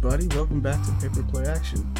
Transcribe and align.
everybody, 0.00 0.28
welcome 0.36 0.60
back 0.60 0.80
to 0.84 0.92
Paper 0.92 1.24
Play 1.24 1.44
Action. 1.46 1.92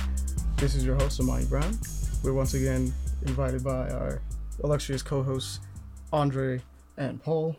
This 0.56 0.76
is 0.76 0.86
your 0.86 0.94
host, 0.94 1.18
Amani 1.18 1.46
Brown. 1.46 1.76
We're 2.22 2.32
once 2.32 2.54
again 2.54 2.94
invited 3.26 3.64
by 3.64 3.90
our 3.90 4.22
illustrious 4.62 5.02
co-hosts, 5.02 5.58
Andre 6.12 6.62
and 6.96 7.20
Paul. 7.20 7.56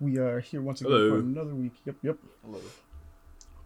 We 0.00 0.16
are 0.16 0.40
here 0.40 0.62
once 0.62 0.80
again 0.80 0.90
Hello. 0.90 1.10
for 1.10 1.18
another 1.18 1.54
week. 1.54 1.72
Yep, 1.84 1.96
yep. 2.02 2.16
Hello. 2.46 2.60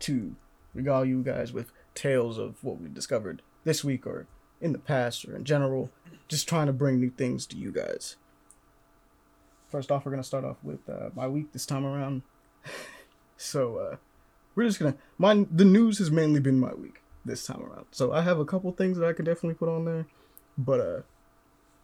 To 0.00 0.34
regale 0.74 1.04
you 1.04 1.22
guys 1.22 1.52
with 1.52 1.70
tales 1.94 2.36
of 2.36 2.64
what 2.64 2.80
we 2.80 2.88
discovered 2.88 3.40
this 3.62 3.84
week 3.84 4.08
or 4.08 4.26
in 4.60 4.72
the 4.72 4.78
past 4.78 5.24
or 5.24 5.36
in 5.36 5.44
general. 5.44 5.92
Just 6.26 6.48
trying 6.48 6.66
to 6.66 6.72
bring 6.72 6.98
new 6.98 7.10
things 7.10 7.46
to 7.46 7.56
you 7.56 7.70
guys. 7.70 8.16
First 9.68 9.92
off, 9.92 10.04
we're 10.04 10.10
gonna 10.10 10.24
start 10.24 10.44
off 10.44 10.56
with 10.64 10.88
uh, 10.88 11.10
my 11.14 11.28
week 11.28 11.52
this 11.52 11.64
time 11.64 11.84
around. 11.84 12.22
so 13.36 13.76
uh, 13.76 13.96
we're 14.54 14.66
just 14.66 14.78
gonna 14.78 14.96
mine. 15.18 15.48
The 15.50 15.64
news 15.64 15.98
has 15.98 16.10
mainly 16.10 16.40
been 16.40 16.58
my 16.60 16.74
week 16.74 17.02
this 17.24 17.46
time 17.46 17.62
around. 17.62 17.86
So 17.90 18.12
I 18.12 18.22
have 18.22 18.38
a 18.38 18.44
couple 18.44 18.70
things 18.72 18.96
that 18.98 19.06
I 19.06 19.12
could 19.12 19.24
definitely 19.26 19.54
put 19.54 19.68
on 19.68 19.84
there, 19.84 20.06
but 20.58 20.80
uh, 20.80 21.00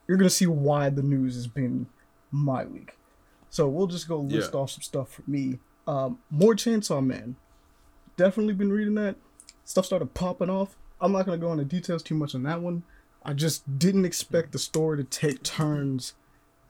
you're 0.09 0.17
gonna 0.19 0.31
see 0.31 0.47
why 0.47 0.89
the 0.91 1.03
news 1.03 1.35
has 1.35 1.47
been 1.47 1.87
my 2.31 2.65
week. 2.65 2.97
So 3.51 3.69
we'll 3.69 3.87
just 3.87 4.09
go 4.09 4.21
list 4.21 4.53
Yeah. 4.53 4.61
off 4.61 4.71
some 4.71 4.83
stuff 4.83 5.13
for 5.13 5.23
me. 5.27 5.59
Um, 5.87 6.19
more 6.31 6.55
Chainsaw 6.55 7.05
Man. 7.05 7.37
Definitely 8.17 8.55
been 8.55 8.73
reading 8.73 8.95
that. 8.95 9.17
Stuff 9.65 9.87
started 9.87 10.15
popping 10.15 10.51
off. 10.51 10.77
I'm 11.01 11.13
not 11.13 11.27
gonna 11.27 11.39
go 11.39 11.53
into 11.53 11.65
details 11.65 12.03
too 12.03 12.15
much 12.15 12.35
on 12.35 12.43
that 12.45 12.61
one. 12.63 12.83
I 13.23 13.33
just 13.33 13.79
didn't 13.79 14.05
expect 14.05 14.53
the 14.53 14.59
story 14.59 14.97
to 14.99 15.05
take 15.05 15.43
turns 15.43 16.15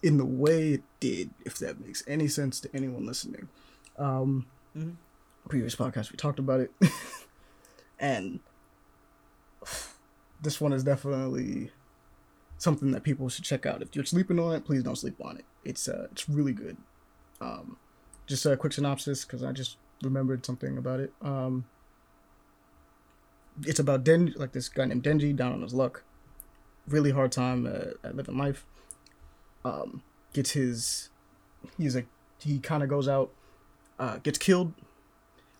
in 0.03 0.16
the 0.19 0.25
way 0.25 0.72
it 0.75 0.83
did, 1.00 1.31
if 1.44 1.58
that 1.58 1.81
makes 1.81 2.03
any 2.06 2.28
sense 2.28 2.60
to 2.60 2.70
anyone 2.75 3.06
listening. 3.06 3.48
Um, 3.98 4.47
Mhm. 4.77 4.97
Previous 5.48 5.77
podcast, 5.77 6.11
we 6.11 6.16
talked 6.16 6.39
about 6.39 6.61
it. 6.61 6.72
and 8.00 8.41
this 10.42 10.61
one 10.61 10.72
is 10.72 10.83
definitely 10.83 11.70
something 12.58 12.91
that 12.92 13.03
people 13.03 13.28
should 13.28 13.44
check 13.44 13.66
out. 13.66 13.83
If 13.83 13.94
you're 13.94 14.05
sleeping 14.05 14.38
on 14.38 14.55
it, 14.55 14.64
please 14.64 14.83
don't 14.83 14.97
sleep 14.97 15.16
on 15.20 15.36
it. 15.36 15.44
It's 15.64 15.88
uh, 15.88 16.08
it's 16.11 16.28
really 16.28 16.53
good. 16.53 16.77
Um, 17.41 17.77
just 18.27 18.44
a 18.47 18.56
quick 18.56 18.72
synopsis 18.72 19.25
because 19.25 19.42
I 19.42 19.53
just 19.53 19.77
remembered 20.03 20.44
something 20.44 20.77
about 20.78 21.00
it. 21.00 21.12
Um, 21.22 21.66
it's 23.64 23.78
about 23.78 24.05
Den, 24.05 24.34
like 24.36 24.53
this 24.53 24.69
guy 24.69 24.84
named 24.86 25.03
Denji, 25.03 25.34
down 25.34 25.53
on 25.53 25.62
his 25.62 25.75
luck, 25.75 26.03
really 26.88 27.10
hard 27.10 27.33
time 27.33 27.66
uh, 27.66 28.06
at 28.06 28.16
living 28.16 28.36
life. 28.36 28.66
Um, 29.64 30.03
gets 30.33 30.50
his, 30.50 31.10
he's 31.78 31.97
like 31.97 32.06
he 32.38 32.58
kind 32.58 32.83
of 32.83 32.88
goes 32.88 33.08
out, 33.08 33.31
uh, 33.98 34.19
gets 34.19 34.38
killed, 34.38 34.75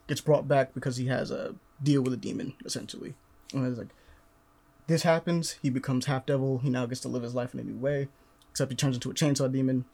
gets 0.07 0.21
brought 0.21 0.47
back 0.47 0.75
because 0.75 0.97
he 0.97 1.07
has 1.07 1.31
a 1.31 1.55
deal 1.83 2.03
with 2.03 2.13
a 2.13 2.17
demon 2.17 2.55
essentially. 2.65 3.15
And 3.53 3.67
it's 3.67 3.79
like 3.79 3.89
this 4.87 5.03
happens, 5.03 5.57
he 5.63 5.71
becomes 5.71 6.07
half 6.07 6.27
devil. 6.27 6.59
He 6.59 6.71
now 6.71 6.87
gets 6.87 7.01
to 7.01 7.09
live 7.09 7.23
his 7.23 7.35
life 7.35 7.55
in 7.55 7.61
a 7.61 7.65
new 7.65 7.77
way, 7.77 8.09
except 8.51 8.71
he 8.71 8.77
turns 8.77 8.97
into 8.97 9.11
a 9.11 9.15
chainsaw 9.15 9.51
demon. 9.51 9.85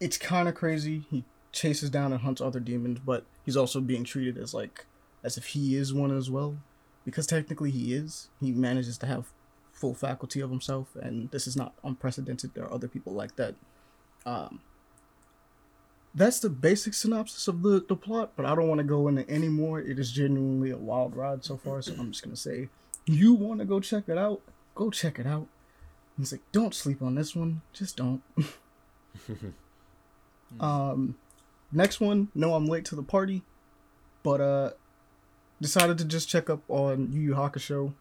It's 0.00 0.18
kind 0.18 0.48
of 0.48 0.54
crazy. 0.54 1.04
He 1.10 1.24
chases 1.52 1.88
down 1.88 2.12
and 2.12 2.20
hunts 2.20 2.40
other 2.40 2.60
demons, 2.60 2.98
but 3.04 3.24
he's 3.44 3.56
also 3.56 3.80
being 3.80 4.04
treated 4.04 4.36
as 4.36 4.52
like 4.52 4.86
as 5.22 5.38
if 5.38 5.46
he 5.48 5.76
is 5.76 5.94
one 5.94 6.14
as 6.14 6.30
well, 6.30 6.58
because 7.04 7.26
technically 7.26 7.70
he 7.70 7.94
is. 7.94 8.28
He 8.40 8.52
manages 8.52 8.98
to 8.98 9.06
have 9.06 9.32
full 9.72 9.94
faculty 9.94 10.40
of 10.40 10.50
himself, 10.50 10.94
and 10.96 11.30
this 11.30 11.46
is 11.46 11.56
not 11.56 11.74
unprecedented. 11.82 12.54
There 12.54 12.64
are 12.64 12.72
other 12.72 12.88
people 12.88 13.14
like 13.14 13.36
that. 13.36 13.54
Um, 14.26 14.60
that's 16.14 16.38
the 16.40 16.48
basic 16.50 16.94
synopsis 16.94 17.48
of 17.48 17.62
the, 17.62 17.84
the 17.88 17.96
plot, 17.96 18.32
but 18.36 18.46
I 18.46 18.54
don't 18.54 18.68
want 18.68 18.78
to 18.78 18.84
go 18.84 19.08
into 19.08 19.28
any 19.28 19.48
more. 19.48 19.80
It 19.80 19.98
is 19.98 20.12
genuinely 20.12 20.70
a 20.70 20.76
wild 20.76 21.16
ride 21.16 21.44
so 21.44 21.56
far, 21.56 21.82
so 21.82 21.94
I'm 21.98 22.12
just 22.12 22.22
gonna 22.22 22.36
say, 22.36 22.68
you 23.06 23.34
want 23.34 23.58
to 23.60 23.64
go 23.64 23.80
check 23.80 24.04
it 24.08 24.16
out? 24.18 24.40
Go 24.74 24.90
check 24.90 25.18
it 25.18 25.26
out. 25.26 25.46
He's 26.16 26.30
like, 26.32 26.42
don't 26.52 26.74
sleep 26.74 27.02
on 27.02 27.16
this 27.16 27.34
one, 27.34 27.62
just 27.72 27.96
don't. 27.96 28.22
um, 30.60 31.16
next 31.72 32.00
one, 32.00 32.28
no, 32.34 32.54
I'm 32.54 32.66
late 32.66 32.84
to 32.86 32.94
the 32.96 33.02
party, 33.02 33.42
but 34.22 34.40
uh, 34.40 34.70
decided 35.60 35.98
to 35.98 36.04
just 36.04 36.28
check 36.28 36.48
up 36.48 36.62
on 36.68 37.12
Yu 37.12 37.20
Yu 37.20 37.34
Hakusho. 37.34 37.94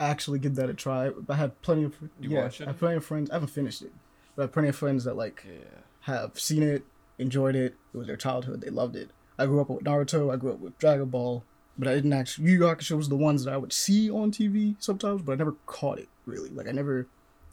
Actually, 0.00 0.38
give 0.38 0.54
that 0.54 0.70
a 0.70 0.74
try. 0.74 1.10
I 1.28 1.34
have 1.34 1.60
plenty 1.62 1.82
of 1.84 1.96
You 2.20 2.30
yeah? 2.30 2.48
I 2.60 2.64
have 2.66 2.78
plenty 2.78 2.96
of 2.96 3.04
friends. 3.04 3.30
I 3.30 3.34
haven't 3.34 3.48
finished 3.48 3.82
it, 3.82 3.92
but 4.36 4.42
I 4.42 4.44
have 4.44 4.52
plenty 4.52 4.68
of 4.68 4.76
friends 4.76 5.04
that 5.04 5.16
like 5.16 5.44
Yeah. 5.44 5.80
have 6.02 6.38
seen 6.38 6.62
it, 6.62 6.84
enjoyed 7.18 7.56
it. 7.56 7.76
It 7.92 7.96
was 7.96 8.06
their 8.06 8.16
childhood. 8.16 8.60
They 8.60 8.70
loved 8.70 8.96
it. 8.96 9.10
I 9.38 9.46
grew 9.46 9.60
up 9.60 9.70
with 9.70 9.84
Naruto. 9.84 10.32
I 10.32 10.36
grew 10.36 10.52
up 10.52 10.58
with 10.58 10.78
Dragon 10.78 11.06
Ball, 11.06 11.44
but 11.78 11.88
I 11.88 11.94
didn't 11.94 12.12
actually. 12.12 12.50
Yu 12.50 12.58
Yu 12.58 12.64
Hakusho 12.64 12.96
was 12.96 13.08
the 13.08 13.16
ones 13.16 13.44
that 13.44 13.54
I 13.54 13.56
would 13.56 13.72
see 13.72 14.10
on 14.10 14.32
TV 14.32 14.76
sometimes, 14.78 15.22
but 15.22 15.32
I 15.32 15.36
never 15.36 15.56
caught 15.66 15.98
it 15.98 16.08
really. 16.26 16.50
Like 16.50 16.68
I 16.68 16.72
never 16.72 17.06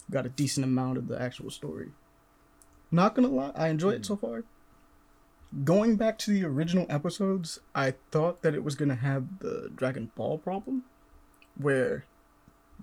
got 0.09 0.25
a 0.25 0.30
decent 0.30 0.64
amount 0.64 0.98
of 0.98 1.08
the 1.08 1.22
actual 1.22 1.50
story. 1.50 1.90
Not 2.92 3.16
gonna 3.16 3.28
lie, 3.28 3.52
I 3.56 3.70
enjoy 3.70 3.92
it 3.92 4.06
so 4.06 4.16
mm. 4.16 4.22
far. 4.22 4.44
Going 5.64 5.96
back 5.96 6.18
to 6.20 6.31
the 6.31 6.44
original 6.44 6.86
episodes, 6.90 7.59
I 7.74 7.94
thought 8.12 8.42
that 8.42 8.54
it 8.54 8.64
was 8.64 8.75
gonna 8.75 8.96
have 8.96 9.40
the 9.40 9.72
Dragon 9.75 10.12
Ball 10.16 10.38
problem, 10.38 10.84
where 11.56 12.06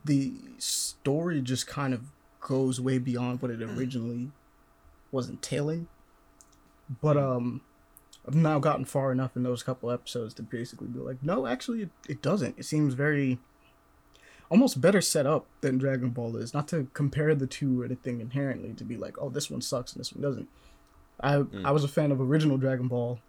the 0.04 0.34
story 0.58 1.40
just 1.40 1.66
kind 1.66 1.92
of 1.92 2.12
goes 2.40 2.80
way 2.80 2.98
beyond 2.98 3.42
what 3.42 3.50
it 3.50 3.60
mm. 3.60 3.76
originally 3.76 4.30
was 5.10 5.28
entailing. 5.28 5.88
But 7.00 7.16
um 7.16 7.62
I've 8.26 8.34
now 8.34 8.58
gotten 8.58 8.84
far 8.84 9.10
enough 9.10 9.36
in 9.36 9.42
those 9.42 9.62
couple 9.62 9.90
episodes 9.90 10.34
to 10.34 10.42
basically 10.42 10.86
be 10.86 11.00
like, 11.00 11.22
no, 11.22 11.46
actually 11.46 11.82
it, 11.82 11.90
it 12.08 12.22
doesn't. 12.22 12.56
It 12.58 12.64
seems 12.64 12.94
very 12.94 13.38
almost 14.48 14.80
better 14.80 15.00
set 15.00 15.26
up 15.26 15.46
than 15.60 15.78
Dragon 15.78 16.10
Ball 16.10 16.36
is. 16.36 16.54
Not 16.54 16.68
to 16.68 16.86
compare 16.92 17.34
the 17.34 17.46
two 17.46 17.80
or 17.80 17.84
anything 17.84 18.20
inherently 18.20 18.74
to 18.74 18.84
be 18.84 18.96
like, 18.96 19.16
oh, 19.20 19.30
this 19.30 19.50
one 19.50 19.60
sucks 19.62 19.92
and 19.92 20.00
this 20.00 20.12
one 20.12 20.22
doesn't. 20.22 20.48
I 21.20 21.44
I 21.64 21.70
was 21.70 21.84
a 21.84 21.88
fan 21.88 22.12
of 22.12 22.20
original 22.20 22.58
Dragon 22.58 22.88
Ball, 22.88 23.20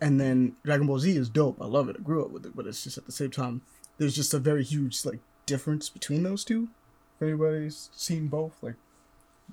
and 0.00 0.20
then 0.20 0.56
Dragon 0.64 0.86
Ball 0.86 0.98
Z 0.98 1.16
is 1.16 1.28
dope. 1.28 1.60
I 1.60 1.66
love 1.66 1.88
it. 1.88 1.96
I 1.98 2.02
grew 2.02 2.24
up 2.24 2.30
with 2.30 2.46
it, 2.46 2.56
but 2.56 2.66
it's 2.66 2.82
just 2.84 2.98
at 2.98 3.06
the 3.06 3.12
same 3.12 3.30
time, 3.30 3.62
there's 3.98 4.14
just 4.14 4.34
a 4.34 4.38
very 4.38 4.64
huge 4.64 5.04
like 5.04 5.20
difference 5.46 5.88
between 5.88 6.22
those 6.22 6.44
two. 6.44 6.68
If 7.16 7.22
anybody's 7.22 7.90
seen 7.94 8.28
both, 8.28 8.54
like, 8.62 8.76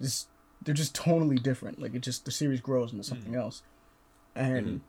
just 0.01 0.27
they're 0.63 0.73
just 0.73 0.95
totally 0.95 1.37
different. 1.37 1.81
Like 1.81 1.95
it 1.95 2.01
just 2.01 2.25
the 2.25 2.31
series 2.31 2.61
grows 2.61 2.91
into 2.91 3.03
something 3.03 3.35
else, 3.35 3.63
and 4.35 4.81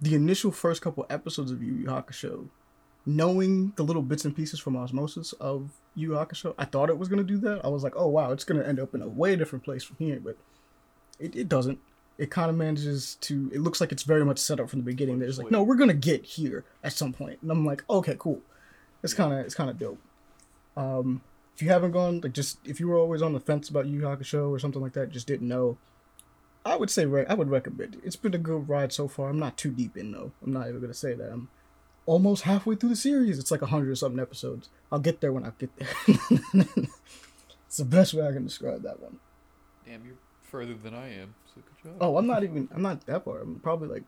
the 0.00 0.14
initial 0.14 0.50
first 0.50 0.82
couple 0.82 1.06
episodes 1.08 1.50
of 1.50 1.62
Yu 1.62 1.74
Yu 1.74 1.86
Hakusho, 1.86 2.48
knowing 3.06 3.72
the 3.76 3.82
little 3.82 4.02
bits 4.02 4.24
and 4.24 4.34
pieces 4.34 4.60
from 4.60 4.76
osmosis 4.76 5.32
of 5.34 5.70
Yu 5.94 6.12
Yu 6.12 6.16
Hakusho, 6.16 6.54
I 6.58 6.64
thought 6.64 6.90
it 6.90 6.98
was 6.98 7.08
gonna 7.08 7.22
do 7.22 7.38
that. 7.38 7.64
I 7.64 7.68
was 7.68 7.82
like, 7.82 7.94
oh 7.96 8.08
wow, 8.08 8.32
it's 8.32 8.44
gonna 8.44 8.64
end 8.64 8.80
up 8.80 8.94
in 8.94 9.02
a 9.02 9.08
way 9.08 9.36
different 9.36 9.64
place 9.64 9.82
from 9.82 9.96
here, 9.98 10.20
but 10.20 10.36
it, 11.18 11.34
it 11.34 11.48
doesn't. 11.48 11.78
It 12.16 12.30
kind 12.30 12.48
of 12.48 12.56
manages 12.56 13.16
to. 13.22 13.50
It 13.52 13.60
looks 13.60 13.80
like 13.80 13.90
it's 13.90 14.04
very 14.04 14.24
much 14.24 14.38
set 14.38 14.60
up 14.60 14.70
from 14.70 14.80
the 14.80 14.84
beginning. 14.84 15.18
That 15.18 15.28
it's 15.28 15.38
like, 15.38 15.50
no, 15.50 15.62
we're 15.62 15.74
gonna 15.74 15.94
get 15.94 16.24
here 16.24 16.64
at 16.82 16.92
some 16.92 17.12
point, 17.12 17.40
and 17.42 17.50
I'm 17.50 17.64
like, 17.64 17.82
okay, 17.90 18.16
cool. 18.18 18.40
It's 19.02 19.14
kind 19.14 19.32
of 19.32 19.40
it's 19.40 19.54
kind 19.54 19.68
of 19.68 19.78
dope. 19.78 19.98
Um, 20.76 21.22
if 21.54 21.62
you 21.62 21.68
haven't 21.68 21.92
gone, 21.92 22.20
like, 22.20 22.32
just 22.32 22.58
if 22.64 22.80
you 22.80 22.88
were 22.88 22.96
always 22.96 23.22
on 23.22 23.32
the 23.32 23.40
fence 23.40 23.68
about 23.68 23.86
Yu 23.86 24.00
Hakusho 24.00 24.50
or 24.50 24.58
something 24.58 24.82
like 24.82 24.94
that, 24.94 25.10
just 25.10 25.26
didn't 25.26 25.48
know. 25.48 25.78
I 26.66 26.76
would 26.76 26.90
say 26.90 27.06
re- 27.06 27.26
I 27.28 27.34
would 27.34 27.50
recommend 27.50 27.94
it. 27.94 28.00
It's 28.02 28.16
been 28.16 28.34
a 28.34 28.38
good 28.38 28.68
ride 28.68 28.92
so 28.92 29.06
far. 29.06 29.28
I'm 29.28 29.38
not 29.38 29.56
too 29.56 29.70
deep 29.70 29.96
in 29.96 30.12
though. 30.12 30.32
I'm 30.42 30.52
not 30.52 30.68
even 30.68 30.80
gonna 30.80 30.94
say 30.94 31.14
that. 31.14 31.30
I'm 31.30 31.48
almost 32.06 32.44
halfway 32.44 32.74
through 32.74 32.88
the 32.88 32.96
series. 32.96 33.38
It's 33.38 33.50
like 33.50 33.62
a 33.62 33.66
hundred 33.66 33.90
or 33.90 33.94
something 33.96 34.20
episodes. 34.20 34.70
I'll 34.90 34.98
get 34.98 35.20
there 35.20 35.32
when 35.32 35.44
I 35.44 35.52
get 35.58 35.76
there. 35.76 35.88
it's 37.66 37.76
the 37.76 37.84
best 37.84 38.14
way 38.14 38.26
I 38.26 38.32
can 38.32 38.44
describe 38.44 38.82
that 38.82 39.00
one. 39.00 39.20
Damn, 39.84 40.04
you're 40.04 40.16
further 40.42 40.74
than 40.74 40.94
I 40.94 41.20
am. 41.20 41.34
So 41.54 41.60
good 41.60 41.90
job. 41.90 41.98
Oh, 42.00 42.16
I'm 42.16 42.26
not 42.26 42.42
even. 42.42 42.68
I'm 42.74 42.82
not 42.82 43.04
that 43.06 43.24
far. 43.24 43.40
I'm 43.40 43.60
probably 43.60 43.88
like 43.88 44.04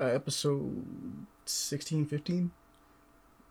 uh, 0.00 0.04
episode 0.04 0.84
16, 1.44 2.06
15. 2.06 2.50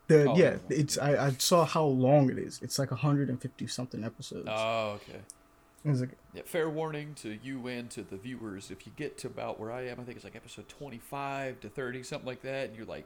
The 0.07 0.29
Oh, 0.29 0.35
yeah, 0.35 0.57
it's 0.69 0.97
I, 0.97 1.27
I 1.27 1.31
saw 1.31 1.65
how 1.65 1.85
long 1.85 2.29
it 2.29 2.37
is. 2.37 2.59
It's 2.61 2.77
like 2.77 2.91
150 2.91 3.67
something 3.67 4.03
episodes. 4.03 4.47
Oh, 4.49 4.99
okay. 5.01 5.19
it's 5.83 6.01
like 6.01 6.17
Yeah, 6.33 6.43
fair 6.45 6.69
warning 6.69 7.15
to 7.15 7.37
you 7.41 7.67
and 7.67 7.89
to 7.91 8.03
the 8.03 8.17
viewers. 8.17 8.69
If 8.71 8.85
you 8.85 8.93
get 8.95 9.17
to 9.19 9.27
about 9.27 9.59
where 9.59 9.71
I 9.71 9.87
am, 9.87 9.99
I 9.99 10.03
think 10.03 10.17
it's 10.17 10.25
like 10.25 10.35
episode 10.35 10.67
25 10.69 11.61
to 11.61 11.69
30, 11.69 12.03
something 12.03 12.27
like 12.27 12.41
that, 12.43 12.69
and 12.69 12.77
you're 12.77 12.85
like 12.85 13.05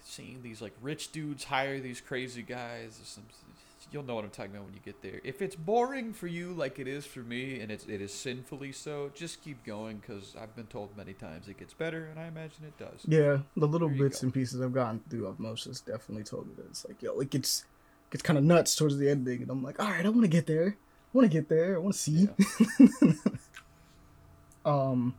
seeing 0.00 0.40
these 0.42 0.60
like 0.60 0.74
rich 0.82 1.12
dudes 1.12 1.44
hire 1.44 1.80
these 1.80 2.00
crazy 2.00 2.42
guys. 2.42 2.98
Or 3.00 3.04
some, 3.04 3.24
you'll 3.92 4.02
know 4.02 4.14
what 4.14 4.24
I'm 4.24 4.30
talking 4.30 4.52
about 4.52 4.64
when 4.64 4.74
you 4.74 4.80
get 4.84 5.02
there. 5.02 5.20
If 5.24 5.42
it's 5.42 5.56
boring 5.56 6.12
for 6.12 6.26
you, 6.26 6.52
like 6.52 6.78
it 6.78 6.88
is 6.88 7.06
for 7.06 7.20
me, 7.20 7.60
and 7.60 7.70
it's 7.70 7.86
it 7.86 8.00
is 8.00 8.12
sinfully 8.12 8.72
so, 8.72 9.10
just 9.14 9.42
keep 9.42 9.64
going 9.64 9.98
because 9.98 10.34
I've 10.40 10.54
been 10.56 10.66
told 10.66 10.96
many 10.96 11.12
times 11.12 11.48
it 11.48 11.58
gets 11.58 11.74
better, 11.74 12.06
and 12.06 12.18
I 12.18 12.26
imagine 12.26 12.64
it 12.64 12.78
does. 12.78 13.02
Yeah, 13.06 13.38
the 13.56 13.66
little 13.66 13.88
There 13.88 13.98
bits 13.98 14.22
and 14.22 14.32
pieces 14.32 14.60
I've 14.60 14.74
gotten 14.74 15.00
through 15.10 15.26
of 15.26 15.38
Moses 15.40 15.80
definitely 15.80 16.24
told 16.24 16.48
me 16.48 16.54
that 16.56 16.66
it's 16.66 16.86
like, 16.86 17.02
yo, 17.02 17.18
it 17.20 17.30
gets 17.30 17.64
gets 18.10 18.22
kind 18.22 18.38
of 18.38 18.44
nuts 18.44 18.74
towards 18.76 18.96
the 18.98 19.10
ending, 19.10 19.42
and 19.42 19.50
I'm 19.50 19.62
like, 19.62 19.80
all 19.80 19.90
right, 19.90 20.04
I 20.04 20.08
want 20.08 20.22
to 20.22 20.28
get 20.28 20.46
there. 20.46 20.76
I 20.76 21.18
want 21.18 21.30
to 21.30 21.36
get 21.36 21.48
there. 21.48 21.76
I 21.76 21.78
want 21.78 21.94
to 21.94 22.00
see. 22.00 22.28
um, 24.64 25.14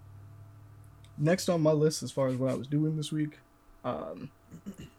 next 1.17 1.49
on 1.49 1.61
my 1.61 1.71
list, 1.71 2.03
as 2.03 2.11
far 2.11 2.27
as 2.27 2.35
what 2.35 2.51
I 2.51 2.55
was 2.55 2.67
doing 2.67 2.97
this 2.97 3.11
week, 3.11 3.39
um, 3.83 4.29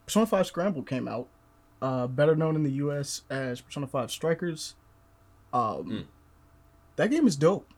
Persona 0.07 0.27
Five 0.27 0.47
Scramble 0.47 0.83
came 0.83 1.09
out. 1.09 1.29
Uh, 1.83 2.07
better 2.07 2.35
known 2.35 2.57
in 2.57 2.63
the 2.63 2.71
U.S. 2.73 3.23
as 3.31 3.61
Persona 3.61 3.87
Five 3.87 4.11
Strikers. 4.11 4.75
Um, 5.53 5.85
Mm. 5.91 6.05
that 6.97 7.11
game 7.11 7.27
is 7.27 7.37
dope. 7.37 7.69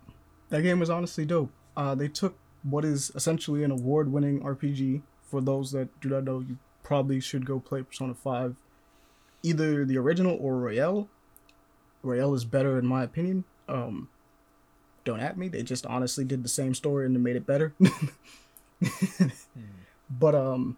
That 0.50 0.62
game 0.62 0.80
is 0.82 0.88
honestly 0.90 1.24
dope. 1.26 1.50
Uh, 1.76 1.94
they 1.94 2.08
took 2.08 2.36
what 2.62 2.84
is 2.84 3.10
essentially 3.14 3.62
an 3.64 3.70
award-winning 3.70 4.40
RPG. 4.40 5.02
For 5.22 5.40
those 5.40 5.72
that 5.72 6.00
do 6.00 6.08
not 6.08 6.24
know, 6.24 6.40
you 6.40 6.58
probably 6.82 7.20
should 7.20 7.44
go 7.44 7.60
play 7.60 7.82
Persona 7.82 8.14
Five, 8.14 8.56
either 9.42 9.84
the 9.84 9.98
original 9.98 10.36
or 10.40 10.56
Royal. 10.58 11.08
Royal 12.02 12.34
is 12.34 12.44
better 12.44 12.78
in 12.78 12.86
my 12.86 13.02
opinion. 13.02 13.44
Um, 13.68 14.08
don't 15.04 15.20
at 15.20 15.36
me. 15.36 15.48
They 15.48 15.62
just 15.62 15.84
honestly 15.86 16.24
did 16.24 16.42
the 16.44 16.48
same 16.48 16.74
story 16.74 17.04
and 17.04 17.14
they 17.14 17.20
made 17.20 17.36
it 17.36 17.46
better. 17.46 17.74
But 20.10 20.34
um, 20.34 20.76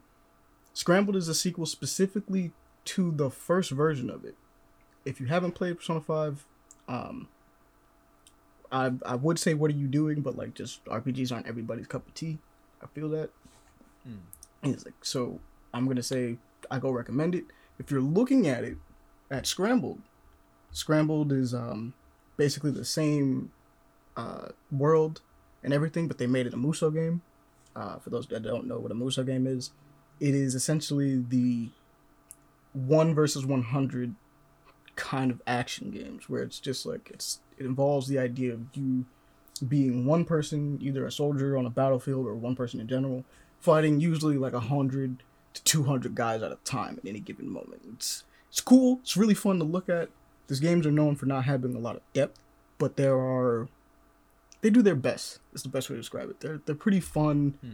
Scrambled 0.74 1.14
is 1.16 1.28
a 1.28 1.34
sequel 1.34 1.66
specifically 1.66 2.52
to 2.86 3.10
the 3.12 3.30
first 3.30 3.70
version 3.70 4.10
of 4.10 4.24
it. 4.24 4.36
If 5.04 5.20
you 5.20 5.26
haven't 5.26 5.52
played 5.52 5.78
Persona 5.78 6.00
Five, 6.00 6.46
um, 6.88 7.28
I 8.70 8.92
I 9.04 9.14
would 9.14 9.38
say 9.38 9.54
what 9.54 9.70
are 9.70 9.74
you 9.76 9.86
doing? 9.86 10.20
But 10.20 10.36
like, 10.36 10.54
just 10.54 10.84
RPGs 10.84 11.32
aren't 11.32 11.46
everybody's 11.46 11.86
cup 11.86 12.06
of 12.06 12.14
tea. 12.14 12.38
I 12.82 12.86
feel 12.86 13.08
that. 13.10 13.30
Hmm. 14.04 14.16
And 14.62 14.74
it's 14.74 14.84
like 14.84 15.04
so. 15.04 15.40
I'm 15.72 15.86
gonna 15.86 16.02
say 16.02 16.38
I 16.70 16.78
go 16.78 16.90
recommend 16.90 17.34
it. 17.34 17.44
If 17.78 17.90
you're 17.90 18.00
looking 18.00 18.46
at 18.46 18.64
it 18.64 18.76
at 19.30 19.46
Scrambled, 19.46 20.00
Scrambled 20.72 21.32
is 21.32 21.54
um 21.54 21.94
basically 22.36 22.70
the 22.70 22.84
same 22.84 23.52
uh 24.16 24.48
world 24.70 25.22
and 25.62 25.72
everything, 25.72 26.08
but 26.08 26.18
they 26.18 26.26
made 26.26 26.46
it 26.46 26.54
a 26.54 26.56
Musou 26.56 26.92
game. 26.92 27.22
Uh, 27.76 27.98
for 27.98 28.10
those 28.10 28.26
that 28.26 28.42
don't 28.42 28.66
know 28.66 28.78
what 28.78 28.90
a 28.90 28.94
Musou 28.94 29.24
game 29.24 29.46
is, 29.46 29.70
it 30.18 30.34
is 30.34 30.54
essentially 30.54 31.24
the 31.28 31.68
one 32.72 33.14
versus 33.14 33.44
one 33.46 33.62
hundred 33.62 34.14
kind 34.96 35.30
of 35.30 35.40
action 35.46 35.90
games 35.90 36.28
where 36.28 36.42
it's 36.42 36.60
just 36.60 36.84
like 36.86 37.10
it's 37.12 37.40
it 37.58 37.64
involves 37.66 38.06
the 38.08 38.18
idea 38.18 38.52
of 38.52 38.60
you 38.74 39.04
being 39.68 40.06
one 40.06 40.24
person, 40.24 40.78
either 40.80 41.04
a 41.04 41.12
soldier 41.12 41.56
on 41.56 41.66
a 41.66 41.70
battlefield 41.70 42.26
or 42.26 42.34
one 42.34 42.56
person 42.56 42.80
in 42.80 42.88
general, 42.88 43.24
fighting 43.60 44.00
usually 44.00 44.36
like 44.38 44.52
a 44.54 44.60
hundred 44.60 45.22
to 45.54 45.62
two 45.64 45.84
hundred 45.84 46.14
guys 46.14 46.42
at 46.42 46.52
a 46.52 46.58
time 46.64 46.98
at 47.02 47.08
any 47.08 47.20
given 47.20 47.48
moment. 47.50 47.82
It's 47.94 48.24
it's 48.48 48.60
cool. 48.60 48.98
It's 49.02 49.16
really 49.16 49.34
fun 49.34 49.58
to 49.58 49.64
look 49.64 49.88
at. 49.88 50.08
These 50.48 50.60
games 50.60 50.86
are 50.86 50.90
known 50.92 51.14
for 51.16 51.26
not 51.26 51.44
having 51.44 51.74
a 51.76 51.78
lot 51.78 51.96
of 51.96 52.02
depth, 52.12 52.40
but 52.78 52.96
there 52.96 53.16
are 53.18 53.68
they 54.62 54.70
do 54.70 54.82
their 54.82 54.94
best. 54.96 55.40
Is 55.52 55.62
the 55.62 55.68
best 55.68 55.88
way 55.90 55.96
to 55.96 56.00
describe 56.02 56.30
it. 56.30 56.40
They're 56.40 56.60
they're 56.64 56.74
pretty 56.74 57.00
fun, 57.00 57.54
Hmm. 57.60 57.70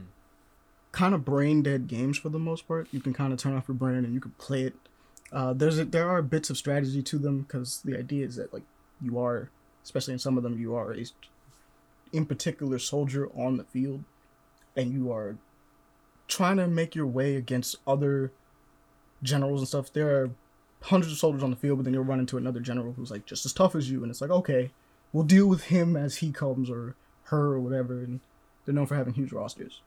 Kind 0.96 1.14
of 1.14 1.26
brain 1.26 1.62
dead 1.62 1.87
games 1.88 2.16
for 2.16 2.31
the 2.31 2.38
most 2.38 2.66
part. 2.66 2.88
You 2.90 3.00
can 3.00 3.12
kind 3.12 3.31
of 3.31 3.38
turn 3.38 3.54
off 3.54 3.69
your 3.69 3.75
brain 3.75 3.98
and 3.98 4.14
you 4.14 4.20
can 4.20 4.31
play 4.38 4.62
it. 4.62 4.75
Uh, 5.31 5.52
there's 5.52 5.78
a, 5.78 5.84
there 5.84 6.08
are 6.08 6.22
bits 6.22 6.48
of 6.48 6.56
strategy 6.56 7.02
to 7.02 7.19
them 7.19 7.43
because 7.43 7.82
the 7.84 7.98
idea 7.98 8.25
is 8.25 8.37
that 8.37 8.50
like 8.54 8.62
you 9.02 9.19
are, 9.19 9.50
especially 9.84 10.14
in 10.14 10.19
some 10.19 10.38
of 10.38 10.43
them, 10.43 10.58
you 10.58 10.75
are 10.75 10.94
a 10.94 11.04
in 12.14 12.25
particular 12.25 12.78
soldier 12.78 13.28
on 13.37 13.58
the 13.58 13.64
field, 13.64 14.04
and 14.75 14.94
you 14.94 15.12
are 15.12 15.37
trying 16.28 16.56
to 16.56 16.66
make 16.66 16.94
your 16.94 17.06
way 17.06 17.37
against 17.37 17.76
other 17.87 18.32
generals 19.22 19.60
and 19.60 19.69
stuff. 19.69 19.93
There 19.93 20.16
are 20.16 20.31
hundreds 20.81 21.12
of 21.12 21.19
soldiers 21.19 21.43
on 21.43 21.50
the 21.50 21.56
field, 21.56 21.76
but 21.76 21.84
then 21.84 21.93
you'll 21.93 22.04
run 22.04 22.20
into 22.20 22.38
another 22.38 22.60
general 22.60 22.94
who's 22.94 23.10
like 23.10 23.26
just 23.26 23.44
as 23.44 23.52
tough 23.52 23.75
as 23.75 23.90
you, 23.90 24.00
and 24.02 24.10
it's 24.10 24.22
like 24.22 24.31
okay, 24.31 24.70
we'll 25.12 25.25
deal 25.25 25.46
with 25.46 25.64
him 25.64 25.94
as 25.94 26.19
he 26.19 26.32
comes 26.32 26.70
or 26.70 26.94
her 27.25 27.52
or 27.52 27.60
whatever. 27.60 27.98
And 27.98 28.20
they're 28.64 28.75
known 28.75 28.87
for 28.87 28.96
having 28.96 29.12
huge 29.12 29.32
rosters. 29.32 29.82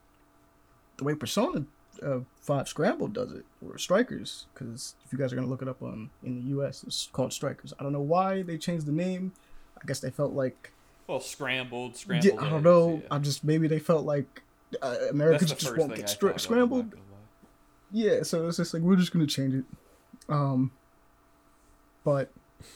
The 1.00 1.06
way 1.06 1.16
Persona 1.16 1.66
uh, 2.04 2.20
Five 2.42 2.68
Scramble 2.68 3.08
does 3.08 3.32
it, 3.34 3.46
or 3.66 3.78
Strikers, 3.78 4.46
because 4.54 4.96
if 5.06 5.12
you 5.12 5.18
guys 5.18 5.34
are 5.34 5.36
gonna 5.36 5.48
look 5.48 5.62
it 5.62 5.68
up 5.68 5.82
on 5.82 6.10
in 6.24 6.36
the 6.36 6.42
U.S., 6.50 6.84
it's 6.86 7.10
called 7.12 7.34
Strikers. 7.34 7.74
I 7.80 7.84
don't 7.84 7.92
know 7.94 8.02
why 8.02 8.42
they 8.44 8.58
changed 8.58 8.86
the 8.86 8.92
name. 8.92 9.34
I 9.82 9.86
guess 9.88 10.00
they 10.02 10.12
felt 10.12 10.34
like 10.34 10.72
Well, 11.08 11.20
scrambled, 11.20 11.96
scrambled. 11.98 12.34
yeah, 12.34 12.46
I 12.46 12.50
don't 12.50 12.64
know. 12.64 13.00
yeah. 13.02 13.08
I'm 13.12 13.24
just 13.24 13.44
maybe 13.44 13.68
they 13.68 13.80
felt 13.80 14.06
like 14.06 14.44
uh, 14.82 14.96
Americans 15.10 15.54
just 15.54 15.76
won't 15.78 15.96
get 15.96 16.10
I 16.10 16.14
thought 16.14 16.42
scrambled. 16.42 16.86
not 16.86 16.92
gonna 16.92 17.04
lie. 17.04 17.18
Yeah, 17.92 18.24
so 18.24 18.48
it's 18.48 18.58
just 18.58 18.74
like 18.74 18.84
we're 18.84 18.96
just 18.98 19.12
gonna 19.14 19.26
change 19.26 19.56
it. 19.56 19.66
Um, 20.28 20.72
but 22.04 22.30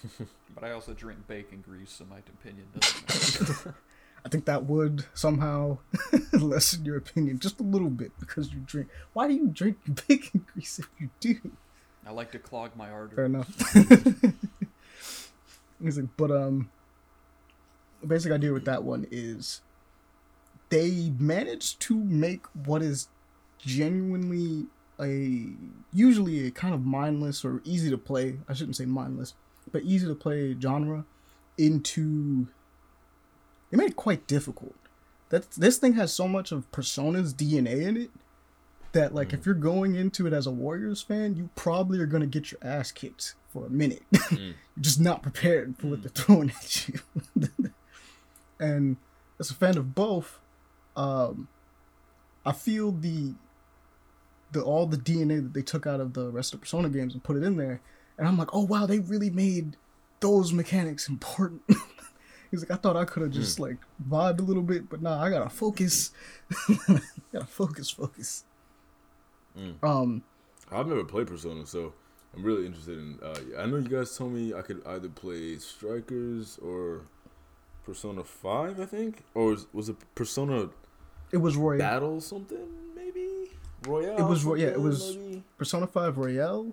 But 0.56 0.64
I 0.64 0.72
also 0.72 0.94
drink 0.94 1.28
bacon 1.28 1.64
grease, 1.68 1.92
so 1.92 2.06
my 2.10 2.20
opinion 2.20 2.68
doesn't 2.80 3.50
matter. 3.50 3.76
I 4.26 4.30
think 4.30 4.46
that 4.46 4.66
would 4.66 5.06
somehow 5.14 5.80
lessen 6.34 6.86
your 6.86 6.96
opinion 6.98 7.40
just 7.40 7.60
a 7.60 7.64
little 7.64 7.90
bit 7.90 8.12
because 8.20 8.54
you 8.54 8.60
drink. 8.66 8.88
Why 9.14 9.28
do 9.28 9.34
you 9.34 9.48
drink 9.48 9.78
bacon 10.08 10.46
grease 10.54 10.80
if 10.80 10.88
you 11.00 11.10
do? 11.20 11.52
I 12.06 12.12
like 12.12 12.32
to 12.32 12.40
clog 12.40 12.76
my 12.76 12.90
arteries. 12.90 13.16
Fair 13.16 13.26
enough. 13.26 13.74
He's 15.82 15.98
like, 15.98 16.10
but 16.16 16.32
um, 16.32 16.70
the 18.02 18.08
basic 18.08 18.32
idea 18.32 18.54
with 18.54 18.66
that 18.66 18.84
one 18.84 19.08
is 19.12 19.62
they 20.70 21.12
managed 21.20 21.80
to 21.82 21.96
make 21.96 22.46
what 22.66 22.82
is 22.82 23.10
genuinely 23.60 24.68
a 25.00 25.48
usually 25.92 26.48
a 26.48 26.52
kind 26.52 26.74
of 26.74 26.86
mindless 26.86 27.44
or 27.44 27.62
easy 27.66 27.90
to 27.90 27.98
play. 27.98 28.38
I 28.48 28.54
shouldn't 28.54 28.78
say 28.78 28.86
mindless, 28.86 29.34
but 29.72 29.84
easy 29.84 30.08
to 30.08 30.16
play 30.16 30.56
genre 30.60 31.06
into. 31.58 32.48
They 33.74 33.78
made 33.78 33.90
it 33.90 33.96
quite 33.96 34.28
difficult. 34.28 34.76
That 35.30 35.50
this 35.54 35.80
thing 35.80 35.94
has 35.94 36.14
so 36.14 36.28
much 36.28 36.52
of 36.52 36.72
Persona's 36.72 37.34
DNA 37.34 37.82
in 37.82 37.98
it 37.98 38.12
that 38.92 39.16
like 39.16 39.34
if 39.34 39.40
mm. 39.40 39.46
you're 39.48 39.56
going 39.56 39.96
into 39.96 40.28
it 40.28 40.32
as 40.32 40.46
a 40.46 40.52
Warriors 40.52 41.02
fan, 41.02 41.36
you 41.36 41.50
probably 41.56 42.00
are 42.00 42.06
gonna 42.06 42.28
get 42.28 42.52
your 42.52 42.60
ass 42.62 42.92
kicked 42.92 43.34
for 43.50 43.66
a 43.66 43.72
minute. 43.72 44.04
Mm. 44.14 44.54
you're 44.76 44.82
just 44.82 45.00
not 45.00 45.24
prepared 45.24 45.76
for 45.78 45.88
what 45.88 46.00
mm. 46.00 46.04
they're 46.04 46.24
throwing 46.24 46.52
at 46.52 46.88
you. 46.88 47.00
and 48.60 48.98
as 49.40 49.50
a 49.50 49.56
fan 49.56 49.76
of 49.76 49.96
both, 49.96 50.40
um, 50.96 51.48
I 52.46 52.52
feel 52.52 52.92
the 52.92 53.34
the 54.52 54.62
all 54.62 54.86
the 54.86 54.98
DNA 54.98 55.42
that 55.42 55.56
they 55.56 55.64
took 55.64 55.88
out 55.88 56.00
of 56.00 56.14
the 56.14 56.30
rest 56.30 56.54
of 56.54 56.62
Persona 56.62 56.90
games 56.90 57.16
and 57.16 57.24
put 57.24 57.38
it 57.38 57.44
in 57.44 57.58
there, 57.58 57.82
and 58.20 58.28
I'm 58.28 58.38
like, 58.38 58.54
oh 58.54 58.66
wow, 58.66 58.86
they 58.86 59.00
really 59.00 59.32
made 59.32 59.78
those 60.20 60.54
mechanics 60.54 61.10
important. 61.10 61.64
He's 62.54 62.62
like, 62.62 62.70
I 62.70 62.76
thought 62.80 62.96
I 62.96 63.04
could 63.04 63.24
have 63.24 63.32
just 63.32 63.60
like 63.60 63.78
vibed 64.08 64.38
a 64.38 64.44
little 64.44 64.62
bit, 64.62 64.88
but 64.88 65.02
nah, 65.02 65.20
I 65.20 65.32
gotta 65.32 65.50
focus. 65.50 66.12
gotta 67.34 67.48
focus, 67.48 67.90
focus. 67.90 68.44
Um, 69.82 70.22
I've 70.72 70.86
never 70.86 71.04
played 71.04 71.26
Persona, 71.26 71.66
so 71.66 71.94
I'm 72.36 72.44
really 72.44 72.68
interested 72.68 73.00
in. 73.00 73.18
Uh, 73.24 73.34
I 73.60 73.66
know 73.66 73.78
you 73.78 73.90
guys 73.90 74.16
told 74.16 74.34
me 74.34 74.54
I 74.54 74.62
could 74.62 74.86
either 74.86 75.10
play 75.10 75.58
Strikers 75.58 76.60
or 76.60 77.02
Persona 77.86 78.24
Five, 78.24 78.80
I 78.80 78.86
think, 78.86 79.24
or 79.34 79.46
was, 79.48 79.66
was 79.74 79.90
it 79.90 79.96
Persona 80.14 80.70
it 81.32 81.38
was 81.38 81.58
Royale, 81.58 81.80
Battle 81.80 82.22
something? 82.22 82.68
Maybe 82.96 83.50
Royal. 83.88 84.16
It 84.16 84.30
was 84.30 84.46
yeah, 84.62 84.68
it 84.68 84.80
was- 84.80 85.18
maybe? 85.18 85.44
Persona 85.58 85.88
Five 85.88 86.20
Royal, 86.20 86.72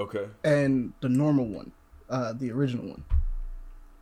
Okay. 0.00 0.26
and 0.42 0.94
the 1.00 1.08
normal 1.08 1.46
one, 1.46 1.70
uh, 2.08 2.32
the 2.32 2.50
original 2.50 2.88
one. 2.88 3.04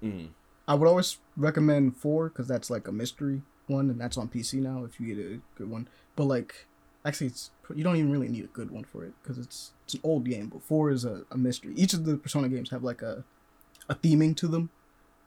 Mm. 0.02 0.28
I 0.68 0.74
would 0.74 0.86
always 0.86 1.18
recommend 1.36 1.96
four 1.96 2.28
because 2.28 2.46
that's 2.46 2.70
like 2.70 2.86
a 2.86 2.92
mystery 2.92 3.42
one, 3.66 3.90
and 3.90 4.00
that's 4.00 4.16
on 4.16 4.28
PC 4.28 4.60
now. 4.60 4.84
If 4.84 5.00
you 5.00 5.14
get 5.14 5.24
a 5.24 5.40
good 5.56 5.70
one, 5.70 5.88
but 6.14 6.24
like 6.24 6.66
actually, 7.04 7.28
it's 7.28 7.50
you 7.74 7.82
don't 7.82 7.96
even 7.96 8.12
really 8.12 8.28
need 8.28 8.44
a 8.44 8.48
good 8.48 8.70
one 8.70 8.84
for 8.84 9.02
it 9.04 9.12
because 9.22 9.38
it's 9.38 9.72
it's 9.84 9.94
an 9.94 10.00
old 10.04 10.24
game. 10.24 10.48
But 10.48 10.62
four 10.62 10.90
is 10.90 11.04
a, 11.04 11.22
a 11.30 11.38
mystery. 11.38 11.72
Each 11.74 11.94
of 11.94 12.04
the 12.04 12.16
Persona 12.16 12.48
games 12.48 12.70
have 12.70 12.84
like 12.84 13.02
a 13.02 13.24
a 13.88 13.94
theming 13.94 14.36
to 14.36 14.46
them. 14.48 14.70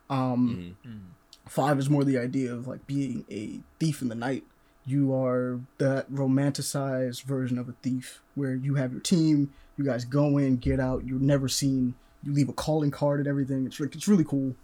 Um, 0.09 0.75
Mm. 0.87 0.99
Five 1.47 1.79
is 1.79 1.89
more 1.89 2.03
the 2.03 2.19
idea 2.19 2.53
of 2.53 2.67
like 2.67 2.85
being 2.85 3.25
a 3.31 3.59
thief 3.79 4.01
in 4.03 4.09
the 4.09 4.15
night. 4.15 4.43
You 4.85 5.13
are 5.13 5.59
that 5.79 6.09
romanticized 6.11 7.23
version 7.23 7.57
of 7.57 7.67
a 7.67 7.73
thief 7.81 8.21
where 8.35 8.53
you 8.53 8.75
have 8.75 8.91
your 8.91 9.01
team, 9.01 9.51
you 9.77 9.83
guys 9.83 10.05
go 10.05 10.37
in, 10.37 10.57
get 10.57 10.79
out, 10.79 11.05
you're 11.05 11.19
never 11.19 11.47
seen, 11.47 11.95
you 12.23 12.31
leave 12.33 12.47
a 12.49 12.53
calling 12.53 12.91
card 12.91 13.19
and 13.19 13.27
everything. 13.27 13.65
It's 13.65 13.79
like 13.79 13.95
it's 13.95 14.07
really 14.07 14.23
cool. 14.23 14.55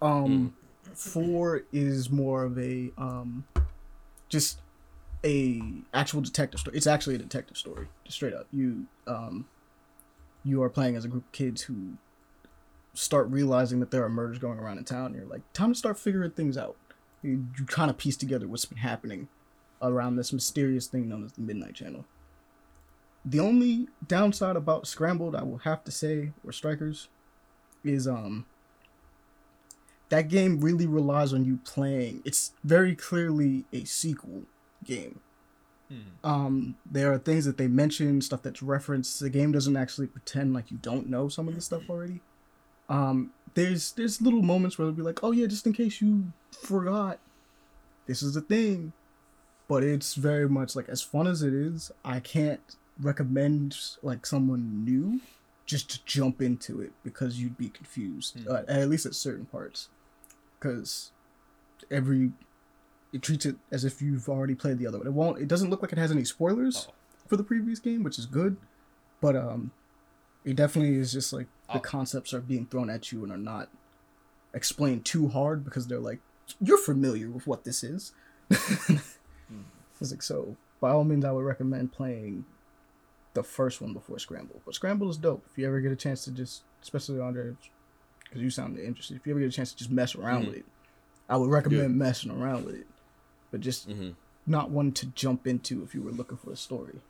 Um 0.00 0.54
four 0.94 1.62
is 1.72 2.10
more 2.10 2.44
of 2.44 2.58
a 2.58 2.90
um 2.98 3.44
just 4.28 4.60
a 5.24 5.62
actual 5.94 6.20
detective 6.20 6.60
story. 6.60 6.76
It's 6.76 6.86
actually 6.86 7.16
a 7.16 7.18
detective 7.18 7.56
story, 7.56 7.88
just 8.04 8.16
straight 8.16 8.34
up. 8.34 8.46
You 8.52 8.86
um 9.06 9.46
you 10.44 10.62
are 10.62 10.70
playing 10.70 10.96
as 10.96 11.04
a 11.04 11.08
group 11.08 11.24
of 11.26 11.32
kids 11.32 11.62
who 11.62 11.94
start 12.94 13.28
realizing 13.28 13.80
that 13.80 13.90
there 13.90 14.02
are 14.02 14.08
murders 14.08 14.38
going 14.38 14.58
around 14.58 14.78
in 14.78 14.84
town. 14.84 15.06
And 15.06 15.16
you're 15.16 15.26
like, 15.26 15.42
time 15.52 15.72
to 15.72 15.78
start 15.78 15.98
figuring 15.98 16.30
things 16.32 16.56
out. 16.56 16.76
You, 17.22 17.46
you 17.58 17.64
kind 17.66 17.90
of 17.90 17.98
piece 17.98 18.16
together 18.16 18.46
what's 18.46 18.64
been 18.64 18.78
happening 18.78 19.28
around 19.82 20.16
this 20.16 20.32
mysterious 20.32 20.86
thing 20.86 21.08
known 21.08 21.24
as 21.24 21.32
the 21.32 21.42
Midnight 21.42 21.74
Channel. 21.74 22.04
The 23.24 23.40
only 23.40 23.88
downside 24.06 24.56
about 24.56 24.86
Scrambled, 24.86 25.34
I 25.34 25.42
will 25.42 25.58
have 25.58 25.84
to 25.84 25.90
say, 25.90 26.32
or 26.44 26.52
Strikers, 26.52 27.08
is 27.84 28.08
um 28.08 28.46
that 30.10 30.28
game 30.28 30.60
really 30.60 30.86
relies 30.86 31.32
on 31.32 31.44
you 31.44 31.58
playing. 31.64 32.22
It's 32.24 32.52
very 32.64 32.94
clearly 32.94 33.64
a 33.72 33.84
sequel 33.84 34.44
game. 34.84 35.20
Um, 36.24 36.76
there 36.90 37.12
are 37.12 37.18
things 37.18 37.44
that 37.46 37.56
they 37.56 37.66
mention, 37.66 38.20
stuff 38.20 38.42
that's 38.42 38.62
referenced. 38.62 39.20
The 39.20 39.30
game 39.30 39.52
doesn't 39.52 39.76
actually 39.76 40.06
pretend 40.06 40.52
like 40.54 40.70
you 40.70 40.78
don't 40.78 41.08
know 41.08 41.28
some 41.28 41.48
of 41.48 41.54
the 41.54 41.60
stuff 41.60 41.88
already. 41.88 42.20
Um, 42.88 43.32
there's 43.54 43.92
there's 43.92 44.20
little 44.20 44.42
moments 44.42 44.78
where 44.78 44.86
they'll 44.86 44.94
be 44.94 45.02
like, 45.02 45.22
"Oh 45.22 45.32
yeah, 45.32 45.46
just 45.46 45.66
in 45.66 45.72
case 45.72 46.00
you 46.00 46.32
forgot, 46.50 47.18
this 48.06 48.22
is 48.22 48.34
the 48.34 48.40
thing," 48.40 48.92
but 49.66 49.82
it's 49.82 50.14
very 50.14 50.48
much 50.48 50.76
like 50.76 50.88
as 50.88 51.02
fun 51.02 51.26
as 51.26 51.42
it 51.42 51.54
is. 51.54 51.90
I 52.04 52.20
can't 52.20 52.60
recommend 53.00 53.76
like 54.02 54.26
someone 54.26 54.84
new 54.84 55.20
just 55.66 55.90
to 55.90 56.04
jump 56.06 56.40
into 56.40 56.80
it 56.80 56.92
because 57.04 57.40
you'd 57.40 57.58
be 57.58 57.68
confused, 57.68 58.38
uh, 58.48 58.62
at 58.68 58.88
least 58.88 59.06
at 59.06 59.14
certain 59.14 59.44
parts, 59.46 59.88
because 60.58 61.12
every 61.90 62.32
it 63.12 63.22
treats 63.22 63.46
it 63.46 63.56
as 63.72 63.84
if 63.84 64.02
you've 64.02 64.28
already 64.28 64.54
played 64.54 64.78
the 64.78 64.86
other 64.86 64.98
one. 64.98 65.06
It 65.06 65.12
won't. 65.12 65.40
It 65.40 65.48
doesn't 65.48 65.70
look 65.70 65.80
like 65.82 65.92
it 65.92 65.98
has 65.98 66.10
any 66.12 66.24
spoilers 66.24 66.86
Oh. 66.88 66.94
for 67.26 67.36
the 67.36 67.44
previous 67.44 67.78
game, 67.78 68.02
which 68.02 68.18
is 68.18 68.26
good, 68.26 68.56
but 69.20 69.34
um, 69.36 69.70
it 70.44 70.56
definitely 70.56 70.96
is 70.96 71.12
just 71.12 71.32
like 71.32 71.46
the 71.72 71.78
Oh. 71.78 71.80
concepts 71.80 72.34
are 72.34 72.40
being 72.40 72.66
thrown 72.66 72.90
at 72.90 73.10
you 73.12 73.22
and 73.22 73.32
are 73.32 73.36
not 73.38 73.70
explained 74.54 75.04
too 75.04 75.28
hard 75.28 75.64
because 75.64 75.86
they're 75.86 75.98
like 76.00 76.20
you're 76.60 76.78
familiar 76.78 77.30
with 77.30 77.46
what 77.46 77.64
this 77.64 77.82
is. 77.84 78.12
It's 80.00 80.12
like 80.12 80.22
so. 80.22 80.56
By 80.80 80.90
all 80.90 81.04
means, 81.04 81.24
I 81.24 81.32
would 81.32 81.44
recommend 81.44 81.92
playing 81.92 82.44
the 83.34 83.42
first 83.42 83.80
one 83.80 83.92
before 83.92 84.18
Scramble. 84.18 84.60
But 84.64 84.74
Scramble 84.74 85.10
is 85.10 85.16
dope. 85.16 85.44
If 85.50 85.58
you 85.58 85.66
ever 85.66 85.80
get 85.80 85.90
a 85.92 85.96
chance 85.96 86.24
to 86.24 86.30
just, 86.30 86.62
especially 86.82 87.20
Andre, 87.20 87.54
because 88.28 88.42
you 88.42 88.50
sound 88.50 88.78
interested. 88.78 89.16
If 89.16 89.26
you 89.26 89.32
ever 89.32 89.40
get 89.40 89.48
a 89.48 89.52
chance 89.52 89.72
to 89.72 89.78
just 89.78 89.90
mess 89.90 90.14
around 90.14 90.44
Mhm. 90.44 90.46
with 90.48 90.56
it, 90.58 90.64
I 91.28 91.36
would 91.36 91.50
recommend 91.50 91.88
Good. 91.88 91.96
messing 91.96 92.30
around 92.30 92.64
with 92.64 92.74
it. 92.76 92.86
But 93.50 93.60
just 93.60 93.88
Mhm. 93.88 94.14
not 94.46 94.70
one 94.70 94.92
to 94.92 95.06
jump 95.06 95.46
into 95.46 95.82
if 95.82 95.94
you 95.94 96.02
were 96.02 96.10
looking 96.12 96.36
for 96.38 96.52
a 96.52 96.56
story. 96.56 97.00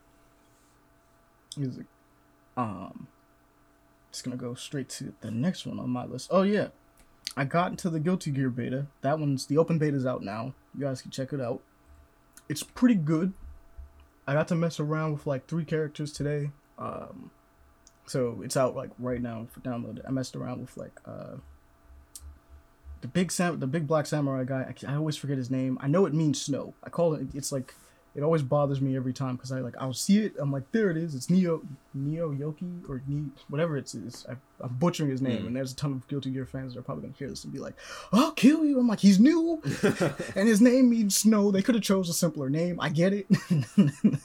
Is 1.56 1.78
it? 1.78 1.86
Um, 2.56 3.08
just 4.12 4.24
gonna 4.24 4.36
go 4.36 4.54
straight 4.54 4.88
to 4.90 5.14
the 5.20 5.30
next 5.30 5.66
one 5.66 5.78
on 5.78 5.90
my 5.90 6.04
list. 6.04 6.28
Oh 6.32 6.42
yeah, 6.42 6.68
I 7.36 7.44
got 7.44 7.70
into 7.70 7.90
the 7.90 8.00
Guilty 8.00 8.30
Gear 8.30 8.50
beta. 8.50 8.86
That 9.02 9.18
one's 9.18 9.46
the 9.46 9.58
open 9.58 9.78
beta's 9.78 10.06
out 10.06 10.22
now. 10.22 10.54
You 10.74 10.80
guys 10.80 11.02
can 11.02 11.10
check 11.10 11.32
it 11.32 11.40
out. 11.40 11.62
It's 12.48 12.62
pretty 12.62 12.94
good. 12.94 13.32
I 14.26 14.34
got 14.34 14.48
to 14.48 14.54
mess 14.54 14.78
around 14.80 15.12
with 15.14 15.26
like 15.26 15.46
three 15.46 15.64
characters 15.64 16.12
today. 16.12 16.50
Um, 16.78 17.30
so 18.08 18.40
it's 18.44 18.56
out 18.56 18.74
like 18.74 18.90
right 18.98 19.20
now 19.22 19.46
for 19.52 19.60
download. 19.60 20.00
I 20.06 20.10
messed 20.10 20.34
around 20.34 20.60
with 20.60 20.76
like 20.76 20.98
uh 21.04 21.36
the 23.00 23.08
big 23.08 23.30
sam 23.30 23.60
the 23.60 23.66
big 23.66 23.86
black 23.86 24.06
samurai 24.06 24.44
guy. 24.44 24.74
I, 24.86 24.92
I 24.92 24.96
always 24.96 25.16
forget 25.16 25.36
his 25.36 25.50
name. 25.50 25.78
I 25.80 25.86
know 25.86 26.06
it 26.06 26.14
means 26.14 26.40
snow. 26.42 26.74
I 26.82 26.90
call 26.90 27.14
it. 27.14 27.28
It's 27.34 27.52
like 27.52 27.74
it 28.14 28.22
always 28.22 28.42
bothers 28.42 28.80
me 28.80 28.96
every 28.96 29.12
time 29.12 29.36
because 29.36 29.52
I 29.52 29.60
like 29.60 29.74
I'll 29.78 29.92
see 29.92 30.18
it. 30.18 30.32
I'm 30.40 30.50
like 30.50 30.64
there 30.72 30.90
it 30.90 30.96
is. 30.96 31.14
It's 31.14 31.30
Neo 31.30 31.62
Neo 31.94 32.32
Yoki 32.32 32.88
or 32.88 33.00
ne, 33.06 33.26
whatever 33.48 33.76
it 33.76 33.94
is. 33.94 34.26
I, 34.28 34.32
I'm 34.60 34.74
butchering 34.74 35.10
his 35.10 35.22
name, 35.22 35.42
Mm. 35.42 35.46
and 35.48 35.56
there's 35.56 35.70
a 35.72 35.76
ton 35.76 35.92
of 35.92 36.08
Guilty 36.08 36.30
Gear 36.30 36.44
fans 36.46 36.72
that 36.74 36.80
are 36.80 36.82
probably 36.82 37.02
gonna 37.02 37.14
hear 37.16 37.28
this 37.28 37.44
and 37.44 37.52
be 37.52 37.60
like, 37.60 37.74
"I'll 38.12 38.32
kill 38.32 38.64
you." 38.64 38.80
I'm 38.80 38.88
like, 38.88 38.98
he's 38.98 39.20
new, 39.20 39.62
and 40.34 40.48
his 40.48 40.60
name 40.60 40.90
means 40.90 41.16
snow. 41.16 41.52
They 41.52 41.62
could 41.62 41.76
have 41.76 41.84
chose 41.84 42.08
a 42.08 42.12
simpler 42.14 42.50
name. 42.50 42.80
I 42.80 42.88
get 42.88 43.12
it. 43.12 43.26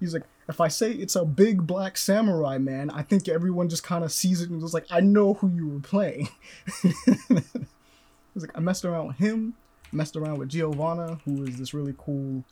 He's 0.00 0.14
like, 0.14 0.22
if 0.48 0.60
I 0.60 0.68
say 0.68 0.92
it's 0.92 1.14
a 1.14 1.24
big 1.24 1.66
black 1.66 1.98
samurai 1.98 2.56
man, 2.56 2.90
I 2.90 3.02
think 3.02 3.28
everyone 3.28 3.68
just 3.68 3.82
kind 3.82 4.02
of 4.02 4.10
sees 4.10 4.40
it 4.40 4.48
and 4.48 4.62
was 4.62 4.72
like, 4.72 4.86
I 4.90 5.00
know 5.00 5.34
who 5.34 5.48
you 5.50 5.68
were 5.68 5.80
playing. 5.80 6.28
He's 6.82 8.42
like, 8.42 8.56
I 8.56 8.60
messed 8.60 8.84
around 8.84 9.08
with 9.08 9.16
him, 9.18 9.54
messed 9.92 10.16
around 10.16 10.38
with 10.38 10.48
Giovanna, 10.48 11.20
who 11.24 11.44
is 11.44 11.58
this 11.58 11.74
really 11.74 11.94
cool 11.98 12.44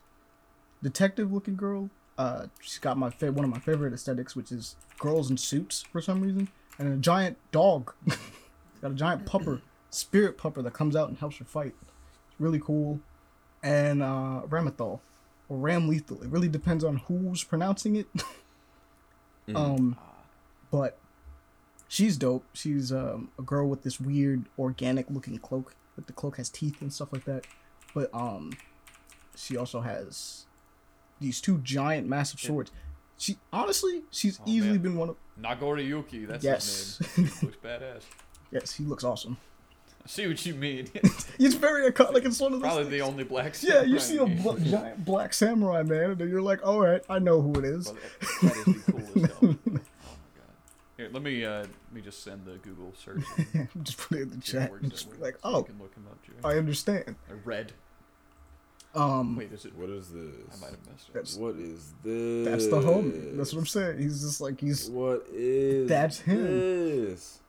detective-looking 0.83 1.57
girl. 1.57 1.89
Uh, 2.19 2.47
she's 2.61 2.79
got 2.79 2.99
my 2.99 3.09
fa- 3.09 3.33
one 3.33 3.45
of 3.45 3.51
my 3.51 3.59
favorite 3.59 3.95
aesthetics, 3.95 4.37
which 4.37 4.53
is 4.53 4.77
girls 4.99 5.31
in 5.31 5.37
suits 5.37 5.83
for 5.91 6.01
some 6.03 6.21
reason, 6.21 6.49
and 6.79 6.93
a 6.93 6.97
giant 6.97 7.39
dog. 7.51 7.95
got 8.83 8.91
a 8.91 8.95
giant 8.95 9.25
pupper, 9.25 9.63
spirit 9.91 10.37
pupper 10.37 10.63
that 10.63 10.75
comes 10.75 10.97
out 10.97 11.09
and 11.09 11.19
helps 11.19 11.39
her 11.39 11.45
fight. 11.45 11.75
It's 11.83 12.41
really 12.41 12.61
cool. 12.61 13.01
And 13.63 14.03
uh, 14.03 14.43
Ramathal 14.49 15.01
or 15.49 15.57
Ramlethal. 15.59 16.23
It 16.25 16.29
really 16.31 16.49
depends 16.49 16.85
on 16.85 16.97
who's 17.09 17.43
pronouncing 17.45 17.97
it. 17.97 18.07
Um, 19.55 19.97
but 20.73 20.99
she's 21.87 22.17
dope. 22.17 22.45
She's 22.53 22.93
um, 22.93 23.31
a 23.39 23.43
girl 23.43 23.69
with 23.69 23.85
this 23.85 24.01
weird 24.01 24.47
organic 24.59 25.09
looking 25.09 25.39
cloak. 25.39 25.77
Like 25.97 26.09
the 26.09 26.13
cloak 26.13 26.39
has 26.39 26.49
teeth 26.49 26.81
and 26.83 26.93
stuff 26.93 27.13
like 27.13 27.25
that. 27.27 27.47
But 27.95 28.11
um, 28.13 28.55
she 29.37 29.57
also 29.57 29.83
has 29.83 30.47
these 31.21 31.41
two 31.41 31.59
giant, 31.59 32.09
massive 32.09 32.41
swords. 32.41 32.73
She 33.19 33.39
honestly, 33.53 34.03
she's 34.11 34.41
Oh, 34.41 34.45
easily 34.47 34.73
man. 34.73 34.83
been 34.83 34.97
one 34.97 35.09
of. 35.11 35.17
Nagoriyuki, 35.41 36.27
that's 36.27 36.43
Yes. 36.43 36.99
his 36.99 37.17
name. 37.19 37.27
He 37.41 37.47
looks 37.47 37.59
badass. 37.65 38.03
Yes, 38.51 38.73
he 38.75 38.85
looks 38.85 39.05
awesome. 39.05 39.37
I 40.07 40.09
see 40.09 40.29
what 40.29 40.47
you 40.47 40.55
mean. 40.55 40.89
He's 41.39 41.55
very 41.57 41.91
iconic. 41.91 42.13
Like 42.13 42.25
it's 42.25 42.39
one 42.39 42.53
of 42.53 42.61
those. 42.61 42.69
Probably 42.73 42.91
the 42.91 43.01
only 43.01 43.25
black. 43.25 43.57
Yeah, 43.61 43.83
you 43.83 43.99
see 43.99 44.19
a 44.19 44.25
bl- 44.27 44.53
giant 44.59 45.05
black 45.05 45.35
samurai 45.35 45.83
man, 45.83 46.13
and 46.13 46.19
then 46.19 46.29
you're 46.29 46.41
like, 46.41 46.65
all 46.65 46.79
right, 46.81 47.03
I 47.11 47.19
know 47.19 47.43
who 47.43 47.53
it 47.59 47.65
is. 47.65 47.87
Well, 47.87 47.97
that- 47.97 48.43
that 48.43 48.57
is 48.69 48.85
the 48.85 48.93
coolest. 48.93 49.35
Oh 49.43 49.49
my 49.49 50.29
god. 50.39 50.55
Here, 50.97 51.09
let 51.13 51.23
me 51.25 51.45
uh, 51.45 51.59
let 51.63 51.93
me 51.93 52.01
just 52.03 52.23
send 52.23 52.45
the 52.45 52.53
Google 52.59 52.93
search. 52.97 53.25
and 53.55 53.69
just 53.83 53.99
put 53.99 54.19
it 54.19 54.23
in 54.23 54.31
the 54.31 54.47
see 54.47 54.57
if 54.59 54.63
it 54.63 54.69
chat. 54.69 54.73
and 54.81 54.91
just 54.93 55.11
be 55.11 55.19
like, 55.19 55.35
so 55.35 55.41
oh, 55.57 55.63
can 55.65 55.77
look 55.81 55.93
him 55.97 56.05
up, 56.09 56.23
Joey. 56.25 56.37
I 56.55 56.57
understand. 56.57 57.17
I 57.29 57.33
read. 57.45 57.73
Um, 58.95 59.35
Wait, 59.35 59.53
is 59.53 59.65
it? 59.65 59.75
What 59.77 59.91
is 59.91 60.11
this? 60.11 60.23
I 60.57 60.61
might 60.61 60.71
have 60.71 60.87
messed 60.89 61.09
up. 61.09 61.15
That's- 61.15 61.37
What 61.37 61.57
is 61.57 61.93
this? 62.05 62.47
that's 62.47 62.69
the 62.69 62.81
homie. 62.81 63.37
That's 63.37 63.53
what 63.53 63.59
I'm 63.59 63.67
saying. 63.67 63.99
He's 63.99 64.21
just 64.23 64.41
like 64.41 64.61
he's 64.61 64.89
What 64.89 65.27
is 65.33 65.89
That's 65.89 66.21
him. 66.21 66.45
This? 66.47 67.41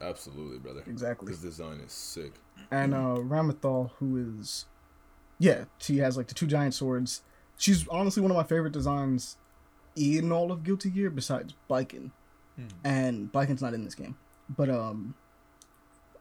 Absolutely, 0.00 0.58
brother. 0.58 0.82
exactly. 0.86 1.30
This 1.30 1.40
design 1.40 1.80
is 1.80 1.92
sick. 1.92 2.32
And 2.70 2.94
uh, 2.94 3.16
Ramathal, 3.18 3.90
who 3.98 4.40
is, 4.40 4.66
yeah, 5.38 5.64
she 5.78 5.98
has 5.98 6.16
like 6.16 6.26
the 6.26 6.34
two 6.34 6.46
giant 6.46 6.74
swords. 6.74 7.22
She's 7.56 7.86
honestly 7.88 8.20
one 8.22 8.30
of 8.30 8.36
my 8.36 8.42
favorite 8.42 8.72
designs 8.72 9.36
in 9.96 10.32
all 10.32 10.50
of 10.50 10.64
Guilty 10.64 10.90
Gear, 10.90 11.10
besides 11.10 11.54
Baiken. 11.70 12.10
Hmm. 12.56 12.66
And 12.84 13.32
Baiken's 13.32 13.62
not 13.62 13.74
in 13.74 13.84
this 13.84 13.94
game, 13.94 14.16
but 14.48 14.68
um, 14.68 15.14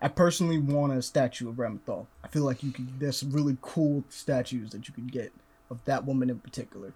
I 0.01 0.07
personally 0.07 0.57
want 0.59 0.93
a 0.93 1.01
statue 1.01 1.49
of 1.49 1.55
Ramathal. 1.55 2.07
I 2.23 2.27
feel 2.27 2.43
like 2.43 2.63
you 2.63 2.71
could. 2.71 2.99
There's 2.99 3.17
some 3.17 3.31
really 3.31 3.57
cool 3.61 4.03
statues 4.09 4.71
that 4.71 4.87
you 4.87 4.93
could 4.93 5.11
get 5.11 5.31
of 5.69 5.83
that 5.85 6.05
woman 6.05 6.29
in 6.29 6.39
particular. 6.39 6.93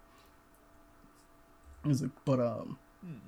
Is 1.86 2.02
it? 2.02 2.10
But 2.24 2.40
um, 2.40 2.78
Hmm. 3.04 3.18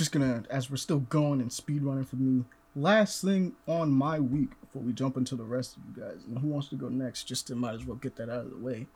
Just 0.00 0.12
gonna 0.12 0.42
as 0.50 0.70
we're 0.70 0.76
still 0.78 0.98
going 1.00 1.40
and 1.40 1.52
speed 1.52 1.82
running 1.84 2.04
for 2.04 2.16
me. 2.16 2.44
Last 2.74 3.22
thing 3.22 3.52
on 3.66 3.90
my 3.92 4.18
week 4.18 4.50
before 4.60 4.82
we 4.82 4.92
jump 4.92 5.16
into 5.16 5.36
the 5.36 5.44
rest 5.44 5.76
of 5.76 5.82
you 5.88 6.02
guys, 6.02 6.20
and 6.26 6.38
who 6.38 6.48
wants 6.48 6.68
to 6.68 6.76
go 6.76 6.88
next? 6.88 7.24
Just 7.24 7.46
to 7.48 7.54
might 7.54 7.74
as 7.74 7.84
well 7.84 7.96
get 7.96 8.16
that 8.16 8.28
out 8.30 8.44
of 8.46 8.50
the 8.50 8.56
way. 8.58 8.86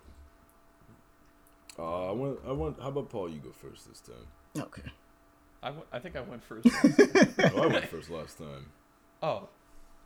Uh, 1.78 2.08
I 2.10 2.12
want. 2.12 2.38
I 2.46 2.52
want. 2.52 2.80
How 2.80 2.88
about 2.88 3.10
Paul? 3.10 3.28
You 3.28 3.38
go 3.40 3.50
first 3.50 3.88
this 3.88 4.00
time. 4.00 4.62
Okay. 4.64 4.82
I, 5.62 5.68
w- 5.68 5.86
I 5.92 5.98
think 5.98 6.14
I 6.16 6.20
went 6.20 6.42
first. 6.44 6.66
last 6.66 6.96
time. 6.98 7.34
Oh, 7.56 7.62
I 7.62 7.66
went 7.66 7.86
first 7.88 8.10
last 8.10 8.38
time. 8.38 8.66
oh, 9.22 9.26
all 9.26 9.48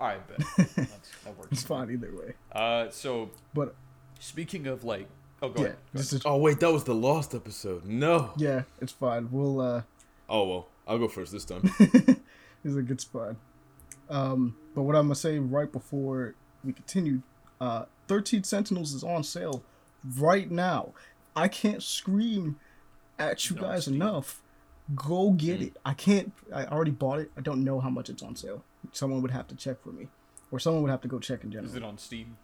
right, 0.00 0.21
bet. 0.28 0.38
That's, 0.57 0.76
that 1.25 1.37
works. 1.38 1.49
It's 1.52 1.62
fine 1.64 1.90
either 1.90 2.11
way. 2.14 2.33
Uh, 2.52 2.88
so 2.90 3.31
But 3.55 3.75
speaking 4.21 4.67
of 4.69 4.85
like, 4.85 5.09
oh, 5.43 5.49
go 5.50 5.62
yeah, 5.62 5.67
ahead. 5.69 5.78
Go 5.95 6.00
ahead. 6.00 6.21
to- 6.23 6.28
Oh 6.28 6.37
wait, 6.38 6.61
that 6.61 6.73
was 6.73 6.85
the 6.85 6.95
lost 6.95 7.35
episode. 7.35 7.85
No. 7.85 8.33
yeah, 8.37 8.62
it's 8.81 8.93
fine. 8.93 9.28
We'll 9.31 9.61
uh, 9.61 9.83
Oh 10.28 10.49
well, 10.49 10.69
I'll 10.88 10.99
go 10.99 11.09
first 11.09 11.33
this 11.33 11.45
time. 11.45 11.62
this 11.78 12.16
is 12.64 12.76
a 12.76 12.83
good 12.83 13.00
spot. 13.00 13.37
Um, 14.11 14.57
but 14.75 14.83
what 14.83 14.97
I'm 14.97 15.04
gonna 15.04 15.14
say 15.14 15.38
right 15.38 15.71
before 15.71 16.35
we 16.64 16.73
continue, 16.73 17.23
uh, 17.61 17.85
13 18.09 18.42
Sentinels 18.45 18.95
is 18.95 19.04
on 19.04 19.23
sale 19.23 19.62
right 20.16 20.50
now. 20.50 20.92
I 21.37 21.49
can't 21.49 21.83
scream 21.83 22.59
at 23.18 23.49
you 23.50 23.57
guys 23.57 23.87
enough. 23.87 24.42
Go 24.95 25.33
get 25.33 25.61
Mm. 25.61 25.66
it. 25.66 25.76
I 25.85 25.92
can't. 25.92 26.33
I 26.52 26.64
already 26.64 26.90
bought 26.90 27.18
it. 27.21 27.30
I 27.37 27.42
don't 27.42 27.62
know 27.62 27.80
how 27.80 27.90
much 27.90 28.09
it's 28.09 28.23
on 28.23 28.35
sale. 28.37 28.64
Someone 28.92 29.21
would 29.21 29.30
have 29.33 29.47
to 29.49 29.54
check 29.54 29.83
for 29.83 29.90
me, 29.90 30.09
or 30.50 30.59
someone 30.59 30.83
would 30.83 30.90
have 30.90 31.02
to 31.02 31.09
go 31.09 31.18
check 31.18 31.45
in 31.45 31.50
general. 31.50 31.68
Is 31.68 31.76
it 31.76 31.83
on 31.83 31.99
Steam? 31.99 32.38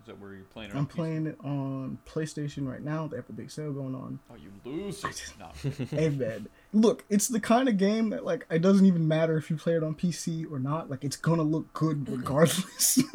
Is 0.00 0.06
that 0.06 0.18
where 0.18 0.32
you're 0.32 0.44
playing? 0.44 0.70
it 0.70 0.76
I'm 0.76 0.86
PC? 0.86 0.90
playing 0.90 1.26
it 1.26 1.36
on 1.44 1.98
PlayStation 2.06 2.66
right 2.66 2.82
now. 2.82 3.06
They 3.06 3.16
have 3.16 3.28
a 3.28 3.32
big 3.34 3.50
sale 3.50 3.72
going 3.72 3.94
on. 3.94 4.18
Oh, 4.30 4.34
you 4.34 4.50
loser! 4.64 5.10
no, 5.38 5.50
hey 5.90 6.08
man, 6.08 6.48
look, 6.72 7.04
it's 7.10 7.28
the 7.28 7.40
kind 7.40 7.68
of 7.68 7.76
game 7.76 8.10
that 8.10 8.24
like 8.24 8.46
it 8.50 8.62
doesn't 8.62 8.86
even 8.86 9.06
matter 9.06 9.36
if 9.36 9.50
you 9.50 9.56
play 9.56 9.74
it 9.74 9.82
on 9.82 9.94
PC 9.94 10.50
or 10.50 10.58
not. 10.58 10.88
Like 10.90 11.04
it's 11.04 11.16
gonna 11.16 11.42
look 11.42 11.72
good 11.72 12.08
regardless. 12.08 12.98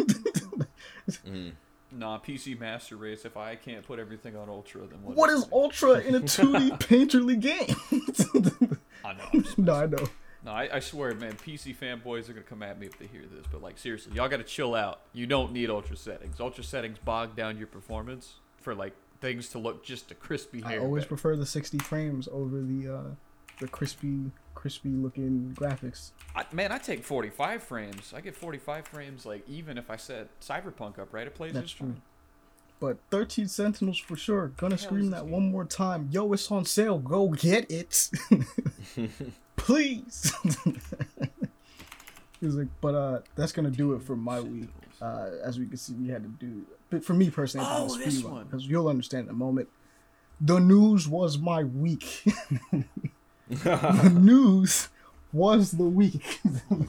Mm. 1.27 1.51
nah. 1.91 2.17
PC 2.19 2.59
Master 2.59 2.97
Race. 2.97 3.25
If 3.25 3.37
I 3.37 3.55
can't 3.55 3.85
put 3.85 3.99
everything 3.99 4.35
on 4.35 4.49
Ultra, 4.49 4.87
then 4.87 5.03
what? 5.03 5.15
what 5.15 5.29
is 5.29 5.45
Ultra 5.51 5.99
in 5.99 6.15
a 6.15 6.19
2D 6.19 6.79
painterly 6.79 7.39
game? 7.39 7.75
I 9.03 9.13
know. 9.13 9.43
No, 9.57 9.73
I 9.73 9.85
know. 9.85 10.07
No, 10.45 10.51
I, 10.51 10.75
I 10.75 10.79
swear, 10.79 11.15
man, 11.15 11.33
PC 11.33 11.75
fanboys 11.75 12.29
are 12.29 12.33
gonna 12.33 12.43
come 12.43 12.61
at 12.61 12.79
me 12.79 12.85
if 12.85 12.99
they 12.99 13.07
hear 13.07 13.23
this. 13.23 13.45
But 13.51 13.63
like, 13.63 13.79
seriously, 13.79 14.13
y'all 14.13 14.29
gotta 14.29 14.43
chill 14.43 14.75
out. 14.75 15.01
You 15.11 15.25
don't 15.25 15.51
need 15.51 15.71
ultra 15.71 15.97
settings. 15.97 16.39
Ultra 16.39 16.63
settings 16.63 16.99
bog 16.99 17.35
down 17.35 17.57
your 17.57 17.65
performance 17.65 18.35
for 18.61 18.75
like 18.75 18.93
things 19.21 19.49
to 19.49 19.57
look 19.57 19.83
just 19.83 20.11
a 20.11 20.15
crispy 20.15 20.63
I 20.63 20.77
always 20.77 21.03
better. 21.03 21.09
prefer 21.09 21.35
the 21.35 21.45
60 21.47 21.79
frames 21.79 22.27
over 22.31 22.61
the 22.61 22.93
uh 22.93 23.01
the 23.59 23.67
crispy 23.67 24.31
crispy 24.53 24.89
looking 24.89 25.55
graphics. 25.59 26.11
I, 26.35 26.45
man, 26.51 26.71
I 26.71 26.77
take 26.77 27.03
45 27.03 27.63
frames. 27.63 28.13
I 28.15 28.21
get 28.21 28.35
45 28.35 28.87
frames, 28.87 29.25
like 29.25 29.49
even 29.49 29.79
if 29.79 29.89
I 29.89 29.95
set 29.95 30.39
Cyberpunk 30.41 30.99
up, 30.99 31.11
right? 31.11 31.25
It 31.25 31.33
plays 31.33 31.53
That's 31.53 31.65
just 31.65 31.77
true. 31.77 31.87
fine. 31.87 32.01
But 32.79 32.97
13 33.09 33.47
Sentinels 33.47 33.97
for 33.97 34.15
sure. 34.15 34.49
Gonna 34.57 34.77
scream 34.77 35.09
that 35.09 35.23
this 35.23 35.31
one 35.31 35.49
more 35.51 35.65
time. 35.65 36.09
Yo, 36.11 36.31
it's 36.33 36.51
on 36.51 36.65
sale. 36.65 36.99
Go 36.99 37.29
get 37.29 37.71
it. 37.71 38.09
Please. 39.55 40.33
he 42.39 42.45
was 42.45 42.55
like, 42.55 42.67
but 42.81 42.95
uh, 42.95 43.19
that's 43.35 43.51
gonna 43.51 43.71
do 43.71 43.93
it 43.93 44.03
for 44.03 44.15
my 44.15 44.39
week. 44.39 44.69
Uh, 45.01 45.29
as 45.43 45.59
we 45.59 45.67
can 45.67 45.77
see, 45.77 45.93
we 45.93 46.09
had 46.09 46.23
to 46.23 46.29
do. 46.29 46.65
But 46.89 47.03
for 47.03 47.13
me 47.13 47.29
personally, 47.29 47.67
Oh, 47.69 47.97
this 47.97 48.23
one. 48.23 48.45
because 48.45 48.65
you'll 48.65 48.87
understand 48.87 49.25
in 49.25 49.31
a 49.31 49.37
moment. 49.37 49.67
The 50.39 50.59
news 50.59 51.07
was 51.07 51.37
my 51.37 51.63
week. 51.63 52.23
the 53.49 54.11
news 54.19 54.89
was 55.31 55.71
the 55.71 55.85
week. 55.85 56.39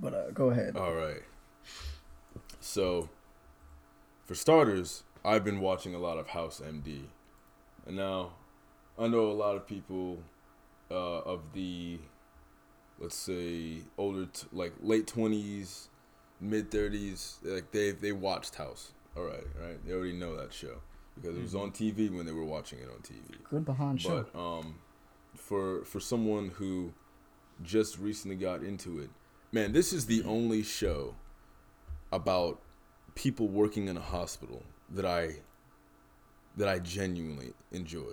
but 0.00 0.14
uh, 0.14 0.30
go 0.30 0.50
ahead. 0.50 0.76
All 0.76 0.94
right. 0.94 1.22
So, 2.60 3.08
for 4.26 4.34
starters, 4.34 5.04
I've 5.24 5.44
been 5.44 5.60
watching 5.60 5.94
a 5.94 5.98
lot 5.98 6.18
of 6.18 6.28
House 6.28 6.60
MD, 6.64 7.04
and 7.86 7.96
now 7.96 8.32
I 8.98 9.08
know 9.08 9.30
a 9.30 9.32
lot 9.32 9.56
of 9.56 9.66
people 9.66 10.18
uh, 10.90 11.20
of 11.20 11.52
the, 11.52 11.98
let's 12.98 13.16
say, 13.16 13.78
older, 13.96 14.26
t- 14.26 14.46
like 14.52 14.72
late 14.80 15.06
twenties, 15.06 15.88
mid 16.40 16.70
thirties, 16.70 17.38
like 17.42 17.70
they 17.72 17.92
they 17.92 18.12
watched 18.12 18.56
House. 18.56 18.92
All 19.16 19.24
right, 19.24 19.44
right. 19.60 19.84
They 19.86 19.92
already 19.92 20.12
know 20.12 20.36
that 20.36 20.52
show 20.52 20.80
because 21.14 21.36
it 21.36 21.42
was 21.42 21.54
on 21.54 21.72
TV 21.72 22.14
when 22.14 22.26
they 22.26 22.32
were 22.32 22.44
watching 22.44 22.78
it 22.78 22.88
on 22.88 23.00
TV. 23.02 23.42
Good 23.50 23.64
behind 23.64 24.00
show. 24.00 24.26
But 24.32 24.38
um, 24.38 24.76
for 25.34 25.84
for 25.84 26.00
someone 26.00 26.50
who 26.50 26.92
just 27.62 27.98
recently 27.98 28.36
got 28.36 28.62
into 28.62 29.00
it, 29.00 29.10
man, 29.52 29.72
this 29.72 29.92
is 29.92 30.06
the 30.06 30.22
only 30.24 30.62
show 30.62 31.14
about 32.12 32.60
people 33.14 33.48
working 33.48 33.88
in 33.88 33.96
a 33.96 34.00
hospital 34.00 34.62
that 34.90 35.04
I 35.04 35.36
that 36.56 36.68
I 36.68 36.78
genuinely 36.78 37.52
enjoy. 37.72 38.12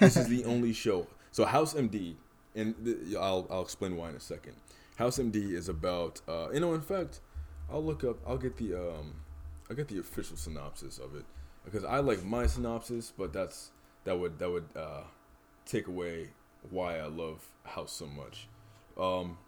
This 0.00 0.16
is 0.16 0.28
the 0.28 0.44
only 0.46 0.72
show. 0.72 1.06
So 1.32 1.44
House 1.46 1.74
MD, 1.74 2.14
and 2.54 2.74
th- 2.84 3.16
I'll 3.18 3.46
I'll 3.50 3.62
explain 3.62 3.96
why 3.96 4.10
in 4.10 4.14
a 4.14 4.20
second. 4.20 4.54
House 4.96 5.18
MD 5.18 5.52
is 5.52 5.68
about 5.68 6.20
uh, 6.28 6.50
you 6.52 6.60
know 6.60 6.74
in 6.74 6.82
fact 6.82 7.20
I'll 7.70 7.84
look 7.84 8.04
up 8.04 8.18
I'll 8.26 8.38
get 8.38 8.56
the 8.58 8.74
um 8.74 9.14
I'll 9.68 9.76
get 9.76 9.88
the 9.88 9.98
official 9.98 10.36
synopsis 10.36 10.98
of 10.98 11.16
it 11.16 11.24
because 11.64 11.84
I 11.84 11.98
like 12.00 12.24
my 12.24 12.46
synopsis, 12.46 13.12
but 13.16 13.32
that's 13.32 13.70
that 14.04 14.18
would 14.18 14.38
that 14.38 14.50
would 14.50 14.68
uh, 14.76 15.02
take 15.64 15.88
away 15.88 16.28
why 16.70 16.98
I 16.98 17.06
love 17.06 17.42
House 17.64 17.92
so 17.92 18.06
much. 18.06 18.48
Um, 18.98 19.38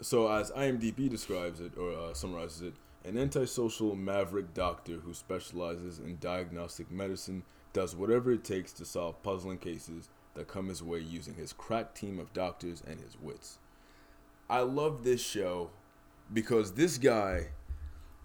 so 0.00 0.32
as 0.32 0.50
IMDb 0.50 1.08
describes 1.08 1.60
it 1.60 1.76
or 1.76 1.92
uh, 1.92 2.14
summarizes 2.14 2.62
it, 2.62 2.74
an 3.04 3.18
antisocial 3.18 3.94
maverick 3.94 4.54
doctor 4.54 4.94
who 4.94 5.12
specializes 5.12 5.98
in 5.98 6.16
diagnostic 6.18 6.90
medicine 6.90 7.42
does 7.72 7.94
whatever 7.94 8.32
it 8.32 8.44
takes 8.44 8.72
to 8.72 8.84
solve 8.84 9.22
puzzling 9.22 9.58
cases 9.58 10.08
that 10.34 10.48
come 10.48 10.68
his 10.68 10.82
way 10.82 10.98
using 10.98 11.34
his 11.34 11.52
crack 11.52 11.94
team 11.94 12.18
of 12.18 12.32
doctors 12.32 12.82
and 12.86 13.00
his 13.00 13.16
wits. 13.20 13.58
I 14.48 14.60
love 14.60 15.04
this 15.04 15.22
show 15.24 15.70
because 16.32 16.72
this 16.74 16.98
guy 16.98 17.48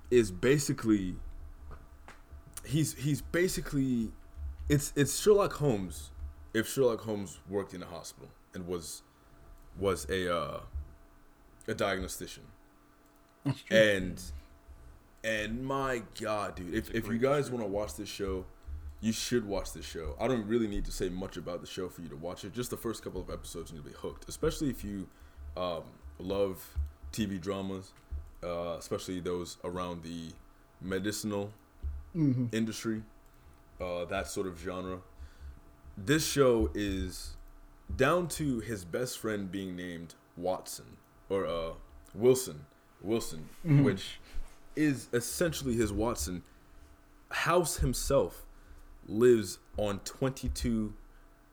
is 0.09 0.31
basically 0.31 1.15
he's 2.65 2.93
he's 2.95 3.21
basically 3.21 4.11
it's 4.69 4.93
it's 4.95 5.19
Sherlock 5.19 5.53
Holmes 5.53 6.11
if 6.53 6.67
Sherlock 6.67 7.01
Holmes 7.01 7.39
worked 7.49 7.73
in 7.73 7.83
a 7.83 7.85
hospital 7.85 8.29
and 8.53 8.67
was 8.67 9.03
was 9.79 10.05
a 10.09 10.33
uh, 10.33 10.59
a 11.67 11.73
diagnostician 11.73 12.43
That's 13.45 13.61
true. 13.63 13.77
and 13.77 14.21
and 15.23 15.65
my 15.65 16.03
god 16.19 16.55
dude 16.55 16.73
if, 16.73 16.93
if 16.93 17.07
you 17.07 17.17
guys 17.17 17.49
want 17.51 17.63
to 17.63 17.69
watch 17.69 17.95
this 17.95 18.09
show 18.09 18.45
you 19.01 19.11
should 19.13 19.45
watch 19.45 19.73
this 19.73 19.85
show 19.85 20.15
i 20.19 20.27
don't 20.27 20.45
really 20.47 20.67
need 20.67 20.83
to 20.85 20.91
say 20.91 21.07
much 21.09 21.37
about 21.37 21.61
the 21.61 21.67
show 21.67 21.87
for 21.87 22.01
you 22.01 22.07
to 22.09 22.15
watch 22.15 22.43
it 22.43 22.53
just 22.53 22.69
the 22.71 22.77
first 22.77 23.03
couple 23.03 23.21
of 23.21 23.29
episodes 23.29 23.69
and 23.71 23.77
you'll 23.79 23.87
be 23.91 23.97
hooked 23.99 24.27
especially 24.27 24.69
if 24.69 24.83
you 24.83 25.07
um, 25.55 25.83
love 26.19 26.75
tv 27.13 27.39
dramas 27.39 27.91
uh, 28.43 28.75
especially 28.79 29.19
those 29.19 29.57
around 29.63 30.03
the 30.03 30.31
medicinal 30.81 31.51
hmm 32.13 32.45
industry, 32.51 33.03
uh, 33.81 34.05
that 34.05 34.27
sort 34.27 34.47
of 34.47 34.59
genre. 34.59 34.99
This 35.97 36.25
show 36.25 36.69
is 36.73 37.35
down 37.95 38.27
to 38.29 38.59
his 38.59 38.83
best 38.85 39.19
friend 39.19 39.51
being 39.51 39.75
named 39.75 40.15
Watson 40.35 40.85
or 41.29 41.45
uh, 41.45 41.71
Wilson, 42.15 42.65
Wilson, 43.01 43.49
Mhm. 43.65 43.83
which 43.83 44.19
is 44.75 45.07
essentially 45.13 45.75
his 45.75 45.91
Watson. 45.91 46.43
House 47.29 47.77
himself 47.77 48.45
lives 49.07 49.59
on 49.77 49.99
twenty 49.99 50.49
two, 50.49 50.93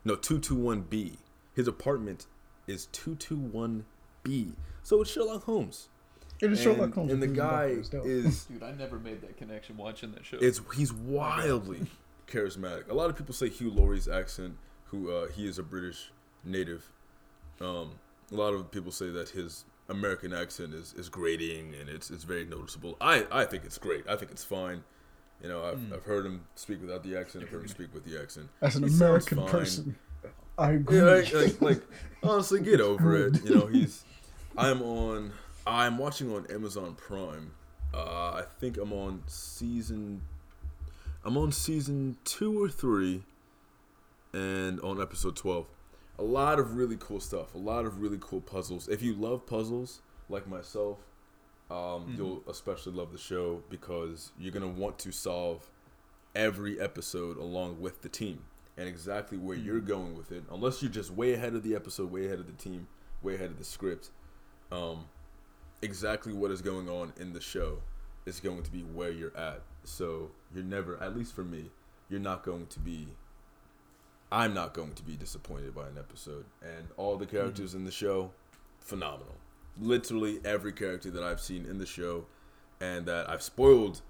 no 0.04 0.14
two 0.16 0.38
two 0.38 0.54
one 0.56 0.82
B. 0.82 1.18
His 1.54 1.68
apartment 1.68 2.26
is 2.66 2.86
two 2.86 3.14
two 3.16 3.36
one 3.38 3.84
B. 4.22 4.52
So 4.82 5.00
it's 5.00 5.10
Sherlock 5.10 5.44
Holmes. 5.44 5.88
It 6.42 6.50
is 6.52 6.58
And, 6.66 6.74
Sherlock 6.76 6.94
Holmes. 6.94 7.12
and 7.12 7.22
the 7.22 7.28
with 7.28 7.36
guy 7.36 7.68
Dr. 7.68 7.80
Estelle. 7.80 8.02
is 8.04 8.44
Dude, 8.50 8.62
I 8.62 8.72
never 8.72 8.98
made 8.98 9.20
that 9.22 9.36
connection 9.36 9.76
watching 9.76 10.12
that 10.12 10.24
show. 10.26 10.38
it's 10.40 10.60
he's 10.74 10.92
wildly 10.92 11.86
charismatic. 12.26 12.88
A 12.90 12.94
lot 12.94 13.08
of 13.10 13.16
people 13.16 13.34
say 13.34 13.48
Hugh 13.48 13.70
Laurie's 13.70 14.08
accent, 14.08 14.56
who 14.86 15.10
uh, 15.12 15.28
he 15.28 15.46
is 15.46 15.58
a 15.58 15.62
British 15.62 16.10
native. 16.44 16.90
Um, 17.60 17.92
a 18.32 18.34
lot 18.34 18.52
of 18.54 18.70
people 18.70 18.90
say 18.90 19.10
that 19.10 19.28
his 19.30 19.64
American 19.88 20.32
accent 20.32 20.74
is, 20.74 20.92
is 20.94 21.08
grating 21.08 21.74
and 21.78 21.88
it's 21.88 22.10
it's 22.10 22.24
very 22.24 22.44
noticeable. 22.44 22.96
I, 23.00 23.26
I 23.30 23.44
think 23.44 23.64
it's 23.64 23.78
great. 23.78 24.08
I 24.08 24.16
think 24.16 24.30
it's 24.32 24.44
fine. 24.44 24.82
You 25.44 25.50
know, 25.50 25.62
I've, 25.62 25.76
Mm. 25.78 25.92
I've 25.92 26.04
heard 26.04 26.24
him 26.24 26.40
speak 26.54 26.80
without 26.80 27.02
the 27.02 27.18
accent. 27.18 27.44
I've 27.44 27.50
heard 27.50 27.61
him 27.61 27.68
speak 27.68 27.92
with 27.92 28.07
the 28.07 28.18
accent. 28.18 28.48
As 28.62 28.76
an 28.76 28.88
he 28.88 28.94
American 28.94 29.44
person, 29.44 29.94
I 30.57 30.70
agree. 30.72 30.96
Yeah, 30.96 31.04
like, 31.04 31.33
like, 31.35 31.61
like 31.61 31.83
honestly, 32.22 32.61
get 32.61 32.80
over 32.90 33.26
it. 33.26 33.44
You 33.44 33.54
know, 33.57 33.66
he's. 33.66 34.04
I'm 34.57 34.80
on. 34.80 35.33
I'm 35.66 35.98
watching 35.98 36.33
on 36.35 36.46
Amazon 36.50 36.94
Prime. 36.94 37.50
Uh, 37.92 37.98
I 38.40 38.44
think 38.59 38.78
I'm 38.78 38.92
on 38.94 39.22
season. 39.26 40.22
I'm 41.26 41.37
on 41.37 41.52
season 41.52 42.16
two 42.24 42.62
or 42.62 42.70
three, 42.70 43.22
and 44.33 44.80
on 44.80 44.98
episode 44.98 45.37
twelve. 45.37 45.66
A 46.18 46.22
lot 46.22 46.59
of 46.59 46.74
really 46.74 46.96
cool 46.98 47.20
stuff. 47.20 47.54
A 47.54 47.59
lot 47.59 47.85
of 47.85 48.00
really 48.00 48.18
cool 48.18 48.40
puzzles. 48.40 48.88
If 48.88 49.02
you 49.02 49.12
love 49.12 49.44
puzzles 49.46 50.00
like 50.30 50.46
myself, 50.46 51.00
um, 51.74 52.06
Mhm. 52.06 52.16
you'll 52.16 52.44
especially 52.48 52.92
love 52.92 53.10
the 53.12 53.18
show 53.18 53.62
because 53.68 54.32
you're 54.38 54.52
gonna 54.52 54.68
want 54.68 54.98
to 55.00 55.10
solve 55.12 55.70
every 56.34 56.80
episode 56.80 57.37
along 57.37 57.80
with 57.80 58.02
the 58.02 58.08
team 58.08 58.44
and 58.76 58.88
exactly 58.88 59.38
where 59.38 59.56
you're 59.56 59.80
going 59.80 60.16
with 60.16 60.30
it. 60.32 60.44
Unless 60.50 60.82
you're 60.82 60.90
just 60.90 61.10
way 61.10 61.32
ahead 61.34 61.54
of 61.54 61.62
the 61.62 61.74
episode, 61.74 62.10
way 62.10 62.26
ahead 62.26 62.38
of 62.40 62.46
the 62.46 62.52
team, 62.52 62.87
way 63.22 63.34
ahead 63.37 63.50
of 63.50 63.58
the 63.58 63.64
script. 63.64 64.10
Um, 64.72 65.06
exactly 65.82 66.32
what 66.32 66.50
is 66.50 66.60
going 66.62 66.88
on 66.88 67.12
in 67.16 67.32
the 67.32 67.40
show 67.40 67.82
is 68.26 68.40
going 68.40 68.62
to 68.62 68.70
be 68.70 68.82
where 68.82 69.10
you're 69.10 69.37
at. 69.37 69.62
So 69.84 70.30
you're 70.54 70.64
never, 70.64 70.96
at 71.02 71.16
least 71.16 71.34
for 71.34 71.44
me, 71.44 71.70
you're 72.08 72.20
not 72.20 72.42
going 72.42 72.66
to 72.68 72.80
be. 72.80 73.08
I'm 74.32 74.54
not 74.54 74.74
going 74.74 74.94
to 74.94 75.02
be 75.02 75.16
disappointed 75.16 75.74
by 75.74 75.87
an 75.88 75.98
episode, 75.98 76.46
and 76.62 76.88
all 76.96 77.16
the 77.16 77.26
characters 77.26 77.74
in 77.74 77.84
the 77.84 77.90
show, 77.92 78.32
phenomenal. 78.80 79.37
Literally 79.80 80.40
every 80.44 80.72
character 80.72 81.10
that 81.10 81.22
I've 81.22 81.40
seen 81.40 81.66
in 81.66 81.78
the 81.78 81.87
show, 81.87 82.26
and 82.80 83.06
that 83.06 83.28
I've 83.28 83.42
spoiled. 83.42 84.02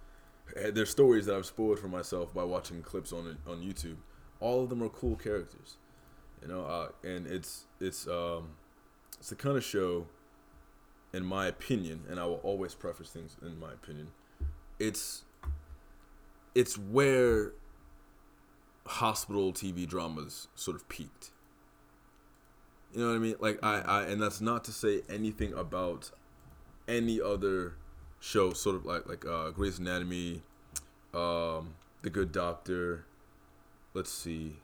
eh, 0.56 0.70
There's 0.70 0.90
stories 0.90 1.26
that 1.26 1.34
I've 1.36 1.46
spoiled 1.46 1.78
for 1.78 1.88
myself 1.88 2.34
by 2.34 2.44
watching 2.44 2.82
clips 2.82 3.12
on 3.12 3.38
on 3.46 3.62
YouTube. 3.62 3.96
All 4.40 4.62
of 4.62 4.68
them 4.68 4.82
are 4.82 4.88
cool 4.90 5.16
characters, 5.16 5.76
you 6.42 6.48
know. 6.48 6.64
Uh, 6.64 6.88
and 7.06 7.26
it's 7.26 7.64
it's 7.80 8.06
um, 8.06 8.50
it's 9.18 9.30
the 9.30 9.36
kind 9.36 9.56
of 9.56 9.64
show, 9.64 10.06
in 11.14 11.24
my 11.24 11.46
opinion, 11.46 12.02
and 12.10 12.20
I 12.20 12.26
will 12.26 12.40
always 12.42 12.74
preface 12.74 13.08
things 13.10 13.36
in 13.40 13.58
my 13.58 13.72
opinion, 13.72 14.08
it's 14.78 15.24
it's 16.54 16.76
where 16.76 17.52
hospital 18.86 19.52
TV 19.52 19.86
dramas 19.88 20.48
sort 20.54 20.76
of 20.76 20.88
peaked. 20.88 21.30
You 22.94 23.00
know 23.00 23.08
what 23.08 23.16
I 23.16 23.18
mean? 23.18 23.34
Like 23.40 23.58
I, 23.62 23.80
I 23.80 24.02
and 24.04 24.22
that's 24.22 24.40
not 24.40 24.64
to 24.64 24.72
say 24.72 25.02
anything 25.08 25.52
about 25.54 26.10
any 26.86 27.20
other 27.20 27.74
show, 28.20 28.52
sort 28.52 28.76
of 28.76 28.86
like 28.86 29.08
like 29.08 29.26
uh, 29.26 29.50
Grey's 29.50 29.78
Anatomy, 29.80 30.42
um, 31.12 31.74
The 32.02 32.10
Good 32.10 32.30
Doctor. 32.30 33.04
Let's 33.94 34.12
see. 34.12 34.56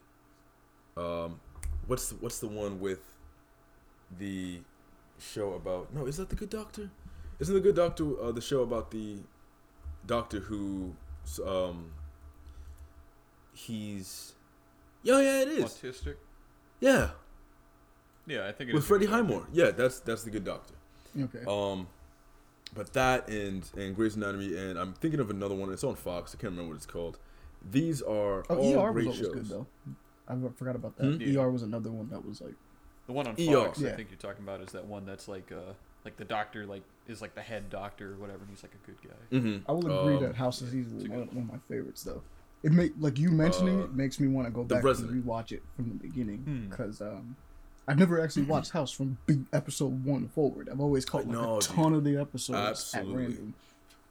Um, 0.96 1.40
what's 1.86 2.08
the, 2.10 2.16
what's 2.16 2.38
the 2.38 2.48
one 2.48 2.78
with 2.80 3.00
the 4.18 4.60
show 5.18 5.54
about? 5.54 5.92
No, 5.92 6.06
is 6.06 6.16
that 6.18 6.28
The 6.28 6.36
Good 6.36 6.50
Doctor? 6.50 6.90
Isn't 7.40 7.54
The 7.54 7.60
Good 7.60 7.76
Doctor 7.76 8.20
uh, 8.22 8.32
the 8.32 8.40
show 8.40 8.62
about 8.62 8.90
the 8.90 9.18
doctor 10.06 10.40
who 10.40 10.94
um 11.46 11.92
he's 13.52 14.32
yeah 15.02 15.20
yeah 15.20 15.42
it 15.42 15.48
is 15.48 15.64
Autistic. 15.64 16.14
yeah 16.80 17.10
Yeah, 18.30 18.46
I 18.48 18.52
think 18.52 18.70
it 18.70 18.74
with 18.74 18.82
is 18.84 18.88
Freddie 18.88 19.04
a 19.06 19.08
good 19.08 19.14
Highmore 19.14 19.46
yeah 19.52 19.70
that's 19.70 20.00
that's 20.00 20.22
the 20.24 20.30
good 20.30 20.44
doctor 20.44 20.74
Okay. 21.18 21.44
um 21.48 21.86
but 22.74 22.92
that 22.92 23.28
and 23.28 23.68
and 23.76 23.96
Grey's 23.96 24.16
Anatomy 24.16 24.56
and 24.56 24.78
I'm 24.78 24.92
thinking 24.94 25.20
of 25.20 25.30
another 25.30 25.54
one 25.54 25.72
it's 25.72 25.84
on 25.84 25.96
Fox 25.96 26.34
I 26.36 26.40
can't 26.40 26.52
remember 26.52 26.70
what 26.70 26.76
it's 26.76 26.86
called 26.86 27.18
these 27.70 28.00
are 28.02 28.44
oh, 28.48 28.56
all 28.56 28.86
ER 28.88 28.92
great 28.92 29.06
always 29.06 29.18
shows 29.20 29.34
good 29.34 29.46
though. 29.48 29.66
I 30.28 30.36
forgot 30.56 30.76
about 30.76 30.96
that. 30.98 31.04
Hmm? 31.16 31.20
Yeah. 31.20 31.40
ER 31.42 31.50
was 31.50 31.62
another 31.64 31.90
one 31.90 32.08
that 32.10 32.24
was 32.24 32.40
like 32.40 32.54
The 33.06 33.12
one 33.12 33.26
on 33.26 33.34
ER. 33.38 33.66
Fox, 33.66 33.80
Yeah. 33.80 33.90
I 33.90 33.96
think 33.96 34.10
you're 34.10 34.18
talking 34.18 34.44
about, 34.44 34.60
is 34.60 34.70
that 34.72 34.86
one 34.86 35.04
that's 35.04 35.26
like, 35.26 35.50
uh, 35.50 35.72
like 36.04 36.16
the 36.16 36.24
doctor, 36.24 36.64
like 36.66 36.84
is 37.08 37.20
like 37.20 37.34
the 37.34 37.42
head 37.42 37.68
doctor 37.68 38.12
or 38.12 38.16
whatever, 38.16 38.38
and 38.42 38.48
he's 38.50 38.62
like 38.62 38.72
a 38.74 38.86
good 38.86 38.96
guy. 39.02 39.36
mm-hmm. 39.36 39.68
I 39.68 39.72
will 39.72 40.00
agree 40.04 40.16
Um, 40.16 40.22
that 40.22 40.36
House 40.36 40.62
is 40.62 40.70
Caesar 40.70 40.94
was 40.94 41.08
one, 41.08 41.18
one 41.32 41.36
of 41.38 41.52
my 41.52 41.58
favorites 41.68 42.04
though. 42.04 42.22
It 42.62 42.70
make 42.72 42.92
like 43.00 43.18
you 43.18 43.30
mentioning 43.30 43.80
Uh, 43.80 43.84
it 43.86 43.94
makes 43.94 44.20
me 44.20 44.28
want 44.28 44.46
to 44.46 44.52
go 44.52 44.62
back 44.62 44.84
Resident. 44.84 45.12
and 45.14 45.24
rewatch 45.24 45.50
it 45.50 45.62
from 45.74 45.88
the 45.88 45.94
beginning 45.96 46.38
Hmm. 46.38 46.68
because 46.70 47.00
um, 47.02 47.34
I've 47.90 47.98
never 47.98 48.20
actually 48.22 48.44
watched 48.44 48.70
House 48.70 48.92
from 48.92 49.18
episode 49.53 50.05
one 50.05 50.29
forward. 50.29 50.68
I've 50.70 50.81
always 50.81 51.05
caught 51.05 51.26
like 51.26 51.33
know, 51.37 51.57
a 51.57 51.61
dude. 51.61 51.70
ton 51.70 51.92
of 51.94 52.05
the 52.05 52.16
episodes 52.18 52.57
Absolutely. 52.94 53.12
at 53.12 53.18
random. 53.29 53.55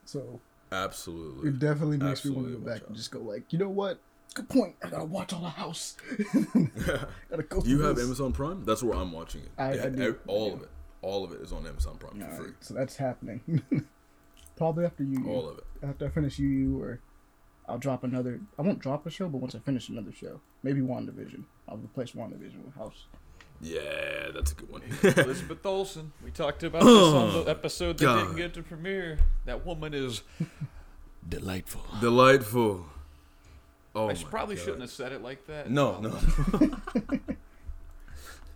So 0.05 0.39
absolutely 0.71 1.49
it 1.49 1.59
definitely 1.59 1.97
makes 1.97 2.23
me 2.25 2.31
want 2.31 2.47
to 2.47 2.53
go 2.55 2.59
back 2.59 2.81
and 2.87 2.95
just 2.95 3.09
go 3.11 3.19
like, 3.19 3.51
you 3.53 3.57
know 3.59 3.69
what? 3.69 3.99
Good 4.33 4.49
point. 4.49 4.75
I 4.83 4.89
gotta 4.89 5.05
watch 5.05 5.31
all 5.33 5.41
the 5.41 5.49
House. 5.49 5.95
gotta 7.29 7.43
go. 7.43 7.61
do 7.61 7.69
you 7.69 7.81
have 7.81 7.95
this. 7.95 8.05
Amazon 8.05 8.33
Prime 8.33 8.65
that's 8.65 8.83
where 8.83 8.95
I'm 8.97 9.11
watching 9.13 9.41
it 9.41 9.49
I- 9.57 9.75
Yeah, 9.75 9.85
I 9.85 9.89
do. 9.89 10.17
all 10.27 10.51
I 10.51 10.53
of 10.55 10.61
it 10.63 10.69
all 11.01 11.23
of 11.23 11.31
it 11.31 11.39
is 11.41 11.53
on 11.53 11.65
Amazon 11.65 11.95
Prime 11.97 12.19
for 12.19 12.25
All 12.29 12.35
free 12.35 12.45
right, 12.47 12.55
so 12.59 12.73
that's 12.73 12.97
happening. 12.97 13.61
Probably 14.57 14.83
after 14.85 15.03
you. 15.03 15.25
all 15.29 15.47
of 15.49 15.57
it 15.59 15.63
after 15.81 16.05
I 16.05 16.09
finish 16.09 16.37
Yu 16.37 16.49
Yu 16.49 16.81
or 16.83 16.99
I'll 17.67 17.77
drop 17.77 18.03
another 18.03 18.41
I 18.57 18.61
won't 18.61 18.79
drop 18.79 19.05
a 19.05 19.09
show, 19.09 19.29
but 19.29 19.37
once 19.37 19.55
I 19.55 19.59
finish 19.59 19.87
another 19.87 20.11
show. 20.11 20.41
Maybe 20.63 20.81
WandaVision. 20.81 21.43
I'll 21.69 21.77
replace 21.77 22.11
WandaVision 22.11 22.65
with 22.65 22.75
House. 22.75 23.05
Yeah 23.61 24.29
that's 24.33 24.51
a 24.51 24.55
good 24.55 24.69
one 24.69 24.81
Elizabeth 25.03 25.65
Olsen. 25.65 26.11
We 26.23 26.31
talked 26.31 26.63
about 26.63 26.83
this 26.83 26.89
on 27.13 27.45
the 27.45 27.49
episode 27.49 27.97
that 27.97 28.05
God. 28.05 28.21
didn't 28.21 28.37
get 28.37 28.53
to 28.55 28.63
premiere. 28.63 29.19
That 29.45 29.65
woman 29.65 29.93
is 29.93 30.21
delightful. 31.29 31.83
delightful 31.99 32.85
oh 33.95 34.05
I 34.05 34.07
my 34.07 34.13
should, 34.13 34.29
probably 34.29 34.55
God. 34.55 34.63
shouldn't 34.63 34.81
have 34.81 34.91
said 34.91 35.11
it 35.11 35.21
like 35.21 35.45
that. 35.47 35.69
no 35.69 35.95
Um, 35.95 36.03
no 36.59 37.19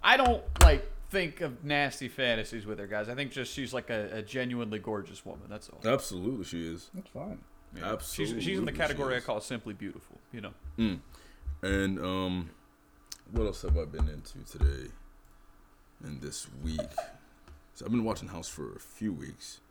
I 0.03 0.17
don't 0.17 0.43
like 0.61 0.89
think 1.13 1.41
of 1.41 1.63
nasty 1.63 2.09
fantasies 2.09 2.65
with 2.65 2.79
her, 2.79 2.87
guys. 2.87 3.07
I 3.07 3.15
think 3.15 3.31
just 3.31 3.53
she's 3.53 3.73
like 3.73 3.89
a, 3.89 4.17
a 4.17 4.21
genuinely 4.21 4.79
gorgeous 4.79 5.25
woman. 5.25 5.45
That's 5.47 5.69
all. 5.69 5.79
Absolutely, 5.85 6.43
she 6.43 6.67
is. 6.67 6.89
That's 6.93 7.09
fine. 7.09 7.37
Yeah. 7.75 7.97
She's, 7.99 8.29
she's 8.29 8.31
in 8.31 8.37
Absolutely 8.37 8.65
the 8.65 8.71
she 8.71 8.77
category 8.77 9.15
I 9.15 9.19
call 9.19 9.39
simply 9.39 9.73
beautiful. 9.73 10.17
You 10.31 10.41
know. 10.41 10.53
Mm. 10.77 10.99
And 11.61 11.99
um, 11.99 12.49
what 13.31 13.45
else 13.45 13.61
have 13.63 13.77
I 13.77 13.85
been 13.85 14.07
into 14.07 14.39
today? 14.49 14.89
And 16.03 16.21
this 16.21 16.47
week, 16.63 16.79
so 17.73 17.85
I've 17.85 17.91
been 17.91 18.03
watching 18.03 18.27
House 18.27 18.49
for 18.49 18.73
a 18.75 18.79
few 18.79 19.13
weeks. 19.13 19.61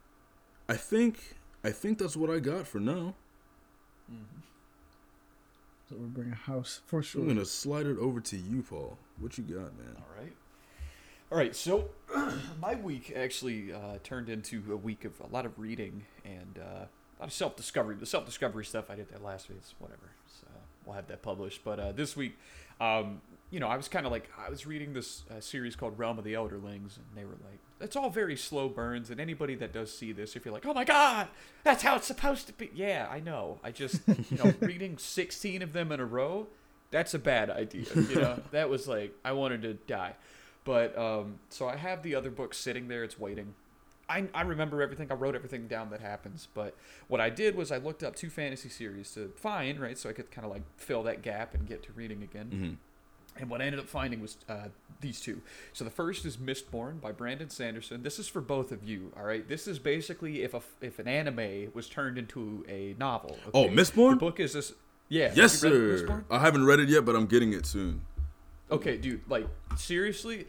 I 0.69 0.77
think 0.77 1.37
I 1.62 1.71
think 1.71 1.99
that's 1.99 2.17
what 2.17 2.31
I 2.31 2.38
got 2.38 2.67
for 2.67 2.81
now. 2.81 3.15
Mm-hmm. 4.11 4.41
So 5.88 5.97
we're 5.99 6.07
bringing 6.07 6.33
House 6.33 6.81
for 6.87 7.03
sure. 7.03 7.21
I'm 7.21 7.29
gonna 7.29 7.45
slide 7.45 7.87
it 7.87 7.99
over 7.99 8.21
to 8.21 8.37
you, 8.37 8.62
Paul. 8.62 8.97
What 9.19 9.37
you 9.37 9.45
got, 9.45 9.77
man? 9.79 9.97
All 9.97 10.23
right. 10.23 10.33
All 11.31 11.38
right. 11.38 11.55
So 11.55 11.91
my 12.61 12.75
week 12.75 13.12
actually 13.15 13.73
uh, 13.73 13.99
turned 14.03 14.29
into 14.29 14.62
a 14.71 14.77
week 14.77 15.05
of 15.05 15.21
a 15.21 15.27
lot 15.33 15.47
of 15.47 15.59
reading 15.59 16.05
and 16.25 16.59
uh, 16.59 16.85
a 16.85 17.19
lot 17.21 17.27
of 17.27 17.33
self 17.33 17.57
discovery. 17.57 17.97
The 17.97 18.07
self 18.07 18.25
discovery 18.25 18.65
stuff 18.65 18.91
I 18.91 18.97
did 18.97 19.11
that 19.11 19.23
last 19.23 19.49
week, 19.49 19.59
is 19.62 19.75
whatever. 19.79 20.11
So 20.27 20.47
we'll 20.87 20.95
have 20.95 21.09
that 21.09 21.23
published. 21.23 21.62
But 21.65 21.79
uh, 21.79 21.93
this 21.93 22.17
week, 22.17 22.38
um, 22.81 23.21
you 23.53 23.61
know, 23.61 23.69
I 23.69 23.77
was 23.77 23.87
kind 23.87 24.07
of 24.07 24.11
like 24.11 24.31
I 24.37 24.49
was 24.49 24.67
reading 24.67 24.95
this 24.95 25.25
uh, 25.31 25.38
series 25.38 25.77
called 25.77 25.99
Realm 25.99 26.19
of 26.19 26.25
the 26.25 26.33
Elderlings, 26.33 26.97
and 26.97 27.05
they 27.15 27.25
were 27.25 27.37
like, 27.45 27.59
it's 27.81 27.95
all 27.97 28.09
very 28.09 28.35
slow 28.35 28.71
burns. 28.71 29.11
And 29.11 29.21
anybody 29.21 29.55
that 29.57 29.75
does 29.75 29.97
see 29.97 30.11
this, 30.11 30.35
if 30.35 30.47
you're 30.47 30.55
like, 30.55 30.65
oh 30.65 30.73
my 30.73 30.85
god, 30.85 31.29
that's 31.62 31.83
how 31.83 31.97
it's 31.97 32.07
supposed 32.07 32.47
to 32.47 32.55
be. 32.55 32.71
Yeah, 32.75 33.07
I 33.11 33.21
know. 33.21 33.61
I 33.62 33.71
just, 33.71 34.01
you 34.09 34.38
know, 34.43 34.55
reading 34.61 34.97
16 34.97 35.61
of 35.61 35.75
them 35.75 35.93
in 35.93 36.01
a 36.01 36.07
row, 36.07 36.47
that's 36.91 37.12
a 37.12 37.19
bad 37.19 37.51
idea. 37.51 37.85
You 37.95 38.15
know, 38.15 38.41
that 38.53 38.71
was 38.71 38.88
like 38.88 39.15
I 39.23 39.33
wanted 39.33 39.61
to 39.62 39.75
die. 39.75 40.15
But 40.65 40.97
um, 40.97 41.38
so 41.51 41.69
I 41.69 41.77
have 41.77 42.03
the 42.03 42.15
other 42.15 42.31
book 42.31 42.55
sitting 42.55 42.88
there. 42.88 43.05
It's 43.05 43.19
waiting. 43.19 43.55
I, 44.09 44.29
I 44.33 44.43
remember 44.43 44.81
everything. 44.81 45.09
I 45.11 45.15
wrote 45.15 45.35
everything 45.35 45.69
down 45.69 45.91
that 45.91 46.01
happens. 46.01 46.49
But 46.55 46.75
what 47.09 47.21
I 47.21 47.29
did 47.29 47.55
was 47.55 47.71
I 47.71 47.77
looked 47.77 48.03
up 48.03 48.17
two 48.17 48.31
fantasy 48.31 48.71
series 48.71 49.11
to 49.12 49.29
find, 49.37 49.79
right? 49.79 49.99
So 49.99 50.09
I 50.09 50.15
could 50.15 50.31
kind 50.31 50.47
of 50.47 50.51
like 50.51 50.62
fill 50.79 51.03
that 51.03 51.21
gap 51.21 51.55
and 51.55 51.67
get 51.67 51.83
to 51.85 51.93
reading 51.93 52.23
again. 52.23 52.51
Mm-hmm. 52.51 52.75
And 53.38 53.49
what 53.49 53.62
I 53.62 53.64
ended 53.64 53.81
up 53.81 53.88
finding 53.88 54.21
was 54.21 54.37
uh, 54.49 54.68
these 55.01 55.21
two. 55.21 55.40
So 55.73 55.85
the 55.85 55.90
first 55.90 56.25
is 56.25 56.37
Mistborn 56.37 57.01
by 57.01 57.12
Brandon 57.12 57.49
Sanderson. 57.51 58.03
This 58.03 58.18
is 58.18 58.29
for 58.29 58.40
both 58.40 58.73
of 58.73 58.85
you, 58.85 59.12
all 59.16 59.25
right? 59.25 59.47
This 59.49 59.66
is 59.66 59.79
basically 59.79 60.42
if 60.42 60.55
a 60.55 60.61
if 60.81 60.99
an 60.99 61.09
anime 61.09 61.73
was 61.75 61.88
turned 61.88 62.18
into 62.18 62.64
a 62.68 62.95
novel. 62.99 63.38
Oh. 63.55 63.68
Mistborn? 63.68 64.12
The 64.12 64.16
book 64.16 64.40
is 64.40 64.53
this. 64.53 64.73
Yeah. 65.09 65.33
Yes, 65.35 65.62
have 65.62 65.73
you 65.73 65.90
read 65.90 65.99
sir. 65.99 66.07
Mistborn? 66.07 66.25
I 66.31 66.38
haven't 66.38 66.64
read 66.64 66.81
it 66.81 66.88
yet, 66.88 67.05
but 67.05 67.16
I'm 67.16 67.27
getting 67.27 67.53
it 67.53 67.66
soon. 67.66 68.03
Okay, 68.71 68.97
dude, 68.97 69.21
like 69.29 69.47
seriously. 69.77 70.47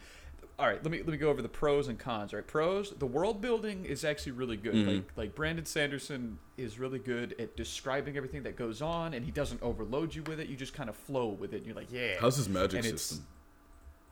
All 0.56 0.66
right, 0.68 0.80
let 0.84 0.90
me 0.92 0.98
let 0.98 1.08
me 1.08 1.16
go 1.16 1.30
over 1.30 1.42
the 1.42 1.48
pros 1.48 1.88
and 1.88 1.98
cons. 1.98 2.32
All 2.32 2.38
right, 2.38 2.46
pros: 2.46 2.92
the 2.96 3.06
world 3.06 3.40
building 3.40 3.84
is 3.84 4.04
actually 4.04 4.32
really 4.32 4.56
good. 4.56 4.74
Mhm. 4.74 4.86
Like 4.86 5.04
like 5.16 5.34
Brandon 5.34 5.64
Sanderson 5.66 6.38
is 6.56 6.78
really 6.78 7.00
good 7.00 7.34
at 7.40 7.56
describing 7.56 8.16
everything 8.16 8.44
that 8.44 8.54
goes 8.56 8.80
on, 8.80 9.14
and 9.14 9.24
he 9.24 9.32
doesn't 9.32 9.60
overload 9.62 10.14
you 10.14 10.22
with 10.22 10.38
it. 10.38 10.48
You 10.48 10.54
just 10.56 10.72
kind 10.72 10.88
of 10.88 10.94
flow 10.94 11.26
with 11.26 11.52
it. 11.54 11.58
And 11.58 11.66
you're 11.66 11.74
like, 11.74 11.90
yeah. 11.90 12.14
How's 12.20 12.36
his 12.36 12.48
magic 12.48 12.84
And 12.84 12.98
system? 13.00 13.26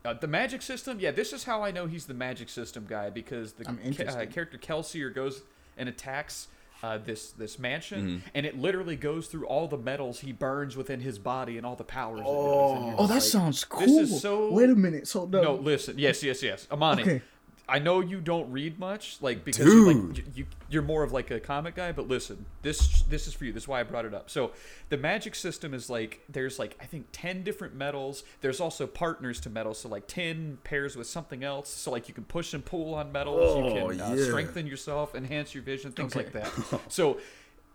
Uh, 0.05 0.15
the 0.15 0.27
magic 0.27 0.63
system, 0.63 0.99
yeah, 0.99 1.13
this 1.13 1.33
is 1.33 1.45
how 1.45 1.63
I 1.63 1.71
know 1.71 1.87
he's 1.87 2.07
the 2.07 2.15
magic 2.15 2.49
system 2.49 2.87
guy 2.89 3.09
because 3.09 3.53
the 3.53 3.69
I'm 3.69 3.79
ca- 3.95 4.03
uh, 4.07 4.27
character 4.27 4.59
Kelsier 4.59 5.15
goes 5.15 5.43
and 5.77 5.89
attacks 5.89 6.49
uh, 6.83 6.99
this 6.99 7.31
this 7.33 7.59
mansion, 7.59 8.23
Mhm. 8.25 8.31
and 8.35 8.47
it 8.47 8.59
literally 8.59 8.97
goes 8.97 9.29
through 9.29 9.47
all 9.47 9.69
the 9.69 9.79
metals 9.79 10.21
he 10.21 10.33
burns 10.33 10.77
within 10.77 11.01
his 11.01 11.19
body 11.19 11.57
and 11.57 11.65
all 11.65 11.77
the 11.77 11.85
powers. 11.85 12.21
it 12.21 12.25
does, 12.25 12.73
and 12.77 12.87
you're 12.87 12.95
oh, 12.99 13.07
that 13.07 13.15
like, 13.15 13.23
sounds 13.23 13.65
cool. 13.65 13.81
This 13.81 14.11
is 14.11 14.21
so 14.21 14.51
Wait 14.53 14.69
a 14.71 14.75
minute. 14.75 15.07
So 15.07 15.27
no, 15.27 15.43
no, 15.43 15.55
listen. 15.55 15.99
Yes, 15.99 16.23
yes, 16.23 16.43
yes. 16.43 16.67
Amani. 16.71 17.03
Okay. 17.03 17.23
I 17.73 17.79
know 17.79 18.01
you 18.01 18.21
don't 18.21 18.53
read 18.53 18.79
much, 18.79 19.17
like 19.23 19.45
because 19.47 19.65
you're 19.67 19.93
like 19.95 20.37
you, 20.37 20.47
you're 20.69 20.83
more 20.83 21.03
of 21.03 21.11
like 21.13 21.31
a 21.31 21.41
comic 21.41 21.75
guy. 21.75 21.91
But 21.93 22.07
listen, 22.07 22.45
this 22.61 23.01
this 23.09 23.27
is 23.27 23.33
for 23.33 23.47
you. 23.47 23.53
This 23.53 23.63
is 23.63 23.69
why 23.69 23.81
I 23.81 23.83
brought 23.83 24.05
it 24.05 24.13
up. 24.13 24.29
So 24.29 24.51
the 24.91 24.99
magic 24.99 25.35
system 25.35 25.73
is 25.73 25.89
like 25.89 26.21
there's 26.29 26.59
like 26.59 26.77
I 26.83 26.85
think 26.85 27.07
ten 27.13 27.43
different 27.43 27.75
metals. 27.75 28.25
There's 28.43 28.61
also 28.61 28.87
partners 28.87 29.41
to 29.41 29.51
metals. 29.51 29.81
So 29.81 29.89
like 29.89 30.07
tin 30.07 30.59
pairs 30.65 30.97
with 30.97 31.07
something 31.07 31.43
else. 31.43 31.71
So 31.71 31.91
like 31.91 32.09
you 32.09 32.15
can 32.15 32.25
push 32.25 32.53
and 32.53 32.63
pull 32.63 32.95
on 32.95 33.11
metals. 33.11 33.57
you 33.57 33.65
Oh, 33.65 33.89
can 33.89 34.01
uh, 34.03 34.15
yeah. 34.15 34.25
strengthen 34.25 34.67
yourself, 34.67 35.15
enhance 35.15 35.55
your 35.55 35.65
vision, 35.65 35.93
things 35.93 36.15
like 36.15 36.33
that. 36.33 36.53
So 36.89 37.19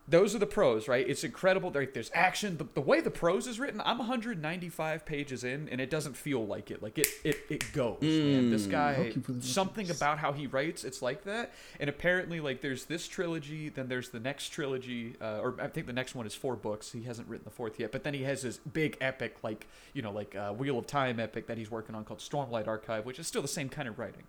those 0.09 0.33
are 0.33 0.39
the 0.39 0.45
pros, 0.45 0.87
right? 0.87 1.07
It's 1.07 1.25
incredible. 1.25 1.69
There's 1.69 2.09
action. 2.13 2.57
The, 2.57 2.65
the 2.75 2.81
way 2.81 3.01
the 3.01 3.11
prose 3.11 3.45
is 3.45 3.59
written, 3.59 3.81
I'm 3.83 3.97
195 3.97 5.05
pages 5.05 5.43
in, 5.43 5.67
and 5.69 5.81
it 5.81 5.89
doesn't 5.89 6.15
feel 6.15 6.45
like 6.45 6.71
it. 6.71 6.81
Like 6.81 6.97
it, 6.97 7.07
it, 7.25 7.39
it 7.49 7.73
goes. 7.73 7.97
man. 8.01 8.49
This 8.49 8.67
guy, 8.67 8.95
Thank 8.95 9.15
you 9.17 9.21
for 9.21 9.33
the 9.33 9.41
something 9.41 9.91
about 9.91 10.19
how 10.19 10.31
he 10.31 10.47
writes, 10.47 10.85
it's 10.85 11.01
like 11.01 11.25
that. 11.25 11.53
And 11.79 11.89
apparently, 11.89 12.39
like 12.39 12.61
there's 12.61 12.85
this 12.85 13.05
trilogy, 13.07 13.67
then 13.67 13.89
there's 13.89 14.09
the 14.09 14.19
next 14.21 14.49
trilogy, 14.49 15.15
uh, 15.21 15.39
or 15.41 15.55
I 15.59 15.67
think 15.67 15.87
the 15.87 15.93
next 15.93 16.15
one 16.15 16.25
is 16.25 16.33
four 16.33 16.55
books. 16.55 16.93
He 16.93 17.03
hasn't 17.03 17.27
written 17.27 17.43
the 17.43 17.51
fourth 17.51 17.77
yet, 17.77 17.91
but 17.91 18.05
then 18.05 18.13
he 18.13 18.23
has 18.23 18.43
this 18.43 18.57
big 18.57 18.95
epic, 19.01 19.35
like 19.43 19.67
you 19.93 20.01
know, 20.01 20.11
like 20.11 20.35
uh, 20.35 20.53
Wheel 20.53 20.79
of 20.79 20.87
Time 20.87 21.19
epic 21.19 21.47
that 21.47 21.57
he's 21.57 21.69
working 21.69 21.95
on 21.95 22.05
called 22.05 22.19
Stormlight 22.19 22.67
Archive, 22.67 23.05
which 23.05 23.19
is 23.19 23.27
still 23.27 23.41
the 23.41 23.47
same 23.49 23.67
kind 23.67 23.89
of 23.89 23.99
writing. 23.99 24.23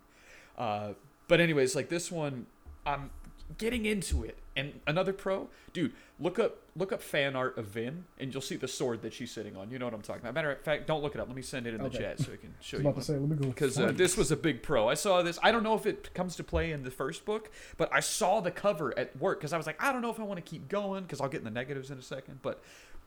Uh, 0.57 0.89
but 1.29 1.39
anyways, 1.39 1.73
like 1.73 1.87
this 1.87 2.11
one, 2.11 2.47
I'm 2.85 3.11
getting 3.57 3.85
into 3.85 4.23
it. 4.23 4.37
And 4.55 4.79
another 4.85 5.13
pro, 5.13 5.47
dude, 5.71 5.93
look 6.19 6.37
up 6.37 6.57
look 6.75 6.91
up 6.91 7.01
fan 7.01 7.35
art 7.35 7.57
of 7.57 7.65
Vin, 7.65 8.05
and 8.17 8.33
you'll 8.33 8.41
see 8.41 8.55
the 8.55 8.67
sword 8.67 9.01
that 9.01 9.13
she's 9.13 9.31
sitting 9.31 9.55
on. 9.55 9.69
You 9.71 9.79
know 9.79 9.85
what 9.85 9.93
I'm 9.93 10.01
talking 10.01 10.21
about. 10.21 10.33
Matter 10.33 10.51
of 10.51 10.61
fact, 10.61 10.87
don't 10.87 11.01
look 11.01 11.15
it 11.15 11.21
up. 11.21 11.27
Let 11.27 11.35
me 11.35 11.41
send 11.41 11.67
it 11.67 11.73
in 11.73 11.81
the 11.81 11.89
chat 11.89 12.19
so 12.19 12.33
I 12.33 12.37
can 12.37 12.53
show 12.61 12.77
I 12.77 12.79
was 12.79 12.83
you. 12.83 12.89
about 12.89 12.99
to 12.99 13.05
say, 13.05 13.13
let 13.13 13.29
me 13.29 13.35
go. 13.35 13.47
Because 13.47 13.79
uh, 13.79 13.91
this 13.91 14.17
was 14.17 14.31
a 14.31 14.37
big 14.37 14.63
pro. 14.63 14.87
I 14.89 14.95
saw 14.95 15.21
this. 15.21 15.39
I 15.41 15.51
don't 15.51 15.63
know 15.63 15.75
if 15.75 15.85
it 15.85 16.13
comes 16.13 16.35
to 16.37 16.43
play 16.43 16.71
in 16.71 16.83
the 16.83 16.91
first 16.91 17.25
book, 17.25 17.51
but 17.77 17.89
I 17.93 17.99
saw 17.99 18.41
the 18.41 18.51
cover 18.51 18.97
at 18.97 19.17
work 19.17 19.39
because 19.39 19.53
I 19.53 19.57
was 19.57 19.65
like, 19.65 19.81
I 19.81 19.91
don't 19.91 20.01
know 20.01 20.11
if 20.11 20.19
I 20.19 20.23
want 20.23 20.43
to 20.43 20.49
keep 20.49 20.67
going 20.67 21.03
because 21.03 21.21
I'll 21.21 21.29
get 21.29 21.39
in 21.39 21.45
the 21.45 21.51
negatives 21.51 21.91
in 21.91 21.97
a 21.97 22.03
second. 22.03 22.39
But 22.41 22.61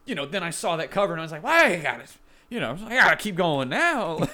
you 0.05 0.15
know, 0.15 0.25
then 0.25 0.43
I 0.43 0.49
saw 0.49 0.75
that 0.77 0.91
cover 0.91 1.13
and 1.13 1.21
I 1.21 1.23
was 1.23 1.31
like, 1.31 1.43
well, 1.43 1.65
I 1.65 1.77
gotta, 1.77 2.05
you 2.49 2.59
know, 2.59 2.77
I 2.85 2.95
gotta 2.95 3.15
keep 3.15 3.35
going 3.35 3.69
now. 3.69 4.27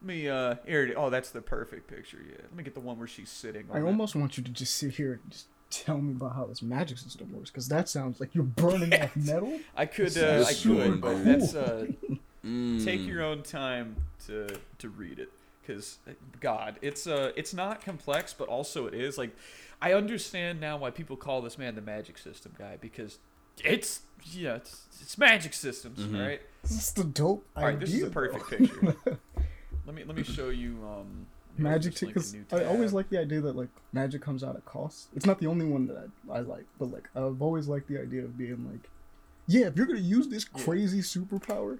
Like, 0.00 0.08
Let 0.08 0.16
me 0.16 0.28
uh 0.28 0.54
here 0.66 0.84
it- 0.86 0.94
oh 0.96 1.10
that's 1.10 1.30
the 1.30 1.40
perfect 1.42 1.88
picture 1.88 2.18
yeah 2.24 2.36
let 2.42 2.54
me 2.54 2.62
get 2.62 2.74
the 2.74 2.80
one 2.80 2.98
where 2.98 3.08
she's 3.08 3.30
sitting 3.30 3.66
on 3.70 3.76
I 3.76 3.80
it. 3.80 3.84
almost 3.84 4.14
want 4.14 4.36
you 4.38 4.44
to 4.44 4.50
just 4.50 4.74
sit 4.76 4.92
here 4.94 5.14
and 5.22 5.30
just 5.30 5.46
tell 5.70 5.98
me 5.98 6.12
about 6.12 6.34
how 6.34 6.46
this 6.46 6.62
magic 6.62 6.96
system 6.98 7.30
works, 7.32 7.50
because 7.50 7.68
that 7.68 7.88
sounds 7.90 8.20
like 8.20 8.34
you're 8.34 8.44
burning 8.44 8.94
off 9.02 9.14
metal. 9.16 9.60
I 9.76 9.84
could 9.86 10.16
uh, 10.16 10.44
I 10.46 10.54
could 10.54 11.00
but 11.00 11.14
cool. 11.14 11.24
that's 11.24 11.54
uh 11.54 11.86
Mm. 12.46 12.82
take 12.84 13.04
your 13.04 13.20
own 13.24 13.42
time 13.42 13.96
to 14.26 14.46
to 14.78 14.88
read 14.88 15.18
it 15.18 15.28
because 15.60 15.98
god 16.40 16.76
it's 16.80 17.04
uh 17.08 17.32
it's 17.34 17.52
not 17.52 17.84
complex 17.84 18.32
but 18.32 18.46
also 18.46 18.86
it 18.86 18.94
is 18.94 19.18
like 19.18 19.34
i 19.82 19.92
understand 19.92 20.60
now 20.60 20.76
why 20.78 20.88
people 20.88 21.16
call 21.16 21.42
this 21.42 21.58
man 21.58 21.74
the 21.74 21.80
magic 21.82 22.16
system 22.16 22.54
guy 22.56 22.78
because 22.80 23.18
it's 23.64 24.02
yeah 24.30 24.54
it's, 24.54 24.86
it's 25.00 25.18
magic 25.18 25.52
systems 25.52 25.98
Mhm. 25.98 26.24
right 26.26 26.40
This 26.62 26.70
is 26.70 26.92
the 26.92 27.02
dope 27.04 27.44
all 27.56 27.64
right 27.64 27.78
this 27.80 27.92
is 27.92 28.02
the 28.02 28.10
perfect 28.10 28.48
though. 28.48 28.56
picture 28.56 28.96
let 29.88 29.94
me 29.94 30.04
let 30.04 30.16
me 30.16 30.22
show 30.22 30.50
you 30.50 30.76
um 30.86 31.26
Magic 31.56 32.00
a 32.02 32.06
because 32.06 32.36
I 32.52 32.64
always 32.64 32.92
like 32.92 33.08
the 33.08 33.18
idea 33.18 33.40
that 33.40 33.56
like 33.56 33.70
magic 33.92 34.22
comes 34.22 34.44
out 34.44 34.54
at 34.54 34.64
cost. 34.64 35.08
It's 35.16 35.26
not 35.26 35.40
the 35.40 35.46
only 35.48 35.66
one 35.66 35.88
that 35.88 36.08
I, 36.30 36.36
I 36.36 36.40
like, 36.40 36.66
but 36.78 36.92
like 36.92 37.08
I've 37.16 37.42
always 37.42 37.66
liked 37.66 37.88
the 37.88 38.00
idea 38.00 38.22
of 38.22 38.38
being 38.38 38.68
like, 38.70 38.88
yeah, 39.48 39.66
if 39.66 39.76
you're 39.76 39.86
gonna 39.86 39.98
use 39.98 40.28
this 40.28 40.44
crazy 40.44 41.00
superpower, 41.00 41.78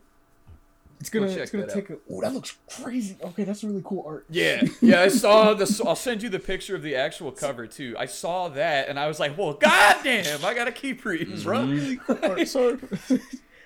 it's 0.98 1.10
gonna 1.10 1.28
check 1.28 1.42
it's 1.42 1.52
gonna 1.52 1.72
take 1.72 1.90
a. 1.90 1.98
Oh, 2.10 2.20
that 2.22 2.32
looks 2.32 2.56
crazy. 2.68 3.16
Okay, 3.22 3.44
that's 3.44 3.62
really 3.62 3.82
cool 3.84 4.04
art. 4.04 4.26
Yeah, 4.30 4.64
yeah, 4.80 5.02
I 5.02 5.08
saw 5.08 5.54
this. 5.54 5.80
I'll 5.80 5.94
send 5.94 6.22
you 6.22 6.28
the 6.28 6.40
picture 6.40 6.74
of 6.74 6.82
the 6.82 6.96
actual 6.96 7.30
cover 7.30 7.68
too. 7.68 7.94
I 7.96 8.06
saw 8.06 8.48
that 8.48 8.88
and 8.88 8.98
I 8.98 9.06
was 9.06 9.20
like, 9.20 9.38
"Well, 9.38 9.52
goddamn, 9.52 10.44
I 10.44 10.54
gotta 10.54 10.72
keep 10.72 11.04
reading, 11.04 11.40
bro." 11.42 11.66
really 11.66 11.98
cool 11.98 12.18
art. 12.22 12.48
Sorry, 12.48 12.78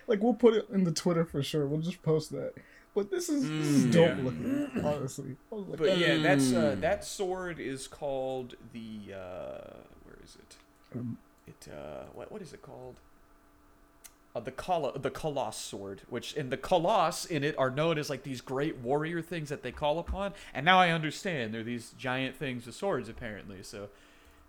like 0.07 0.21
we'll 0.21 0.35
put 0.35 0.53
it 0.55 0.69
in 0.71 0.85
the 0.85 0.93
Twitter 0.93 1.25
for 1.25 1.43
sure. 1.43 1.67
We'll 1.67 1.81
just 1.81 2.03
post 2.03 2.33
that. 2.33 2.53
But 2.95 3.11
this 3.11 3.29
is 3.29 3.43
this 3.43 3.69
is 3.69 3.87
Mm. 3.87 3.93
dope 3.93 4.17
Yeah. 4.19 4.25
looking. 4.25 4.71
Honestly, 4.85 5.37
like, 5.51 5.79
But 5.79 5.99
yeah, 5.99 6.19
that's 6.19 6.53
uh, 6.53 6.77
Mm. 6.77 6.81
that 6.81 7.05
sword 7.05 7.59
is 7.59 7.89
called 7.89 8.55
the 8.73 9.15
uh, 9.15 9.77
where 10.05 10.19
is 10.23 10.37
it? 10.37 10.57
Um, 10.95 11.19
It 11.47 11.69
uh, 11.73 12.05
what 12.13 12.31
what 12.31 12.43
is 12.43 12.53
it 12.53 12.61
called? 12.63 12.97
Uh, 14.35 14.41
the 14.41 14.51
Col- 14.53 14.93
the 14.93 15.11
Colossus 15.11 15.63
sword, 15.63 16.03
which 16.09 16.33
in 16.35 16.49
the 16.51 16.57
Colossus 16.57 17.27
in 17.31 17.45
it 17.45 17.55
are 17.59 17.71
known 17.71 17.99
as 17.99 18.09
like 18.09 18.23
these 18.23 18.41
great 18.41 18.79
warrior 18.79 19.21
things 19.21 19.49
that 19.51 19.63
they 19.63 19.73
call 19.73 19.99
upon, 19.99 20.33
and 20.55 20.65
now 20.65 20.79
I 20.79 20.91
understand 20.91 21.53
they're 21.53 21.63
these 21.63 21.93
giant 21.99 22.37
things 22.37 22.65
with 22.67 22.75
swords 22.75 23.09
apparently. 23.11 23.63
So, 23.63 23.89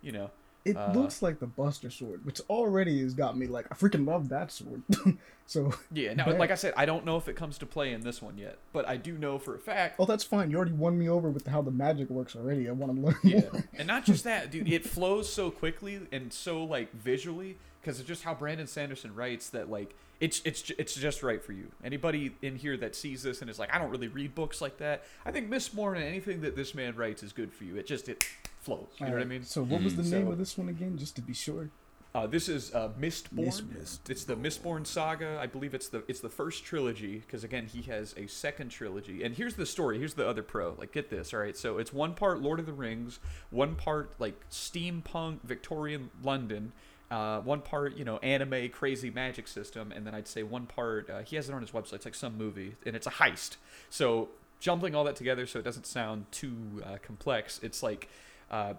you 0.00 0.10
know, 0.12 0.30
It 0.64 0.76
Uh, 0.76 0.92
looks 0.94 1.20
like 1.20 1.40
the 1.40 1.46
Buster 1.46 1.90
Sword, 1.90 2.24
which 2.24 2.40
already 2.48 3.02
has 3.02 3.12
got 3.14 3.36
me 3.36 3.46
like 3.46 3.66
I 3.70 3.74
freaking 3.74 4.06
love 4.06 4.30
that 4.30 4.50
sword. 4.50 4.82
so 5.46 5.74
yeah. 5.92 6.14
Now, 6.14 6.24
Bet. 6.24 6.38
like 6.38 6.50
I 6.50 6.54
said, 6.54 6.72
I 6.76 6.86
don't 6.86 7.04
know 7.04 7.16
if 7.18 7.28
it 7.28 7.36
comes 7.36 7.58
to 7.58 7.66
play 7.66 7.92
in 7.92 8.00
this 8.00 8.22
one 8.22 8.38
yet, 8.38 8.58
but 8.72 8.88
I 8.88 8.96
do 8.96 9.18
know 9.18 9.38
for 9.38 9.54
a 9.54 9.58
fact 9.58 9.96
oh, 9.98 10.06
that's 10.06 10.24
fine. 10.24 10.50
You 10.50 10.56
already 10.56 10.72
won 10.72 10.98
me 10.98 11.08
over 11.08 11.28
with 11.28 11.46
how 11.46 11.60
the 11.62 11.70
magic 11.70 12.08
works 12.08 12.34
already. 12.34 12.68
I 12.68 12.72
want 12.72 12.94
to 12.94 13.00
learn 13.00 13.16
Yeah, 13.22 13.40
more. 13.52 13.64
and 13.74 13.86
not 13.86 14.04
just 14.06 14.24
that, 14.24 14.50
dude. 14.50 14.66
It 14.72 14.86
flows 14.86 15.30
so 15.30 15.50
quickly 15.50 16.00
and 16.10 16.32
so 16.32 16.64
like 16.64 16.92
visually 16.94 17.58
because 17.82 18.00
of 18.00 18.06
just 18.06 18.22
how 18.24 18.34
Brandon 18.34 18.66
Sanderson 18.66 19.14
writes 19.14 19.50
that 19.50 19.68
like 19.70 19.94
it's 20.20 20.40
it's 20.46 20.70
it's 20.78 20.94
just 20.94 21.22
right 21.22 21.44
for 21.44 21.52
you. 21.52 21.72
Anybody 21.84 22.34
in 22.40 22.56
here 22.56 22.78
that 22.78 22.96
sees 22.96 23.22
this 23.22 23.42
and 23.42 23.50
is 23.50 23.58
like, 23.58 23.74
I 23.74 23.78
don't 23.78 23.90
really 23.90 24.08
read 24.08 24.34
books 24.34 24.62
like 24.62 24.78
that. 24.78 25.02
I 25.26 25.30
think 25.32 25.50
Mistborn 25.50 25.96
and 25.96 26.04
anything 26.04 26.40
that 26.40 26.56
this 26.56 26.74
man 26.74 26.96
writes 26.96 27.22
is 27.22 27.32
good 27.34 27.52
for 27.52 27.64
you. 27.64 27.76
It 27.76 27.86
just 27.86 28.08
it 28.08 28.24
flows. 28.64 28.88
You 28.98 29.06
know 29.06 29.12
what 29.12 29.20
I 29.22 29.24
mean? 29.26 29.42
So 29.44 29.62
what 29.62 29.82
was 29.82 29.96
the 29.96 30.02
Mm. 30.02 30.10
name 30.10 30.26
So- 30.26 30.32
of 30.32 30.38
this 30.38 30.56
one 30.58 30.68
again, 30.68 30.96
just 30.98 31.14
to 31.16 31.22
be 31.22 31.34
sure? 31.34 31.70
Uh, 32.14 32.28
this 32.28 32.48
is 32.48 32.72
uh, 32.74 32.90
Mistborn. 32.96 33.74
Mist- 33.76 34.08
It's 34.08 34.22
the 34.24 34.36
Mistborn 34.36 34.86
saga. 34.86 35.36
I 35.42 35.46
believe 35.48 35.74
it's 35.74 35.88
the 35.88 36.04
it's 36.06 36.20
the 36.20 36.28
first 36.28 36.64
trilogy 36.64 37.18
because 37.18 37.42
again 37.42 37.66
he 37.66 37.82
has 37.90 38.14
a 38.16 38.28
second 38.28 38.68
trilogy. 38.68 39.24
And 39.24 39.34
here's 39.34 39.56
the 39.56 39.66
story. 39.66 39.98
Here's 39.98 40.14
the 40.14 40.26
other 40.28 40.44
pro. 40.44 40.74
Like 40.78 40.92
get 40.92 41.10
this. 41.10 41.34
All 41.34 41.40
right. 41.40 41.56
So 41.56 41.78
it's 41.78 41.92
one 41.92 42.14
part 42.14 42.40
Lord 42.40 42.60
of 42.60 42.66
the 42.66 42.72
Rings, 42.72 43.18
one 43.50 43.74
part 43.74 44.14
like 44.20 44.48
steampunk 44.48 45.40
Victorian 45.42 46.10
London. 46.22 46.72
Uh, 47.10 47.40
one 47.40 47.60
part, 47.60 47.96
you 47.96 48.04
know, 48.04 48.16
anime 48.18 48.68
crazy 48.70 49.10
magic 49.10 49.46
system, 49.46 49.92
and 49.92 50.06
then 50.06 50.14
I'd 50.14 50.26
say 50.26 50.42
one 50.42 50.66
part. 50.66 51.08
Uh, 51.10 51.20
he 51.22 51.36
has 51.36 51.48
it 51.48 51.52
on 51.54 51.60
his 51.60 51.70
website. 51.72 51.94
It's 51.94 52.04
like 52.06 52.14
some 52.14 52.36
movie, 52.38 52.76
and 52.86 52.96
it's 52.96 53.06
a 53.06 53.10
heist. 53.10 53.56
So 53.90 54.30
jumbling 54.58 54.94
all 54.94 55.04
that 55.04 55.14
together, 55.16 55.46
so 55.46 55.58
it 55.58 55.64
doesn't 55.64 55.86
sound 55.86 56.26
too 56.32 56.82
uh, 56.84 56.96
complex. 57.02 57.60
It's 57.62 57.82
like 57.82 58.08
uh, 58.50 58.74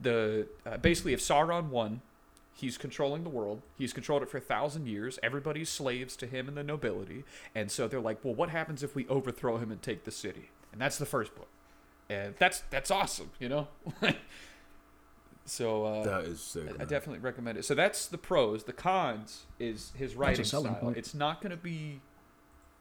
the 0.00 0.46
uh, 0.66 0.76
basically 0.78 1.12
if 1.12 1.20
Sauron 1.20 1.68
won, 1.68 2.00
he's 2.54 2.78
controlling 2.78 3.22
the 3.24 3.30
world. 3.30 3.62
He's 3.78 3.92
controlled 3.92 4.22
it 4.22 4.28
for 4.28 4.38
a 4.38 4.40
thousand 4.42 4.86
years. 4.86 5.18
Everybody's 5.22 5.68
slaves 5.68 6.16
to 6.16 6.26
him 6.26 6.48
and 6.48 6.56
the 6.56 6.62
nobility. 6.64 7.24
And 7.54 7.70
so 7.70 7.86
they're 7.88 8.00
like, 8.00 8.24
well, 8.24 8.34
what 8.34 8.50
happens 8.50 8.82
if 8.82 8.94
we 8.94 9.06
overthrow 9.08 9.58
him 9.58 9.70
and 9.70 9.80
take 9.82 10.04
the 10.04 10.10
city? 10.10 10.50
And 10.72 10.80
that's 10.80 10.98
the 10.98 11.06
first 11.06 11.34
book. 11.34 11.48
And 12.08 12.34
that's 12.38 12.62
that's 12.70 12.90
awesome, 12.90 13.30
you 13.38 13.48
know. 13.48 13.68
so 15.44 15.84
uh, 15.84 16.04
That 16.04 16.24
is 16.24 16.40
sick. 16.40 16.68
I- 16.78 16.82
I 16.82 16.86
definitely 16.86 17.18
recommend 17.20 17.58
it. 17.58 17.64
So 17.64 17.74
that's 17.74 18.06
the 18.06 18.18
pros. 18.18 18.64
The 18.64 18.72
cons 18.72 19.44
is 19.58 19.92
his 19.96 20.14
writing 20.14 20.44
style. 20.44 20.64
point. 20.80 20.96
It's 20.96 21.14
not 21.14 21.40
going 21.40 21.50
to 21.50 21.56
be 21.56 22.00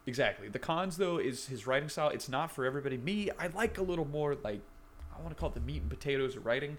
exactly. 0.05 0.47
The 0.49 0.59
cons 0.59 0.97
though 0.97 1.17
is 1.17 1.47
his 1.47 1.65
writing 1.67 1.89
style. 1.89 2.09
It's 2.09 2.29
not 2.29 2.51
for 2.51 2.65
everybody. 2.65 2.97
Me, 2.97 3.29
I 3.39 3.47
like 3.47 3.77
a 3.77 3.83
little 3.83 4.05
more 4.07 4.35
like 4.43 4.61
I 5.19 5.21
want 5.23 5.35
to 5.35 5.39
call 5.39 5.49
it 5.49 5.55
the 5.55 5.61
meat 5.61 5.81
and 5.81 5.89
potatoes 5.89 6.35
of 6.35 6.45
writing. 6.45 6.77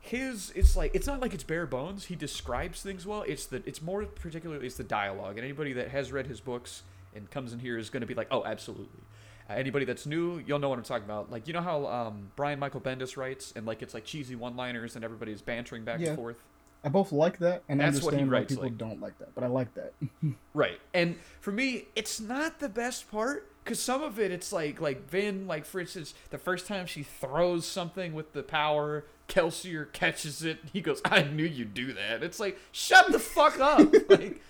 His 0.00 0.52
it's 0.54 0.76
like 0.76 0.94
it's 0.94 1.06
not 1.06 1.20
like 1.20 1.34
it's 1.34 1.42
bare 1.44 1.66
bones. 1.66 2.04
He 2.06 2.14
describes 2.14 2.82
things 2.82 3.06
well. 3.06 3.22
It's 3.22 3.46
the 3.46 3.62
it's 3.66 3.82
more 3.82 4.04
particularly 4.04 4.66
it's 4.66 4.76
the 4.76 4.84
dialogue. 4.84 5.36
And 5.36 5.44
anybody 5.44 5.72
that 5.74 5.88
has 5.88 6.12
read 6.12 6.26
his 6.26 6.40
books 6.40 6.82
and 7.14 7.28
comes 7.30 7.52
in 7.52 7.58
here 7.58 7.76
is 7.78 7.90
going 7.90 8.02
to 8.02 8.06
be 8.06 8.14
like, 8.14 8.28
oh, 8.30 8.44
absolutely. 8.44 9.00
Uh, 9.48 9.54
anybody 9.54 9.84
that's 9.84 10.06
new, 10.06 10.42
you'll 10.46 10.58
know 10.58 10.68
what 10.68 10.78
I'm 10.78 10.84
talking 10.84 11.04
about. 11.06 11.30
Like 11.30 11.46
you 11.48 11.54
know 11.54 11.60
how 11.62 11.86
um, 11.86 12.30
Brian 12.36 12.58
Michael 12.58 12.80
Bendis 12.80 13.16
writes, 13.16 13.52
and 13.56 13.66
like 13.66 13.82
it's 13.82 13.94
like 13.94 14.04
cheesy 14.04 14.34
one-liners, 14.36 14.94
and 14.96 15.04
everybody's 15.04 15.42
bantering 15.42 15.84
back 15.84 15.98
Yeah. 16.00 16.08
and 16.08 16.16
forth. 16.16 16.42
I 16.84 16.88
both 16.88 17.10
like 17.10 17.38
that 17.38 17.64
and 17.68 17.80
That's 17.80 18.00
what 18.02 18.14
he 18.14 18.20
understand 18.20 18.30
writes 18.30 18.48
people 18.52 18.64
like. 18.64 18.78
don't 18.78 19.00
like 19.00 19.18
that, 19.18 19.34
but 19.34 19.42
I 19.42 19.48
like 19.48 19.74
that. 19.74 19.92
Right. 20.54 20.78
And 20.94 21.16
for 21.40 21.50
me, 21.50 21.86
it's 21.96 22.20
not 22.20 22.60
the 22.60 22.68
best 22.68 23.10
part 23.10 23.50
because 23.66 23.80
some 23.80 24.02
of 24.04 24.20
it, 24.20 24.30
it's 24.30 24.52
like 24.52 24.80
like 24.80 25.10
Vin, 25.10 25.46
like 25.48 25.64
for 25.66 25.80
instance, 25.80 26.14
the 26.30 26.38
first 26.38 26.66
time 26.68 26.86
she 26.86 27.02
throws 27.02 27.66
something 27.66 28.14
with 28.14 28.32
the 28.32 28.44
power, 28.44 29.04
Kelsier 29.28 29.92
catches 29.92 30.44
it. 30.44 30.58
He 30.72 30.80
goes, 30.80 31.02
"I 31.04 31.22
knew 31.24 31.44
you'd 31.44 31.74
do 31.74 31.92
that." 31.94 32.22
It's 32.22 32.38
like, 32.38 32.58
shut 32.70 33.10
the 33.10 33.18
fuck 33.18 33.58
up. 33.58 33.92
like, 34.08 34.40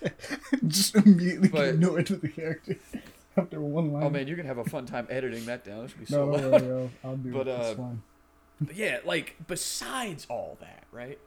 Just 0.67 0.95
immediately 0.95 1.49
But- 1.49 1.79
no 1.79 1.95
into 1.95 2.15
the 2.15 2.27
character 2.29 2.77
after 3.37 3.59
one 3.59 3.91
line. 3.91 4.03
oh 4.03 4.09
man, 4.11 4.27
you're 4.27 4.37
gonna 4.37 4.47
have 4.47 4.59
a 4.59 4.65
fun 4.65 4.85
time 4.85 5.07
editing 5.09 5.45
that 5.47 5.65
down. 5.65 5.81
This 5.83 5.91
should 5.91 5.99
be 6.01 6.05
so 6.05 6.25
no, 6.25 6.31
loud. 6.49 6.51
no, 6.51 6.57
no, 6.67 6.89
I'll 7.03 7.17
do 7.17 7.31
But, 7.33 7.47
it. 7.47 7.79
Uh. 7.79 7.83
But 8.61 8.75
yeah, 8.75 8.99
like 9.03 9.35
besides 9.47 10.27
all 10.29 10.57
that, 10.61 10.83
right? 10.91 11.17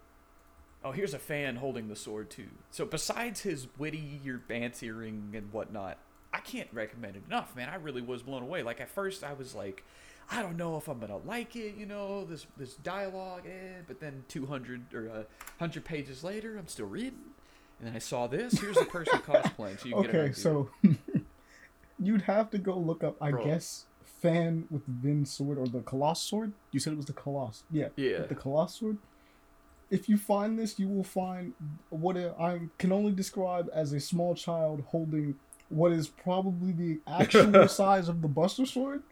Oh, 0.85 0.92
here's 0.92 1.12
a 1.12 1.18
fan 1.18 1.57
holding 1.57 1.88
the 1.88 1.96
sword 1.96 2.31
too. 2.31 2.48
So 2.70 2.87
besides 2.87 3.40
his 3.42 3.66
witty, 3.76 4.20
your 4.24 4.38
bantering 4.38 5.33
and 5.35 5.53
whatnot, 5.53 5.98
I 6.33 6.38
can't 6.40 6.69
recommend 6.73 7.16
it 7.16 7.23
enough, 7.27 7.57
man. 7.57 7.69
I 7.69 7.75
really 7.77 8.03
was 8.03 8.23
blown 8.23 8.43
away. 8.43 8.62
Like 8.62 8.81
at 8.81 8.88
first, 8.88 9.25
I 9.25 9.33
was 9.33 9.55
like, 9.55 9.85
I 10.31 10.43
don't 10.43 10.57
know 10.57 10.77
if 10.77 10.87
I'm 10.88 11.01
gonna 11.01 11.16
like 11.19 11.57
it, 11.57 11.75
you 11.77 11.87
know, 11.87 12.25
this 12.25 12.47
this 12.57 12.75
dialogue, 12.77 13.43
eh. 13.47 13.81
But 13.87 14.01
then 14.01 14.25
200 14.29 14.95
or 14.95 15.09
uh, 15.11 15.14
100 15.59 15.85
pages 15.85 16.23
later, 16.23 16.57
I'm 16.57 16.69
still 16.69 16.87
reading, 16.87 17.19
and 17.79 17.88
then 17.88 17.97
I 17.97 17.99
saw 17.99 18.27
this. 18.29 18.61
Here's 18.61 18.77
a 18.77 18.85
person 18.85 19.19
cosplaying, 19.27 19.81
so 19.81 19.88
you 19.88 19.95
can 19.95 20.03
get 20.03 20.14
an 20.14 20.21
Okay, 20.21 20.33
so 20.33 20.71
you'd 21.99 22.23
have 22.23 22.51
to 22.51 22.59
go 22.59 22.77
look 22.79 23.03
up, 23.05 23.16
I 23.21 23.31
Bro. 23.33 23.45
guess, 23.45 23.87
fan 24.05 24.66
with 24.71 24.87
Vin's 24.87 25.33
sword 25.33 25.59
or 25.59 25.66
the 25.66 25.81
Koloss 25.81 26.19
sword. 26.19 26.53
You 26.71 26.81
said 26.81 26.93
it 26.93 26.97
was 26.97 27.07
the 27.07 27.12
Koloss, 27.12 27.62
Yeah. 27.71 27.88
yeah, 27.97 28.21
The 28.27 28.35
Koloss 28.35 28.71
sword. 28.79 28.99
If 29.90 30.09
you 30.09 30.16
find 30.16 30.57
this, 30.57 30.79
you 30.79 30.87
will 30.87 31.03
find 31.03 31.53
what 31.88 32.16
I 32.16 32.61
can 32.79 32.93
only 32.93 33.11
describe 33.11 33.69
as 33.75 33.93
a 33.93 33.99
small 33.99 34.37
child 34.37 34.85
holding 34.88 35.35
what 35.70 35.92
is 35.92 36.09
probably 36.09 36.72
the 36.72 37.00
actual 37.06 37.66
size 37.68 38.09
of 38.09 38.22
the 38.22 38.28
Buster 38.28 38.66
sword. 38.66 39.02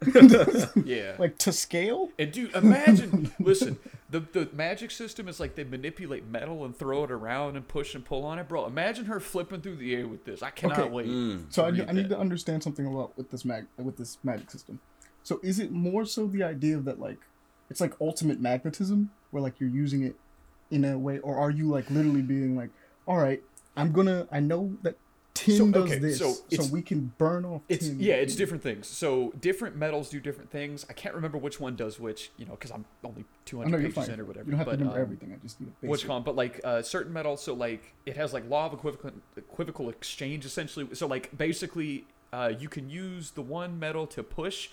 yeah. 0.84 1.16
Like 1.18 1.38
to 1.38 1.52
scale. 1.52 2.10
And 2.18 2.30
dude, 2.30 2.54
imagine. 2.54 3.32
listen, 3.40 3.78
the 4.10 4.20
the 4.20 4.48
magic 4.52 4.90
system 4.92 5.26
is 5.26 5.40
like 5.40 5.56
they 5.56 5.64
manipulate 5.64 6.26
metal 6.26 6.64
and 6.64 6.76
throw 6.76 7.02
it 7.04 7.10
around 7.10 7.56
and 7.56 7.66
push 7.66 7.94
and 7.96 8.04
pull 8.04 8.24
on 8.24 8.38
it, 8.38 8.46
bro. 8.48 8.66
Imagine 8.66 9.06
her 9.06 9.18
flipping 9.18 9.60
through 9.60 9.76
the 9.76 9.94
air 9.96 10.06
with 10.06 10.24
this. 10.24 10.42
I 10.42 10.50
cannot 10.50 10.78
Okay. 10.78 10.88
wait. 10.88 11.08
Mm. 11.08 11.52
So 11.52 11.64
I, 11.64 11.70
read 11.70 11.88
I 11.88 11.92
need 11.92 12.08
to 12.10 12.18
understand 12.18 12.62
something 12.62 12.86
about 12.86 13.16
with 13.16 13.30
this 13.30 13.44
mag 13.44 13.66
with 13.76 13.96
this 13.96 14.18
magic 14.22 14.50
system. 14.50 14.78
So 15.24 15.40
is 15.42 15.58
it 15.58 15.72
more 15.72 16.04
so 16.04 16.26
the 16.28 16.44
idea 16.44 16.76
of 16.76 16.84
that 16.84 17.00
like 17.00 17.18
it's 17.70 17.80
like 17.80 17.94
ultimate 18.00 18.40
magnetism, 18.40 19.10
where 19.30 19.42
like 19.42 19.58
you're 19.58 19.68
using 19.68 20.02
it 20.04 20.14
in 20.70 20.84
a 20.84 20.96
way, 20.96 21.18
or 21.18 21.36
are 21.36 21.50
you 21.50 21.68
like 21.68 21.90
literally 21.90 22.22
being 22.22 22.56
like, 22.56 22.70
all 23.06 23.16
right, 23.16 23.42
I'm 23.76 23.92
gonna, 23.92 24.26
I 24.30 24.40
know 24.40 24.76
that 24.82 24.96
tin 25.38 25.56
So, 25.56 25.70
does 25.70 25.82
okay, 25.84 25.98
this, 25.98 26.18
so 26.18 26.34
so, 26.50 26.64
we 26.72 26.82
can 26.82 27.12
burn 27.16 27.44
off 27.44 27.62
It's 27.68 27.88
yeah, 27.88 28.14
it's 28.14 28.34
different 28.34 28.62
things. 28.62 28.86
So 28.86 29.32
different 29.40 29.76
metals 29.76 30.10
do 30.10 30.20
different 30.20 30.50
things. 30.50 30.84
I 30.90 30.92
can't 30.92 31.14
remember 31.14 31.38
which 31.38 31.60
one 31.60 31.76
does 31.76 32.00
which, 32.00 32.30
you 32.36 32.44
know, 32.44 32.52
because 32.52 32.70
I'm 32.72 32.84
only 33.04 33.24
200 33.44 33.70
know 33.70 33.78
pages 33.78 33.94
fine. 33.94 34.10
in 34.10 34.20
or 34.20 34.24
whatever. 34.24 34.46
You 34.46 34.50
don't 34.52 34.58
have 34.58 34.66
but, 34.66 34.72
to 34.72 34.78
remember 34.78 34.98
um, 34.98 35.02
everything. 35.02 35.32
I 35.32 35.36
just 35.42 35.60
need 35.60 35.68
a 35.68 35.86
Which 35.86 36.00
basic. 36.00 36.08
con, 36.08 36.22
but 36.24 36.36
like 36.36 36.60
uh, 36.64 36.82
certain 36.82 37.12
metals, 37.12 37.42
so 37.42 37.54
like 37.54 37.94
it 38.04 38.16
has 38.16 38.32
like 38.32 38.48
law 38.48 38.66
of 38.66 38.72
equivocal 38.72 39.12
equivocal 39.36 39.88
exchange 39.88 40.44
essentially. 40.44 40.88
So 40.94 41.06
like 41.06 41.36
basically, 41.36 42.04
uh, 42.32 42.52
you 42.58 42.68
can 42.68 42.90
use 42.90 43.30
the 43.30 43.42
one 43.42 43.78
metal 43.78 44.06
to 44.08 44.22
push 44.22 44.70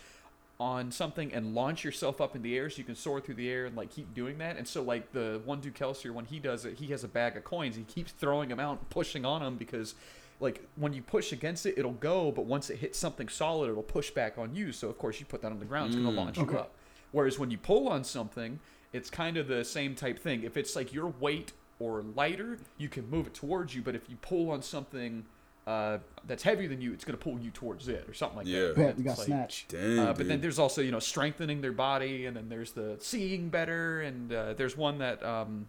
on 0.59 0.89
something 0.89 1.33
and 1.33 1.53
launch 1.53 1.83
yourself 1.83 2.21
up 2.21 2.35
in 2.35 2.41
the 2.41 2.57
air, 2.57 2.69
so 2.69 2.77
you 2.77 2.83
can 2.85 2.95
soar 2.95 3.19
through 3.21 3.35
the 3.35 3.49
air 3.49 3.65
and 3.65 3.75
like 3.75 3.91
keep 3.91 4.13
doing 4.13 4.37
that. 4.39 4.57
And 4.57 4.67
so 4.67 4.81
like 4.81 5.11
the 5.11 5.41
one 5.45 5.59
dude 5.59 5.75
Kelsier, 5.75 6.11
when 6.11 6.25
he 6.25 6.39
does 6.39 6.65
it, 6.65 6.75
he 6.77 6.87
has 6.87 7.03
a 7.03 7.07
bag 7.07 7.37
of 7.37 7.43
coins. 7.43 7.75
He 7.75 7.83
keeps 7.83 8.11
throwing 8.11 8.49
them 8.49 8.59
out, 8.59 8.79
and 8.79 8.89
pushing 8.89 9.25
on 9.25 9.41
them 9.41 9.57
because. 9.57 9.95
Like 10.39 10.61
when 10.75 10.91
you 10.93 11.01
push 11.01 11.31
against 11.31 11.65
it, 11.65 11.75
it'll 11.77 11.93
go, 11.93 12.31
but 12.31 12.45
once 12.45 12.69
it 12.69 12.77
hits 12.77 12.99
something 12.99 13.29
solid, 13.29 13.69
it'll 13.69 13.83
push 13.83 14.11
back 14.11 14.37
on 14.37 14.53
you. 14.53 14.71
So 14.71 14.89
of 14.89 14.97
course 14.97 15.19
you 15.19 15.25
put 15.25 15.41
that 15.43 15.51
on 15.51 15.59
the 15.59 15.65
ground, 15.65 15.87
it's 15.87 15.95
gonna 15.95 16.11
Mm, 16.11 16.15
launch 16.17 16.37
okay. 16.37 16.51
you 16.53 16.59
up. 16.59 16.71
Whereas 17.11 17.39
when 17.39 17.51
you 17.51 17.57
pull 17.57 17.87
on 17.87 18.03
something, 18.03 18.59
it's 18.91 19.09
kind 19.09 19.37
of 19.37 19.47
the 19.47 19.63
same 19.63 19.95
type 19.95 20.19
thing. 20.19 20.43
If 20.43 20.57
it's 20.57 20.75
like 20.75 20.93
your 20.93 21.07
weight 21.19 21.53
or 21.79 22.01
lighter, 22.15 22.57
you 22.77 22.89
can 22.89 23.09
move 23.09 23.27
it 23.27 23.33
towards 23.33 23.73
you. 23.75 23.81
But 23.81 23.95
if 23.95 24.09
you 24.09 24.17
pull 24.21 24.51
on 24.51 24.61
something 24.61 25.25
uh, 25.67 25.97
that's 26.27 26.43
heavier 26.43 26.67
than 26.67 26.79
you, 26.79 26.93
it's 26.93 27.03
going 27.03 27.17
to 27.17 27.23
pull 27.23 27.39
you 27.39 27.49
towards 27.49 27.87
it 27.87 28.05
or 28.07 28.13
something 28.13 28.37
like 28.37 28.45
Yeah. 28.47 28.67
that. 28.67 28.77
Yeah, 28.77 28.93
we 28.97 29.03
got 29.03 29.17
like- 29.17 29.25
snatch. 29.25 29.65
Damn. 29.67 29.99
uh, 29.99 30.05
but 30.07 30.17
dude. 30.19 30.27
then 30.27 30.41
there's 30.41 30.59
also 30.59 30.81
you 30.81 30.91
know 30.91 30.99
strengthening 30.99 31.61
their 31.61 31.71
body, 31.71 32.25
and 32.27 32.37
then 32.37 32.49
there's 32.49 32.73
the 32.73 32.97
seeing 32.99 33.49
better, 33.49 34.01
and 34.01 34.31
uh, 34.31 34.53
there's 34.53 34.77
one 34.77 34.99
that 34.99 35.23
um, 35.25 35.67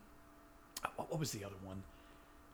what 0.96 1.10
what 1.10 1.18
was 1.20 1.30
the 1.32 1.44
other 1.44 1.54
one? 1.64 1.82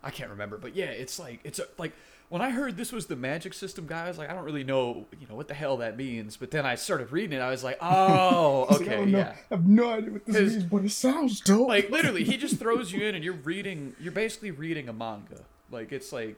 I 0.02 0.10
can't 0.10 0.30
remember, 0.30 0.58
but 0.58 0.74
yeah, 0.74 0.86
it's 0.86 1.18
like 1.18 1.40
it's 1.44 1.58
a, 1.58 1.66
like 1.78 1.92
when 2.28 2.40
I 2.40 2.48
heard 2.48 2.78
this 2.78 2.92
was 2.92 3.06
the 3.06 3.16
magic 3.16 3.52
system, 3.52 3.86
guy, 3.86 4.06
I 4.06 4.08
was 4.08 4.16
like, 4.16 4.30
I 4.30 4.34
don't 4.34 4.44
really 4.44 4.64
know, 4.64 5.06
you 5.20 5.26
know, 5.28 5.34
what 5.34 5.48
the 5.48 5.54
hell 5.54 5.76
that 5.76 5.98
means. 5.98 6.38
But 6.38 6.50
then 6.50 6.64
I 6.64 6.76
started 6.76 7.12
reading 7.12 7.38
it, 7.38 7.42
I 7.42 7.50
was 7.50 7.62
like, 7.62 7.76
oh, 7.82 8.62
It's 8.70 8.80
like, 8.80 8.88
okay, 8.88 8.96
don't 8.96 9.10
yeah. 9.10 9.34
I 9.50 9.54
have 9.54 9.66
no 9.66 9.90
idea 9.90 10.12
what 10.12 10.24
this 10.24 10.52
means, 10.52 10.64
but 10.64 10.84
it 10.84 10.90
sounds 10.92 11.40
dope. 11.40 11.68
Like 11.68 11.90
literally, 11.90 12.24
he 12.24 12.38
just 12.38 12.56
throws 12.58 12.90
you 12.90 13.04
in, 13.04 13.14
and 13.14 13.22
you're 13.22 13.34
reading. 13.34 13.94
You're 14.00 14.12
basically 14.12 14.50
reading 14.50 14.88
a 14.88 14.94
manga. 14.94 15.42
Like 15.70 15.92
it's 15.92 16.10
like, 16.10 16.36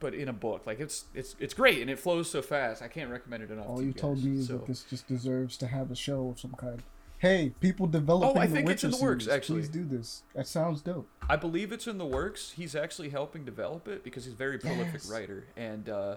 but 0.00 0.14
in 0.14 0.28
a 0.28 0.32
book. 0.32 0.62
Like 0.66 0.80
it's 0.80 1.04
it's 1.14 1.36
it's 1.38 1.54
great, 1.54 1.80
and 1.80 1.90
it 1.90 1.98
flows 2.00 2.28
so 2.28 2.42
fast. 2.42 2.82
I 2.82 2.88
can't 2.88 3.10
recommend 3.10 3.44
it 3.44 3.50
enough. 3.52 3.68
All 3.68 3.80
you 3.80 3.92
guys. 3.92 4.00
told 4.00 4.24
me 4.24 4.38
is 4.38 4.48
that 4.48 4.66
this 4.66 4.82
just 4.82 5.06
deserves 5.06 5.56
to 5.58 5.68
have 5.68 5.90
a 5.90 5.96
show 5.96 6.28
of 6.28 6.40
some 6.40 6.54
kind. 6.58 6.82
Hey, 7.18 7.54
people 7.60 7.86
developing 7.86 8.36
Oh, 8.36 8.40
I 8.40 8.46
the 8.46 8.54
think 8.56 8.68
it's 8.70 8.84
in 8.84 8.90
the 8.90 8.98
works, 8.98 9.24
series, 9.24 9.36
actually. 9.36 9.60
Please 9.60 9.68
do 9.70 9.84
this. 9.84 10.22
That 10.34 10.46
sounds 10.46 10.82
dope. 10.82 11.08
I 11.28 11.36
believe 11.36 11.72
it's 11.72 11.86
in 11.86 11.96
the 11.98 12.04
works. 12.04 12.52
He's 12.52 12.74
actually 12.76 13.08
helping 13.08 13.44
develop 13.44 13.88
it 13.88 14.04
because 14.04 14.24
he's 14.26 14.34
a 14.34 14.36
very 14.36 14.58
prolific 14.58 14.94
Yes. 14.94 15.10
writer, 15.10 15.44
and 15.56 15.88
uh, 15.88 16.16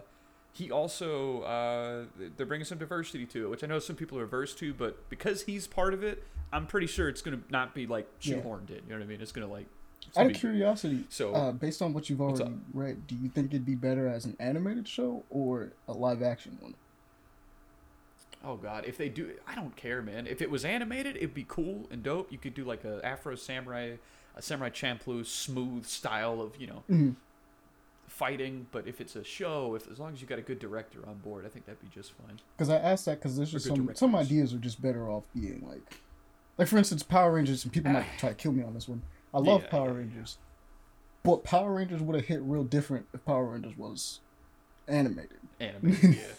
he 0.52 0.70
also 0.72 1.42
uh, 1.44 2.04
they're 2.36 2.46
bringing 2.46 2.66
some 2.66 2.78
diversity 2.80 3.26
to 3.28 3.46
it, 3.46 3.50
which 3.50 3.64
I 3.64 3.68
know 3.68 3.80
some 3.80 3.96
people 3.96 4.20
are 4.20 4.24
averse 4.24 4.54
to, 4.56 4.74
but 4.74 5.10
because 5.10 5.44
he's 5.44 5.68
part 5.68 5.94
of 5.94 6.04
it, 6.04 6.22
I'm 6.52 6.68
pretty 6.68 6.88
sure 6.88 7.08
it's 7.08 7.22
gonna 7.22 7.40
not 7.50 7.74
be 7.74 7.88
like 7.88 8.08
Yeah. 8.22 8.36
shoehorned 8.38 8.70
in. 8.70 8.76
You 8.76 8.82
know 8.90 8.96
what 8.98 9.04
I 9.04 9.06
mean? 9.06 9.22
It's 9.22 9.32
gonna 9.32 9.48
like. 9.48 9.68
it's 10.06 10.18
Out 10.18 10.22
gonna 10.22 10.28
of 10.30 10.34
be- 10.34 10.40
curiosity, 10.40 11.06
So- 11.10 11.34
uh, 11.34 11.52
based 11.54 11.82
on 11.82 11.94
what 11.94 12.10
you've 12.10 12.20
already 12.22 12.52
read, 12.74 13.08
do 13.08 13.16
you 13.16 13.30
think 13.30 13.54
it'd 13.54 13.66
be 13.66 13.76
better 13.76 14.08
as 14.08 14.26
an 14.26 14.36
animated 14.40 14.88
show 14.88 15.24
or 15.30 15.72
a 15.88 15.94
live 15.94 16.22
action 16.22 16.58
one? 16.60 16.74
Oh 18.44 18.56
god, 18.56 18.86
if 18.86 18.98
they 18.98 19.10
do, 19.10 19.32
I 19.48 19.56
don't 19.56 19.76
care, 19.76 20.02
man. 20.02 20.26
If 20.28 20.42
it 20.42 20.50
was 20.50 20.64
animated, 20.64 21.18
it'd 21.18 21.34
be 21.34 21.46
cool 21.48 21.88
and 21.92 22.02
dope. 22.02 22.32
You 22.32 22.38
could 22.38 22.54
do 22.54 22.64
like 22.64 22.86
a 22.86 23.02
Afro 23.04 23.36
Samurai, 23.36 23.96
a 24.36 24.42
Samurai 24.42 24.70
Champloo 24.70 25.26
smooth 25.26 25.86
style 25.86 26.40
of 26.42 26.56
you 26.58 26.68
know 26.68 26.84
Mhm. 26.90 27.16
fighting. 28.08 28.68
But 28.72 28.88
if 28.88 29.02
it's 29.02 29.16
a 29.16 29.24
show, 29.24 29.76
if 29.76 29.90
as 29.92 30.00
long 30.00 30.14
as 30.14 30.22
you 30.22 30.28
got 30.28 30.40
a 30.40 30.42
good 30.42 30.60
director 30.60 31.00
on 31.08 31.18
board, 31.18 31.46
I 31.46 31.50
think 31.50 31.66
that'd 31.66 31.82
be 31.82 31.90
just 31.94 32.14
fine. 32.14 32.40
Because 32.58 32.70
I 32.70 32.78
asked 32.78 33.06
that 33.06 33.20
because 33.20 33.36
there's 33.38 33.52
just 33.52 33.66
some 33.66 33.90
some 33.96 34.16
ideas 34.16 34.54
are 34.54 34.58
just 34.58 34.82
better 34.82 35.10
off 35.10 35.24
being 35.34 35.66
like, 35.68 35.98
like 36.58 36.68
for 36.68 36.78
instance, 36.78 37.04
Power 37.04 37.34
Rangers. 37.34 37.64
And 37.66 37.74
people 37.74 37.92
might 37.92 38.06
try 38.18 38.30
to 38.30 38.36
kill 38.36 38.52
me 38.54 38.64
on 38.64 38.74
this 38.74 38.88
one. 38.88 39.02
I 39.34 39.40
love 39.40 39.64
Yeah, 39.64 39.70
Power 39.70 39.88
yeah, 39.88 39.92
yeah. 39.92 39.98
Rangers, 40.00 40.38
but 41.24 41.44
Power 41.44 41.74
Rangers 41.74 42.02
would 42.02 42.16
have 42.16 42.26
hit 42.26 42.42
real 42.42 42.64
different 42.64 43.06
if 43.14 43.24
Power 43.26 43.46
Rangers 43.52 43.78
was 43.78 44.22
animated. 44.88 45.38
Animated, 45.60 46.16
yeah. 46.16 46.22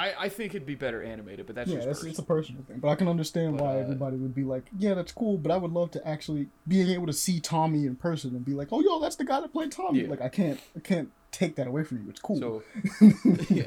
I, 0.00 0.14
I 0.18 0.28
think 0.30 0.54
it'd 0.54 0.66
be 0.66 0.74
better 0.74 1.02
animated, 1.02 1.46
but 1.46 1.54
that's 1.54 1.68
yeah, 1.68 1.76
just 1.76 1.86
that's, 1.86 1.98
personal. 1.98 2.10
it's 2.10 2.18
a 2.20 2.22
personal 2.22 2.62
thing, 2.62 2.78
but 2.78 2.88
I 2.88 2.94
can 2.94 3.06
understand 3.06 3.58
But, 3.58 3.64
why 3.64 3.74
uh, 3.74 3.80
everybody 3.80 4.16
would 4.16 4.34
be 4.34 4.44
like, 4.44 4.64
"Yeah, 4.78 4.94
that's 4.94 5.12
cool," 5.12 5.36
but 5.36 5.52
I 5.52 5.58
would 5.58 5.72
love 5.72 5.90
to 5.90 6.08
actually 6.08 6.48
being 6.66 6.88
able 6.88 7.06
to 7.06 7.12
see 7.12 7.38
Tommy 7.38 7.84
in 7.84 7.96
person 7.96 8.34
and 8.34 8.42
be 8.42 8.54
like, 8.54 8.68
"Oh, 8.72 8.80
yo, 8.80 8.98
that's 8.98 9.16
the 9.16 9.24
guy 9.26 9.40
that 9.40 9.52
played 9.52 9.72
Tommy." 9.72 10.02
Yeah. 10.02 10.08
Like, 10.08 10.22
I 10.22 10.30
can't, 10.30 10.58
I 10.74 10.80
can't 10.80 11.10
take 11.32 11.56
that 11.56 11.66
away 11.66 11.84
from 11.84 11.98
you. 11.98 12.08
It's 12.08 12.20
cool. 12.20 12.38
So, 12.38 12.62
yeah. 13.50 13.64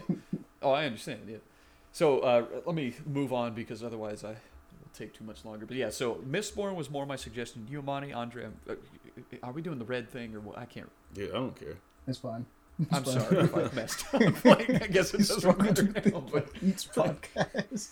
Oh, 0.61 0.71
I 0.71 0.85
understand. 0.85 1.21
Yeah. 1.27 1.37
So 1.91 2.19
uh, 2.21 2.45
let 2.65 2.75
me 2.75 2.95
move 3.05 3.31
on 3.31 3.53
because 3.53 3.83
otherwise 3.83 4.23
I 4.23 4.29
will 4.29 4.37
take 4.93 5.13
too 5.13 5.23
much 5.23 5.45
longer. 5.45 5.67
But 5.67 5.77
yeah, 5.77 5.91
so 5.91 6.15
Mistborn 6.27 6.75
was 6.75 6.89
more 6.89 7.05
my 7.05 7.15
suggestion. 7.15 7.67
You, 7.69 7.79
Amani, 7.79 8.11
Andre, 8.11 8.47
uh, 8.67 8.73
are 9.43 9.51
we 9.51 9.61
doing 9.61 9.77
the 9.77 9.85
red 9.85 10.09
thing 10.09 10.33
or 10.33 10.39
what? 10.39 10.57
I 10.57 10.65
can't. 10.65 10.89
yeah, 11.13 11.27
I 11.27 11.33
don't 11.33 11.55
care. 11.55 11.77
it's 12.07 12.17
fine. 12.17 12.47
I'm 12.91 13.03
It's 13.03 13.13
sorry 13.13 13.37
if 13.39 13.55
I 13.55 13.69
messed 13.75 14.05
up. 14.13 14.21
like, 14.45 14.69
I 14.81 14.87
guess 14.87 15.13
it 15.13 15.17
He's 15.17 15.27
doesn't 15.29 15.39
struggling 15.41 15.93
matter 15.93 16.09
now, 16.11 16.23
but 16.31 16.47
each 16.61 16.89
podcast. 16.91 17.89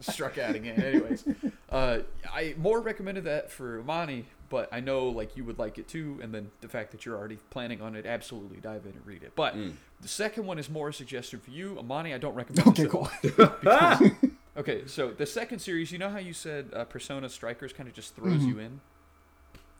struck 0.00 0.38
adding 0.38 0.66
in. 0.66 0.82
Anyways, 0.82 1.24
uh, 1.70 1.98
I 2.32 2.54
more 2.58 2.80
recommended 2.80 3.24
that 3.24 3.50
for 3.50 3.78
Amani, 3.80 4.26
but 4.48 4.68
I 4.72 4.80
know 4.80 5.06
like 5.08 5.36
you 5.36 5.44
would 5.44 5.58
like 5.58 5.78
it 5.78 5.86
too, 5.88 6.18
and 6.22 6.34
then 6.34 6.50
the 6.60 6.68
fact 6.68 6.90
that 6.92 7.06
you're 7.06 7.16
already 7.16 7.38
planning 7.50 7.80
on 7.80 7.94
it, 7.94 8.04
absolutely 8.04 8.58
dive 8.58 8.84
in 8.86 8.92
and 8.92 9.06
read 9.06 9.22
it. 9.22 9.32
But 9.36 9.54
Mm. 9.54 9.74
the 10.00 10.08
second 10.08 10.46
one 10.46 10.58
is 10.58 10.68
more 10.68 10.88
a 10.88 10.92
suggestion 10.92 11.38
for 11.40 11.50
you, 11.52 11.78
Amani. 11.78 12.12
I 12.12 12.18
don't 12.18 12.34
recommend. 12.34 12.68
Okay, 12.68 12.82
it 12.82 12.90
cool. 12.90 13.08
Because- 13.22 14.10
okay, 14.56 14.82
so 14.86 15.10
the 15.12 15.26
second 15.26 15.60
series, 15.60 15.92
you 15.92 15.98
know 15.98 16.10
how 16.10 16.18
you 16.18 16.32
said 16.34 16.68
uh, 16.74 16.84
Persona 16.84 17.28
Strikers 17.28 17.72
kind 17.72 17.88
of 17.88 17.94
just 17.94 18.14
throws 18.16 18.42
Mhm. 18.42 18.48
you 18.48 18.58
in. 18.58 18.80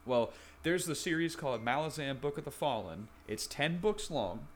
Well, 0.06 0.32
there's 0.62 0.86
the 0.86 0.94
series 0.94 1.36
called 1.36 1.64
Malazan 1.64 2.20
Book 2.20 2.38
of 2.38 2.44
the 2.44 2.50
Fallen. 2.50 3.08
It's 3.28 3.46
ten 3.46 3.78
books 3.78 4.10
long. 4.10 4.46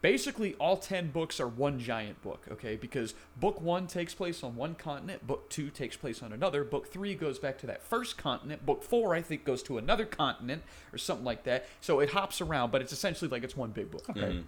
Basically, 0.00 0.54
all 0.60 0.76
10 0.76 1.10
books 1.10 1.40
are 1.40 1.48
one 1.48 1.80
giant 1.80 2.22
book, 2.22 2.44
okay? 2.52 2.76
Because 2.76 3.14
book 3.36 3.60
one 3.60 3.88
takes 3.88 4.14
place 4.14 4.44
on 4.44 4.54
one 4.54 4.76
continent, 4.76 5.26
book 5.26 5.50
two 5.50 5.70
takes 5.70 5.96
place 5.96 6.22
on 6.22 6.32
another, 6.32 6.62
book 6.62 6.86
three 6.86 7.16
goes 7.16 7.40
back 7.40 7.58
to 7.58 7.66
that 7.66 7.82
first 7.82 8.16
continent, 8.16 8.64
book 8.64 8.84
four, 8.84 9.12
I 9.16 9.22
think, 9.22 9.44
goes 9.44 9.60
to 9.64 9.76
another 9.76 10.04
continent 10.04 10.62
or 10.92 10.98
something 10.98 11.24
like 11.24 11.42
that. 11.44 11.66
So 11.80 11.98
it 11.98 12.10
hops 12.10 12.40
around, 12.40 12.70
but 12.70 12.80
it's 12.80 12.92
essentially 12.92 13.28
like 13.28 13.42
it's 13.42 13.56
one 13.56 13.72
big 13.72 13.90
book. 13.90 14.08
Okay. 14.08 14.20
Mhm. 14.20 14.44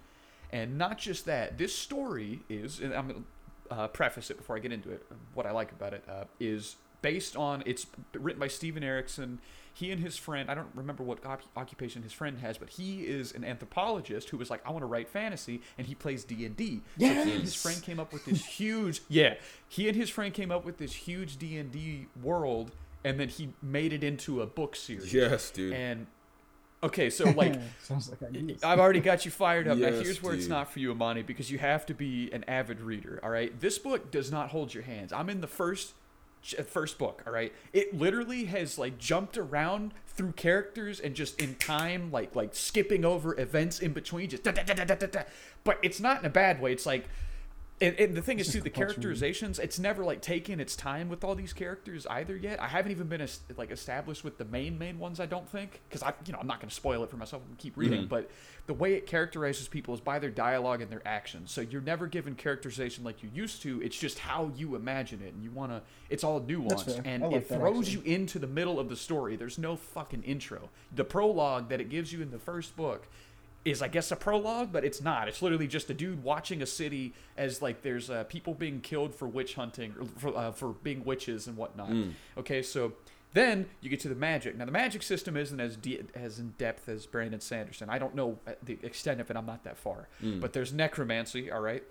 And 0.53 0.77
not 0.77 0.97
just 0.97 1.25
that, 1.25 1.57
this 1.57 1.75
story 1.75 2.43
is, 2.47 2.79
and 2.79 2.93
I'm 2.93 3.07
going 3.09 3.25
to 3.69 3.75
uh, 3.75 3.87
preface 3.89 4.31
it 4.31 4.37
before 4.37 4.55
I 4.55 4.59
get 4.59 4.71
into 4.71 4.89
it, 4.89 5.05
what 5.33 5.45
I 5.45 5.51
like 5.51 5.73
about 5.73 5.93
it 5.93 6.05
uh, 6.09 6.23
is 6.39 6.77
based 7.01 7.35
on, 7.35 7.61
it's 7.65 7.87
written 8.13 8.39
by 8.39 8.47
Steven 8.47 8.83
Erikson. 8.83 9.39
He 9.73 9.91
and 9.91 10.01
his 10.01 10.17
friend, 10.17 10.51
I 10.51 10.53
don't 10.53 10.67
remember 10.75 11.03
what 11.03 11.25
op- 11.25 11.43
occupation 11.55 12.03
his 12.03 12.11
friend 12.13 12.39
has, 12.39 12.57
but 12.57 12.69
he 12.69 13.01
is 13.01 13.31
an 13.33 13.43
anthropologist 13.43 14.29
who 14.29 14.37
was 14.37 14.49
like, 14.49 14.61
I 14.65 14.71
want 14.71 14.81
to 14.83 14.87
write 14.87 15.07
fantasy, 15.07 15.61
and 15.77 15.87
he 15.87 15.95
plays 15.95 16.23
D&D. 16.25 16.81
So 16.99 17.05
he 17.05 17.31
and 17.31 17.41
his 17.41 17.55
friend 17.55 17.81
came 17.81 17.99
up 17.99 18.11
with 18.11 18.25
this 18.25 18.45
huge, 18.57 19.01
yeah, 19.07 19.35
he 19.69 19.87
and 19.87 19.95
his 19.95 20.09
friend 20.09 20.33
came 20.33 20.51
up 20.51 20.65
with 20.65 20.77
this 20.77 20.93
huge 20.93 21.37
D&D 21.37 22.07
world, 22.21 22.71
and 23.03 23.19
then 23.19 23.29
he 23.29 23.49
made 23.61 23.93
it 23.93 24.03
into 24.03 24.41
a 24.41 24.45
book 24.45 24.75
series. 24.75 25.13
Yes, 25.13 25.49
dude. 25.51 25.73
And, 25.73 26.05
okay, 26.83 27.09
so 27.09 27.29
like, 27.35 27.55
sounds 27.81 28.09
like 28.09 28.21
ideas. 28.23 28.63
I've 28.63 28.79
already 28.79 28.99
got 28.99 29.23
you 29.25 29.31
fired 29.31 29.67
up. 29.67 29.77
Yes, 29.77 29.93
now 29.93 30.01
here's 30.01 30.21
where 30.21 30.33
it's 30.33 30.47
not 30.47 30.71
for 30.71 30.79
you, 30.79 30.91
Amani, 30.91 31.21
because 31.21 31.49
you 31.49 31.57
have 31.59 31.85
to 31.85 31.93
be 31.93 32.29
an 32.33 32.43
avid 32.47 32.81
reader. 32.81 33.19
All 33.23 33.29
right, 33.29 33.57
this 33.59 33.79
book 33.79 34.11
does 34.11 34.31
not 34.31 34.49
hold 34.49 34.73
your 34.73 34.83
hands. 34.83 35.13
I'm 35.13 35.29
in 35.29 35.41
the 35.41 35.47
first 35.47 35.89
ch- 35.89 35.93
Uh, 36.57 36.63
first 36.63 36.97
book. 36.97 37.23
All 37.25 37.33
right, 37.33 37.53
it 37.73 37.97
literally 37.97 38.45
has 38.45 38.77
like 38.77 38.97
jumped 38.97 39.37
around 39.37 39.93
through 40.07 40.33
characters 40.33 40.99
and 40.99 41.15
just 41.15 41.41
in 41.41 41.55
time, 41.55 42.11
like 42.11 42.35
like 42.35 42.55
skipping 42.55 43.05
over 43.05 43.39
events 43.39 43.79
in 43.79 43.93
between, 43.93 44.29
just 44.29 44.43
da, 44.43 44.51
da, 44.51 44.63
da. 44.63 45.23
But 45.63 45.79
it's 45.81 45.99
not 45.99 46.19
in 46.19 46.25
a 46.25 46.29
bad 46.29 46.61
way. 46.61 46.71
It's 46.71 46.85
like. 46.85 47.07
And, 47.81 47.99
and 47.99 48.15
the 48.15 48.21
thing 48.21 48.37
is, 48.37 48.51
too, 48.51 48.61
the 48.61 48.69
characterizations, 48.69 49.57
it's 49.57 49.79
never 49.79 50.05
like 50.05 50.21
taken 50.21 50.59
its 50.59 50.75
time 50.75 51.09
with 51.09 51.23
all 51.23 51.33
these 51.33 51.51
characters 51.51 52.05
either 52.07 52.35
yet. 52.35 52.61
I 52.61 52.67
haven't 52.67 52.91
even 52.91 53.07
been 53.07 53.27
like 53.57 53.71
established 53.71 54.23
with 54.23 54.37
the 54.37 54.45
main 54.45 54.77
main 54.77 54.99
ones. 54.99 55.19
I 55.19 55.25
don't 55.25 55.49
think 55.49 55.81
because 55.89 56.03
I, 56.03 56.13
you 56.25 56.33
know, 56.33 56.39
I'm 56.39 56.47
not 56.47 56.59
going 56.59 56.69
to 56.69 56.75
spoil 56.75 57.03
it 57.03 57.09
for 57.09 57.17
myself 57.17 57.41
and 57.47 57.57
keep 57.57 57.75
reading. 57.75 58.03
Mhm. 58.03 58.09
But 58.09 58.29
the 58.67 58.75
way 58.75 58.93
it 58.93 59.07
characterizes 59.07 59.67
people 59.67 59.95
is 59.95 59.99
by 59.99 60.19
their 60.19 60.29
dialogue 60.29 60.81
and 60.81 60.91
their 60.91 61.01
actions. 61.07 61.51
So 61.51 61.61
you're 61.61 61.81
never 61.81 62.05
given 62.05 62.35
characterization 62.35 63.03
like 63.03 63.23
you 63.23 63.29
used 63.33 63.63
to. 63.63 63.81
It's 63.81 63.97
just 63.97 64.19
how 64.19 64.51
you 64.55 64.75
imagine 64.75 65.21
it, 65.25 65.33
and 65.33 65.43
you 65.43 65.49
want 65.49 65.71
to. 65.71 65.81
It's 66.09 66.23
all 66.23 66.39
nuanced, 66.39 67.01
and 67.03 67.23
like 67.23 67.33
it 67.33 67.47
throws 67.47 67.87
actually. 67.87 68.07
you 68.09 68.15
into 68.15 68.37
the 68.37 68.47
middle 68.47 68.79
of 68.79 68.89
the 68.89 68.95
story. 68.95 69.35
There's 69.35 69.57
no 69.57 69.75
fucking 69.75 70.21
intro. 70.21 70.69
The 70.95 71.03
prologue 71.03 71.69
that 71.69 71.81
it 71.81 71.89
gives 71.89 72.13
you 72.13 72.21
in 72.21 72.29
the 72.29 72.39
first 72.39 72.75
book 72.75 73.07
is 73.63 73.81
I 73.81 73.87
guess 73.87 74.11
a 74.11 74.15
prologue, 74.15 74.71
but 74.71 74.83
it's 74.83 75.01
not. 75.01 75.27
It's 75.27 75.41
literally 75.41 75.67
just 75.67 75.89
a 75.89 75.93
dude 75.93 76.23
watching 76.23 76.61
a 76.61 76.65
city 76.65 77.13
as 77.37 77.61
like 77.61 77.81
there's 77.83 78.09
uh, 78.09 78.23
people 78.25 78.53
being 78.53 78.81
killed 78.81 79.13
for 79.13 79.27
witch 79.27 79.55
hunting 79.55 79.93
or 79.99 80.05
for, 80.17 80.37
uh, 80.37 80.51
for 80.51 80.69
being 80.69 81.03
witches 81.05 81.47
and 81.47 81.55
whatnot. 81.57 81.91
Okay, 82.37 82.63
so 82.63 82.93
then 83.33 83.67
you 83.79 83.89
get 83.89 83.99
to 84.01 84.09
the 84.09 84.15
magic. 84.15 84.57
Now 84.57 84.65
the 84.65 84.71
magic 84.71 85.03
system 85.03 85.37
isn't 85.37 85.59
as 85.59 85.77
de- 85.77 86.01
as 86.15 86.39
in 86.39 86.55
depth 86.57 86.89
as 86.89 87.05
Brandon 87.05 87.39
Sanderson. 87.39 87.89
I 87.89 87.99
don't 87.99 88.15
know 88.15 88.39
uh, 88.47 88.53
the 88.63 88.79
extent 88.83 89.21
of 89.21 89.29
it. 89.29 89.37
I'm 89.37 89.45
not 89.45 89.63
that 89.63 89.77
far. 89.77 90.07
But 90.21 90.53
there's 90.53 90.73
necromancy. 90.73 91.51
All 91.51 91.61
right. 91.61 91.83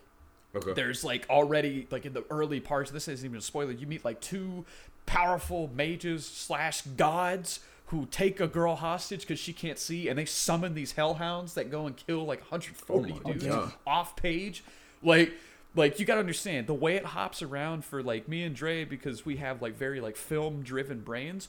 Okay. 0.55 0.73
There's 0.73 1.05
like 1.05 1.27
already 1.31 1.87
like 1.91 2.05
in 2.05 2.13
the 2.13 2.25
early 2.31 2.59
parts. 2.59 2.91
This 2.91 3.07
isn't 3.07 3.25
even 3.25 3.39
a 3.39 3.43
spoiler. 3.43 3.71
You 3.71 3.87
meet 3.87 4.05
like 4.05 4.21
two 4.21 4.65
powerful 5.07 5.71
mages 5.75 6.27
slash 6.27 6.83
gods 6.83 7.61
who 7.91 8.07
take 8.07 8.41
a 8.41 8.47
girl 8.49 8.77
hostage 8.77 9.21
because 9.23 9.39
she 9.39 9.53
can't 9.53 9.79
see, 9.79 10.09
and 10.09 10.19
they 10.19 10.25
summon 10.25 10.75
these 10.75 10.93
hellhounds 10.93 11.55
that 11.55 11.71
go 11.71 11.87
and 11.87 11.97
kill 11.97 12.25
like 12.25 12.41
140 12.41 13.13
Oh 13.25 13.33
dudes 13.33 13.47
God. 13.47 13.73
off 13.87 14.17
page. 14.17 14.63
Like, 15.03 15.33
like 15.75 15.99
you 15.99 16.07
gotta 16.07 16.21
understand 16.21 16.67
the 16.67 16.75
way 16.75 16.97
it 16.97 17.05
hops 17.05 17.43
around 17.43 17.85
for 17.85 18.03
like 18.03 18.29
me 18.29 18.43
and 18.45 18.55
Dre 18.55 18.85
because 18.85 19.25
we 19.27 19.37
have 19.37 19.61
like 19.63 19.77
very 19.77 20.01
like 20.01 20.17
film 20.17 20.63
driven 20.63 21.01
brains. 21.01 21.49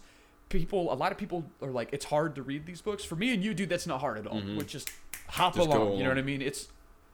People, 0.49 0.91
a 0.91 0.95
lot 0.95 1.11
of 1.11 1.17
people 1.17 1.45
are 1.61 1.69
like, 1.71 1.89
it's 1.93 2.05
hard 2.05 2.35
to 2.35 2.43
read 2.43 2.65
these 2.65 2.81
books. 2.81 3.03
For 3.05 3.15
me 3.15 3.33
and 3.33 3.41
you, 3.43 3.53
dude, 3.53 3.69
that's 3.69 3.87
not 3.87 4.01
hard 4.01 4.17
at 4.17 4.27
all. 4.27 4.41
We 4.41 4.63
just 4.65 4.91
hop 5.27 5.53
Mm-hmm. 5.53 5.59
Just 5.61 5.71
go 5.71 5.83
along. 5.83 5.97
You 5.97 6.03
know 6.03 6.09
what 6.09 6.17
I 6.17 6.23
mean? 6.23 6.41
It's 6.41 6.67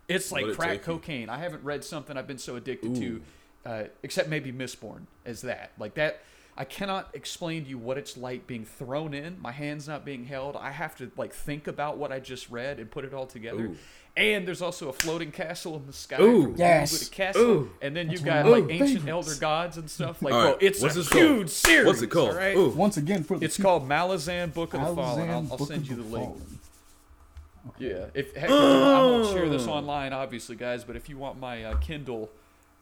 it's 0.08 0.32
like 0.32 0.44
Let 0.46 0.52
it 0.54 0.58
crack 0.58 0.74
you. 0.74 0.80
cocaine. 0.80 1.30
I 1.30 1.38
haven't 1.38 1.64
read 1.64 1.84
something 1.84 2.16
I've 2.18 2.28
been 2.28 2.38
so 2.38 2.56
addicted 2.56 2.96
Ooh. 2.98 3.00
to, 3.02 3.22
uh, 3.70 3.84
except 4.04 4.30
maybe 4.30 4.52
Mistborn, 4.54 5.02
as 5.26 5.42
that. 5.42 5.72
Like 5.78 5.96
that, 5.96 6.22
I 6.58 6.64
cannot 6.66 7.10
explain 7.14 7.64
to 7.66 7.70
you 7.70 7.78
what 7.78 7.98
it's 7.98 8.18
like 8.18 8.48
being 8.48 8.66
thrown 8.66 9.14
in, 9.14 9.40
my 9.42 9.52
hands 9.52 9.88
not 9.88 10.04
being 10.04 10.26
held. 10.26 10.56
I 10.56 10.72
have 10.72 10.96
to 10.98 11.12
like 11.16 11.32
think 11.34 11.68
about 11.68 11.98
what 11.98 12.12
I 12.12 12.20
just 12.20 12.50
read 12.50 12.80
and 12.80 12.90
put 12.90 13.06
it 13.06 13.14
all 13.14 13.28
together. 13.28 13.66
Ooh. 13.68 13.78
And 14.16 14.48
there's 14.48 14.64
also 14.64 14.90
a 14.90 14.94
floating 14.94 15.32
castle 15.32 15.76
in 15.76 15.86
the 15.86 15.94
sky. 15.94 16.20
Ooh. 16.20 16.52
for 16.54 16.58
Yes. 16.58 16.92
with 16.92 17.08
a 17.12 17.12
castle. 17.14 17.42
Ooh. 17.44 17.72
And 17.84 17.96
then 17.96 18.10
you've 18.10 18.24
That's 18.24 18.44
got 18.46 18.52
like 18.52 18.66
my 18.66 18.72
ancient 18.72 19.04
favorites. 19.06 19.28
elder 19.30 19.40
gods 19.40 19.78
and 19.78 19.88
stuff. 19.92 20.24
Like, 20.24 20.34
All 20.34 20.42
bro, 20.42 20.58
it's 20.60 20.82
what's 20.82 20.96
a 20.96 21.00
this 21.00 21.10
called? 21.10 21.24
huge 21.24 21.50
series. 21.50 21.86
What's 21.86 22.02
it 22.02 22.08
called? 22.10 22.30
all 22.30 22.36
right? 22.36 22.58
Ooh. 22.58 22.70
Once 22.70 22.98
again, 22.98 23.24
for 23.24 23.38
the 23.38 23.46
It's 23.46 23.58
called 23.58 23.88
Malazan 23.88 24.52
Book 24.56 24.74
of 24.74 24.82
the 24.82 24.96
Fallen. 24.96 25.28
Alzan 25.28 25.30
I'll, 25.30 25.48
I'll 25.52 25.58
Book 25.60 25.68
send 25.68 25.84
of 25.84 25.90
you 25.90 25.96
the 25.98 26.02
link. 26.02 26.26
Fallen. 26.30 26.60
Yeah, 27.78 28.06
if 28.14 28.34
heck, 28.36 28.46
if 28.50 28.52
I 28.56 29.02
won't 29.04 29.28
share 29.36 29.50
this 29.50 29.68
online, 29.68 30.14
obviously, 30.14 30.56
guys. 30.56 30.84
But 30.84 30.96
if 30.96 31.10
you 31.10 31.18
want 31.18 31.40
my 31.40 31.64
uh, 31.66 31.78
Kindle, 31.78 32.30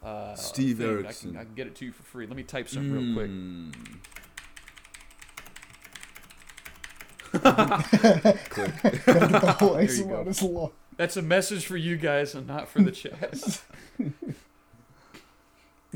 uh, 0.03 0.35
Steve 0.35 0.77
thing, 0.77 1.05
I 1.05 1.13
can, 1.13 1.37
I 1.37 1.43
can 1.43 1.53
get 1.55 1.67
it 1.67 1.75
to 1.77 1.85
you 1.85 1.91
for 1.91 2.03
free. 2.03 2.27
Let 2.27 2.35
me 2.35 2.43
type 2.43 2.67
something 2.67 2.91
real 2.91 3.13
quick. 3.15 3.29
Mm. 3.29 3.73
The 9.05 9.55
whole 9.59 9.73
There 9.73 9.81
you 9.83 9.87
ASMR 9.89 10.09
go. 10.09 10.23
this 10.23 10.41
long. 10.41 10.71
That's 10.97 11.17
a 11.17 11.21
message 11.21 11.65
for 11.65 11.75
you 11.77 11.97
guys 11.97 12.35
and 12.35 12.47
not 12.47 12.69
for 12.69 12.81
the 12.81 12.91
chat. 12.91 13.61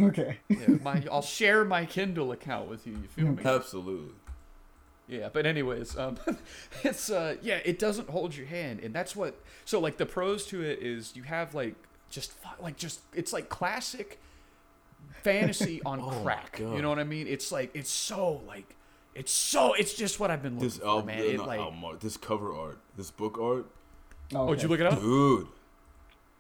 Okay. 0.02 0.38
yeah, 0.48 0.68
my, 0.82 1.04
I'll 1.12 1.22
share 1.22 1.66
my 1.66 1.84
Kindle 1.84 2.32
account 2.32 2.70
with 2.70 2.88
you. 2.88 2.94
You 2.94 3.08
feel 3.10 3.28
me? 3.34 3.44
Absolutely. 3.44 4.14
Yeah, 5.10 5.28
but 5.34 5.46
anyways, 5.46 5.98
um, 5.98 6.18
it's 6.84 7.10
uh, 7.10 7.36
yeah, 7.42 7.60
it 7.66 7.80
doesn't 7.80 8.10
hold 8.10 8.34
your 8.34 8.46
hand, 8.46 8.80
and 8.80 8.94
that's 8.94 9.14
what. 9.14 9.42
So 9.66 9.80
like 9.80 9.98
the 9.98 10.06
pros 10.06 10.46
to 10.48 10.62
it 10.62 10.80
is 10.82 11.18
you 11.18 11.24
have 11.24 11.54
like 11.54 11.76
just 12.10 12.34
like 12.60 12.76
just 12.78 13.02
it's 13.14 13.32
like 13.34 13.50
classic 13.50 14.20
fantasy 15.24 15.82
on 15.86 16.00
Oh 16.00 16.10
crack. 16.24 16.60
You 16.60 16.82
know 16.82 16.90
what 16.90 17.00
I 17.00 17.04
mean? 17.04 17.28
It's 17.28 17.52
like 17.52 17.72
it's 17.74 17.90
so 17.92 18.42
like 18.48 18.76
it's 19.16 19.32
so 19.32 19.74
it's 19.74 19.94
just 19.94 20.20
what 20.20 20.32
I've 20.32 20.42
been 20.44 20.54
looking 20.56 20.68
This 20.68 20.78
for, 20.78 20.86
album, 20.88 21.08
man. 21.08 21.20
It, 21.20 21.40
like 21.40 21.60
album 21.60 21.84
art, 21.84 22.00
this 22.00 22.18
cover 22.18 22.54
art, 22.54 22.80
this 22.96 23.12
book 23.12 23.38
art, 23.40 23.66
oh, 24.36 24.50
oh 24.50 24.54
did 24.56 24.64
you 24.64 24.70
look 24.70 24.80
it 24.80 24.86
up? 24.86 25.00
dude. 25.00 25.48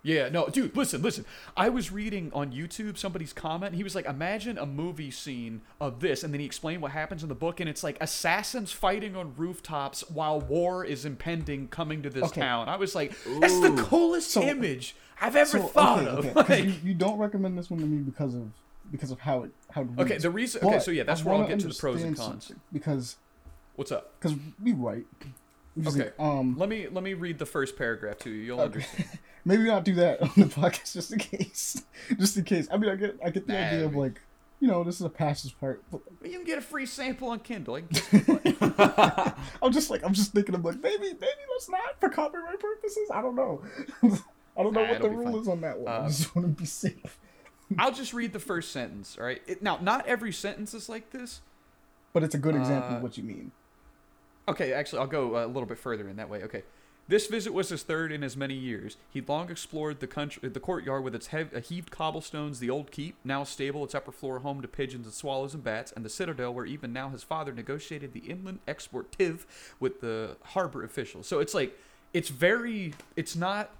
Yeah, 0.01 0.29
no, 0.29 0.47
dude, 0.47 0.77
listen, 0.77 1.01
listen. 1.01 1.25
I 1.57 1.67
was 1.67 1.91
reading 1.91 2.31
on 2.33 2.53
YouTube 2.53 2.97
somebody's 2.97 3.33
comment. 3.33 3.75
He 3.75 3.83
was 3.83 3.95
like, 3.95 4.05
imagine 4.05 4.57
a 4.57 4.65
movie 4.65 5.11
scene 5.11 5.61
of 5.81 5.99
this, 5.99 6.23
and 6.23 6.33
then 6.33 6.39
he 6.39 6.45
explained 6.45 6.81
what 6.81 6.91
happens 6.91 7.21
in 7.21 7.27
the 7.27 7.35
book, 7.35 7.59
and 7.59 7.69
it's 7.69 7.83
like 7.83 7.97
assassins 7.99 8.71
fighting 8.71 9.17
on 9.17 9.33
rooftops 9.35 10.09
while 10.09 10.39
war 10.39 10.85
is 10.85 11.03
impending 11.03 11.67
coming 11.67 12.01
to 12.03 12.09
this 12.09 12.23
Okay. 12.23 12.39
town. 12.39 12.69
I 12.69 12.77
was 12.77 12.95
like, 12.95 13.09
that's 13.41 13.59
the 13.59 13.73
Ooh. 13.73 13.83
coolest 13.83 14.31
So- 14.31 14.41
image 14.41 14.95
I've 15.21 15.35
ever 15.35 15.59
So, 15.59 15.67
thought 15.67 16.07
okay, 16.07 16.29
of. 16.29 16.37
okay, 16.37 16.55
Like, 16.55 16.63
you, 16.65 16.73
you 16.89 16.93
don't 16.93 17.17
recommend 17.17 17.57
this 17.57 17.69
one 17.69 17.79
to 17.81 17.85
me 17.85 17.97
because 17.99 18.35
of 18.35 18.51
because 18.91 19.11
of 19.11 19.19
how 19.19 19.43
it 19.43 19.51
how 19.71 19.81
it 19.81 19.89
okay, 19.99 20.17
the 20.17 20.29
reason. 20.31 20.63
Okay, 20.65 20.79
so 20.79 20.91
yeah, 20.91 21.03
that's 21.03 21.21
I 21.21 21.25
where 21.25 21.35
I'll 21.35 21.47
get 21.47 21.59
to 21.59 21.67
the 21.67 21.73
pros 21.73 22.01
and 22.03 22.15
cons. 22.15 22.51
because 22.71 23.17
What's 23.75 23.91
up? 23.91 24.19
because 24.19 24.37
we 24.61 24.73
write. 24.73 25.05
Okay. 25.87 25.99
like, 25.99 26.19
um, 26.19 26.57
Let 26.57 26.67
me 26.67 26.87
let 26.91 27.03
me 27.03 27.13
read 27.13 27.39
the 27.39 27.45
first 27.45 27.77
paragraph 27.77 28.17
to 28.19 28.29
you. 28.29 28.41
You'll 28.41 28.59
Okay. 28.61 28.79
understand. 28.79 29.09
maybe 29.45 29.63
not 29.63 29.85
do 29.85 29.95
that 29.95 30.21
on 30.21 30.31
the 30.35 30.45
podcast 30.45 30.93
just 30.93 31.13
in 31.13 31.19
case. 31.19 31.81
just 32.19 32.35
in 32.35 32.43
case. 32.43 32.67
I 32.71 32.77
mean, 32.77 32.89
I 32.89 32.95
get 32.95 33.17
I 33.23 33.29
get 33.29 33.47
the 33.47 33.53
Nah, 33.53 33.59
idea 33.59 33.85
of 33.85 33.95
like, 33.95 34.19
you 34.59 34.67
know, 34.67 34.83
this 34.83 34.95
is 34.95 35.01
a 35.01 35.09
passage 35.09 35.57
part. 35.57 35.83
But 35.89 36.01
You 36.23 36.31
can 36.31 36.43
get 36.43 36.57
a 36.57 36.61
free 36.61 36.85
sample 36.85 37.29
on 37.29 37.39
Kindle. 37.39 37.75
I 37.75 37.81
can 37.81 37.89
get 38.43 39.37
I'm 39.61 39.71
just 39.71 39.89
like 39.89 40.03
I'm 40.03 40.13
just 40.13 40.33
thinking 40.33 40.55
of 40.55 40.65
like 40.65 40.81
maybe 40.81 41.03
maybe 41.03 41.41
let's 41.53 41.69
not 41.69 41.99
for 42.01 42.09
copyright 42.09 42.59
purposes. 42.59 43.09
I 43.13 43.21
don't 43.21 43.35
know. 43.35 43.61
I 44.59 44.63
don't 44.63 44.73
know 44.73 44.83
Nah, 44.83 44.89
what 44.91 45.01
the 45.01 45.09
rule 45.09 45.31
fine. 45.31 45.41
is 45.41 45.47
on 45.47 45.61
that 45.61 45.79
one. 45.79 45.91
I 45.93 45.97
Uh, 45.97 46.07
just 46.07 46.35
want 46.35 46.47
to 46.47 46.53
be 46.61 46.65
safe. 46.67 47.17
I'll 47.79 47.93
just 47.93 48.13
read 48.13 48.33
the 48.33 48.39
first 48.39 48.71
sentence. 48.71 49.15
All 49.17 49.25
right. 49.25 49.41
It, 49.47 49.61
now, 49.63 49.77
not 49.81 50.05
every 50.07 50.33
sentence 50.33 50.73
is 50.73 50.89
like 50.89 51.11
this. 51.11 51.41
But 52.13 52.23
it's 52.23 52.35
a 52.35 52.39
good 52.39 52.55
example 52.55 52.93
uh, 52.93 52.97
of 52.97 53.03
what 53.03 53.17
you 53.17 53.23
mean. 53.23 53.51
Okay, 54.47 54.73
actually, 54.73 54.99
I'll 54.99 55.07
go 55.07 55.37
uh, 55.37 55.45
a 55.45 55.47
little 55.47 55.67
bit 55.67 55.77
further 55.77 56.09
in 56.09 56.15
that 56.17 56.29
way. 56.29 56.43
Okay. 56.43 56.63
This 57.07 57.25
visit 57.25 57.53
was 57.53 57.69
his 57.69 57.81
third 57.81 58.11
in 58.11 58.23
as 58.23 58.37
many 58.37 58.53
years. 58.53 58.97
He'd 59.09 59.27
long 59.29 59.49
explored 59.49 59.99
the 59.99 60.05
country, 60.07 60.47
the 60.47 60.59
courtyard 60.59 61.03
with 61.03 61.15
its 61.15 61.27
hev- 61.27 61.53
uh, 61.55 61.59
heaved 61.59 61.89
cobblestones, 61.89 62.59
the 62.59 62.69
old 62.69 62.91
keep, 62.91 63.15
now 63.23 63.43
stable, 63.43 63.83
its 63.83 63.95
upper 63.95 64.11
floor 64.11 64.39
home 64.39 64.61
to 64.61 64.67
pigeons 64.67 65.05
and 65.07 65.13
swallows 65.13 65.55
and 65.55 65.63
bats, 65.63 65.91
and 65.91 66.03
the 66.05 66.09
citadel 66.09 66.53
where 66.53 66.65
even 66.65 66.93
now 66.93 67.09
his 67.09 67.23
father 67.23 67.51
negotiated 67.51 68.13
the 68.13 68.19
inland 68.19 68.59
export 68.67 69.11
tiv 69.11 69.47
with 69.79 70.01
the 70.01 70.37
harbor 70.43 70.83
officials. 70.83 71.27
So 71.27 71.39
it's 71.39 71.55
like, 71.55 71.75
it's 72.13 72.29
very, 72.29 72.93
it's 73.15 73.35
not, 73.35 73.71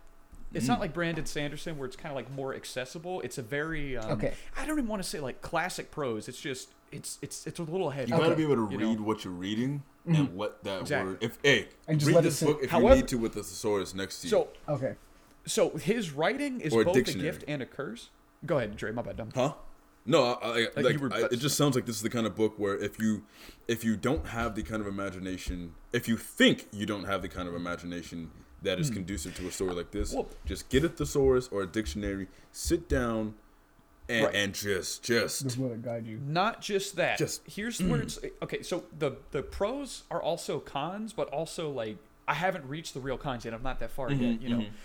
it's 0.53 0.65
Mm. 0.65 0.69
not 0.69 0.79
like 0.79 0.93
Brandon 0.93 1.25
Sanderson 1.25 1.77
where 1.77 1.85
it's 1.87 1.95
kind 1.95 2.11
of 2.11 2.15
like 2.15 2.31
more 2.31 2.53
accessible. 2.55 3.21
It's 3.21 3.37
a 3.37 3.41
very, 3.41 3.97
um, 3.97 4.11
Okay. 4.13 4.33
I 4.57 4.65
don't 4.65 4.77
even 4.77 4.87
want 4.89 5.01
to 5.03 5.07
say 5.07 5.19
like 5.19 5.41
classic 5.41 5.91
prose. 5.91 6.27
It's 6.27 6.39
just, 6.41 6.69
it's, 6.91 7.19
it's, 7.21 7.45
it's 7.45 7.59
a 7.59 7.63
little 7.63 7.89
heavy. 7.91 8.11
You 8.11 8.17
gotta 8.17 8.35
be 8.35 8.43
able 8.43 8.67
to 8.67 8.71
You 8.71 8.77
know? 8.79 8.89
read 8.89 8.99
what 9.01 9.23
you're 9.23 9.33
reading 9.33 9.83
and 10.07 10.33
what 10.35 10.63
that 10.63 10.81
Exactly. 10.81 11.11
word. 11.13 11.23
If 11.23 11.37
hey, 11.43 11.67
And 11.87 11.99
just 11.99 12.11
read 12.11 12.23
this 12.23 12.41
book 12.41 12.59
if 12.63 12.69
However- 12.71 12.95
you 12.95 13.01
need 13.01 13.07
to 13.09 13.17
with 13.17 13.33
the 13.33 13.43
thesaurus 13.43 13.93
next 13.93 14.21
to 14.21 14.27
you. 14.27 14.31
So, 14.31 14.47
Okay. 14.67 14.95
So 15.45 15.71
his 15.77 16.11
writing 16.11 16.61
is 16.61 16.73
Or 16.73 16.81
a 16.81 16.85
both 16.85 16.97
a 16.97 17.01
gift 17.03 17.43
and 17.47 17.61
a 17.61 17.65
curse. 17.65 18.09
Go 18.45 18.57
ahead, 18.57 18.75
Dre. 18.75 18.91
My 18.91 19.01
bad. 19.01 19.17
Dumb. 19.17 19.29
Huh? 19.33 19.53
No, 20.05 20.23
I, 20.23 20.47
I, 20.47 20.59
Like, 20.75 20.77
like, 20.77 20.99
were- 20.99 21.13
I, 21.13 21.19
it 21.31 21.37
just 21.37 21.57
sounds 21.57 21.75
like 21.75 21.85
this 21.85 21.95
is 21.97 22.01
the 22.01 22.09
kind 22.09 22.25
of 22.25 22.35
book 22.35 22.55
where 22.57 22.77
if 22.77 22.99
you 22.99 23.23
if 23.67 23.83
you 23.83 23.95
don't 23.95 24.25
have 24.27 24.55
the 24.55 24.63
kind 24.63 24.81
of 24.81 24.87
imagination, 24.87 25.75
if 25.93 26.07
you 26.07 26.17
think 26.17 26.67
you 26.71 26.85
don't 26.87 27.03
have 27.05 27.21
the 27.21 27.27
kind 27.29 27.47
of 27.47 27.53
imagination 27.55 28.31
that 28.63 28.79
is 28.79 28.89
hmm. 28.89 28.95
conducive 28.95 29.35
to 29.37 29.47
a 29.47 29.51
story 29.51 29.73
like 29.73 29.91
this. 29.91 30.13
Well- 30.13 30.27
just 30.45 30.69
get 30.69 30.83
a 30.83 30.89
thesaurus 30.89 31.47
or 31.51 31.63
a 31.63 31.67
dictionary, 31.67 32.27
sit 32.51 32.89
down, 32.89 33.35
and, 34.07 34.25
Right. 34.25 34.35
and 34.35 34.55
just 34.55 35.03
just 35.03 35.43
Just 35.43 35.59
let 35.59 35.71
it 35.71 35.83
guide 35.83 36.07
you. 36.07 36.19
Not 36.25 36.61
just 36.61 36.95
that. 36.95 37.19
Just- 37.19 37.41
here's 37.45 37.79
mm. 37.79 37.89
where 37.89 38.01
it's 38.01 38.19
okay. 38.41 38.63
So 38.63 38.85
the 38.97 39.17
the 39.31 39.43
pros 39.43 40.03
are 40.09 40.21
also 40.21 40.59
cons, 40.59 41.13
but 41.13 41.29
also 41.29 41.69
like 41.69 41.97
I 42.27 42.33
haven't 42.33 42.65
reached 42.67 42.93
the 42.93 42.99
real 42.99 43.17
cons 43.17 43.45
yet. 43.45 43.53
I'm 43.53 43.63
not 43.63 43.79
that 43.79 43.91
far 43.91 44.09
mm-hmm, 44.09 44.23
yet. 44.23 44.41
You 44.41 44.49
know. 44.49 44.57
Mm-hmm. 44.57 44.75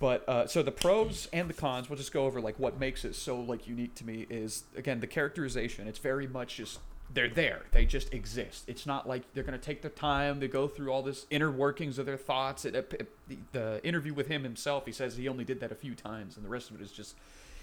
But 0.00 0.28
uh, 0.28 0.46
so 0.46 0.62
the 0.62 0.70
pros 0.70 1.28
and 1.32 1.50
the 1.50 1.54
cons, 1.54 1.90
we'll 1.90 1.96
just 1.96 2.12
go 2.12 2.24
over 2.24 2.40
like 2.40 2.58
what 2.58 2.78
makes 2.78 3.04
it 3.04 3.16
so 3.16 3.40
like 3.40 3.66
unique 3.66 3.96
to 3.96 4.06
me 4.06 4.26
is 4.30 4.64
again 4.76 5.00
the 5.00 5.08
characterization. 5.08 5.88
It's 5.88 5.98
very 5.98 6.28
much 6.28 6.56
just 6.56 6.78
they're 7.12 7.28
there. 7.28 7.62
They 7.72 7.86
just 7.86 8.12
exist. 8.12 8.64
It's 8.66 8.86
not 8.86 9.08
like 9.08 9.22
they're 9.32 9.44
gonna 9.44 9.58
take 9.58 9.82
their 9.82 9.90
time. 9.90 10.40
They 10.40 10.48
go 10.48 10.68
through 10.68 10.90
all 10.90 11.02
this 11.02 11.26
inner 11.30 11.50
workings 11.50 11.98
of 11.98 12.06
their 12.06 12.16
thoughts. 12.16 12.64
It, 12.64 12.74
it, 12.74 13.10
the, 13.28 13.36
the 13.52 13.86
interview 13.86 14.12
with 14.12 14.28
him 14.28 14.42
himself, 14.42 14.84
he 14.86 14.92
says 14.92 15.16
he 15.16 15.28
only 15.28 15.44
did 15.44 15.60
that 15.60 15.72
a 15.72 15.74
few 15.76 15.94
times, 15.94 16.36
and 16.36 16.44
the 16.44 16.50
rest 16.50 16.70
of 16.70 16.80
it 16.80 16.82
is 16.82 16.92
just, 16.92 17.16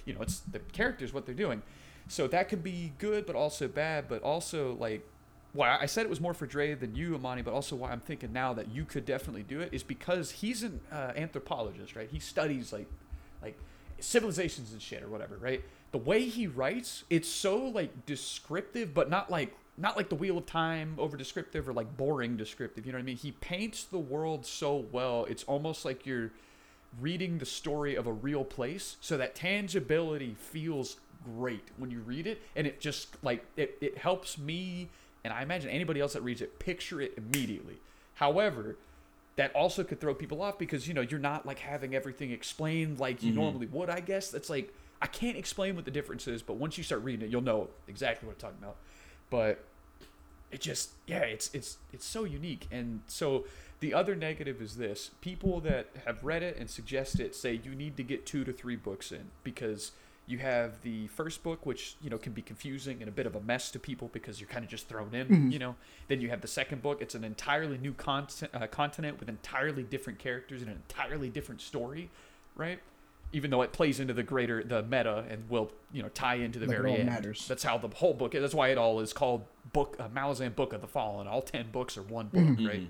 you 0.06 0.14
know, 0.14 0.22
it's 0.22 0.40
the 0.40 0.60
characters 0.60 1.14
what 1.14 1.26
they're 1.26 1.36
doing. 1.36 1.62
So 2.08 2.28
that 2.28 2.50
could 2.50 2.64
be 2.64 2.94
good, 3.00 3.26
but 3.26 3.36
also 3.36 3.68
bad. 3.68 4.08
But 4.08 4.24
also 4.24 4.76
like 4.80 5.08
why 5.54 5.78
I 5.80 5.86
said 5.86 6.06
it 6.06 6.10
was 6.10 6.20
more 6.20 6.34
for 6.34 6.46
Dre 6.46 6.74
than 6.74 6.96
you, 6.96 7.16
Amani, 7.16 7.42
but 7.42 7.54
also 7.54 7.76
why 7.76 7.92
I'm 7.92 8.02
thinking 8.02 8.34
now 8.34 8.54
that 8.54 8.70
you 8.72 8.84
could 8.84 9.06
definitely 9.06 9.44
do 9.44 9.62
it 9.62 9.70
is 9.72 9.84
because 9.84 10.32
he's 10.32 10.64
an 10.64 10.82
uh, 10.92 11.14
anthropologist, 11.16 11.96
right? 11.96 12.10
He 12.12 12.20
studies 12.20 12.74
like 12.74 12.88
like 13.42 13.58
civilizations 14.00 14.72
and 14.74 14.82
shit 14.82 15.04
or 15.04 15.08
whatever, 15.08 15.38
right? 15.38 15.64
The 15.96 16.02
way 16.02 16.26
he 16.26 16.46
writes, 16.46 17.06
it's 17.10 17.30
so 17.30 17.56
like 17.56 18.06
descriptive, 18.06 18.94
but 18.94 19.10
not 19.10 19.32
like 19.32 19.56
not 19.78 19.96
like 19.96 20.10
the 20.10 20.16
Wheel 20.16 20.38
of 20.38 20.46
Time 20.46 20.96
over 20.98 21.16
descriptive 21.16 21.70
or 21.70 21.74
like 21.74 21.96
boring 21.96 22.36
descriptive. 22.36 22.86
You 22.86 22.92
know 22.92 22.98
what 22.98 23.04
I 23.04 23.06
mean? 23.06 23.16
He 23.16 23.32
paints 23.32 23.86
the 23.86 23.98
world 23.98 24.46
so 24.46 24.86
well. 24.92 25.24
It's 25.30 25.46
almost 25.46 25.86
like 25.86 26.06
you're 26.06 26.34
reading 27.00 27.38
the 27.38 27.46
story 27.46 27.96
of 27.96 28.08
a 28.08 28.12
real 28.12 28.44
place 28.44 28.98
so 29.00 29.16
that 29.16 29.36
tangibility 29.36 30.36
feels 30.38 30.98
great 31.24 31.64
when 31.78 31.92
you 31.92 32.02
read 32.02 32.28
it 32.28 32.42
and 32.58 32.68
it 32.68 32.82
just 32.82 33.16
like 33.24 33.46
it, 33.56 33.78
it 33.80 33.98
helps 33.98 34.38
me 34.38 34.90
and 35.24 35.34
i 35.34 35.42
imagine 35.42 35.70
anybody 35.72 36.00
else 36.00 36.14
that 36.14 36.22
reads 36.22 36.40
it 36.40 36.60
picture 36.60 37.02
it 37.02 37.14
immediately 37.18 37.78
however 38.14 38.78
that 39.36 39.54
also 39.54 39.84
could 39.84 40.00
throw 40.00 40.14
people 40.14 40.42
off 40.42 40.58
because 40.58 40.88
you 40.88 40.94
know 40.94 41.02
you're 41.02 41.20
not 41.20 41.46
like 41.46 41.60
having 41.60 41.94
everything 41.94 42.32
explained 42.32 43.00
like 43.00 43.22
you 43.22 43.32
mm-hmm. 43.32 43.42
normally 43.42 43.68
would. 43.68 43.90
I 43.90 44.00
guess 44.00 44.32
that's 44.32 44.50
like 44.50 44.74
I 45.02 45.08
can't 45.08 45.38
explain 45.38 45.76
what 45.76 45.86
the 45.86 45.92
difference 45.92 46.28
is, 46.28 46.42
but 46.42 46.56
once 46.56 46.78
you 46.78 46.84
start 46.84 47.04
reading 47.04 47.28
it, 47.28 47.32
you'll 47.32 47.42
know 47.42 47.70
exactly 47.88 48.28
what 48.28 48.34
I'm 48.36 48.40
talking 48.40 48.58
about. 48.62 48.78
But 49.30 49.64
it 50.52 50.62
just 50.62 50.92
yeah 51.08 51.20
it's 51.20 51.54
it's 51.54 51.78
it's 51.92 52.06
so 52.06 52.24
unique. 52.24 52.68
And 52.72 53.02
so 53.08 53.46
the 53.82 53.94
other 53.94 54.16
negative 54.16 54.62
is 54.62 54.78
this. 54.78 55.12
People 55.22 55.60
that 55.62 55.88
have 56.06 56.24
read 56.24 56.44
it 56.44 56.58
and 56.58 56.70
suggest 56.70 57.20
it 57.20 57.36
say 57.36 57.60
you 57.64 57.76
need 57.76 57.98
to 57.98 58.04
get 58.04 58.26
two 58.26 58.44
to 58.46 58.54
three 58.54 58.76
books 58.76 59.12
in 59.12 59.32
because 59.44 59.92
you 60.28 60.40
have 60.40 60.82
the 60.82 61.06
first 61.08 61.44
book 61.44 61.66
which 61.66 61.98
you 62.02 62.10
know 62.10 62.18
can 62.18 62.34
be 62.34 62.42
confusing 62.42 62.98
and 63.00 63.10
a 63.10 63.12
bit 63.12 63.28
of 63.28 63.36
a 63.36 63.42
mess 63.42 63.70
to 63.72 63.80
people 63.80 64.10
because 64.12 64.40
you're 64.40 64.50
kind 64.50 64.64
of 64.64 64.72
just 64.72 64.88
thrown 64.88 65.14
in 65.14 65.52
you 65.52 65.60
know. 65.60 65.76
Then 66.08 66.22
you 66.22 66.30
have 66.30 66.42
the 66.42 66.48
second 66.48 66.82
book. 66.82 67.02
It's 67.02 67.16
an 67.16 67.24
entirely 67.24 67.78
new 67.78 67.94
content, 67.94 68.52
uh, 68.54 68.66
continent 68.68 69.20
with 69.20 69.30
entirely 69.30 69.84
different 69.84 70.20
characters 70.20 70.62
and 70.62 70.72
an 70.72 70.78
entirely 70.90 71.30
different 71.30 71.62
story 71.62 72.10
right 72.56 72.80
even 73.36 73.52
though 73.52 73.62
it 73.62 73.74
plays 73.74 74.00
into 74.00 74.14
the 74.14 74.24
greater 74.24 74.64
the 74.64 74.82
meta 74.84 75.26
and 75.30 75.50
will 75.50 75.70
you 75.92 76.02
know 76.02 76.10
tie 76.10 76.36
into 76.36 76.58
the 76.58 76.66
Like 76.66 76.76
it 76.76 76.78
very 76.82 76.92
all 76.92 76.98
end 76.98 77.06
matters. 77.10 77.48
that's 77.48 77.64
how 77.64 77.78
the 77.78 77.90
whole 77.90 78.14
book. 78.14 78.32
That's 78.32 78.54
why 78.56 78.70
it 78.70 78.78
all 78.78 79.00
is 79.02 79.12
called 79.14 79.44
book 79.74 79.98
uh, 80.00 80.08
Malazan 80.08 80.56
Book 80.56 80.72
of 80.74 80.80
the 80.82 80.88
Fallen. 80.88 81.28
All 81.28 81.42
ten 81.42 81.70
books 81.72 81.98
are 81.98 82.02
one 82.02 82.28
book, 82.28 82.42
Mm-hmm. 82.44 82.66
right? 82.68 82.90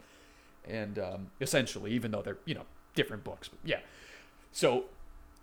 And 0.68 1.00
um, 1.00 1.32
essentially, 1.42 1.92
even 1.92 2.12
though 2.12 2.22
they're 2.22 2.38
you 2.46 2.54
know 2.56 2.66
different 2.94 3.24
books, 3.24 3.48
but 3.50 3.60
yeah. 3.66 3.80
So, 4.52 4.86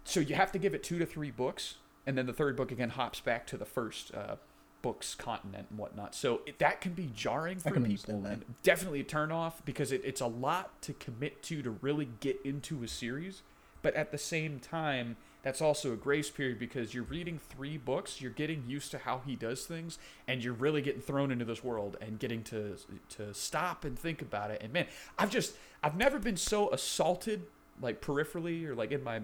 so 0.05 0.21
you 0.21 0.35
have 0.37 0.53
to 0.53 0.59
give 0.59 0.73
it 0.75 0.83
two 0.83 0.99
to 0.99 1.07
three 1.07 1.31
books, 1.31 1.77
and 2.07 2.17
then 2.17 2.27
the 2.27 2.33
third 2.33 2.57
book 2.57 2.71
again 2.73 2.91
hops 2.91 3.21
back 3.21 3.47
to 3.49 3.57
the 3.57 3.65
first 3.67 4.15
uh, 4.15 4.37
book's 4.83 5.15
continent 5.15 5.67
and 5.71 5.79
whatnot. 5.79 6.15
So 6.15 6.41
it, 6.47 6.59
that 6.61 6.81
can 6.81 6.93
be 6.95 7.11
jarring 7.15 7.59
for 7.59 7.71
people, 7.81 8.25
and 8.27 8.45
definitely 8.63 9.01
a 9.01 9.05
turn 9.05 9.31
off 9.31 9.65
because 9.65 9.93
it, 9.93 10.01
it's 10.05 10.21
a 10.21 10.27
lot 10.27 10.81
to 10.83 10.93
commit 10.95 11.43
to 11.45 11.63
to 11.63 11.71
really 11.83 12.09
get 12.21 12.41
into 12.45 12.83
a 12.83 12.89
series. 12.89 13.43
But 13.83 13.95
at 13.95 14.13
the 14.13 14.19
same 14.19 14.61
time, 14.61 15.17
that's 15.43 15.61
also 15.61 15.93
a 15.93 15.97
grace 15.97 16.31
period 16.31 16.59
because 16.59 16.95
you're 16.95 17.03
reading 17.05 17.39
three 17.39 17.77
books, 17.77 18.21
you're 18.21 18.31
getting 18.31 18.63
used 18.67 18.93
to 18.93 18.99
how 18.99 19.23
he 19.27 19.35
does 19.35 19.67
things, 19.67 19.99
and 20.29 20.43
you're 20.43 20.55
really 20.55 20.83
getting 20.83 21.03
thrown 21.03 21.33
into 21.33 21.45
this 21.45 21.65
world 21.65 21.97
and 22.01 22.19
getting 22.19 22.43
to 22.45 22.77
to 23.11 23.35
stop 23.35 23.85
and 23.85 23.99
think 23.99 24.23
about 24.23 24.51
it. 24.51 24.63
And 24.63 24.73
man, 24.73 24.87
I've 25.19 25.31
just 25.31 25.55
I've 25.83 25.97
never 25.97 26.19
been 26.19 26.37
so 26.37 26.71
assaulted 26.71 27.43
like 27.81 28.01
peripherally 28.01 28.67
or 28.67 28.75
like 28.75 28.93
in 28.93 29.03
my 29.03 29.21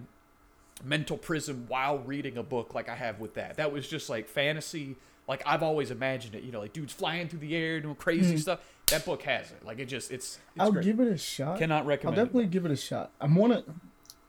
mental 0.84 1.16
prison 1.16 1.64
while 1.68 1.98
reading 1.98 2.36
a 2.36 2.42
book 2.42 2.74
like 2.74 2.88
I 2.88 2.96
have 2.96 3.20
with 3.20 3.34
that. 3.34 3.56
That 3.56 3.72
was 3.72 3.88
just 3.88 4.10
like 4.10 4.28
fantasy. 4.28 4.96
Like 5.28 5.42
I've 5.46 5.62
always 5.62 5.90
imagined 5.92 6.34
it, 6.34 6.42
you 6.42 6.50
know, 6.50 6.60
like 6.60 6.72
dudes 6.72 6.92
flying 6.92 7.28
through 7.28 7.40
the 7.40 7.54
air 7.54 7.80
doing 7.80 7.94
crazy 7.94 8.32
hmm. 8.32 8.38
stuff. 8.38 8.60
That 8.86 9.04
book 9.04 9.22
has 9.22 9.50
it. 9.50 9.64
Like 9.64 9.78
it 9.78 9.86
just 9.86 10.10
it's. 10.10 10.38
it's 10.54 10.60
I'll 10.60 10.72
great. 10.72 10.84
give 10.84 10.98
it 10.98 11.08
a 11.08 11.18
shot. 11.18 11.58
Cannot 11.58 11.86
recommend. 11.86 11.86
I'll 11.86 11.86
recommend. 11.86 12.18
it. 12.18 12.24
definitely 12.24 12.46
give 12.46 12.64
it 12.64 12.72
a 12.72 12.76
shot. 12.76 13.12
I'm 13.20 13.34
wanna, 13.34 13.62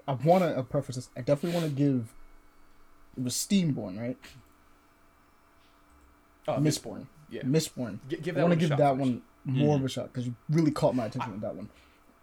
I 0.10 0.14
wanna 0.14 0.48
uh, 0.48 0.64
preface 0.64 0.96
this. 0.96 1.10
I 1.16 1.22
definitely 1.22 1.60
want 1.60 1.70
to 1.70 1.76
give. 1.76 2.14
It 3.18 3.24
was 3.24 3.34
Steamborn, 3.36 4.00
right? 4.00 4.18
Oh, 6.48 6.54
Mistborn. 6.58 7.06
Yeah. 7.30 7.44
Mistborn. 7.44 8.00
G- 8.10 8.18
give 8.18 8.38
I 8.38 8.42
want 8.42 8.54
to 8.54 8.60
give 8.60 8.70
shot 8.70 8.78
that 8.80 8.98
one 8.98 9.22
more 9.46 9.76
of 9.76 9.84
a 9.86 9.90
shot 9.90 10.08
because 10.08 10.26
you 10.26 10.36
really 10.50 10.72
caught 10.72 10.96
my 10.96 11.06
attention 11.06 11.34
with 11.34 11.42
that 11.42 11.56
one. 11.56 11.70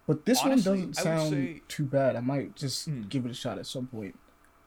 But 0.05 0.25
this 0.25 0.39
Honestly, 0.41 0.69
one 0.69 0.91
doesn't 0.91 0.93
sound 1.03 1.29
say- 1.29 1.53
Hmm. 1.53 1.57
too 1.67 1.85
bad. 1.85 2.15
I 2.15 2.19
might 2.21 2.55
just 2.55 2.89
give 3.09 3.25
it 3.25 3.31
a 3.31 3.33
shot 3.33 3.57
at 3.57 3.65
some 3.65 3.87
point, 3.87 4.17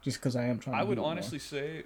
just 0.03 0.18
because 0.18 0.37
I 0.37 0.45
am 0.45 0.59
trying. 0.59 0.77
to 0.77 0.81
I 0.81 0.83
would 0.85 0.95
do 0.97 1.01
it 1.01 1.03
more. 1.03 1.11
honestly 1.12 1.39
say, 1.39 1.85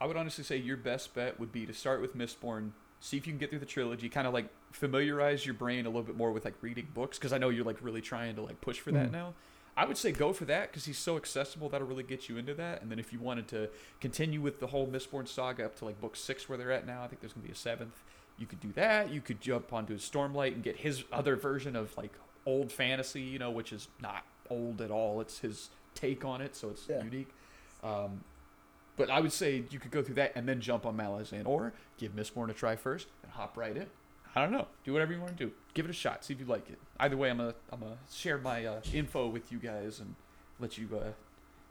I 0.00 0.06
would 0.06 0.16
honestly 0.16 0.44
say 0.44 0.56
your 0.56 0.76
best 0.76 1.14
bet 1.14 1.38
would 1.40 1.52
be 1.52 1.66
to 1.66 1.72
start 1.74 2.00
with 2.00 2.16
Mistborn. 2.16 2.70
See 3.00 3.16
if 3.16 3.26
you 3.26 3.32
can 3.32 3.38
get 3.38 3.50
through 3.50 3.58
the 3.60 3.66
trilogy. 3.66 4.08
Kind 4.08 4.26
of 4.26 4.32
like 4.32 4.48
familiarize 4.72 5.44
your 5.46 5.54
brain 5.54 5.86
a 5.86 5.88
little 5.88 6.02
bit 6.02 6.16
more 6.16 6.32
with 6.32 6.44
like 6.44 6.54
reading 6.62 6.88
books 6.94 7.18
because 7.18 7.32
I 7.32 7.38
know 7.38 7.48
you're 7.48 7.64
like 7.64 7.78
really 7.82 8.00
trying 8.00 8.34
to 8.36 8.42
like 8.42 8.60
push 8.60 8.80
for 8.80 8.92
that 8.92 9.08
Mhm. 9.08 9.12
now. 9.12 9.34
I 9.78 9.84
would 9.86 9.96
say 9.96 10.10
go 10.10 10.32
for 10.32 10.44
that 10.46 10.70
because 10.70 10.84
he's 10.86 10.98
so 10.98 11.16
accessible 11.16 11.68
that'll 11.68 11.86
really 11.86 12.02
get 12.02 12.28
you 12.28 12.36
into 12.36 12.52
that. 12.54 12.82
And 12.82 12.90
then 12.90 12.98
if 12.98 13.12
you 13.12 13.20
wanted 13.20 13.46
to 13.48 13.68
continue 14.00 14.40
with 14.40 14.58
the 14.58 14.66
whole 14.66 14.88
Mistborn 14.88 15.28
saga 15.28 15.64
up 15.66 15.76
to 15.76 15.84
like 15.84 16.00
book 16.00 16.16
six 16.16 16.48
where 16.48 16.58
they're 16.58 16.72
at 16.72 16.84
now, 16.84 17.04
I 17.04 17.06
think 17.06 17.20
there's 17.20 17.32
gonna 17.32 17.46
be 17.46 17.52
a 17.52 17.56
seventh. 17.56 17.94
You 18.38 18.46
could 18.46 18.58
do 18.60 18.72
that. 18.72 19.10
You 19.12 19.20
could 19.20 19.40
jump 19.40 19.72
onto 19.72 19.92
his 19.92 20.02
Stormlight 20.02 20.54
and 20.54 20.64
get 20.64 20.78
his 20.78 21.04
other 21.12 21.36
version 21.36 21.76
of 21.76 21.96
like 21.96 22.12
old 22.44 22.72
fantasy, 22.72 23.20
you 23.20 23.38
know, 23.38 23.52
which 23.52 23.72
is 23.72 23.86
not 24.02 24.24
old 24.50 24.80
at 24.80 24.90
all. 24.90 25.20
It's 25.20 25.38
his 25.38 25.70
take 25.94 26.24
on 26.24 26.40
it, 26.40 26.56
so 26.56 26.70
it's 26.70 26.88
Yeah. 26.88 27.04
unique. 27.04 27.28
Um, 27.84 28.24
but 28.96 29.10
I 29.10 29.20
would 29.20 29.32
say 29.32 29.62
you 29.70 29.78
could 29.78 29.92
go 29.92 30.02
through 30.02 30.16
that 30.16 30.32
and 30.34 30.48
then 30.48 30.60
jump 30.60 30.86
on 30.86 30.96
Malazan, 30.96 31.46
or 31.46 31.72
give 31.98 32.16
Mistborn 32.16 32.50
a 32.50 32.52
try 32.52 32.74
first 32.74 33.06
and 33.22 33.30
hop 33.30 33.56
right 33.56 33.76
in. 33.76 33.86
I 34.34 34.42
don't 34.42 34.50
know. 34.52 34.66
Do 34.84 34.92
whatever 34.92 35.12
you 35.12 35.20
want 35.20 35.36
to 35.38 35.44
do. 35.46 35.52
Give 35.74 35.84
it 35.84 35.90
a 35.90 35.94
shot. 35.94 36.24
See 36.24 36.34
if 36.34 36.40
you 36.40 36.46
like 36.46 36.68
it. 36.68 36.78
Either 37.00 37.16
way, 37.16 37.30
I'm 37.30 37.38
gonna 37.38 37.54
I'm 37.72 37.80
gonna 37.80 37.96
share 38.12 38.38
my 38.38 38.64
uh, 38.66 38.80
info 38.92 39.28
with 39.28 39.52
you 39.52 39.58
guys 39.58 40.00
and 40.00 40.14
let 40.58 40.76
you 40.78 40.88
uh, 41.00 41.10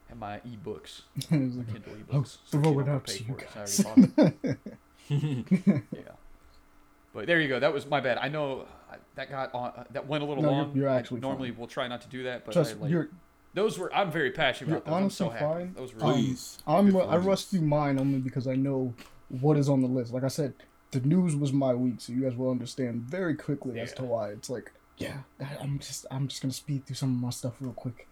have 0.09 0.17
my 0.17 0.39
ebooks, 0.47 1.01
It's 1.15 1.29
my 1.31 1.37
like, 1.37 1.67
Kindle 1.73 1.93
ebooks. 1.93 2.13
I'll 2.13 2.25
so 2.25 2.39
throw 2.51 2.79
it 2.79 2.85
don't 2.85 2.89
out 2.95 3.07
to 3.07 3.23
for 3.23 3.31
you 3.31 3.37
it, 3.37 3.47
guys. 3.53 3.73
so 3.75 3.87
I 3.89 3.91
already 3.91 4.07
bought 4.07 4.33
it. 4.43 4.57
yeah. 5.91 6.01
But 7.13 7.25
there 7.27 7.41
you 7.41 7.47
go. 7.47 7.59
That 7.59 7.73
was 7.73 7.85
my 7.87 7.99
bad. 7.99 8.17
I 8.19 8.27
know 8.29 8.65
that 9.15 9.29
got 9.29 9.53
on. 9.53 9.71
Uh, 9.75 9.83
that 9.91 10.07
went 10.07 10.23
a 10.23 10.27
little 10.27 10.43
No, 10.43 10.49
you're- 10.49 10.61
long. 10.63 10.75
you're 10.75 10.89
I 10.89 10.97
actually 10.97 11.19
normally 11.21 11.49
fine. 11.49 11.57
we'll 11.57 11.67
try 11.67 11.87
not 11.87 12.01
to 12.01 12.07
do 12.09 12.23
that, 12.23 12.45
but 12.45 12.51
Trust 12.53 12.75
I, 12.77 12.81
like, 12.81 12.91
you're. 12.91 13.09
those 13.53 13.77
were. 13.79 13.93
I'm 13.93 14.11
very 14.11 14.31
passionate 14.31 14.69
You're 14.69 14.77
about 14.77 14.91
those. 14.91 15.03
I'm 15.03 15.09
so 15.09 15.25
honestly 15.25 15.47
happy. 15.47 15.59
fine. 15.65 15.73
Those 15.73 15.93
were 15.93 16.03
Um, 16.03 16.13
Please. 16.13 16.57
I'm. 16.67 16.91
Good 16.91 17.01
I 17.07 17.13
for 17.15 17.19
rushed 17.21 17.49
through 17.51 17.61
mine 17.61 17.99
only 17.99 18.19
because 18.19 18.47
I 18.47 18.55
know 18.55 18.93
what 19.29 19.57
is 19.57 19.67
on 19.67 19.81
the 19.81 19.87
list. 19.87 20.13
Like 20.13 20.23
I 20.23 20.27
said, 20.29 20.53
the 20.91 20.99
news 21.01 21.35
was 21.35 21.51
my 21.51 21.73
week, 21.73 21.95
so 21.99 22.13
you 22.13 22.21
guys 22.21 22.35
will 22.35 22.51
understand 22.51 23.01
very 23.01 23.35
quickly 23.35 23.79
as 23.79 23.91
to 23.95 24.03
why. 24.03 24.29
It's 24.29 24.49
like, 24.49 24.71
yeah, 24.97 25.19
I- 25.39 25.57
I'm 25.61 25.79
just. 25.79 26.05
I'm 26.11 26.27
just 26.27 26.41
gonna 26.41 26.53
speed 26.53 26.85
through 26.85 26.95
some 26.95 27.15
of 27.15 27.21
my 27.21 27.29
stuff 27.29 27.53
real 27.59 27.73
quick. 27.73 28.07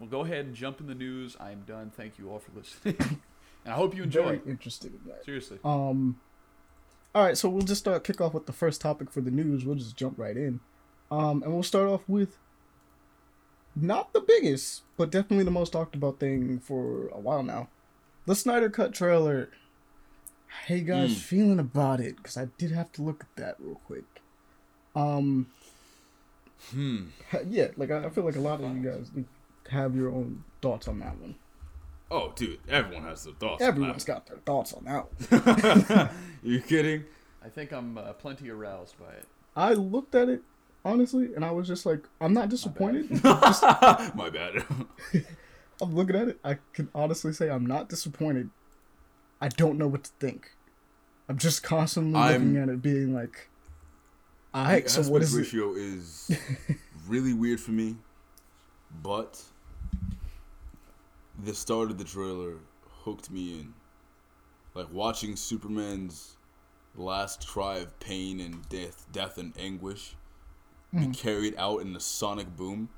Well, 0.00 0.08
go 0.10 0.20
ahead 0.22 0.46
and 0.46 0.54
jump 0.54 0.80
in 0.80 0.86
the 0.86 0.94
news. 0.94 1.36
I'm 1.38 1.62
done. 1.66 1.92
Thank 1.96 2.18
you 2.18 2.30
all 2.30 2.40
for 2.40 2.50
listening, 2.56 2.96
and 3.64 3.72
I 3.72 3.76
hope 3.76 3.96
you 3.96 4.02
enjoy. 4.02 4.38
Very 4.38 4.40
interested 4.46 4.92
in 4.92 5.00
that. 5.08 5.24
Seriously. 5.24 5.58
Um, 5.64 6.20
all 7.14 7.22
right, 7.24 7.38
so 7.38 7.48
we'll 7.48 7.62
just 7.62 7.86
uh, 7.86 8.00
kick 8.00 8.20
off 8.20 8.34
with 8.34 8.46
the 8.46 8.52
first 8.52 8.80
topic 8.80 9.10
for 9.10 9.20
the 9.20 9.30
news. 9.30 9.64
We'll 9.64 9.76
just 9.76 9.96
jump 9.96 10.18
right 10.18 10.36
in, 10.36 10.58
um, 11.12 11.42
and 11.44 11.52
we'll 11.54 11.62
start 11.62 11.88
off 11.88 12.02
with 12.08 12.38
not 13.76 14.12
the 14.12 14.20
biggest, 14.20 14.82
but 14.96 15.10
definitely 15.10 15.44
the 15.44 15.50
most 15.52 15.72
talked 15.72 15.94
about 15.94 16.18
thing 16.18 16.58
for 16.58 17.06
a 17.08 17.20
while 17.20 17.42
now, 17.44 17.68
the 18.26 18.34
Snyder 18.34 18.70
Cut 18.70 18.92
trailer. 18.94 19.50
How 20.66 20.74
you 20.76 20.82
guys 20.82 21.10
Mm. 21.14 21.18
feeling 21.18 21.58
about 21.58 22.00
it? 22.00 22.16
Because 22.16 22.36
I 22.36 22.46
did 22.58 22.70
have 22.70 22.90
to 22.92 23.02
look 23.02 23.22
at 23.24 23.36
that 23.36 23.56
real 23.58 23.80
quick. 23.86 24.13
Um, 24.94 25.46
Hmm. 26.70 27.06
yeah, 27.48 27.68
like 27.76 27.90
I, 27.90 28.04
I 28.06 28.10
feel 28.10 28.24
like 28.24 28.36
a 28.36 28.40
lot 28.40 28.60
of 28.62 28.74
you 28.76 28.82
guys 28.90 29.10
have 29.70 29.94
your 29.94 30.08
own 30.10 30.44
thoughts 30.62 30.88
on 30.88 30.98
that 31.00 31.18
one. 31.18 31.34
Oh, 32.10 32.32
dude, 32.36 32.58
everyone 32.68 33.02
has 33.04 33.24
their 33.24 33.34
thoughts. 33.34 33.62
on 33.62 33.68
Everyone's 33.68 34.04
got 34.04 34.26
their 34.26 34.38
thoughts 34.38 34.72
on 34.72 34.84
that 34.84 35.06
one. 35.98 36.10
you 36.42 36.60
kidding? 36.60 37.04
I 37.44 37.48
think 37.48 37.72
I'm 37.72 37.98
uh, 37.98 38.12
plenty 38.14 38.48
aroused 38.50 38.98
by 38.98 39.12
it. 39.12 39.26
I 39.56 39.74
looked 39.74 40.14
at 40.14 40.28
it 40.28 40.42
honestly, 40.84 41.34
and 41.34 41.44
I 41.44 41.50
was 41.50 41.66
just 41.68 41.84
like, 41.86 42.04
I'm 42.20 42.32
not 42.32 42.48
disappointed. 42.48 43.10
My 43.24 44.30
bad. 44.32 44.64
I'm 45.82 45.94
looking 45.94 46.16
at 46.16 46.28
it. 46.28 46.38
I 46.44 46.58
can 46.72 46.88
honestly 46.94 47.32
say 47.32 47.50
I'm 47.50 47.66
not 47.66 47.88
disappointed. 47.88 48.48
I 49.40 49.48
don't 49.48 49.76
know 49.76 49.88
what 49.88 50.04
to 50.04 50.10
think. 50.20 50.52
I'm 51.28 51.36
just 51.38 51.62
constantly 51.62 52.18
I'm- 52.18 52.32
looking 52.32 52.56
at 52.56 52.68
it, 52.70 52.80
being 52.80 53.12
like, 53.14 53.48
"All 54.54 54.64
right, 54.64 54.84
the 54.84 54.90
so 54.90 55.02
what 55.10 55.22
it?" 55.22 55.32
ratio 55.32 55.74
is 55.74 56.30
really 57.08 57.34
weird 57.34 57.60
for 57.60 57.72
me, 57.72 57.96
but 59.02 59.42
the 61.42 61.54
start 61.54 61.90
of 61.90 61.98
the 61.98 62.04
trailer 62.04 62.54
hooked 63.02 63.30
me 63.30 63.58
in. 63.58 63.74
Like 64.74 64.92
watching 64.92 65.34
Superman's 65.34 66.36
last 66.94 67.48
cry 67.48 67.78
of 67.78 67.98
pain 67.98 68.40
and 68.40 68.68
death, 68.68 69.06
death 69.12 69.38
and 69.38 69.52
anguish 69.58 70.14
be 70.92 71.06
hmm. 71.06 71.12
carried 71.12 71.54
out 71.58 71.80
in 71.80 71.92
the 71.92 72.00
sonic 72.00 72.56
boom. 72.56 72.88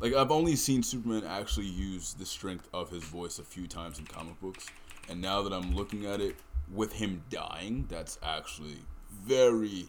Like 0.00 0.14
I've 0.14 0.32
only 0.32 0.56
seen 0.56 0.82
Superman 0.82 1.24
actually 1.24 1.66
use 1.66 2.14
the 2.14 2.26
strength 2.26 2.68
of 2.72 2.90
his 2.90 3.04
voice 3.04 3.38
a 3.38 3.44
few 3.44 3.68
times 3.68 4.00
in 4.00 4.06
comic 4.06 4.40
books, 4.40 4.66
and 5.08 5.20
now 5.20 5.42
that 5.42 5.52
I'm 5.52 5.76
looking 5.76 6.06
at 6.06 6.20
it 6.20 6.36
with 6.72 6.92
him 6.92 7.22
dying, 7.30 7.86
that's 7.88 8.18
actually 8.22 8.78
very 9.24 9.88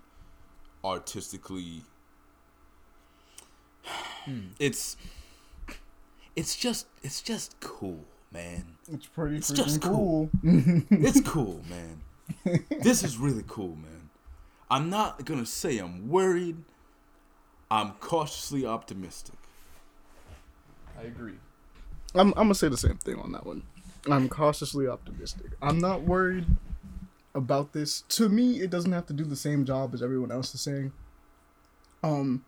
artistically. 0.83 1.83
Hmm. 3.83 4.49
It's 4.59 4.97
it's 6.35 6.55
just 6.55 6.87
it's 7.03 7.21
just 7.21 7.59
cool 7.59 7.99
man. 8.31 8.77
It's 8.91 9.05
pretty 9.07 9.37
It's 9.37 9.51
freaking 9.51 9.55
just 9.55 9.81
cool. 9.81 10.29
it's 10.43 11.21
cool 11.25 11.61
man. 11.69 12.01
This 12.81 13.03
is 13.03 13.17
really 13.17 13.43
cool 13.47 13.75
man. 13.75 14.09
I'm 14.69 14.89
not 14.89 15.25
gonna 15.25 15.45
say 15.45 15.79
i'm 15.79 16.09
worried. 16.09 16.57
I'm 17.69 17.91
cautiously 17.99 18.65
optimistic. 18.65 19.35
I 20.99 21.03
agree. 21.03 21.35
I'm, 22.13 22.29
I'm 22.29 22.45
gonna 22.45 22.55
say 22.55 22.67
the 22.67 22.77
same 22.77 22.97
thing 22.97 23.19
on 23.19 23.31
that 23.31 23.45
one. 23.45 23.63
I'm 24.09 24.29
cautiously 24.29 24.87
optimistic. 24.87 25.51
I'm 25.61 25.79
not 25.79 26.01
worried 26.01 26.45
about 27.33 27.73
this. 27.73 28.01
To 28.01 28.29
me, 28.29 28.61
it 28.61 28.69
doesn't 28.69 28.91
have 28.91 29.05
to 29.07 29.13
do 29.13 29.23
the 29.23 29.35
same 29.35 29.65
job 29.65 29.93
as 29.93 30.01
everyone 30.01 30.31
else 30.31 30.53
is 30.53 30.61
saying. 30.61 30.91
Um, 32.03 32.43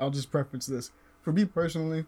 I'll 0.00 0.10
just 0.10 0.30
preference 0.30 0.66
this. 0.66 0.90
For 1.22 1.32
me 1.32 1.44
personally, 1.44 2.06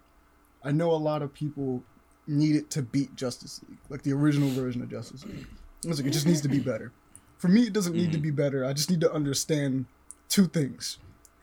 I 0.63 0.73
know 0.73 0.91
a 0.91 0.97
lot 0.97 1.23
of 1.23 1.33
people 1.33 1.83
need 2.27 2.57
it 2.57 2.71
to 2.71 2.83
beat 2.83 3.15
Justice 3.15 3.61
League, 3.69 3.79
like 3.89 4.03
the 4.03 4.13
original 4.13 4.49
version 4.51 4.83
of 4.83 4.91
Justice 4.91 5.25
League. 5.25 5.47
It's 5.85 5.99
like 5.99 6.07
it 6.07 6.13
just 6.13 6.27
needs 6.27 6.41
to 6.41 6.49
be 6.49 6.59
better. 6.59 6.93
For 7.39 7.49
me, 7.49 7.63
it 7.63 7.73
doesn't 7.73 7.95
need 7.95 8.13
to 8.13 8.19
mm-hmm. 8.19 8.23
be 8.23 8.31
better. 8.31 8.65
I 8.65 8.73
just 8.73 8.91
need 8.91 9.01
to 9.03 9.13
understand 9.13 9.85
two 10.29 10.47
things. 10.47 10.99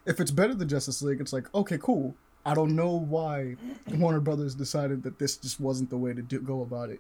If 0.06 0.20
it's 0.20 0.32
better 0.32 0.56
than 0.56 0.68
Justice 0.68 1.02
League, 1.02 1.22
it's 1.22 1.34
like 1.34 1.54
okay, 1.54 1.78
cool. 1.78 2.16
I 2.43 2.56
don't 2.56 2.76
know 2.76 2.97
why 2.97 3.56
Warner 3.93 4.20
Brothers 4.20 4.56
decided 4.56 5.04
that 5.04 5.20
this 5.20 5.38
just 5.38 5.60
wasn't 5.60 5.91
the 5.91 5.97
way 5.97 6.12
to 6.14 6.24
do, 6.24 6.39
go 6.41 6.64
about 6.64 6.89
it. 6.89 6.99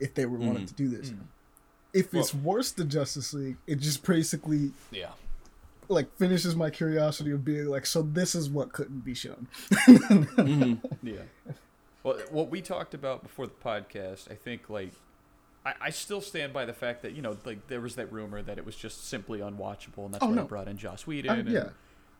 If 0.00 0.14
they 0.14 0.24
were 0.24 0.38
wanting 0.38 0.64
mm-hmm. 0.64 0.64
to 0.64 0.74
do 0.74 0.88
this, 0.88 1.10
mm-hmm. 1.10 1.24
If 1.92 2.14
it's 2.14 2.34
worse 2.34 2.70
than 2.72 2.88
Justice 2.90 3.32
League, 3.34 3.56
it 3.66 3.76
just 3.76 4.04
basically 4.06 4.72
Yeah. 4.90 5.10
like 5.88 6.14
finishes 6.16 6.54
my 6.54 6.70
curiosity 6.70 7.30
of 7.30 7.44
being 7.44 7.66
like, 7.66 7.86
so 7.86 8.02
this 8.02 8.34
is 8.34 8.48
what 8.50 8.72
couldn't 8.72 9.04
be 9.04 9.14
shown. 9.14 9.48
Yeah. 11.02 11.22
Well, 12.04 12.18
what 12.30 12.48
we 12.50 12.60
talked 12.62 12.94
about 12.94 13.22
before 13.22 13.46
the 13.46 13.52
podcast, 13.54 14.30
I 14.30 14.34
think, 14.34 14.70
like, 14.70 14.92
I, 15.66 15.74
I 15.80 15.90
still 15.90 16.20
stand 16.20 16.52
by 16.52 16.64
the 16.64 16.72
fact 16.72 17.02
that, 17.02 17.12
you 17.12 17.22
know, 17.22 17.36
like, 17.44 17.66
there 17.66 17.80
was 17.80 17.96
that 17.96 18.12
rumor 18.12 18.40
that 18.40 18.56
it 18.56 18.64
was 18.64 18.76
just 18.76 19.08
simply 19.08 19.40
unwatchable, 19.40 20.04
and 20.04 20.14
that's 20.14 20.22
Oh, 20.22 20.28
why 20.28 20.34
no. 20.36 20.42
they 20.42 20.48
brought 20.48 20.68
in 20.68 20.78
Joss 20.78 21.06
Whedon 21.06 21.40
and 21.40 21.48
yeah. 21.50 21.68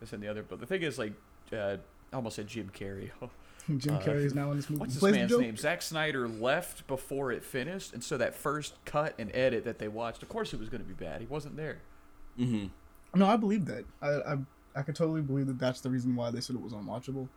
this 0.01 0.13
and 0.13 0.23
the 0.23 0.29
other. 0.29 0.43
But 0.43 0.59
the 0.61 0.67
thing 0.67 0.83
is, 0.83 0.99
like, 0.99 1.13
uh, 1.53 1.77
I 2.13 2.17
almost 2.17 2.37
said 2.37 2.49
Jim 2.49 2.71
Carrey. 2.75 3.11
Jim 3.79 3.95
Uh, 3.95 4.01
Carrey 4.01 4.25
is 4.25 4.35
now 4.35 4.51
in 4.51 4.57
this 4.57 4.69
movie. 4.71 4.81
What's 4.81 4.93
He 4.93 4.97
this 4.97 5.01
plays 5.01 5.15
man's 5.15 5.31
Joker. 5.31 5.43
name? 5.43 5.57
Zack 5.57 5.83
Snyder 5.83 6.27
left 6.29 6.87
before 6.87 7.31
it 7.33 7.45
finished, 7.45 7.93
and 7.93 8.03
so 8.03 8.17
that 8.17 8.35
first 8.35 8.75
cut 8.85 9.15
and 9.19 9.31
edit 9.35 9.65
that 9.65 9.79
they 9.79 9.89
watched, 9.89 10.23
of 10.23 10.29
course, 10.29 10.53
it 10.55 10.61
was 10.61 10.69
going 10.69 10.83
to 10.83 10.89
be 10.89 10.95
bad. 10.95 11.21
He 11.21 11.27
wasn't 11.27 11.57
there. 11.57 11.79
Mm-hmm. 12.39 12.67
No, 13.19 13.27
I 13.27 13.37
believe 13.37 13.67
that. 13.67 13.85
I, 14.01 14.09
I 14.09 14.39
I 14.77 14.83
could 14.83 14.95
totally 14.95 15.23
believe 15.23 15.47
that 15.49 15.59
that's 15.59 15.81
the 15.81 15.91
reason 15.91 16.15
why 16.15 16.31
they 16.31 16.41
said 16.41 16.57
it 16.57 16.63
was 16.63 16.73
unwatchable. 16.73 17.29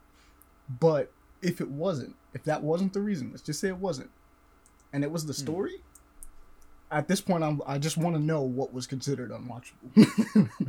But 0.79 1.11
if 1.41 1.59
it 1.59 1.69
wasn't, 1.69 2.15
if 2.33 2.43
that 2.43 2.61
wasn't 2.63 2.93
the 2.93 3.01
reason, 3.01 3.29
let's 3.31 3.41
just 3.41 3.59
say 3.59 3.67
it 3.69 3.77
wasn't, 3.77 4.09
and 4.93 5.03
it 5.03 5.11
was 5.11 5.23
Hmm. 5.23 5.27
the 5.29 5.33
story. 5.33 5.81
At 6.91 7.07
this 7.07 7.21
point, 7.21 7.43
I'm 7.43 7.61
I 7.65 7.77
just 7.77 7.97
want 7.97 8.15
to 8.17 8.21
know 8.21 8.41
what 8.41 8.73
was 8.73 8.85
considered 8.85 9.31
unwatchable. 9.31 9.91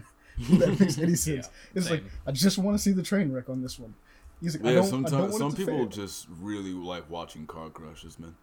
that 0.59 0.77
makes 0.81 0.99
any 0.99 1.15
sense. 1.27 1.49
it's 1.75 1.91
like. 1.91 2.05
I 2.27 2.33
just 2.33 2.59
want 2.59 2.77
to 2.77 2.83
see 2.83 2.93
the 2.93 3.03
train 3.03 3.33
wreck 3.33 3.49
on 3.49 3.61
this 3.63 3.79
one. 3.79 3.95
He's 4.43 4.57
like, 4.57 4.65
I 4.67 4.73
Yeah, 4.73 4.83
don't, 4.83 5.07
I 5.07 5.11
don't 5.11 5.11
sometimes 5.11 5.33
want 5.33 5.39
some 5.39 5.53
it 5.53 5.57
to 5.57 5.57
people 5.57 5.79
fail. 5.79 5.87
just 5.87 6.27
really 6.41 6.73
like 6.73 7.09
watching 7.11 7.47
car 7.47 7.71
crashes, 7.71 8.19
man. 8.19 8.35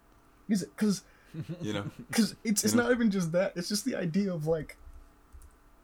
He's 0.47 0.63
because 0.63 1.03
You 1.61 1.73
know, 1.73 1.91
because 2.09 2.35
it's 2.43 2.63
it's 2.63 2.73
You 2.73 2.77
know? 2.77 2.83
not 2.83 2.91
even 2.91 3.11
just 3.11 3.31
that. 3.33 3.53
It's 3.55 3.69
just 3.69 3.85
the 3.85 3.95
idea 3.95 4.33
of 4.33 4.47
like, 4.47 4.77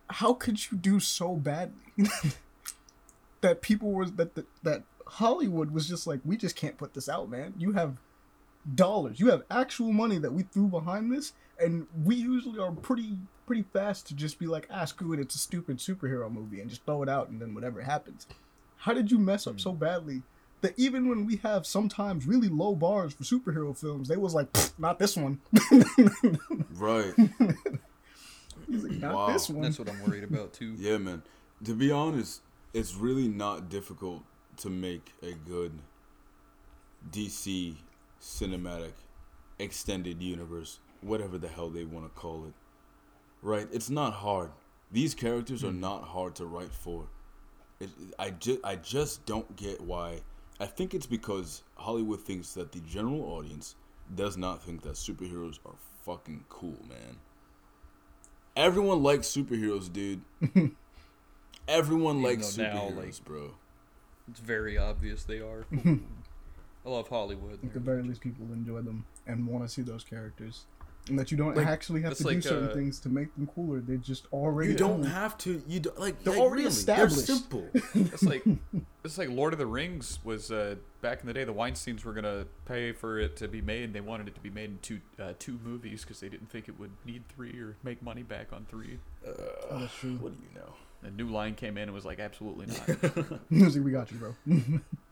how 0.10 0.34
could 0.34 0.72
you 0.72 0.78
do 0.78 1.00
so 1.00 1.36
badly 1.36 1.82
that 3.42 3.62
people 3.62 3.92
were 3.92 4.06
that 4.10 4.36
that, 4.36 4.46
that 4.64 4.84
Hollywood 5.08 5.72
was 5.72 5.88
just 5.88 6.08
like, 6.08 6.20
we 6.26 6.38
just 6.38 6.56
can't 6.56 6.78
put 6.78 6.94
this 6.94 7.08
out, 7.10 7.30
man. 7.30 7.54
You 7.58 7.74
have 7.74 7.98
dollars, 8.76 9.20
you 9.20 9.30
have 9.30 9.44
actual 9.52 9.94
money 9.94 10.18
that 10.20 10.34
we 10.34 10.44
threw 10.44 10.68
behind 10.68 11.12
this, 11.12 11.34
and 11.60 11.88
we 12.04 12.16
usually 12.16 12.60
are 12.60 12.72
pretty 12.72 13.18
pretty 13.46 13.64
fast 13.74 14.08
to 14.08 14.16
just 14.16 14.40
be 14.40 14.48
like, 14.48 14.68
ah, 14.72 14.86
screw 14.86 15.14
it, 15.14 15.20
it's 15.20 15.36
a 15.36 15.40
stupid 15.40 15.78
superhero 15.78 16.32
movie, 16.32 16.60
and 16.62 16.70
just 16.70 16.84
throw 16.86 17.04
it 17.04 17.10
out, 17.10 17.30
and 17.30 17.42
then 17.42 17.54
whatever 17.54 17.82
happens. 17.82 18.26
How 18.86 18.94
did 18.94 19.10
you 19.12 19.18
mess 19.18 19.48
up 19.48 19.60
so 19.60 19.72
hmm. 19.72 19.80
badly? 19.80 20.22
That 20.62 20.74
even 20.78 21.10
when 21.10 21.26
we 21.26 21.38
have 21.38 21.66
sometimes 21.66 22.26
really 22.28 22.48
low 22.50 22.76
bars 22.76 23.14
for 23.14 23.24
superhero 23.24 23.76
films, 23.78 24.08
they 24.08 24.16
was 24.16 24.34
like, 24.34 24.48
not 24.78 25.00
this 25.00 25.18
one. 25.18 25.40
right? 26.74 27.14
He's 28.68 28.84
like, 28.84 28.94
not 28.94 29.16
Wow. 29.16 29.34
this 29.34 29.50
one. 29.50 29.64
That's 29.64 29.78
what 29.78 29.90
I'm 29.90 30.04
worried 30.04 30.24
about, 30.24 30.54
too. 30.54 30.76
Yeah, 30.80 30.98
man. 30.98 31.24
To 31.66 31.74
be 31.74 31.92
honest, 31.92 32.42
it's 32.74 32.96
really 32.96 33.28
not 33.28 33.70
difficult 33.70 34.24
to 34.58 34.70
make 34.70 35.14
a 35.22 35.34
good 35.34 35.72
DC 37.12 37.76
cinematic 38.22 38.94
extended 39.60 40.22
universe, 40.22 40.80
whatever 41.02 41.38
the 41.38 41.48
hell 41.48 41.70
they 41.70 41.86
want 41.86 42.06
to 42.06 42.20
call 42.20 42.46
it. 42.46 42.54
Right? 43.42 43.68
It's 43.72 43.90
not 43.90 44.14
hard. 44.14 44.52
These 44.92 45.16
characters 45.16 45.64
are 45.64 45.72
hmm. 45.72 45.82
not 45.82 46.04
hard 46.04 46.36
to 46.36 46.46
write 46.46 46.74
for. 46.74 47.08
It, 47.80 47.90
I 48.18 48.30
just 48.32 48.60
I 48.64 48.76
just 48.78 49.26
don't 49.26 49.56
get 49.56 49.82
why. 49.82 50.20
I 50.60 50.66
think 50.66 50.94
it's 50.94 51.06
because 51.06 51.64
Hollywood 51.76 52.22
thinks 52.22 52.54
that 52.54 52.72
the 52.72 52.80
general 52.80 53.24
audience 53.24 53.76
does 54.16 54.38
not 54.38 54.64
think 54.64 54.82
that 54.84 54.94
superheroes 54.94 55.60
are 55.66 55.76
fucking 56.06 56.46
cool, 56.50 56.78
man. 56.88 57.18
Everyone 58.56 59.04
likes 59.04 59.28
superheroes, 59.28 59.92
dude. 59.92 60.22
Everyone 61.68 62.18
Even 62.20 62.30
likes 62.40 62.56
though 62.56 62.64
now, 62.64 62.74
superheroes, 62.90 62.96
like- 62.98 63.26
bro. 63.26 63.52
It's 64.30 64.40
very 64.40 64.78
obvious 64.78 65.24
they 65.24 65.40
are. 65.40 65.66
I 65.86 66.90
love 66.90 67.08
Hollywood. 67.10 67.60
At 67.64 67.74
the 67.74 67.80
very 67.80 68.02
least, 68.02 68.22
people 68.22 68.46
enjoy 68.54 68.82
them 68.82 69.06
and 69.28 69.46
want 69.46 69.64
to 69.64 69.70
see 69.70 69.82
those 69.84 70.04
characters. 70.04 70.66
And 71.08 71.20
that 71.20 71.30
you 71.30 71.38
don't 71.38 71.56
Like, 71.56 71.68
actually 71.68 72.02
have 72.02 72.14
it's 72.14 72.24
to 72.24 72.34
do 72.34 72.42
certain 72.42 72.70
uh, 72.70 72.74
things 72.74 73.00
to 73.02 73.10
make 73.10 73.34
them 73.36 73.46
cooler. 73.48 73.80
They 73.80 73.98
just 73.98 74.26
already 74.34 74.72
You 74.72 74.76
don't 74.78 75.02
own. 75.02 75.04
have 75.04 75.38
to. 75.40 75.62
You 75.68 75.80
don't 75.82 76.00
like. 76.00 76.24
They're 76.24 76.34
like, 76.34 76.42
already 76.42 76.64
really, 76.64 76.74
established. 76.74 77.28
They're 77.28 77.36
simple. 77.36 77.68
It's 77.94 78.24
like 78.24 78.44
it's 79.04 79.18
like 79.20 79.30
Lord 79.30 79.54
of 79.54 79.60
the 79.60 79.68
Rings 79.68 80.18
was 80.24 80.52
uh, 80.52 80.76
back 81.02 81.22
in 81.22 81.28
the 81.28 81.34
day. 81.34 81.44
The 81.44 81.54
Weinstein's 81.54 82.04
were 82.04 82.14
gonna 82.14 82.46
pay 82.66 82.92
for 82.92 83.20
it 83.20 83.36
to 83.38 83.48
be 83.48 83.62
made. 83.62 83.94
They 83.94 84.02
wanted 84.02 84.28
it 84.28 84.34
to 84.36 84.42
be 84.42 84.50
made 84.50 84.72
in 84.72 84.80
two 84.82 85.00
uh, 85.20 85.34
two 85.38 85.60
movies 85.64 86.02
because 86.02 86.20
they 86.22 86.30
didn't 86.30 86.50
think 86.50 86.68
it 86.68 86.80
would 86.80 86.92
need 87.06 87.24
three 87.30 87.60
or 87.60 87.76
make 87.84 88.02
money 88.02 88.24
back 88.24 88.52
on 88.52 88.66
three. 88.68 88.98
Oh, 89.28 89.80
that's 89.80 89.94
true. 89.94 90.18
what 90.18 90.34
do 90.34 90.40
you 90.42 90.60
know? 90.60 90.74
A 91.04 91.12
new 91.12 91.28
line 91.30 91.54
came 91.54 91.78
in 91.78 91.84
and 91.84 91.94
was 91.94 92.06
like, 92.06 92.20
absolutely 92.20 92.66
not. 92.66 93.40
He's 93.52 93.76
like, 93.76 93.86
we 93.86 93.92
got 93.92 94.12
you, 94.12 94.18
bro. 94.18 94.36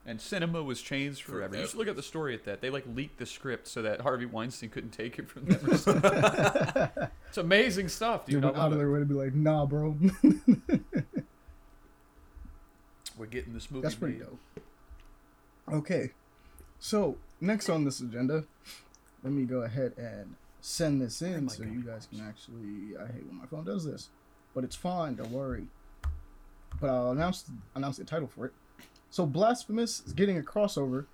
And 0.05 0.19
cinema 0.19 0.61
was 0.63 0.81
changed 0.81 1.21
forever. 1.23 1.55
You 1.57 1.65
should 1.67 1.77
look 1.77 1.87
at 1.87 1.95
the 1.95 2.03
story 2.03 2.33
at 2.33 2.43
that. 2.45 2.61
They 2.61 2.69
like 2.69 2.83
leaked 2.93 3.17
the 3.19 3.25
script 3.25 3.67
so 3.67 3.81
that 3.83 4.01
Harvey 4.01 4.25
Weinstein 4.25 4.69
couldn't 4.69 4.91
take 4.91 5.17
it 5.19 5.29
from 5.29 5.45
them. 5.45 5.59
or 5.65 7.11
it's 7.29 7.37
amazing 7.37 7.87
stuff, 7.89 8.25
They 8.25 8.33
dude. 8.33 8.43
I 8.43 8.47
went 8.47 8.57
out 8.57 8.67
of 8.67 8.73
it. 8.73 8.77
their 8.77 8.91
way 8.91 8.99
to 8.99 9.05
be 9.05 9.13
like, 9.13 9.33
nah, 9.33 9.65
bro. 9.65 9.95
We're 13.17 13.27
getting 13.27 13.53
this 13.53 13.69
movie 13.69 13.83
That's 13.83 13.95
pretty 13.95 14.17
made. 14.17 14.25
dope. 14.25 14.39
Okay, 15.71 16.11
so 16.79 17.17
next 17.39 17.69
on 17.69 17.85
this 17.85 17.99
agenda, 18.01 18.43
let 19.23 19.31
me 19.31 19.43
go 19.45 19.61
ahead 19.61 19.93
and 19.97 20.35
send 20.61 21.01
this 21.01 21.21
in 21.21 21.45
my 21.45 21.51
so 21.51 21.63
God. 21.63 21.73
you 21.73 21.81
guys 21.83 22.07
can 22.11 22.19
actually. 22.27 22.97
I 22.97 23.05
hate 23.11 23.25
when 23.25 23.37
my 23.37 23.45
phone 23.45 23.63
does 23.63 23.85
this, 23.85 24.09
but 24.53 24.63
it's 24.65 24.75
fine. 24.75 25.15
Don't 25.15 25.31
worry. 25.31 25.67
But 26.81 26.89
I'll 26.89 27.11
announce 27.11 27.45
announce 27.75 27.97
the 27.97 28.03
title 28.03 28.27
for 28.27 28.47
it. 28.47 28.53
So 29.13 29.27
Blasphemous 29.27 30.01
is 30.07 30.13
getting 30.13 30.39
a 30.39 30.41
crossover. 30.41 31.05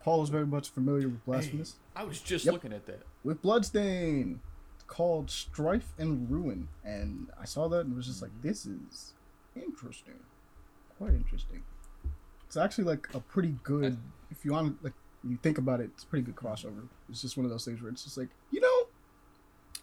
Paul 0.00 0.22
is 0.22 0.28
very 0.28 0.46
much 0.46 0.68
familiar 0.68 1.08
with 1.08 1.24
Blasphemous 1.24 1.74
I 1.96 2.04
was 2.04 2.20
just 2.20 2.44
Yep. 2.44 2.52
looking 2.54 2.72
at 2.72 2.86
that. 2.86 3.02
with 3.24 3.42
Bloodstain. 3.42 4.40
It's 4.76 4.84
called 4.84 5.28
Strife 5.28 5.92
and 5.98 6.30
Ruin, 6.30 6.68
and 6.84 7.32
I 7.36 7.44
saw 7.44 7.66
that 7.66 7.80
and 7.80 7.96
was 7.96 8.06
just 8.06 8.22
like, 8.22 8.30
mm-hmm. 8.30 8.46
this 8.46 8.64
is 8.64 9.14
interesting, 9.56 10.20
quite 10.96 11.14
interesting. 11.14 11.64
It's 12.46 12.56
actually 12.56 12.84
like 12.84 13.12
a 13.12 13.18
pretty 13.18 13.56
good. 13.64 13.98
If 14.30 14.44
you 14.44 14.52
want, 14.52 14.82
like, 14.84 14.94
you 15.28 15.36
think 15.42 15.58
about 15.58 15.80
it, 15.80 15.90
it's 15.94 16.04
a 16.04 16.06
pretty 16.06 16.24
good 16.24 16.36
crossover. 16.36 16.86
It's 17.10 17.22
just 17.22 17.36
one 17.36 17.44
of 17.44 17.50
those 17.50 17.64
things 17.64 17.82
where 17.82 17.90
it's 17.90 18.04
just 18.04 18.16
like, 18.16 18.28
you 18.52 18.60
know, 18.60 18.86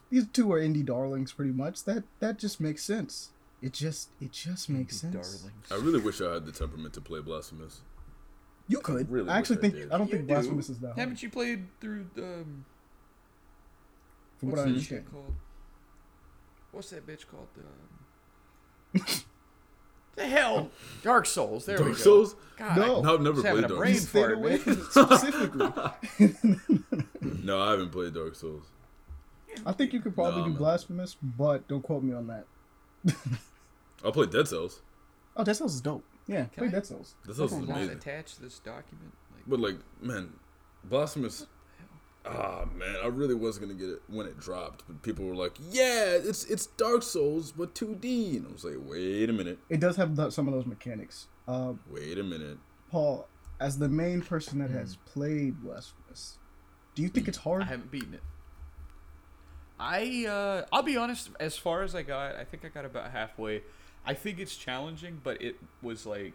these 0.08 0.26
two 0.28 0.50
are 0.50 0.60
indie 0.60 0.84
darlings, 0.84 1.34
pretty 1.34 1.52
much. 1.52 1.84
That 1.84 2.04
that 2.20 2.38
just 2.38 2.58
makes 2.58 2.82
sense. 2.82 3.32
It 3.62 3.72
just 3.74 4.08
it 4.20 4.32
just 4.32 4.68
makes 4.70 4.96
sense. 5.00 5.14
Darlings. 5.14 5.66
I 5.70 5.74
really 5.76 6.00
wish 6.00 6.20
I 6.20 6.34
had 6.34 6.46
the 6.46 6.52
temperament 6.52 6.94
to 6.94 7.00
play 7.00 7.20
Blasphemous. 7.20 7.80
You 8.68 8.80
could. 8.80 9.10
really 9.10 9.28
I 9.28 9.38
actually 9.38 9.56
wish 9.56 9.58
I 9.58 9.62
think 9.70 9.74
did. 9.74 9.92
I 9.92 9.98
don't 9.98 10.06
You 10.06 10.12
think 10.16 10.28
do. 10.28 10.34
Blasphemous 10.34 10.70
is 10.70 10.78
that 10.78 10.86
hard. 10.88 10.98
Haven't 10.98 11.22
you 11.22 11.30
played 11.30 11.66
through 11.80 12.06
um, 12.18 12.64
From 14.38 14.50
what's 14.50 14.62
what 14.62 14.68
I 14.68 14.72
that 14.72 14.80
shit 14.80 15.10
called? 15.10 15.34
What's 16.72 16.90
that 16.90 17.06
bitch 17.06 17.26
called? 17.26 17.48
Um, 18.94 19.02
the 20.16 20.26
hell, 20.26 20.70
Dark 21.02 21.26
Souls. 21.26 21.66
There 21.66 21.78
we 21.82 21.90
go. 21.90 21.94
Souls? 21.94 22.36
God, 22.56 22.76
No. 22.76 23.00
No, 23.02 23.14
I've 23.14 23.20
never 23.20 23.42
played 23.42 23.62
Dark 23.66 23.76
brain 23.76 23.94
You 23.94 23.98
Souls. 24.00 24.08
stayed 24.08 24.20
fart, 24.20 24.32
away 24.34 24.50
man. 24.50 24.58
from 24.60 24.72
it 24.72 24.84
specifically. 24.84 25.68
No, 27.42 27.60
I 27.60 27.72
haven't 27.72 27.90
played 27.90 28.14
Dark 28.14 28.34
Souls. 28.34 28.64
I 29.66 29.72
think 29.72 29.92
you 29.92 30.00
could 30.00 30.14
probably 30.14 30.40
Nah, 30.42 30.48
do. 30.48 30.54
Blasphemous, 30.54 31.16
but 31.20 31.66
don't 31.68 31.82
quote 31.82 32.02
me 32.02 32.14
on 32.14 32.28
that. 32.28 32.46
I'll 34.04 34.12
play 34.12 34.26
Dead 34.26 34.48
Cells. 34.48 34.80
Oh, 35.36 35.44
Dead 35.44 35.54
Cells 35.56 35.74
is 35.74 35.80
dope. 35.80 36.04
Yeah, 36.26 36.44
play 36.46 36.68
I- 36.68 36.70
Dead 36.70 36.86
Cells. 36.86 37.14
Dead 37.26 37.36
Cells 37.36 37.52
is 37.52 37.58
Can 37.64 37.70
amazing. 37.70 37.96
attach 37.96 38.36
this 38.38 38.58
document? 38.58 39.12
Like, 39.34 39.44
But 39.46 39.60
like, 39.60 39.76
man, 40.00 40.32
Blasphemous. 40.84 41.46
Ah, 42.26 42.66
man, 42.76 42.96
I 43.02 43.06
really 43.06 43.34
was 43.34 43.58
gonna 43.58 43.72
get 43.74 43.88
it 43.88 44.02
when 44.08 44.26
it 44.26 44.38
dropped, 44.38 44.84
but 44.86 45.00
people 45.02 45.24
were 45.24 45.34
like, 45.34 45.56
"Yeah, 45.70 46.10
it's 46.10 46.44
it's 46.44 46.66
Dark 46.66 47.02
Souls, 47.02 47.50
but 47.50 47.74
2D," 47.74 48.36
and 48.36 48.46
I 48.46 48.52
was 48.52 48.62
like, 48.62 48.76
"Wait 48.78 49.30
a 49.30 49.32
minute, 49.32 49.58
It 49.70 49.80
does 49.80 49.96
have 49.96 50.16
the, 50.16 50.28
some 50.28 50.46
of 50.46 50.52
those 50.52 50.66
mechanics. 50.66 51.28
Uh, 51.48 51.72
wait 51.90 52.18
a 52.18 52.22
minute." 52.22 52.58
Paul, 52.90 53.26
as 53.58 53.78
the 53.78 53.88
main 53.88 54.20
person 54.20 54.58
that 54.58 54.68
has 54.70 54.96
played 55.06 55.62
Blasphemous, 55.62 56.36
do 56.94 57.00
you 57.00 57.08
think 57.08 57.26
it's 57.26 57.38
hard? 57.38 57.62
I 57.62 57.66
haven't 57.66 57.90
beaten 57.90 58.12
it. 58.12 58.22
I 59.78 60.26
uh, 60.26 60.66
I'll 60.72 60.82
be 60.82 60.96
honest. 60.98 61.30
As 61.40 61.56
far 61.56 61.82
as 61.82 61.94
I 61.94 62.02
got, 62.02 62.36
I 62.36 62.44
think 62.44 62.64
I 62.64 62.68
got 62.68 62.84
about 62.84 63.10
halfway. 63.12 63.62
I 64.04 64.14
think 64.14 64.38
it's 64.38 64.56
challenging, 64.56 65.20
but 65.22 65.40
it 65.42 65.56
was 65.82 66.06
like 66.06 66.32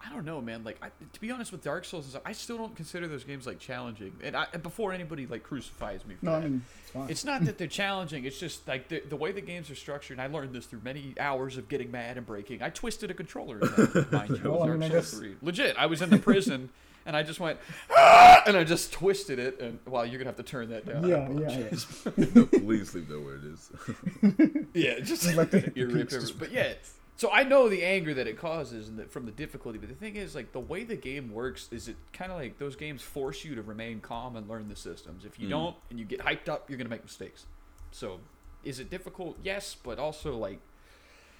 I 0.00 0.10
don't 0.12 0.24
know, 0.24 0.40
man. 0.40 0.62
Like 0.62 0.76
I, 0.80 0.90
to 1.12 1.20
be 1.20 1.32
honest 1.32 1.50
with 1.50 1.64
Dark 1.64 1.84
Souls 1.84 2.04
and 2.04 2.10
stuff, 2.12 2.22
I 2.24 2.30
still 2.30 2.56
don't 2.56 2.76
consider 2.76 3.08
those 3.08 3.24
games 3.24 3.48
like 3.48 3.58
challenging. 3.58 4.12
And, 4.22 4.36
I, 4.36 4.46
before 4.62 4.92
anybody 4.92 5.26
like 5.26 5.42
crucifies 5.42 6.06
me 6.06 6.14
for 6.14 6.24
No, 6.26 6.34
I 6.34 6.40
that. 6.40 6.48
mean 6.50 6.62
it's. 6.94 7.10
It's 7.10 7.24
not 7.24 7.44
that 7.46 7.58
they're 7.58 7.66
challenging. 7.66 8.24
It's 8.24 8.38
just 8.38 8.68
like 8.68 8.86
the, 8.88 9.00
the 9.08 9.16
way 9.16 9.32
the 9.32 9.40
games 9.40 9.70
are 9.70 9.74
structured. 9.74 10.18
And 10.18 10.22
I 10.22 10.32
learned 10.32 10.52
this 10.54 10.66
through 10.66 10.82
many 10.84 11.14
hours 11.18 11.56
of 11.56 11.68
getting 11.68 11.90
mad 11.90 12.16
and 12.16 12.24
breaking. 12.24 12.62
I 12.62 12.70
twisted 12.70 13.10
a 13.10 13.14
controller, 13.14 13.56
in 13.58 13.66
that, 13.66 14.08
mind 14.12 14.38
you. 14.42 14.50
Well, 14.50 14.62
I 14.62 14.66
Dark 14.68 14.78
mean, 14.78 14.92
I 14.92 14.94
Souls 14.94 15.10
guess- 15.10 15.18
3. 15.18 15.34
Legit. 15.42 15.76
I 15.76 15.86
was 15.86 16.00
in 16.00 16.10
the 16.10 16.18
prison 16.18 16.70
and 17.06 17.16
I 17.16 17.22
just 17.22 17.40
went, 17.40 17.58
ah! 17.90 18.42
and 18.46 18.56
I 18.56 18.64
just 18.64 18.92
twisted 18.92 19.38
it. 19.38 19.60
And 19.60 19.78
well, 19.86 20.04
you're 20.06 20.18
gonna 20.18 20.28
have 20.30 20.36
to 20.36 20.42
turn 20.42 20.70
that 20.70 20.86
down. 20.86 21.06
yeah, 21.08 21.28
yeah, 21.30 21.68
yeah. 22.16 22.24
no, 22.34 22.46
please 22.46 22.94
leave 22.94 23.08
that 23.08 23.20
where 23.20 23.36
it 23.36 23.44
is. 23.44 23.70
Yeah, 24.74 25.00
just 25.00 25.26
Like 25.26 25.36
like 25.36 25.50
the 25.50 25.60
the 25.60 25.78
ear 25.80 25.88
rip 25.88 26.08
just- 26.10 26.38
But 26.38 26.52
yeah, 26.52 26.74
so 27.16 27.30
I 27.32 27.42
know 27.42 27.68
the 27.68 27.82
anger 27.84 28.14
that 28.14 28.26
it 28.26 28.38
causes 28.38 28.88
and 28.88 28.98
the, 28.98 29.04
from 29.04 29.26
the 29.26 29.32
difficulty. 29.32 29.78
But 29.78 29.88
the 29.88 29.94
thing 29.94 30.16
is, 30.16 30.34
like 30.34 30.52
the 30.52 30.60
way 30.60 30.84
the 30.84 30.96
game 30.96 31.32
works 31.32 31.68
is 31.72 31.88
it 31.88 31.96
kind 32.12 32.30
of 32.30 32.38
like 32.38 32.58
those 32.58 32.76
games 32.76 33.02
force 33.02 33.44
you 33.44 33.54
to 33.56 33.62
remain 33.62 34.00
calm 34.00 34.36
and 34.36 34.48
learn 34.48 34.68
the 34.68 34.76
systems. 34.76 35.24
If 35.24 35.38
you 35.40 35.46
Mm. 35.48 35.50
don't 35.50 35.76
and 35.90 35.98
you 35.98 36.04
get 36.04 36.20
hyped 36.20 36.48
up, 36.48 36.68
you're 36.70 36.78
gonna 36.78 36.90
make 36.90 37.02
mistakes. 37.04 37.46
So, 37.90 38.20
is 38.64 38.78
it 38.80 38.90
difficult? 38.90 39.38
Yes, 39.42 39.74
but 39.82 39.98
also 39.98 40.36
like, 40.36 40.60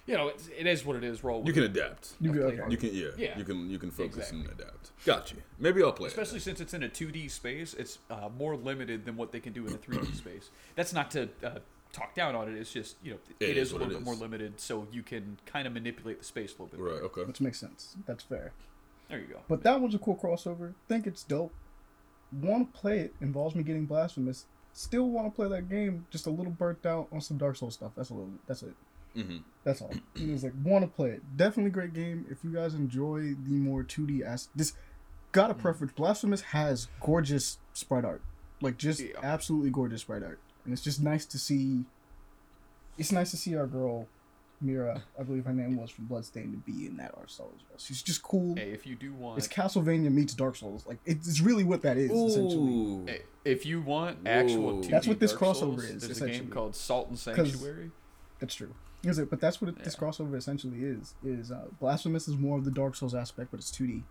you 0.09 0.17
know, 0.17 0.29
it's, 0.29 0.49
it 0.57 0.65
is 0.65 0.83
what 0.83 0.95
it 0.95 1.03
is. 1.03 1.23
Roll. 1.23 1.43
You 1.45 1.53
can 1.53 1.63
it. 1.63 1.67
adapt. 1.67 2.13
You 2.19 2.31
I've 2.31 2.53
okay. 2.53 2.63
You 2.69 2.77
can 2.77 2.93
yeah. 2.93 3.07
Yeah. 3.15 3.37
You 3.37 3.43
can 3.43 3.69
you 3.69 3.77
can 3.77 3.91
focus 3.91 4.31
and 4.31 4.45
adapt. 4.47 4.91
Gotcha. 5.05 5.35
Maybe 5.59 5.83
I'll 5.83 5.91
play 5.91 6.07
Especially 6.07 6.39
since 6.39 6.59
it's 6.59 6.73
in 6.73 6.81
a 6.81 6.89
2D 6.89 7.29
space, 7.29 7.75
it's 7.75 7.99
uh, 8.09 8.29
more 8.37 8.55
limited 8.55 9.05
than 9.05 9.15
what 9.15 9.31
they 9.31 9.39
can 9.39 9.53
do 9.53 9.67
in 9.67 9.73
a 9.73 9.77
3D 9.77 10.15
space. 10.17 10.49
That's 10.75 10.93
not 10.93 11.11
to 11.11 11.29
uh, 11.43 11.59
talk 11.93 12.15
down 12.15 12.35
on 12.35 12.49
it. 12.49 12.57
It's 12.59 12.73
just 12.73 12.95
you 13.03 13.11
know 13.11 13.17
It 13.39 13.49
it 13.49 13.57
is 13.57 13.67
is 13.67 13.73
a 13.73 13.77
little 13.77 13.91
it 13.91 13.97
bit 13.97 14.03
more 14.03 14.15
limited, 14.15 14.59
so 14.59 14.87
you 14.91 15.03
can 15.03 15.37
kind 15.45 15.67
of 15.67 15.73
manipulate 15.73 16.19
the 16.19 16.25
space 16.25 16.55
a 16.57 16.63
little 16.63 16.75
bit. 16.75 16.83
Right. 16.83 16.95
better. 16.95 17.05
Okay. 17.05 17.23
Which 17.25 17.39
makes 17.39 17.59
sense. 17.59 17.95
That's 18.07 18.23
fair. 18.23 18.51
There 19.09 19.19
you 19.19 19.27
go. 19.27 19.39
But 19.47 19.61
that 19.63 19.79
was 19.79 19.93
a 19.93 19.99
cool 19.99 20.15
crossover. 20.15 20.73
Think 20.87 21.05
it's 21.05 21.23
dope. 21.23 21.53
Want 22.31 22.73
to 22.73 22.79
play 22.79 22.99
it 22.99 23.13
involves 23.21 23.55
me 23.55 23.61
getting 23.61 23.85
blasphemous. 23.85 24.45
Still 24.73 25.09
want 25.09 25.27
to 25.27 25.31
play 25.31 25.47
that 25.49 25.69
game. 25.69 26.05
Just 26.09 26.25
a 26.25 26.29
little 26.29 26.51
burnt 26.51 26.85
out 26.85 27.07
on 27.11 27.21
some 27.21 27.37
Dark 27.37 27.57
Souls 27.57 27.75
stuff. 27.75 27.91
That's 27.95 28.09
a 28.09 28.13
little. 28.13 28.31
That's 28.47 28.63
it. 28.63 28.73
Mm-hmm. 29.19 29.37
That's 29.63 29.81
all. 29.81 29.91
It 30.15 30.29
was 30.29 30.43
like 30.43 30.53
want 30.63 30.83
to 30.83 30.87
play 30.89 31.09
it. 31.11 31.21
Definitely 31.37 31.71
great 31.71 31.93
game. 31.93 32.25
If 32.29 32.43
you 32.43 32.51
guys 32.51 32.73
enjoy 32.73 33.35
the 33.43 33.51
more 33.51 33.83
2D 33.83 34.21
as 34.21 34.49
this, 34.55 34.73
got 35.31 35.51
a 35.51 35.53
preference. 35.53 35.93
Blasphemous 35.93 36.41
has 36.41 36.87
gorgeous 37.01 37.57
sprite 37.73 38.05
art, 38.05 38.21
like 38.61 38.77
just 38.77 39.01
Yeah. 39.01 39.09
absolutely 39.21 39.69
gorgeous 39.69 40.01
sprite 40.01 40.23
art, 40.23 40.39
and 40.63 40.73
it's 40.73 40.81
just 40.83 41.01
nice 41.01 41.25
to 41.27 41.37
see. 41.37 41.85
It's 42.97 43.11
nice 43.11 43.31
to 43.31 43.37
see 43.37 43.55
our 43.55 43.67
girl, 43.67 44.07
Mira, 44.61 45.03
I 45.17 45.23
believe 45.23 45.45
her 45.45 45.53
name 45.53 45.77
was 45.77 45.89
from 45.89 46.05
Bloodstained, 46.05 46.51
to 46.51 46.71
be 46.71 46.85
in 46.85 46.97
that 46.97 47.13
art 47.17 47.31
style 47.31 47.51
as 47.55 47.61
well. 47.69 47.77
She's 47.77 48.01
just 48.01 48.21
cool. 48.23 48.55
Hey, 48.55 48.71
if 48.71 48.85
you 48.85 48.95
do 48.95 49.13
want, 49.13 49.37
It's 49.37 49.47
Castlevania 49.47 50.11
meets 50.11 50.33
Dark 50.33 50.55
Souls. 50.55 50.85
Like 50.87 50.97
it's, 51.05 51.27
it's 51.27 51.41
really 51.41 51.63
what 51.63 51.81
that 51.83 51.97
is 51.97 52.11
essentially. 52.11 52.71
Ooh. 52.71 53.05
hey, 53.07 53.21
if 53.45 53.65
you 53.65 53.81
want 53.81 54.19
actual, 54.25 54.77
Whoa. 54.77 54.81
2D 54.81 54.89
That's 54.89 55.07
what 55.07 55.19
this 55.19 55.31
Dark 55.31 55.43
crossover 55.43 55.55
Souls, 55.59 55.83
is, 55.83 56.07
There's 56.07 56.21
a 56.21 56.27
game 56.29 56.49
called 56.49 56.75
Salt 56.75 57.09
and 57.09 57.19
Sanctuary. 57.19 57.91
That's 58.39 58.55
true. 58.55 58.73
Is 59.03 59.17
it? 59.17 59.29
But 59.29 59.39
that's 59.39 59.61
what 59.61 59.69
it, 59.69 59.83
this 59.83 59.95
crossover 59.95 60.35
essentially 60.35 60.79
is. 60.83 61.15
Is 61.23 61.51
uh, 61.51 61.65
Blasphemous 61.79 62.27
is 62.27 62.35
more 62.37 62.57
of 62.57 62.65
the 62.65 62.71
Dark 62.71 62.95
Souls 62.95 63.15
aspect, 63.15 63.51
but 63.51 63.59
it's 63.59 63.71
2D, 63.71 64.03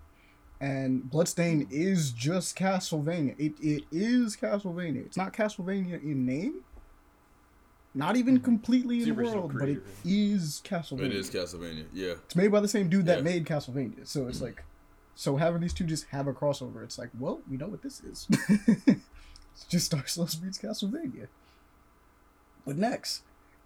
and 0.60 1.10
Bloodstain 1.10 1.66
is 1.70 2.10
just 2.12 2.56
Castlevania. 2.56 3.34
It 3.38 3.52
it 3.60 3.84
is 3.92 4.36
Castlevania. 4.36 5.04
It's 5.04 5.16
not 5.16 5.32
Castlevania 5.34 6.02
in 6.02 6.24
name, 6.24 6.62
not 7.94 8.16
even 8.16 8.40
completely 8.40 9.00
Mm-hmm. 9.00 9.10
It's 9.10 9.18
in 9.18 9.24
the 9.34 9.38
world, 9.40 9.58
but 9.58 9.68
it 9.68 9.82
is 10.04 10.62
Castlevania. 10.64 11.06
It 11.06 11.12
is 11.12 11.30
Castlevania. 11.30 11.84
Yeah. 11.92 12.12
It's 12.24 12.36
made 12.36 12.48
by 12.50 12.60
the 12.60 12.68
same 12.68 12.88
dude 12.88 13.06
that 13.06 13.18
Yeah. 13.18 13.24
made 13.24 13.44
Castlevania. 13.44 14.06
So 14.06 14.26
it's 14.26 14.40
like, 14.40 14.64
so 15.14 15.36
having 15.36 15.60
these 15.60 15.74
two 15.74 15.84
just 15.84 16.06
have 16.06 16.26
a 16.28 16.32
crossover, 16.32 16.82
it's 16.82 16.98
like, 16.98 17.10
well, 17.18 17.40
we 17.50 17.56
know 17.58 17.66
what 17.68 17.82
this 17.82 18.00
is. 18.00 18.26
it's 18.68 19.64
just 19.68 19.90
Dark 19.90 20.08
Souls 20.08 20.40
meets 20.40 20.58
Castlevania. 20.58 21.26
But 22.66 22.76
next, 22.78 23.22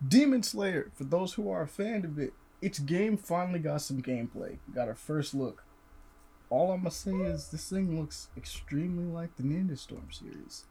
Demon 0.06 0.42
Slayer. 0.42 0.90
For 0.94 1.04
those 1.04 1.34
who 1.34 1.50
are 1.50 1.62
a 1.62 1.68
fan 1.68 2.04
of 2.04 2.18
it, 2.18 2.32
its 2.60 2.78
game 2.78 3.16
finally 3.16 3.58
got 3.58 3.82
some 3.82 4.02
gameplay. 4.02 4.58
Got 4.74 4.88
our 4.88 4.94
first 4.94 5.34
look. 5.34 5.64
All 6.50 6.70
I'm 6.72 6.80
gonna 6.80 6.90
say 6.90 7.12
is 7.12 7.48
this 7.48 7.68
thing 7.68 7.98
looks 7.98 8.28
extremely 8.36 9.04
like 9.04 9.36
the 9.36 9.42
Ninja 9.42 9.78
Storm 9.78 10.08
series, 10.10 10.64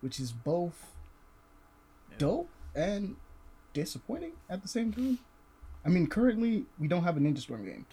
which 0.00 0.18
is 0.18 0.32
both 0.32 0.92
Yeah. 2.10 2.16
dope 2.18 2.50
and 2.74 3.16
disappointing 3.72 4.32
at 4.48 4.62
the 4.62 4.68
same 4.68 4.92
time. 4.92 5.18
I 5.84 5.88
mean, 5.88 6.06
currently 6.06 6.66
we 6.78 6.88
don't 6.88 7.04
have 7.04 7.16
a 7.16 7.20
Ninja 7.20 7.38
Storm 7.38 7.64
game. 7.64 7.86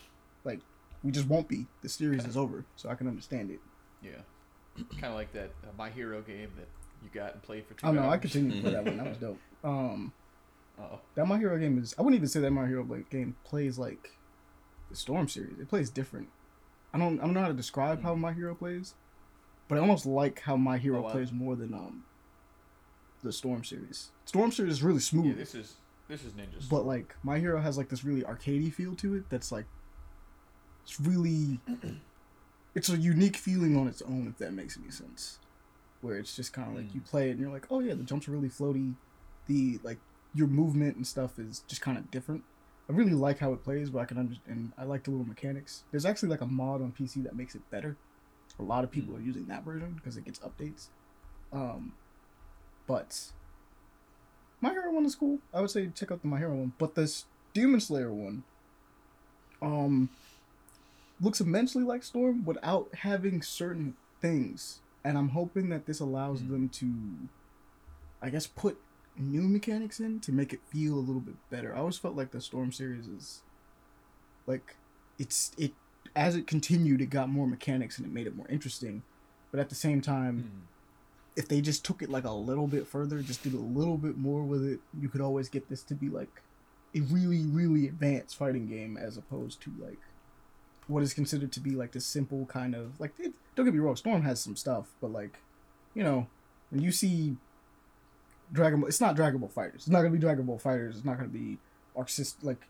Like, 0.43 0.61
we 1.03 1.11
just 1.11 1.27
won't 1.27 1.47
be. 1.47 1.67
The 1.81 1.89
series 1.89 2.25
is 2.25 2.35
over, 2.37 2.63
so 2.75 2.89
I 2.89 2.95
can 2.95 3.07
understand 3.07 3.51
it. 3.51 3.59
Yeah, 4.01 4.21
kind 4.93 5.05
of 5.05 5.15
like 5.15 5.31
that 5.33 5.51
uh, 5.63 5.67
My 5.77 5.89
Hero 5.89 6.21
game 6.21 6.49
that 6.57 6.67
you 7.03 7.09
got 7.13 7.33
and 7.33 7.41
played 7.43 7.65
for 7.65 7.73
two 7.73 7.87
Oh 7.87 7.91
no, 7.91 8.03
I 8.03 8.05
hours. 8.13 8.21
continue 8.21 8.51
to 8.55 8.61
play 8.61 8.71
that 8.71 8.85
one. 8.85 8.97
That 8.97 9.07
was 9.07 9.17
dope. 9.19 9.39
Um, 9.63 10.13
Uh-oh. 10.79 10.99
that 11.15 11.27
My 11.27 11.37
Hero 11.37 11.57
game 11.57 11.77
is. 11.79 11.95
I 11.97 12.01
wouldn't 12.01 12.17
even 12.17 12.27
say 12.29 12.39
that 12.41 12.51
My 12.51 12.67
Hero 12.67 12.83
like, 12.87 13.09
game 13.09 13.35
plays 13.43 13.77
like 13.79 14.11
the 14.89 14.95
Storm 14.95 15.27
series. 15.27 15.59
It 15.59 15.67
plays 15.69 15.89
different. 15.89 16.29
I 16.93 16.97
don't. 16.99 17.19
I 17.19 17.23
don't 17.23 17.33
know 17.33 17.41
how 17.41 17.47
to 17.47 17.53
describe 17.53 18.03
how 18.03 18.15
My 18.15 18.31
Hero 18.33 18.53
plays, 18.55 18.93
but 19.67 19.77
I 19.77 19.81
almost 19.81 20.05
like 20.05 20.41
how 20.41 20.55
My 20.55 20.77
Hero 20.77 20.99
Oh, 20.99 21.01
wow. 21.03 21.09
plays 21.11 21.31
more 21.31 21.55
than 21.55 21.73
um 21.73 22.03
the 23.23 23.33
Storm 23.33 23.63
series. 23.63 24.09
Storm 24.25 24.51
series 24.51 24.73
is 24.73 24.83
really 24.83 24.99
smooth. 24.99 25.25
Yeah, 25.27 25.33
this 25.33 25.55
is 25.55 25.75
this 26.07 26.23
is 26.23 26.33
Ninja. 26.33 26.69
but 26.69 26.85
like 26.85 27.15
my 27.23 27.37
hero 27.37 27.59
has 27.59 27.77
like 27.77 27.89
this 27.89 28.05
really 28.05 28.21
arcadey 28.21 28.71
feel 28.71 28.95
to 28.95 29.15
it 29.15 29.29
that's 29.29 29.51
like 29.51 29.65
it's 30.83 31.01
really 31.01 31.59
it's 32.75 32.87
a 32.87 32.97
unique 32.97 33.35
feeling 33.35 33.75
on 33.77 33.87
its 33.89 34.01
own 34.03 34.25
if 34.29 34.37
that 34.37 34.53
makes 34.53 34.77
any 34.81 34.89
sense 34.89 35.37
where 35.99 36.15
it's 36.17 36.33
just 36.33 36.53
kind 36.53 36.69
of 36.69 36.75
like 36.75 36.85
Mm. 36.85 36.95
you 36.95 37.01
play 37.01 37.27
it 37.27 37.31
and 37.31 37.39
you're 37.41 37.51
like 37.51 37.65
oh 37.69 37.81
yeah 37.81 37.93
the 37.93 38.03
jumps 38.03 38.25
are 38.29 38.31
really 38.31 38.47
floaty 38.47 38.93
the 39.47 39.79
like 39.83 39.97
your 40.37 40.47
movement 40.47 40.95
and 40.95 41.05
stuff 41.05 41.39
is 41.39 41.63
just 41.67 41.81
kind 41.81 41.97
of 41.97 42.09
different. 42.11 42.43
I 42.89 42.93
really 42.93 43.13
like 43.13 43.39
how 43.39 43.51
it 43.53 43.63
plays 43.63 43.89
but 43.89 43.99
i 43.99 44.05
can 44.05 44.17
understand 44.17 44.71
i 44.77 44.83
like 44.85 45.03
the 45.03 45.11
little 45.11 45.25
mechanics. 45.25 45.83
There's 45.91 46.05
actually 46.05 46.29
like 46.29 46.41
a 46.41 46.45
mod 46.45 46.81
on 46.81 46.93
pc 46.97 47.23
that 47.23 47.35
makes 47.35 47.55
it 47.55 47.69
better. 47.69 47.97
A 48.59 48.63
lot 48.63 48.83
of 48.83 48.91
people 48.91 49.15
are 49.15 49.21
using 49.21 49.45
that 49.47 49.63
version 49.65 49.93
because 49.95 50.15
it 50.17 50.25
gets 50.25 50.39
updates. 50.39 50.87
Um 51.51 51.93
but 52.87 53.31
my 54.61 54.71
Hero 54.71 54.91
one 54.91 55.05
is 55.05 55.15
cool. 55.15 55.39
I 55.53 55.61
would 55.61 55.69
say 55.69 55.89
check 55.93 56.11
out 56.11 56.21
the 56.21 56.27
My 56.27 56.39
Hero 56.39 56.55
one, 56.55 56.73
but 56.77 56.95
this 56.95 57.25
Demon 57.53 57.79
Slayer 57.79 58.11
one, 58.11 58.43
um, 59.61 60.09
looks 61.21 61.41
immensely 61.41 61.83
like 61.83 62.03
Storm 62.03 62.45
without 62.45 62.93
having 62.95 63.41
certain 63.41 63.95
things, 64.21 64.79
and 65.03 65.17
I'm 65.17 65.29
hoping 65.29 65.69
that 65.69 65.85
this 65.85 65.99
allows 65.99 66.41
Mm. 66.41 66.49
them 66.49 66.69
to, 66.69 67.29
I 68.21 68.29
guess, 68.29 68.47
put 68.47 68.77
new 69.17 69.41
mechanics 69.41 69.99
in 69.99 70.19
to 70.21 70.31
make 70.31 70.53
it 70.53 70.59
feel 70.71 70.93
a 70.95 70.99
little 70.99 71.21
bit 71.21 71.35
better. 71.49 71.75
I 71.75 71.79
always 71.79 71.97
felt 71.97 72.15
like 72.15 72.31
the 72.31 72.41
Storm 72.41 72.71
series 72.71 73.07
is, 73.07 73.41
like, 74.45 74.75
it's 75.19 75.51
it 75.57 75.73
as 76.15 76.35
it 76.35 76.47
continued, 76.47 77.01
it 77.01 77.07
got 77.09 77.29
more 77.29 77.47
mechanics 77.47 77.97
and 77.97 78.07
it 78.07 78.13
made 78.13 78.27
it 78.27 78.35
more 78.35 78.47
interesting, 78.47 79.03
but 79.51 79.59
at 79.59 79.69
the 79.69 79.75
same 79.75 80.01
time 80.01 80.43
Mhm. 80.43 80.67
if 81.35 81.47
they 81.47 81.61
just 81.61 81.85
took 81.85 82.01
it 82.01 82.09
like 82.09 82.23
a 82.23 82.31
little 82.31 82.67
bit 82.67 82.87
further, 82.87 83.21
just 83.21 83.43
did 83.43 83.53
a 83.53 83.57
little 83.59 83.97
bit 83.97 84.17
more 84.17 84.43
with 84.43 84.63
it, 84.65 84.79
you 84.99 85.09
could 85.09 85.21
always 85.21 85.49
get 85.49 85.69
this 85.69 85.83
to 85.83 85.93
be 85.95 86.09
like 86.09 86.41
a 86.95 87.01
really, 87.01 87.45
really 87.45 87.87
advanced 87.87 88.35
fighting 88.37 88.67
game 88.67 88.97
as 88.97 89.17
opposed 89.17 89.61
to 89.61 89.71
like 89.79 89.99
what 90.87 91.03
is 91.03 91.13
considered 91.13 91.51
to 91.51 91.59
be 91.59 91.71
like 91.71 91.91
the 91.91 91.99
simple 91.99 92.45
kind 92.45 92.73
of 92.73 92.99
like 92.99 93.13
it, 93.19 93.33
don't 93.55 93.65
get 93.65 93.73
me 93.73 93.79
wrong, 93.79 93.95
Storm 93.95 94.21
has 94.21 94.39
some 94.41 94.55
stuff, 94.55 94.95
but 95.01 95.11
like 95.11 95.37
you 95.93 96.03
know 96.03 96.27
when 96.69 96.81
you 96.81 96.91
see 96.91 97.35
Dragon 98.51 98.79
Ball, 98.81 98.87
it's 98.87 99.01
not 99.01 99.15
Dragon 99.15 99.39
Ball 99.39 99.51
FighterZ. 99.55 99.75
It's 99.75 99.87
not 99.87 99.99
gonna 99.99 100.11
be 100.11 100.19
Dragon 100.19 100.45
Ball 100.45 100.59
FighterZ. 100.59 100.89
It's 100.89 101.05
not 101.05 101.17
gonna 101.17 101.29
be 101.29 101.57
System 102.05 102.47
like 102.47 102.67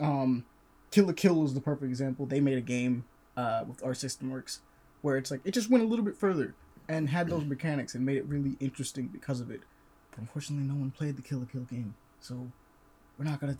um 0.00 0.44
Kill 0.90 1.06
la 1.06 1.12
Kill 1.12 1.44
is 1.44 1.52
the 1.52 1.60
perfect 1.60 1.88
example. 1.88 2.24
They 2.24 2.40
made 2.40 2.56
a 2.56 2.62
game 2.62 3.04
uh 3.36 3.64
with 3.66 3.84
Arc 3.84 3.96
System 3.96 4.30
Works 4.30 4.60
where 5.02 5.16
it's 5.16 5.30
like 5.30 5.40
it 5.44 5.52
just 5.52 5.68
went 5.70 5.84
a 5.84 5.86
little 5.86 6.04
bit 6.04 6.16
further 6.16 6.54
and 6.88 7.08
had 7.10 7.28
those 7.28 7.44
mechanics 7.44 7.94
and 7.94 8.04
made 8.04 8.16
it 8.16 8.24
really 8.26 8.56
interesting 8.60 9.08
because 9.08 9.40
of 9.40 9.50
it. 9.50 9.60
But 10.10 10.20
unfortunately, 10.20 10.66
no 10.66 10.74
one 10.74 10.90
played 10.90 11.16
the 11.16 11.22
Kill 11.22 11.40
la 11.40 11.44
Kill 11.44 11.62
game, 11.62 11.94
so 12.20 12.50
we're 13.18 13.24
not 13.24 13.40
gonna 13.40 13.58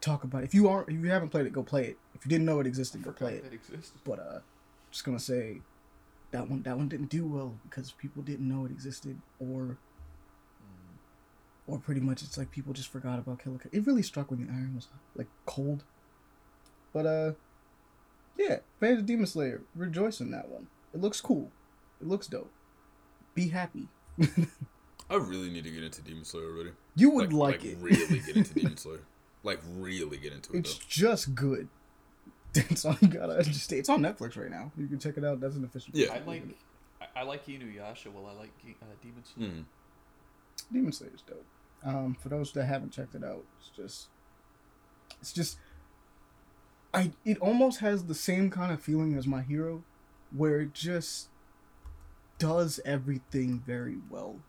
talk 0.00 0.24
about 0.24 0.42
it. 0.42 0.46
If 0.46 0.54
you 0.54 0.68
aren't, 0.68 0.88
if 0.88 0.94
you 0.94 1.10
haven't 1.10 1.28
played 1.28 1.46
it, 1.46 1.52
go 1.52 1.62
play 1.62 1.86
it. 1.88 1.98
If 2.14 2.24
you 2.24 2.30
didn't 2.30 2.46
know 2.46 2.60
it 2.60 2.66
existed, 2.66 3.02
go 3.02 3.12
play 3.12 3.34
it. 3.34 3.44
That 3.44 3.52
existed. 3.52 4.00
But 4.04 4.18
uh, 4.18 4.38
just 4.90 5.04
gonna 5.04 5.18
say 5.18 5.60
that 6.30 6.48
one 6.48 6.62
that 6.62 6.76
one 6.76 6.88
didn't 6.88 7.10
do 7.10 7.26
well 7.26 7.54
because 7.64 7.92
people 7.92 8.22
didn't 8.22 8.48
know 8.48 8.64
it 8.64 8.70
existed, 8.70 9.20
or 9.38 9.78
or 11.68 11.78
pretty 11.78 12.00
much 12.00 12.22
it's 12.22 12.38
like 12.38 12.50
people 12.50 12.72
just 12.72 12.88
forgot 12.88 13.18
about 13.18 13.42
Kill 13.42 13.52
la 13.52 13.58
Kill. 13.58 13.70
It 13.72 13.86
really 13.86 14.02
struck 14.02 14.30
when 14.30 14.44
the 14.44 14.50
iron 14.50 14.74
was 14.74 14.88
like 15.14 15.28
cold. 15.46 15.84
But 16.92 17.06
uh, 17.06 17.32
yeah, 18.36 18.58
fans 18.80 19.00
of 19.00 19.06
Demon 19.06 19.26
Slayer, 19.26 19.62
rejoice 19.74 20.20
in 20.20 20.30
that 20.30 20.48
one. 20.48 20.68
It 20.94 21.00
looks 21.00 21.20
cool. 21.20 21.50
It 22.00 22.06
looks 22.06 22.26
dope. 22.26 22.50
Be 23.34 23.48
happy. 23.48 23.88
I 25.10 25.16
really 25.16 25.50
need 25.50 25.64
to 25.64 25.70
get 25.70 25.84
into 25.84 26.02
Demon 26.02 26.24
Slayer 26.24 26.46
already. 26.46 26.70
You 26.96 27.10
would 27.10 27.32
like, 27.32 27.64
it. 27.64 27.76
really 27.80 28.20
get 28.20 28.36
into 28.36 28.54
Demon 28.60 28.76
Slayer. 28.76 29.04
like 29.42 29.60
really 29.76 30.16
get 30.16 30.32
into 30.32 30.54
it. 30.54 30.60
It's 30.60 30.74
just 30.74 31.34
good. 31.34 31.68
That's 32.54 32.84
all 32.84 32.96
you 33.00 33.08
gotta 33.08 33.34
understand. 33.34 33.80
It's 33.80 33.88
on 33.90 34.00
Netflix 34.00 34.36
right 34.38 34.50
now. 34.50 34.72
You 34.78 34.86
can 34.86 34.98
check 34.98 35.18
it 35.18 35.24
out. 35.24 35.40
That's 35.40 35.56
an 35.56 35.64
official. 35.64 35.90
Yeah. 35.92 36.14
I 36.14 36.20
like 36.20 36.42
I, 37.00 37.20
I 37.20 37.22
like 37.24 37.46
Inuyasha. 37.46 38.10
Well, 38.12 38.26
I 38.26 38.38
like 38.38 38.50
uh, 38.82 38.86
Demon. 39.02 39.22
Slayer. 39.24 39.48
Mm. 39.48 39.64
Demon 40.72 40.88
is 40.90 41.22
dope. 41.26 41.44
Um, 41.84 42.16
for 42.20 42.28
those 42.28 42.52
that 42.52 42.64
haven't 42.64 42.92
checked 42.92 43.14
it 43.14 43.24
out, 43.24 43.44
it's 43.58 43.70
just, 43.76 44.08
it's 45.20 45.32
just, 45.32 45.58
I 46.92 47.12
it 47.24 47.38
almost 47.38 47.80
has 47.80 48.04
the 48.04 48.14
same 48.14 48.50
kind 48.50 48.72
of 48.72 48.82
feeling 48.82 49.14
as 49.14 49.26
My 49.26 49.42
Hero, 49.42 49.84
where 50.34 50.60
it 50.60 50.74
just 50.74 51.28
does 52.38 52.80
everything 52.84 53.62
very 53.64 53.98
well, 54.10 54.40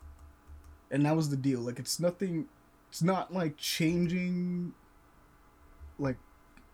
and 0.89 1.05
that 1.05 1.15
was 1.15 1.30
the 1.30 1.38
deal. 1.38 1.59
Like 1.61 1.80
it's 1.80 1.99
nothing, 1.99 2.47
it's 2.89 3.03
not 3.03 3.34
like 3.34 3.57
changing, 3.57 4.73
like 5.99 6.17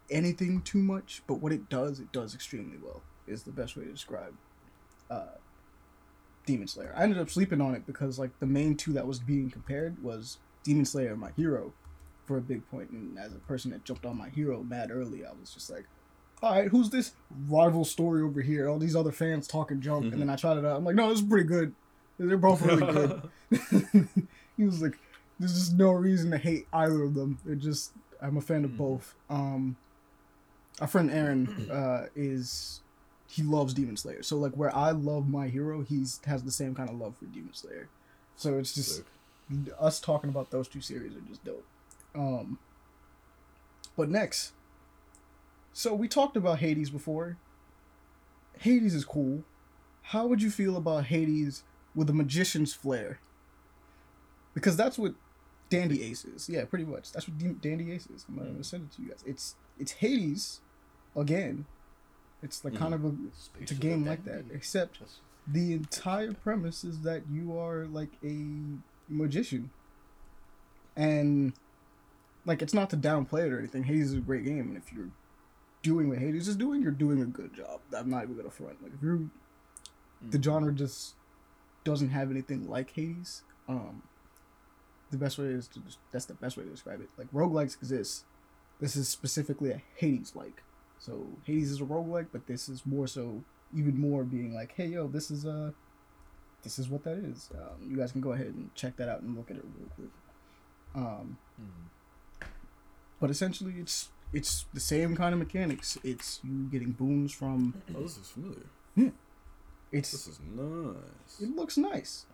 anything 0.10 0.62
too 0.62 0.80
much, 0.80 1.22
but 1.28 1.36
what 1.36 1.51
it 1.51 1.70
does, 1.70 1.99
it 1.99 2.12
does 2.12 2.34
extremely 2.34 2.78
well. 2.82 3.01
Is 3.28 3.43
the 3.43 3.51
best 3.51 3.76
way 3.76 3.86
to 3.86 3.91
describe. 3.91 4.36
Uh, 5.10 5.26
Demon 6.45 6.68
Slayer. 6.68 6.93
I 6.95 7.03
ended 7.03 7.20
up 7.20 7.30
sleeping 7.30 7.62
on 7.62 7.76
it 7.76 7.86
because 7.86 8.20
like 8.20 8.39
the 8.39 8.45
main 8.45 8.76
two 8.76 8.93
that 8.93 9.08
was 9.08 9.20
being 9.20 9.49
compared 9.49 10.01
was 10.03 10.38
Demon 10.66 10.84
Slayer 10.84 11.16
My 11.16 11.32
Hero 11.38 11.72
for 12.26 12.38
a 12.38 12.41
big 12.41 12.70
point. 12.70 12.89
And 12.89 13.18
as 13.18 13.34
a 13.34 13.39
person 13.39 13.72
that 13.72 13.86
jumped 13.86 14.05
on 14.05 14.18
My 14.18 14.30
Hero 14.30 14.63
mad 14.63 14.91
early, 14.91 15.26
I 15.26 15.32
was 15.39 15.51
just 15.53 15.70
like, 15.70 15.86
all 16.43 16.51
right, 16.51 16.68
who's 16.68 16.89
this 16.89 17.13
rival 17.47 17.86
story 17.86 18.22
over 18.22 18.41
here? 18.41 18.68
All 18.68 18.78
these 18.78 18.95
other 18.95 19.13
fans 19.13 19.47
talking 19.47 19.80
junk. 19.80 20.11
And 20.11 20.22
then 20.22 20.30
I 20.30 20.36
tried 20.36 20.57
it 20.57 20.66
out. 20.66 20.76
I'm 20.76 20.84
like, 20.84 20.95
no, 20.95 21.09
this 21.09 21.20
is 21.20 21.26
pretty 21.26 21.47
good. 21.47 21.74
They're 22.18 22.38
both 22.38 22.61
really 22.61 22.91
good. 22.91 23.22
he 24.57 24.66
was 24.66 24.82
like, 24.82 24.97
there's 25.39 25.53
just 25.53 25.74
no 25.76 25.91
reason 25.91 26.32
to 26.32 26.38
hate 26.38 26.68
either 26.74 27.03
of 27.03 27.13
them. 27.13 27.38
They're 27.45 27.55
just, 27.55 27.91
I'm 28.22 28.38
a 28.38 28.41
fan 28.41 28.66
of 28.66 28.76
both. 28.76 29.16
Um, 29.30 29.78
our 30.82 30.88
friend 30.88 31.11
Aaron 31.11 31.70
uh, 31.72 32.07
is 32.16 32.82
he 33.28 33.43
loves 33.43 33.74
Demon 33.74 33.97
Slayer. 33.97 34.24
So 34.24 34.38
like 34.38 34.53
where 34.53 34.76
I 34.76 34.91
love 34.91 35.28
my 35.28 35.47
hero, 35.47 35.82
he's 35.82 36.20
has 36.26 36.43
the 36.43 36.51
same 36.51 36.76
kind 36.76 36.89
of 36.89 36.95
love 36.95 37.18
for 37.18 37.26
Demon 37.26 37.53
Slayer. 37.53 37.89
So 38.36 38.57
it's 38.57 38.74
just 38.74 38.97
Sick. 38.97 39.05
Us 39.80 40.00
talking 40.00 40.30
about 40.30 40.52
those 40.52 40.68
two 40.68 40.82
series 40.82 41.16
are 41.16 41.22
just 41.22 41.43
dope. 41.43 41.66
Um 42.14 42.60
but 43.96 44.10
next. 44.10 44.54
So 45.74 45.93
we 45.93 46.08
talked 46.08 46.38
about 46.38 46.60
Hades 46.60 46.89
before. 46.89 47.38
Hades 48.60 48.93
is 48.96 49.06
cool. 49.06 49.43
How 50.04 50.26
would 50.28 50.41
you 50.41 50.50
feel 50.50 50.78
about 50.78 51.06
Hades 51.06 51.64
with 51.93 52.10
a 52.10 52.14
magician's 52.14 52.74
flair? 52.74 53.20
Because 54.54 54.78
that's 54.78 54.98
what 54.98 55.16
Dandy 55.70 56.04
Ace 56.04 56.26
is. 56.26 56.48
Yeah, 56.48 56.66
pretty 56.66 56.86
much. 56.86 57.12
That's 57.12 57.28
what 57.28 57.38
D- 57.38 57.56
Dandy 57.62 57.91
Ace 57.91 58.08
is. 58.08 58.26
I'm 58.30 58.38
gonna 58.38 58.64
send 58.64 58.89
it 58.89 58.96
to 58.96 59.02
you 59.02 59.10
guys. 59.10 59.24
It's 59.26 59.56
it's 59.80 59.93
Hades 59.93 60.62
again. 61.16 61.66
It's 62.43 62.64
like 62.64 62.76
kind 62.76 62.93
of 62.93 63.04
a 63.04 63.14
it's 63.60 63.72
a 63.72 63.76
game 63.76 64.06
like 64.06 64.24
that, 64.26 64.46
except 64.54 65.00
the 65.48 65.74
entire 65.74 66.34
premise 66.34 66.84
is 66.84 67.02
that 67.02 67.24
you 67.32 67.58
are 67.58 67.86
like 67.86 68.12
a 68.24 68.78
magician. 69.08 69.72
And 70.95 71.53
like 72.45 72.62
it's 72.62 72.74
not 72.74 72.89
to 72.91 72.97
downplay 72.97 73.45
it 73.45 73.53
or 73.53 73.60
anything. 73.60 73.84
Hades 73.84 74.12
is 74.12 74.18
a 74.18 74.22
great 74.22 74.45
game 74.45 74.60
and 74.70 74.78
if 74.78 74.93
you're 74.93 75.10
doing 75.82 76.10
what 76.10 76.18
hades 76.18 76.47
is 76.47 76.56
doing 76.56 76.82
you're 76.82 76.91
doing 76.91 77.22
a 77.22 77.26
good 77.26 77.53
job. 77.53 77.80
I'm 77.95 78.10
not 78.10 78.24
even 78.24 78.38
gonna 78.38 78.49
front. 78.49 78.82
Like 78.82 78.93
if 78.93 79.01
you're 79.01 79.22
the 80.22 80.41
genre 80.41 80.74
just 80.74 81.16
doesn't 81.84 82.10
have 82.10 82.32
anything 82.32 82.68
like 82.68 82.91
hades 82.91 83.43
um 83.70 84.01
the 85.12 85.18
best 85.18 85.38
way 85.38 85.45
is 85.45 85.68
to 85.68 85.80
just, 85.82 85.99
that's 86.12 86.26
the 86.26 86.34
best 86.34 86.58
way 86.58 86.64
to 86.64 86.70
describe 86.70 86.99
it. 86.99 87.10
Like 87.18 87.32
roguelikes 87.32 87.78
exist. 87.78 88.26
This 88.80 88.95
is 88.95 89.08
specifically 89.08 89.72
a 89.72 89.82
hades 89.95 90.36
like 90.36 90.64
so 90.97 91.28
hades 91.43 91.72
is 91.72 91.82
a 91.82 91.86
roguelike 91.86 92.28
but 92.32 92.47
this 92.47 92.68
is 92.70 92.86
more 92.86 93.08
so 93.08 93.43
even 93.76 93.99
more 93.99 94.24
being 94.24 94.53
like, 94.53 94.74
hey 94.76 94.88
yo, 94.88 95.08
this 95.08 95.30
is 95.30 95.45
uh 95.45 95.72
this 96.66 96.78
is 96.80 96.89
what 96.89 97.03
that 97.05 97.18
is. 97.18 97.49
Um, 97.55 97.89
you 97.89 97.95
guys 97.95 98.11
can 98.11 98.20
go 98.20 98.34
ahead 98.34 98.47
and 98.47 98.74
check 98.76 98.97
that 98.97 99.07
out 99.07 99.22
and 99.22 99.38
look 99.38 99.49
at 99.49 99.55
it 99.57 99.63
real 99.80 99.88
quick. 99.95 100.09
Um, 100.95 101.38
Mhm. 101.61 102.47
but 103.22 103.30
essentially, 103.30 103.76
it's 103.80 104.09
it's 104.34 104.66
the 104.74 104.80
same 104.82 105.16
kind 105.16 105.32
of 105.34 105.39
mechanics. 105.39 105.97
It's 106.03 106.41
you 106.43 106.68
getting 106.70 106.91
boons 106.91 107.32
from. 107.32 107.82
Oh, 107.95 108.01
this 108.01 108.18
is 108.18 108.28
familiar. 108.30 108.66
Yeah. 108.95 109.11
It's 109.91 110.11
This 110.11 110.28
is 110.28 110.39
nice. 110.41 111.39
it 111.39 111.55
looks 111.55 111.78
nice. 111.78 112.26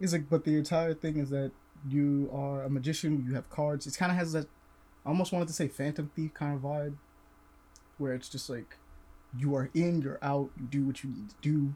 It's 0.00 0.12
like, 0.14 0.30
but 0.30 0.44
the 0.44 0.56
entire 0.56 0.94
thing 0.94 1.18
is 1.18 1.28
that 1.30 1.52
you 1.86 2.30
are 2.32 2.62
a 2.62 2.70
magician. 2.70 3.24
You 3.26 3.34
have 3.34 3.50
cards. 3.50 3.86
It 3.86 3.96
kind 3.96 4.10
of 4.12 4.16
has 4.16 4.32
that. 4.32 4.46
I 5.04 5.08
almost 5.08 5.32
wanted 5.32 5.48
to 5.48 5.54
say 5.54 5.68
Phantom 5.68 6.10
Thief 6.14 6.32
kind 6.32 6.54
of 6.56 6.62
vibe, 6.62 6.96
where 7.98 8.14
it's 8.14 8.28
just 8.28 8.48
like 8.48 8.76
you 9.36 9.54
are 9.54 9.68
in, 9.74 10.00
you're 10.02 10.18
out, 10.22 10.50
you 10.58 10.66
do 10.66 10.84
what 10.86 11.02
you 11.04 11.10
need 11.10 11.30
to 11.30 11.36
do. 11.42 11.74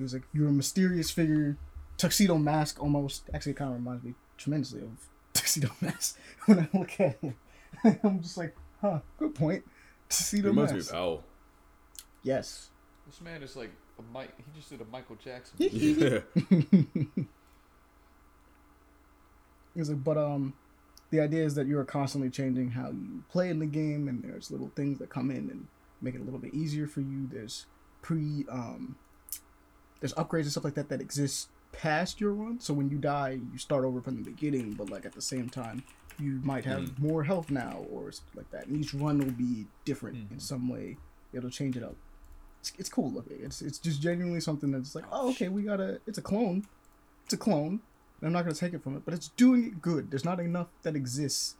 It 0.00 0.02
was 0.02 0.14
like 0.14 0.22
you're 0.32 0.48
a 0.48 0.52
mysterious 0.52 1.10
figure, 1.10 1.58
tuxedo 1.98 2.38
mask 2.38 2.82
almost. 2.82 3.24
Actually, 3.34 3.52
kind 3.52 3.70
of 3.70 3.76
reminds 3.76 4.02
me 4.02 4.14
tremendously 4.38 4.80
of 4.80 4.88
tuxedo 5.34 5.68
mask 5.82 6.18
when 6.46 6.60
I 6.60 6.68
look 6.76 6.98
at 6.98 7.20
him. 7.20 7.34
I'm 8.02 8.22
just 8.22 8.38
like, 8.38 8.56
huh, 8.80 9.00
good 9.18 9.34
point. 9.34 9.58
It 9.58 9.64
Tuxedo 10.08 10.48
reminds 10.48 10.72
me 10.72 10.78
of 10.78 10.92
Owl. 10.92 11.24
Yes. 12.22 12.70
This 13.06 13.20
man 13.20 13.42
is 13.42 13.56
like 13.56 13.70
a 13.98 14.02
Mike. 14.10 14.32
He 14.38 14.44
just 14.56 14.70
did 14.70 14.80
a 14.80 14.86
Michael 14.86 15.16
Jackson. 15.16 15.56
Yeah. 15.58 16.20
It's 19.76 19.88
like, 19.90 20.02
but 20.02 20.16
um, 20.16 20.54
the 21.10 21.20
idea 21.20 21.44
is 21.44 21.54
that 21.56 21.66
you 21.66 21.78
are 21.78 21.84
constantly 21.84 22.30
changing 22.30 22.70
how 22.70 22.88
you 22.88 23.22
play 23.30 23.50
in 23.50 23.58
the 23.58 23.66
game, 23.66 24.08
and 24.08 24.22
there's 24.22 24.50
little 24.50 24.72
things 24.74 24.98
that 24.98 25.10
come 25.10 25.30
in 25.30 25.50
and 25.50 25.66
make 26.00 26.14
it 26.14 26.22
a 26.22 26.24
little 26.24 26.40
bit 26.40 26.54
easier 26.54 26.86
for 26.86 27.02
you. 27.02 27.28
There's 27.30 27.66
pre 28.02 28.46
um, 28.50 28.96
there's 30.00 30.14
upgrades 30.14 30.42
and 30.42 30.50
stuff 30.50 30.64
like 30.64 30.74
that 30.74 30.88
that 30.88 31.00
exist 31.00 31.48
past 31.72 32.20
your 32.20 32.32
run. 32.32 32.60
So 32.60 32.74
when 32.74 32.88
you 32.88 32.98
die, 32.98 33.38
you 33.52 33.58
start 33.58 33.84
over 33.84 34.00
from 34.00 34.16
the 34.16 34.22
beginning, 34.22 34.72
but 34.72 34.90
like 34.90 35.04
at 35.04 35.12
the 35.12 35.22
same 35.22 35.48
time, 35.48 35.84
you 36.18 36.40
might 36.42 36.64
have 36.64 36.88
hmm. 36.88 37.06
more 37.06 37.22
health 37.22 37.50
now 37.50 37.84
or 37.90 38.12
something 38.12 38.36
like 38.36 38.50
that. 38.50 38.66
And 38.66 38.76
each 38.76 38.94
run 38.94 39.18
will 39.18 39.32
be 39.32 39.66
different 39.84 40.16
in 40.16 40.24
hmm. 40.24 40.38
some 40.38 40.68
way. 40.68 40.96
It'll 41.32 41.50
change 41.50 41.76
it 41.76 41.82
up. 41.82 41.96
It's, 42.60 42.72
it's 42.78 42.88
cool 42.88 43.10
looking. 43.10 43.38
It's 43.42 43.62
it's 43.62 43.78
just 43.78 44.02
genuinely 44.02 44.40
something 44.40 44.70
that's 44.70 44.94
like, 44.94 45.04
oh 45.10 45.30
okay, 45.30 45.48
we 45.48 45.62
gotta. 45.62 46.00
It's 46.06 46.18
a 46.18 46.22
clone. 46.22 46.66
It's 47.24 47.34
a 47.34 47.38
clone. 47.38 47.80
And 48.20 48.26
I'm 48.26 48.32
not 48.32 48.42
gonna 48.42 48.54
take 48.54 48.74
it 48.74 48.82
from 48.82 48.96
it, 48.96 49.02
but 49.04 49.14
it's 49.14 49.28
doing 49.28 49.64
it 49.64 49.80
good. 49.80 50.10
There's 50.10 50.24
not 50.24 50.40
enough 50.40 50.68
that 50.82 50.94
exists 50.94 51.56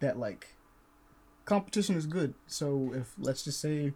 that 0.00 0.18
like 0.18 0.54
competition 1.44 1.96
is 1.96 2.06
good. 2.06 2.34
So 2.46 2.92
if 2.94 3.14
let's 3.18 3.44
just 3.44 3.60
say 3.60 3.92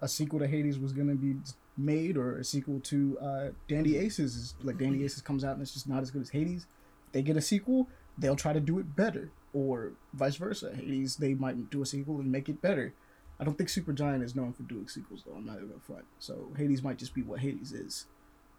a 0.00 0.08
sequel 0.08 0.40
to 0.40 0.48
Hades 0.48 0.78
was 0.78 0.92
gonna 0.92 1.14
be 1.14 1.36
made, 1.76 2.16
or 2.16 2.38
a 2.38 2.44
sequel 2.44 2.80
to 2.80 3.18
uh, 3.20 3.48
Dandy 3.68 3.96
Aces, 3.96 4.36
is, 4.36 4.54
like 4.62 4.78
Dandy 4.78 5.04
Aces 5.04 5.22
comes 5.22 5.44
out 5.44 5.54
and 5.54 5.62
it's 5.62 5.72
just 5.72 5.88
not 5.88 6.02
as 6.02 6.10
good 6.10 6.22
as 6.22 6.30
Hades, 6.30 6.66
they 7.12 7.22
get 7.22 7.36
a 7.36 7.40
sequel, 7.40 7.88
they'll 8.18 8.36
try 8.36 8.52
to 8.52 8.60
do 8.60 8.78
it 8.78 8.96
better, 8.96 9.30
or 9.52 9.92
vice 10.12 10.36
versa. 10.36 10.74
Hades, 10.74 11.16
they 11.16 11.34
might 11.34 11.70
do 11.70 11.82
a 11.82 11.86
sequel 11.86 12.20
and 12.20 12.30
make 12.30 12.48
it 12.48 12.60
better. 12.60 12.94
I 13.40 13.44
don't 13.44 13.56
think 13.58 13.70
Supergiant 13.70 14.22
is 14.22 14.36
known 14.36 14.52
for 14.52 14.62
doing 14.62 14.88
sequels 14.88 15.24
though. 15.26 15.34
I'm 15.34 15.46
not 15.46 15.56
even 15.56 15.80
front. 15.80 16.04
So 16.18 16.48
Hades 16.56 16.82
might 16.82 16.98
just 16.98 17.14
be 17.14 17.22
what 17.22 17.40
Hades 17.40 17.72
is, 17.72 18.06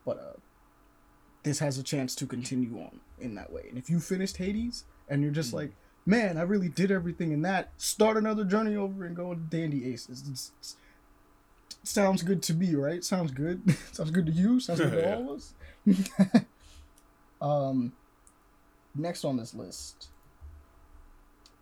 but 0.06 0.18
uh, 0.18 0.40
this 1.44 1.60
has 1.60 1.78
a 1.78 1.84
chance 1.84 2.16
to 2.16 2.26
continue 2.26 2.80
on 2.80 3.00
in 3.20 3.36
that 3.36 3.52
way. 3.52 3.66
And 3.70 3.78
if 3.78 3.90
you 3.90 4.00
finished 4.00 4.38
Hades 4.38 4.86
and 5.08 5.22
you're 5.22 5.32
just 5.32 5.54
like, 5.54 5.72
man, 6.06 6.38
I 6.38 6.42
really 6.42 6.70
did 6.70 6.92
everything 6.92 7.32
in 7.32 7.44
that, 7.44 7.72
start 7.78 8.18
another 8.18 8.44
journey 8.44 8.76
over 8.76 9.06
and 9.06 9.16
go 9.16 9.34
to 9.34 9.40
Dandy 9.40 9.92
Aces. 9.92 10.24
It's, 10.30 10.52
it's, 10.60 10.76
sounds 11.84 12.24
good 12.24 12.42
to 12.44 12.54
me, 12.54 12.76
right? 12.76 13.04
Sounds 13.04 13.32
good. 13.32 13.62
sounds 13.92 14.12
good 14.12 14.26
to 14.26 14.32
you. 14.32 14.60
Sounds 14.60 14.80
good 14.80 14.92
to 14.92 15.16
all 15.16 15.32
of 15.32 15.38
us. 15.38 15.54
um, 17.42 17.94
next 18.96 19.24
on 19.26 19.38
this 19.38 19.54
list, 19.54 20.08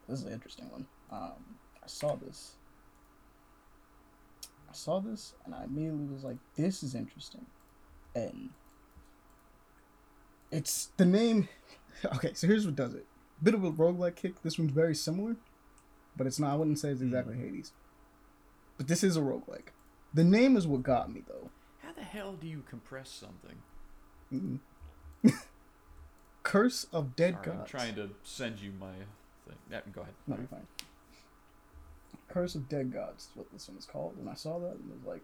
this 0.07 0.19
is 0.19 0.25
an 0.25 0.33
interesting 0.33 0.69
one. 0.69 0.85
Um, 1.11 1.57
I 1.83 1.87
saw 1.87 2.15
this. 2.15 2.55
I 4.69 4.73
saw 4.73 5.01
this 5.01 5.33
and 5.45 5.53
I 5.53 5.65
immediately 5.65 6.05
was 6.05 6.23
like, 6.23 6.37
this 6.55 6.81
is 6.81 6.95
interesting. 6.95 7.45
And 8.15 8.49
it's 10.51 10.89
the 10.97 11.05
name. 11.05 11.49
Okay, 12.15 12.33
so 12.33 12.47
here's 12.47 12.65
what 12.65 12.75
does 12.75 12.93
it. 12.93 13.05
Bit 13.43 13.53
of 13.53 13.63
a 13.63 13.71
roguelike 13.71 14.15
kick. 14.15 14.41
This 14.43 14.57
one's 14.57 14.71
very 14.71 14.95
similar, 14.95 15.35
but 16.15 16.27
it's 16.27 16.39
not. 16.39 16.53
I 16.53 16.55
wouldn't 16.55 16.79
say 16.79 16.89
it's 16.89 17.01
exactly 17.01 17.35
Hades. 17.35 17.73
But 18.77 18.87
this 18.87 19.03
is 19.03 19.17
a 19.17 19.21
roguelike. 19.21 19.69
The 20.13 20.23
name 20.23 20.57
is 20.57 20.67
what 20.67 20.83
got 20.83 21.11
me 21.13 21.21
though. 21.27 21.49
How 21.81 21.93
the 21.93 22.03
hell 22.03 22.33
do 22.33 22.47
you 22.47 22.63
compress 22.69 23.09
something? 23.09 23.57
Mm. 24.33 24.59
Curse 26.43 26.87
of 26.91 27.15
Dead 27.15 27.35
Sorry, 27.43 27.51
I'm 27.51 27.57
Gods. 27.59 27.71
trying 27.71 27.95
to 27.95 28.09
send 28.23 28.59
you 28.59 28.71
my 28.79 28.91
thing. 29.47 29.57
Yeah, 29.71 29.81
go 29.91 30.01
ahead. 30.01 30.13
No, 30.27 30.35
you're 30.37 30.47
fine. 30.47 30.65
Curse 32.27 32.55
of 32.55 32.67
Dead 32.69 32.91
Gods 32.93 33.25
is 33.25 33.29
what 33.35 33.51
this 33.51 33.67
one 33.67 33.77
is 33.77 33.85
called. 33.85 34.15
And 34.19 34.29
I 34.29 34.33
saw 34.33 34.57
that 34.59 34.71
and 34.75 34.89
was 34.89 35.05
like, 35.05 35.23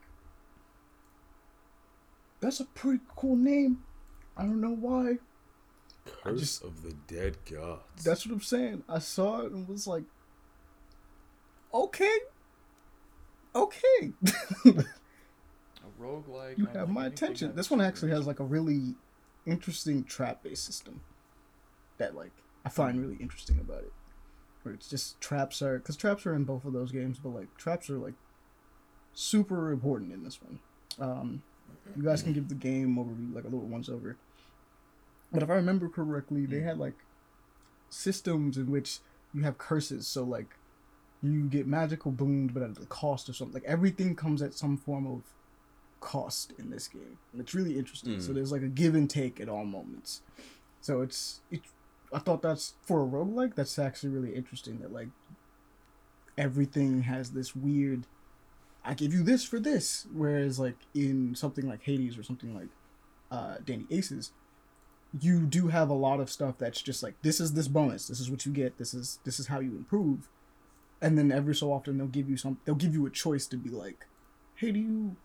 that's 2.39 2.59
a 2.59 2.65
pretty 2.65 2.99
cool 3.15 3.35
name. 3.35 3.83
I 4.37 4.43
don't 4.43 4.61
know 4.61 4.75
why. 4.75 5.17
Curse 6.23 6.39
just- 6.39 6.63
of 6.63 6.83
the 6.83 6.93
Dead 7.13 7.37
Gods. 7.49 8.03
That's 8.03 8.25
what 8.25 8.33
I'm 8.33 8.41
saying. 8.41 8.83
I 8.87 8.99
saw 8.99 9.41
it 9.41 9.51
and 9.51 9.67
was 9.67 9.87
like, 9.87 10.03
okay, 11.73 12.17
okay. 13.63 14.13
A 14.65 16.01
roguelike. 16.01 16.57
you 16.57 16.65
have 16.67 16.89
my 16.89 17.05
attention. 17.05 17.55
This 17.55 17.69
one 17.69 17.81
actually 17.81 18.11
has 18.11 18.27
like 18.27 18.39
a 18.39 18.43
really 18.43 18.95
interesting 19.45 20.03
trap 20.03 20.43
based 20.43 20.65
system 20.65 21.01
that 21.97 22.15
like 22.15 22.31
I 22.65 22.69
find 22.69 22.99
really 23.01 23.17
interesting 23.19 23.59
about 23.59 23.83
it. 23.83 23.93
Where 24.63 24.73
it's 24.73 24.89
just 24.89 25.19
traps 25.21 25.61
are 25.61 25.79
because 25.79 25.95
traps 25.95 26.25
are 26.25 26.35
in 26.35 26.43
both 26.43 26.65
of 26.65 26.73
those 26.73 26.91
games, 26.91 27.19
but 27.19 27.29
like 27.29 27.55
traps 27.57 27.89
are 27.89 27.97
like 27.97 28.15
super 29.13 29.71
important 29.71 30.13
in 30.13 30.23
this 30.23 30.39
one. 30.41 30.59
Um, 30.99 31.43
you 31.95 32.03
guys 32.03 32.21
can 32.21 32.33
give 32.33 32.49
the 32.49 32.55
game 32.55 32.95
overview 32.95 33.33
like 33.33 33.45
a 33.45 33.47
little 33.47 33.67
once 33.67 33.89
over. 33.89 34.17
But 35.31 35.43
if 35.43 35.49
I 35.49 35.53
remember 35.53 35.89
correctly, 35.89 36.45
they 36.45 36.61
had 36.61 36.77
like 36.77 36.95
systems 37.89 38.57
in 38.57 38.71
which 38.71 38.99
you 39.33 39.43
have 39.43 39.57
curses. 39.57 40.07
So 40.07 40.23
like 40.23 40.55
you 41.21 41.43
get 41.49 41.67
magical 41.67 42.11
boons, 42.11 42.51
but 42.53 42.63
at 42.63 42.75
the 42.75 42.85
cost 42.85 43.27
of 43.29 43.35
something. 43.35 43.55
Like 43.55 43.69
everything 43.69 44.15
comes 44.15 44.41
at 44.41 44.53
some 44.53 44.77
form 44.77 45.07
of 45.07 45.23
cost 45.99 46.53
in 46.59 46.69
this 46.69 46.87
game. 46.87 47.17
And 47.31 47.41
it's 47.41 47.55
really 47.55 47.77
interesting. 47.77 48.19
So 48.21 48.31
Mm. 48.31 48.35
there's 48.35 48.51
like 48.51 48.61
a 48.61 48.67
give 48.67 48.93
and 48.95 49.09
take 49.09 49.39
at 49.39 49.49
all 49.49 49.65
moments. 49.65 50.21
So 50.81 51.01
it's 51.01 51.41
it's 51.49 51.73
I 52.13 52.19
thought 52.19 52.41
that's 52.41 52.75
for 52.85 53.03
a 53.03 53.05
roguelike, 53.05 53.55
that's 53.55 53.77
actually 53.79 54.09
really 54.09 54.33
interesting 54.35 54.79
that 54.79 54.93
like 54.93 55.09
everything 56.37 57.01
has 57.03 57.31
this 57.31 57.55
weird 57.55 58.05
I 58.85 58.93
give 58.93 59.13
you 59.13 59.21
this 59.23 59.43
for 59.43 59.59
this. 59.59 60.07
Whereas 60.13 60.59
like 60.59 60.77
in 60.93 61.35
something 61.35 61.67
like 61.67 61.83
Hades 61.83 62.17
or 62.17 62.23
something 62.23 62.53
like 62.55 62.69
uh 63.31 63.55
Dandy 63.65 63.87
Aces, 63.91 64.31
you 65.19 65.45
do 65.45 65.67
have 65.67 65.89
a 65.89 65.93
lot 65.93 66.19
of 66.19 66.29
stuff 66.29 66.57
that's 66.57 66.81
just 66.81 67.03
like 67.03 67.15
this 67.21 67.39
is 67.41 67.53
this 67.53 67.67
bonus, 67.67 68.07
this 68.07 68.19
is 68.19 68.29
what 68.31 68.45
you 68.45 68.51
get, 68.53 68.77
this 68.77 68.93
is 68.93 69.19
this 69.25 69.39
is 69.39 69.47
how 69.47 69.59
you 69.59 69.71
improve. 69.71 70.29
And 71.01 71.17
then 71.17 71.31
every 71.31 71.55
so 71.55 71.71
often 71.71 71.97
they'll 71.97 72.07
give 72.07 72.29
you 72.29 72.37
some 72.37 72.57
they'll 72.65 72.75
give 72.75 72.93
you 72.93 73.05
a 73.05 73.09
choice 73.09 73.45
to 73.47 73.57
be 73.57 73.69
like, 73.69 74.05
Hey, 74.55 74.71
do 74.71 74.79
you 74.79 75.15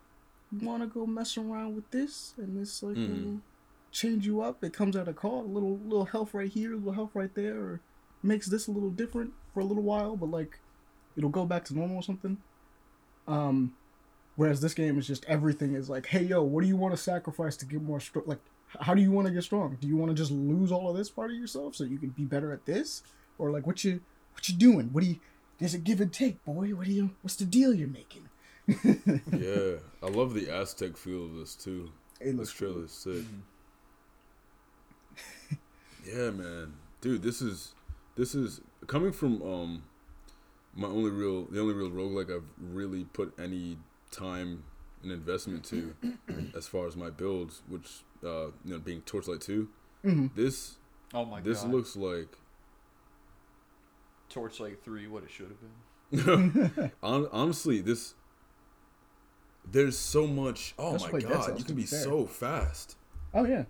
wanna 0.61 0.87
go 0.87 1.07
mess 1.07 1.37
around 1.39 1.75
with 1.75 1.91
this? 1.91 2.35
And 2.37 2.61
this 2.61 2.83
like 2.83 2.97
will 2.97 3.41
change 3.91 4.27
you 4.27 4.41
up. 4.43 4.63
It 4.63 4.73
comes 4.73 4.97
at 4.97 5.09
a 5.09 5.13
cost, 5.13 5.47
a 5.47 5.51
little 5.51 5.79
little 5.79 6.05
health 6.05 6.35
right 6.35 6.51
here, 6.51 6.73
a 6.73 6.77
little 6.77 6.93
health 6.93 7.11
right 7.15 7.35
there, 7.35 7.57
or 7.57 7.81
makes 8.23 8.47
this 8.47 8.67
a 8.67 8.71
little 8.71 8.91
different 8.91 9.33
for 9.55 9.61
a 9.61 9.65
little 9.65 9.83
while, 9.83 10.17
but 10.17 10.31
like 10.31 10.59
it'll 11.17 11.31
go 11.31 11.45
back 11.45 11.65
to 11.67 11.75
normal 11.75 11.97
or 11.97 12.03
something. 12.03 12.39
Um, 13.27 13.75
whereas 14.37 14.61
this 14.61 14.75
game 14.75 14.99
is 14.99 15.07
just 15.07 15.25
everything 15.27 15.75
is 15.75 15.89
like, 15.89 16.07
hey 16.07 16.23
yo, 16.23 16.43
what 16.43 16.63
do 16.63 16.69
you 16.69 16.77
want 16.77 16.95
to 16.95 17.01
sacrifice 17.01 17.57
to 17.59 17.67
get 17.67 17.83
more 17.83 18.01
strong? 18.01 18.25
Like, 18.27 18.41
how 18.81 18.95
do 18.95 19.03
you 19.03 19.11
want 19.11 19.27
to 19.27 19.33
get 19.33 19.43
strong? 19.43 19.77
Do 19.81 19.87
you 19.87 19.97
want 19.97 20.11
to 20.11 20.15
just 20.15 20.31
lose 20.31 20.73
all 20.73 20.91
of 20.91 20.97
this 20.97 21.11
part 21.11 21.31
of 21.31 21.37
yourself 21.37 21.75
so 21.75 21.85
you 21.85 21.99
can 21.99 22.11
be 22.11 22.25
better 22.25 22.53
at 22.53 22.65
this, 22.65 23.03
or 23.39 23.51
like 23.51 23.67
what 23.67 23.85
you 23.85 24.01
what 24.33 24.49
you 24.49 24.57
doing? 24.57 24.89
What 24.93 25.03
do 25.05 25.11
you? 25.11 25.17
There's 25.63 25.75
a 25.75 25.79
give 25.79 26.01
and 26.01 26.13
take, 26.13 26.45
boy. 26.45 26.71
What 26.71 26.87
do 26.87 26.93
you? 26.93 27.11
What's 27.21 27.37
the 27.37 27.45
deal 27.45 27.73
you're 27.73 27.87
making? 27.87 28.29
yeah, 29.33 29.77
I 30.03 30.09
love 30.09 30.35
the 30.35 30.51
Aztec 30.53 30.97
feel 30.97 31.27
of 31.27 31.35
this 31.37 31.55
too. 31.55 31.89
It 32.21 32.25
This 32.25 32.35
looks 32.37 32.53
trailer 32.53 32.75
cool. 32.75 32.85
is 32.85 32.91
sick. 32.91 33.13
Mhm. 33.13 33.43
Yeah, 36.05 36.31
man, 36.31 36.73
dude, 37.01 37.23
this 37.23 37.41
is 37.41 37.75
this 38.17 38.35
is 38.35 38.61
coming 38.89 39.13
from 39.13 39.41
um 39.41 39.83
my 40.75 40.89
only 40.89 41.11
real 41.13 41.45
the 41.45 41.61
only 41.61 41.75
real 41.75 41.93
roguelike 41.93 42.35
I've 42.35 42.43
really 42.61 43.05
put 43.05 43.33
any 43.39 43.79
time 44.11 44.65
and 45.05 45.13
investment 45.13 45.65
to 45.67 45.95
as 46.57 46.67
far 46.67 46.89
as 46.89 46.97
my 46.97 47.11
builds, 47.11 47.63
which 47.69 48.01
uh 48.25 48.47
you 48.65 48.73
know 48.73 48.79
being 48.81 49.03
Torchlight 49.03 49.43
two. 49.43 49.69
hmm 50.03 50.27
This 50.35 50.79
Oh 51.15 51.25
my 51.25 51.41
this 51.41 51.63
god. 51.63 51.73
looks 51.73 51.95
like 51.95 52.37
Torchlight 54.33 54.83
3, 54.85 55.07
what 55.09 55.23
it 55.25 55.31
should 55.31 55.49
have 55.49 56.27
been. 56.81 56.91
honestly 57.03 57.81
this. 57.81 58.15
There's 59.71 59.97
so 59.97 60.27
much. 60.27 60.75
Oh 60.79 60.93
Let's 60.93 61.05
my 61.05 61.11
play 61.11 61.21
Dead 61.21 61.31
god, 61.31 61.45
Cells, 61.45 61.59
you 61.59 61.65
to 61.65 61.67
can 61.67 61.77
be 61.77 61.83
be 61.83 61.87
fair. 61.87 62.01
so 62.03 62.27
fast. 62.27 62.97
Oh 63.33 63.45
yeah. 63.45 63.65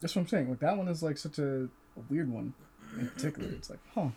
That's 0.00 0.14
what 0.16 0.22
I'm 0.22 0.28
saying. 0.28 0.48
Like 0.50 0.60
that 0.60 0.76
one 0.76 0.88
is 0.88 1.02
like 1.02 1.16
such 1.18 1.38
a, 1.38 1.64
a 1.64 1.68
weird 2.08 2.30
one 2.30 2.52
in 2.98 3.08
particular. 3.08 3.48
It's 3.50 3.70
like, 3.70 3.78
huh? 3.94 4.08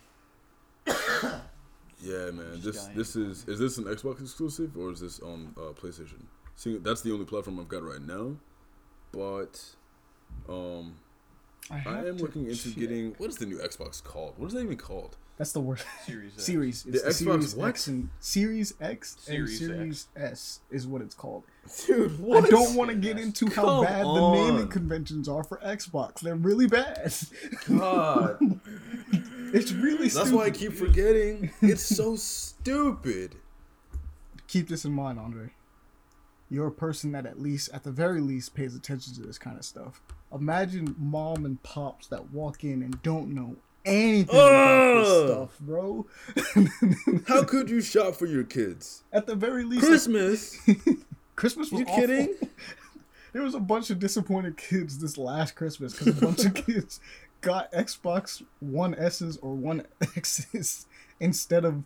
Yeah, 2.02 2.30
man. 2.32 2.60
Just 2.60 2.64
This 2.64 2.84
dying. 2.84 2.96
this 2.98 3.16
is 3.16 3.48
is 3.48 3.58
this 3.58 3.78
an 3.78 3.84
Xbox 3.84 4.20
exclusive 4.20 4.76
or 4.76 4.90
is 4.90 5.00
this 5.00 5.20
on 5.20 5.54
uh, 5.56 5.72
PlayStation? 5.72 6.22
See, 6.56 6.76
that's 6.78 7.00
the 7.02 7.12
only 7.12 7.24
platform 7.24 7.58
I've 7.60 7.68
got 7.68 7.82
right 7.82 8.02
now. 8.02 8.36
But 9.12 9.62
um, 10.48 10.94
I 11.70 11.78
have 11.78 12.06
am 12.06 12.16
looking 12.18 12.46
into 12.46 12.70
check. 12.70 12.78
getting 12.78 13.14
what 13.18 13.30
is 13.30 13.36
the 13.36 13.46
new 13.46 13.58
Xbox 13.58 14.02
called? 14.02 14.34
What 14.38 14.48
is 14.48 14.52
that 14.54 14.60
even 14.62 14.76
called? 14.76 15.16
That's 15.36 15.52
the 15.52 15.60
worst. 15.60 15.84
Series 16.06 16.32
X. 16.36 16.44
Series. 16.44 16.86
It's 16.86 17.02
The 17.02 17.08
the, 17.08 17.08
Xbox 17.10 17.14
Series 17.14 17.54
what? 17.56 17.68
X 17.70 17.86
and 17.88 18.08
Series 18.20 18.74
X 18.80 19.16
Series 19.20 19.60
and 19.62 19.70
Series 19.70 20.06
S 20.16 20.60
is 20.70 20.86
what 20.86 21.00
it's 21.02 21.14
called. 21.14 21.44
Dude, 21.86 22.12
I 22.32 22.40
don't 22.42 22.74
want 22.74 22.90
to 22.90 22.96
get 22.96 23.16
S? 23.16 23.24
into 23.24 23.46
how 23.46 23.62
Come 23.64 23.84
bad 23.84 24.04
the 24.04 24.30
naming 24.32 24.68
conventions 24.68 25.28
are 25.28 25.42
for 25.42 25.56
Xbox. 25.64 26.20
They're 26.20 26.34
really 26.36 26.66
bad. 26.66 27.12
God, 27.66 28.38
it's 29.54 29.72
really 29.72 30.10
stupid. 30.10 30.12
that's 30.12 30.12
stupid. 30.12 30.34
why 30.34 30.44
I 30.44 30.50
keep 30.50 30.72
forgetting. 30.74 31.50
It's 31.62 31.82
so 31.84 32.16
stupid. 32.16 33.36
keep 34.46 34.68
this 34.68 34.84
in 34.84 34.92
mind, 34.92 35.18
Andre. 35.18 35.50
You're 36.50 36.66
a 36.68 36.72
person 36.72 37.12
that 37.12 37.26
at 37.26 37.40
least, 37.40 37.70
at 37.72 37.82
the 37.84 37.90
very 37.90 38.20
least, 38.20 38.54
pays 38.54 38.74
attention 38.76 39.14
to 39.14 39.22
this 39.22 39.38
kind 39.38 39.58
of 39.58 39.64
stuff. 39.64 40.00
Imagine 40.32 40.94
mom 40.98 41.44
and 41.44 41.62
pops 41.62 42.06
that 42.08 42.30
walk 42.32 42.64
in 42.64 42.82
and 42.82 43.00
don't 43.02 43.34
know 43.34 43.56
anything 43.84 44.34
about 44.36 45.04
this 45.04 45.30
stuff, 45.30 45.58
bro. 45.60 46.06
How 47.28 47.44
could 47.44 47.70
you 47.70 47.80
shop 47.80 48.14
for 48.14 48.26
your 48.26 48.44
kids? 48.44 49.04
at 49.12 49.26
the 49.26 49.34
very 49.34 49.64
least, 49.64 49.84
Christmas? 49.86 50.58
Christmas 51.36 51.70
was 51.70 51.80
You 51.80 51.86
awful. 51.86 52.00
kidding? 52.00 52.34
There 53.32 53.42
was 53.42 53.56
a 53.56 53.60
bunch 53.60 53.90
of 53.90 53.98
disappointed 53.98 54.56
kids 54.56 54.98
this 54.98 55.18
last 55.18 55.56
Christmas 55.56 55.92
because 55.98 56.16
a 56.22 56.24
bunch 56.24 56.44
of 56.44 56.54
kids 56.54 57.00
got 57.40 57.72
Xbox 57.72 58.44
One 58.60 58.94
S's 58.94 59.38
or 59.38 59.56
One 59.56 59.82
X's 60.16 60.86
instead 61.18 61.64
of 61.64 61.82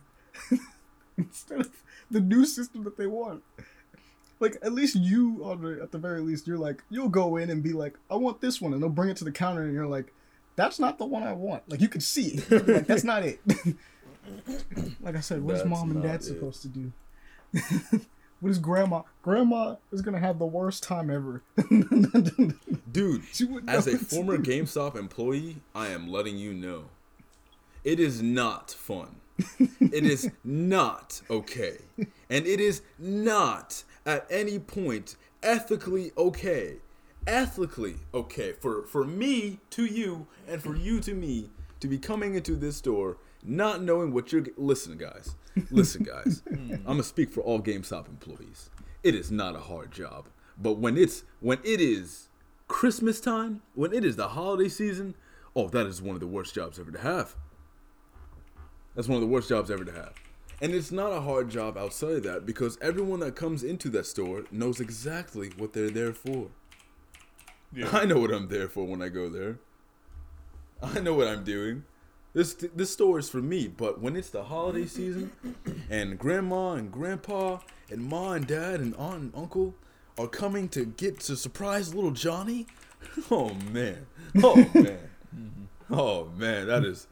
instead 1.17 1.61
of 1.61 1.71
the 2.11 2.19
new 2.21 2.45
system 2.45 2.83
that 2.83 2.97
they 2.97 3.07
want. 3.07 3.41
Like 4.39 4.57
at 4.61 4.73
least 4.73 4.95
you, 4.95 5.41
Andre, 5.43 5.81
at 5.81 5.91
the 5.91 5.97
very 5.97 6.21
least, 6.21 6.47
you're 6.47 6.57
like 6.57 6.83
you'll 6.89 7.09
go 7.09 7.37
in 7.37 7.49
and 7.49 7.61
be 7.61 7.73
like, 7.73 7.97
I 8.09 8.15
want 8.15 8.41
this 8.41 8.61
one, 8.61 8.73
and 8.73 8.81
they'll 8.81 8.89
bring 8.89 9.09
it 9.09 9.17
to 9.17 9.25
the 9.25 9.31
counter, 9.31 9.63
and 9.63 9.73
you're 9.73 9.87
like, 9.87 10.13
that's 10.55 10.79
not 10.79 10.97
the 10.97 11.05
one 11.05 11.23
I 11.23 11.33
want. 11.33 11.69
Like 11.69 11.81
you 11.81 11.89
can 11.89 12.01
see 12.01 12.37
it, 12.37 12.67
like 12.67 12.87
that's 12.87 13.03
not 13.03 13.23
it. 13.23 13.39
like 15.01 15.15
I 15.15 15.19
said, 15.21 15.41
what 15.41 15.55
is 15.55 15.63
That's 15.63 15.69
mom 15.69 15.91
and 15.91 16.01
dad 16.01 16.15
it. 16.15 16.23
supposed 16.23 16.61
to 16.61 16.67
do? 16.67 16.91
what 18.39 18.49
is 18.49 18.59
grandma? 18.59 19.01
Grandma 19.23 19.75
is 19.91 20.01
gonna 20.01 20.19
have 20.19 20.39
the 20.39 20.45
worst 20.45 20.83
time 20.83 21.09
ever. 21.09 21.43
Dude, 22.91 23.23
as 23.67 23.87
a 23.87 23.97
former 23.97 24.37
do. 24.37 24.51
GameStop 24.51 24.95
employee, 24.95 25.57
I 25.75 25.87
am 25.87 26.07
letting 26.07 26.37
you 26.37 26.53
know. 26.53 26.85
It 27.83 27.99
is 27.99 28.21
not 28.21 28.71
fun. 28.71 29.15
it 29.59 30.05
is 30.05 30.29
not 30.43 31.21
okay. 31.29 31.77
And 32.29 32.45
it 32.45 32.59
is 32.59 32.81
not 32.97 33.83
at 34.09 34.25
any 34.31 34.57
point 34.57 35.15
ethically 35.43 36.11
okay. 36.17 36.77
Ethically 37.27 37.97
okay 38.13 38.53
for 38.53 38.83
for 38.83 39.05
me 39.05 39.59
to 39.69 39.85
you 39.85 40.25
and 40.47 40.63
for 40.63 40.75
you 40.75 40.99
to 40.99 41.13
me 41.13 41.49
to 41.79 41.87
be 41.87 41.99
coming 41.99 42.33
into 42.33 42.55
this 42.55 42.77
store 42.77 43.17
not 43.43 43.83
knowing 43.83 44.11
what 44.11 44.33
you're 44.33 44.43
listen 44.57 44.97
guys. 44.97 45.35
Listen 45.69 46.03
guys. 46.03 46.41
I'm 46.49 46.97
to 46.97 47.03
speak 47.03 47.29
for 47.29 47.41
all 47.41 47.61
GameStop 47.61 48.07
employees. 48.07 48.69
It 49.03 49.13
is 49.15 49.31
not 49.31 49.55
a 49.55 49.59
hard 49.59 49.91
job. 49.91 50.27
But 50.57 50.73
when 50.73 50.97
it's 50.97 51.23
when 51.39 51.59
it 51.63 51.79
is 51.79 52.29
Christmas 52.67 53.21
time, 53.21 53.61
when 53.75 53.93
it 53.93 54.03
is 54.03 54.15
the 54.15 54.29
holiday 54.29 54.69
season, 54.69 55.13
oh, 55.55 55.69
that 55.69 55.85
is 55.85 56.01
one 56.01 56.15
of 56.15 56.19
the 56.19 56.27
worst 56.27 56.55
jobs 56.55 56.79
ever 56.79 56.91
to 56.91 56.99
have. 56.99 57.35
That's 58.95 59.07
one 59.07 59.17
of 59.17 59.21
the 59.21 59.27
worst 59.27 59.49
jobs 59.49 59.69
ever 59.69 59.85
to 59.85 59.91
have. 59.91 60.15
And 60.61 60.73
it's 60.73 60.91
not 60.91 61.11
a 61.11 61.21
hard 61.21 61.49
job 61.49 61.77
outside 61.77 62.11
of 62.11 62.23
that 62.23 62.45
because 62.45 62.77
everyone 62.81 63.21
that 63.21 63.35
comes 63.35 63.63
into 63.63 63.89
that 63.89 64.05
store 64.05 64.43
knows 64.51 64.79
exactly 64.79 65.51
what 65.57 65.73
they're 65.73 65.89
there 65.89 66.13
for. 66.13 66.49
I 67.93 68.05
know 68.05 68.19
what 68.19 68.31
I'm 68.31 68.49
there 68.49 68.67
for 68.67 68.85
when 68.85 69.01
I 69.01 69.09
go 69.09 69.29
there. 69.29 69.59
I 70.81 70.99
know 70.99 71.13
what 71.13 71.27
I'm 71.27 71.43
doing. 71.43 71.83
This 72.33 72.53
this 72.53 72.91
store 72.93 73.19
is 73.19 73.29
for 73.29 73.41
me, 73.41 73.67
but 73.67 74.01
when 74.01 74.15
it's 74.15 74.29
the 74.29 74.43
holiday 74.43 74.85
season 74.85 75.31
and 75.89 76.17
grandma 76.17 76.73
and 76.73 76.91
grandpa 76.91 77.59
and 77.89 78.03
ma 78.03 78.33
and 78.33 78.45
dad 78.45 78.79
and 78.79 78.95
aunt 78.95 79.21
and 79.21 79.35
uncle 79.35 79.73
are 80.17 80.27
coming 80.27 80.69
to 80.69 80.85
get 80.85 81.19
to 81.21 81.35
surprise 81.35 81.95
little 81.95 82.11
Johnny, 82.11 82.67
oh 83.31 83.53
man. 83.71 84.05
Oh 84.43 84.55
man. 84.73 84.99
Mm-hmm. 85.35 85.93
Oh 85.93 86.29
man, 86.37 86.67
that 86.67 86.85
is 86.85 87.07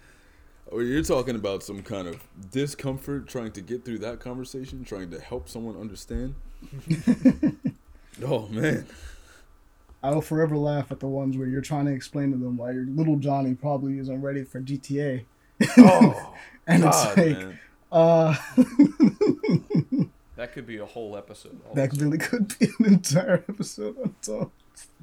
Oh, 0.71 0.79
you're 0.79 1.03
talking 1.03 1.35
about 1.35 1.63
some 1.63 1.81
kind 1.81 2.07
of 2.07 2.21
discomfort 2.51 3.27
trying 3.27 3.51
to 3.53 3.61
get 3.61 3.85
through 3.85 3.99
that 3.99 4.19
conversation, 4.19 4.83
trying 4.83 5.09
to 5.11 5.19
help 5.19 5.47
someone 5.47 5.79
understand. 5.79 6.35
oh 8.25 8.47
man. 8.49 8.85
I 10.03 10.11
will 10.11 10.21
forever 10.21 10.57
laugh 10.57 10.91
at 10.91 10.99
the 10.99 11.07
ones 11.07 11.37
where 11.37 11.47
you're 11.47 11.61
trying 11.61 11.85
to 11.85 11.91
explain 11.93 12.31
to 12.31 12.37
them 12.37 12.57
why 12.57 12.71
your 12.71 12.85
little 12.85 13.15
Johnny 13.17 13.55
probably 13.55 13.97
isn't 13.99 14.21
ready 14.21 14.43
for 14.43 14.61
GTA. 14.61 15.23
Oh, 15.79 16.33
And 16.67 16.83
God, 16.83 16.93
it's 16.93 17.17
like, 17.17 17.37
man. 17.37 17.59
Uh, 17.91 18.35
That 20.35 20.51
could 20.53 20.67
be 20.67 20.77
a 20.77 20.85
whole 20.85 21.17
episode. 21.17 21.59
all 21.67 21.73
that 21.73 21.93
of 21.93 22.01
really 22.01 22.17
could 22.19 22.59
be 22.59 22.67
an 22.79 22.85
entire 22.93 23.43
episode 23.49 23.97
on 23.99 24.09
its 24.19 24.29
own. 24.29 24.51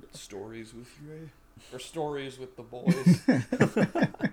it. 0.03 0.17
stories 0.17 0.73
with 0.75 0.89
Ray 1.05 1.31
or 1.73 1.79
stories 1.81 2.39
with 2.39 2.55
the 2.57 2.63
boys. 2.63 4.31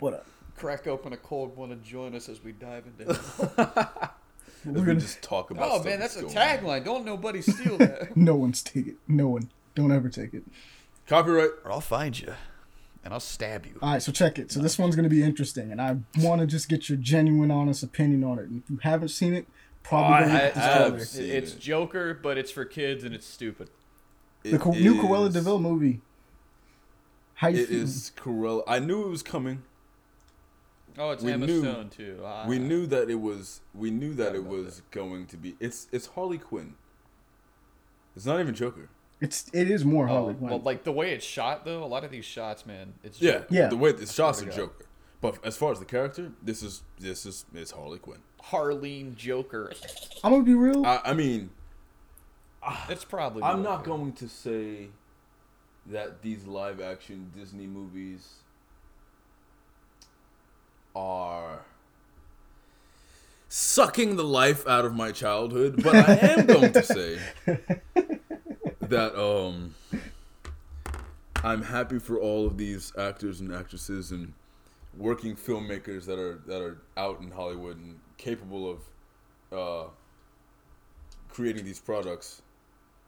But 0.00 0.14
uh, 0.14 0.18
Crack 0.56 0.86
open 0.86 1.12
a 1.12 1.16
cold 1.16 1.56
one 1.56 1.72
and 1.72 1.82
join 1.82 2.14
us 2.14 2.28
as 2.28 2.42
we 2.42 2.52
dive 2.52 2.84
into. 2.86 3.18
we're 4.64 4.84
gonna. 4.84 5.00
just 5.00 5.22
talk 5.22 5.50
about. 5.50 5.68
oh 5.70 5.74
stuff 5.76 5.84
man, 5.86 6.00
that's 6.00 6.16
a 6.16 6.22
going 6.22 6.36
on. 6.36 6.42
tagline. 6.58 6.84
Don't 6.84 7.04
nobody 7.04 7.42
steal 7.42 7.78
that. 7.78 8.16
No 8.16 8.34
one's 8.36 8.62
take 8.62 8.86
it. 8.86 8.96
No 9.08 9.28
one. 9.28 9.50
Don't 9.74 9.92
ever 9.92 10.08
take 10.08 10.34
it. 10.34 10.42
Copyright. 11.06 11.50
or 11.64 11.72
I'll 11.72 11.80
find 11.80 12.18
you, 12.18 12.34
and 13.04 13.12
I'll 13.14 13.20
stab 13.20 13.64
you. 13.66 13.78
All 13.82 13.92
right, 13.92 14.02
so 14.02 14.12
check 14.12 14.38
it. 14.38 14.52
So 14.52 14.60
this 14.60 14.78
one's 14.78 14.96
gonna 14.96 15.08
be 15.08 15.22
interesting, 15.22 15.70
and 15.72 15.80
I 15.80 15.96
want 16.18 16.40
to 16.40 16.46
just 16.46 16.68
get 16.68 16.88
your 16.88 16.98
genuine, 16.98 17.50
honest 17.50 17.82
opinion 17.82 18.22
on 18.24 18.38
it. 18.38 18.48
And 18.48 18.62
if 18.64 18.70
you 18.70 18.78
haven't 18.82 19.08
seen 19.08 19.32
it, 19.34 19.46
probably 19.82 20.14
I, 20.14 20.20
gonna 20.20 20.34
I, 20.34 20.38
hit 20.40 20.56
I- 20.56 20.76
trailer. 20.76 20.96
I've 20.96 21.02
seen 21.08 21.30
it's 21.30 21.52
it. 21.54 21.60
Joker, 21.60 22.14
but 22.14 22.36
it's 22.38 22.50
for 22.50 22.64
kids 22.64 23.02
and 23.04 23.14
it's 23.14 23.26
stupid. 23.26 23.70
The 24.42 24.54
It 24.56 24.60
Co- 24.60 24.72
new 24.72 24.94
is- 24.94 25.00
Cruella 25.00 25.32
de 25.32 25.40
Vil 25.40 25.58
movie. 25.58 26.00
How 27.34 27.48
you 27.48 27.62
It 27.62 27.68
feel? 27.70 27.82
is 27.82 28.12
Cruella. 28.16 28.62
I 28.68 28.78
knew 28.78 29.02
it 29.04 29.08
was 29.08 29.22
coming. 29.22 29.62
Oh, 30.98 31.10
it's 31.10 31.22
We 31.22 31.32
Emma 31.32 31.46
knew- 31.46 31.60
Stone 31.62 31.88
too. 31.90 32.20
Ah. 32.24 32.44
We 32.46 32.58
knew 32.58 32.86
that 32.86 33.08
it 33.10 33.16
was. 33.20 33.60
We 33.74 33.90
knew 33.90 34.14
that 34.14 34.34
it 34.34 34.38
about 34.40 34.50
was 34.50 34.82
going 34.90 35.26
to 35.26 35.36
be. 35.36 35.56
It's 35.60 35.88
it's 35.92 36.06
Harley 36.08 36.38
Quinn. 36.38 36.74
It's 38.16 38.26
not 38.26 38.40
even 38.40 38.54
Joker. 38.54 38.88
It's 39.20 39.50
it 39.52 39.70
is 39.70 39.84
more 39.84 40.08
Oh, 40.08 40.12
Harley 40.12 40.34
Quinn. 40.34 40.50
well, 40.50 40.60
like 40.60 40.84
the 40.84 40.92
way 40.92 41.12
it's 41.12 41.24
shot 41.24 41.64
though, 41.64 41.84
a 41.84 41.86
lot 41.86 42.04
of 42.04 42.10
these 42.10 42.24
shots, 42.24 42.64
man, 42.66 42.94
it's 43.04 43.20
Yeah, 43.20 43.32
Joker. 43.32 43.46
Yeah. 43.50 43.68
The 43.68 43.76
way 43.76 43.92
the 43.92 44.06
shots 44.06 44.42
are. 44.42 44.50
Joker, 44.50 44.86
but 45.20 45.38
as 45.44 45.56
far 45.56 45.72
as 45.72 45.78
the 45.78 45.84
character, 45.84 46.32
this 46.42 46.62
is 46.62 46.82
this 46.98 47.26
is 47.26 47.44
it's 47.54 47.70
Harley 47.72 47.98
Quinn. 47.98 48.20
Harleen 48.44 49.14
Joker. 49.16 49.72
I'm 50.24 50.32
gonna 50.32 50.42
be 50.44 50.54
real. 50.54 50.84
I, 50.86 51.00
I 51.04 51.12
mean, 51.14 51.50
It's 52.88 53.04
probably. 53.04 53.42
I'm 53.42 53.62
not 53.62 53.84
going 53.84 54.12
to 54.14 54.28
say 54.28 54.88
that 55.86 56.22
these 56.22 56.46
live 56.46 56.80
action 56.80 57.30
Disney 57.36 57.66
movies 57.66 58.34
are 60.94 61.64
sucking 63.48 64.16
the 64.16 64.24
life 64.24 64.66
out 64.66 64.84
of 64.84 64.94
my 64.94 65.12
childhood, 65.12 65.82
but 65.82 65.94
I 65.94 66.14
am 66.14 66.46
going 66.46 66.72
to 66.72 66.82
say 66.82 67.18
that 68.80 69.20
um 69.20 69.74
I'm 71.42 71.62
happy 71.62 71.98
for 71.98 72.18
all 72.18 72.46
of 72.46 72.58
these 72.58 72.92
actors 72.98 73.40
and 73.40 73.52
actresses 73.52 74.10
and 74.12 74.32
working 74.96 75.34
filmmakers 75.34 76.04
that 76.06 76.18
are 76.18 76.40
that 76.46 76.62
are 76.62 76.78
out 76.96 77.20
in 77.20 77.30
Hollywood 77.30 77.76
and 77.78 77.98
capable 78.18 78.70
of 78.70 78.78
uh 79.52 79.88
creating 81.28 81.64
these 81.64 81.80
products 81.80 82.42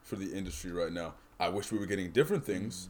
for 0.02 0.16
the 0.16 0.32
industry 0.32 0.72
right 0.72 0.92
now. 0.92 1.14
I 1.38 1.48
wish 1.48 1.72
we 1.72 1.78
were 1.78 1.86
getting 1.86 2.10
different 2.10 2.44
things. 2.44 2.88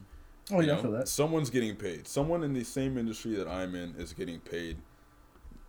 Oh 0.50 0.60
you 0.60 0.66
yeah, 0.66 0.72
I 0.72 0.76
know? 0.76 0.82
feel 0.82 0.92
that. 0.92 1.08
Someone's 1.08 1.50
getting 1.50 1.76
paid. 1.76 2.06
Someone 2.08 2.42
in 2.42 2.52
the 2.52 2.64
same 2.64 2.98
industry 2.98 3.34
that 3.36 3.48
I'm 3.48 3.74
in 3.74 3.94
is 3.96 4.12
getting 4.12 4.40
paid. 4.40 4.78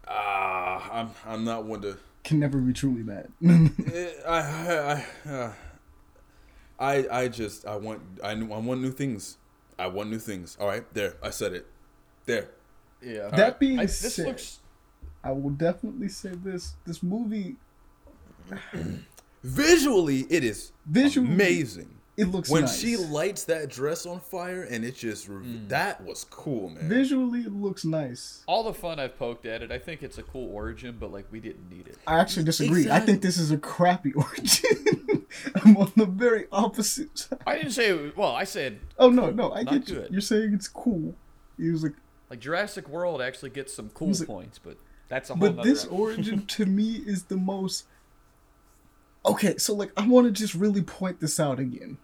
Ah, 0.07 0.89
I'm 0.91 1.11
I'm 1.25 1.43
not 1.43 1.65
one 1.65 1.81
to. 1.81 1.97
Can 2.23 2.39
never 2.39 2.57
be 2.57 2.73
truly 2.73 3.03
bad. 3.03 3.29
Eh, 3.93 4.11
I 4.25 4.37
I 4.39 5.05
I, 5.25 5.29
uh, 5.29 5.53
I 6.79 7.07
I 7.11 7.27
just 7.27 7.65
I 7.67 7.75
want 7.75 8.01
I 8.23 8.31
I 8.31 8.35
want 8.43 8.81
new 8.81 8.91
things. 8.91 9.37
I 9.77 9.87
want 9.87 10.09
new 10.09 10.19
things. 10.19 10.57
All 10.59 10.67
right, 10.67 10.85
there. 10.93 11.15
I 11.21 11.29
said 11.29 11.53
it. 11.53 11.65
There. 12.25 12.49
Yeah. 13.01 13.29
that 13.29 13.59
being 13.59 13.79
I, 13.79 13.83
this 13.85 14.15
said, 14.15 14.27
looks. 14.27 14.59
I 15.23 15.31
will 15.31 15.49
definitely 15.51 16.09
say 16.09 16.31
this: 16.35 16.75
this 16.85 17.03
movie 17.03 17.57
Visually, 19.43 20.25
it 20.29 20.43
is 20.43 20.71
Visually, 20.85 21.27
amazing. 21.27 21.97
It 22.15 22.25
looks 22.25 22.47
When 22.49 22.63
nice. 22.65 22.79
she 22.79 22.95
lights 22.95 23.45
that 23.45 23.69
dress 23.69 24.05
on 24.05 24.19
fire 24.19 24.61
and 24.63 24.85
it 24.85 24.95
just 24.95 25.27
re- 25.27 25.43
Mm. 25.43 25.69
that 25.69 26.03
was 26.05 26.25
cool, 26.29 26.69
man. 26.69 26.87
Visually, 26.87 27.39
it 27.41 27.51
looks 27.51 27.83
nice. 27.83 28.43
All 28.47 28.63
the 28.63 28.73
fun 28.73 28.99
I've 28.99 29.17
poked 29.17 29.45
at 29.47 29.63
it, 29.63 29.71
I 29.71 29.79
think 29.79 30.03
it's 30.03 30.19
a 30.19 30.23
cool 30.23 30.53
origin, 30.53 30.97
but 30.99 31.11
like 31.11 31.25
we 31.31 31.39
didn't 31.39 31.69
need 31.71 31.87
it. 31.87 31.97
I 32.05 32.19
actually 32.19 32.43
disagree. 32.45 32.89
I 32.91 32.99
think 32.99 33.21
this 33.23 33.37
is 33.37 33.49
a 33.51 33.57
crappy 33.57 34.13
origin. 34.15 35.25
I'm 35.63 35.75
on 35.77 35.91
the 35.95 36.05
very 36.05 36.45
opposite 36.51 37.17
side. 37.17 37.39
I 37.47 37.55
didn't 37.57 37.71
say. 37.71 37.91
Was, 37.93 38.15
well, 38.15 38.33
I 38.35 38.43
said 38.43 38.79
Oh 38.99 39.09
no, 39.09 39.31
no, 39.31 39.51
I 39.51 39.63
get 39.63 39.89
you. 39.89 39.95
good. 39.95 40.11
You're 40.11 40.21
saying 40.21 40.53
it's 40.53 40.67
cool. 40.67 41.15
He 41.57 41.71
was 41.71 41.81
like, 41.83 41.93
like 42.29 42.39
Jurassic 42.39 42.87
World 42.89 43.21
actually 43.23 43.49
gets 43.49 43.73
some 43.73 43.89
cool 43.89 44.09
Was 44.09 44.21
it- 44.21 44.27
points, 44.27 44.59
but 44.59 44.77
that's 45.09 45.31
a 45.31 45.33
whole. 45.33 45.39
but 45.49 45.55
nother 45.55 45.69
this 45.69 45.83
episode. 45.85 45.99
origin 45.99 46.45
to 46.47 46.65
me 46.67 47.01
is 47.07 47.23
the 47.23 47.37
most. 47.37 47.85
Okay, 49.25 49.57
so 49.57 49.73
like 49.73 49.91
I 49.97 50.05
want 50.07 50.27
to 50.27 50.31
just 50.31 50.53
really 50.53 50.81
point 50.81 51.19
this 51.19 51.39
out 51.39 51.57
again. 51.59 51.97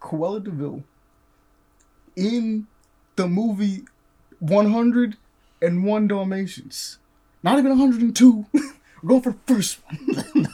Cruella 0.00 0.42
de 0.42 0.50
Vil 0.50 0.82
in 2.16 2.66
the 3.16 3.28
movie 3.28 3.82
101 4.40 6.08
Dalmatians, 6.08 6.98
not 7.42 7.58
even 7.58 7.70
102. 7.70 8.46
We're 8.52 8.62
going 9.08 9.22
for 9.22 9.32
the 9.32 9.54
first 9.54 9.78
one. 9.84 9.98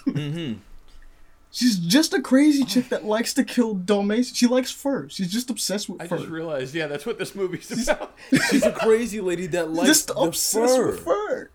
mm-hmm. 0.07 0.61
She's 1.51 1.79
just 1.79 2.13
a 2.13 2.21
crazy 2.21 2.65
chick 2.65 2.91
that 2.91 3.05
likes 3.07 3.33
to 3.35 3.45
kill 3.45 3.75
Dalmatians. 3.75 4.37
She 4.37 4.47
likes 4.47 4.71
fur. 4.71 5.09
She's 5.09 5.33
just 5.33 5.49
obsessed 5.49 5.89
with 5.89 6.03
I 6.03 6.07
fur. 6.07 6.17
I 6.17 6.19
just 6.19 6.31
realized, 6.31 6.75
yeah, 6.75 6.87
that's 6.87 7.07
what 7.07 7.19
this 7.19 7.35
movie's 7.35 7.89
about. 7.89 8.15
She's 8.51 8.65
a 8.65 8.73
crazy 8.73 9.21
lady 9.23 9.47
that 9.49 9.71
likes 9.71 9.89
just 9.89 10.09
the 10.09 10.15
obsessed 10.17 10.77
fur. 10.77 10.87
with 10.89 11.01
fur. 11.01 11.51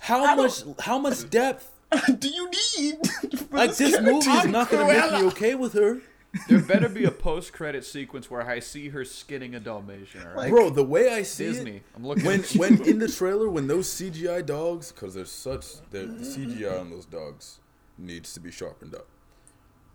How 0.00 0.34
much? 0.34 0.62
How 0.80 0.98
much 0.98 1.28
depth? 1.30 1.70
Do 2.18 2.28
you 2.28 2.50
need? 2.50 2.96
for 3.38 3.56
Like 3.56 3.76
this 3.76 3.90
character? 3.90 4.02
movie 4.12 4.30
is 4.30 4.46
not 4.46 4.68
gonna 4.70 4.86
make 4.86 5.12
me 5.12 5.28
okay 5.28 5.54
with 5.54 5.74
her, 5.74 6.00
there 6.48 6.60
better 6.60 6.88
be 6.88 7.04
a 7.04 7.10
post-credit 7.28 7.84
sequence 7.84 8.30
where 8.30 8.42
I 8.42 8.60
see 8.60 8.88
her 8.90 9.04
skinning 9.04 9.54
a 9.54 9.60
Dalmatian. 9.60 10.22
All 10.22 10.28
right, 10.28 10.36
Like- 10.36 10.50
bro. 10.50 10.70
The 10.70 10.84
way 10.84 11.12
I 11.12 11.22
see 11.22 11.46
Disney. 11.46 11.76
it, 11.76 11.82
I'm 11.96 12.06
looking. 12.06 12.24
when 12.24 12.40
at 12.40 12.52
when 12.52 12.82
in 12.88 12.98
the 12.98 13.08
trailer 13.08 13.48
when 13.48 13.66
those 13.66 13.88
CGI 13.88 14.44
dogs, 14.46 14.92
because 14.92 15.14
there's 15.14 15.30
such 15.30 15.76
the 15.90 16.00
the 16.06 16.24
CGI 16.24 16.80
on 16.80 16.90
those 16.90 17.06
dogs 17.06 17.58
needs 17.98 18.32
to 18.34 18.40
be 18.40 18.50
sharpened 18.50 18.94
up. 18.94 19.06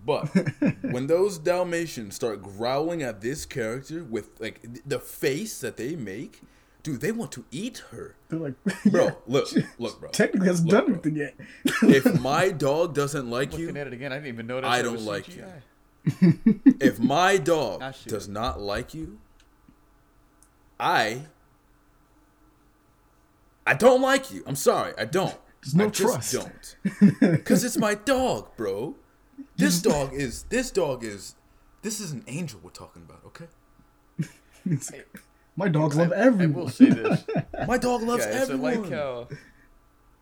But 0.06 0.26
when 0.82 1.08
those 1.08 1.38
Dalmatians 1.40 2.14
start 2.16 2.44
growling 2.44 3.02
at 3.02 3.22
this 3.22 3.46
character 3.46 4.04
with 4.04 4.30
like 4.40 4.62
the 4.86 5.00
face 5.00 5.60
that 5.62 5.78
they 5.78 5.96
make, 5.96 6.42
dude, 6.84 7.02
they 7.02 7.12
want 7.12 7.32
to 7.32 7.46
eat 7.50 7.82
her, 7.90 8.16
They're 8.30 8.38
like, 8.40 8.54
bro. 8.86 9.06
yeah, 9.06 9.12
Look, 9.26 9.48
look, 9.80 10.00
bro. 10.00 10.10
technically 10.12 10.48
hasn't 10.48 10.70
Look, 10.70 10.86
done 10.86 10.94
bro. 10.94 11.02
anything 11.02 11.16
yet. 11.16 11.36
If 11.82 12.22
my 12.22 12.52
dog 12.52 12.94
doesn't 12.94 13.28
like 13.32 13.54
you 13.54 13.60
looking 13.68 13.76
you, 13.78 13.82
at 13.82 13.88
it 13.88 13.94
again, 13.94 14.12
I 14.12 14.16
didn't 14.18 14.28
even 14.28 14.46
notice. 14.46 14.70
I 14.70 14.84
don't 14.84 15.02
like 15.02 15.26
CGI. 15.26 15.62
if 16.80 17.00
my 17.00 17.38
dog 17.38 17.82
I 17.82 17.94
does 18.08 18.28
not 18.28 18.60
like 18.62 18.94
you, 18.94 19.20
I 20.80 21.24
I 23.66 23.74
don't 23.74 24.02
like 24.02 24.32
you. 24.32 24.44
I'm 24.46 24.56
sorry, 24.56 24.94
I 24.98 25.06
don't. 25.06 25.36
There's 25.64 25.74
no 25.76 25.88
I 25.88 25.90
trust. 25.90 26.32
just 26.32 26.76
don't. 27.20 27.46
Cause 27.46 27.64
it's 27.64 27.78
my 27.78 27.96
dog, 27.96 28.56
bro. 28.56 28.96
This 29.58 29.82
dog 29.90 30.14
is 30.14 30.44
this 30.44 30.70
dog 30.72 31.04
is 31.04 31.36
this 31.82 32.00
is 32.00 32.12
an 32.12 32.24
angel 32.28 32.60
we're 32.64 32.70
talking 32.72 33.04
about, 33.04 33.22
okay? 33.28 33.46
It's 34.68 34.92
My 35.56 35.68
dogs 35.68 35.96
love 35.96 36.12
I 36.12 36.16
everyone. 36.18 36.54
will 36.66 36.70
say 36.70 36.90
this, 36.90 37.24
My 37.68 37.78
dog 37.78 38.02
loves 38.02 38.26
guys. 38.26 38.36
I 38.36 38.40
everyone. 38.42 38.82
like 38.82 38.92
how. 38.92 39.28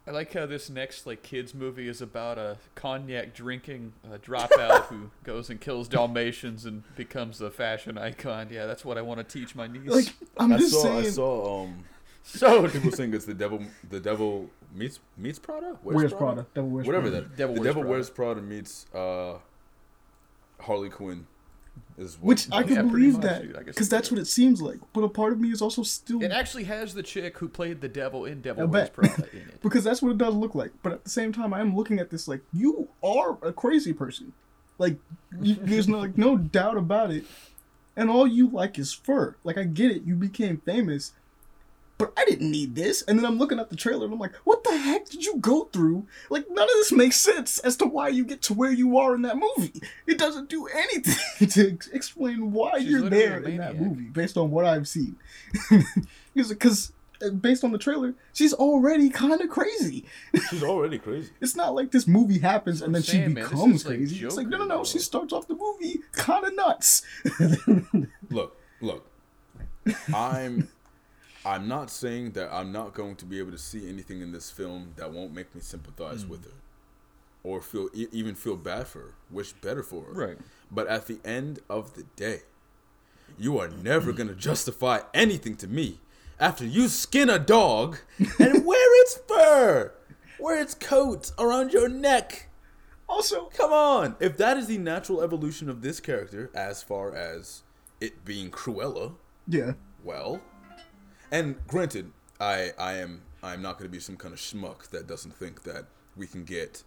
I 0.05 0.11
like 0.11 0.33
how 0.33 0.45
this 0.45 0.69
next 0.69 1.07
like 1.07 1.23
kids 1.23 1.53
movie 1.53 1.87
is 1.87 2.01
about 2.01 2.37
a 2.37 2.57
cognac 2.75 3.33
drinking 3.33 3.93
uh, 4.05 4.17
dropout 4.17 4.83
who 4.87 5.11
goes 5.23 5.49
and 5.49 5.61
kills 5.61 5.87
Dalmatians 5.87 6.65
and 6.65 6.83
becomes 6.95 7.39
a 7.39 7.49
fashion 7.49 7.97
icon. 7.97 8.49
Yeah, 8.51 8.65
that's 8.65 8.83
what 8.83 8.97
I 8.97 9.01
want 9.01 9.19
to 9.19 9.23
teach 9.39 9.55
my 9.55 9.67
niece. 9.67 9.89
like 9.89 10.13
I'm 10.37 10.51
I 10.51 10.57
just 10.57 10.71
saw 10.73 10.81
saying. 10.83 11.05
I 11.05 11.09
saw 11.09 11.63
um 11.63 11.83
so 12.23 12.67
people 12.67 12.91
saying 12.91 13.13
it's 13.13 13.25
the 13.25 13.33
devil 13.33 13.61
the 13.89 13.99
devil 13.99 14.49
meets 14.73 14.99
meets 15.17 15.39
Prada? 15.39 15.77
Where's 15.83 16.13
Prada? 16.13 16.45
Devil 16.53 16.69
Wears 16.69 16.87
Whatever 16.87 17.09
Prada. 17.09 17.21
that. 17.27 17.37
Devil 17.37 17.55
the 17.55 17.61
Wears 17.61 17.67
Devil 17.69 17.81
Prada. 17.83 17.91
Wears 17.91 18.09
Prada 18.09 18.41
meets 18.41 18.85
uh 18.93 19.37
Harley 20.59 20.89
Quinn 20.89 21.17
is 21.17 21.23
what 21.23 21.32
Which 22.21 22.47
I 22.51 22.63
can 22.63 22.89
pretty 22.89 23.07
believe 23.07 23.21
that 23.21 23.41
dude. 23.43 23.55
I 23.55 23.63
guess 23.63 23.75
because 23.75 23.89
that's 23.89 24.11
what 24.11 24.19
it 24.19 24.25
seems 24.25 24.61
like. 24.61 24.79
But 24.93 25.01
a 25.01 25.09
part 25.09 25.33
of 25.33 25.39
me 25.39 25.51
is 25.51 25.61
also 25.61 25.83
still 25.83 26.23
It 26.23 26.31
actually 26.31 26.63
has 26.65 26.93
the 26.93 27.03
chick 27.03 27.37
who 27.37 27.47
played 27.47 27.81
the 27.81 27.87
devil 27.87 28.25
in 28.25 28.41
Devil 28.41 28.67
Wears. 28.67 28.89
Prada 28.89 29.25
in 29.31 29.39
it. 29.39 29.61
because 29.61 29.83
that's 29.83 30.01
what 30.01 30.11
it 30.11 30.17
does 30.17 30.33
look 30.33 30.55
like. 30.55 30.71
But 30.81 30.93
at 30.93 31.03
the 31.03 31.09
same 31.09 31.31
time, 31.31 31.53
I 31.53 31.59
am 31.61 31.75
looking 31.75 31.99
at 31.99 32.09
this 32.09 32.27
like 32.27 32.41
you 32.51 32.89
are 33.03 33.37
a 33.41 33.53
crazy 33.53 33.93
person. 33.93 34.33
Like 34.77 34.97
you, 35.39 35.55
there's 35.55 35.87
no 35.87 35.99
like 35.99 36.17
no 36.17 36.37
doubt 36.37 36.77
about 36.77 37.11
it. 37.11 37.25
And 37.95 38.09
all 38.09 38.25
you 38.25 38.49
like 38.49 38.79
is 38.79 38.91
fur. 38.91 39.35
Like 39.43 39.57
I 39.57 39.63
get 39.63 39.91
it, 39.91 40.03
you 40.03 40.15
became 40.15 40.57
famous, 40.65 41.13
but 42.03 42.13
I 42.17 42.25
didn't 42.25 42.51
need 42.51 42.75
this. 42.75 43.01
And 43.03 43.17
then 43.17 43.25
I'm 43.25 43.37
looking 43.37 43.59
at 43.59 43.69
the 43.69 43.77
trailer 43.77 44.03
and 44.03 44.13
I'm 44.13 44.19
like, 44.19 44.35
what 44.43 44.63
the 44.65 44.75
heck 44.75 45.07
did 45.09 45.23
you 45.23 45.37
go 45.37 45.65
through? 45.65 46.05
Like 46.29 46.49
none 46.49 46.63
of 46.63 46.69
this 46.75 46.91
makes 46.91 47.15
sense 47.15 47.59
as 47.59 47.77
to 47.77 47.85
why 47.85 48.09
you 48.09 48.25
get 48.25 48.41
to 48.43 48.53
where 48.53 48.73
you 48.73 48.97
are 48.97 49.15
in 49.15 49.21
that 49.21 49.37
movie. 49.37 49.81
It 50.05 50.17
doesn't 50.17 50.49
do 50.49 50.67
anything 50.67 51.47
to 51.49 51.77
explain 51.93 52.51
why 52.51 52.79
She's 52.79 52.89
you're 52.89 53.09
there 53.09 53.39
in 53.39 53.57
that 53.57 53.79
movie 53.79 54.09
based 54.09 54.37
on 54.37 54.51
what 54.51 54.65
I've 54.65 54.87
seen. 54.87 55.15
Because 56.35 56.91
uh, 57.23 57.29
based 57.29 57.63
on 57.63 57.71
the 57.71 57.77
trailer, 57.77 58.15
she's 58.33 58.55
already 58.55 59.07
kind 59.11 59.39
of 59.39 59.49
crazy. 59.49 60.03
She's 60.49 60.63
already 60.63 60.97
crazy. 60.97 61.29
It's 61.41 61.55
not 61.55 61.75
like 61.75 61.91
this 61.91 62.07
movie 62.07 62.39
happens 62.39 62.81
and 62.81 62.95
then 62.95 63.01
what 63.01 63.05
she 63.05 63.21
I'm 63.21 63.35
man. 63.35 63.43
This 63.43 63.51
becomes 63.51 63.85
like 63.85 63.97
crazy. 63.97 64.25
it's 64.25 64.35
like 64.35 64.47
no, 64.47 64.57
no, 64.57 64.63
Joker, 64.63 64.77
no. 64.77 64.83
She 64.83 64.97
starts 64.97 65.31
off 65.31 65.47
the 65.47 65.53
movie 65.53 65.99
kind 66.11 66.43
of 66.43 66.55
nuts. 66.55 67.03
Look, 68.31 68.57
look. 68.81 69.07
I'm 70.11 70.69
I'm 71.45 71.67
not 71.67 71.89
saying 71.89 72.31
that 72.31 72.53
I'm 72.53 72.71
not 72.71 72.93
going 72.93 73.15
to 73.17 73.25
be 73.25 73.39
able 73.39 73.51
to 73.51 73.57
see 73.57 73.89
anything 73.89 74.21
in 74.21 74.31
this 74.31 74.49
film 74.49 74.93
that 74.95 75.11
won't 75.11 75.33
make 75.33 75.53
me 75.53 75.61
sympathize 75.61 76.25
with 76.25 76.43
hmm. 76.43 76.51
her 76.51 76.55
or 77.43 77.61
feel 77.61 77.89
e- 77.93 78.07
even 78.11 78.35
feel 78.35 78.55
bad 78.55 78.87
for 78.87 78.99
her, 78.99 79.13
wish 79.29 79.51
better 79.53 79.83
for 79.83 80.03
her. 80.03 80.13
Right. 80.13 80.37
But 80.71 80.87
at 80.87 81.07
the 81.07 81.19
end 81.25 81.59
of 81.69 81.95
the 81.95 82.03
day, 82.15 82.41
you 83.37 83.59
are 83.59 83.67
never 83.67 84.11
hmm. 84.11 84.17
going 84.17 84.29
to 84.29 84.35
justify 84.35 85.01
anything 85.13 85.55
to 85.57 85.67
me 85.67 85.99
after 86.39 86.65
you 86.65 86.87
skin 86.87 87.29
a 87.29 87.39
dog 87.39 87.97
and 88.39 88.65
wear 88.65 89.01
its 89.01 89.19
fur, 89.27 89.93
wear 90.39 90.61
its 90.61 90.73
coat 90.73 91.31
around 91.37 91.73
your 91.73 91.89
neck. 91.89 92.49
also, 93.07 93.45
Come 93.45 93.73
on. 93.73 94.15
If 94.19 94.37
that 94.37 94.57
is 94.57 94.67
the 94.67 94.77
natural 94.77 95.21
evolution 95.21 95.69
of 95.69 95.81
this 95.81 95.99
character 95.99 96.49
as 96.53 96.81
far 96.81 97.13
as 97.13 97.63
it 98.01 98.25
being 98.25 98.49
Cruella, 98.49 99.13
yeah, 99.47 99.73
well, 100.03 100.41
and 101.33 101.55
granted, 101.67 102.11
I 102.39 102.71
I 102.77 102.93
am 102.93 103.23
I'm 103.41 103.61
not 103.61 103.77
going 103.77 103.89
to 103.89 103.91
be 103.91 103.99
some 103.99 104.15
kind 104.15 104.33
of 104.33 104.39
schmuck 104.39 104.89
that 104.91 105.07
doesn't 105.07 105.35
think 105.35 105.63
that 105.63 105.85
we 106.15 106.27
can 106.27 106.45
get 106.45 106.83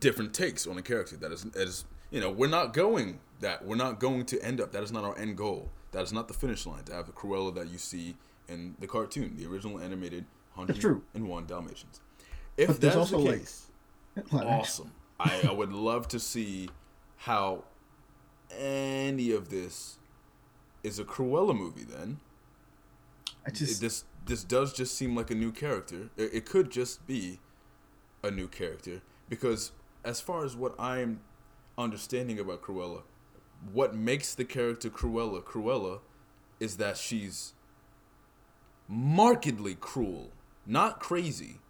different 0.00 0.32
takes 0.34 0.66
on 0.66 0.78
a 0.78 0.82
character. 0.82 1.16
That 1.16 1.30
is 1.30 1.46
as 1.54 1.84
you 2.10 2.20
know, 2.20 2.30
we're 2.30 2.48
not 2.48 2.72
going 2.72 3.20
that 3.40 3.64
we're 3.64 3.76
not 3.76 4.00
going 4.00 4.24
to 4.26 4.40
end 4.42 4.60
up. 4.60 4.72
That 4.72 4.82
is 4.82 4.90
not 4.90 5.04
our 5.04 5.16
end 5.18 5.36
goal. 5.36 5.70
That 5.92 6.02
is 6.02 6.12
not 6.12 6.26
the 6.26 6.34
finish 6.34 6.66
line. 6.66 6.84
To 6.84 6.94
have 6.94 7.06
the 7.06 7.12
Cruella 7.12 7.54
that 7.54 7.68
you 7.68 7.78
see 7.78 8.16
in 8.48 8.74
the 8.80 8.86
cartoon, 8.86 9.36
the 9.36 9.46
original 9.46 9.78
animated 9.78 10.24
That's 10.56 10.78
true. 10.78 11.02
101 11.12 11.46
Dalmatians. 11.46 12.00
If 12.56 12.68
But 12.68 12.80
that's 12.80 12.96
also, 12.96 13.20
the 13.20 13.38
case, 13.38 13.66
Like, 14.32 14.46
awesome. 14.46 14.92
I, 15.20 15.42
I 15.48 15.52
would 15.52 15.72
love 15.72 16.08
to 16.08 16.18
see 16.18 16.70
how 17.16 17.64
any 18.50 19.32
of 19.32 19.50
this 19.50 19.98
is 20.82 20.98
a 20.98 21.04
Cruella 21.04 21.56
movie. 21.56 21.84
Then 21.84 22.20
I 23.46 23.50
just 23.50 23.78
it- 23.78 23.80
this 23.84 24.04
this 24.26 24.42
does 24.44 24.72
just 24.72 24.94
seem 24.96 25.14
like 25.14 25.30
a 25.30 25.34
new 25.34 25.52
character. 25.52 26.10
It, 26.16 26.30
it 26.34 26.46
could 26.46 26.70
just 26.70 27.06
be 27.06 27.38
a 28.24 28.30
new 28.30 28.48
character 28.48 29.02
because 29.28 29.70
as 30.04 30.20
far 30.20 30.44
as 30.44 30.56
what 30.56 30.74
I'm 30.80 31.20
understanding 31.78 32.38
about 32.40 32.62
Cruella, 32.62 33.02
what 33.72 33.94
makes 33.94 34.34
the 34.34 34.44
character 34.44 34.90
Cruella 34.90 35.42
Cruella 35.42 36.00
is 36.58 36.76
that 36.78 36.96
she's 36.96 37.52
markedly 38.88 39.74
cruel, 39.78 40.30
not 40.66 41.00
crazy. 41.00 41.60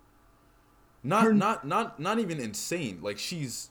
Not 1.02 1.24
Her- 1.24 1.34
not 1.34 1.66
not 1.66 2.00
not 2.00 2.18
even 2.18 2.40
insane. 2.40 2.98
Like 3.02 3.18
she's 3.18 3.70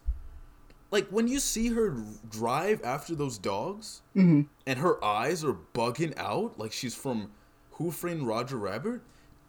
like 0.92 1.08
when 1.10 1.28
you 1.28 1.40
see 1.40 1.70
her 1.70 1.96
drive 2.30 2.82
after 2.84 3.16
those 3.16 3.38
dogs 3.38 4.02
Mm-hmm. 4.16 4.42
and 4.66 4.80
her 4.80 5.04
eyes 5.04 5.44
are 5.44 5.58
bugging 5.74 6.14
out 6.18 6.58
like 6.58 6.72
she's 6.72 6.96
from 6.96 7.32
Who 7.76 7.92
Framed 7.92 8.24
Roger 8.24 8.58
Rabbit? 8.58 9.02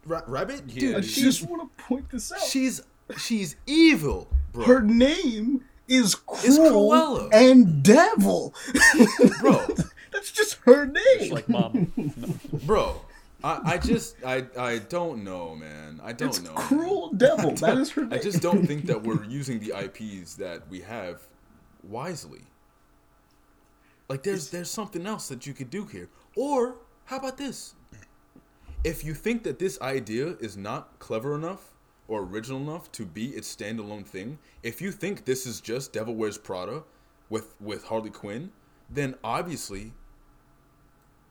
Ra- 0.05 0.23
Rabbit? 0.27 0.67
Dude, 0.67 0.95
I 0.95 0.99
Yeah, 0.99 1.01
just 1.01 1.49
want 1.49 1.63
to 1.77 1.85
point 1.85 2.11
this 2.11 2.31
out. 2.33 2.41
she's 2.41 2.83
she's 3.19 3.57
evil, 3.67 4.29
bro. 4.53 4.65
Her 4.65 4.81
name 4.83 5.65
is 5.89 6.15
Cruel 6.15 6.91
Cruella. 6.91 7.29
and 7.33 7.83
Devil. 7.83 8.55
bro, 9.41 9.67
That's 10.13 10.33
just 10.33 10.55
her 10.65 10.87
name. 10.87 11.05
Just 11.19 11.33
like 11.33 11.49
mom. 11.49 11.93
bro. 12.65 13.01
I, 13.45 13.75
I 13.75 13.79
just 13.79 14.17
I 14.25 14.47
I 14.59 14.79
don't 14.79 15.23
know, 15.23 15.55
man. 15.55 16.01
I 16.03 16.13
don't 16.13 16.29
it's 16.29 16.41
know. 16.43 16.55
Cruel 16.55 17.13
Devil. 17.13 17.53
That 17.57 17.79
is 17.79 17.91
her 17.93 18.03
name. 18.03 18.13
I 18.15 18.19
just 18.19 18.41
don't 18.43 18.67
think 18.67 18.87
that 18.87 19.03
we're 19.03 19.23
using 19.25 19.61
the 19.61 19.73
IPs 19.79 20.35
that 20.37 20.69
we 20.69 20.81
have 20.81 21.21
wisely. 21.85 22.41
Like 24.09 24.23
there's 24.25 24.51
there's 24.51 24.71
something 24.71 25.07
else 25.07 25.29
that 25.29 25.47
you 25.47 25.53
could 25.53 25.71
do 25.71 25.85
here. 25.85 26.09
Or 26.35 26.77
how 27.05 27.19
about 27.19 27.37
this? 27.37 27.75
If 28.87 29.03
you 29.05 29.15
think 29.15 29.43
that 29.43 29.59
this 29.59 29.81
idea 29.81 30.37
is 30.39 30.57
not 30.57 30.99
clever 31.01 31.35
enough 31.35 31.73
or 32.07 32.23
original 32.23 32.61
enough 32.61 32.93
to 32.93 33.05
be 33.05 33.31
its 33.31 33.55
standalone 33.55 34.07
thing, 34.07 34.39
if 34.63 34.81
you 34.81 34.93
think 34.93 35.25
this 35.25 35.45
is 35.45 35.61
just 35.61 35.93
Devil 35.93 36.15
Wears 36.15 36.39
Prada 36.39 36.85
with 37.29 37.57
with 37.61 37.83
Harley 37.85 38.11
Quinn, 38.11 38.53
then 38.89 39.17
obviously 39.25 39.93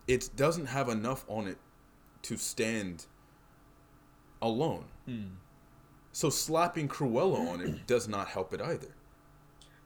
it 0.06 0.30
doesn't 0.36 0.66
have 0.66 0.90
enough 0.90 1.24
on 1.30 1.48
it 1.48 1.58
to 2.24 2.36
stand 2.36 3.06
alone. 4.42 4.86
Hmm. 5.06 5.36
So 6.12 6.30
slapping 6.30 6.90
Cruella 6.90 7.40
on 7.54 7.62
it 7.62 7.88
does 7.88 8.08
not 8.10 8.28
help 8.28 8.54
it 8.54 8.62
either. 8.62 8.94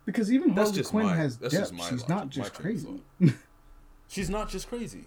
because 0.06 0.32
even 0.32 0.56
That's 0.56 0.72
Harley 0.72 0.84
Quinn 0.84 1.06
my 1.06 1.16
has 1.16 1.38
that's 1.38 1.54
depth. 1.54 1.72
just 1.72 1.90
She's 1.90 2.02
logic, 2.02 2.10
not 2.10 2.30
just 2.30 2.54
crazy. 2.56 3.04
She's 4.08 4.30
not 4.30 4.50
just 4.50 4.68
crazy. 4.70 5.06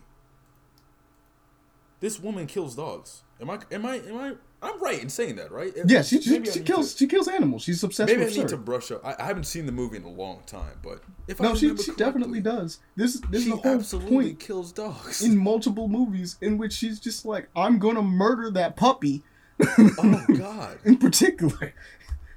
This 2.03 2.21
woman 2.21 2.47
kills 2.47 2.75
dogs. 2.75 3.23
Am 3.41 3.49
I 3.49 3.59
am 3.71 3.87
I 3.87 3.95
am 3.97 4.17
I 4.19 4.33
I'm 4.65 4.81
right 4.83 5.03
in 5.03 5.09
saying 5.09 5.37
that, 5.37 5.51
right? 5.51 5.73
Yeah, 5.87 6.03
she 6.03 6.21
she, 6.21 6.45
she 6.45 6.61
kills 6.61 6.93
to- 6.93 6.99
she 6.99 7.07
kills 7.07 7.27
animals. 7.29 7.63
She's 7.63 7.83
obsessed 7.83 8.09
maybe 8.11 8.23
I 8.23 8.25
with 8.27 8.35
need 8.37 8.43
her. 8.43 8.49
to 8.49 8.57
brush 8.59 8.91
up. 8.93 9.05
I, 9.05 9.17
I 9.19 9.25
haven't 9.25 9.45
seen 9.45 9.67
the 9.67 9.73
movie 9.73 9.97
in 9.97 10.05
a 10.05 10.11
long 10.11 10.43
time, 10.47 10.79
but 10.83 11.01
if 11.29 11.41
I 11.41 11.45
No, 11.45 11.55
she 11.55 11.75
she 11.79 11.93
definitely 11.93 12.41
does. 12.41 12.81
This 12.97 13.21
this 13.31 13.45
She 13.45 13.51
is 13.51 13.57
the 13.57 13.63
whole 13.63 13.75
absolutely 13.79 14.11
point 14.29 14.41
kills 14.41 14.71
dogs. 14.73 15.23
in 15.23 15.39
multiple 15.39 15.89
movies 15.89 16.37
in 16.43 16.59
which 16.59 16.73
she's 16.75 17.01
just 17.01 17.25
like, 17.25 17.49
I'm 17.57 17.79
gonna 17.79 18.03
murder 18.03 18.51
that 18.51 18.77
puppy. 18.77 19.23
oh 19.65 20.25
God. 20.37 20.79
in 20.85 20.99
particular. 20.99 21.73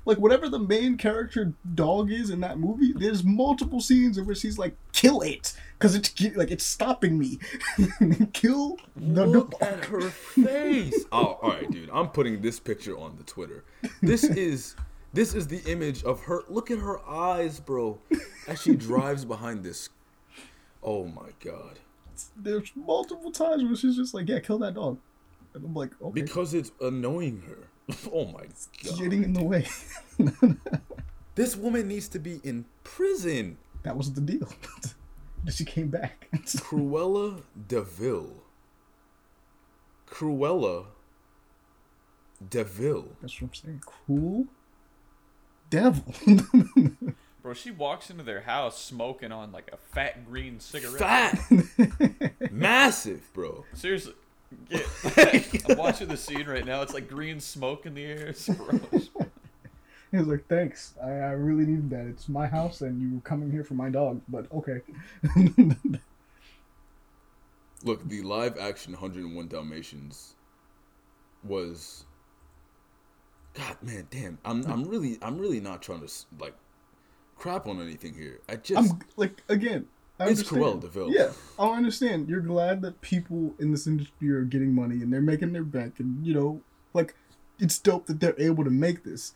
Like 0.08 0.20
whatever 0.20 0.48
the 0.50 0.60
main 0.60 0.98
character 0.98 1.54
dog 1.74 2.12
is 2.12 2.30
in 2.30 2.40
that 2.42 2.60
movie, 2.60 2.94
there's 2.96 3.24
multiple 3.24 3.82
scenes 3.82 4.20
in 4.20 4.26
which 4.28 4.38
she's 4.38 4.58
like, 4.60 4.76
"Kill 4.94 5.22
it," 5.22 5.54
because 5.78 5.96
it's 5.96 6.20
like 6.36 6.52
it's 6.52 6.66
stopping 6.66 7.18
me. 7.18 7.40
Kill 8.34 8.78
the 8.96 9.26
Look 9.26 9.52
dog. 9.52 9.62
at 9.62 9.86
her 9.86 10.02
face. 10.02 11.06
oh, 11.12 11.38
all 11.42 11.50
right, 11.50 11.70
dude. 11.70 11.90
I'm 11.92 12.10
putting 12.10 12.42
this 12.42 12.60
picture 12.60 12.98
on 12.98 13.16
the 13.18 13.24
Twitter. 13.24 13.64
This 14.02 14.24
is 14.24 14.76
this 15.14 15.34
is 15.34 15.48
the 15.48 15.62
image 15.72 16.04
of 16.04 16.22
her. 16.22 16.44
Look 16.50 16.72
at 16.72 16.80
her 16.80 17.00
eyes, 17.08 17.60
bro, 17.60 18.00
as 18.48 18.62
she 18.62 18.76
drives 18.76 19.26
behind 19.26 19.64
this. 19.64 19.90
Oh 20.82 21.06
my 21.06 21.30
god. 21.44 21.80
There's 22.38 22.72
multiple 22.76 23.32
times 23.32 23.64
where 23.64 23.76
she's 23.76 23.98
just 23.98 24.14
like, 24.14 24.30
"Yeah, 24.30 24.40
kill 24.40 24.58
that 24.60 24.76
dog," 24.76 24.98
and 25.54 25.66
I'm 25.66 25.74
like, 25.74 25.92
"Okay." 26.02 26.22
Because 26.22 26.54
it's 26.54 26.72
annoying 26.80 27.44
her. 27.48 27.68
Oh 28.12 28.26
my 28.26 28.46
god. 28.84 28.98
getting 28.98 29.24
in 29.24 29.34
the 29.34 29.44
way. 29.44 29.68
This 31.36 31.58
woman 31.58 31.90
needs 31.90 32.08
to 32.10 32.20
be 32.20 32.40
in 32.46 32.64
prison. 32.86 33.58
that 33.84 33.98
was 33.98 34.14
the 34.14 34.22
deal. 34.22 34.48
That 35.46 35.54
she 35.56 35.66
came 35.66 35.88
back. 35.88 36.28
Cruella 36.34 37.42
de 37.68 37.82
Vil. 37.82 38.44
Cruella 40.10 40.88
de 42.50 42.64
Vil. 42.64 43.08
That's 43.22 43.42
what 43.42 43.48
I'm 43.48 43.54
saying. 43.54 43.82
Cool 43.86 44.48
devil. 45.70 46.14
Bro, 47.42 47.54
she 47.54 47.70
walks 47.70 48.10
into 48.10 48.24
their 48.24 48.42
house 48.42 48.82
smoking 48.82 49.32
on 49.32 49.52
like 49.52 49.70
a 49.72 49.78
fat 49.78 50.26
green 50.26 50.60
cigarette. 50.60 51.38
Fat. 51.38 52.52
Massive, 52.52 53.32
bro. 53.34 53.64
Seriously. 53.74 54.14
Get, 54.68 54.84
I'm 55.70 55.78
watching 55.78 56.08
the 56.08 56.18
scene 56.18 56.48
right 56.48 56.66
now. 56.66 56.82
It's 56.82 56.94
like 56.94 57.08
green 57.08 57.40
smoke 57.40 57.86
in 57.86 57.94
the 57.94 58.04
air. 58.04 58.28
It's 58.28 58.50
gross. 58.50 59.10
He 60.16 60.20
was 60.20 60.28
like, 60.28 60.48
"Thanks. 60.48 60.94
I, 61.04 61.10
I 61.10 61.32
really 61.32 61.66
needed 61.66 61.90
that. 61.92 62.08
It's 62.08 62.30
my 62.30 62.48
house, 62.48 62.82
and 62.82 63.02
you 63.02 63.16
were 63.16 63.22
coming 63.22 63.52
here 63.52 63.64
for 63.64 63.76
my 63.76 63.90
dog. 63.90 64.22
But 64.28 64.52
okay." 64.52 64.82
Look, 67.84 68.08
the 68.08 68.22
live 68.24 68.58
action 68.58 68.94
101 68.94 69.48
Dalmatians 69.48 70.36
was 71.44 72.06
God, 73.56 73.78
man, 73.82 74.08
damn. 74.12 74.38
I'm 74.46 74.66
I'm 74.66 74.84
really 74.86 75.18
I'm 75.22 75.38
really 75.38 75.62
not 75.62 75.82
trying 75.82 76.06
to 76.06 76.12
like 76.40 76.56
crap 77.38 77.68
on 77.68 77.82
anything 77.82 78.14
here. 78.14 78.42
I 78.50 78.58
just 78.58 78.92
I'm 78.92 79.00
like 79.16 79.42
again. 79.50 79.88
I 80.20 80.30
It's. 80.30 80.44
Cruella 80.44 80.80
de 80.80 80.88
Vil. 80.88 81.12
Yeah, 81.12 81.32
oh, 81.58 81.72
I 81.72 81.78
understand. 81.78 82.30
You're 82.30 82.42
glad 82.42 82.82
that 82.82 83.02
people 83.02 83.54
in 83.60 83.72
this 83.72 83.88
industry 83.88 84.32
are 84.32 84.44
getting 84.44 84.74
money 84.74 85.02
and 85.02 85.12
they're 85.12 85.22
making 85.22 85.54
their 85.54 85.64
bank, 85.64 86.00
and 86.00 86.26
you 86.26 86.34
know, 86.34 86.62
like, 86.94 87.16
it's 87.60 87.80
dope 87.80 88.06
that 88.08 88.20
they're 88.20 88.40
able 88.40 88.64
to 88.64 88.70
make 88.70 89.04
this. 89.04 89.34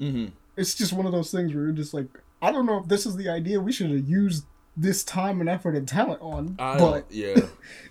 Mhm. 0.00 0.32
It's 0.56 0.74
just 0.74 0.92
one 0.92 1.06
of 1.06 1.12
those 1.12 1.30
things 1.30 1.52
where 1.54 1.64
you're 1.64 1.72
just 1.72 1.94
like, 1.94 2.06
I 2.42 2.52
don't 2.52 2.66
know 2.66 2.78
if 2.78 2.88
this 2.88 3.06
is 3.06 3.16
the 3.16 3.28
idea 3.28 3.60
we 3.60 3.72
should 3.72 3.90
have 3.90 4.08
used 4.08 4.44
this 4.76 5.04
time 5.04 5.40
and 5.40 5.48
effort 5.48 5.74
and 5.76 5.86
talent 5.86 6.20
on, 6.20 6.56
I 6.58 6.78
but 6.78 7.06
yeah. 7.10 7.34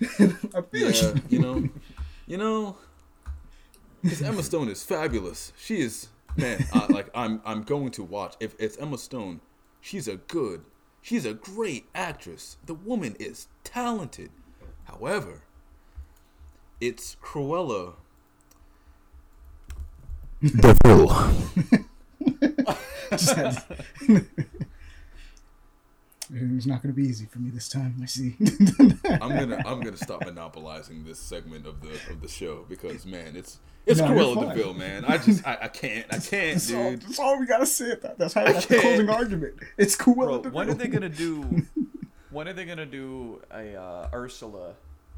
I 0.54 0.60
feel 0.62 0.90
Yeah, 0.90 1.08
like 1.12 1.32
you 1.32 1.38
know. 1.40 1.68
You 2.26 2.38
know 2.38 2.76
cuz 4.02 4.22
Emma 4.22 4.42
Stone 4.42 4.68
is 4.68 4.82
fabulous. 4.82 5.52
She 5.56 5.80
is 5.80 6.08
man, 6.36 6.64
I, 6.72 6.86
like 6.92 7.10
I'm 7.14 7.40
I'm 7.44 7.62
going 7.62 7.90
to 7.92 8.02
watch 8.02 8.34
if 8.40 8.54
it's 8.58 8.76
Emma 8.78 8.98
Stone, 8.98 9.40
she's 9.80 10.08
a 10.08 10.16
good 10.16 10.64
She's 11.02 11.26
a 11.26 11.34
great 11.34 11.84
actress. 11.94 12.56
The 12.64 12.72
woman 12.72 13.14
is 13.20 13.48
talented. 13.62 14.30
However, 14.84 15.42
it's 16.80 17.16
Cruella 17.22 17.96
The 20.40 20.74
Just 20.84 20.86
had- 21.70 21.84
it's 26.32 26.66
not 26.66 26.82
going 26.82 26.94
to 26.94 27.00
be 27.00 27.06
easy 27.08 27.26
for 27.26 27.38
me 27.38 27.50
this 27.50 27.68
time. 27.68 27.96
I 28.02 28.06
see. 28.06 28.34
I'm 29.20 29.28
gonna 29.34 29.62
I'm 29.66 29.80
gonna 29.80 29.96
stop 29.96 30.24
monopolizing 30.24 31.04
this 31.04 31.18
segment 31.18 31.66
of 31.66 31.80
the 31.80 31.92
of 32.10 32.20
the 32.22 32.28
show 32.28 32.64
because 32.68 33.04
man, 33.06 33.36
it's 33.36 33.58
it's 33.86 34.00
No, 34.00 34.06
you're 34.08 34.16
Cruella 34.16 34.34
fine. 34.36 34.48
de 34.48 34.54
Vil, 34.54 34.74
man. 34.74 35.04
I 35.04 35.18
just 35.18 35.46
I, 35.46 35.58
I 35.62 35.68
can't 35.68 36.06
I 36.10 36.18
can't, 36.18 36.54
that's, 36.54 36.72
all, 36.72 36.90
dude. 36.90 37.02
that's 37.02 37.18
all 37.18 37.38
we 37.38 37.46
got 37.46 37.58
to 37.58 37.66
say. 37.66 37.94
That 37.96 38.18
that's 38.18 38.34
how 38.34 38.44
that's 38.44 38.66
the 38.66 38.78
closing 38.78 39.10
argument. 39.10 39.54
It's 39.76 39.96
cool. 39.96 40.14
Bro, 40.14 40.42
when 40.50 40.70
are 40.70 40.74
they 40.74 40.88
gonna 40.88 41.08
do? 41.08 41.62
When 42.30 42.48
are 42.48 42.52
they 42.52 42.64
gonna 42.64 42.84
do 42.84 43.40
a 43.52 43.76
uh, 43.80 44.08
Ursula? 44.12 44.74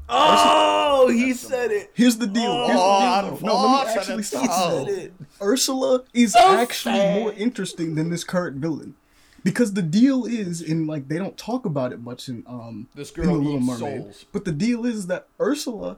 Oh, 0.09 1.09
he 1.09 1.27
That's 1.27 1.41
the 1.43 1.47
said 1.49 1.71
it. 1.71 1.91
Here's 1.93 2.17
the 2.17 2.27
deal. 2.27 2.65
Here's 2.65 2.67
the 2.67 2.73
deal. 2.73 2.81
Oh. 2.81 3.39
No, 3.41 3.55
let 3.61 3.87
me 3.87 3.93
actually 3.99 4.23
stop. 4.23 4.47
Oh. 4.49 4.85
He 4.85 4.91
said 4.91 4.99
it. 5.05 5.13
Ursula 5.41 6.03
is 6.13 6.35
actually 6.35 6.99
more 7.19 7.33
interesting 7.33 7.95
than 7.95 8.09
this 8.09 8.23
current 8.23 8.57
villain. 8.57 8.95
Because 9.43 9.73
the 9.73 9.81
deal 9.81 10.25
is 10.25 10.61
in 10.61 10.87
like 10.87 11.07
they 11.07 11.17
don't 11.17 11.37
talk 11.37 11.65
about 11.65 11.93
it 11.93 12.01
much 12.01 12.27
in 12.27 12.43
um 12.47 12.87
This 12.95 13.11
in 13.11 13.23
girl 13.23 13.33
the 13.35 13.39
Little 13.41 13.59
Mermaid. 13.61 13.79
souls. 14.01 14.25
But 14.31 14.45
the 14.45 14.51
deal 14.51 14.85
is 14.85 15.07
that 15.07 15.27
Ursula 15.39 15.97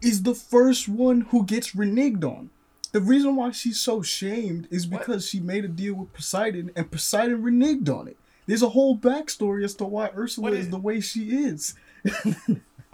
is 0.00 0.22
the 0.22 0.34
first 0.34 0.88
one 0.88 1.22
who 1.22 1.44
gets 1.44 1.72
reneged 1.72 2.22
on. 2.24 2.50
The 2.92 3.00
reason 3.00 3.34
why 3.34 3.50
she's 3.50 3.80
so 3.80 4.02
shamed 4.02 4.68
is 4.70 4.86
What? 4.86 5.00
because 5.00 5.26
she 5.28 5.40
made 5.40 5.64
a 5.64 5.68
deal 5.68 5.94
with 5.94 6.12
Poseidon 6.12 6.70
and 6.76 6.90
Poseidon 6.90 7.42
reneged 7.42 7.88
on 7.88 8.06
it. 8.06 8.16
There's 8.46 8.62
a 8.62 8.68
whole 8.68 8.96
backstory 8.96 9.64
as 9.64 9.74
to 9.76 9.84
why 9.84 10.10
Ursula 10.16 10.50
What 10.50 10.52
is 10.52 10.66
is- 10.66 10.70
the 10.70 10.78
way 10.78 11.00
she 11.00 11.30
is. 11.30 11.74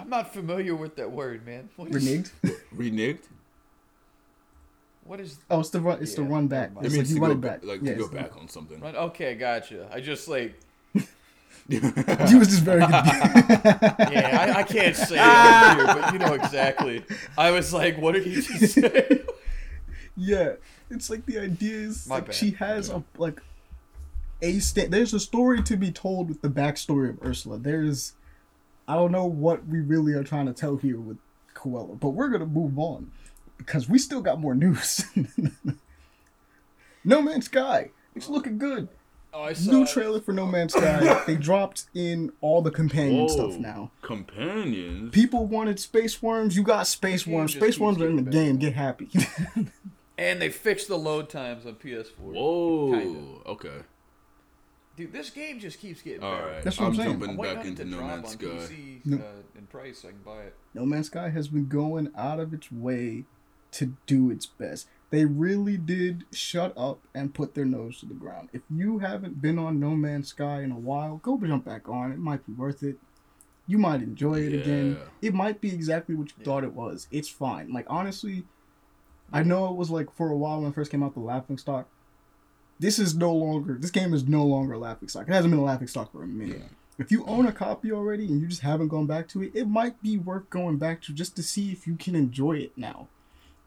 I'm 0.00 0.08
not 0.10 0.32
familiar 0.32 0.74
with 0.74 0.96
that 0.96 1.10
word, 1.10 1.44
man. 1.46 1.68
What 1.76 1.94
is, 1.94 2.04
Reneged? 2.06 2.30
Reneged. 2.76 3.18
What 5.04 5.20
is 5.20 5.38
Oh, 5.50 5.60
it's 5.60 5.70
the 5.70 5.80
run. 5.80 5.98
It's 6.00 6.14
the 6.14 6.22
run 6.22 6.46
back. 6.46 6.72
mind. 6.72 6.86
It 6.86 6.92
means 6.92 7.08
like 7.08 7.08
you 7.08 7.14
to 7.16 7.20
run 7.20 7.30
go 7.40 7.48
it 7.48 7.50
back. 7.50 7.64
like 7.64 7.80
Yeah, 7.82 7.94
to 7.94 7.98
go 8.00 8.08
back 8.08 8.36
on 8.36 8.48
something. 8.48 8.80
run? 8.80 8.94
Okay, 8.96 9.34
gotcha. 9.34 9.88
I 9.92 10.00
just 10.00 10.28
like 10.28 10.54
He 11.68 11.78
was 11.78 12.48
just 12.48 12.62
very 12.62 12.80
good. 12.80 12.90
yeah, 12.92 14.52
I, 14.56 14.60
I 14.60 14.62
can't 14.64 14.96
say 14.96 15.16
it 15.18 15.76
here, 15.76 15.86
but 15.86 16.12
you 16.12 16.18
know 16.18 16.34
exactly. 16.34 17.04
I 17.38 17.50
was 17.52 17.72
like, 17.72 17.96
what 17.98 18.12
did 18.14 18.24
he 18.26 18.34
just 18.40 18.74
say? 18.74 19.22
Yeah, 20.16 20.54
it's 20.90 21.08
like 21.10 21.24
the 21.26 21.38
idea 21.38 21.76
is 21.76 22.06
My 22.08 22.16
like 22.16 22.26
bad. 22.26 22.34
she 22.34 22.50
has 22.52 22.90
a 22.90 23.02
like 23.18 23.40
a 24.42 24.58
sta- 24.58 24.88
There's 24.88 25.14
a 25.14 25.20
story 25.20 25.62
to 25.62 25.76
be 25.76 25.90
told 25.92 26.28
with 26.28 26.40
the 26.42 26.48
backstory 26.48 27.10
of 27.10 27.22
Ursula. 27.24 27.58
There's, 27.58 28.14
I 28.90 28.94
don't 28.94 29.12
know 29.12 29.24
what 29.26 29.64
we 29.68 29.78
really 29.78 30.14
are 30.14 30.24
trying 30.24 30.46
to 30.46 30.52
tell 30.52 30.74
here 30.76 30.98
with 30.98 31.16
Cruella, 31.54 31.98
but 32.00 32.10
we're 32.10 32.28
gonna 32.28 32.44
move 32.46 32.76
on 32.76 33.12
because 33.56 33.88
we 33.88 33.98
still 33.98 34.20
got 34.20 34.40
more 34.40 34.54
news. 34.56 35.04
no 37.04 37.22
Man's 37.22 37.44
Sky. 37.44 37.90
It's 38.16 38.28
looking 38.28 38.58
good. 38.58 38.88
Oh, 39.32 39.44
I 39.44 39.52
saw 39.52 39.70
New 39.70 39.82
it. 39.84 39.90
trailer 39.90 40.20
for 40.20 40.32
No 40.32 40.44
Man's 40.54 40.74
Sky. 40.74 41.22
they 41.24 41.36
dropped 41.36 41.84
in 41.94 42.32
all 42.40 42.62
the 42.62 42.72
companion 42.72 43.28
stuff 43.28 43.56
now. 43.58 43.92
Companions. 44.02 45.12
People 45.14 45.46
wanted 45.46 45.78
space 45.78 46.20
worms. 46.20 46.56
You 46.56 46.64
got 46.64 46.88
space 46.88 47.28
worms. 47.28 47.54
Space 47.54 47.78
worms 47.78 48.02
are 48.02 48.08
in 48.08 48.16
the 48.16 48.22
getting 48.22 48.56
game. 48.56 48.56
Get 48.58 48.72
happy. 48.74 49.08
And 50.18 50.42
they 50.42 50.50
fixed 50.50 50.88
the 50.88 50.98
load 50.98 51.30
times 51.30 51.64
on 51.64 51.76
PS4. 51.76 52.10
Whoa. 52.18 52.90
Kinda. 52.92 53.20
Okay. 53.46 53.78
Dude, 55.00 55.12
this 55.12 55.30
game 55.30 55.58
just 55.60 55.78
keeps 55.80 56.02
getting 56.02 56.22
All 56.22 56.32
better. 56.34 56.46
right. 56.52 56.62
That's 56.62 56.78
what 56.78 56.86
I'm 56.86 56.90
I'm 56.92 56.96
saying. 56.96 57.10
jumping 57.12 57.30
I'm 57.30 57.36
waiting 57.36 57.54
back 57.56 57.60
on 57.64 57.66
it 57.66 57.70
into 57.70 57.84
to 57.84 57.90
No 57.90 57.96
drop 57.98 58.10
Man's 58.10 58.24
on 58.26 58.30
Sky. 58.32 58.46
PC 58.46 59.06
No. 59.06 59.16
uh, 59.16 59.20
in 59.58 59.66
price 59.66 59.98
so 59.98 60.08
I 60.08 60.10
can 60.12 60.20
buy 60.22 60.40
it. 60.42 60.54
No 60.74 60.84
Man's 60.86 61.06
Sky 61.06 61.28
has 61.30 61.48
been 61.48 61.66
going 61.68 62.10
out 62.16 62.40
of 62.40 62.52
its 62.54 62.70
way 62.70 63.24
to 63.72 63.94
do 64.06 64.30
its 64.30 64.46
best. 64.46 64.88
They 65.10 65.24
really 65.24 65.76
did 65.76 66.24
shut 66.32 66.72
up 66.76 67.00
and 67.14 67.34
put 67.34 67.54
their 67.54 67.64
nose 67.64 67.98
to 68.00 68.06
the 68.06 68.14
ground. 68.14 68.48
If 68.52 68.62
you 68.70 68.98
haven't 69.00 69.40
been 69.42 69.58
on 69.58 69.80
No 69.80 69.90
Man's 69.90 70.28
Sky 70.28 70.62
in 70.62 70.70
a 70.70 70.78
while, 70.78 71.16
go 71.22 71.38
jump 71.38 71.64
back 71.64 71.88
on. 71.88 72.12
It 72.12 72.18
might 72.18 72.46
be 72.46 72.52
worth 72.52 72.82
it. 72.82 72.96
You 73.66 73.78
might 73.78 74.02
enjoy 74.02 74.40
it 74.40 74.52
again. 74.52 74.98
It 75.22 75.32
might 75.34 75.60
be 75.60 75.72
exactly 75.72 76.14
what 76.14 76.28
you 76.28 76.34
Yeah. 76.38 76.44
thought 76.44 76.64
it 76.64 76.74
was. 76.74 77.06
It's 77.10 77.28
fine. 77.28 77.72
Like 77.72 77.86
honestly, 77.88 78.44
I 79.32 79.42
know 79.44 79.68
it 79.70 79.76
was 79.76 79.90
like 79.90 80.12
for 80.14 80.30
a 80.30 80.36
while 80.36 80.60
when 80.60 80.70
it 80.70 80.74
first 80.74 80.90
came 80.90 81.02
out 81.02 81.14
the 81.14 81.20
laughing 81.20 81.56
stock. 81.58 81.88
This 82.80 82.98
is 82.98 83.14
no 83.14 83.32
longer 83.32 83.76
this 83.78 83.90
game 83.90 84.12
is 84.14 84.26
no 84.26 84.44
longer 84.44 84.72
a 84.72 84.78
laughing 84.78 85.08
stock. 85.08 85.28
It 85.28 85.32
hasn't 85.32 85.52
been 85.52 85.60
a 85.60 85.64
laughing 85.64 85.86
stock 85.86 86.10
for 86.10 86.22
a 86.24 86.26
minute. 86.26 86.58
Yeah. 86.58 86.64
If 86.98 87.10
you 87.12 87.24
own 87.26 87.46
a 87.46 87.52
copy 87.52 87.92
already 87.92 88.26
and 88.26 88.40
you 88.40 88.46
just 88.46 88.62
haven't 88.62 88.88
gone 88.88 89.06
back 89.06 89.28
to 89.28 89.42
it, 89.42 89.52
it 89.54 89.68
might 89.68 90.02
be 90.02 90.18
worth 90.18 90.50
going 90.50 90.76
back 90.76 91.00
to 91.02 91.12
just 91.12 91.36
to 91.36 91.42
see 91.42 91.70
if 91.72 91.86
you 91.86 91.94
can 91.96 92.14
enjoy 92.16 92.54
it 92.58 92.72
now. 92.76 93.06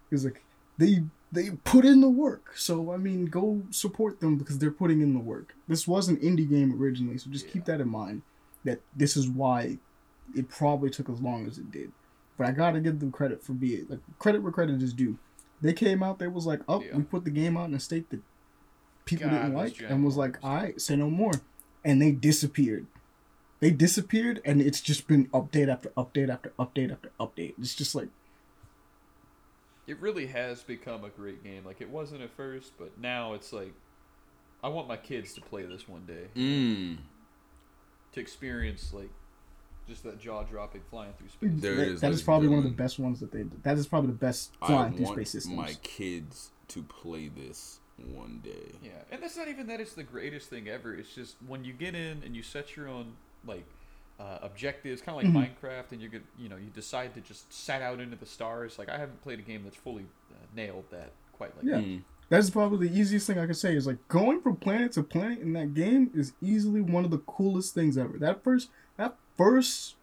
Because 0.10 0.26
like 0.26 0.44
they 0.78 1.04
they 1.32 1.52
put 1.64 1.86
in 1.86 2.02
the 2.02 2.10
work, 2.10 2.56
so 2.58 2.92
I 2.92 2.98
mean, 2.98 3.26
go 3.26 3.62
support 3.72 4.20
them 4.20 4.38
because 4.38 4.60
they're 4.60 4.70
putting 4.72 5.02
in 5.02 5.14
the 5.14 5.20
work. 5.20 5.56
This 5.68 5.88
was 5.88 6.10
an 6.10 6.18
indie 6.18 6.50
game 6.50 6.80
originally, 6.80 7.18
so 7.18 7.30
just 7.32 7.48
keep 7.48 7.66
that 7.66 7.82
in 7.82 7.90
mind. 7.90 8.22
That 8.66 8.82
this 8.96 9.16
is 9.18 9.28
why 9.30 9.78
it 10.36 10.50
probably 10.50 10.90
took 10.90 11.10
as 11.10 11.22
long 11.22 11.48
as 11.48 11.58
it 11.58 11.72
did. 11.72 11.92
But 12.38 12.48
I 12.48 12.52
gotta 12.52 12.80
give 12.80 13.00
them 13.00 13.12
credit 13.12 13.44
for 13.44 13.54
being 13.54 13.86
like 13.90 14.00
credit 14.20 14.42
where 14.42 14.52
credit 14.52 14.82
is 14.82 14.94
due. 14.94 15.18
They 15.62 15.74
came 15.74 16.04
out, 16.04 16.20
they 16.20 16.28
was 16.28 16.46
like, 16.46 16.62
oh, 16.68 16.82
Yeah. 16.82 16.98
we 16.98 17.04
put 17.04 17.24
the 17.24 17.32
game 17.32 17.56
out 17.58 17.70
in 17.70 17.74
a 17.74 17.80
state 17.80 18.10
that 18.10 18.20
people 19.06 19.30
God, 19.30 19.36
didn't 19.42 19.54
like, 19.54 19.82
and 19.82 20.04
was 20.04 20.18
like, 20.18 20.38
all 20.44 20.56
right, 20.56 20.80
say 20.80 20.96
no 20.96 21.10
more, 21.10 21.34
and 21.84 22.02
they 22.02 22.12
disappeared. 22.12 22.88
They 23.60 23.72
disappeared, 23.72 24.42
and 24.44 24.62
it's 24.62 24.82
just 24.82 25.08
been 25.08 25.28
update 25.28 25.70
after 25.70 25.90
update 25.90 26.30
after 26.30 26.52
update 26.60 26.92
after 26.92 27.12
update. 27.20 27.54
It's 27.58 27.74
just 27.76 27.96
like 27.96 28.10
It 29.88 30.00
really 30.00 30.28
has 30.28 30.64
become 30.64 31.04
a 31.04 31.10
great 31.10 31.44
game. 31.44 31.64
Like 31.66 31.82
it 31.82 31.90
wasn't 31.90 32.22
at 32.22 32.32
first, 32.32 32.74
but 32.78 32.98
now 33.00 33.34
it's 33.34 33.54
like 33.54 33.74
I 34.64 34.70
want 34.70 34.88
my 34.88 34.98
kids 34.98 35.34
to 35.34 35.42
play 35.42 35.64
this 35.64 35.88
one 35.88 36.06
day 36.06 36.28
Mm. 36.36 36.98
to 38.14 38.20
experience 38.20 38.94
like 38.94 39.10
just 39.88 40.04
that 40.04 40.20
jaw 40.20 40.44
dropping 40.44 40.82
flying 40.90 41.14
through 41.18 41.28
space. 41.30 41.62
There 41.62 41.76
that, 41.76 41.82
it 41.82 41.88
is, 41.90 42.02
that 42.02 42.08
ladies 42.08 42.20
is 42.20 42.22
and 42.22 42.26
probably 42.26 42.48
one 42.50 42.60
of 42.60 42.64
the 42.66 42.70
best 42.72 43.00
ones 43.00 43.20
that 43.20 43.32
they. 43.32 43.44
That 43.64 43.78
is 43.78 43.88
probably 43.88 44.12
the 44.12 44.18
best 44.18 44.52
I 44.62 44.68
flying 44.68 44.94
through 44.94 45.06
want 45.06 45.18
space 45.18 45.32
systems. 45.32 45.56
my 45.58 45.74
kids 45.84 46.52
to 46.70 46.84
play 46.84 47.28
this 47.30 47.80
one 48.14 48.42
day. 48.44 48.72
Yeah, 48.84 48.92
and 49.12 49.22
that's 49.22 49.38
not 49.38 49.48
even 49.48 49.68
that 49.68 49.80
it's 49.80 49.94
the 49.94 50.04
greatest 50.04 50.50
thing 50.50 50.68
ever. 50.68 50.94
It's 50.94 51.14
just 51.14 51.36
when 51.48 51.64
you 51.64 51.74
get 51.74 51.96
in 51.96 52.22
and 52.26 52.36
you 52.36 52.42
set 52.44 52.76
your 52.76 52.88
own 52.88 53.14
like 53.46 53.66
uh, 54.20 54.40
objectives, 54.42 55.02
kind 55.02 55.18
of 55.18 55.34
like 55.34 55.34
Mhm. 55.34 55.56
Minecraft, 55.62 55.92
and 55.92 56.02
you 56.02 56.08
get 56.10 56.24
you 56.38 56.50
know 56.50 56.56
you 56.56 56.70
decide 56.74 57.14
to 57.16 57.22
just 57.22 57.52
set 57.52 57.82
out 57.82 58.00
into 58.00 58.16
the 58.16 58.26
stars. 58.26 58.78
Like 58.80 58.90
I 58.90 58.98
haven't 58.98 59.22
played 59.22 59.40
a 59.40 59.42
game 59.42 59.64
that's 59.64 59.76
fully 59.76 60.06
uh, 60.32 60.36
nailed 60.56 60.86
that 60.92 61.12
quite 61.34 61.56
like 61.56 61.66
Yeah. 61.66 61.78
that. 61.78 61.86
Mm. 61.86 62.02
That's 62.30 62.50
probably 62.50 62.88
the 62.88 62.98
easiest 63.00 63.28
thing 63.28 63.38
I 63.38 63.46
could 63.46 63.58
say 63.58 63.76
is 63.76 63.86
like 63.86 64.08
going 64.08 64.42
from 64.42 64.56
planet 64.56 64.94
to 64.94 65.04
planet 65.04 65.40
in 65.40 65.54
that 65.54 65.74
game 65.76 66.10
is 66.16 66.34
easily 66.42 66.82
one 66.82 67.06
of 67.06 67.12
the 67.12 67.18
coolest 67.20 67.74
things 67.76 67.98
ever. 67.98 68.18
That 68.18 68.44
first, 68.44 68.70
that 68.98 69.18
first, 69.38 69.96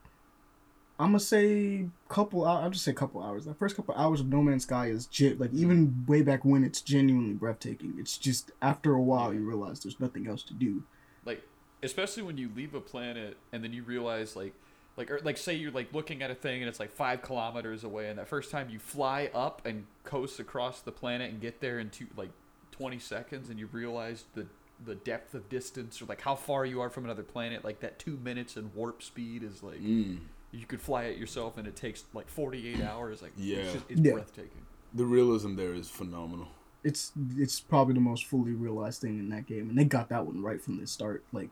I'm 1.00 1.06
gonna 1.08 1.20
say 1.20 1.86
couple. 2.08 2.44
I'll 2.44 2.70
just 2.70 2.84
say 2.84 2.90
a 2.90 2.94
couple 2.94 3.22
hours. 3.22 3.46
That 3.46 3.58
first 3.58 3.74
couple 3.74 3.94
hours 3.94 4.20
of 4.20 4.26
No 4.28 4.42
Man's 4.42 4.64
Sky 4.64 4.88
is 4.88 5.06
gen- 5.06 5.38
like 5.38 5.52
even 5.54 6.04
way 6.06 6.20
back 6.20 6.44
when 6.44 6.62
it's 6.62 6.82
genuinely 6.82 7.32
breathtaking. 7.32 7.94
It's 7.98 8.18
just 8.18 8.52
after 8.60 8.92
a 8.92 9.00
while 9.00 9.32
you 9.32 9.40
realize 9.40 9.80
there's 9.80 9.98
nothing 9.98 10.26
else 10.28 10.42
to 10.44 10.54
do. 10.54 10.82
Like 11.24 11.42
especially 11.82 12.22
when 12.22 12.36
you 12.36 12.50
leave 12.54 12.74
a 12.74 12.80
planet 12.80 13.38
and 13.52 13.64
then 13.64 13.72
you 13.72 13.82
realize 13.82 14.36
like 14.36 14.52
like 14.98 15.10
or 15.10 15.20
like 15.24 15.38
say 15.38 15.54
you're 15.54 15.70
like 15.70 15.94
looking 15.94 16.22
at 16.22 16.30
a 16.30 16.34
thing 16.34 16.60
and 16.60 16.68
it's 16.68 16.78
like 16.78 16.90
five 16.90 17.22
kilometers 17.22 17.82
away, 17.82 18.10
and 18.10 18.18
that 18.18 18.28
first 18.28 18.50
time 18.50 18.68
you 18.68 18.78
fly 18.78 19.30
up 19.32 19.64
and 19.64 19.86
coast 20.04 20.38
across 20.38 20.82
the 20.82 20.92
planet 20.92 21.30
and 21.30 21.40
get 21.40 21.60
there 21.62 21.78
in 21.78 21.88
two 21.88 22.08
like 22.14 22.30
20 22.72 22.98
seconds, 22.98 23.48
and 23.48 23.58
you 23.58 23.70
realize 23.72 24.24
the 24.34 24.46
the 24.84 24.94
depth 24.94 25.34
of 25.34 25.48
distance 25.48 26.00
or 26.00 26.06
like 26.06 26.20
how 26.22 26.34
far 26.34 26.64
you 26.64 26.80
are 26.80 26.88
from 26.88 27.04
another 27.04 27.22
planet 27.22 27.62
like 27.64 27.80
that 27.80 27.98
two 27.98 28.16
minutes 28.24 28.56
and 28.56 28.74
warp 28.74 29.02
speed 29.02 29.42
is 29.42 29.62
like 29.62 29.78
Mm. 29.80 30.20
You 30.52 30.66
could 30.66 30.80
fly 30.80 31.04
it 31.04 31.18
yourself 31.18 31.56
and 31.58 31.66
it 31.68 31.76
takes 31.76 32.04
like 32.12 32.28
48 32.28 32.80
hours 32.82 33.22
like 33.22 33.32
Yeah. 33.36 33.58
it's, 33.58 33.72
just, 33.74 33.84
it's 33.88 34.00
Yeah. 34.00 34.12
breathtaking 34.14 34.66
The 34.94 35.04
realism 35.04 35.54
there 35.56 35.72
is 35.74 35.88
phenomenal. 35.88 36.48
It's 36.82 37.12
it's 37.36 37.60
probably 37.60 37.94
the 37.94 38.00
most 38.00 38.24
fully 38.24 38.52
realized 38.52 39.00
thing 39.02 39.18
in 39.18 39.28
that 39.28 39.46
game, 39.46 39.68
and 39.68 39.78
they 39.78 39.84
got 39.84 40.08
that 40.08 40.24
one 40.26 40.42
right 40.42 40.60
from 40.62 40.78
the 40.80 40.86
start. 40.86 41.22
Like, 41.30 41.50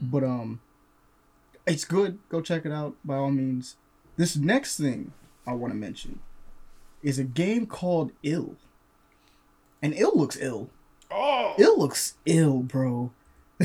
but 0.00 0.22
um, 0.22 0.60
it's 1.66 1.84
good. 1.86 2.18
Go 2.28 2.40
check 2.42 2.66
it 2.66 2.72
out 2.72 2.94
by 3.04 3.16
all 3.16 3.30
means. 3.30 3.76
This 4.16 4.36
next 4.36 4.76
thing 4.76 5.12
I 5.46 5.54
want 5.54 5.72
to 5.72 5.76
mention 5.78 6.20
is 7.02 7.18
a 7.18 7.24
game 7.24 7.64
called 7.66 8.12
Ill, 8.22 8.56
and 9.80 9.94
Ill 9.94 10.12
looks 10.14 10.36
ill. 10.40 10.68
oh 11.10 11.54
Ill 11.58 11.78
looks 11.78 12.14
ill, 12.26 12.58
bro. 12.60 13.10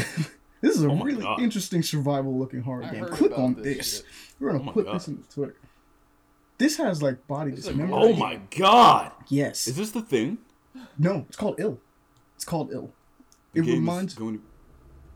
this 0.61 0.75
is 0.75 0.83
a 0.83 0.89
Oh 0.89 0.95
really 1.03 1.21
God. 1.23 1.41
interesting 1.41 1.83
survival 1.83 2.37
looking 2.37 2.61
horror 2.61 2.83
I 2.83 2.91
game. 2.93 3.05
Click 3.05 3.37
on 3.37 3.53
this 3.55 3.63
this. 3.77 4.03
We're 4.39 4.53
gonna 4.53 4.69
Oh 4.69 4.73
put 4.73 4.85
God. 4.85 4.95
this 4.95 5.07
in 5.07 5.23
Twitter. 5.33 5.55
This 6.57 6.77
has 6.77 7.01
like 7.03 7.27
body 7.27 7.51
This 7.51 7.61
is 7.61 7.65
a 7.67 7.69
dismemberment. 7.69 8.03
Oh 8.03 8.13
my 8.15 8.39
god! 8.57 9.11
Yes. 9.27 9.67
Is 9.67 9.75
this 9.75 9.91
the 9.91 10.01
thing? 10.01 10.39
No, 10.97 11.25
it's 11.27 11.37
called 11.37 11.59
Ill. 11.59 11.79
It's 12.35 12.45
called 12.45 12.71
Ill. 12.71 12.91
The 13.53 13.61
It 13.61 13.65
game 13.65 13.73
is 13.73 13.79
reminds 13.79 14.13
going 14.15 14.37
to... 14.39 14.43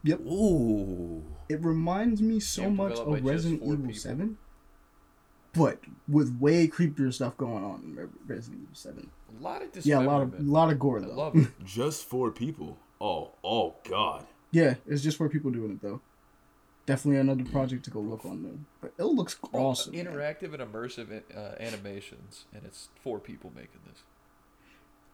Yep. 0.03 0.19
Ooh. 0.21 1.23
It 1.49 1.63
reminds 1.63 2.21
me 2.21 2.39
so 2.39 2.63
Game 2.63 2.75
much 2.77 2.93
of 2.97 3.23
Resident 3.23 3.61
Evil 3.63 3.77
people. 3.77 3.93
Seven. 3.93 4.37
but 5.53 5.79
with 6.07 6.35
way 6.39 6.67
creepier 6.67 7.13
stuff 7.13 7.37
going 7.37 7.63
on 7.63 7.81
in 7.97 8.09
Resident 8.27 8.61
Evil 8.63 8.73
Seven. 8.75 9.09
A 9.39 9.43
lot 9.43 9.61
of 9.61 9.85
Yeah, 9.85 9.99
a 9.99 10.01
lot 10.01 10.21
of 10.21 10.31
dismemberment. 10.31 10.49
lot 10.49 10.71
of 10.71 10.79
gore 10.79 10.97
I 10.99 11.01
though. 11.01 11.13
love 11.13 11.35
it. 11.35 11.47
Just 11.65 12.05
for 12.05 12.31
people. 12.31 12.77
Oh, 12.99 13.31
oh 13.43 13.75
God. 13.87 14.25
Yeah, 14.51 14.75
it's 14.87 15.01
just 15.01 15.17
for 15.17 15.29
people 15.29 15.51
doing 15.51 15.71
it 15.71 15.81
though. 15.81 16.01
Definitely 16.85 17.19
another 17.21 17.43
project 17.45 17.85
to 17.85 17.91
go 17.91 17.99
look 17.99 18.25
on 18.25 18.43
though. 18.43 18.59
But 18.81 18.93
it 18.97 19.05
looks 19.07 19.35
Bro, 19.35 19.61
awesome. 19.61 19.95
man. 19.95 20.05
Interactive 20.05 20.53
and 20.53 20.61
immersive 20.61 21.21
uh, 21.35 21.55
animations, 21.59 22.45
and 22.53 22.63
it's 22.65 22.89
four 23.03 23.19
people 23.19 23.51
making 23.55 23.79
this. 23.87 23.99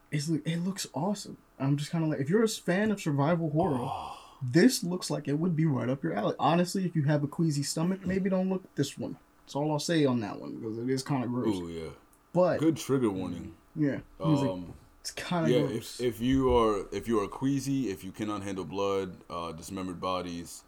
It's, 0.10 0.30
it 0.30 0.64
looks 0.64 0.88
awesome. 0.94 1.38
I'm 1.60 1.76
just 1.76 1.92
kind 1.92 2.04
of 2.04 2.10
like, 2.10 2.20
if 2.20 2.30
you're 2.30 2.44
a 2.44 2.48
fan 2.48 2.92
of 2.92 3.02
survival 3.02 3.50
horror, 3.50 3.90
this 4.42 4.84
looks 4.84 5.10
like 5.12 5.28
it 5.28 5.34
would 5.38 5.56
be 5.56 5.66
right 5.66 5.90
up 5.90 6.02
your 6.04 6.14
alley. 6.14 6.36
Honestly, 6.40 6.86
if 6.86 6.96
you 6.96 7.04
have 7.04 7.24
a 7.24 7.28
queasy 7.28 7.64
stomach, 7.64 8.06
maybe 8.06 8.30
don't 8.30 8.50
look 8.50 8.64
at 8.64 8.76
this 8.76 8.98
one. 8.98 9.18
That's 9.44 9.56
all 9.56 9.72
I'll 9.72 9.80
say 9.80 10.06
on 10.06 10.22
that 10.22 10.40
one 10.40 10.56
because 10.56 10.78
it 10.78 10.90
is 10.90 11.04
kind 11.04 11.24
of 11.26 11.30
gross. 11.32 11.58
Oh 11.62 11.68
yeah. 11.68 11.90
But 12.34 12.60
Good 12.60 12.78
trigger 12.78 13.10
warning. 13.10 13.54
yeah, 13.76 14.00
he's 14.24 14.40
like, 14.42 14.50
Um, 14.50 14.74
it's 15.08 15.12
kind 15.12 15.46
of 15.46 15.52
yeah, 15.52 15.68
gross. 15.68 16.00
if, 16.02 16.16
if 16.16 16.22
you 16.22 16.56
are 16.58 16.86
if 16.92 17.08
you 17.08 17.22
are 17.22 17.28
queasy, 17.28 17.90
if 17.90 18.04
you 18.04 18.12
cannot 18.12 18.44
handle 18.44 18.66
blood, 18.66 19.18
uh, 19.30 19.52
dismembered 19.54 20.02
bodies, 20.02 20.64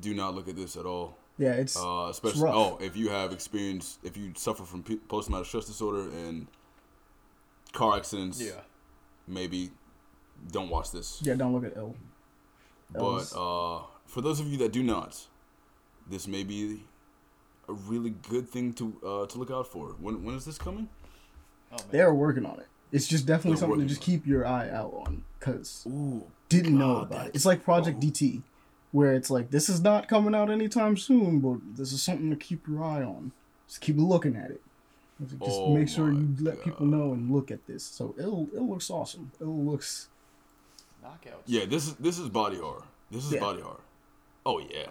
do 0.00 0.14
not 0.14 0.34
look 0.34 0.48
at 0.48 0.56
this 0.56 0.76
at 0.76 0.84
all. 0.84 1.16
yeah, 1.38 1.52
it's 1.52 1.76
Uh, 1.76 2.08
especially 2.10 2.42
rough. 2.42 2.54
oh, 2.56 2.78
if 2.80 2.96
you 2.96 3.08
have 3.10 3.32
experience, 3.32 3.98
if 4.02 4.16
you 4.16 4.32
suffer 4.36 4.64
from 4.64 4.82
post 4.82 5.28
traumatic 5.28 5.46
stress 5.46 5.66
disorder 5.66 6.10
and 6.10 6.48
car 7.72 7.96
accidents, 7.96 8.40
Yeah. 8.40 8.62
maybe 9.28 9.70
don't 10.50 10.68
watch 10.70 10.90
this. 10.90 11.20
yeah. 11.22 11.34
Don't 11.34 11.52
look 11.52 11.64
at 11.64 11.76
Ill. 11.76 11.94
But 12.92 13.30
uh, 13.36 13.82
for 14.06 14.20
those 14.22 14.40
of 14.40 14.48
you 14.48 14.58
that 14.58 14.72
do 14.72 14.82
not, 14.82 15.28
this 16.08 16.26
may 16.26 16.42
be 16.42 16.82
a 17.68 17.72
really 17.72 18.10
good 18.10 18.48
thing 18.48 18.72
to 18.74 18.84
uh, 19.06 19.26
to 19.26 19.38
look 19.38 19.52
out 19.52 19.68
for. 19.68 19.94
When 20.00 20.24
when 20.24 20.34
is 20.34 20.44
this 20.44 20.58
coming? 20.58 20.88
Oh. 21.70 21.76
They're 21.92 22.12
working 22.12 22.44
on 22.44 22.58
it. 22.58 22.66
It's 22.92 23.06
just 23.06 23.26
definitely 23.26 23.52
They're 23.52 23.68
something 23.68 23.80
to 23.80 23.86
just 23.86 24.00
on 24.02 24.06
keep 24.06 24.26
your 24.26 24.46
eye 24.46 24.68
out 24.70 24.92
on 25.06 25.24
because 25.38 25.86
didn't 26.48 26.76
know 26.76 26.98
about 26.98 27.28
it. 27.28 27.34
It's 27.34 27.46
like 27.46 27.62
Project 27.62 27.98
oh. 28.02 28.06
DT, 28.06 28.42
where 28.92 29.14
it's 29.14 29.30
like 29.30 29.50
this 29.50 29.68
is 29.68 29.80
not 29.80 30.08
coming 30.08 30.34
out 30.34 30.50
anytime 30.50 30.96
soon, 30.96 31.40
but 31.40 31.58
this 31.76 31.92
is 31.92 32.02
something 32.02 32.30
to 32.30 32.36
keep 32.36 32.66
your 32.66 32.82
eye 32.82 33.02
on. 33.02 33.32
Just 33.68 33.80
keep 33.80 33.96
looking 33.98 34.34
at 34.36 34.50
it. 34.50 34.60
Just 35.28 35.40
Oh 35.60 35.74
make 35.74 35.88
sure 35.88 36.10
you 36.12 36.34
my 36.38 36.50
let 36.50 36.64
people 36.64 36.86
know 36.86 37.12
and 37.12 37.30
look 37.30 37.50
at 37.50 37.66
this. 37.66 37.84
So 37.84 38.14
it'll 38.18 38.48
it 38.54 38.62
looks 38.62 38.90
awesome. 38.90 39.30
It 39.40 39.44
looks 39.44 40.08
Knockouts. 41.04 41.42
yeah. 41.46 41.66
This 41.66 41.86
is 41.86 41.94
this 41.96 42.18
is 42.18 42.28
body 42.28 42.56
horror. 42.56 42.84
This 43.10 43.24
is 43.26 43.32
Yeah. 43.32 43.40
body 43.40 43.60
horror. 43.60 43.80
Oh 44.46 44.58
yeah. 44.60 44.86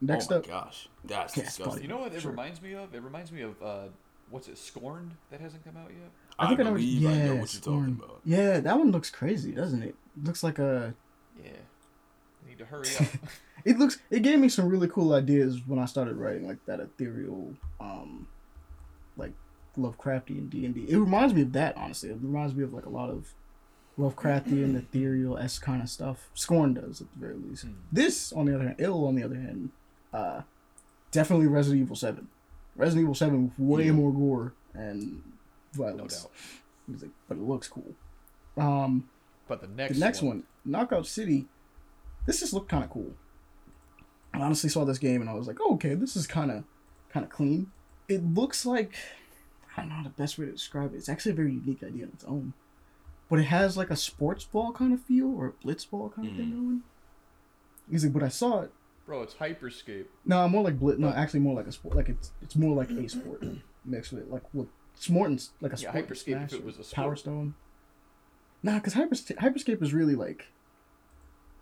next 0.00 0.32
oh 0.32 0.36
my 0.36 0.38
up. 0.40 0.46
gosh, 0.48 0.88
that's 1.04 1.36
Yes, 1.36 1.56
disgusting. 1.56 1.82
You 1.82 1.88
know 1.88 1.98
what 1.98 2.12
it 2.14 2.22
Sure. 2.22 2.30
reminds 2.30 2.60
me 2.62 2.72
of? 2.74 2.94
It 2.94 3.02
reminds 3.02 3.30
me 3.30 3.42
of 3.42 3.62
uh, 3.62 3.88
what's 4.30 4.48
it? 4.48 4.58
Scorned 4.58 5.12
that 5.30 5.40
hasn't 5.40 5.64
come 5.64 5.76
out 5.76 5.90
yet. 5.90 6.10
I, 6.38 6.48
think 6.48 6.60
I 6.60 6.62
know 6.64 6.70
what- 6.72 6.76
believe 6.78 7.06
I 7.06 7.14
know 7.18 7.34
yeah, 7.34 7.40
what 7.40 7.52
you're 7.54 7.62
talking 7.62 7.98
about. 8.00 8.20
Yeah, 8.24 8.60
that 8.60 8.78
one 8.78 8.90
looks 8.90 9.10
crazy, 9.10 9.52
doesn't 9.52 9.82
it? 9.82 9.94
Looks 10.22 10.42
like 10.42 10.58
a. 10.58 10.94
Yeah. 11.42 11.50
I 12.44 12.48
need 12.48 12.58
to 12.58 12.64
hurry 12.64 12.88
up. 13.00 13.06
It 13.64 13.78
looks. 13.78 13.98
It 14.10 14.20
gave 14.22 14.38
me 14.38 14.48
some 14.48 14.68
really 14.68 14.88
cool 14.88 15.12
ideas 15.14 15.60
when 15.66 15.78
I 15.78 15.84
started 15.86 16.16
writing 16.16 16.46
like 16.46 16.64
that 16.66 16.80
ethereal, 16.80 17.54
um, 17.80 18.26
like 19.16 19.32
Lovecraftian 19.78 20.50
D 20.50 20.64
and 20.66 20.74
D. 20.74 20.86
It 20.88 20.96
reminds 20.98 21.32
me 21.34 21.42
of 21.42 21.52
that 21.52 21.76
honestly. 21.76 22.10
It 22.10 22.18
reminds 22.20 22.54
me 22.54 22.64
of 22.64 22.72
like 22.74 22.86
a 22.86 22.90
lot 22.90 23.08
of 23.10 23.32
Lovecraftian 23.98 24.76
ethereal 24.76 25.38
s 25.38 25.58
kind 25.58 25.82
of 25.82 25.88
stuff. 25.88 26.30
Scorn 26.34 26.74
does 26.74 27.00
at 27.00 27.12
the 27.12 27.18
very 27.18 27.36
least. 27.36 27.64
Hmm. 27.64 27.72
This, 27.92 28.32
on 28.32 28.46
the 28.46 28.54
other 28.54 28.64
hand, 28.64 28.76
ill 28.78 29.06
on 29.06 29.14
the 29.14 29.22
other 29.22 29.36
hand, 29.36 29.70
uh, 30.12 30.42
definitely 31.10 31.46
Resident 31.46 31.82
Evil 31.82 31.96
Seven. 31.96 32.28
Resident 32.74 33.02
Evil 33.04 33.14
Seven 33.14 33.44
with 33.44 33.58
way 33.58 33.84
Yeah. 33.86 33.92
more 33.92 34.12
gore 34.12 34.54
and 34.74 35.22
no 35.78 35.84
violence. 35.84 36.22
doubt. 36.22 36.30
He's 36.90 37.02
like, 37.02 37.10
but 37.28 37.36
it 37.38 37.42
looks 37.42 37.68
cool. 37.68 37.94
Um, 38.56 39.08
But 39.48 39.60
the 39.60 39.68
next 39.68 39.94
the 39.94 40.00
next 40.00 40.22
one, 40.22 40.44
Knockout 40.64 41.06
City. 41.06 41.46
This 42.26 42.40
just 42.40 42.52
looked 42.52 42.68
kind 42.68 42.84
of 42.84 42.90
cool. 42.90 43.12
I 44.34 44.40
honestly 44.40 44.70
saw 44.70 44.84
this 44.84 44.98
game 44.98 45.20
and 45.20 45.28
I 45.28 45.34
was 45.34 45.46
like, 45.46 45.58
oh, 45.60 45.74
okay, 45.74 45.94
this 45.94 46.16
is 46.16 46.26
kind 46.26 46.50
of, 46.50 46.64
kind 47.12 47.24
of 47.24 47.30
clean. 47.30 47.70
It 48.08 48.22
looks 48.24 48.64
like, 48.64 48.94
I 49.76 49.80
don't 49.82 49.90
know 49.90 50.02
the 50.04 50.10
best 50.10 50.38
way 50.38 50.46
to 50.46 50.52
describe 50.52 50.94
it. 50.94 50.96
It's 50.98 51.08
actually 51.08 51.32
a 51.32 51.34
very 51.36 51.52
unique 51.52 51.82
idea 51.82 52.04
on 52.04 52.10
its 52.14 52.24
own, 52.24 52.52
but 53.28 53.38
it 53.40 53.44
has 53.44 53.76
like 53.76 53.90
a 53.90 53.96
sports 53.96 54.44
ball 54.44 54.72
kind 54.72 54.92
of 54.92 55.00
feel 55.02 55.34
or 55.36 55.48
a 55.48 55.52
blitz 55.64 55.84
ball 55.84 56.10
kind 56.14 56.28
of 56.28 56.36
thing 56.36 56.50
going. 56.50 56.82
He's 57.90 58.04
like, 58.04 58.12
but 58.12 58.22
I 58.22 58.28
saw 58.28 58.60
it. 58.62 58.70
Bro, 59.04 59.22
it's 59.22 59.34
Hyperscape. 59.34 60.06
No, 60.24 60.48
more 60.48 60.62
like 60.62 60.78
blitz. 60.78 60.98
No, 61.00 61.08
actually 61.08 61.40
more 61.40 61.54
like 61.56 61.66
a 61.66 61.72
sport. 61.72 61.96
Like 61.96 62.08
it's 62.08 62.30
it's 62.40 62.54
more 62.54 62.74
like 62.74 62.90
a 62.90 63.08
sport 63.08 63.42
mixed 63.84 64.12
with 64.12 64.28
like 64.28 64.44
with 64.54 64.68
it's 64.96 65.08
more 65.10 65.28
than 65.28 65.38
like 65.60 65.72
a 65.72 65.76
Yeah, 65.76 65.90
sport. 65.90 66.08
Hyperscape 66.08 66.44
if 66.44 66.52
it 66.54 66.64
was 66.64 66.78
a 66.78 66.94
Power. 66.94 67.16
Stone. 67.16 67.54
Nah, 68.62 68.74
because 68.76 68.94
Hyperscape, 68.94 69.36
Hyperscape 69.36 69.82
is 69.82 69.92
really 69.92 70.14
like 70.14 70.46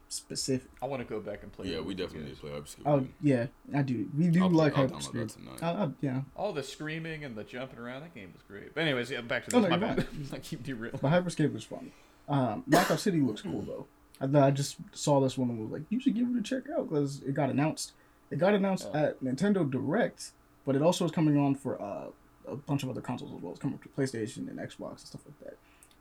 specific. 0.08 0.68
I 0.82 0.86
want 0.86 1.00
to 1.06 1.08
go 1.08 1.20
back 1.20 1.42
and 1.42 1.52
play. 1.52 1.68
Yeah, 1.68 1.80
we 1.80 1.94
definitely 1.94 2.28
need 2.28 2.34
to 2.36 2.40
play 2.40 2.50
Hyperscape. 2.50 2.82
Oh 2.84 3.06
yeah, 3.22 3.46
I 3.74 3.82
do. 3.82 4.08
We 4.16 4.28
do 4.28 4.42
I'll, 4.44 4.50
like 4.50 4.74
play, 4.74 4.82
I'll 4.84 4.88
download 4.90 5.12
that 5.12 5.28
Hyperscape. 5.28 5.34
tonight. 5.34 5.62
I, 5.62 5.84
I, 5.84 5.88
yeah, 6.00 6.20
All 6.36 6.52
the 6.52 6.62
screaming 6.62 7.24
and 7.24 7.36
the 7.36 7.44
jumping 7.44 7.78
around, 7.78 8.02
that 8.02 8.14
game 8.14 8.32
was 8.32 8.42
great. 8.42 8.74
But 8.74 8.82
anyways, 8.82 9.10
yeah, 9.10 9.20
back 9.20 9.46
to 9.46 9.56
Oh, 9.56 9.60
this. 9.60 9.70
no, 9.70 9.76
my 9.76 9.86
you're 9.86 9.96
bad. 9.96 10.06
I 10.32 10.38
keep 10.38 10.62
derailing. 10.62 10.98
but 11.00 11.10
Hyperscape 11.12 11.52
was 11.52 11.64
fun. 11.64 11.92
Um, 12.28 12.64
Knockout 12.66 13.00
City 13.00 13.20
looks 13.20 13.42
cool 13.42 13.62
though. 13.62 13.86
I, 14.20 14.46
I 14.46 14.50
just 14.50 14.76
saw 14.92 15.20
this 15.20 15.38
one 15.38 15.48
and 15.50 15.58
was 15.60 15.70
like, 15.70 15.82
you 15.88 16.00
should 16.00 16.14
give 16.14 16.28
it 16.28 16.38
a 16.38 16.42
check 16.42 16.64
out 16.76 16.88
because 16.88 17.22
it 17.22 17.34
got 17.34 17.48
announced. 17.50 17.92
It 18.30 18.38
got 18.38 18.54
announced 18.54 18.88
Oh. 18.92 18.96
at 18.98 19.22
Nintendo 19.22 19.68
Direct, 19.68 20.32
but 20.66 20.76
it 20.76 20.82
also 20.82 21.04
is 21.04 21.10
coming 21.10 21.36
on 21.38 21.54
for 21.54 21.80
uh, 21.80 22.08
a 22.50 22.56
bunch 22.56 22.82
of 22.82 22.90
other 22.90 23.00
consoles 23.00 23.32
as 23.34 23.42
well. 23.42 23.52
It's 23.52 23.60
coming 23.60 23.78
to 23.78 23.88
PlayStation 23.88 24.48
and 24.48 24.58
Xbox 24.58 24.90
and 24.90 25.00
stuff 25.00 25.22
like 25.26 25.38
that. 25.50 25.58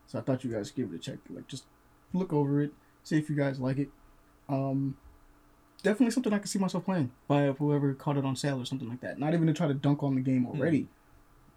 So 0.08 0.20
I 0.20 0.22
thought 0.22 0.44
you 0.44 0.52
guys 0.52 0.72
give 0.72 0.92
it 0.92 0.96
a 0.96 1.00
check. 1.00 1.18
Like, 1.30 1.48
just 1.48 1.66
look 2.14 2.34
over 2.34 2.62
it, 2.62 2.72
see 3.04 3.18
if 3.18 3.30
you 3.30 3.36
guys 3.36 3.60
like 3.60 3.78
it. 3.78 3.90
Um, 4.48 4.98
definitely 5.84 6.12
something 6.12 6.34
I 6.34 6.40
can 6.40 6.48
see 6.48 6.60
myself 6.60 6.86
playing 6.86 7.12
by 7.28 7.48
whoever 7.48 7.94
caught 7.94 8.18
it 8.18 8.26
on 8.26 8.36
sale 8.36 8.60
or 8.60 8.66
something 8.66 8.90
like 8.90 9.02
that. 9.02 9.20
Not 9.20 9.34
even 9.34 9.48
to 9.48 9.54
try 9.54 9.68
to 9.68 9.74
dunk 9.74 10.04
on 10.04 10.16
the 10.16 10.22
game 10.22 10.48
already, 10.48 10.88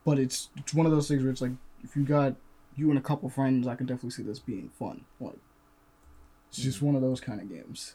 but 0.05 0.19
it's 0.19 0.51
it's 0.57 0.75
one 0.75 0.87
of 0.87 0.93
those 0.93 1.09
things 1.09 1.23
where 1.23 1.33
it's 1.33 1.41
like 1.41 1.53
if 1.83 1.97
you 1.97 2.05
got 2.05 2.35
you 2.77 2.91
and 2.91 2.99
a 2.99 3.03
couple 3.03 3.29
friends, 3.29 3.67
I 3.67 3.75
can 3.75 3.87
definitely 3.87 4.11
see 4.11 4.23
this 4.23 4.39
being 4.39 4.71
fun. 4.79 5.05
Like, 5.21 5.39
it's 6.49 6.59
just 6.59 6.83
one 6.83 6.95
of 6.95 7.03
those 7.03 7.21
kind 7.21 7.41
of 7.41 7.49
games. 7.49 7.95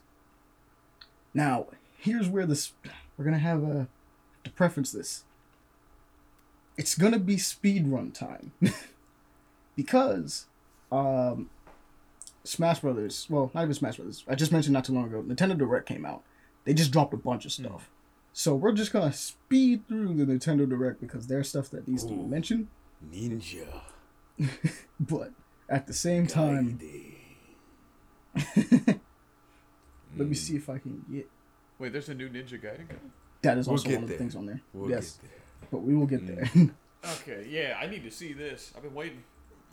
Now, 1.33 1.67
here's 1.97 2.27
where 2.27 2.45
this 2.45 2.73
we're 3.17 3.25
gonna 3.25 3.37
have 3.37 3.63
a 3.63 3.87
to 4.43 4.51
preference 4.51 4.91
this. 4.91 5.23
It's 6.77 6.95
gonna 6.95 7.19
be 7.19 7.37
speed 7.37 7.87
run 7.87 8.11
time 8.11 8.51
because 9.75 10.45
um, 10.91 11.49
Smash 12.43 12.79
Brothers. 12.79 13.25
Well, 13.29 13.51
not 13.53 13.63
even 13.63 13.73
Smash 13.73 13.97
Brothers. 13.97 14.23
I 14.27 14.35
just 14.35 14.51
mentioned 14.51 14.73
not 14.73 14.85
too 14.85 14.93
long 14.93 15.05
ago. 15.05 15.21
Nintendo 15.23 15.57
Direct 15.57 15.87
came 15.87 16.05
out. 16.05 16.23
They 16.65 16.73
just 16.73 16.91
dropped 16.91 17.13
a 17.13 17.17
bunch 17.17 17.45
of 17.45 17.51
stuff. 17.51 17.89
So 18.33 18.53
we're 18.55 18.73
just 18.73 18.91
gonna 18.93 19.13
speed 19.13 19.87
through 19.87 20.13
the 20.13 20.25
Nintendo 20.25 20.69
Direct 20.69 21.01
because 21.01 21.27
there's 21.27 21.49
stuff 21.49 21.69
that 21.71 21.87
needs 21.87 22.03
to 22.05 22.13
be 22.13 22.21
mentioned. 22.23 22.67
Ninja. 23.11 23.81
But 24.99 25.31
at 25.69 25.87
the 25.87 25.93
same 25.93 26.27
time, 26.27 26.79
Gaiden. 26.79 27.13
let 30.17 30.27
me 30.27 30.35
Mm, 30.35 30.37
see 30.37 30.55
if 30.55 30.69
I 30.69 30.77
can 30.79 31.03
get. 31.11 31.27
Wait, 31.79 31.91
there's 31.91 32.09
a 32.09 32.13
new 32.13 32.29
Ninja 32.29 32.53
Gaiden 32.61 32.87
coming? 32.87 33.11
That 33.41 33.57
is 33.57 33.67
We'll 33.67 33.73
also 33.75 33.89
one 33.89 33.95
of 33.95 34.01
the 34.03 34.07
there. 34.07 34.17
things 34.17 34.35
on 34.35 34.45
there. 34.45 34.61
We'll 34.73 34.89
yes, 34.89 35.13
get 35.21 35.29
there. 35.29 35.39
But 35.71 35.79
we 35.79 35.95
will 35.95 36.05
get 36.07 36.21
Mm. 36.25 36.27
there. 36.53 36.69
Okay, 37.21 37.47
yeah, 37.49 37.77
I 37.79 37.87
need 37.87 38.03
to 38.03 38.11
see 38.11 38.33
this. 38.33 38.73
I've 38.75 38.81
been 38.83 38.93
waiting. 38.93 39.23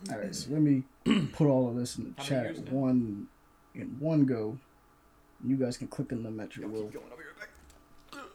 all 0.09 0.17
right, 0.19 0.33
so 0.33 0.51
let 0.51 0.61
me 0.61 0.83
put 1.33 1.47
all 1.47 1.67
of 1.67 1.75
this 1.75 1.97
in 1.97 2.05
the 2.05 2.13
How 2.21 2.23
chat 2.23 2.43
years 2.45 2.59
at 2.59 2.65
now? 2.71 2.71
one 2.79 3.27
in 3.73 3.95
one 3.99 4.25
go. 4.25 4.57
You 5.45 5.57
guys 5.57 5.75
can 5.75 5.87
click 5.87 6.13
on 6.13 6.23
them 6.23 6.39
at 6.39 6.55
your 6.55 6.65
I'll 6.67 6.71
will. 6.71 6.83
keep 6.83 6.93
going. 6.93 7.05
I'll 7.11 7.17
be 7.17 7.23
right 7.23 7.39
back. 8.11 8.29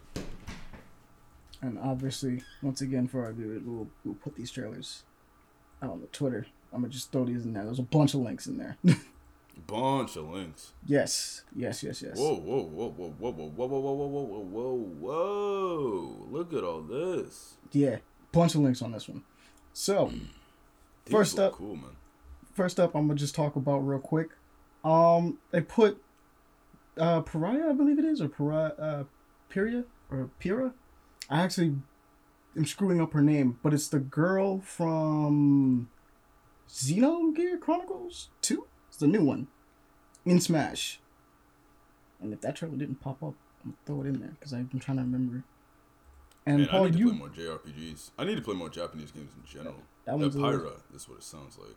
And 1.63 1.79
obviously, 1.79 2.43
once 2.63 2.81
again, 2.81 3.07
for 3.07 3.25
our 3.25 3.33
do 3.33 3.53
it, 3.53 3.63
we'll, 3.65 3.87
we'll 4.05 4.15
put 4.17 4.35
these 4.35 4.51
trailers 4.51 5.03
out 5.83 5.91
on 5.91 6.01
the 6.01 6.07
Twitter. 6.09 6.47
I'm 6.73 6.81
gonna 6.83 6.93
just 6.93 7.11
throw 7.13 7.25
these 7.25 7.45
in 7.45 7.53
there. 7.55 7.65
There's 7.65 7.79
a 7.79 7.83
bunch 7.83 8.13
of 8.15 8.21
links 8.21 8.47
in 8.49 8.59
there. 8.59 8.77
Bunch 9.67 10.17
of 10.17 10.29
links. 10.29 10.73
yes, 10.87 11.43
yes, 11.55 11.83
yes, 11.83 12.03
yes. 12.03 12.17
Whoa, 12.19 12.35
whoa, 12.35 12.63
whoa, 12.63 12.89
whoa, 12.91 13.11
whoa, 13.19 13.31
whoa, 13.31 13.47
whoa, 13.49 13.67
whoa, 13.67 13.81
whoa, 13.81 14.07
whoa, 14.07 14.25
whoa, 14.25 14.41
whoa, 14.43 14.75
whoa! 15.01 16.27
Look 16.31 16.53
at 16.53 16.65
all 16.65 16.81
this. 16.83 17.55
Yeah, 17.73 17.99
bunch 18.33 18.55
of 18.55 18.63
links 18.63 18.83
on 18.83 18.93
this 18.93 19.09
one. 19.09 19.23
So, 19.73 20.13
First 21.09 21.39
up- 21.39 21.53
cool 21.53 21.77
man. 21.77 21.97
first 22.55 22.79
up, 22.81 22.95
I'm 22.95 23.07
gonna 23.07 23.19
just 23.19 23.35
talk 23.35 23.57
about 23.57 23.79
real 23.79 23.99
quick. 24.01 24.31
Um, 24.85 25.39
they 25.51 25.61
put 25.61 26.03
uh 26.97 27.21
Pariah, 27.23 27.71
I 27.71 27.73
believe 27.73 27.99
it 27.99 28.05
is, 28.05 28.21
or 28.21 28.29
Pariah, 28.29 28.73
uh, 28.79 29.05
Pyria 29.51 29.85
or 30.11 30.31
Pira. 30.39 30.73
I 31.29 31.43
actually 31.43 31.77
am 32.57 32.67
screwing 32.67 33.01
up 33.01 33.13
her 33.13 33.23
name, 33.23 33.59
but 33.63 33.73
it's 33.75 33.89
the 33.89 34.01
girl 34.01 34.61
from 34.61 35.89
Xenogear 36.69 37.61
Chronicles 37.61 38.29
the 39.01 39.07
new 39.07 39.25
one 39.25 39.49
in 40.25 40.41
Smash. 40.41 41.01
And 42.21 42.33
if 42.33 42.41
that 42.43 42.57
trailer 42.57 42.77
didn't 42.77 43.01
pop 43.01 43.23
up, 43.23 43.35
I'm 43.65 43.71
gonna 43.73 43.77
throw 43.87 44.01
it 44.03 44.07
in 44.07 44.21
there 44.21 44.31
because 44.39 44.53
I've 44.55 44.71
been 44.71 44.81
trying 44.81 44.99
to 44.99 45.03
remember. 45.03 45.43
And 46.47 46.59
Man, 46.61 46.69
I 46.69 46.71
Paul, 46.71 46.85
need 46.85 46.93
to 46.95 46.99
you 46.99 47.09
play 47.11 47.19
more 47.19 47.29
JRPGs. 47.29 48.11
I 48.19 48.25
need 48.25 48.37
to 48.37 48.43
play 48.43 48.55
more 48.55 48.69
Japanese 48.71 49.11
games 49.11 49.33
in 49.37 49.45
general. 49.45 49.75
That 50.05 50.13
That 50.13 50.19
one's 50.19 50.35
a 50.37 50.41
little- 50.41 50.61
Pyra, 50.61 50.81
that's 50.91 51.09
what 51.09 51.19
it 51.19 51.25
sounds 51.25 51.59
like. 51.59 51.77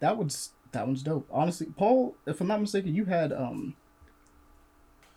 that 0.00 0.16
one's 0.16 0.50
that 0.72 0.86
one's 0.86 1.02
dope. 1.02 1.26
Honestly, 1.30 1.66
Paul, 1.76 2.16
if 2.26 2.40
I'm 2.40 2.46
not 2.48 2.60
mistaken, 2.60 2.94
you 2.94 3.06
had 3.06 3.32
um 3.32 3.74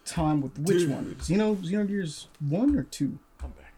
time 0.06 0.42
with 0.42 0.58
which 0.60 0.80
Dude. 0.80 0.90
one? 0.92 1.16
Xeno 1.20 1.56
Xenogears 1.58 2.28
one 2.40 2.76
or 2.78 2.84
two? 2.84 3.20
I'm 3.44 3.52
back. 3.52 3.74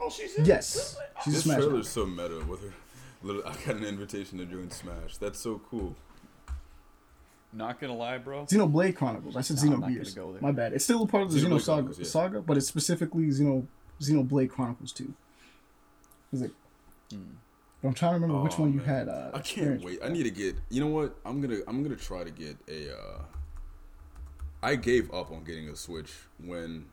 Oh, 0.00 0.10
she's 0.10 0.34
in. 0.36 0.44
Yes, 0.44 0.96
she's 1.24 1.34
a 1.34 1.36
This 1.36 1.44
Smash. 1.44 1.56
trailer's 1.58 1.88
so 1.88 2.06
meta 2.06 2.42
with 2.48 2.62
her. 2.62 2.72
Little, 3.22 3.42
I 3.46 3.54
got 3.66 3.76
an 3.76 3.84
invitation 3.84 4.38
to 4.38 4.46
join 4.46 4.70
Smash. 4.70 5.16
That's 5.18 5.40
so 5.40 5.60
cool. 5.70 5.96
Not 7.52 7.80
gonna 7.80 7.94
lie, 7.94 8.18
bro. 8.18 8.44
Xenoblade 8.44 8.96
Chronicles. 8.96 9.36
I 9.36 9.40
said 9.40 9.56
No, 9.68 9.76
I'm 9.76 9.82
Xenogears. 9.94 10.14
go 10.14 10.32
there. 10.32 10.42
My 10.42 10.52
bad. 10.52 10.72
It's 10.74 10.84
still 10.84 11.02
a 11.02 11.06
part 11.06 11.22
of 11.24 11.32
the 11.32 11.38
Xenoblade 11.40 11.52
Xeno 11.56 11.60
saga, 11.62 11.94
yeah. 11.96 12.04
saga, 12.04 12.40
but 12.42 12.56
it's 12.56 12.66
specifically 12.66 13.24
Xeno 13.28 13.66
Xenoblade 14.00 14.50
Chronicles 14.50 14.92
two. 14.92 15.14
Is 16.32 16.42
it? 16.42 16.50
I'm 17.82 17.94
trying 17.94 18.10
to 18.12 18.14
remember 18.20 18.42
which 18.42 18.54
Oh, 18.58 18.62
one 18.62 18.72
you 18.72 18.80
had. 18.80 19.08
Uh, 19.08 19.30
I 19.32 19.38
can't 19.40 19.80
wait. 19.82 20.00
I 20.04 20.08
need 20.08 20.24
to 20.24 20.30
get. 20.30 20.56
You 20.70 20.80
know 20.82 20.88
what? 20.88 21.16
I'm 21.24 21.40
gonna. 21.40 21.60
I'm 21.66 21.82
gonna 21.82 21.96
try 21.96 22.24
to 22.24 22.30
get 22.30 22.56
a. 22.68 22.92
Uh, 22.92 23.22
I 24.62 24.74
gave 24.74 25.12
up 25.14 25.30
on 25.30 25.44
getting 25.44 25.68
a 25.68 25.76
Switch 25.76 26.12
when 26.44 26.86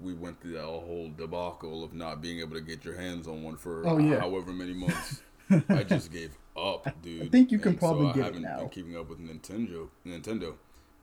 we 0.00 0.14
went 0.14 0.40
through 0.40 0.52
that 0.52 0.62
whole 0.64 1.10
debacle 1.16 1.82
of 1.84 1.92
not 1.94 2.22
being 2.22 2.38
able 2.40 2.54
to 2.54 2.60
get 2.60 2.84
your 2.84 2.94
hands 2.96 3.26
on 3.26 3.42
one 3.42 3.56
for 3.56 3.86
Oh, 3.86 3.98
yeah. 3.98 4.20
however 4.20 4.52
many 4.52 4.72
months. 4.72 5.20
I 5.68 5.82
just 5.84 6.12
gave 6.12 6.36
up, 6.56 6.86
dude. 7.02 7.22
I 7.22 7.28
think 7.28 7.50
you 7.52 7.58
can 7.58 7.70
And 7.70 7.78
probably 7.78 8.08
so 8.08 8.12
get 8.14 8.24
I 8.24 8.28
it 8.28 8.34
haven't 8.34 8.42
now. 8.42 8.58
been 8.60 8.68
keeping 8.70 8.96
up 8.96 9.08
with 9.08 9.18
Nintendo. 9.20 9.88
Nintendo, 10.06 10.54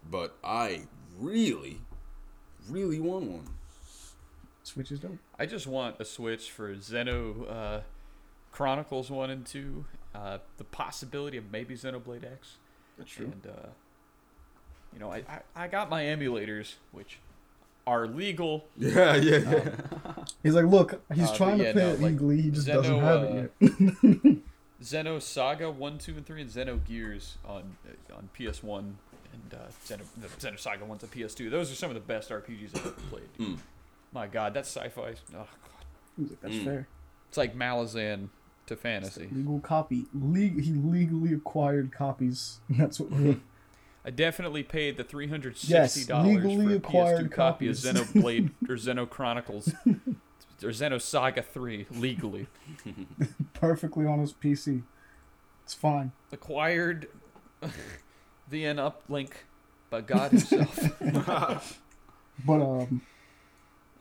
but 0.10 0.38
I 0.44 0.84
really, 1.20 1.80
really 2.70 3.00
want 3.00 3.26
one. 3.26 3.48
Switch 4.64 4.92
is 4.92 5.00
dope. 5.00 5.18
I 5.40 5.46
just 5.46 5.68
want 5.68 5.98
a 6.00 6.06
Switch 6.06 6.50
for 6.52 6.74
Xeno 6.76 7.50
uh, 7.52 7.82
Chronicles 8.52 9.10
1 9.10 9.30
and 9.30 9.46
2. 9.46 9.86
Uh, 10.14 10.38
the 10.58 10.64
possibility 10.64 11.38
of 11.38 11.52
maybe 11.52 11.76
Xenoblade 11.76 12.24
X. 12.32 12.58
That's 12.98 13.18
And, 13.18 13.48
uh, 13.48 13.70
you 14.94 15.00
know, 15.00 15.12
I, 15.12 15.24
I, 15.28 15.64
I 15.64 15.68
got 15.68 15.90
my 15.90 16.04
emulators, 16.04 16.76
which 16.92 17.20
are 17.88 18.08
legal. 18.08 18.66
Yeah, 18.78 19.16
yeah, 19.16 19.38
yeah. 19.38 19.70
He's 20.44 20.54
like, 20.54 20.66
look, 20.66 21.02
he's 21.14 21.30
Uh, 21.30 21.36
trying 21.36 21.58
but 21.58 21.64
to 21.64 21.64
yeah, 21.70 21.74
play 21.74 21.82
no, 21.84 21.90
it 21.90 22.02
like, 22.02 22.12
legally. 22.14 22.42
He 22.42 22.52
just 22.52 22.68
doesn't 22.68 23.00
have 23.00 23.24
uh, 23.24 23.26
it 23.26 23.52
yet. 23.62 24.38
Xeno 24.84 25.22
Saga 25.22 25.70
1, 25.70 25.98
2, 26.00 26.12
and 26.14 26.26
3, 26.26 26.42
and 26.42 26.50
Zeno 26.52 26.78
Gears 26.88 27.38
on 27.46 27.76
uh, 27.88 28.16
on 28.16 28.30
PS1, 28.38 28.80
and 28.80 29.54
uh, 29.54 29.58
Xeno, 29.86 30.02
the 30.18 30.28
Xeno 30.28 30.58
Saga 30.60 30.86
1 30.86 30.98
to 31.00 31.08
PS2. 31.08 31.52
Those 31.52 31.72
are 31.72 31.76
some 31.76 31.90
of 31.92 31.94
the 31.96 32.00
best 32.02 32.30
RPGs 32.32 32.76
I've 32.76 32.86
ever 32.88 32.92
played. 33.10 33.34
Mm. 33.40 33.58
My 34.12 34.28
God, 34.28 34.54
that's 34.56 34.70
sci-fi. 34.76 35.02
Oh, 35.02 35.14
God. 35.34 35.48
He's 36.18 36.30
like, 36.32 36.42
that's 36.42 36.54
Mm. 36.56 36.66
fair. 36.66 36.88
It's 37.30 37.38
like 37.38 37.56
Malazan 37.56 38.30
to 38.66 38.76
fantasy. 38.76 39.30
Legal 39.32 39.60
copy. 39.60 40.06
Le- 40.14 40.40
he 40.62 40.72
legally 40.74 41.34
acquired 41.34 41.92
copies. 41.94 42.60
That's 42.70 43.00
what 43.00 43.10
we're. 43.12 43.38
I 44.04 44.10
definitely 44.10 44.64
paid 44.64 44.98
the 44.98 45.04
three 45.04 45.28
hundred 45.28 45.58
sixty 45.58 46.06
dollars 46.06 46.44
legally 46.44 46.80
for 46.80 46.88
a 46.88 47.24
PS2 47.24 47.32
copy 47.32 47.68
of. 47.68 47.76
Xenoblade 47.76 48.52
or 48.70 48.76
Xeno 48.76 49.08
Chronicles 49.10 49.74
or 49.86 50.70
Xeno 50.70 51.00
Saga 51.00 51.42
Three 51.42 51.86
legally 51.92 52.48
perfectly 53.54 54.06
on 54.06 54.20
his 54.20 54.34
PC. 54.34 54.84
It's 55.64 55.74
fine. 55.74 56.12
acquired 56.32 57.08
via 58.50 58.72
an 58.72 58.78
uplink 58.78 59.32
by 59.90 60.02
God 60.02 60.32
Himself. 60.32 61.80
But 62.44 62.62
um, 62.62 63.02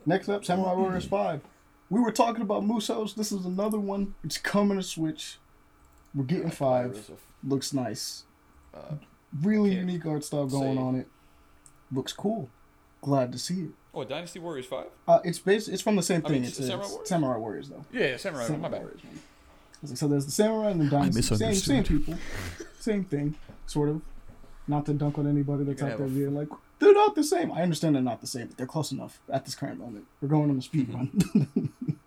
next 0.05 0.29
up, 0.29 0.43
Samurai 0.43 0.73
Warriors 0.73 1.05
Five. 1.05 1.41
We 1.91 1.99
were 1.99 2.11
talking 2.11 2.41
about 2.41 2.63
Musous. 2.65 3.13
This 3.13 3.31
is 3.31 3.45
another 3.45 3.79
one. 3.79 4.15
It's 4.23 4.37
coming 4.37 4.77
to 4.77 4.83
Switch. 4.83 5.37
We're 6.15 6.23
getting 6.23 6.49
five. 6.49 7.11
Looks 7.43 7.73
nice. 7.73 8.23
Uh, 8.73 8.95
Really 9.41 9.69
can't 9.75 9.87
unique 9.87 10.05
art 10.05 10.23
style 10.23 10.47
going 10.47 10.75
say. 10.77 10.81
on 10.81 10.95
it. 10.95 11.07
Looks 11.91 12.13
cool. 12.13 12.49
Glad 13.01 13.31
to 13.31 13.37
see 13.39 13.61
it. 13.63 13.69
oh, 13.93 14.03
Dynasty 14.03 14.39
Warriors 14.39 14.65
Five. 14.65 14.87
Uh, 15.07 15.19
it's 15.23 15.39
based. 15.39 15.69
It's 15.69 15.81
from 15.81 15.95
the 15.95 16.03
same 16.03 16.21
I 16.25 16.29
thing. 16.29 16.41
mean, 16.41 16.43
it's, 16.45 16.57
Samurai 16.57 16.81
it's 16.83 16.91
Warriors? 16.91 17.09
Samurai 17.09 17.37
Warriors 17.37 17.69
though. 17.69 17.85
Yeah, 17.91 18.07
yeah 18.07 18.17
Samurai. 18.17 18.45
Samurai 18.45 18.61
my 18.61 18.69
bad. 18.69 18.81
Warriors, 18.81 19.03
man. 19.03 19.95
So 19.97 20.07
there's 20.07 20.25
the 20.25 20.31
samurai 20.31 20.69
and 20.69 20.81
the 20.81 20.89
dynasty. 20.89 21.21
Same, 21.23 21.55
same 21.55 21.83
people, 21.83 22.13
same 22.79 23.03
thing, 23.03 23.33
sort 23.65 23.89
of. 23.89 24.01
Not 24.67 24.85
to 24.85 24.93
dunk 24.93 25.17
on 25.17 25.25
anybody 25.27 25.63
that's 25.63 25.81
You're 25.81 25.89
out 25.89 25.97
there 25.97 26.05
have 26.05 26.15
being 26.15 26.35
like 26.35 26.49
they're 26.77 26.93
not 26.93 27.15
the 27.15 27.23
same. 27.23 27.51
I 27.51 27.61
understand 27.63 27.95
they're 27.95 28.01
not 28.03 28.21
the 28.21 28.27
same, 28.27 28.47
but 28.47 28.57
they're 28.57 28.67
close 28.67 28.91
enough 28.91 29.19
at 29.29 29.45
this 29.45 29.55
current 29.55 29.79
moment. 29.79 30.05
We're 30.21 30.27
going 30.27 30.49
on 30.49 30.55
the 30.55 30.61
speed 30.61 30.87
Mm-hmm. 30.89 31.39
run. 31.79 31.99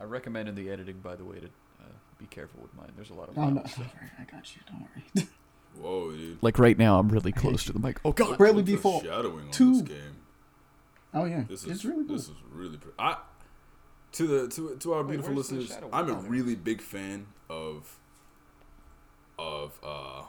I 0.00 0.04
recommend 0.04 0.48
in 0.48 0.54
the 0.54 0.70
editing, 0.70 0.98
by 0.98 1.14
the 1.16 1.24
way, 1.24 1.38
to 1.40 1.46
uh, 1.46 1.86
be 2.18 2.26
careful 2.26 2.60
with 2.60 2.74
mine. 2.74 2.90
There's 2.96 3.10
a 3.10 3.14
lot 3.14 3.28
of. 3.28 3.38
oh 3.38 3.42
loud 3.42 3.54
no, 3.54 3.62
stuff. 3.64 3.94
I 4.20 4.24
got 4.24 4.54
you. 4.54 4.62
Don't 4.68 4.80
worry. 4.82 5.28
Whoa, 5.80 6.12
dude. 6.12 6.38
Like 6.42 6.58
right 6.58 6.78
now, 6.78 6.98
I'm 6.98 7.08
really 7.08 7.32
close 7.32 7.64
to 7.64 7.72
the 7.72 7.78
mic. 7.78 8.00
Oh 8.04 8.12
God! 8.12 8.38
Bravely 8.38 8.58
Look 8.62 8.66
Default 8.66 9.04
shadowing 9.04 9.46
on 9.46 9.50
two. 9.50 9.72
this 9.72 9.82
game. 9.82 10.16
Oh 11.12 11.24
yeah, 11.26 11.44
This 11.48 11.64
it's 11.64 11.72
is 11.72 11.84
really 11.84 12.04
cool. 12.04 12.16
this 12.16 12.28
is 12.28 12.34
really 12.52 12.76
pretty. 12.76 12.96
I 12.98 13.18
to 14.12 14.26
the 14.26 14.48
to 14.48 14.76
to 14.76 14.92
our 14.94 15.04
beautiful 15.04 15.34
where's 15.34 15.48
the 15.48 15.56
listeners. 15.56 15.78
I'm 15.92 16.08
a 16.08 16.12
there. 16.12 16.30
really 16.30 16.54
big 16.54 16.80
fan 16.80 17.26
of 17.50 17.98
of 19.38 19.78
uh 19.82 20.22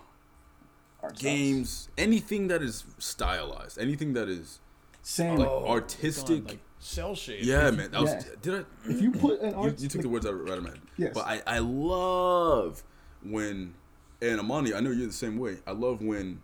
Art 1.04 1.18
styles. 1.18 1.22
games. 1.22 1.90
Anything 1.98 2.48
that 2.48 2.62
is 2.62 2.84
stylized. 2.98 3.78
Anything 3.80 4.14
that 4.14 4.28
is 4.28 4.60
Same. 5.02 5.38
like 5.38 5.48
Oh, 5.48 5.68
artistic. 5.68 6.38
Done, 6.46 6.48
like 6.48 6.60
cell 6.80 7.16
shading. 7.16 7.48
yeah, 7.48 7.70
man. 7.72 7.92
That 7.92 8.02
was, 8.02 8.12
Yeah. 8.12 8.22
Did 8.42 8.54
I? 8.56 8.90
if 8.90 9.02
you 9.02 9.12
put 9.12 9.40
an 9.42 9.52
You, 9.52 9.56
art, 9.58 9.80
you 9.80 9.88
took 9.88 9.96
like, 10.00 10.02
the 10.04 10.10
words 10.10 10.26
out 10.26 10.32
right 10.40 10.52
out 10.52 10.58
of 10.58 10.64
my 10.64 10.70
head. 10.72 10.82
Yes. 10.98 11.12
But 11.14 11.26
I, 11.28 11.42
I 11.46 11.60
love 11.60 12.84
when, 13.24 13.76
and 14.31 14.39
Amani, 14.39 14.73
I 14.73 14.80
know 14.80 14.91
you're 14.91 15.07
the 15.07 15.14
same 15.14 15.38
way. 15.38 15.57
I 15.68 15.72
love 15.72 16.02
when 16.02 16.41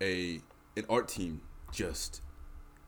a 0.00 0.40
an 0.76 0.84
art 0.88 1.08
team 1.08 1.40
just 1.72 2.22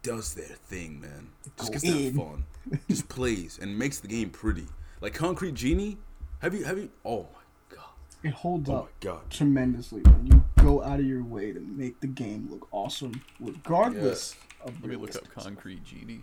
does 0.02 0.34
their 0.34 0.44
thing, 0.46 1.00
man. 1.00 1.28
Just 1.58 1.72
gets 1.72 1.84
to 1.84 2.04
have 2.04 2.14
fun. 2.14 2.44
just 2.88 3.08
plays 3.10 3.58
and 3.60 3.78
makes 3.78 4.00
the 4.00 4.08
game 4.08 4.30
pretty. 4.30 4.66
Like 5.00 5.14
Concrete 5.14 5.54
Genie. 5.54 5.98
Have 6.40 6.54
you 6.54 6.64
have 6.64 6.78
you? 6.78 6.90
Oh 7.04 7.22
my 7.22 7.76
god. 7.76 7.84
it 8.22 8.32
holds 8.32 8.68
Oh 8.68 8.74
up 8.76 8.84
my 8.84 8.90
god. 9.00 9.30
tremendously 9.30 10.00
when 10.02 10.26
you 10.26 10.44
go 10.62 10.82
out 10.82 10.98
of 11.00 11.06
your 11.06 11.22
way 11.24 11.52
to 11.52 11.60
make 11.60 12.00
the 12.00 12.06
game 12.06 12.48
look 12.50 12.66
awesome, 12.72 13.22
regardless 13.40 14.36
of 14.64 14.80
Let 14.80 14.90
me 14.90 14.96
look 14.96 15.14
up 15.16 15.28
Concrete 15.34 15.84
Genie 15.84 16.22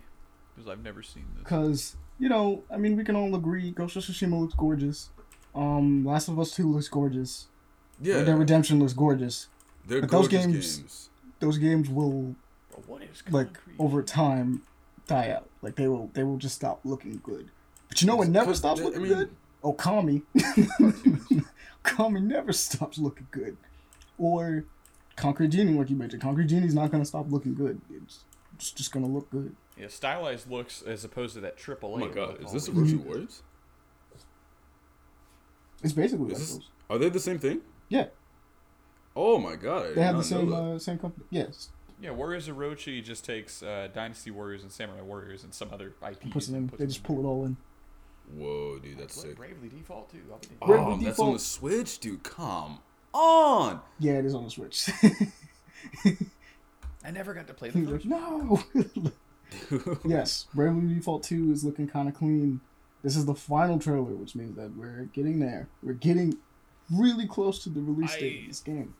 because 0.54 0.70
I've 0.70 0.82
never 0.82 1.02
seen 1.02 1.24
this. 1.34 1.42
Because, 1.44 1.96
you 2.18 2.28
know, 2.28 2.62
I 2.70 2.76
mean, 2.76 2.96
we 2.96 3.04
can 3.04 3.16
all 3.16 3.34
agree 3.34 3.70
Ghost 3.70 3.96
of 3.96 4.02
Tsushima 4.02 4.38
looks 4.40 4.54
gorgeous. 4.54 5.10
Um, 5.54 6.04
Last 6.04 6.28
of 6.28 6.38
Us 6.38 6.54
2 6.54 6.70
looks 6.70 6.88
gorgeous. 6.88 7.46
Yeah. 8.00 8.16
Red 8.16 8.26
Dead 8.26 8.38
Redemption 8.38 8.78
looks 8.78 8.92
gorgeous. 8.92 9.48
They're 9.86 10.00
but 10.00 10.10
those 10.10 10.28
games- 10.28 10.76
games. 10.78 11.10
Those 11.40 11.58
games 11.58 11.88
will, 11.88 12.34
what 12.86 13.02
is 13.02 13.22
like, 13.30 13.58
over 13.78 14.02
time, 14.02 14.62
die 15.06 15.30
out. 15.30 15.48
Like, 15.62 15.76
they 15.76 15.88
will 15.88 16.10
they 16.14 16.22
will 16.22 16.36
just 16.36 16.54
stop 16.54 16.80
looking 16.84 17.20
good. 17.22 17.50
But 17.88 18.00
you 18.02 18.06
know 18.06 18.16
what 18.16 18.28
never 18.28 18.54
stops 18.54 18.80
they- 18.80 18.84
looking 18.86 19.00
I 19.00 19.04
mean- 19.04 19.14
good? 19.14 19.30
Oh, 19.62 19.72
Okami. 19.74 20.22
Okami 21.84 22.22
never 22.26 22.52
stops 22.52 22.98
looking 22.98 23.26
good. 23.30 23.56
Or 24.18 24.64
Concrete 25.16 25.48
Genie, 25.48 25.74
like 25.74 25.90
you 25.90 25.96
mentioned. 25.96 26.22
Concrete 26.22 26.46
Genie's 26.46 26.74
not 26.74 26.90
going 26.90 27.02
to 27.02 27.06
stop 27.06 27.30
looking 27.30 27.54
good. 27.54 27.80
It's 28.04 28.24
just, 28.58 28.76
just 28.76 28.92
going 28.92 29.04
to 29.04 29.10
look 29.10 29.30
good. 29.30 29.54
Yeah, 29.78 29.88
stylized 29.88 30.50
looks 30.50 30.80
as 30.82 31.04
opposed 31.04 31.34
to 31.34 31.40
that 31.40 31.56
triple 31.58 31.90
A. 31.90 32.02
Oh 32.02 32.06
my 32.06 32.08
god. 32.08 32.42
Is 32.44 32.52
this 32.52 32.68
a 32.68 32.72
always- 32.72 32.92
Roshi 32.94 33.04
Warriors? 33.04 33.42
It's 35.82 35.92
basically 35.94 36.26
Is 36.26 36.32
like 36.32 36.38
this, 36.40 36.54
those. 36.56 36.68
are 36.90 36.98
they 36.98 37.08
the 37.08 37.20
same 37.20 37.38
thing? 37.38 37.60
Yeah, 37.90 38.06
Oh 39.14 39.38
my 39.38 39.56
god. 39.56 39.90
I 39.90 39.92
they 39.94 40.02
have 40.02 40.16
the 40.16 40.22
same 40.24 40.50
uh, 40.52 40.78
same 40.78 40.98
company. 40.98 41.26
Yes, 41.30 41.68
Yeah, 42.00 42.12
Warriors 42.12 42.48
of 42.48 42.56
Orochi 42.56 43.04
just 43.04 43.24
takes 43.24 43.62
uh, 43.62 43.88
Dynasty 43.92 44.30
Warriors 44.30 44.62
and 44.62 44.70
Samurai 44.72 45.02
Warriors 45.02 45.44
and 45.44 45.52
some 45.52 45.68
other 45.72 45.92
IPs. 46.08 46.30
puts 46.30 46.48
it 46.48 46.54
in. 46.54 46.68
puts 46.68 46.78
They 46.80 46.86
just 46.86 47.02
pull 47.02 47.18
it 47.22 47.26
all 47.26 47.44
in. 47.44 47.56
Whoa, 48.34 48.78
dude, 48.78 48.96
that's 48.98 49.16
Look, 49.16 49.26
sick. 49.26 49.36
Bravely 49.36 49.68
Default 49.68 50.10
too. 50.12 50.20
I'll 50.30 50.38
be 50.38 50.46
damned. 50.46 50.60
Bravely 50.60 50.84
Oh, 50.84 50.90
that's 51.04 51.18
on 51.18 51.26
the 51.32 51.34
Default. 51.38 51.40
Switch, 51.40 51.98
dude. 51.98 52.22
Come 52.22 52.78
on. 53.12 53.80
Yeah, 53.98 54.12
it 54.14 54.24
is 54.24 54.34
on 54.36 54.44
the 54.44 54.50
Switch. 54.50 54.88
I 57.04 57.10
never 57.10 57.34
got 57.34 57.46
to 57.48 57.54
play 57.54 57.70
the 57.70 57.78
He's 57.80 57.88
like, 57.88 58.02
first. 58.02 58.06
no. 58.06 58.62
yes, 60.04 60.46
Bravely 60.54 60.94
Default 60.94 61.24
Two 61.24 61.50
is 61.50 61.64
looking 61.64 61.88
kind 61.88 62.08
of 62.08 62.14
clean. 62.14 62.60
This 63.02 63.16
is 63.16 63.24
the 63.24 63.34
final 63.34 63.78
trailer, 63.78 64.14
which 64.14 64.36
means 64.36 64.54
that 64.56 64.76
we're 64.76 65.08
getting 65.12 65.40
there. 65.40 65.68
We're 65.82 65.94
getting 65.94 66.36
really 66.90 67.26
close 67.26 67.62
to 67.64 67.68
the 67.68 67.80
release 67.80 68.16
date 68.16 68.38
I- 68.38 68.42
of 68.42 68.48
this 68.48 68.60
game. 68.60 68.94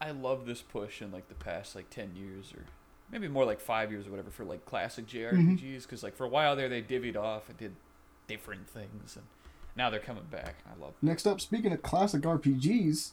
I 0.00 0.10
love 0.10 0.46
this 0.46 0.62
push 0.62 1.00
in 1.00 1.12
like 1.12 1.28
the 1.28 1.36
past 1.36 1.76
like 1.76 1.88
ten 1.88 2.16
years 2.16 2.52
or 2.52 2.64
maybe 3.12 3.28
more 3.28 3.44
like 3.44 3.60
five 3.60 3.92
years 3.92 4.08
or 4.08 4.10
whatever 4.10 4.30
for 4.30 4.44
like 4.44 4.64
classic 4.64 5.06
mm-hmm. 5.06 5.54
JRPGs 5.54 5.82
because 5.82 6.02
like 6.02 6.16
for 6.16 6.24
a 6.24 6.28
while 6.28 6.56
there 6.56 6.68
they 6.68 6.82
divvied 6.82 7.16
off 7.16 7.48
and 7.48 7.56
did 7.56 7.76
different 8.26 8.68
things 8.68 9.14
and 9.14 9.24
now 9.76 9.90
they're 9.90 10.00
coming 10.00 10.26
back. 10.30 10.56
I 10.66 10.80
love. 10.82 10.94
Next 11.00 11.26
up, 11.26 11.40
speaking 11.40 11.72
of 11.72 11.82
classic 11.82 12.22
RPGs, 12.22 13.12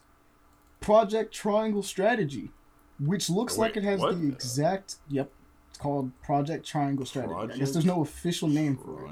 Project 0.82 1.34
Triangle 1.34 1.84
Strategy, 1.84 2.52
which 3.00 3.30
looks 3.30 3.58
like 3.58 3.78
it 3.78 3.84
has 3.84 4.00
what? 4.00 4.20
the 4.20 4.28
exact 4.28 4.96
yep, 5.08 5.30
it's 5.70 5.78
called 5.78 6.12
Project 6.22 6.66
Triangle 6.66 7.06
Strategy. 7.06 7.34
I 7.36 7.58
guess 7.58 7.72
there's 7.72 7.86
no 7.86 8.02
official 8.02 8.48
name 8.48 8.78
for 8.78 9.06
it, 9.06 9.12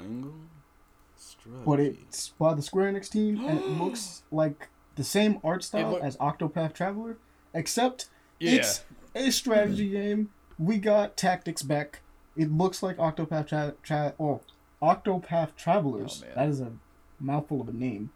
Triangle 1.48 1.62
strategy. 1.74 1.98
but 1.98 2.04
it's 2.08 2.28
by 2.30 2.54
the 2.54 2.62
Square 2.62 2.92
Enix 2.92 3.08
team, 3.10 3.44
and 3.46 3.58
it 3.58 3.66
looks 3.82 4.22
like 4.30 4.68
the 4.96 5.04
same 5.04 5.38
art 5.44 5.62
style 5.64 5.92
look- 5.92 6.02
as 6.02 6.16
Octopath 6.18 6.74
Traveler, 6.74 7.16
except 7.54 8.08
Yeah. 8.38 8.52
it's 8.52 8.84
a 9.14 9.30
strategy 9.30 9.90
game. 9.90 10.30
We 10.58 10.78
got 10.78 11.16
tactics 11.16 11.62
back. 11.62 12.00
It 12.36 12.50
looks 12.52 12.82
like 12.82 12.96
Octopath 12.98 13.46
Tra- 13.48 13.74
Tra- 13.82 14.14
or 14.18 14.40
Octopath 14.82 15.54
Travelers. 15.56 16.24
Oh, 16.26 16.34
that 16.34 16.48
is 16.48 16.60
a 16.60 16.72
mouthful 17.20 17.60
of 17.60 17.68
a 17.68 17.72
name, 17.72 18.10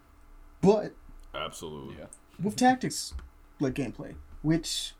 but 0.60 0.92
absolutely. 1.34 1.96
Yeah. 1.98 2.06
with 2.42 2.56
tactics 2.56 3.14
like 3.60 3.74
gameplay, 3.74 4.14
which 4.42 4.94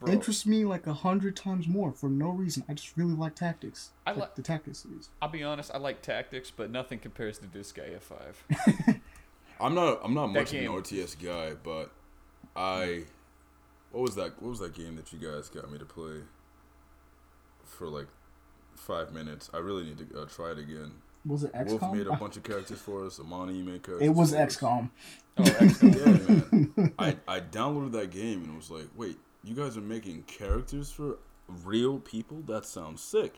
Bro, 0.00 0.12
interests 0.12 0.46
me 0.46 0.64
like 0.64 0.86
a 0.86 0.92
hundred 0.94 1.34
times 1.36 1.66
more 1.66 1.92
for 1.92 2.08
no 2.08 2.28
reason. 2.28 2.64
I 2.68 2.74
just 2.74 2.96
really 2.96 3.14
like 3.14 3.34
tactics. 3.34 3.90
I 4.06 4.10
like 4.10 4.20
like- 4.20 4.34
the 4.36 4.42
tactics 4.42 4.78
series. 4.78 5.08
I'll 5.20 5.28
be 5.28 5.42
honest. 5.42 5.70
I 5.74 5.78
like 5.78 6.02
tactics, 6.02 6.52
but 6.54 6.70
nothing 6.70 6.98
compares 7.00 7.38
to 7.38 7.46
this 7.46 7.72
Disgaea 7.72 8.00
Five. 8.00 8.44
I'm 9.60 9.74
not. 9.74 10.00
I'm 10.04 10.14
not 10.14 10.32
That 10.32 10.40
much 10.40 10.52
of 10.54 10.60
an 10.60 10.66
RTS 10.68 11.22
guy, 11.22 11.54
but 11.62 11.90
I. 12.54 13.04
What 13.90 14.02
was 14.02 14.14
that? 14.14 14.40
What 14.40 14.50
was 14.50 14.60
that 14.60 14.74
game 14.74 14.96
that 14.96 15.12
you 15.12 15.18
guys 15.18 15.48
got 15.48 15.70
me 15.70 15.78
to 15.78 15.84
play? 15.84 16.20
For 17.64 17.88
like 17.88 18.06
five 18.76 19.12
minutes. 19.12 19.50
I 19.52 19.58
really 19.58 19.84
need 19.84 19.98
to 20.10 20.22
uh, 20.22 20.26
try 20.26 20.52
it 20.52 20.58
again. 20.58 20.92
Was 21.26 21.42
it 21.44 21.52
XCOM? 21.52 21.80
Wolf 21.80 21.94
made 21.94 22.06
a 22.06 22.12
bunch 22.16 22.36
of 22.36 22.44
characters 22.44 22.78
for 22.80 23.04
us. 23.04 23.18
Amani 23.18 23.62
made 23.62 23.82
characters. 23.82 24.06
it 24.08 24.14
was 24.14 24.30
for 24.30 24.38
us. 24.38 24.56
XCOM. 24.56 24.90
Oh, 25.38 25.42
XCOM. 25.42 25.96
Yeah, 25.96 26.76
man. 26.76 26.92
I 26.98 27.16
I 27.26 27.40
downloaded 27.40 27.92
that 27.92 28.10
game 28.10 28.44
and 28.44 28.56
was 28.56 28.70
like, 28.70 28.86
wait, 28.96 29.18
you 29.44 29.54
guys 29.54 29.76
are 29.76 29.80
making 29.82 30.22
characters 30.24 30.90
for 30.90 31.18
real 31.64 31.98
people? 31.98 32.42
That 32.46 32.64
sounds 32.66 33.00
sick. 33.02 33.34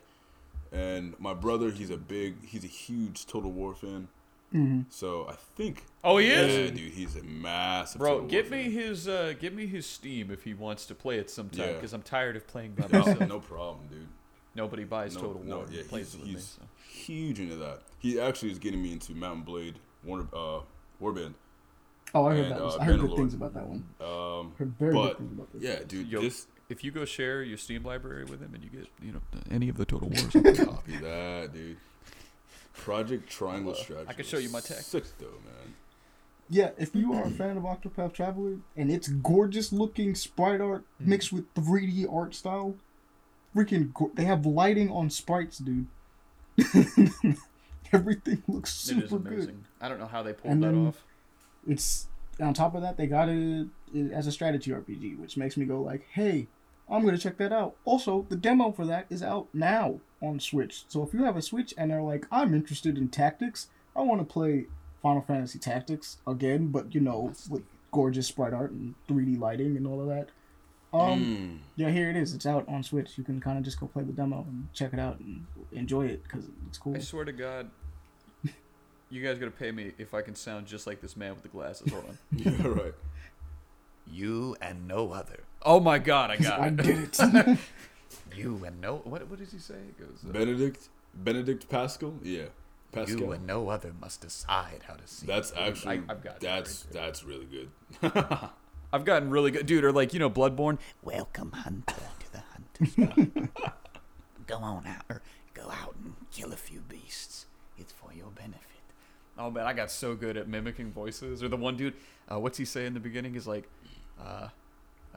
And 0.71 1.19
my 1.19 1.33
brother, 1.33 1.69
he's 1.71 1.89
a 1.89 1.97
big, 1.97 2.45
he's 2.45 2.63
a 2.63 2.67
huge 2.67 3.25
Total 3.25 3.51
War 3.51 3.73
fan. 3.75 4.07
Mm-hmm. 4.53 4.81
So 4.89 5.27
I 5.29 5.35
think. 5.55 5.83
Oh, 6.03 6.17
he 6.17 6.27
yeah, 6.29 6.41
is? 6.41 6.71
dude, 6.71 6.91
he's 6.91 7.15
a 7.15 7.23
massive. 7.23 7.99
Bro, 7.99 8.13
Total 8.21 8.27
give 8.27 8.49
War 8.51 8.57
me 8.59 8.63
fan. 8.65 8.71
his 8.73 9.07
uh, 9.07 9.33
give 9.39 9.53
me 9.53 9.65
his 9.65 9.85
Steam 9.85 10.29
if 10.31 10.43
he 10.43 10.53
wants 10.53 10.85
to 10.87 10.95
play 10.95 11.17
it 11.19 11.29
sometime 11.29 11.67
Yeah. 11.67 11.73
because 11.73 11.93
I'm 11.93 12.01
tired 12.01 12.35
of 12.35 12.47
playing 12.47 12.73
by 12.73 12.87
No, 12.91 12.99
myself. 12.99 13.19
no 13.27 13.39
problem, 13.39 13.87
dude. 13.89 14.07
Nobody 14.53 14.83
buys 14.83 15.15
No, 15.15 15.21
Total 15.21 15.43
no, 15.45 15.57
War 15.59 15.65
yeah, 15.71 15.83
plays 15.87 16.07
he's, 16.07 16.15
it 16.15 16.19
with 16.19 16.27
me. 16.27 16.33
he's 16.33 16.43
So. 16.43 16.61
huge 16.89 17.39
into 17.39 17.55
that. 17.57 17.83
He 17.99 18.19
actually 18.19 18.51
is 18.51 18.59
getting 18.59 18.81
me 18.81 18.91
into 18.91 19.13
Mount 19.13 19.35
and 19.37 19.45
Blade, 19.45 19.75
Warner, 20.03 20.27
uh, 20.33 20.59
Warband. 21.01 21.35
Oh, 22.13 22.25
I 22.25 22.35
heard 22.35 22.39
And, 22.45 22.51
that. 22.51 22.61
Was, 22.61 22.75
uh, 22.75 22.79
I 22.79 22.83
heard 22.85 22.99
good 23.01 23.15
things 23.15 23.33
about 23.33 23.53
that 23.53 23.65
one. 23.67 23.85
Um, 24.01 24.53
Heard 24.57 24.73
very 24.77 24.93
but 24.93 25.07
good 25.09 25.17
things 25.17 25.31
about 25.33 25.53
this. 25.53 25.61
yeah, 25.63 25.79
dude, 25.87 26.07
Yo, 26.09 26.21
this 26.21 26.47
If 26.69 26.83
you 26.83 26.91
go 26.91 27.05
share 27.05 27.41
your 27.43 27.57
Steam 27.57 27.83
library 27.83 28.25
with 28.25 28.41
him 28.41 28.53
and 28.53 28.63
you 28.63 28.69
get 28.69 28.87
you 29.01 29.11
know 29.13 29.21
any 29.49 29.69
of 29.69 29.77
the 29.77 29.85
Total 29.85 30.07
Wars, 30.09 30.23
copy 30.65 30.95
that, 30.97 31.51
dude. 31.53 31.77
Project 32.73 33.29
Triangle 33.29 33.73
Uh, 33.73 33.75
Strategy. 33.75 34.09
I 34.09 34.13
can 34.13 34.25
show 34.25 34.37
you 34.37 34.49
my 34.49 34.55
was 34.59 34.65
text. 34.65 34.87
Sick 34.89 35.03
though, 35.19 35.25
man. 35.45 35.73
Yeah, 36.49 36.71
if 36.77 36.93
you 36.95 37.13
are 37.13 37.23
a 37.23 37.29
fan 37.29 37.55
of 37.55 37.63
Octopath 37.63 38.11
Traveler 38.13 38.57
and 38.75 38.91
it's 38.91 39.07
gorgeous 39.07 39.71
looking 39.71 40.15
sprite 40.15 40.59
art 40.59 40.83
Mhm. 41.01 41.07
mixed 41.07 41.31
with 41.31 41.45
3D 41.53 42.05
art 42.11 42.35
style, 42.35 42.75
freaking, 43.55 43.93
go- 43.93 44.11
they 44.15 44.25
have 44.25 44.45
lighting 44.45 44.89
on 44.91 45.09
sprites, 45.09 45.59
dude. 45.59 45.87
Everything 47.93 48.41
looks 48.47 48.89
it 48.89 48.97
is 48.97 49.09
super 49.09 49.27
amazing. 49.27 49.45
good. 49.47 49.63
I 49.81 49.89
don't 49.89 49.99
know 49.99 50.07
how 50.07 50.23
they 50.23 50.33
pulled 50.33 50.51
And 50.53 50.63
that 50.63 50.73
off. 50.73 51.03
It's 51.67 52.07
on 52.39 52.53
top 52.53 52.75
of 52.75 52.81
that 52.81 52.97
they 52.97 53.07
got 53.07 53.29
it, 53.29 53.67
it 53.93 54.11
as 54.11 54.27
a 54.27 54.31
strategy 54.31 54.71
RPG, 54.71 55.19
which 55.19 55.37
makes 55.37 55.57
me 55.57 55.65
go 55.65 55.81
like, 55.81 56.05
hey, 56.13 56.47
I'm 56.89 57.05
gonna 57.05 57.17
check 57.17 57.37
that 57.37 57.53
out. 57.53 57.75
Also, 57.85 58.25
the 58.29 58.35
demo 58.35 58.71
for 58.71 58.85
that 58.85 59.05
is 59.09 59.21
out 59.23 59.47
now 59.53 59.99
on 60.21 60.39
Switch. 60.39 60.83
So 60.87 61.03
if 61.03 61.13
you 61.13 61.23
have 61.23 61.37
a 61.37 61.41
Switch 61.41 61.73
and 61.77 61.91
are 61.91 62.01
like, 62.01 62.25
I'm 62.31 62.53
interested 62.53 62.97
in 62.97 63.09
tactics, 63.09 63.67
I 63.95 64.01
want 64.01 64.21
to 64.21 64.25
play 64.25 64.65
Final 65.01 65.21
Fantasy 65.21 65.59
Tactics 65.59 66.17
again, 66.27 66.67
but 66.67 66.93
you 66.93 67.01
know, 67.01 67.33
with 67.49 67.63
gorgeous 67.91 68.27
sprite 68.27 68.53
art 68.53 68.71
and 68.71 68.95
3D 69.09 69.37
lighting 69.39 69.75
and 69.77 69.85
all 69.87 70.01
of 70.01 70.07
that. 70.07 70.29
Um, 70.93 71.25
Mm. 71.25 71.57
yeah, 71.77 71.89
here 71.89 72.09
it 72.09 72.17
is. 72.17 72.33
It's 72.33 72.45
out 72.45 72.67
on 72.67 72.83
Switch. 72.83 73.17
You 73.17 73.23
can 73.23 73.39
kind 73.39 73.57
of 73.57 73.63
just 73.63 73.79
go 73.79 73.87
play 73.87 74.03
the 74.03 74.11
demo 74.11 74.45
and 74.47 74.67
check 74.73 74.91
it 74.93 74.99
out 74.99 75.19
and 75.19 75.45
enjoy 75.71 76.05
it 76.07 76.23
because 76.23 76.49
it's 76.67 76.77
cool. 76.77 76.95
I 76.95 76.99
swear 76.99 77.23
to 77.25 77.31
God, 77.31 77.69
you 79.11 79.21
guys 79.23 79.37
gotta 79.37 79.51
pay 79.51 79.71
me 79.71 79.91
if 79.97 80.13
I 80.13 80.21
can 80.21 80.33
sound 80.35 80.65
just 80.65 80.87
like 80.87 81.01
this 81.01 81.15
man 81.15 81.33
with 81.33 81.43
the 81.43 81.49
glasses. 81.49 81.91
Hold 81.91 82.05
on. 82.09 82.17
Yeah, 82.37 82.67
right. 82.67 82.93
You 84.11 84.55
and 84.61 84.87
no 84.87 85.11
other. 85.11 85.41
Oh 85.61 85.79
my 85.79 85.99
God, 85.99 86.31
I 86.31 86.37
got 86.37 86.59
I 86.59 86.67
it. 86.67 86.77
did 86.77 87.19
it. 87.19 87.57
You 88.35 88.61
and 88.65 88.79
no. 88.81 88.97
What 89.03 89.29
what 89.29 89.39
does 89.39 89.51
he 89.51 89.59
say? 89.59 89.75
It 89.75 89.99
goes. 89.99 90.19
Uh, 90.27 90.31
Benedict 90.31 90.89
Benedict 91.13 91.69
Pascal? 91.69 92.13
Yeah. 92.23 92.45
Pascal. 92.91 93.19
you 93.19 93.31
and 93.31 93.45
no 93.47 93.69
other 93.69 93.93
must 94.01 94.21
decide 94.21 94.81
how 94.87 94.95
to 94.95 95.07
see. 95.07 95.25
that's 95.25 95.51
it." 95.51 95.57
actually 95.57 96.01
I, 96.07 96.11
I've 96.11 96.23
got. 96.23 96.39
that's 96.39 96.85
right 96.85 96.93
that's 96.93 97.23
really 97.23 97.45
good. 97.45 97.69
I've 98.93 99.05
gotten 99.05 99.29
really 99.29 99.51
good, 99.51 99.65
dude. 99.65 99.83
Or 99.85 99.91
like 99.93 100.13
you 100.13 100.19
know, 100.19 100.29
Bloodborne. 100.29 100.77
Welcome, 101.01 101.51
hunter, 101.53 101.95
to 102.19 102.31
the 102.33 102.43
hunter's 102.51 103.49
go 104.47 104.57
on 104.57 104.85
out, 104.87 105.03
or 105.09 105.21
go 105.53 105.69
out 105.71 105.95
and 106.03 106.15
kill 106.31 106.51
a 106.51 106.57
few 106.57 106.81
beasts. 106.81 107.45
It's 107.77 107.93
for 107.93 108.13
your 108.13 108.27
benefit. 108.31 108.60
Oh 109.41 109.49
man, 109.49 109.65
I 109.65 109.73
got 109.73 109.89
so 109.89 110.13
good 110.15 110.37
at 110.37 110.47
mimicking 110.47 110.91
voices. 110.91 111.41
Or 111.43 111.47
the 111.49 111.57
one 111.57 111.75
dude, 111.77 111.95
uh, 112.31 112.39
what's 112.39 112.57
he 112.57 112.65
say 112.65 112.85
in 112.85 112.93
the 112.93 112.99
beginning? 112.99 113.35
Is 113.35 113.47
like, 113.47 113.67
uh, 114.23 114.49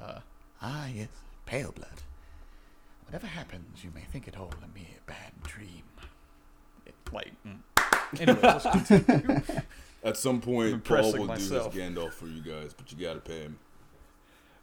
uh, 0.01 0.21
Ah, 0.63 0.87
yes, 0.87 1.09
pale 1.45 1.73
blood. 1.73 2.01
Whatever 3.05 3.27
happens, 3.27 3.85
you 3.85 3.91
may 3.95 4.01
think 4.01 4.27
it 4.27 4.37
all 4.39 4.51
a 4.63 4.79
mere 4.79 4.87
bad 5.07 5.33
dream. 5.43 5.83
it- 6.87 6.95
like. 7.13 7.33
Mm. 7.47 8.21
Anyway, 8.21 8.41
let's 8.43 8.65
continue. 8.89 9.43
At 10.03 10.17
some 10.17 10.41
point, 10.41 10.75
I'm 10.75 10.81
Paul 10.81 10.97
impressing 10.97 11.21
will 11.21 11.27
myself. 11.27 11.73
do 11.75 11.81
his 11.81 11.91
Gandalf 11.91 12.13
for 12.13 12.27
you 12.27 12.41
guys, 12.43 12.73
but 12.75 12.91
you 12.93 12.99
gotta 13.07 13.21
pay 13.21 13.41
him. 13.43 13.59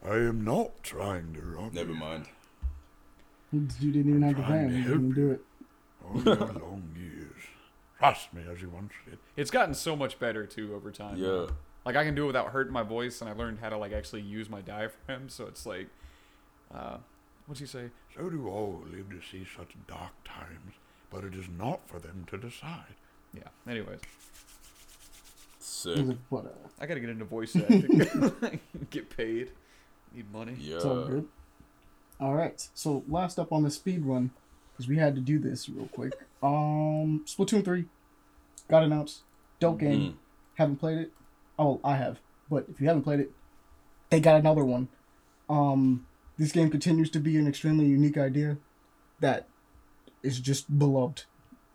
I 0.04 0.16
am 0.16 0.44
not 0.44 0.82
trying 0.84 1.34
to 1.36 1.42
rob 1.42 1.74
Never 1.74 1.92
you. 1.94 2.00
mind. 2.00 2.26
you 3.52 3.62
didn't 3.92 4.10
even 4.10 4.22
have 4.24 4.38
to 4.38 4.42
pay 4.44 4.58
him. 4.60 4.70
to 4.72 4.76
You 4.78 4.84
didn't 4.86 5.14
do 5.14 5.32
it. 5.32 5.42
All 6.04 6.22
your 6.24 6.36
long 6.38 6.84
years. 6.98 7.41
Trust 8.02 8.34
me, 8.34 8.42
as 8.52 8.62
you 8.62 8.70
once 8.70 8.94
did. 9.08 9.20
it's 9.38 9.52
gotten 9.52 9.76
so 9.76 9.96
much 9.96 10.18
better 10.18 10.46
too 10.48 10.74
over 10.74 10.92
time. 10.92 11.18
Yeah. 11.18 11.46
Like 11.86 11.96
I 11.96 12.04
can 12.04 12.16
do 12.16 12.24
it 12.24 12.28
without 12.28 12.48
hurting 12.48 12.74
my 12.74 12.84
voice, 12.84 13.22
and 13.22 13.30
I 13.30 13.34
learned 13.34 13.60
how 13.60 13.70
to 13.70 13.78
like 13.78 13.94
actually 13.94 14.22
use 14.22 14.50
my 14.50 14.62
diaphragm. 14.62 15.30
So 15.30 15.46
it's 15.46 15.66
like, 15.66 15.88
uh, 16.74 16.98
what's 17.46 17.60
he 17.60 17.68
say? 17.68 17.92
So 18.16 18.30
do 18.30 18.48
all 18.48 18.84
who 18.84 18.98
live 18.98 19.10
to 19.10 19.22
see 19.26 19.46
such 19.56 19.76
dark 19.88 20.12
times, 20.26 20.74
but 21.12 21.24
it 21.24 21.36
is 21.36 21.46
not 21.58 21.88
for 21.88 22.00
them 22.00 22.26
to 22.32 22.38
decide. 22.38 22.96
Yeah. 23.34 23.50
Anyways, 23.70 24.00
Sick. 25.60 25.98
It 25.98 26.00
was 26.00 26.10
like, 26.10 26.18
what, 26.30 26.46
uh, 26.46 26.50
I 26.80 26.88
gotta 26.88 27.00
get 27.00 27.10
into 27.10 27.26
voice 27.26 27.56
acting. 27.56 28.60
get 28.90 29.16
paid. 29.16 29.52
Need 30.14 30.32
money. 30.34 30.56
Yeah. 30.60 30.78
It's 30.78 30.86
all 30.86 31.06
good. 31.06 31.28
All 32.20 32.34
right. 32.34 32.68
So 32.74 33.04
last 33.08 33.40
up 33.40 33.52
on 33.54 33.64
the 33.64 33.72
speed 33.72 34.06
run, 34.06 34.32
because 34.82 34.90
we 34.90 34.98
had 34.98 35.14
to 35.14 35.22
do 35.22 35.38
this 35.38 35.70
real 35.70 35.88
quick. 35.90 36.14
Um, 36.42 37.24
Splatoon 37.28 37.64
three 37.64 37.86
got 38.68 38.84
announced. 38.84 39.22
Dope 39.60 39.80
game. 39.80 40.00
Mm. 40.00 40.14
Haven't 40.56 40.78
played 40.78 40.98
it. 40.98 41.12
Oh, 41.60 41.80
I 41.84 41.98
have. 41.98 42.20
But 42.50 42.66
if 42.68 42.82
you 42.82 42.88
haven't 42.88 43.04
played 43.04 43.20
it, 43.20 43.32
they 44.10 44.20
got 44.20 44.40
another 44.40 44.66
one. 44.66 44.88
Um, 45.48 46.08
this 46.40 46.52
game 46.52 46.72
continues 46.72 47.12
to 47.12 47.20
be 47.20 47.38
an 47.38 47.48
extremely 47.48 47.86
unique 47.86 48.18
idea 48.18 48.58
that 49.20 49.48
is 50.24 50.40
just 50.40 50.80
beloved. 50.80 51.26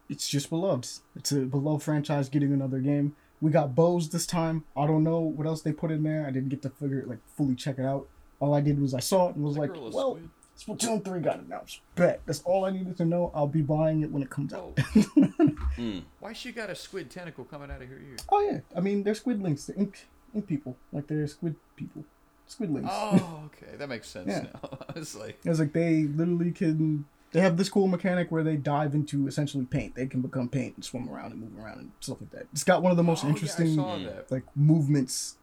It's 0.08 0.28
just 0.28 0.50
beloved. 0.50 0.88
It's 1.14 1.30
a 1.30 1.40
beloved 1.42 1.84
franchise 1.84 2.28
getting 2.28 2.52
another 2.52 2.80
game. 2.80 3.14
We 3.40 3.52
got 3.52 3.76
bows 3.76 4.08
this 4.08 4.26
time. 4.26 4.64
I 4.76 4.86
don't 4.86 5.04
know 5.04 5.20
what 5.20 5.46
else 5.46 5.62
they 5.62 5.72
put 5.72 5.92
in 5.92 6.02
there. 6.02 6.26
I 6.26 6.30
didn't 6.32 6.48
get 6.48 6.62
to 6.62 6.70
figure 6.70 6.98
it 6.98 7.08
like 7.08 7.18
fully 7.36 7.54
check 7.54 7.78
it 7.78 7.84
out. 7.84 8.08
All 8.40 8.52
I 8.52 8.60
did 8.60 8.80
was 8.80 8.94
I 8.94 9.00
saw 9.00 9.28
it 9.28 9.36
and 9.36 9.44
was 9.44 9.54
That 9.54 9.60
like, 9.60 9.92
well, 9.92 10.16
squid. 10.16 10.30
Splatoon 10.58 11.04
3 11.04 11.20
got 11.20 11.40
announced. 11.40 11.80
Bet. 11.96 12.20
That's 12.26 12.42
all 12.44 12.64
I 12.64 12.70
needed 12.70 12.96
to 12.96 13.04
know. 13.04 13.30
I'll 13.34 13.46
be 13.46 13.60
buying 13.62 14.02
it 14.02 14.10
when 14.10 14.22
it 14.22 14.30
comes 14.30 14.52
out. 14.54 14.78
Whoa. 14.78 15.52
Mm. 15.76 16.04
Why 16.20 16.32
she 16.32 16.52
got 16.52 16.70
a 16.70 16.74
squid 16.74 17.10
tentacle 17.10 17.44
coming 17.44 17.70
out 17.70 17.82
of 17.82 17.88
her 17.88 17.96
ear? 17.96 18.16
Oh 18.30 18.40
yeah, 18.40 18.60
I 18.74 18.80
mean 18.80 19.02
they're 19.02 19.14
squid 19.14 19.42
links, 19.42 19.66
they're 19.66 19.76
ink, 19.76 20.06
ink 20.34 20.46
people, 20.46 20.74
like 20.90 21.06
they're 21.06 21.26
squid 21.26 21.54
people, 21.76 22.02
squid 22.46 22.72
links. 22.72 22.88
Oh, 22.90 23.42
okay, 23.62 23.76
that 23.76 23.86
makes 23.86 24.08
sense 24.08 24.28
Yeah. 24.28 24.46
now. 24.54 24.78
it's 24.96 25.14
like, 25.14 25.38
It's 25.44 25.58
like 25.58 25.74
they 25.74 26.04
literally 26.04 26.50
can. 26.52 27.04
They 27.32 27.40
have 27.42 27.58
this 27.58 27.68
cool 27.68 27.88
mechanic 27.88 28.30
where 28.32 28.42
they 28.42 28.56
dive 28.56 28.94
into 28.94 29.26
essentially 29.26 29.66
paint. 29.66 29.96
They 29.96 30.06
can 30.06 30.22
become 30.22 30.48
paint 30.48 30.76
and 30.76 30.84
swim 30.84 31.10
around 31.10 31.32
and 31.32 31.42
move 31.42 31.62
around 31.62 31.78
and 31.80 31.90
stuff 32.00 32.22
like 32.22 32.30
that. 32.30 32.46
It's 32.54 32.64
got 32.64 32.80
one 32.82 32.90
of 32.90 32.96
the 32.96 33.02
most 33.02 33.22
Oh, 33.26 33.28
interesting 33.28 33.74
saw 33.74 33.98
that. 33.98 34.30
like 34.30 34.44
movements. 34.56 35.36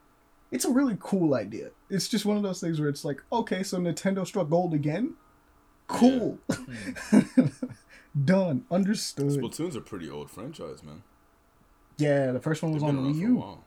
It's 0.54 0.66
a 0.66 0.72
really 0.72 0.96
cool 1.00 1.34
idea. 1.34 1.72
It's 1.90 2.08
just 2.08 2.26
one 2.26 2.38
of 2.38 2.44
those 2.44 2.62
things 2.62 2.80
where 2.80 2.88
it's 2.88 3.04
like, 3.04 3.22
okay, 3.32 3.64
so 3.64 3.78
Nintendo 3.80 4.26
struck 4.26 4.50
gold 4.50 4.74
again. 4.74 5.16
Cool. 5.88 6.38
Done. 8.26 8.66
Understood. 8.72 9.30
Splatoon's 9.32 9.76
a 9.76 9.82
pretty 9.82 10.10
old 10.10 10.30
franchise, 10.30 10.84
man. 10.84 11.02
yeah, 11.98 12.32
the 12.32 12.40
first 12.40 12.62
one 12.62 12.72
They've 12.72 12.82
was 12.82 12.92
been 12.92 12.98
on 13.00 13.04
the 13.04 13.10
around 13.10 13.16
Wii 13.16 13.20
for 13.22 13.26
a 13.26 13.30
U. 13.30 13.36
while. 13.36 13.64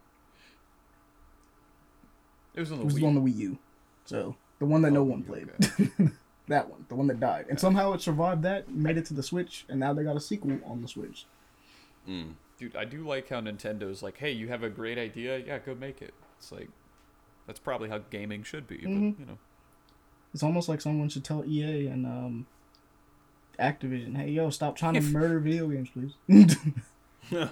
It 2.54 2.60
was 2.60 2.72
on 2.72 2.78
the 2.78 2.82
It 2.82 2.86
was 2.86 2.94
Wii. 2.94 3.06
on 3.06 3.14
the 3.16 3.20
Wii 3.20 3.36
U. 3.36 3.58
So 4.04 4.36
the 4.60 4.66
one 4.66 4.82
that 4.82 4.92
no 4.92 5.00
Oh, 5.00 5.04
one 5.04 5.24
okay. 5.28 5.44
played. 5.44 6.12
That 6.48 6.70
one, 6.70 6.86
the 6.88 6.94
one 6.94 7.08
that 7.08 7.18
died, 7.18 7.46
and 7.50 7.58
somehow 7.58 7.92
it 7.94 8.00
survived 8.00 8.44
that, 8.44 8.70
made 8.70 8.96
it 8.96 9.04
to 9.06 9.14
the 9.14 9.22
Switch, 9.24 9.64
and 9.68 9.80
now 9.80 9.92
they 9.92 10.04
got 10.04 10.14
a 10.16 10.20
sequel 10.20 10.60
on 10.64 10.80
the 10.80 10.86
Switch. 10.86 11.26
Mm. 12.08 12.34
Dude, 12.56 12.76
I 12.76 12.84
do 12.84 13.04
like 13.04 13.28
how 13.28 13.40
Nintendo's 13.40 14.00
like, 14.00 14.18
hey, 14.18 14.30
you 14.30 14.46
have 14.46 14.62
a 14.62 14.70
great 14.70 14.96
idea, 14.96 15.38
yeah, 15.38 15.58
go 15.58 15.74
make 15.74 16.00
it. 16.00 16.14
It's 16.38 16.52
like, 16.52 16.68
that's 17.46 17.58
probably 17.60 17.88
how 17.88 17.98
gaming 18.10 18.42
should 18.42 18.66
be, 18.66 18.78
Mhm. 18.78 19.14
but 19.14 19.20
you 19.20 19.26
know. 19.26 19.38
It's 20.34 20.42
almost 20.42 20.68
like 20.68 20.80
someone 20.80 21.08
should 21.08 21.24
tell 21.24 21.44
EA 21.46 21.86
and 21.86 22.04
um, 22.06 22.46
Activision, 23.58 24.16
"Hey, 24.16 24.30
yo, 24.30 24.50
stop 24.50 24.76
trying 24.76 24.94
to 24.94 25.00
murder 25.00 25.38
video 25.40 25.68
games, 25.68 25.88
please." 25.90 26.14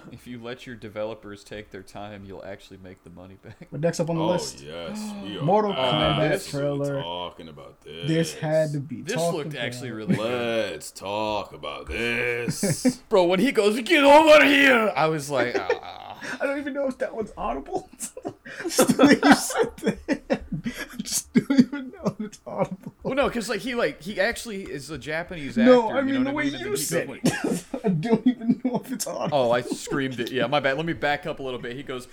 If 0.09 0.25
you 0.25 0.41
let 0.41 0.65
your 0.65 0.77
developers 0.77 1.43
take 1.43 1.71
their 1.71 1.81
time, 1.83 2.23
you'll 2.23 2.45
actually 2.45 2.79
make 2.81 3.03
the 3.03 3.09
money 3.09 3.35
back. 3.43 3.67
but 3.73 3.81
next 3.81 3.99
up 3.99 4.09
on 4.09 4.15
the 4.15 4.21
Oh 4.23 4.27
list, 4.27 4.61
yes, 4.61 5.11
we 5.21 5.37
are 5.37 5.41
Mortal 5.41 5.73
Kombat 5.73 6.49
trailer. 6.49 7.01
Talking 7.01 7.49
about 7.49 7.81
this. 7.81 8.07
this 8.07 8.33
had 8.35 8.71
to 8.71 8.79
be. 8.79 9.01
This 9.01 9.17
looked 9.17 9.47
about. 9.51 9.61
actually 9.65 9.91
really 9.91 10.15
good. 10.15 10.71
Let's 10.71 10.91
talk 10.91 11.51
about 11.51 11.87
this. 11.87 12.95
Bro, 13.09 13.25
when 13.25 13.41
he 13.41 13.51
goes, 13.51 13.77
get 13.81 14.01
over 14.05 14.45
here, 14.45 14.93
I 14.95 15.07
was 15.07 15.29
like, 15.29 15.57
ah. 15.59 16.03
I 16.39 16.45
don't 16.45 16.59
even 16.59 16.73
know 16.73 16.87
if 16.87 16.97
that 16.99 17.15
one's 17.15 17.31
audible. 17.37 17.89
Just 18.63 18.97
you. 18.97 19.19
I 19.21 20.99
just 21.03 21.33
don't 21.33 21.59
even 21.59 21.91
know 21.91 22.15
if 22.17 22.19
it's 22.19 22.39
audible. 22.45 22.93
Well, 23.03 23.13
no, 23.15 23.27
because 23.27 23.49
like 23.49 23.59
he 23.61 23.75
like 23.75 24.01
he 24.01 24.19
actually 24.19 24.63
is 24.63 24.89
a 24.89 24.97
Japanese 24.97 25.57
actor. 25.57 25.71
No, 25.71 25.89
I 25.89 25.99
you 25.99 26.05
mean 26.05 26.23
know 26.23 26.31
the 26.31 26.35
way 26.35 26.45
And 26.45 26.53
then 26.53 26.61
you 26.61 26.75
said 26.77 27.07
goes, 27.07 27.19
it. 27.23 27.65
I 27.83 27.89
don't 27.89 28.25
even 28.25 28.61
know 28.63 28.81
if 28.83 28.91
it's 28.91 29.05
audible. 29.05 29.37
Oh, 29.37 29.51
I 29.51 29.61
screamed 29.61 30.19
it. 30.19 30.31
Yeah, 30.31 30.47
my 30.47 30.59
bad. 30.59 30.77
Let 30.77 30.85
me 30.85 30.93
back 30.93 31.25
up 31.25 31.39
a 31.39 31.43
little 31.43 31.59
bit. 31.59 31.75
He 31.75 31.83
goes, 31.83 32.07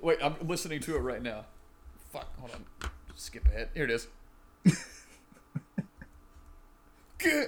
wait, 0.00 0.18
I'm 0.22 0.36
listening 0.46 0.80
to 0.80 0.96
it 0.96 1.00
right 1.00 1.22
now. 1.22 1.46
Fuck, 2.12 2.28
hold 2.38 2.52
on. 2.52 2.90
Skip 3.16 3.46
ahead. 3.46 3.70
Here 3.74 3.84
it 3.84 3.90
is. 3.90 4.06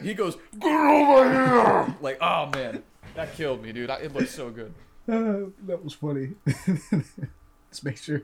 He 0.03 0.13
goes, 0.13 0.37
get 0.59 0.71
over 0.71 1.33
here! 1.33 1.97
Like, 2.03 2.19
oh 2.21 2.51
man, 2.55 2.83
that 3.15 3.35
killed 3.35 3.63
me, 3.63 3.73
dude. 3.73 3.89
I, 3.89 3.97
it 3.97 4.15
looks 4.15 4.35
so 4.35 4.51
good. 4.51 4.75
Uh, 5.09 5.51
that 5.67 5.83
was 5.83 5.95
funny. 5.95 6.31
just 7.71 7.85
make 7.85 7.97
sure, 7.97 8.23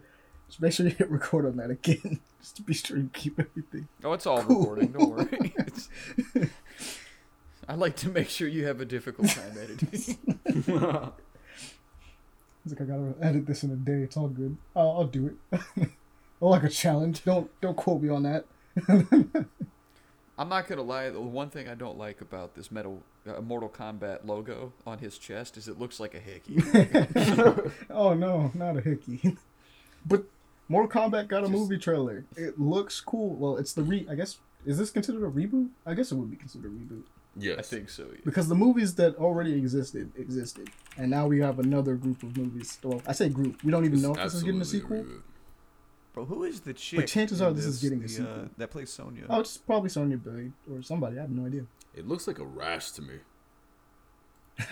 just 0.49 0.61
make 0.61 0.73
sure 0.73 0.87
you 0.87 0.95
hit 0.95 1.11
record 1.11 1.47
on 1.47 1.57
that 1.57 1.71
again, 1.71 2.21
just 2.41 2.57
to 2.57 2.63
be 2.63 2.75
sure 2.75 2.97
you 2.97 3.11
keep 3.13 3.39
everything. 3.39 3.89
Oh, 4.05 4.13
it's 4.13 4.27
all 4.27 4.43
recording. 4.43 4.93
Don't 4.93 5.11
worry. 5.11 5.55
I 7.69 7.75
like 7.75 7.97
to 7.97 8.09
make 8.09 8.29
sure 8.31 8.49
you 8.49 8.67
have 8.67 8.81
a 8.81 8.85
difficult 8.85 9.29
time 9.29 9.53
editing. 9.61 9.89
It's 12.65 12.79
like 12.79 12.81
I 12.81 12.85
gotta 12.85 13.15
edit 13.23 13.47
this 13.47 13.63
in 13.63 13.71
a 13.71 13.77
day. 13.77 14.03
It's 14.03 14.17
all 14.17 14.29
good. 14.29 14.57
I'll, 14.75 14.91
I'll 14.91 15.05
do 15.05 15.37
it. 15.53 15.89
or 16.41 16.51
like 16.51 16.65
a 16.65 16.69
challenge. 16.69 17.25
Don't 17.25 17.51
don't 17.61 17.77
quote 17.77 18.03
me 18.03 18.09
on 18.09 18.23
that. 18.25 18.45
I'm 20.39 20.49
not 20.49 20.69
gonna 20.69 20.83
lie. 20.83 21.11
The 21.11 21.21
one 21.21 21.51
thing 21.51 21.69
I 21.69 21.75
don't 21.75 21.99
like 21.99 22.21
about 22.21 22.55
this 22.55 22.71
metal 22.71 23.03
uh, 23.29 23.41
Mortal 23.41 23.69
Kombat 23.69 24.25
logo 24.25 24.73
on 24.87 24.99
his 24.99 25.19
chest 25.19 25.57
is 25.57 25.67
it 25.69 25.79
looks 25.79 25.99
like 25.99 26.15
a 26.15 26.21
hickey. 26.21 26.63
oh 27.91 28.15
no, 28.15 28.51
not 28.55 28.77
a 28.77 28.81
hickey. 28.81 29.37
but 30.07 30.25
Mortal 30.69 31.03
Kombat 31.03 31.29
got 31.29 31.39
a 31.39 31.49
Just- 31.49 31.53
movie 31.53 31.79
trailer. 31.79 32.25
It 32.37 32.59
looks 32.61 33.01
cool. 33.01 33.35
Well, 33.35 33.57
it's 33.57 33.73
the 33.73 33.83
re. 33.83 34.07
I 34.11 34.15
guess 34.15 34.39
is 34.65 34.79
this 34.79 34.91
considered 34.91 35.25
a 35.25 35.31
reboot? 35.31 35.69
I 35.85 35.95
guess 35.95 36.13
it 36.13 36.15
would 36.17 36.31
be 36.31 36.37
considered 36.37 36.67
a 36.73 36.75
reboot 36.75 37.03
yes. 37.37 37.59
I 37.59 37.63
think 37.63 37.89
so. 37.91 38.05
Yeah. 38.11 38.19
because 38.25 38.49
the 38.49 38.55
movies 38.55 38.95
that 38.97 39.17
already 39.17 39.55
existed 39.55 40.11
existed, 40.17 40.69
and 40.97 41.11
now 41.11 41.27
we 41.27 41.41
have 41.41 41.59
another 41.59 41.95
group 41.95 42.23
of 42.23 42.37
movies. 42.37 42.79
Well, 42.83 43.03
I 43.07 43.13
say 43.13 43.29
group. 43.29 43.63
We 43.65 43.71
don't 43.71 43.85
even 43.85 43.99
It's 43.99 44.03
know 44.03 44.13
if 44.15 44.23
this 44.23 44.35
is 44.35 44.43
getting 44.43 44.61
a 44.61 44.65
sequel. 44.65 44.99
reboot. 45.05 45.23
Bro, 46.19 46.27
who 46.27 46.43
is 46.43 46.61
the 46.63 46.75
chick? 46.75 47.07
chances 47.07 47.41
are 47.41 47.53
this 47.53 47.65
is 47.65 47.81
getting 47.81 48.01
a 48.01 48.03
the, 48.03 48.09
sequel. 48.09 48.33
Uh, 48.33 48.49
that 48.57 48.73
plays 48.73 48.91
Sonya. 48.91 49.27
Oh, 49.31 49.39
it's 49.39 49.57
probably 49.57 49.89
Sonya 49.89 50.17
Blade 50.17 50.53
or 50.69 50.83
somebody. 50.83 51.17
I 51.17 51.21
have 51.21 51.31
no 51.31 51.47
idea. 51.47 51.67
It 51.95 52.09
looks 52.09 52.27
like 52.27 52.41
a 52.41 52.45
rash 52.45 52.91
to 52.93 53.03
me. 53.03 53.15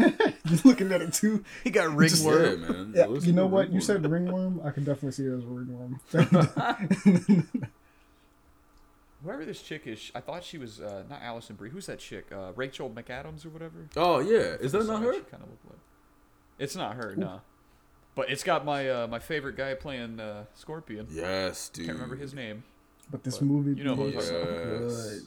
you 0.00 0.58
looking 0.64 0.90
at 0.90 1.02
it 1.02 1.12
too? 1.12 1.44
he 1.62 1.70
got 1.70 1.96
Just- 2.00 2.24
Yeah, 2.24 2.30
ringworm. 2.32 2.60
man. 2.62 2.92
Yeah, 2.96 3.06
you 3.20 3.32
know 3.32 3.44
a 3.44 3.46
what? 3.46 3.72
You 3.72 3.80
said 3.80 4.04
ringworm. 4.04 4.60
I 4.64 4.72
can 4.72 4.82
definitely 4.82 5.12
see 5.12 5.26
it 5.26 5.34
as 5.34 5.44
a 5.44 5.46
ringworm. 5.46 6.00
Whoever 9.22 9.44
this 9.44 9.62
chick 9.62 9.86
is, 9.86 10.10
I 10.16 10.20
thought 10.20 10.42
she 10.42 10.58
was 10.58 10.80
uh, 10.80 11.04
not 11.08 11.22
Alison 11.22 11.54
Brie. 11.54 11.70
Who's 11.70 11.86
that 11.86 12.00
chick? 12.00 12.26
Uh, 12.32 12.50
Rachel 12.56 12.90
McAdams 12.90 13.46
or 13.46 13.50
whatever. 13.50 13.88
Oh 13.96 14.18
yeah, 14.18 14.56
is 14.60 14.72
that 14.72 14.84
not 14.84 15.00
her? 15.00 15.14
She 15.14 15.20
kind 15.20 15.44
of 15.44 15.50
looked 15.50 15.64
like. 15.64 15.78
It's 16.58 16.74
not 16.74 16.96
her, 16.96 17.14
no. 17.14 17.40
But 18.16 18.30
it's 18.30 18.42
got 18.42 18.64
my 18.64 18.88
uh, 18.88 19.06
my 19.06 19.20
favorite 19.20 19.56
guy 19.56 19.74
playing 19.74 20.18
uh, 20.18 20.46
Scorpion. 20.54 21.06
Yes, 21.10 21.68
dude. 21.68 21.86
Can't 21.86 21.98
remember 21.98 22.16
his 22.16 22.34
name. 22.34 22.64
but 23.10 23.22
this 23.22 23.38
But 23.38 23.46
movie, 23.46 23.78
you 23.78 23.84
know 23.84 23.94
who 23.94 24.06
I'm 24.06 24.10
looks 24.14 24.28
talking 24.30 24.44
so 24.46 24.78
good. 24.78 25.20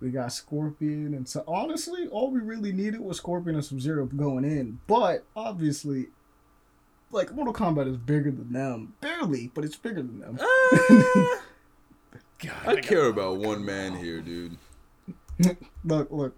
We 0.00 0.10
got 0.10 0.32
Scorpion, 0.32 1.12
and 1.14 1.28
so 1.28 1.44
honestly, 1.46 2.06
all 2.08 2.30
we 2.30 2.40
really 2.40 2.72
needed 2.72 3.00
was 3.00 3.18
Scorpion 3.18 3.56
and 3.56 3.64
Sub 3.64 3.80
Zero 3.80 4.06
going 4.06 4.44
in. 4.44 4.80
But 4.86 5.24
obviously, 5.36 6.06
like 7.10 7.34
Mortal 7.34 7.52
Kombat 7.54 7.88
is 7.88 7.96
bigger 7.96 8.30
than 8.30 8.52
them, 8.52 8.94
barely, 9.00 9.50
but 9.54 9.64
it's 9.64 9.76
bigger 9.76 10.02
than 10.02 10.20
them. 10.20 10.38
God, 12.38 12.66
I 12.66 12.80
care 12.80 13.06
about 13.06 13.38
one 13.38 13.64
man 13.64 13.96
here, 13.96 14.20
dude. 14.20 14.56
Look, 15.84 16.10
look, 16.10 16.36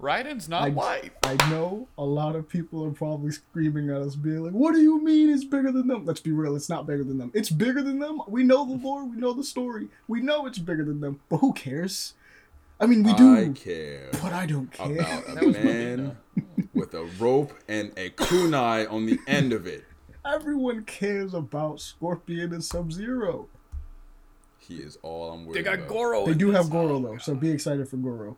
Raiden's 0.00 0.48
not 0.48 0.62
I- 0.62 0.70
white. 0.70 1.12
I 1.24 1.34
know 1.50 1.88
a 1.98 2.04
lot 2.04 2.36
of 2.36 2.48
people 2.48 2.84
are 2.84 2.90
probably 2.92 3.32
screaming 3.32 3.90
at 3.90 3.96
us, 4.00 4.14
being 4.14 4.44
like, 4.44 4.52
"What 4.52 4.72
do 4.74 4.80
you 4.80 5.02
mean 5.02 5.28
it's 5.30 5.44
bigger 5.44 5.72
than 5.72 5.88
them?" 5.88 6.04
Let's 6.04 6.20
be 6.20 6.30
real, 6.30 6.54
it's 6.54 6.68
not 6.68 6.86
bigger 6.86 7.02
than 7.02 7.18
them. 7.18 7.32
It's 7.34 7.50
bigger 7.50 7.82
than 7.82 7.98
them. 7.98 8.20
We 8.28 8.44
know 8.44 8.64
the 8.64 8.74
lore, 8.74 9.04
we 9.04 9.16
know 9.16 9.32
the 9.32 9.42
story, 9.42 9.88
we 10.06 10.20
know 10.20 10.46
it's 10.46 10.58
bigger 10.58 10.84
than 10.84 11.00
them. 11.00 11.18
But 11.28 11.38
who 11.38 11.52
cares? 11.52 12.14
I 12.80 12.86
mean, 12.86 13.02
we 13.02 13.12
do, 13.14 13.36
I 13.36 13.48
care 13.48 14.08
but 14.22 14.32
I 14.32 14.46
don't 14.46 14.70
care. 14.70 14.92
about 15.00 15.42
a 15.42 15.46
man 15.64 16.16
with 16.72 16.94
a 16.94 17.04
rope 17.18 17.52
and 17.66 17.90
a 17.96 18.10
kunai 18.10 18.88
on 18.92 19.06
the 19.06 19.18
end 19.26 19.52
of 19.52 19.66
it. 19.66 19.84
Everyone 20.24 20.84
cares 20.84 21.34
about 21.34 21.80
Scorpion 21.80 22.52
and 22.52 22.62
Sub 22.62 22.92
Zero. 22.92 23.48
He 24.58 24.76
is 24.76 24.96
all 25.02 25.32
I'm 25.32 25.44
worried 25.44 25.56
They 25.56 25.62
got 25.64 25.74
about. 25.74 25.88
Goro. 25.88 26.26
They 26.26 26.34
do 26.34 26.50
have 26.52 26.70
Goro 26.70 26.96
Oh, 26.96 27.00
though, 27.00 27.16
so 27.18 27.34
be 27.34 27.50
excited 27.50 27.88
for 27.88 27.96
Goro. 27.96 28.36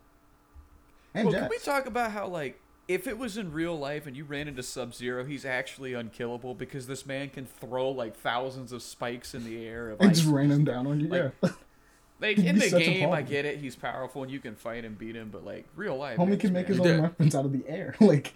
And 1.13 1.27
Well, 1.27 1.39
can 1.39 1.49
we 1.49 1.57
talk 1.59 1.85
about 1.85 2.11
how 2.11 2.27
like 2.27 2.59
if 2.87 3.07
it 3.07 3.17
was 3.17 3.37
in 3.37 3.51
real 3.51 3.77
life 3.77 4.05
and 4.07 4.15
you 4.17 4.23
ran 4.25 4.47
into 4.47 4.63
Sub 4.63 4.93
Zero, 4.93 5.23
he's 5.23 5.45
actually 5.45 5.93
unkillable 5.93 6.53
because 6.55 6.87
this 6.87 7.05
man 7.05 7.29
can 7.29 7.45
throw 7.45 7.89
like 7.89 8.15
thousands 8.17 8.71
of 8.71 8.81
spikes 8.81 9.33
in 9.33 9.43
the 9.45 9.65
air. 9.65 9.91
Of 9.91 10.01
and 10.01 10.13
just 10.13 10.27
rain 10.27 10.49
them 10.49 10.63
down 10.65 10.87
on 10.87 10.99
you. 10.99 11.07
Like, 11.07 11.31
yeah, 11.43 11.49
Like 12.19 12.37
He'd 12.37 12.47
in 12.49 12.59
the 12.59 12.69
game, 12.69 13.11
I 13.11 13.23
get 13.23 13.45
it. 13.45 13.57
He's 13.57 13.75
powerful 13.75 14.21
and 14.23 14.31
you 14.31 14.39
can 14.39 14.55
fight 14.55 14.85
and 14.85 14.95
beat 14.97 15.15
him, 15.15 15.29
but 15.31 15.43
like 15.45 15.65
real 15.75 15.97
life, 15.97 16.17
homie 16.19 16.39
can 16.39 16.53
make 16.53 16.67
his 16.67 16.77
man- 16.77 16.85
He 16.85 16.91
own 16.91 16.95
did. 16.97 17.01
weapons 17.03 17.35
out 17.35 17.45
of 17.45 17.51
the 17.51 17.63
air. 17.67 17.95
Like 18.01 18.33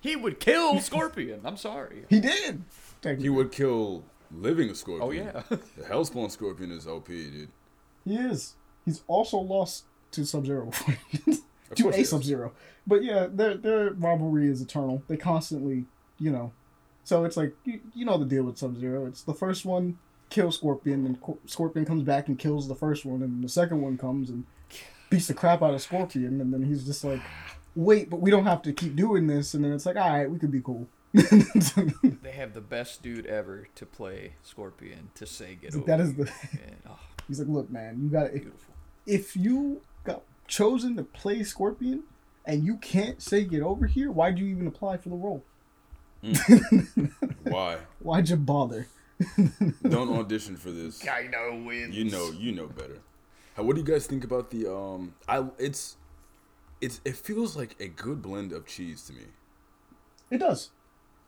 He 0.00 0.14
would 0.16 0.38
kill 0.38 0.80
Scorpion. 0.80 1.40
I'm 1.44 1.56
sorry. 1.56 2.04
he 2.08 2.20
did. 2.20 2.62
He 3.18 3.28
would 3.28 3.52
kill 3.52 4.04
living 4.30 4.72
scorpion. 4.74 5.02
Oh 5.02 5.10
yeah. 5.10 5.42
The 5.76 5.84
Hellspawn 5.84 6.30
scorpion 6.30 6.70
is 6.70 6.86
OP, 6.86 7.06
dude. 7.08 7.48
He 8.04 8.16
is. 8.16 8.54
He's 8.84 9.02
also 9.06 9.38
lost 9.38 9.84
to 10.12 10.24
Sub 10.24 10.46
Zero 10.46 10.66
before. 10.66 10.94
Of 11.80 11.92
to 11.92 12.00
a. 12.00 12.04
Sub 12.04 12.24
Zero. 12.24 12.52
But 12.86 13.02
yeah, 13.02 13.26
their 13.30 13.56
their 13.56 13.90
rivalry 13.92 14.48
is 14.48 14.60
eternal. 14.60 15.02
They 15.08 15.16
constantly, 15.16 15.84
you 16.18 16.30
know, 16.30 16.52
so 17.04 17.24
it's 17.24 17.36
like 17.36 17.54
you, 17.64 17.80
you 17.94 18.04
know 18.04 18.18
the 18.18 18.24
deal 18.24 18.44
with 18.44 18.58
Sub 18.58 18.78
Zero. 18.78 19.06
It's 19.06 19.22
the 19.22 19.34
first 19.34 19.64
one 19.64 19.98
kills 20.30 20.56
Scorpion, 20.56 21.06
and 21.06 21.20
Cor- 21.20 21.38
Scorpion 21.46 21.84
comes 21.84 22.02
back 22.02 22.28
and 22.28 22.38
kills 22.38 22.68
the 22.68 22.74
first 22.74 23.04
one, 23.04 23.22
and 23.22 23.42
the 23.42 23.48
second 23.48 23.80
one 23.80 23.96
comes 23.96 24.30
and 24.30 24.44
beats 25.10 25.28
the 25.28 25.34
crap 25.34 25.62
out 25.62 25.74
of 25.74 25.82
Scorpion, 25.82 26.40
and 26.40 26.52
then 26.52 26.62
he's 26.62 26.84
just 26.84 27.04
like, 27.04 27.20
wait, 27.76 28.10
but 28.10 28.20
we 28.20 28.30
don't 28.30 28.44
have 28.44 28.62
to 28.62 28.72
keep 28.72 28.96
doing 28.96 29.26
this, 29.26 29.54
and 29.54 29.64
then 29.64 29.72
it's 29.72 29.86
like, 29.86 29.96
all 29.96 30.10
right, 30.10 30.30
we 30.30 30.38
could 30.38 30.50
be 30.50 30.60
cool. 30.60 30.88
they 31.12 32.32
have 32.32 32.54
the 32.54 32.60
best 32.60 33.02
dude 33.02 33.26
ever 33.26 33.68
to 33.76 33.86
play 33.86 34.34
Scorpion 34.42 35.10
to 35.14 35.26
say 35.26 35.54
get 35.54 35.74
over. 35.74 35.86
that 35.86 36.00
is 36.00 36.14
the. 36.14 36.22
And, 36.52 36.76
oh, 36.88 36.98
He's 37.28 37.38
like, 37.38 37.48
look, 37.48 37.70
man, 37.70 38.00
you 38.02 38.10
got 38.10 38.34
if, 38.34 38.42
if 39.06 39.36
you 39.36 39.80
chosen 40.46 40.96
to 40.96 41.02
play 41.04 41.42
Scorpion 41.42 42.04
and 42.44 42.64
you 42.64 42.76
can't 42.76 43.22
say 43.22 43.44
get 43.44 43.62
over 43.62 43.86
here, 43.86 44.10
why'd 44.10 44.38
you 44.38 44.46
even 44.46 44.66
apply 44.66 44.96
for 44.98 45.08
the 45.08 45.16
role? 45.16 45.42
Why? 47.44 47.78
Why'd 48.00 48.28
you 48.28 48.36
bother? 48.36 48.86
Don't 49.88 50.10
audition 50.18 50.56
for 50.56 50.70
this. 50.70 51.06
I 51.06 51.28
know 51.28 51.62
wins. 51.64 51.94
You 51.96 52.04
know, 52.10 52.30
you 52.32 52.52
know 52.52 52.66
better. 52.66 52.98
How, 53.56 53.62
what 53.62 53.76
do 53.76 53.80
you 53.82 53.86
guys 53.86 54.06
think 54.06 54.24
about 54.24 54.50
the 54.50 54.72
um? 54.72 55.14
I 55.28 55.44
it's 55.58 55.96
it's 56.80 57.00
it 57.04 57.16
feels 57.16 57.56
like 57.56 57.76
a 57.80 57.88
good 57.88 58.22
blend 58.22 58.52
of 58.52 58.66
cheese 58.66 59.02
to 59.06 59.12
me. 59.12 59.22
It 60.30 60.38
does. 60.38 60.70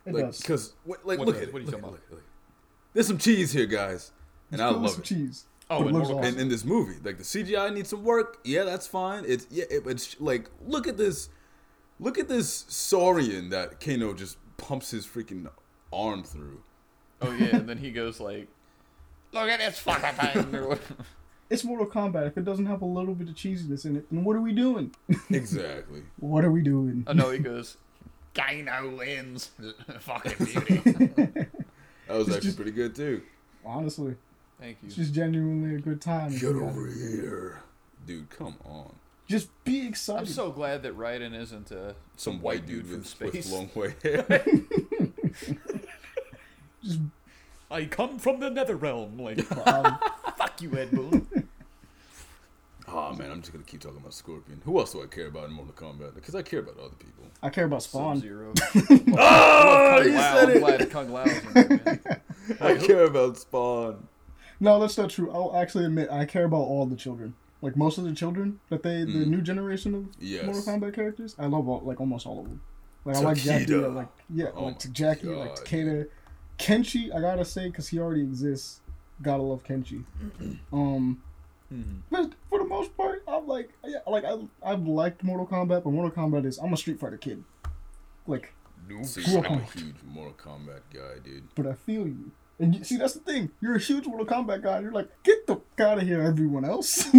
It 0.05 0.15
like 0.15 0.25
does. 0.27 0.41
because 0.41 0.73
like 0.87 1.19
What 1.19 1.27
look 1.27 1.27
does? 1.37 1.37
at 1.43 1.43
it. 1.49 1.53
What 1.53 1.59
are 1.59 1.65
you 1.65 1.71
look 1.71 1.81
talking 1.81 1.97
at 1.97 2.03
it, 2.03 2.11
look 2.11 2.19
look. 2.19 2.23
There's 2.95 3.07
some 3.07 3.19
cheese 3.19 3.53
here, 3.53 3.67
guys, 3.67 4.11
and 4.51 4.61
I 4.61 4.71
love 4.71 4.91
some 4.91 5.01
it. 5.03 5.05
cheese. 5.05 5.45
Oh, 5.69 5.79
But 5.81 5.87
it 5.87 5.89
in 5.89 5.95
looks 5.95 6.11
awesome. 6.11 6.25
And 6.25 6.41
in 6.41 6.49
this 6.49 6.65
movie, 6.65 6.97
like 7.03 7.19
the 7.19 7.25
CGI 7.25 7.73
needs 7.75 7.91
some 7.91 8.05
work. 8.05 8.39
Yeah, 8.45 8.65
that's 8.65 8.87
fine. 8.87 9.25
It's 9.27 9.47
yeah, 9.51 9.65
it, 9.71 9.83
it's 9.87 10.21
like 10.21 10.49
look 10.67 10.87
at 10.87 10.97
this, 10.97 11.29
look 11.99 12.19
at 12.19 12.29
this 12.29 12.67
Saurian 12.69 13.51
that 13.51 13.81
Kano 13.81 14.15
just 14.15 14.39
pumps 14.59 14.91
his 14.91 15.07
freaking 15.07 15.49
arm 15.93 16.23
through. 16.23 16.63
Oh 17.21 17.33
yeah, 17.33 17.57
and 17.57 17.69
then 17.69 17.79
he 17.79 17.91
goes 17.91 18.21
like, 18.21 18.49
"Look 19.33 19.49
at 19.49 19.59
this 19.59 19.79
fucking 19.79 20.53
thing." 20.53 20.79
It's 21.49 21.63
Mortal 21.63 21.87
Kombat. 21.87 22.27
If 22.27 22.37
it 22.37 22.45
doesn't 22.45 22.67
have 22.67 22.83
a 22.83 22.87
little 22.87 23.15
bit 23.15 23.29
of 23.29 23.37
cheesiness 23.37 23.85
in 23.85 23.95
it, 23.97 24.07
then 24.11 24.25
what 24.25 24.35
are 24.35 24.41
we 24.41 24.53
doing? 24.53 24.93
Exactly. 25.31 26.03
what 26.19 26.45
are 26.45 26.51
we 26.51 26.61
doing? 26.61 27.05
Oh, 27.07 27.11
I 27.13 27.15
know 27.15 27.31
he 27.31 27.39
goes. 27.39 27.77
Kano 28.35 28.97
wins. 28.97 29.51
Fucking 30.01 30.45
beauty. 30.45 30.79
That 30.79 31.49
was 32.09 32.35
actually 32.35 32.55
pretty 32.55 32.73
good 32.73 32.97
too. 32.97 33.23
Honestly, 33.65 34.17
Thank 34.61 34.79
you. 34.83 34.87
it's 34.87 34.97
just 34.97 35.13
genuinely 35.15 35.77
a 35.77 35.79
good 35.81 36.01
time. 36.01 36.31
Get 36.37 36.55
over 36.57 36.87
here, 36.87 37.63
dude. 38.07 38.31
Come 38.31 38.57
on. 38.65 38.95
Just 39.29 39.49
be 39.65 39.87
excited. 39.87 40.21
I'm 40.21 40.27
so 40.27 40.51
glad 40.51 40.83
that 40.85 40.97
Raiden 40.97 41.35
isn't 41.39 41.73
uh, 41.73 41.93
Some 42.17 42.41
white 42.41 42.65
dude, 42.67 42.87
from 42.87 42.99
with, 42.99 43.07
space. 43.07 43.33
with 43.33 43.51
long 43.51 43.67
white 43.69 44.01
hair. 44.03 44.25
just 46.83 47.01
I 47.71 47.85
come 47.87 48.19
from 48.19 48.41
the 48.41 48.49
nether 48.51 48.77
realm. 48.77 49.19
Like, 49.19 49.39
um, 49.67 49.99
fuck 50.37 50.63
you, 50.63 50.77
Ed 50.79 50.93
Boon. 50.93 51.27
oh 52.89 53.13
man, 53.15 53.31
I'm 53.33 53.41
just 53.41 53.53
gonna 53.53 53.65
keep 53.65 53.81
talking 53.81 53.99
about 53.99 54.15
Scorpion. 54.15 54.63
Who 54.65 54.79
else 54.79 54.93
do 54.93 55.03
I 55.03 55.07
care 55.07 55.27
about 55.27 55.47
in 55.49 55.53
Mortal 55.53 55.75
Kombat? 55.75 56.15
Because 56.15 56.35
I 56.37 56.43
care 56.43 56.61
about 56.61 56.79
other 56.79 56.95
people. 56.99 57.25
I 57.43 57.51
care 57.51 57.65
about 57.65 57.83
Spawn. 57.83 58.21
Zero. 58.21 58.53
Oh, 58.65 60.03
you 60.03 60.15
wow, 60.15 60.35
said 60.35 60.51
I'm 60.51 60.51
it. 60.57 60.61
glad 60.61 60.91
Kung 60.91 61.11
Lao's 61.13 61.37
in 61.39 61.53
there, 61.53 61.81
man. 61.85 62.21
I 62.61 62.75
care 62.77 63.05
about 63.05 63.37
Spawn. 63.39 64.07
No, 64.61 64.81
that's 64.81 64.97
not 64.97 65.11
true. 65.11 65.31
I'll 65.31 65.55
actually 65.57 65.85
admit 65.85 66.11
I 66.11 66.25
care 66.25 66.45
about 66.45 66.59
all 66.63 66.87
the 66.87 66.97
children. 66.97 67.35
Like 67.63 67.77
most 67.77 67.99
of 67.99 68.05
the 68.05 68.15
children 68.15 68.61
that 68.71 68.83
they, 68.83 69.05
the 69.05 69.25
Mm. 69.25 69.27
new 69.29 69.41
generation 69.43 69.95
of 69.95 70.07
Yes. 70.21 70.45
Mortal 70.45 70.63
Kombat 70.63 70.95
characters, 70.95 71.35
I 71.39 71.47
love 71.47 71.69
all, 71.69 71.81
like 71.81 72.01
almost 72.01 72.27
all 72.27 72.39
of 72.41 72.45
them. 72.47 72.61
Like 73.05 73.17
I 73.17 73.21
like 73.21 73.37
Jackie, 73.39 73.75
I 73.75 73.79
like 73.89 74.09
yeah, 74.29 74.47
Oh 74.55 74.65
like 74.65 74.93
Jackie, 74.93 75.29
like 75.29 75.55
God, 75.57 75.65
Takeda, 75.65 76.09
Kenshi. 76.59 77.15
I 77.15 77.21
gotta 77.21 77.45
say 77.45 77.69
because 77.69 77.89
he 77.89 77.99
already 77.99 78.23
exists. 78.23 78.81
Gotta 79.23 79.43
love 79.43 79.63
Kenshi. 79.65 80.05
um, 80.73 81.23
Mhm. 81.73 82.03
but 82.11 82.33
for 82.49 82.59
the 82.59 82.65
most 82.65 82.97
part, 82.97 83.23
I'm 83.27 83.47
like 83.47 83.71
yeah, 83.85 83.99
like 84.07 84.25
I 84.25 84.37
I've 84.63 84.87
liked 84.87 85.23
Mortal 85.23 85.47
Kombat, 85.47 85.83
but 85.85 85.91
Mortal 85.91 86.11
Kombat 86.11 86.45
is 86.47 86.59
I'm 86.59 86.73
a 86.73 86.77
Street 86.77 86.99
Fighter 87.01 87.17
kid. 87.17 87.43
Like, 88.27 88.53
See, 89.05 89.37
I'm 89.37 89.45
a 89.45 89.59
huge 89.63 89.97
Mortal 90.05 90.35
Kombat 90.35 90.81
guy, 90.93 91.19
dude. 91.25 91.45
but 91.55 91.67
I 91.67 91.75
feel 91.75 92.07
you. 92.07 92.31
And 92.59 92.75
you, 92.75 92.85
see, 92.85 92.97
that's 92.97 93.15
the 93.15 93.21
thing. 93.21 93.51
You're 93.61 93.77
a 93.77 93.81
huge 93.81 94.07
Mortal 94.07 94.27
Kombat 94.27 94.63
guy. 94.63 94.81
You're 94.81 94.93
like, 94.93 95.11
get 95.23 95.47
the 95.47 95.57
fuck 95.57 95.81
out 95.81 95.99
of 95.99 96.05
here, 96.05 96.23
everyone 96.23 96.65
else. 96.65 96.89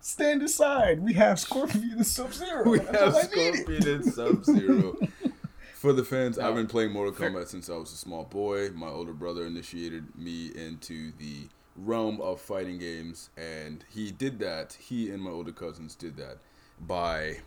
Stand 0.00 0.42
aside. 0.42 1.00
We 1.00 1.14
have 1.14 1.40
Scorpion 1.40 1.94
and 1.96 2.06
Sub 2.06 2.32
Zero. 2.32 2.70
We 2.70 2.78
have 2.78 2.94
all 2.94 3.16
I 3.16 3.22
needed. 3.34 3.56
Scorpion 3.56 3.88
and 3.88 4.04
Sub 4.12 4.44
Zero. 4.44 4.96
For 5.74 5.92
the 5.92 6.04
fans, 6.04 6.38
I've 6.38 6.54
been 6.54 6.68
playing 6.68 6.92
Mortal 6.92 7.12
Kombat 7.12 7.48
since 7.48 7.68
I 7.68 7.76
was 7.76 7.92
a 7.92 7.96
small 7.96 8.24
boy. 8.24 8.70
My 8.70 8.88
older 8.88 9.12
brother 9.12 9.46
initiated 9.46 10.16
me 10.16 10.52
into 10.54 11.12
the 11.18 11.48
realm 11.76 12.20
of 12.20 12.40
fighting 12.40 12.78
games, 12.78 13.30
and 13.36 13.84
he 13.88 14.10
did 14.10 14.38
that. 14.40 14.76
He 14.80 15.10
and 15.10 15.22
my 15.22 15.30
older 15.30 15.52
cousins 15.52 15.94
did 15.94 16.16
that 16.16 16.38
by. 16.80 17.38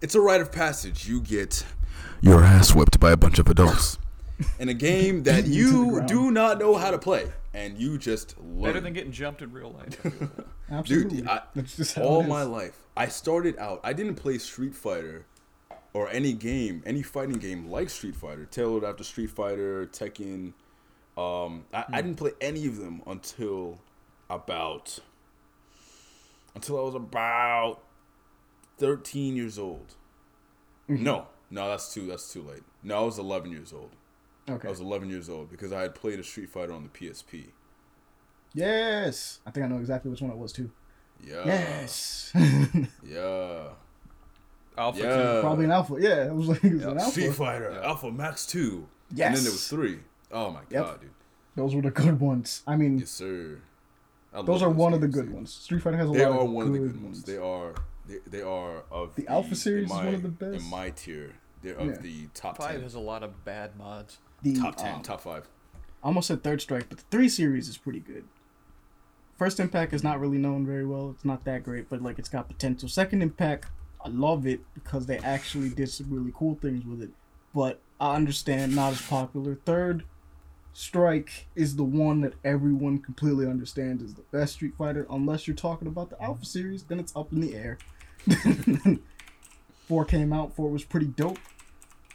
It's 0.00 0.14
a 0.16 0.20
rite 0.20 0.40
of 0.40 0.50
passage. 0.50 1.08
You 1.08 1.20
get 1.20 1.64
your 2.20 2.42
ass 2.42 2.74
whipped 2.74 2.98
by 2.98 3.12
a 3.12 3.16
bunch 3.16 3.38
of 3.38 3.48
adults 3.48 3.98
in 4.58 4.68
a 4.68 4.74
game 4.74 5.22
that 5.24 5.44
Beaten 5.44 5.52
to 5.52 5.84
the 5.84 6.00
you 6.00 6.06
do 6.06 6.30
not 6.30 6.58
know 6.58 6.76
how 6.76 6.90
to 6.90 6.98
play, 6.98 7.30
and 7.54 7.78
you 7.78 7.98
just 7.98 8.36
learn. 8.40 8.62
Better 8.62 8.80
than 8.80 8.92
getting 8.92 9.12
jumped 9.12 9.42
in 9.42 9.52
real 9.52 9.72
life. 9.72 9.98
Absolutely. 10.70 11.18
Dude, 11.18 11.28
I, 11.28 11.42
That's 11.54 11.76
just 11.76 11.98
all 11.98 12.22
my 12.22 12.42
life, 12.42 12.78
I 12.96 13.08
started 13.08 13.58
out. 13.58 13.80
I 13.84 13.92
didn't 13.92 14.14
play 14.14 14.38
Street 14.38 14.74
Fighter 14.74 15.26
or 15.92 16.08
any 16.08 16.32
game, 16.32 16.82
any 16.86 17.02
fighting 17.02 17.36
game 17.38 17.70
like 17.70 17.90
Street 17.90 18.16
Fighter, 18.16 18.46
tailored 18.46 18.84
after 18.84 19.04
Street 19.04 19.30
Fighter, 19.30 19.86
Tekken. 19.86 20.54
Um, 21.16 21.66
I, 21.74 21.82
Hmm. 21.82 21.94
I 21.94 22.00
didn't 22.02 22.16
play 22.16 22.30
any 22.40 22.66
of 22.66 22.78
them 22.78 23.02
until 23.06 23.78
about 24.30 24.98
until 26.54 26.78
I 26.78 26.82
was 26.82 26.94
about 26.94 27.80
thirteen 28.78 29.36
years 29.36 29.58
old. 29.58 29.94
Mm-hmm. 30.88 31.04
No, 31.04 31.26
no, 31.50 31.68
that's 31.68 31.92
too 31.92 32.06
that's 32.06 32.32
too 32.32 32.40
late. 32.42 32.62
No, 32.82 33.02
I 33.02 33.02
was 33.02 33.18
eleven 33.18 33.50
years 33.50 33.74
old. 33.74 33.90
Okay. 34.48 34.66
I 34.68 34.70
was 34.70 34.80
eleven 34.80 35.08
years 35.08 35.28
old 35.28 35.50
because 35.50 35.72
I 35.72 35.82
had 35.82 35.94
played 35.94 36.18
a 36.18 36.24
Street 36.24 36.50
Fighter 36.50 36.72
on 36.72 36.82
the 36.82 36.88
PSP. 36.88 37.46
Yes. 38.54 39.40
I 39.46 39.50
think 39.50 39.64
I 39.64 39.68
know 39.68 39.78
exactly 39.78 40.10
which 40.10 40.20
one 40.20 40.30
it 40.30 40.36
was, 40.36 40.52
too. 40.52 40.70
Yeah. 41.24 41.42
yes. 41.46 42.32
Yeah. 43.04 43.68
Alpha 44.76 44.98
Yeah. 45.00 45.40
Probably 45.40 45.66
an 45.66 45.70
alpha. 45.70 45.96
Yeah, 45.98 46.26
it 46.26 46.34
was 46.34 46.48
like 46.48 46.64
it 46.64 46.72
was 46.74 46.82
an 46.84 46.98
alpha. 46.98 47.10
Street 47.10 47.34
Fighter, 47.34 47.70
Alpha 47.82 48.10
Max 48.10 48.46
2. 48.46 48.86
Yes. 49.14 49.26
And 49.28 49.36
then 49.36 49.44
there 49.44 49.52
was 49.52 49.68
3. 49.68 49.98
Oh 50.32 50.50
my 50.50 50.60
Yep. 50.70 50.84
god, 50.84 51.00
dude. 51.02 51.10
Those 51.54 51.74
were 51.74 51.82
the 51.82 51.90
good 51.90 52.18
ones. 52.18 52.62
I 52.66 52.76
mean, 52.76 52.98
Yes, 52.98 53.10
sir. 53.10 53.58
I 54.34 54.38
those 54.42 54.62
love 54.62 54.70
are 54.70 54.74
one 54.74 54.94
of 54.94 55.02
the 55.02 55.08
good 55.08 55.26
dude. 55.26 55.34
ones. 55.34 55.52
Street 55.52 55.82
Fighter 55.82 55.98
has 55.98 56.08
a 56.08 56.12
They 56.12 56.24
lot 56.24 56.36
are 56.38 56.44
of 56.44 56.50
one 56.50 56.66
of 56.68 56.72
the 56.72 56.78
good 56.78 56.92
good 56.92 57.02
ones. 57.02 57.16
ones. 57.18 57.24
They 57.24 57.36
are 57.36 57.74
they, 58.08 58.18
they 58.26 58.42
are 58.42 58.82
of 58.90 59.14
The 59.14 59.28
Alpha 59.28 59.54
series 59.54 59.84
in 59.84 59.84
is 59.84 59.90
my, 59.90 60.04
one 60.06 60.14
of 60.14 60.22
the 60.22 60.28
best. 60.30 60.64
in 60.64 60.70
my 60.70 60.90
tier. 60.90 61.34
They're 61.62 61.74
of 61.76 61.86
Yeah. 61.86 61.96
the 61.98 62.26
top 62.34 62.56
5 62.56 62.70
10. 62.72 62.82
has 62.82 62.94
a 62.94 63.00
lot 63.00 63.22
of 63.22 63.44
bad 63.44 63.76
mods. 63.76 64.18
The, 64.42 64.54
top 64.56 64.76
10, 64.76 64.94
um, 64.94 65.02
top 65.02 65.20
5. 65.20 65.48
I 66.02 66.06
almost 66.06 66.28
said 66.28 66.42
Third 66.42 66.60
Strike, 66.60 66.88
but 66.88 66.98
the 66.98 67.04
three 67.10 67.28
series 67.28 67.68
is 67.68 67.76
pretty 67.76 68.00
good. 68.00 68.24
First 69.38 69.60
Impact 69.60 69.92
is 69.92 70.04
not 70.04 70.20
really 70.20 70.38
known 70.38 70.66
very 70.66 70.86
well. 70.86 71.10
It's 71.10 71.24
not 71.24 71.44
that 71.44 71.64
great, 71.64 71.88
but 71.88 72.02
like 72.02 72.18
it's 72.18 72.28
got 72.28 72.48
potential. 72.48 72.88
Second 72.88 73.22
Impact, 73.22 73.66
I 74.04 74.08
love 74.08 74.46
it 74.46 74.60
because 74.74 75.06
they 75.06 75.18
actually 75.18 75.68
did 75.68 75.90
some 75.90 76.10
really 76.10 76.32
cool 76.34 76.56
things 76.60 76.84
with 76.84 77.02
it. 77.02 77.10
But 77.54 77.80
I 78.00 78.14
understand 78.14 78.74
not 78.74 78.92
as 78.92 79.02
popular. 79.02 79.56
Third 79.64 80.04
Strike 80.74 81.48
is 81.54 81.76
the 81.76 81.84
one 81.84 82.20
that 82.22 82.34
everyone 82.44 82.98
completely 82.98 83.46
understands 83.46 84.02
is 84.02 84.14
the 84.14 84.22
best 84.32 84.54
Street 84.54 84.74
Fighter, 84.76 85.06
unless 85.10 85.46
you're 85.46 85.56
talking 85.56 85.86
about 85.86 86.10
the 86.10 86.22
Alpha 86.22 86.44
series, 86.46 86.84
then 86.84 86.98
it's 86.98 87.14
up 87.14 87.32
in 87.32 87.40
the 87.40 87.54
air. 87.54 87.78
four 89.88 90.04
came 90.04 90.32
out, 90.32 90.54
four 90.56 90.70
was 90.70 90.84
pretty 90.84 91.06
dope. 91.06 91.38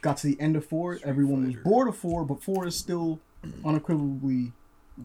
Got 0.00 0.18
to 0.18 0.26
the 0.28 0.40
end 0.40 0.54
of 0.56 0.64
four, 0.64 0.98
everyone 1.04 1.46
was 1.46 1.56
bored 1.56 1.88
of 1.88 1.96
four, 1.96 2.24
but 2.24 2.42
four 2.42 2.66
is 2.66 2.76
still 2.76 3.18
unequivocally 3.64 4.52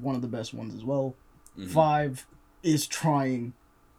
one 0.02 0.16
of 0.16 0.22
the 0.22 0.28
best 0.28 0.54
ones 0.54 0.74
as 0.76 0.84
well. 0.84 1.16
Mhm. 1.58 1.68
Five 1.70 2.26
is 2.62 2.88
trying 2.88 3.54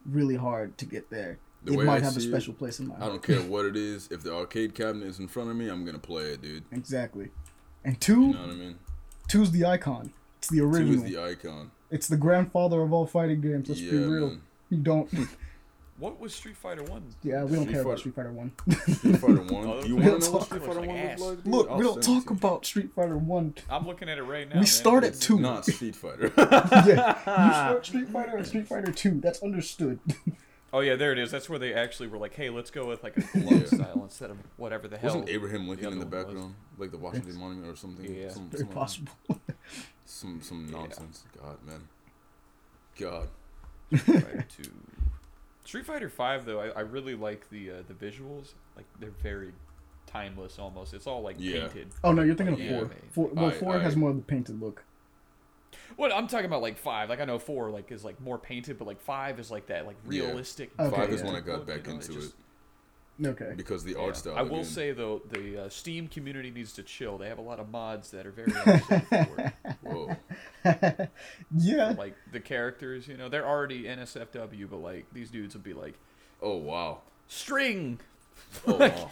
really 0.07 0.37
hard 0.37 0.77
to 0.79 0.87
get 0.87 1.11
there. 1.11 1.39
The 1.65 1.73
it 1.75 1.85
might 1.85 2.03
I 2.03 2.05
have 2.05 2.17
a 2.17 2.21
see 2.21 2.27
it, 2.27 2.31
special 2.31 2.53
place 2.55 2.79
in 2.79 2.89
my 2.89 2.97
I 2.97 3.07
don't 3.07 3.23
care 3.23 3.41
what 3.43 3.65
it 3.65 3.77
is. 3.77 4.09
If 4.11 4.23
the 4.23 4.35
arcade 4.35 4.75
cabinet 4.75 5.07
is 5.09 5.19
in 5.19 5.29
front 5.29 5.51
of 5.51 5.57
me, 5.57 5.69
I'm 5.69 5.85
going 5.85 5.95
to 5.97 6.01
play 6.01 6.25
it, 6.25 6.43
dude. 6.43 6.65
Exactly. 6.73 7.31
And 7.85 8.01
two, 8.01 8.21
You 8.29 8.33
know 8.35 8.41
what 8.41 8.51
I 8.51 8.55
mean? 8.55 8.79
two's 9.29 9.51
the 9.51 9.65
icon. 9.65 10.13
It's 10.39 10.49
the 10.49 10.61
original. 10.61 11.01
Two 11.01 11.05
is 11.07 11.13
the 11.13 11.23
icon. 11.23 11.71
it's 11.91 12.07
the 12.09 12.17
grandfather 12.17 12.83
of 12.83 12.93
all 12.93 13.07
fighting 13.07 13.41
games. 13.41 13.69
Let's 13.69 13.81
yeah, 13.81 13.93
be 13.93 13.99
real. 13.99 14.29
man. 14.29 14.43
You 14.71 14.79
don't. 14.79 15.09
What 15.97 16.19
was 16.19 16.35
Street 16.35 16.57
Fighter 16.57 16.83
1? 16.83 17.03
Yeah, 17.23 17.45
we 17.45 17.53
don't 17.55 17.63
Street 17.63 17.73
care 17.73 17.83
about 17.83 17.99
Street 18.01 18.15
Fighter 18.17 18.33
One. 18.33 18.51
Street 18.89 19.17
Fighter 19.19 19.35
1. 19.43 19.49
Oh, 19.55 19.85
you 19.85 19.95
want 19.97 20.05
to 20.07 20.11
know 20.11 20.13
what 20.15 20.23
talk. 20.23 20.47
Street 20.47 20.63
Fighter 20.63 20.81
was 20.81 20.89
1 20.89 20.89
like 20.89 21.19
was 21.19 21.21
like? 21.21 21.47
Look, 21.47 21.71
I'll 21.71 21.77
we 21.79 21.85
don't 21.85 22.03
talk 22.03 22.25
to 22.25 22.31
you. 22.31 22.37
about 22.37 22.67
Street 22.67 22.93
Fighter 22.93 23.17
One. 23.17 23.55
I'm 23.71 23.87
looking 23.87 24.09
at 24.09 24.19
it 24.19 24.23
right 24.25 24.49
now. 24.49 24.55
We 24.55 24.61
man. 24.61 24.67
start 24.67 25.05
at 25.05 25.15
two. 25.21 25.39
Not 25.39 25.65
Street 25.67 25.95
Fighter. 25.95 26.33
yeah, 26.37 27.17
you 27.47 27.53
start 27.53 27.87
Street 27.87 28.09
Fighter 28.13 28.37
and 28.37 28.47
Street 28.47 28.67
Fighter 28.67 28.91
Two. 28.91 29.21
That's 29.21 29.41
understood. 29.43 30.01
Oh 30.73 30.81
yeah, 30.81 30.97
there 30.97 31.13
it 31.13 31.19
is. 31.21 31.31
That's 31.31 31.49
where 31.49 31.61
they 31.61 31.73
actually 31.73 32.09
were 32.09 32.19
like, 32.19 32.35
"Hey, 32.35 32.51
let's 32.51 32.73
go 32.73 32.87
with 32.87 33.05
like 33.05 33.17
a 33.17 33.23
Yeah. 33.39 33.65
style 33.65 34.01
instead 34.03 34.31
of 34.33 34.39
whatever 34.57 34.89
the 34.89 34.99
hell." 34.99 35.11
Wasn't 35.15 35.29
Abraham 35.31 35.69
Lincoln 35.69 35.93
in 35.93 36.01
the 36.01 36.07
other 36.07 36.17
one 36.17 36.25
was. 36.27 36.35
background, 36.35 36.55
like 36.77 36.91
the 36.91 36.99
Washington 36.99 37.39
Monument 37.39 37.73
or 37.73 37.77
something? 37.77 38.13
Yeah. 38.13 38.31
some, 38.31 38.49
Very 38.51 38.65
some, 38.65 38.69
possible. 38.73 39.13
Some 40.07 40.43
some 40.43 40.69
nonsense. 40.73 41.23
God, 41.41 41.57
man. 41.65 41.89
God. 42.99 43.29
Street 43.97 44.01
Fighter 44.25 44.47
Two. 44.57 44.71
Street 45.65 45.87
Fighter 45.87 46.09
Five, 46.09 46.45
though, 46.45 46.61
I, 46.61 46.69
I 46.69 46.81
really 46.81 47.15
like 47.15 47.49
the 47.51 47.71
uh, 47.71 47.75
the 47.89 47.95
visuals. 47.95 48.53
Like 48.77 48.85
they're 49.01 49.11
very 49.23 49.53
timeless, 50.07 50.59
almost. 50.59 50.95
It's 50.95 51.07
all 51.07 51.23
like 51.23 51.37
Yeah. 51.39 51.61
painted. 51.69 51.89
Oh 52.05 52.13
no, 52.13 52.23
you're 52.23 52.35
thinking 52.35 52.55
of 52.55 52.61
Yeah. 52.61 52.79
four. 52.81 52.91
Four 53.11 53.29
well, 53.35 53.47
I- 53.47 53.51
four 53.53 53.77
I- 53.77 53.79
has 53.83 53.97
more 53.97 54.11
of 54.11 54.17
the 54.17 54.23
painted 54.23 54.61
look. 54.61 54.85
What 55.97 56.13
I'm 56.13 56.29
talking 56.29 56.47
about, 56.47 56.63
like 56.63 56.79
five. 56.79 57.09
Like 57.09 57.21
I 57.21 57.25
know 57.25 57.39
four, 57.39 57.71
like 57.71 57.91
is 57.91 58.05
like 58.05 58.21
more 58.21 58.39
painted, 58.39 58.79
but 58.79 58.87
like 58.87 59.01
five 59.01 59.41
is 59.41 59.51
like 59.51 59.67
that, 59.69 59.87
like 59.87 59.97
Yeah. 60.09 60.25
realistic. 60.27 60.71
Okay, 60.79 60.95
Five 60.97 61.11
is 61.11 61.23
when 61.23 61.35
I 61.35 61.41
got 61.41 61.61
look, 61.61 61.69
you 61.69 61.75
back 61.75 61.87
know, 61.87 61.95
into 61.95 62.13
just- 62.13 62.29
it 62.31 62.35
Okay. 63.25 63.53
because 63.57 63.85
the 63.85 63.93
yeah. 63.93 63.99
art 63.99 64.17
style. 64.17 64.35
I 64.37 64.43
will 64.43 64.55
again. 64.57 64.65
say 64.65 64.93
though, 64.93 65.23
the 65.31 65.65
uh, 65.65 65.69
Steam 65.69 66.09
community 66.09 66.51
needs 66.51 66.73
to 66.73 66.83
chill. 66.83 67.17
They 67.19 67.29
have 67.29 67.39
a 67.39 67.43
lot 67.43 67.61
of 67.61 67.71
mods 67.71 68.11
that 68.11 68.27
are 68.27 68.33
very 68.33 68.53
unsafe. 68.67 69.53
Whoa. 69.83 70.17
yeah. 71.57 71.95
like 71.97 72.15
the 72.33 72.41
characters. 72.41 73.07
You 73.09 73.17
know, 73.17 73.29
they're 73.29 73.47
already 73.47 73.85
NSFW, 73.85 74.69
but 74.71 74.79
like 74.79 75.07
these 75.13 75.31
dudes 75.31 75.55
would 75.55 75.65
be 75.65 75.75
like 75.75 75.95
Oh 76.43 76.57
wow. 76.57 77.03
string 77.29 78.01
Oh 78.67 78.75
wow. 78.79 79.11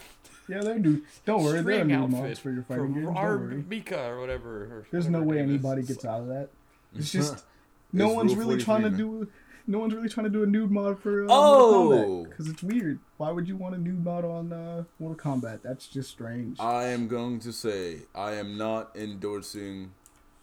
Yeah, 0.49 0.61
they 0.63 0.79
do. 0.81 1.03
Don't 1.25 1.45
worry, 1.45 1.63
they're 1.63 1.85
new 1.85 2.09
mods 2.09 2.41
for 2.41 2.51
your 2.51 2.65
fighting 2.65 2.93
game. 2.95 3.05
Don't 3.05 3.17
Ar- 3.17 3.39
worry. 3.39 3.65
Mika 3.69 4.07
or 4.09 4.21
whatever. 4.21 4.51
Or 4.65 4.87
There's 4.91 5.09
no 5.09 5.23
way 5.23 5.37
her 5.39 5.45
is. 5.45 5.49
anybody 5.51 5.83
gets 5.83 6.05
like- 6.05 6.13
out 6.13 6.21
of 6.23 6.27
that. 6.29 6.49
It's 6.97 7.13
just 7.13 7.45
no 7.93 8.07
It's 8.09 8.17
one's 8.17 8.35
really 8.35 8.59
trying 8.63 8.83
to 8.83 8.91
43, 8.91 8.97
do. 8.99 9.29
No 9.67 9.79
one's 9.79 9.95
really 9.95 10.09
trying 10.09 10.25
to 10.25 10.31
do 10.31 10.43
a 10.43 10.47
nude 10.47 10.71
mod 10.71 11.01
for 11.01 11.25
uh, 11.25 11.29
Oh! 11.31 11.85
Mortal 11.85 12.05
Kombat 12.25 12.29
because 12.31 12.49
it's 12.49 12.63
weird. 12.63 12.99
Why 13.17 13.31
would 13.31 13.47
you 13.47 13.57
want 13.57 13.75
a 13.75 13.79
nude 13.79 14.05
mod 14.05 14.25
on 14.25 14.53
uh, 14.53 14.85
Mortal 14.99 15.17
Kombat? 15.33 15.61
That's 15.63 15.87
just 15.87 16.11
strange. 16.11 16.59
I 16.59 16.85
am 16.87 17.09
going 17.09 17.39
to 17.41 17.53
say 17.53 17.99
I 18.15 18.33
am 18.35 18.57
not 18.59 18.95
endorsing 18.97 19.93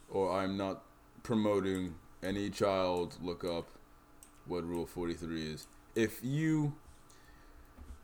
or 0.08 0.32
I'm 0.32 0.56
not 0.56 0.82
promoting 1.22 1.94
any 2.22 2.50
child 2.50 3.16
look 3.22 3.44
up 3.44 3.68
what 4.46 4.64
Rule 4.64 4.86
43 4.86 5.42
is. 5.52 5.66
If 5.94 6.20
you 6.22 6.74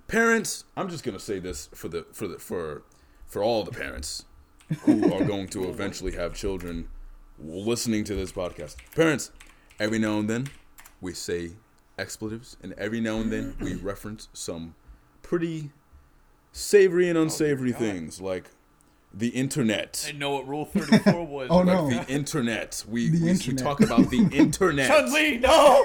parents, 0.08 0.64
I'm 0.76 0.88
just 0.88 1.02
gonna 1.04 1.18
say 1.18 1.38
this 1.38 1.68
for 1.74 1.88
the 1.88 2.06
for 2.12 2.28
the 2.28 2.38
for 2.38 2.82
for 3.26 3.42
all 3.42 3.64
the 3.64 3.72
parents 3.72 4.24
who 4.80 5.12
are 5.14 5.24
going 5.24 5.48
to 5.48 5.68
eventually 5.68 6.12
have 6.12 6.34
children 6.34 6.88
listening 7.38 8.04
to 8.04 8.14
this 8.14 8.32
podcast. 8.32 8.76
Parents, 8.94 9.30
every 9.80 9.98
now 9.98 10.18
and 10.18 10.28
then 10.28 10.48
we 11.00 11.12
say 11.12 11.52
expletives, 11.98 12.56
and 12.62 12.72
every 12.74 13.00
now 13.00 13.16
and 13.16 13.32
then 13.32 13.56
we 13.60 13.74
reference 13.82 14.28
some 14.32 14.74
pretty 15.22 15.70
savory 16.52 17.08
and 17.08 17.18
unsavory 17.18 17.72
things 17.72 18.20
like 18.20 18.50
the 19.12 19.28
internet. 19.28 20.04
I 20.08 20.12
know 20.12 20.32
what 20.32 20.46
Rule 20.48 20.64
34 20.66 21.26
was. 21.26 21.48
Oh, 21.50 21.58
Like 21.58 21.66
no. 21.66 21.88
the 21.90 22.06
internet. 22.08 22.84
We, 22.88 23.08
The 23.08 23.24
we, 23.24 23.32
we 23.52 23.54
talk 23.54 23.80
about 23.80 24.10
the 24.10 24.28
internet. 24.32 24.88
Chun-Li, 24.88 25.38
no! 25.38 25.84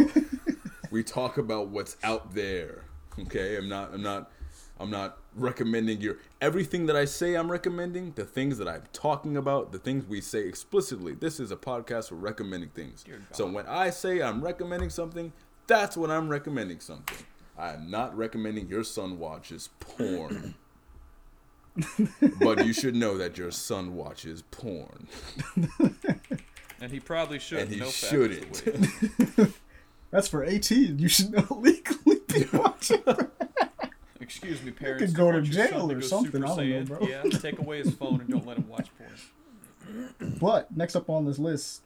we 0.92 1.04
talk 1.04 1.38
about 1.38 1.68
what's 1.70 1.96
out 2.04 2.34
there. 2.34 2.84
Okay, 3.20 3.58
I'm 3.58 3.70
not. 3.70 3.94
I'm 3.94 4.02
not. 4.02 4.32
I'm 4.80 4.90
not 4.90 5.18
recommending 5.36 6.02
your 6.02 6.18
everything 6.40 6.86
that 6.88 6.96
I 6.96 7.06
say. 7.06 7.36
I'm 7.36 7.52
recommending 7.52 8.14
the 8.14 8.26
things 8.26 8.58
that 8.58 8.68
I'm 8.68 8.84
talking 8.94 9.38
about. 9.38 9.72
The 9.72 9.80
things 9.80 10.06
we 10.06 10.22
say 10.22 10.48
explicitly. 10.48 11.14
This 11.14 11.40
is 11.40 11.52
a 11.52 11.56
podcast 11.56 12.10
for 12.10 12.16
recommending 12.16 12.70
things. 12.70 13.06
So 13.32 13.48
when 13.48 13.68
I 13.68 13.90
say 13.90 14.22
I'm 14.22 14.44
recommending 14.44 14.90
something, 14.90 15.34
that's 15.68 15.96
when 15.96 16.12
I'm 16.12 16.30
recommending 16.30 16.80
something. 16.80 17.18
I 17.58 17.74
am 17.74 17.92
not 17.92 18.16
recommending 18.16 18.68
your 18.68 18.84
son 18.84 19.20
watches 19.20 19.70
porn. 19.80 20.56
but 22.40 22.66
you 22.66 22.74
should 22.74 22.96
know 22.96 23.18
that 23.18 23.38
your 23.38 23.52
son 23.52 23.96
watches 23.96 24.44
porn. 24.52 25.08
And 26.82 26.92
he 26.92 27.00
probably 27.00 27.38
should. 27.38 27.60
And 27.60 27.72
he 27.72 27.80
no 27.80 27.86
fact 27.86 28.14
is 28.14 28.62
the 28.62 28.72
shouldn't. 29.38 29.54
That's 30.12 30.28
for 30.28 30.44
18. 30.44 30.98
You 30.98 31.08
should 31.08 31.32
not 31.32 31.52
legally 31.62 32.18
be 32.28 32.46
watching. 32.58 33.04
Excuse 34.32 34.64
me, 34.64 34.72
parents. 34.72 35.04
could 35.06 35.14
go 35.16 35.32
to 35.32 35.42
jail 35.42 35.92
or 35.92 35.96
go 35.96 36.00
something, 36.02 36.32
Super 36.42 36.46
I 36.46 36.56
don't 36.56 36.70
know, 36.70 36.84
bro. 36.98 37.08
Yeah, 37.08 37.24
take 37.40 37.60
away 37.60 37.84
his 37.84 37.94
phone 37.94 38.22
and 38.22 38.30
don't 38.30 38.46
let 38.48 38.58
him 38.58 38.68
watch 38.70 38.90
porn. 38.98 40.14
but 40.40 40.76
next 40.76 40.96
up 40.96 41.10
on 41.10 41.26
this 41.26 41.38
list, 41.38 41.82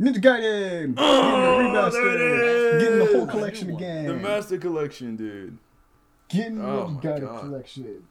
Ninja 0.00 0.16
Gaiden. 0.22 0.94
Oh, 0.98 1.58
getting 1.62 1.72
the 1.72 1.78
remaster, 1.80 1.92
there 1.92 2.34
it 2.34 2.40
is. 2.48 2.82
getting 2.82 2.98
the 2.98 3.06
whole 3.18 3.26
collection 3.26 3.70
again. 3.70 4.06
The 4.06 4.14
Master 4.14 4.58
Collection, 4.58 5.16
dude. 5.16 5.58
getting 6.28 6.58
the 6.58 6.64
Oh 6.66 6.88
my 6.88 7.00
Ninja 7.00 7.18
Gaiden 7.20 7.40
collection. 7.40 8.02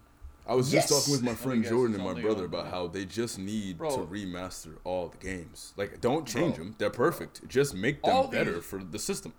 I 0.47 0.53
was 0.55 0.71
Yes. 0.73 0.89
just 0.89 1.05
talking 1.07 1.11
with 1.13 1.23
my 1.23 1.35
friend 1.35 1.63
Jordan 1.63 1.95
and 1.95 2.03
my 2.03 2.19
brother 2.19 2.41
on- 2.41 2.45
about 2.45 2.67
how 2.67 2.87
they 2.87 3.05
just 3.05 3.37
need 3.39 3.77
Bro. 3.77 3.97
to 3.97 4.05
remaster 4.05 4.77
all 4.83 5.07
the 5.09 5.17
games. 5.17 5.73
Like, 5.77 6.01
don't 6.01 6.25
change 6.27 6.55
Bro. 6.55 6.65
them; 6.65 6.75
they're 6.79 6.89
perfect. 6.91 7.47
Just 7.47 7.73
make 7.75 8.01
them 8.03 8.15
All 8.15 8.27
better 8.27 8.53
these- 8.55 8.63
for 8.65 8.83
the 8.83 8.99
system. 8.99 9.33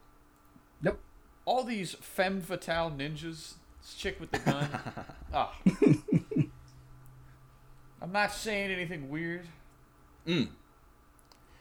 Yep. 0.82 0.98
All 1.46 1.64
these 1.64 1.94
femme 1.94 2.42
fatale 2.42 2.90
ninjas, 2.90 3.54
this 3.80 3.94
chick 3.96 4.20
with 4.20 4.30
the 4.32 4.38
gun. 4.40 4.68
ah. 5.32 5.56
I'm 8.02 8.12
not 8.12 8.32
saying 8.32 8.70
anything 8.70 9.08
weird. 9.08 9.46
Mm. 10.26 10.48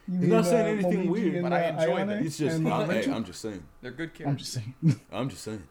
You 0.07 0.19
He's 0.19 0.27
not 0.27 0.45
saying 0.45 0.65
uh, 0.65 0.87
anything 0.87 1.07
Momiji 1.07 1.09
weird, 1.09 1.43
but 1.43 1.53
I 1.53 1.69
uh, 1.69 1.69
enjoy 1.69 1.99
Ayane 1.99 2.07
them. 2.07 2.25
It's 2.25 2.37
just, 2.37 2.57
and 2.57 2.67
I'm, 2.67 2.89
hey, 2.89 3.11
I'm 3.11 3.23
just 3.23 3.41
saying. 3.41 3.63
They're 3.81 3.91
good 3.91 4.13
characters. 4.13 4.27
I'm 4.27 4.37
just 4.37 4.53
saying. 4.53 5.01
I'm 5.11 5.29
just 5.29 5.43
saying. 5.43 5.63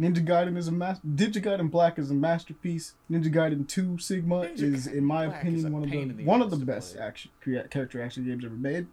Ninja 0.00 0.26
Gaiden 0.26 0.56
is 0.56 0.66
a 0.66 0.72
master. 0.72 1.06
Ninja 1.06 1.42
Gaiden 1.42 1.70
Black 1.70 1.98
is 1.98 2.10
a 2.10 2.14
masterpiece. 2.14 2.94
Ninja 3.10 3.32
Gaiden 3.32 3.68
Two 3.68 3.98
Sigma 3.98 4.46
Ninja 4.46 4.62
is, 4.62 4.86
in 4.86 5.04
my 5.04 5.26
Black 5.26 5.42
opinion, 5.42 5.72
one 5.72 5.82
of 5.82 5.90
the 5.90 6.04
the 6.06 6.24
one 6.24 6.42
of 6.42 6.50
the 6.50 6.56
best 6.56 6.94
play. 6.96 7.04
action 7.04 7.30
crea- 7.40 7.68
character 7.68 8.02
action 8.02 8.24
games 8.24 8.44
ever 8.44 8.54
made. 8.54 8.86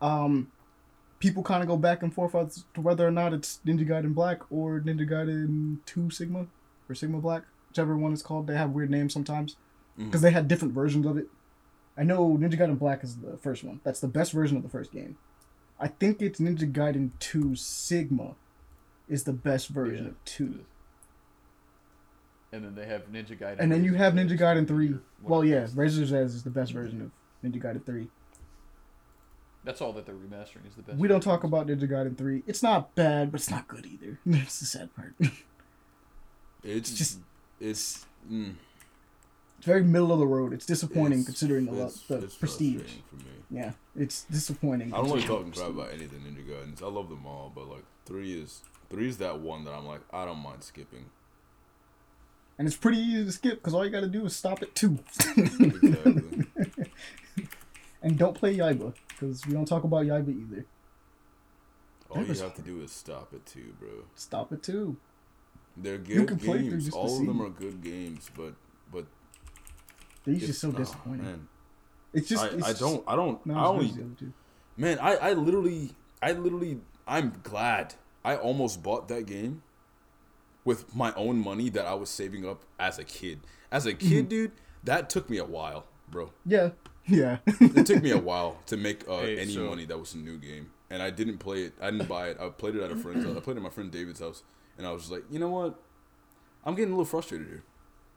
Um, 0.00 0.50
people 1.24 1.42
kind 1.42 1.62
of 1.62 1.68
go 1.68 1.78
back 1.78 2.02
and 2.02 2.12
forth 2.12 2.34
as 2.34 2.64
to 2.74 2.82
whether 2.82 3.08
or 3.08 3.10
not 3.10 3.32
it's 3.32 3.58
Ninja 3.64 3.88
Gaiden 3.88 4.14
Black 4.14 4.42
or 4.52 4.78
Ninja 4.80 5.08
Gaiden 5.08 5.78
Two 5.86 6.10
Sigma 6.10 6.46
or 6.86 6.94
Sigma 6.94 7.18
Black, 7.18 7.44
whichever 7.70 7.96
one 7.96 8.12
is 8.12 8.22
called. 8.22 8.46
They 8.46 8.56
have 8.56 8.72
weird 8.72 8.90
names 8.90 9.14
sometimes 9.14 9.56
mm. 9.98 10.04
because 10.04 10.20
they 10.20 10.32
had 10.32 10.48
different 10.48 10.74
versions 10.74 11.06
of 11.06 11.16
it. 11.16 11.28
I 11.96 12.02
know 12.02 12.36
Ninja 12.36 12.58
Gaiden 12.58 12.78
Black 12.78 13.02
is 13.02 13.16
the 13.16 13.38
first 13.38 13.64
one. 13.64 13.80
That's 13.84 14.00
the 14.00 14.08
best 14.08 14.32
version 14.32 14.58
of 14.58 14.62
the 14.62 14.68
first 14.68 14.92
game. 14.92 15.16
I 15.80 15.88
think 15.88 16.20
it's 16.20 16.38
Ninja 16.38 16.70
Gaiden 16.70 17.12
2 17.20 17.56
Sigma 17.56 18.34
is 19.08 19.24
the 19.24 19.32
best 19.32 19.68
version 19.68 20.04
Yeah. 20.04 20.10
of 20.10 20.24
2. 20.26 20.60
And 22.52 22.64
then 22.66 22.74
they 22.74 22.86
have 22.86 23.10
Ninja 23.10 23.38
Gaiden. 23.38 23.56
And 23.60 23.72
then 23.72 23.82
you 23.82 23.94
have 23.94 24.12
Ninja 24.12 24.38
Gaiden 24.38 24.68
3. 24.68 24.98
Well, 25.22 25.42
yeah, 25.42 25.66
Razor's 25.74 26.12
Edge 26.12 26.26
is 26.26 26.42
the 26.42 26.50
best 26.50 26.72
version 26.72 27.00
of 27.00 27.10
Ninja 27.42 27.62
Gaiden 27.62 27.84
3. 27.86 28.08
That's 29.64 29.80
all 29.80 29.92
that 29.94 30.04
they're 30.06 30.14
remastering 30.14 30.68
is 30.68 30.74
the 30.76 30.82
best. 30.82 30.98
We 30.98 31.08
don't 31.08 31.22
talk 31.22 31.42
about 31.44 31.66
Ninja 31.66 31.88
Gaiden 31.90 32.16
3. 32.18 32.42
It's 32.46 32.62
not 32.62 32.94
bad, 32.94 33.32
but 33.32 33.40
it's 33.40 33.50
not 33.50 33.66
good 33.66 33.86
either. 33.86 34.18
That's 34.26 34.60
the 34.60 34.66
sad 34.66 34.94
part. 34.94 35.14
It's 36.62 36.88
Just- 36.90 36.98
just, 36.98 37.18
it's, 37.60 38.06
mm, 38.30 38.54
It's 39.58 39.66
very 39.66 39.82
middle 39.82 40.12
of 40.12 40.18
the 40.18 40.26
road. 40.26 40.54
It's 40.54 40.64
disappointing 40.64 41.20
it's- 41.20 41.26
considering 41.26 41.66
the, 41.66 41.72
it's- 41.72 42.02
the 42.08 42.18
it's 42.18 42.34
prestige. 42.34 42.92
For 43.10 43.16
me. 43.16 43.24
Yeah, 43.50 43.72
it's 43.94 44.24
disappointing. 44.24 44.94
I 44.94 44.96
don't 44.96 45.10
like 45.10 45.20
considering 45.26 45.52
talking 45.52 45.52
crap 45.52 45.70
about 45.70 45.92
any 45.92 46.04
of 46.06 46.10
the 46.10 46.16
Ninja 46.16 46.42
Gaidens. 46.46 46.82
I 46.82 46.86
love 46.86 47.10
them 47.10 47.26
all, 47.26 47.52
but 47.54 47.68
like 47.68 47.84
three 48.06 48.32
is 48.40 48.62
three 48.88 49.08
is 49.08 49.18
that 49.18 49.40
one 49.40 49.64
that 49.64 49.72
I'm 49.72 49.86
like 49.86 50.00
I 50.10 50.24
don't 50.24 50.38
mind 50.38 50.62
skipping. 50.62 51.04
And 52.58 52.66
it's 52.66 52.76
pretty 52.76 52.98
easy 52.98 53.24
to 53.26 53.32
skip 53.32 53.54
because 53.56 53.74
all 53.74 53.84
you 53.84 53.90
gotta 53.90 54.08
do 54.08 54.24
is 54.24 54.34
stop 54.34 54.62
at 54.62 54.74
2. 54.74 54.98
Exactly. 55.36 56.46
And 58.04 58.16
don't 58.16 58.34
play 58.34 58.56
Yaiba 58.56 58.94
because 59.08 59.44
we 59.46 59.52
don't 59.54 59.66
talk 59.66 59.82
about 59.84 60.04
Yaiba 60.06 60.28
either. 60.28 60.64
all 62.10 62.22
you 62.22 62.28
was- 62.28 62.40
have 62.40 62.54
to 62.54 62.62
do 62.62 62.80
is 62.82 62.92
stop 62.92 63.32
it 63.34 63.44
too, 63.46 63.74
bro. 63.80 63.88
Stop 64.14 64.52
it 64.52 64.62
too. 64.62 64.96
They're 65.76 65.94
You 65.96 66.00
good 66.24 66.28
can 66.28 66.38
play 66.38 66.58
through 66.60 66.70
games. 66.70 66.84
just 66.84 66.96
to 66.96 67.00
All 67.02 67.20
of 67.20 67.26
them 67.26 67.42
are 67.42 67.48
good 67.48 67.82
games, 67.82 68.30
but 68.36 68.54
but 68.92 69.06
They're 70.24 70.36
just 70.36 70.60
so 70.60 70.68
oh, 70.68 70.72
disappointing. 70.72 71.24
man. 71.24 71.48
It's 72.12 72.28
just 72.28 72.44
I, 72.44 72.48
it's 72.48 72.68
I 72.68 72.72
don't 72.74 73.02
I 73.08 73.16
don't 73.16 73.44
No, 73.44 73.54
I 73.56 73.64
only 73.66 73.88
the 73.88 74.02
other 74.02 74.32
man 74.76 74.98
I 75.00 75.16
I 75.16 75.32
literally 75.32 75.90
I 76.22 76.30
literally 76.32 76.80
I'm 77.08 77.32
glad 77.42 77.94
I 78.24 78.36
almost 78.36 78.82
bought 78.82 79.08
that 79.08 79.26
game 79.26 79.62
with 80.64 80.94
my 80.94 81.12
own 81.14 81.38
money 81.42 81.68
that 81.70 81.86
I 81.86 81.94
was 81.94 82.08
saving 82.08 82.46
up 82.48 82.62
as 82.78 82.98
a 82.98 83.04
kid. 83.04 83.40
As 83.70 83.84
a 83.86 83.92
Mm-hmm. 83.92 84.08
kid, 84.08 84.28
dude, 84.28 84.52
that 84.84 85.10
took 85.10 85.28
me 85.28 85.36
a 85.38 85.44
while, 85.44 85.86
bro. 86.10 86.30
Yeah, 86.46 86.70
yeah. 87.06 87.38
It 87.46 87.86
took 87.86 88.02
me 88.02 88.10
a 88.10 88.18
while 88.18 88.58
to 88.66 88.76
make 88.76 89.08
uh, 89.08 89.18
Hey, 89.20 89.38
any 89.38 89.54
so- 89.54 89.68
money 89.68 89.84
that 89.86 89.98
was 89.98 90.14
a 90.14 90.18
new 90.18 90.38
game, 90.38 90.70
and 90.90 91.02
I 91.02 91.10
didn't 91.10 91.38
play 91.38 91.62
it. 91.64 91.74
I 91.80 91.90
didn't 91.90 92.08
buy 92.08 92.28
it. 92.28 92.38
I 92.40 92.48
played 92.48 92.74
it 92.76 92.82
at 92.82 92.90
a 92.90 92.96
friend's. 92.96 93.24
house. 93.24 93.36
I 93.36 93.40
played 93.40 93.56
it 93.56 93.60
at 93.60 93.62
my 93.64 93.70
friend 93.70 93.90
David's 93.90 94.20
house, 94.20 94.42
and 94.78 94.86
I 94.86 94.92
was 94.92 95.02
just 95.02 95.12
like, 95.12 95.24
you 95.30 95.38
know 95.38 95.48
what? 95.50 95.78
I'm 96.64 96.74
getting 96.74 96.92
a 96.92 96.96
little 96.96 97.04
frustrated 97.04 97.46
here. 97.46 97.62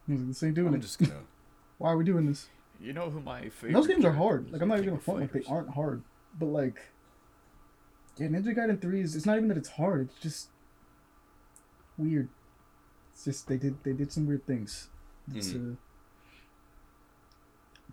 this 0.08 0.42
ain't 0.44 0.56
doing 0.56 0.70
I'm 0.70 0.76
it. 0.76 0.80
just 0.80 1.00
gonna. 1.00 1.22
Why 1.78 1.92
are 1.92 1.98
we 1.98 2.04
doing 2.06 2.26
this? 2.26 2.48
You 2.80 2.94
know 2.94 3.10
who 3.10 3.20
my 3.22 3.50
favorite. 3.50 3.74
Those 3.74 3.88
games 3.88 4.06
are 4.06 4.12
hard. 4.14 4.52
Like 4.52 4.62
I'm 4.62 4.68
not 4.70 4.76
even 4.76 4.90
gonna 4.90 4.98
of 4.98 5.04
front 5.04 5.20
like 5.22 5.32
they 5.34 5.44
aren't 5.50 5.70
hard, 5.72 6.02
but 6.40 6.46
like, 6.48 6.80
yeah, 8.18 8.28
Ninja 8.28 8.56
Gaiden 8.56 8.80
Three 8.82 9.02
is. 9.02 9.16
It's 9.16 9.26
not 9.26 9.36
even 9.38 9.48
that 9.50 9.58
it's 9.58 9.70
hard. 9.70 10.10
It's 10.12 10.20
just 10.22 10.48
weird. 11.98 12.30
It's 13.14 13.26
just 13.26 13.48
they 13.48 13.58
did 13.58 13.84
they 13.84 13.94
did 13.94 14.12
some 14.14 14.28
weird 14.28 14.46
things. 14.48 14.90
It's, 15.36 15.54
uh, 15.54 15.76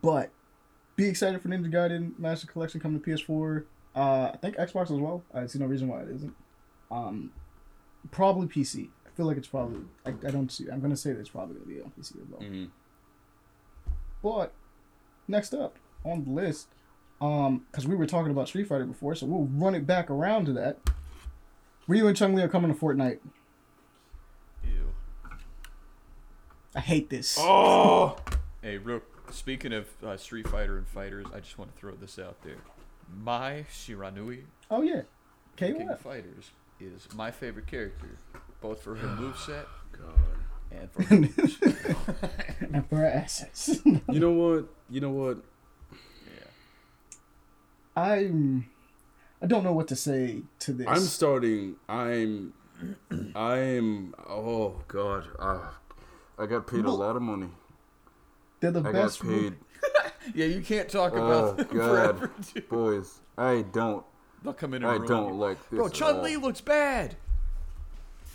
but 0.03 0.31
be 0.97 1.09
excited 1.09 1.41
for 1.43 1.49
Ninja 1.49 1.71
Gaiden 1.73 2.19
Master 2.19 2.47
Collection 2.47 2.81
coming 2.81 3.01
to 3.01 3.11
PS4. 3.11 3.65
Uh, 3.97 4.31
I 4.33 4.37
think 4.41 4.57
Xbox 4.57 4.85
as 4.85 4.99
well. 4.99 5.23
I 5.33 5.47
see 5.47 5.59
no 5.59 5.67
reason 5.67 5.89
why 5.89 6.01
it 6.01 6.09
isn't. 6.11 6.35
Um, 6.91 7.33
probably 8.11 8.47
PC. 8.47 8.89
I 9.07 9.11
feel 9.17 9.27
like 9.27 9.37
it's 9.37 9.47
probably. 9.49 9.81
I, 10.05 10.11
I 10.11 10.31
don't 10.31 10.51
see. 10.51 10.69
I'm 10.71 10.81
gonna 10.81 10.97
say 10.97 11.13
that 11.13 11.21
it's 11.21 11.29
probably 11.29 11.55
gonna 11.55 11.67
be 11.67 11.81
on 11.81 11.93
PC 11.99 12.21
as 12.21 12.29
well. 12.31 12.41
Mhm. 12.41 12.71
But 14.23 14.53
next 15.29 15.55
up 15.55 15.79
on 16.05 16.25
the 16.25 16.31
list, 16.31 16.69
um, 17.21 17.67
because 17.71 17.87
we 17.87 17.95
were 17.95 18.07
talking 18.07 18.31
about 18.31 18.49
Street 18.49 18.67
Fighter 18.69 18.85
before, 18.87 19.15
so 19.15 19.27
we'll 19.27 19.49
run 19.53 19.75
it 19.75 19.87
back 19.87 20.11
around 20.11 20.47
to 20.47 20.53
that. 20.55 20.79
Ryu 21.87 22.07
and 22.07 22.17
Chun 22.17 22.35
Li 22.35 22.43
are 22.43 22.49
coming 22.49 22.73
to 22.75 22.79
Fortnite. 22.81 23.19
Ew. 24.65 24.89
I 26.75 26.81
hate 26.81 27.11
this. 27.11 27.37
Oh, 27.39 28.17
Hey, 28.63 28.79
real. 28.79 29.03
Speaking 29.31 29.73
of 29.73 29.87
uh, 30.05 30.17
Street 30.17 30.47
Fighter 30.49 30.77
and 30.79 30.87
fighters, 30.87 31.27
I 31.35 31.41
just 31.41 31.59
want 31.59 31.75
to 31.75 31.81
throw 31.81 31.93
this 31.95 32.19
out 32.19 32.43
there. 32.43 32.57
Mai 33.23 33.67
Shiranui, 33.71 34.43
Oh 34.71 34.83
yeah, 34.83 35.03
King 35.57 35.89
of 35.89 36.01
Fighters, 36.01 36.51
is 36.81 37.07
my 37.15 37.31
favorite 37.31 37.67
character, 37.67 38.19
both 38.61 38.83
for 38.83 38.95
her 38.95 39.09
moveset 39.09 39.67
God. 39.93 40.19
and 40.71 40.91
for 40.91 41.03
her 41.03 41.17
and 42.73 42.89
for 42.89 42.97
our 42.97 43.07
assets. 43.07 43.81
You 43.85 44.21
know 44.21 44.33
what? 44.33 44.67
You 44.89 45.01
know 45.01 45.11
what? 45.11 45.39
yeah. 46.27 48.03
I'm. 48.03 48.71
I 49.43 49.47
don't 49.47 49.65
know 49.65 49.73
what 49.73 49.89
to 49.89 49.97
say 49.97 50.43
to 50.61 50.73
this. 50.73 50.87
I'm 50.89 51.01
starting. 51.01 51.77
I'm. 51.89 52.55
I'm. 53.35 54.15
Oh 54.29 54.81
God. 54.89 55.27
Uh, 55.39 55.59
I 56.39 56.47
got 56.47 56.67
paid 56.67 56.85
a 56.85 56.91
lot 56.91 57.17
of 57.17 57.23
money. 57.23 57.49
They're 58.65 58.81
the 58.83 58.89
I 58.89 58.93
got 58.93 58.93
best. 58.93 59.23
paid. 59.23 59.55
Yeah, 60.35 60.47
you 60.47 60.63
can't 60.63 60.89
talk 60.89 61.13
Oh 61.15 61.17
about 61.17 61.57
them 61.59 61.67
God, 61.77 61.87
forever. 62.19 62.31
dude. 62.55 62.69
boys. 62.71 63.19
I 63.37 63.61
don't. 63.73 64.03
They'll 64.43 64.55
come 64.55 64.73
in 64.73 64.83
and 64.83 64.91
I 64.91 64.95
ruin 64.97 65.07
don't 65.07 65.29
you. 65.35 65.39
like 65.39 65.59
this. 65.69 65.77
Bro, 65.77 65.89
Chun 65.91 66.17
all. 66.17 66.23
Li 66.23 66.37
looks 66.39 66.63
bad. 66.63 67.17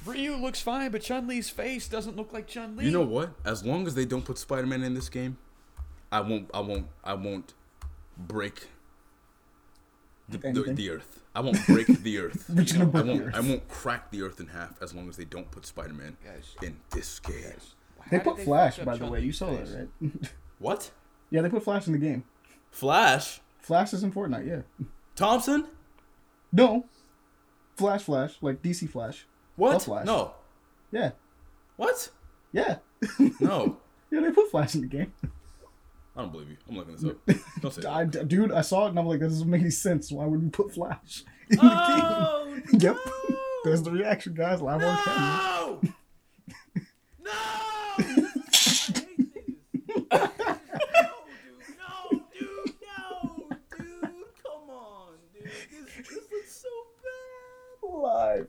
Ryu 0.06 0.36
looks 0.36 0.62
fine, 0.62 0.92
but 0.92 1.02
Chun 1.02 1.26
Li's 1.28 1.50
face 1.50 1.88
doesn't 1.88 2.16
look 2.16 2.32
like 2.32 2.46
Chun 2.46 2.76
Li. 2.78 2.86
You 2.86 2.92
know 2.92 3.02
what? 3.02 3.32
As 3.44 3.66
long 3.66 3.88
as 3.88 3.96
they 3.96 4.06
don't 4.06 4.24
put 4.24 4.38
Spider-Man 4.38 4.84
in 4.84 4.94
this 4.94 5.10
game, 5.10 5.38
I 6.12 6.22
won't. 6.22 6.50
I 6.54 6.60
won't. 6.60 6.86
I 7.04 7.16
won't 7.16 7.56
break 8.16 8.68
the, 10.30 10.38
the, 10.38 10.74
the 10.74 10.90
earth. 10.92 11.22
I 11.34 11.42
won't 11.42 11.66
break 11.66 11.88
the 12.04 12.20
earth. 12.20 12.46
You're 12.54 12.64
just 12.66 12.78
gonna 12.78 12.86
break 12.92 13.04
I 13.04 13.08
won't. 13.08 13.22
earth. 13.24 13.36
I 13.36 13.40
won't 13.40 13.68
crack 13.68 14.12
the 14.12 14.22
earth 14.22 14.40
in 14.40 14.48
half 14.48 14.80
as 14.82 14.94
long 14.94 15.10
as 15.10 15.18
they 15.18 15.26
don't 15.26 15.50
put 15.50 15.66
Spider-Man 15.66 16.18
in 16.62 16.78
this 16.92 17.20
game. 17.20 17.36
They 18.12 18.20
put 18.20 18.38
did 18.38 18.46
Flash, 18.46 18.74
fuck 18.78 18.82
up 18.82 18.86
by 18.86 18.98
the 18.98 19.12
way. 19.12 19.22
You 19.22 19.32
saw 19.32 19.56
face? 19.56 19.72
that, 19.72 19.90
right? 20.02 20.12
What? 20.60 20.92
yeah, 21.30 21.42
they 21.42 21.50
put 21.50 21.64
Flash 21.64 21.88
in 21.88 21.94
the 21.94 22.00
game. 22.00 22.24
Flash 22.72 23.40
Flash 23.62 23.94
is 23.94 24.04
in 24.04 24.12
Fortnite, 24.12 24.48
yeah. 24.48 24.86
Thompson? 25.16 25.68
No. 26.52 26.86
Flash, 27.78 28.04
Flash, 28.04 28.36
like 28.42 28.62
DC 28.62 28.90
Flash. 28.90 29.26
What? 29.56 29.74
Love 29.74 29.84
Flash. 29.84 30.06
No. 30.06 30.34
Yeah. 30.92 31.12
What? 31.78 32.10
Yeah. 32.52 32.78
No. 33.40 33.78
Yeah, 34.12 34.22
they 34.22 34.32
put 34.32 34.50
Flash 34.50 34.74
in 34.74 34.82
the 34.82 34.88
game. 34.88 35.14
I 36.16 36.22
don't 36.22 36.32
believe 36.32 36.50
you. 36.50 36.58
I'm 36.68 36.76
looking 36.78 36.96
this 36.96 37.04
up. 37.06 37.18
Don't 37.62 37.72
say 37.72 37.84
I, 37.88 38.06
dude, 38.06 38.52
I 38.52 38.62
saw 38.62 38.88
it 38.88 38.90
and 38.90 38.98
I'm 39.00 39.06
like, 39.06 39.20
this 39.20 39.34
doesn't 39.34 39.48
make 39.48 39.62
any 39.62 39.70
sense. 39.70 40.12
Why 40.12 40.26
would 40.26 40.42
we 40.44 40.50
put 40.50 40.74
Flash 40.74 41.24
in 41.52 41.58
the 41.58 41.62
Oh, 41.64 42.48
game? 42.72 42.80
Yep. 42.82 42.98
There's 43.64 43.84
the 43.84 43.92
reaction, 43.92 44.34
guys, 44.34 44.62
live 44.64 44.82
on 44.84 44.98
camera. 44.98 45.80
no! 47.20 47.32
No! 48.00 48.20
No, 51.78 52.24
dude, 52.34 52.74
no, 52.82 53.48
dude, 53.78 54.02
come 54.44 54.70
on, 54.70 55.14
dude. 55.34 55.44
This, 55.44 56.08
this 56.08 56.32
looks 56.32 56.52
so 56.62 56.70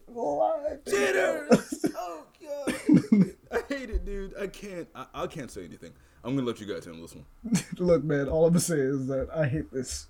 live. 0.09 0.85
Jitters! 0.87 1.85
Oh 1.97 2.25
god, 2.43 2.75
I 3.53 3.62
hate 3.69 3.91
it, 3.91 4.05
dude. 4.05 4.35
I 4.41 4.47
can't. 4.47 4.89
I, 4.95 5.07
I 5.15 5.27
can't 5.27 5.51
say 5.51 5.65
anything. 5.65 5.93
I'm 6.25 6.35
gonna 6.35 6.47
let 6.47 6.61
you 6.61 6.67
guys 6.67 6.85
handle 6.85 7.03
this 7.03 7.15
one. 7.15 7.27
Look, 7.79 8.05
man, 8.05 8.29
all 8.29 8.47
I'm 8.47 8.53
gonna 8.53 8.61
say 8.61 8.79
is 8.79 9.07
that 9.07 9.29
I 9.35 9.47
hate 9.47 9.73
this. 9.73 10.07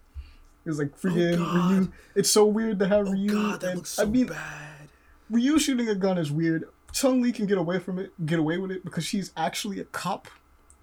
It's 0.67 0.79
like 0.79 0.93
oh, 0.93 1.09
freaking 1.09 1.39
Oh. 1.39 1.71
Ryu. 1.71 1.93
It's 2.15 2.31
so 2.31 2.47
weird 2.47 2.79
to 2.81 2.89
have 2.89 3.09
oh, 3.09 3.13
Ryu. 3.13 3.31
God, 3.31 3.61
that 3.61 3.69
and, 3.69 3.77
looks 3.77 3.91
so 3.91 4.03
I 4.03 4.07
mean, 4.07 4.27
bad. 4.27 4.89
Ryu 5.31 5.59
shooting 5.59 5.89
a 5.89 5.95
gun 5.95 6.19
is 6.19 6.31
weird. 6.31 6.65
Chun 6.93 7.23
Li 7.23 7.33
can 7.33 7.47
get 7.47 7.59
away 7.59 7.79
from 7.79 7.99
it, 7.99 8.13
get 8.27 8.39
away 8.39 8.59
with 8.59 8.71
it 8.73 8.85
because 8.85 9.05
she's 9.05 9.33
actually 9.37 9.79
a 9.81 9.85
cop. 9.85 10.29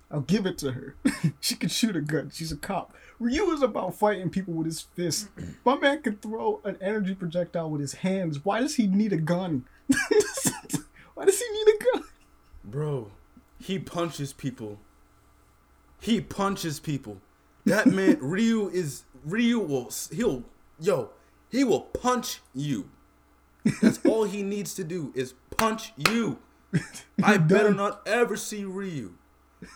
I'll 0.10 0.22
give 0.22 0.46
it 0.46 0.58
to 0.60 0.72
her. 0.72 0.96
she 1.42 1.56
can 1.56 1.70
shoot 1.70 1.96
a 1.96 2.02
gun. 2.02 2.32
She's 2.34 2.52
a 2.52 2.58
cop. 2.58 2.96
Ryu 3.20 3.52
is 3.52 3.62
about 3.62 3.96
fighting 3.96 4.30
people 4.30 4.54
with 4.54 4.66
his 4.66 4.82
fists. 4.82 5.30
My 5.66 5.78
man 5.78 6.02
can 6.02 6.18
throw 6.18 6.62
an 6.64 6.78
energy 6.82 7.14
projectile 7.14 7.70
with 7.70 7.82
his 7.82 7.94
hands. 7.94 8.44
Why 8.44 8.62
does 8.62 8.76
he 8.76 8.88
need 8.88 9.12
a 9.12 9.18
gun? 9.18 9.66
Why 11.14 11.26
does 11.26 11.40
he 11.40 11.50
need 11.52 11.76
a 11.76 11.84
gun? 11.84 12.04
Bro, 12.64 13.12
he 13.60 13.80
punches 13.80 14.34
people. 14.34 14.80
He 16.00 16.22
punches 16.22 16.80
people. 16.80 17.18
That 17.66 17.88
man, 17.88 18.18
Ryu 18.22 18.70
is 18.70 19.04
Ryu 19.26 19.60
will 19.60 19.92
he'll 20.12 20.44
yo 20.80 21.10
he 21.50 21.64
will 21.64 21.82
punch 21.82 22.42
you. 22.54 22.90
That's 23.82 24.00
all 24.06 24.24
he 24.24 24.44
needs 24.44 24.74
to 24.76 24.84
do 24.84 25.12
is 25.16 25.34
punch 25.58 25.92
you. 25.98 26.40
I 27.22 27.38
better 27.38 27.74
not 27.74 28.08
ever 28.08 28.38
see 28.38 28.64
Ryu 28.64 29.16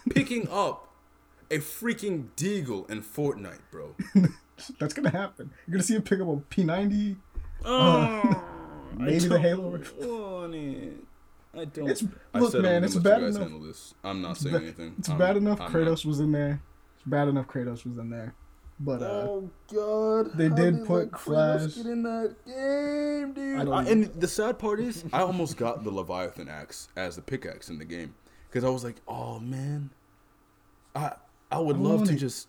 picking 0.09 0.47
up 0.49 0.87
a 1.49 1.57
freaking 1.57 2.27
deagle 2.37 2.89
in 2.89 3.01
Fortnite, 3.01 3.59
bro. 3.71 3.95
That's 4.79 4.93
gonna 4.93 5.09
happen. 5.09 5.51
You're 5.67 5.73
gonna 5.73 5.83
see 5.83 5.95
him 5.95 6.01
pick 6.03 6.19
up 6.19 6.27
a 6.27 6.35
P90. 6.37 7.17
Oh, 7.65 8.43
Maybe 8.97 9.19
the 9.19 9.39
Halo. 9.39 9.69
want 9.71 10.55
it. 10.55 10.93
I 11.53 11.65
don't. 11.65 11.89
It's- 11.89 12.03
look, 12.03 12.55
I'm 12.55 12.61
man, 12.61 12.73
gonna 12.73 12.85
it's 12.85 12.95
let 12.95 13.03
bad 13.03 13.21
you 13.21 13.27
guys 13.27 13.35
enough- 13.37 13.61
this. 13.63 13.93
I'm 14.03 14.21
not 14.21 14.37
saying 14.37 14.55
ba- 14.55 14.61
anything. 14.61 14.95
It's 14.99 15.09
I'm- 15.09 15.17
bad 15.17 15.37
enough 15.37 15.59
I'm 15.61 15.71
Kratos 15.71 16.05
was 16.05 16.19
in 16.19 16.31
there. 16.31 16.61
It's 16.95 17.03
bad 17.05 17.27
enough 17.27 17.47
Kratos 17.47 17.85
was 17.85 17.97
in 17.97 18.09
there. 18.09 18.33
But 18.79 19.03
uh, 19.03 19.05
Oh 19.05 19.49
God! 19.71 20.31
They 20.37 20.47
how 20.49 20.55
did 20.55 20.85
put 20.85 21.11
let 21.11 21.19
Flash- 21.21 21.75
get 21.75 21.85
in 21.85 22.03
that 22.03 22.35
game, 22.45 23.33
dude. 23.33 23.57
I 23.57 23.61
I- 23.61 23.63
know. 23.63 23.73
and 23.91 24.05
the 24.05 24.27
sad 24.27 24.57
part 24.59 24.79
is, 24.79 25.03
I 25.13 25.21
almost 25.21 25.57
got 25.57 25.83
the 25.83 25.91
Leviathan 25.91 26.47
axe 26.49 26.87
as 26.95 27.15
the 27.15 27.21
pickaxe 27.21 27.69
in 27.69 27.77
the 27.77 27.85
game 27.85 28.15
because 28.51 28.65
I 28.65 28.69
was 28.69 28.83
like, 28.83 28.97
oh 29.07 29.39
man, 29.39 29.91
I 30.95 31.13
I 31.49 31.59
would 31.59 31.77
I 31.77 31.79
love 31.79 32.07
to 32.07 32.15
just, 32.15 32.47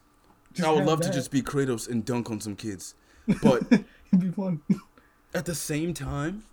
Just 0.53 0.67
I 0.67 0.71
would 0.71 0.81
have 0.81 0.89
love 0.89 1.01
to 1.03 1.11
just 1.11 1.31
be 1.31 1.43
Kratos 1.43 1.89
and 1.89 2.05
dunk 2.05 2.31
on 2.31 2.41
some 2.41 2.57
kids, 2.57 2.95
but 3.43 3.63
it'd 3.71 3.87
be 4.19 4.31
fun. 4.31 4.61
at 5.35 5.45
the 5.45 5.55
same 5.55 5.95
time, 5.95 6.45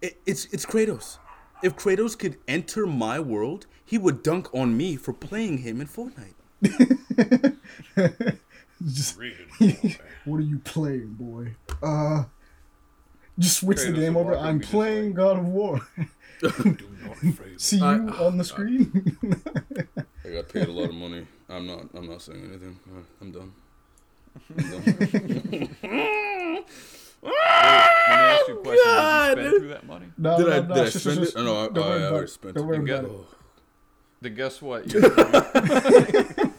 it, 0.00 0.18
it's 0.24 0.46
it's 0.46 0.64
Kratos. 0.64 1.18
If 1.62 1.74
Kratos 1.76 2.18
could 2.18 2.36
enter 2.46 2.86
my 2.86 3.18
world, 3.18 3.66
he 3.84 3.98
would 3.98 4.22
dunk 4.22 4.54
on 4.54 4.76
me 4.76 4.96
for 4.96 5.12
playing 5.12 5.58
him 5.58 5.80
in 5.80 5.88
Fortnite. 5.88 6.34
just, 8.86 9.18
Read 9.18 9.98
what 10.24 10.36
are 10.36 10.42
you 10.42 10.58
playing, 10.58 11.14
boy? 11.14 11.54
Uh, 11.82 12.24
just 13.38 13.58
switch 13.60 13.78
the 13.78 13.92
game 13.92 14.16
over. 14.16 14.36
I'm 14.36 14.46
and 14.46 14.60
be 14.60 14.64
just 14.64 14.72
playing 14.72 15.14
God 15.14 15.38
of 15.38 15.46
War. 15.46 15.80
Do 16.40 16.48
not 17.04 17.16
fail. 17.18 17.58
See 17.58 17.78
you 17.78 17.84
I- 17.84 18.24
on 18.26 18.36
the 18.38 18.44
screen. 18.44 19.16
I 20.24 20.28
got 20.30 20.48
paid 20.48 20.68
a 20.68 20.72
lot 20.72 20.88
of 20.90 20.94
money. 20.94 21.26
I'm 21.48 21.66
not. 21.66 21.86
I'm 21.94 22.08
not 22.08 22.20
saying 22.22 22.44
anything. 22.44 22.78
I'm 23.20 23.30
done. 23.32 23.52
I'm 24.50 24.64
done. 24.70 24.82
Let 27.22 27.32
me 27.32 27.32
ask 28.12 28.48
you 28.48 28.60
a. 28.60 28.62
God. 28.84 29.34
Did 29.36 29.44
you 29.44 29.50
spend 29.50 29.58
through 29.60 29.68
that 29.68 29.86
money? 29.86 30.06
no, 30.18 30.36
Did 30.38 30.46
no, 30.46 30.52
I- 30.52 30.60
no, 30.60 30.74
did 30.74 30.78
I 30.86 30.90
shush, 30.90 31.02
spend 31.02 31.18
shush, 31.18 31.28
it? 31.28 31.34
Oh, 31.36 31.42
no, 31.44 31.64
I- 31.64 31.68
don't 31.68 31.78
I 31.78 31.80
worry 31.80 31.90
already 31.90 32.06
about 32.06 32.22
it. 32.24 32.28
spent 32.30 32.54
Don't 32.54 32.64
it. 32.64 32.66
worry 32.66 32.90
about 32.92 33.04
it. 33.04 33.10
Then 34.22 34.34
guess 34.34 34.62
what? 34.62 34.86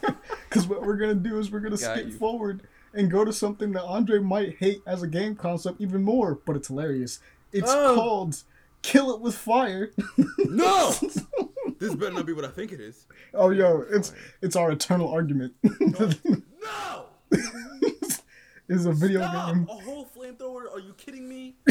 Because 0.48 0.66
what 0.66 0.80
we're 0.82 0.96
gonna 0.96 1.14
do 1.14 1.38
is 1.38 1.50
we're 1.52 1.60
gonna 1.60 1.76
Got 1.76 1.94
skip 1.98 2.06
you. 2.06 2.12
forward 2.12 2.62
and 2.94 3.10
go 3.10 3.22
to 3.22 3.34
something 3.34 3.72
that 3.72 3.82
Andre 3.84 4.18
might 4.18 4.56
hate 4.56 4.80
as 4.86 5.02
a 5.02 5.06
game 5.06 5.36
concept 5.36 5.78
even 5.78 6.02
more, 6.02 6.38
but 6.46 6.56
it's 6.56 6.68
hilarious. 6.68 7.20
It's 7.52 7.70
Oh. 7.70 7.94
called 7.94 8.42
"Kill 8.82 9.14
It 9.14 9.20
with 9.20 9.34
Fire." 9.34 9.90
No! 10.38 10.92
this 11.78 11.94
better 11.94 12.12
not 12.12 12.26
be 12.26 12.32
what 12.32 12.44
I 12.44 12.48
think 12.48 12.72
it 12.72 12.80
is. 12.80 13.06
oh, 13.34 13.50
yo, 13.50 13.84
it's 13.90 14.12
it's 14.42 14.56
our 14.56 14.70
eternal 14.72 15.08
argument. 15.08 15.54
No! 16.60 17.06
is 18.68 18.84
a 18.86 18.92
video 18.92 19.20
Stop! 19.20 19.54
game 19.54 19.66
A 19.70 19.72
whole 19.74 20.06
flamethrower? 20.14 20.70
Are 20.72 20.80
you 20.80 20.92
kidding 20.96 21.28
me? 21.28 21.56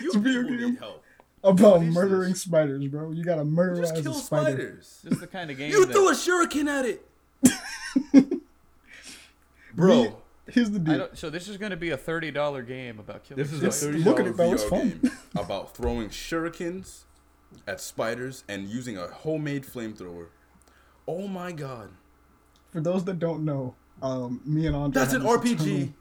You 0.00 0.12
a 0.14 0.18
video 0.18 0.42
people 0.42 0.56
game. 0.58 0.70
need 0.70 0.78
help. 0.78 1.02
about 1.42 1.82
murdering 1.82 2.30
this? 2.32 2.42
spiders, 2.42 2.86
bro. 2.86 3.10
You 3.10 3.24
gotta 3.24 3.42
murderize 3.42 3.80
Just 3.80 3.96
a 3.98 4.02
kill 4.02 4.14
spider. 4.14 4.50
spiders. 4.52 5.00
this 5.04 5.12
is 5.14 5.20
the 5.20 5.26
kind 5.26 5.50
of 5.50 5.58
game 5.58 5.70
You 5.72 5.84
that 5.84 5.92
threw 5.92 6.08
a 6.08 6.12
shuriken 6.12 6.66
at 6.68 6.86
it. 6.86 7.04
Bro, 9.74 10.16
Here's 10.52 10.70
the 10.70 10.80
I 10.80 10.94
deal. 10.96 11.08
so 11.14 11.30
this 11.30 11.48
is 11.48 11.56
going 11.56 11.70
to 11.70 11.76
be 11.76 11.90
a 11.90 11.96
thirty 11.96 12.30
dollar 12.30 12.62
game 12.62 12.98
about 12.98 13.24
killing. 13.24 13.42
this 13.42 13.52
is 13.52 13.62
a 13.62 13.70
thirty 13.70 13.98
look 14.02 14.20
at 14.20 14.26
it, 14.26 14.36
bro, 14.36 14.52
it's 14.52 14.64
VR 14.64 14.68
fun. 14.68 14.88
game 15.02 15.12
about 15.36 15.76
throwing 15.76 16.08
shurikens 16.08 17.04
at 17.66 17.80
spiders 17.80 18.44
and 18.48 18.68
using 18.68 18.96
a 18.96 19.06
homemade 19.08 19.64
flamethrower. 19.64 20.26
Oh 21.08 21.26
my 21.26 21.52
god, 21.52 21.90
For 22.70 22.80
those 22.80 23.04
that 23.04 23.18
don't 23.18 23.44
know, 23.44 23.74
um, 24.02 24.40
me 24.44 24.66
and 24.66 24.76
Andre 24.76 25.00
that's 25.00 25.12
an 25.14 25.22
RPG. 25.22 25.92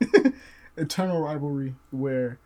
Eternal, 0.00 0.32
eternal 0.76 1.20
rivalry 1.20 1.74
where 1.90 2.38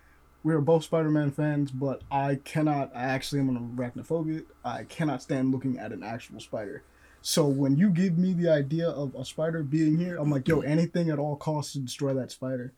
we're 0.45 0.61
both 0.61 0.85
Spider-Man 0.85 1.31
fans, 1.33 1.71
but 1.71 2.03
I 2.11 2.37
cannot. 2.37 2.91
I 2.95 3.03
actually 3.03 3.41
am 3.41 3.49
an 3.51 3.77
arachnophobic. 3.77 4.47
I 4.65 4.85
cannot 4.85 5.23
stand 5.23 5.53
looking 5.53 5.79
at 5.79 5.93
an 5.93 6.03
actual 6.03 6.41
spider. 6.41 6.83
So 7.29 7.45
when 7.47 7.77
you 7.77 7.91
give 7.91 8.17
me 8.17 8.33
the 8.33 8.49
idea 8.51 8.89
of 8.89 9.15
a 9.15 9.23
spider 9.23 9.63
being 9.63 9.99
here, 9.99 10.17
I'm 10.17 10.31
like, 10.31 10.49
yo, 10.49 10.61
anything 10.61 11.11
at 11.11 11.19
all 11.19 11.37
costs 11.37 11.75
to 11.75 11.79
destroy 11.79 12.15
that 12.15 12.31
spider. 12.31 12.73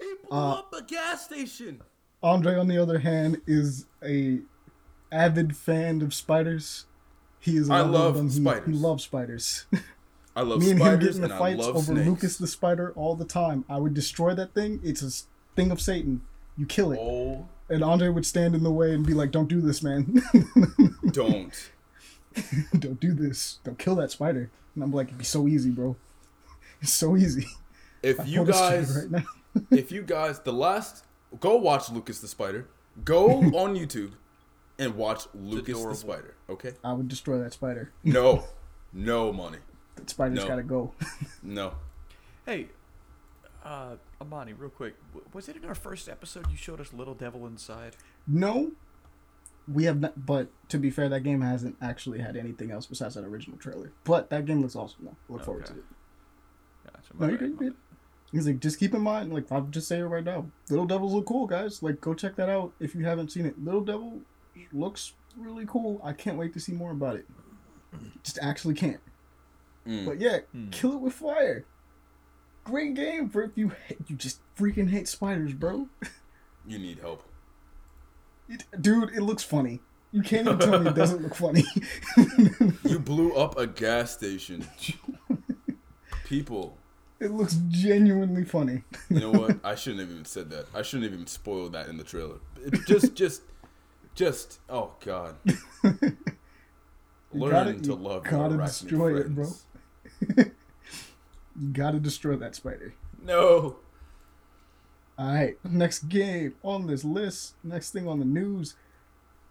He 0.00 0.12
blew 0.28 0.36
Uh, 0.36 0.54
up 0.54 0.74
a 0.76 0.82
gas 0.82 1.24
station. 1.26 1.82
Andre, 2.20 2.56
on 2.56 2.66
the 2.66 2.78
other 2.78 2.98
hand, 2.98 3.40
is 3.46 3.86
a 4.04 4.40
avid 5.12 5.56
fan 5.56 6.02
of 6.02 6.12
spiders. 6.14 6.86
He 7.38 7.56
is. 7.56 7.70
a 7.70 7.74
I 7.74 7.80
love 7.82 8.16
them. 8.16 8.28
He- 8.28 8.40
spiders. 8.40 8.66
He, 8.66 8.72
loves 8.72 9.04
spiders. 9.04 9.66
I 10.34 10.40
love 10.40 10.58
Me 10.62 10.72
and 10.72 10.82
him 10.82 10.98
getting 10.98 11.22
I 11.24 11.38
fights 11.38 11.60
love 11.60 11.76
over 11.76 11.84
snakes. 11.92 12.08
Lucas 12.08 12.36
the 12.38 12.48
spider 12.48 12.92
all 12.96 13.14
the 13.14 13.24
time. 13.24 13.64
I 13.68 13.76
would 13.78 13.94
destroy 13.94 14.34
that 14.34 14.52
thing. 14.52 14.80
It's 14.82 15.02
a 15.02 15.54
thing 15.54 15.70
of 15.70 15.80
Satan. 15.80 16.22
You 16.56 16.66
kill 16.66 16.90
it, 16.90 16.98
Oh, 17.00 17.46
and 17.68 17.84
Andre 17.84 18.08
would 18.08 18.26
stand 18.26 18.56
in 18.56 18.64
the 18.64 18.72
way 18.72 18.92
and 18.94 19.06
be 19.06 19.14
like, 19.14 19.30
"Don't 19.30 19.48
do 19.48 19.60
this, 19.60 19.80
man. 19.80 20.20
don't. 21.12 21.70
Don't 22.78 23.00
do 23.00 23.12
this. 23.12 23.58
Don't 23.64 23.78
kill 23.78 23.94
that 23.96 24.10
spider." 24.10 24.50
And 24.74 24.82
I'm 24.84 24.92
like, 24.92 25.08
"It'd 25.08 25.18
be 25.18 25.24
so 25.24 25.46
easy, 25.48 25.70
bro. 25.70 25.96
It's 26.80 26.92
so 26.92 27.16
easy." 27.16 27.46
If 28.02 28.18
I 28.18 28.24
you 28.24 28.38
pulled 28.38 28.48
a 28.50 28.54
string 28.54 28.70
guys, 28.80 28.96
right 28.96 29.10
now. 29.10 29.24
if 29.70 29.92
you 29.92 30.02
guys, 30.02 30.40
the 30.40 30.52
last, 30.52 31.04
go 31.38 31.56
watch 31.56 31.90
Lucas 31.90 32.20
the 32.20 32.26
Spider. 32.28 32.66
Go 33.04 33.30
on 33.30 33.76
YouTube 33.76 34.12
and 34.78 34.96
watch 34.96 35.26
Lucas 35.34 35.80
the. 35.82 35.94
Spider. 35.94 36.34
Okay? 36.50 36.72
I 36.82 36.92
would 36.92 37.06
destroy 37.08 37.38
that 37.38 37.52
spider. 37.52 37.92
No, 38.02 38.44
no 38.92 39.32
money. 39.32 39.58
That 39.96 40.10
spider's 40.10 40.38
No. 40.38 40.48
gotta 40.48 40.62
go. 40.64 40.92
No. 41.42 41.74
Hey, 42.44 42.68
Uh, 43.64 43.94
Amani, 44.20 44.52
real 44.54 44.70
quick, 44.70 44.94
was 45.32 45.48
it 45.48 45.54
in 45.54 45.64
our 45.64 45.74
first 45.76 46.08
episode 46.08 46.50
you 46.50 46.56
showed 46.56 46.80
us 46.80 46.92
Little 46.92 47.14
Devil 47.14 47.46
Inside? 47.46 47.94
No, 48.26 48.72
we 49.66 49.84
have 49.84 50.00
not. 50.00 50.24
But 50.26 50.48
to 50.68 50.78
be 50.78 50.90
fair, 50.90 51.08
that 51.08 51.20
game 51.22 51.40
hasn't 51.40 51.76
actually 51.80 52.20
had 52.20 52.36
anything 52.36 52.70
else 52.70 52.86
besides 52.86 53.14
that 53.14 53.24
original 53.24 53.58
trailer. 53.58 53.92
But 54.04 54.30
that 54.30 54.46
game 54.46 54.60
looks 54.62 54.76
awesome. 54.76 55.04
Though. 55.04 55.16
Look 55.34 55.44
forward 55.44 55.66
to 55.66 55.72
it. 55.74 55.84
Gotcha, 56.84 57.12
No, 57.18 57.28
you're 57.28 57.36
good. 57.38 57.48
you're 57.48 57.58
good. 57.70 57.74
He's 58.32 58.46
like, 58.46 58.60
just 58.60 58.78
keep 58.80 58.94
in 58.94 59.02
mind, 59.02 59.32
like 59.32 59.50
I'll 59.52 59.60
just 59.62 59.86
say 59.88 59.98
it 59.98 60.04
right 60.04 60.24
now. 60.24 60.46
Little 60.70 60.86
Devils 60.86 61.12
look 61.12 61.26
cool, 61.26 61.46
guys. 61.46 61.82
Like, 61.82 62.00
go 62.00 62.14
check 62.14 62.34
that 62.36 62.48
out 62.48 62.72
if 62.80 62.94
you 62.94 63.04
haven't 63.04 63.30
seen 63.30 63.44
it. 63.44 63.62
Little 63.62 63.82
Devil 63.82 64.20
looks 64.72 65.12
really 65.36 65.66
cool. 65.66 66.00
I 66.02 66.12
can't 66.14 66.38
wait 66.38 66.54
to 66.54 66.60
see 66.60 66.72
more 66.72 66.92
about 66.92 67.16
it. 67.16 67.26
Just 68.22 68.38
actually 68.40 68.72
can't. 68.74 69.00
Mm. 69.86 70.06
But 70.06 70.18
yeah, 70.18 70.38
Hmm. 70.52 70.70
kill 70.70 70.92
it 70.94 71.00
with 71.00 71.12
fire. 71.12 71.64
Great 72.64 72.94
game 72.94 73.28
for 73.28 73.42
if 73.42 73.50
you 73.56 73.72
you 74.06 74.16
just 74.16 74.40
freaking 74.56 74.88
hate 74.90 75.08
spiders, 75.08 75.52
bro. 75.52 75.88
You 76.64 76.78
need 76.78 77.00
help. 77.00 77.24
It- 78.52 78.64
dude, 78.82 79.10
it 79.14 79.22
looks 79.22 79.42
funny. 79.42 79.80
You 80.12 80.22
can't 80.22 80.46
even 80.46 80.58
tell 80.58 80.78
me 80.78 80.90
it 80.90 80.94
doesn't 80.94 81.22
look 81.22 81.34
funny. 81.34 81.64
You 82.84 82.98
blew 82.98 83.32
up 83.34 83.56
a 83.56 83.66
gas 83.66 84.12
station. 84.12 84.66
People, 86.24 86.76
it 87.18 87.30
looks 87.30 87.54
genuinely 87.68 88.44
funny. 88.44 88.82
you 89.08 89.20
know 89.20 89.30
what? 89.30 89.58
I 89.64 89.74
shouldn't 89.74 90.00
have 90.02 90.10
even 90.10 90.24
said 90.26 90.50
that. 90.50 90.66
I 90.74 90.82
shouldn't 90.82 91.04
have 91.04 91.14
even 91.14 91.26
spoiled 91.26 91.72
that 91.72 91.88
in 91.88 91.96
the 91.96 92.04
trailer. 92.04 92.36
It 92.62 92.86
just, 92.86 93.14
just, 93.14 93.42
just. 94.14 94.58
Oh 94.68 94.92
God. 95.04 95.36
You 95.44 96.12
Learn 97.32 97.50
gotta- 97.50 97.80
to 97.80 97.94
love 97.94 98.24
gotta 98.24 98.56
destroy 98.58 99.16
it, 99.20 99.34
bro. 99.34 99.46
You 101.60 101.68
gotta 101.72 101.98
destroy 102.00 102.36
that 102.36 102.54
spider. 102.54 102.94
No. 103.22 103.76
Alright, 105.22 105.56
next 105.64 106.08
game 106.08 106.54
on 106.64 106.86
this 106.86 107.04
list. 107.04 107.54
Next 107.62 107.90
thing 107.92 108.08
on 108.08 108.18
the 108.18 108.24
news. 108.24 108.74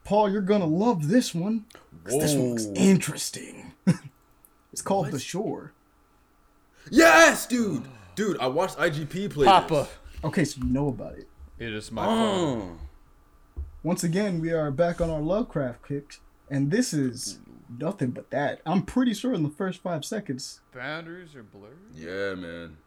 Paul, 0.04 0.30
you're 0.30 0.42
gonna 0.42 0.66
love 0.66 1.08
this 1.08 1.34
one. 1.34 1.66
this 2.04 2.34
one 2.34 2.50
looks 2.50 2.66
interesting. 2.76 3.74
it's 4.74 4.82
called 4.82 5.06
What? 5.06 5.12
The 5.14 5.20
Shore. 5.20 5.72
Yes, 6.90 7.46
dude. 7.46 7.84
Dude, 8.16 8.38
I 8.40 8.48
watched 8.48 8.78
IGP 8.78 9.32
play 9.32 9.46
Papa, 9.46 9.88
Okay, 10.24 10.44
so 10.44 10.60
you 10.62 10.66
know 10.72 10.90
about 10.90 11.14
it. 11.18 11.28
it 11.58 11.74
is 11.74 11.92
my 11.92 12.02
This. 12.06 12.16
fault. 12.20 12.64
Oh. 12.64 12.78
Once 13.84 14.04
again, 14.04 14.42
we 14.42 14.52
are 14.52 14.72
back 14.72 15.00
on 15.00 15.10
our 15.10 15.22
Lovecraft 15.22 15.88
kicks, 15.88 16.20
and 16.50 16.70
this 16.70 16.94
is 16.94 17.40
nothing 17.80 18.10
but 18.12 18.30
that. 18.32 18.60
I'm 18.66 18.84
pretty 18.84 19.14
sure 19.14 19.34
in 19.34 19.44
the 19.44 19.50
first 19.50 19.82
five 19.82 20.04
seconds. 20.04 20.60
Boundaries 20.74 21.34
are 21.36 21.44
blurred. 21.44 21.78
Yeah, 21.96 22.36
man. 22.36 22.78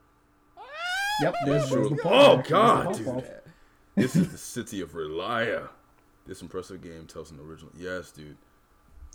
Yep, 1.23 1.35
there's, 1.47 1.71
there's 1.71 1.89
the 1.89 1.95
Oh, 2.05 2.43
pop-off, 2.43 2.45
the 2.45 2.51
God, 2.51 2.97
dude. 2.97 3.25
This 3.97 4.17
is 4.17 4.31
the 4.33 4.39
city 4.39 4.81
of 4.81 4.93
R'lyeh. 4.93 5.69
This 6.27 6.43
impressive 6.43 6.83
game 6.83 7.07
tells 7.07 7.31
an 7.31 7.39
original. 7.41 7.71
Yes, 7.77 8.11
dude. 8.11 8.37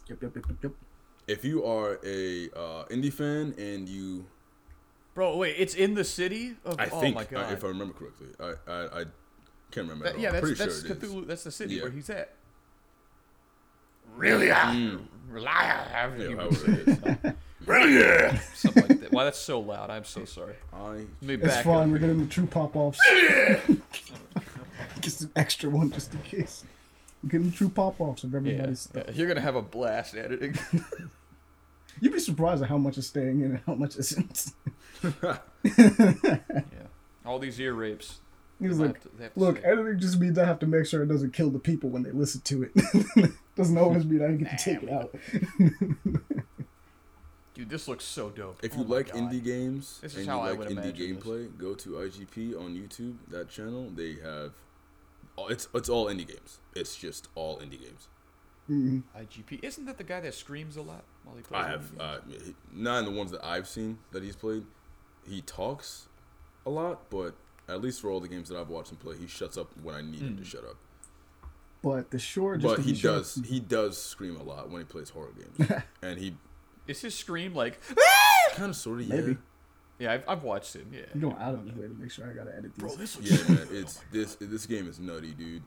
Yep, 0.08 0.22
yep, 0.24 0.36
yep, 0.36 0.46
yep, 0.48 0.58
yep. 0.64 0.72
If 1.28 1.44
you 1.44 1.66
are 1.66 2.00
a 2.06 2.46
uh, 2.56 2.86
indie 2.86 3.12
fan 3.14 3.54
and 3.58 3.88
you, 3.90 4.26
Bro, 5.16 5.38
wait, 5.38 5.56
it's 5.58 5.74
in 5.76 5.96
the 5.96 6.04
city 6.06 6.56
of. 6.64 6.80
I 6.80 6.88
oh 6.92 7.02
think, 7.02 7.16
my 7.16 7.22
uh, 7.24 7.26
god. 7.30 7.54
if 7.54 7.64
I 7.64 7.68
remember 7.68 7.94
correctly, 7.94 8.28
I 8.40 8.54
I, 8.72 9.02
I 9.02 9.04
can't 9.72 9.88
remember. 9.90 10.06
That- 10.06 10.10
at 10.12 10.16
all. 10.16 10.22
yeah, 10.22 10.32
that's 10.32 10.42
Pretty 10.42 10.56
that's 10.64 10.82
sure 10.82 10.92
it 10.96 11.04
is. 11.04 11.10
Cthulhu. 11.12 11.28
That's 11.28 11.44
the 11.44 11.52
city 11.52 11.76
Yeah. 11.76 11.82
where 11.84 11.92
he's 11.92 12.10
at. 12.10 12.34
Really? 14.16 14.48
Mm. 14.48 15.06
Reliable. 15.30 16.24
Yeah, 16.24 16.36
however 16.36 16.72
it 16.72 16.88
is. 16.88 17.34
Really? 17.86 18.38
Something 18.54 18.88
like 18.88 19.00
that. 19.02 19.12
Wow, 19.12 19.24
that's 19.26 19.40
so 19.40 19.60
loud. 19.60 19.90
I'm 19.90 20.04
so 20.06 20.26
sorry. 20.26 20.56
I 20.74 20.88
Let 20.90 21.00
me 21.22 21.34
It's 21.36 21.44
back 21.44 21.64
fine. 21.66 21.92
We're 21.92 21.98
getting 22.00 22.20
the 22.20 22.26
true 22.28 22.46
pop-offs. 22.46 23.00
Just 25.02 25.22
an 25.22 25.32
extra 25.36 25.70
one 25.70 25.92
just 25.92 26.14
in 26.14 26.22
case. 26.24 26.64
We're 27.24 27.30
getting 27.30 27.50
the 27.50 27.56
true 27.56 27.70
pop-offs 27.70 28.24
of 28.24 28.32
Yeah, 28.32 28.38
everybody's 28.38 28.90
yeah, 28.94 29.02
stuff. 29.04 29.16
you're 29.16 29.28
gonna 29.28 29.42
have 29.42 29.56
a 29.56 29.62
blast 29.62 30.16
editing. 30.16 30.58
You'd 32.02 32.14
be 32.14 32.20
surprised 32.20 32.62
at 32.64 32.70
how 32.70 32.78
much 32.78 32.98
is 32.98 33.08
staying 33.08 33.42
in 33.42 33.52
and 33.52 33.60
how 33.66 33.76
much 33.76 33.98
isn't. 33.98 34.52
yeah, 35.78 36.08
all 37.26 37.40
these 37.40 37.60
ear 37.60 37.74
rapes. 37.74 38.20
He 38.62 38.68
was 38.68 38.78
They 38.78 38.86
like, 38.88 39.02
to- 39.02 39.10
to 39.10 39.32
Look, 39.38 39.58
say. 39.58 39.64
editing 39.64 40.00
just 40.00 40.20
means 40.20 40.38
I 40.38 40.46
have 40.46 40.60
to 40.60 40.68
make 40.68 40.86
sure 40.86 41.02
it 41.04 41.08
doesn't 41.08 41.32
kill 41.34 41.50
the 41.50 41.60
people 41.60 41.90
when 41.90 42.04
they 42.04 42.12
listen 42.12 42.42
to 42.42 42.64
it. 42.64 43.32
doesn't 43.56 43.78
always 43.78 44.06
mean 44.06 44.22
I 44.24 44.32
get 44.34 44.58
to 44.58 44.64
take 44.64 44.84
it 44.84 44.90
out. 44.92 45.16
Dude, 47.60 47.70
this 47.70 47.88
looks 47.88 48.06
so 48.06 48.30
dope. 48.30 48.60
If 48.64 48.74
Oh 48.76 48.82
you 48.82 48.84
my 48.86 48.96
like 48.96 49.12
God. 49.14 49.16
indie 49.32 49.44
games 49.44 50.00
This 50.02 50.14
is 50.14 50.18
and 50.20 50.26
you 50.28 50.32
how 50.32 50.40
I 50.42 50.50
like 50.52 50.60
would 50.60 50.68
indie 50.70 50.72
imagine 50.72 51.16
this. 51.16 51.24
gameplay, 51.24 51.58
go 51.58 51.74
to 51.76 51.90
IGP 51.90 52.60
on 52.60 52.76
YouTube. 52.76 53.16
That 53.30 53.50
channel, 53.50 53.90
they 53.94 54.16
have. 54.24 54.54
oh, 55.38 55.48
It's 55.48 55.68
it's 55.74 55.90
all 55.90 56.06
indie 56.08 56.28
games. 56.28 56.60
It's 56.76 56.96
just 56.96 57.28
all 57.36 57.58
indie 57.60 57.82
games. 57.82 58.08
Mhm. 58.70 59.04
IGP, 59.18 59.64
isn't 59.64 59.86
that 59.86 59.98
the 59.98 60.04
guy 60.04 60.20
that 60.22 60.34
screams 60.36 60.78
a 60.78 60.82
lot 60.82 61.04
while 61.24 61.36
he 61.36 61.42
plays? 61.42 61.66
I 61.66 61.68
have 61.70 61.82
indie 61.98 62.00
uh, 62.00 62.20
he- 62.46 62.56
not 62.72 63.00
in 63.00 63.06
the 63.06 63.12
ones 63.12 63.32
that 63.32 63.44
I've 63.44 63.68
seen 63.68 63.98
that 64.12 64.24
he's 64.24 64.36
played. 64.36 64.66
He 65.28 65.42
talks 65.42 66.08
a 66.66 66.70
lot, 66.70 67.10
but 67.10 67.34
at 67.68 67.82
least 67.82 68.00
for 68.02 68.10
all 68.10 68.20
the 68.20 68.28
games 68.28 68.48
that 68.50 68.58
I've 68.58 68.70
watched 68.70 68.92
him 68.92 68.98
play, 68.98 69.18
he 69.18 69.28
shuts 69.28 69.58
up 69.58 69.70
when 69.84 69.96
I 69.96 70.02
need 70.02 70.22
him 70.22 70.38
to 70.38 70.46
shut 70.46 70.64
up. 70.64 70.78
But 71.82 72.12
the 72.12 72.20
shore, 72.20 72.58
just 72.58 72.76
But 72.76 72.86
he 72.86 72.94
sure, 72.96 73.16
does 73.18 73.42
he 73.46 73.60
does 73.60 73.98
scream 73.98 74.36
a 74.36 74.44
lot 74.44 74.70
when 74.70 74.82
he 74.82 74.86
plays 74.86 75.10
horror 75.10 75.32
games, 75.58 75.72
and 76.02 76.20
he 76.20 76.36
Is 76.90 77.02
his 77.02 77.16
scream 77.16 77.54
like? 77.54 77.80
Ah! 77.98 78.54
kind 78.56 78.70
of 78.72 78.76
sort 78.76 79.02
of 79.02 79.08
Maybe. 79.10 79.32
yeah. 79.32 79.38
Yeah, 80.00 80.14
I've, 80.14 80.24
I've 80.30 80.44
watched 80.44 80.76
it. 80.76 80.88
Yeah. 80.92 81.02
You 81.14 81.22
going 81.22 81.36
out 81.38 81.54
of 81.54 81.64
his 81.66 81.74
way 81.76 81.88
to 81.88 81.94
make 81.94 82.10
sure 82.12 82.26
I 82.30 82.34
gotta 82.34 82.52
edit 82.58 82.72
these. 82.76 82.78
Bro, 82.78 82.96
this 82.96 83.16
looks. 83.18 83.30
Yeah, 83.50 83.56
man, 83.56 83.68
it's 83.72 84.00
this 84.12 84.36
this 84.40 84.66
game 84.66 84.88
is 84.88 85.00
nutty, 85.00 85.34
dude. 85.34 85.62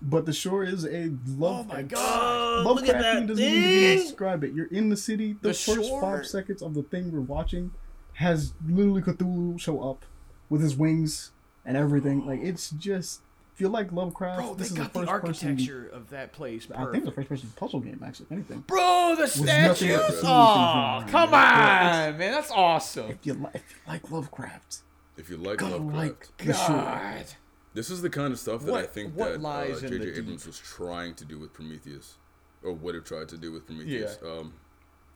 But 0.00 0.24
the 0.24 0.32
shore 0.32 0.62
is 0.62 0.84
a 0.86 1.10
love. 1.26 1.66
Oh 1.70 1.74
my 1.74 1.82
god! 1.82 2.64
Lovecraftian 2.66 3.26
doesn't 3.26 3.44
even 3.44 3.62
begin 3.62 3.96
to 3.98 4.02
describe 4.02 4.44
it. 4.44 4.52
You're 4.52 4.66
in 4.68 4.88
the 4.88 4.96
city. 4.96 5.32
The, 5.42 5.48
The 5.48 5.54
first 5.54 5.88
shore- 5.88 6.00
five 6.00 6.26
seconds 6.26 6.62
of 6.62 6.74
the 6.74 6.82
thing 6.84 7.10
we're 7.10 7.20
watching 7.20 7.72
has 8.14 8.54
literally 8.66 9.02
Cthulhu 9.02 9.58
show 9.60 9.80
up 9.90 10.04
with 10.48 10.60
his 10.62 10.76
wings 10.76 11.32
and 11.64 11.76
everything. 11.76 12.24
Like 12.24 12.40
it's 12.42 12.70
just 12.70 13.20
if 13.56 13.60
you 13.62 13.68
like 13.68 13.90
Lovecraft, 13.90 14.38
Bro, 14.38 14.54
they 14.54 14.58
this 14.64 14.70
is 14.70 14.76
got 14.76 14.92
the 14.92 15.00
the 15.00 15.06
first 15.06 15.10
architecture 15.12 15.88
of 15.88 16.10
that 16.10 16.32
place. 16.32 16.66
person. 16.66 16.82
I 16.86 16.92
think 16.92 17.04
the 17.06 17.10
first 17.10 17.28
person 17.30 17.50
puzzle 17.56 17.80
game 17.80 18.02
actually. 18.06 18.26
Anything. 18.30 18.60
Bro, 18.66 19.14
the 19.16 19.22
nothing 19.22 19.46
statues! 19.46 20.20
Oh, 20.22 21.02
come 21.08 21.30
going 21.30 21.34
on. 21.42 22.12
on, 22.12 22.18
man, 22.18 22.32
that's 22.32 22.50
awesome. 22.50 23.10
If 23.10 23.24
you 23.24 23.32
like, 23.34 23.54
if 23.54 23.64
you 23.70 23.92
like 23.92 24.10
Lovecraft, 24.10 24.78
If 25.16 25.30
you 25.30 25.38
like 25.38 25.62
Lovecraft, 25.62 25.94
like 25.94 26.36
the. 26.36 26.52
God. 26.52 27.24
this 27.72 27.88
is 27.88 28.02
the 28.02 28.10
kind 28.10 28.32
of 28.34 28.38
stuff 28.38 28.62
that 28.64 28.74
I 28.74 28.82
think 28.84 29.14
what 29.14 29.32
that 29.32 29.40
lies 29.40 29.82
uh, 29.82 29.86
in 29.86 29.92
the 29.94 29.98
deep? 30.00 30.16
Abrams 30.18 30.46
was 30.46 30.58
trying 30.58 31.14
to 31.14 31.24
do 31.24 31.38
with 31.38 31.54
Prometheus, 31.54 32.16
or 32.62 32.72
would 32.74 32.94
have 32.94 33.04
tried 33.04 33.28
to 33.30 33.38
do 33.38 33.52
with 33.52 33.64
Prometheus. 33.66 34.18
Yeah. 34.22 34.30
Um, 34.30 34.52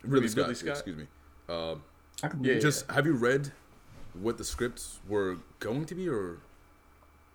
Ridley, 0.03 0.21
mean 0.21 0.29
Scott, 0.31 0.39
Ridley 0.49 0.55
Scott? 0.55 0.69
excuse 0.71 0.97
me. 0.97 1.07
Um, 1.51 1.83
I 2.23 2.29
could 2.29 2.39
Yeah, 2.41 2.49
believe 2.49 2.63
just 2.63 2.91
have 2.91 3.05
you 3.05 3.13
read 3.13 3.53
what 4.15 4.39
the 4.39 4.45
scripts 4.45 4.99
were 5.07 5.37
going 5.59 5.85
to 5.85 5.95
be, 5.95 6.09
or 6.09 6.39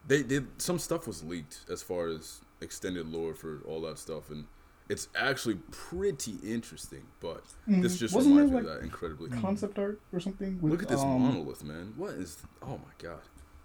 they 0.07 0.23
did 0.23 0.61
some 0.61 0.80
stuff 0.80 1.07
was 1.07 1.23
leaked 1.23 1.65
as 1.69 1.82
far 1.82 2.07
as 2.07 2.41
extended 2.61 3.07
lore 3.07 3.34
for 3.34 3.61
all 3.68 3.82
that 3.82 3.98
stuff, 3.98 4.30
and 4.30 4.45
it's 4.90 5.07
actually 5.15 5.56
pretty 5.72 6.36
interesting. 6.44 7.03
But 7.19 7.44
this 7.68 7.95
Mm, 7.95 7.99
just 7.99 8.15
wasn't 8.15 8.36
reminds 8.36 8.52
there, 8.52 8.61
me 8.61 8.68
of 8.68 8.72
like, 8.72 8.80
that 8.80 8.86
incredibly. 8.86 9.30
concept 9.32 9.80
art 9.80 9.99
or 10.14 10.19
something. 10.19 10.60
With, 10.61 10.72
Look 10.72 10.84
at 10.84 10.90
this 10.90 11.02
um, 11.02 11.22
monolith, 11.22 11.64
man. 11.64 11.94
What 11.98 12.11
is? 12.14 12.38
Oh 12.61 12.77
my 12.77 12.94
god. 12.99 13.22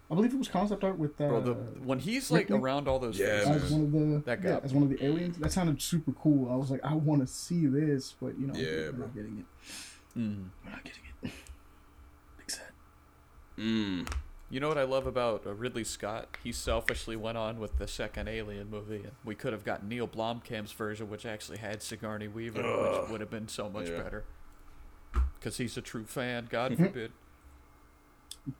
I 0.09 0.13
believe 0.15 0.33
it 0.33 0.37
was 0.37 0.49
concept 0.49 0.83
art 0.83 0.97
with 0.97 1.11
uh, 1.21 1.27
Bro, 1.29 1.41
the, 1.41 1.53
when 1.85 1.99
he's 1.99 2.29
like 2.31 2.49
Ripley? 2.49 2.57
around 2.59 2.89
all 2.89 2.99
those 2.99 3.17
Yeah, 3.17 3.27
faces, 3.45 3.63
as 3.63 3.71
one 3.71 3.81
of 3.83 3.91
the 3.93 4.21
That 4.25 4.43
yeah, 4.43 4.55
guy. 4.55 4.59
as 4.61 4.73
one 4.73 4.83
of 4.83 4.89
the 4.89 5.01
aliens. 5.05 5.37
That 5.37 5.53
sounded 5.53 5.81
super 5.81 6.11
cool. 6.11 6.51
I 6.51 6.55
was 6.57 6.69
like, 6.69 6.81
I 6.83 6.95
want 6.95 7.21
to 7.21 7.27
see 7.27 7.65
this, 7.67 8.13
but 8.21 8.37
you 8.37 8.47
know, 8.47 8.53
Yeah, 8.55 8.87
we're 8.87 8.91
bro. 8.91 9.05
not 9.05 9.15
getting 9.15 9.37
it. 9.37 9.45
Mm. 10.19 10.49
We're 10.65 10.71
not 10.71 10.83
getting 10.83 11.03
it. 11.23 11.31
Big 12.37 12.51
sad. 12.51 12.71
Mm. 13.57 14.11
You 14.51 14.59
know 14.59 14.67
what 14.67 14.77
I 14.77 14.83
love 14.83 15.07
about 15.07 15.47
uh, 15.47 15.53
Ridley 15.53 15.85
Scott? 15.85 16.35
He 16.43 16.51
selfishly 16.51 17.15
went 17.15 17.37
on 17.37 17.57
with 17.59 17.77
the 17.77 17.87
second 17.87 18.27
Alien 18.27 18.69
movie, 18.69 18.97
and 18.97 19.11
we 19.23 19.33
could 19.33 19.53
have 19.53 19.63
gotten 19.63 19.87
Neil 19.87 20.07
Blomkamp's 20.07 20.73
version, 20.73 21.09
which 21.09 21.25
actually 21.25 21.57
had 21.59 21.81
Sigourney 21.81 22.27
Weaver, 22.27 22.61
which 22.61 23.09
would 23.09 23.21
have 23.21 23.29
been 23.29 23.47
so 23.47 23.69
much 23.69 23.87
Yeah. 23.89 24.01
better. 24.03 24.25
Because 25.39 25.55
he's 25.57 25.77
a 25.77 25.81
true 25.81 26.03
fan, 26.03 26.47
God 26.49 26.73
Mm-hmm. 26.73 26.83
forbid. 26.85 27.11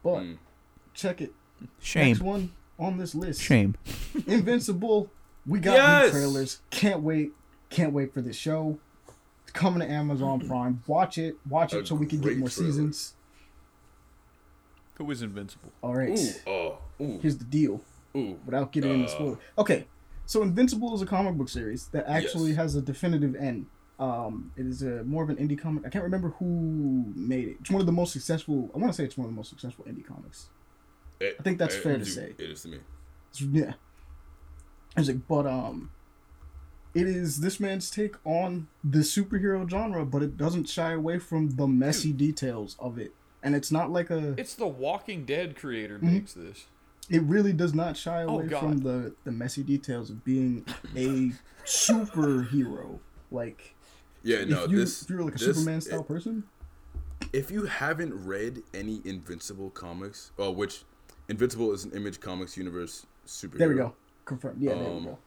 But 0.02 0.20
Mm. 0.22 0.38
check 0.94 1.20
it. 1.20 1.32
Shame. 1.78 2.08
Next 2.08 2.20
one 2.22 2.52
on 2.78 2.96
this 2.96 3.14
list. 3.14 3.42
Shame. 3.42 3.76
Invincible. 4.26 5.10
We 5.46 5.58
got 5.58 5.74
Yes! 5.74 6.06
new 6.14 6.20
trailers. 6.20 6.60
Can't 6.70 7.02
wait. 7.02 7.32
Can't 7.68 7.92
wait 7.92 8.14
for 8.14 8.22
this 8.22 8.36
show. 8.36 8.78
It's 9.42 9.52
coming 9.52 9.80
to 9.86 9.92
Amazon 9.92 10.40
Prime. 10.48 10.82
Watch 10.86 11.18
it. 11.18 11.36
Watch 11.48 11.74
A 11.74 11.80
it 11.80 11.88
so 11.88 11.96
we 11.96 12.06
can 12.06 12.20
get 12.22 12.38
more 12.38 12.48
trailer. 12.48 12.70
seasons. 12.70 13.14
Who 15.02 15.10
is 15.10 15.22
invincible? 15.22 15.72
All 15.82 15.94
right. 15.96 16.16
Ooh. 16.18 16.50
Oh. 16.50 16.78
Ooh. 17.00 17.18
Here's 17.20 17.36
the 17.38 17.44
deal. 17.44 17.80
Ooh. 18.16 18.38
without 18.44 18.72
getting 18.72 18.90
into 18.92 19.06
Uh. 19.06 19.08
spoiler. 19.08 19.38
Okay, 19.56 19.86
so 20.26 20.42
Invincible 20.42 20.94
is 20.94 21.00
a 21.00 21.06
comic 21.06 21.34
book 21.34 21.48
series 21.48 21.86
that 21.88 22.04
actually 22.06 22.48
Yes. 22.50 22.56
has 22.58 22.74
a 22.76 22.82
definitive 22.82 23.34
end. 23.34 23.66
Um, 23.98 24.52
it 24.56 24.66
is 24.66 24.82
a 24.82 25.02
more 25.04 25.22
of 25.22 25.30
an 25.30 25.36
indie 25.36 25.58
comic. 25.58 25.86
I 25.86 25.88
can't 25.88 26.04
remember 26.04 26.28
who 26.38 27.04
made 27.16 27.48
it. 27.48 27.56
It's 27.60 27.70
one 27.70 27.80
of 27.80 27.86
the 27.86 27.92
most 27.92 28.12
successful. 28.12 28.70
I 28.74 28.78
want 28.78 28.92
to 28.92 28.96
say 28.96 29.04
it's 29.04 29.16
one 29.16 29.24
of 29.26 29.32
the 29.32 29.36
most 29.36 29.48
successful 29.48 29.84
indie 29.86 30.04
comics 30.04 30.50
It- 31.20 31.36
I 31.40 31.42
think 31.42 31.58
that's 31.58 31.74
it- 31.74 31.82
fair 31.82 31.96
to 31.98 32.04
dude, 32.04 32.12
say. 32.14 32.34
It 32.38 32.50
is 32.50 32.62
to 32.62 32.68
me. 32.68 32.78
Yeah. 33.50 33.72
I 34.94 35.00
was 35.00 35.08
like, 35.08 35.26
but 35.26 35.46
um, 35.46 35.90
it 36.94 37.06
is 37.06 37.40
this 37.40 37.58
man's 37.60 37.88
take 37.90 38.16
on 38.26 38.68
the 38.84 38.98
superhero 38.98 39.66
genre, 39.68 40.04
but 40.04 40.22
it 40.22 40.36
doesn't 40.36 40.68
shy 40.68 40.92
away 40.92 41.18
from 41.18 41.50
the 41.56 41.66
messy 41.66 42.12
details 42.12 42.76
of 42.78 42.98
it, 42.98 43.14
and 43.42 43.54
it's 43.54 43.70
not 43.72 43.90
like 43.90 44.10
a. 44.10 44.34
It's 44.38 44.54
the 44.54 44.66
Walking 44.66 45.24
Dead 45.24 45.56
creator 45.56 45.96
Mm-hmm. 45.96 46.12
makes 46.14 46.32
this. 46.34 46.66
It 47.10 47.22
really 47.24 47.52
does 47.52 47.74
not 47.74 47.96
shy 47.96 48.22
Oh, 48.22 48.28
away 48.38 48.46
God. 48.46 48.60
from 48.60 48.78
the 48.78 49.14
the 49.24 49.32
messy 49.32 49.62
details 49.62 50.08
of 50.10 50.24
being 50.24 50.64
a 50.96 51.32
superhero. 51.64 52.98
Like, 53.30 53.74
Yeah, 54.22 54.44
no, 54.44 54.64
if 54.64 54.70
you 54.70 54.78
this 54.78 55.02
if 55.02 55.10
you're 55.10 55.22
like 55.24 55.34
a 55.34 55.38
this- 55.38 55.56
Superman 55.56 55.80
style 55.80 56.04
person, 56.04 56.44
If 57.32 57.50
you 57.50 57.64
haven't 57.64 58.12
read 58.26 58.62
any 58.74 59.00
Invincible 59.04 59.70
comics, 59.70 60.32
oh, 60.38 60.50
which 60.50 60.84
Invincible 61.28 61.72
is 61.72 61.84
an 61.84 61.92
Image 61.92 62.20
Comics 62.20 62.56
universe 62.56 63.06
superhero. 63.26 63.58
there 63.58 63.68
we 63.68 63.74
go, 63.76 63.94
confirmed. 64.24 64.60
Yeah, 64.60 64.74
there 64.74 64.84
we 64.90 64.96
Um, 64.96 65.04
go. 65.04 65.18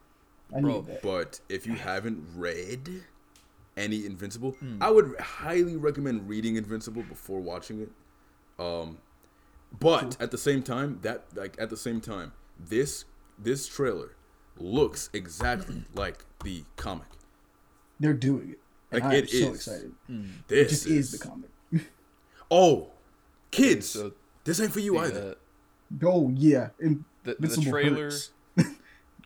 I 0.55 0.61
bro. 0.61 0.85
But 1.01 1.39
if 1.49 1.65
you 1.65 1.73
haven't 1.73 2.23
read 2.35 3.03
any 3.75 4.05
Invincible, 4.05 4.51
Hmm. 4.51 4.77
I 4.81 4.91
would 4.91 5.19
highly 5.19 5.75
recommend 5.77 6.29
reading 6.29 6.55
Invincible 6.57 7.03
before 7.03 7.39
watching 7.41 7.81
it. 7.81 7.91
Um, 8.59 8.97
but 9.79 10.17
at 10.21 10.31
the 10.31 10.37
same 10.37 10.63
time, 10.63 10.99
that 11.01 11.25
like 11.35 11.55
at 11.59 11.69
the 11.69 11.77
same 11.77 11.99
time, 12.01 12.31
this 12.59 13.05
this 13.37 13.67
trailer 13.67 14.11
looks 14.57 15.09
exactly 15.13 15.83
like 15.93 16.23
the 16.43 16.63
comic. 16.77 17.07
They're 17.99 18.13
doing 18.13 18.51
it. 18.51 18.59
And 18.91 19.03
Like, 19.03 19.11
I 19.11 19.15
am 19.17 19.23
it 19.23 19.29
so 19.29 19.35
is. 19.37 19.55
excited. 19.55 19.93
This 20.47 20.67
It 20.67 20.69
just 20.69 20.87
is 20.87 21.11
the 21.11 21.17
comic. 21.27 21.49
Oh, 22.51 22.89
kids, 23.51 23.89
So 23.89 24.11
this 24.43 24.59
ain't 24.59 24.71
for 24.71 24.79
you 24.79 24.93
the, 24.93 24.99
either. 24.99 25.35
uh, 26.01 26.05
Oh 26.07 26.29
yeah, 26.35 26.69
In- 26.79 27.03
the, 27.23 27.35
the 27.39 27.57
trailer, 27.57 28.03
hurts. 28.05 28.29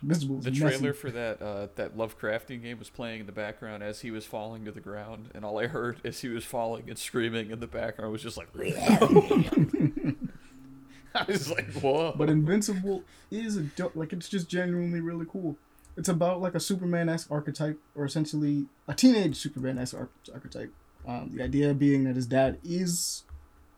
The 0.02 0.28
messy. 0.28 0.60
trailer 0.60 0.94
for 0.94 1.12
that 1.12 1.42
uh, 1.42 1.68
that 1.76 1.98
Lovecrafting 1.98 2.62
game 2.62 2.80
was 2.80 2.90
playing 2.90 3.22
in 3.22 3.26
the 3.26 3.32
background 3.34 3.84
as 3.84 4.00
he 4.00 4.12
was 4.12 4.26
falling 4.26 4.64
to 4.66 4.72
the 4.72 4.80
ground, 4.80 5.30
and 5.36 5.44
all 5.44 5.60
I 5.60 5.68
heard 5.68 6.00
as 6.06 6.22
he 6.22 6.30
was 6.30 6.46
falling 6.46 6.90
and 6.90 6.98
screaming 6.98 7.52
in 7.52 7.60
the 7.60 7.68
background 7.68 8.12
was 8.12 8.24
just 8.24 8.38
like. 8.38 8.48
I 11.16 11.26
was 11.28 11.50
like, 11.50 11.72
whoa. 11.74 12.14
But 12.16 12.30
Invincible 12.30 13.04
is 13.32 13.58
a 13.58 13.64
dope, 13.64 13.96
like 13.96 14.14
it's 14.14 14.30
just 14.30 14.48
genuinely 14.48 15.02
really 15.02 15.26
cool. 15.30 15.58
It's 15.98 16.08
about 16.08 16.40
like 16.40 16.56
a 16.56 16.60
Superman 16.60 17.10
esque 17.10 17.32
archetype, 17.32 17.80
or 17.96 18.06
essentially 18.06 18.68
a 18.88 18.94
teenage 18.94 19.36
Superman 19.36 19.78
esque 19.80 19.96
ar- 19.96 20.10
archetype. 20.34 20.72
Um, 21.08 21.32
the 21.34 21.44
idea 21.44 21.74
being 21.74 22.04
that 22.06 22.16
his 22.16 22.28
dad 22.28 22.60
is 22.64 23.24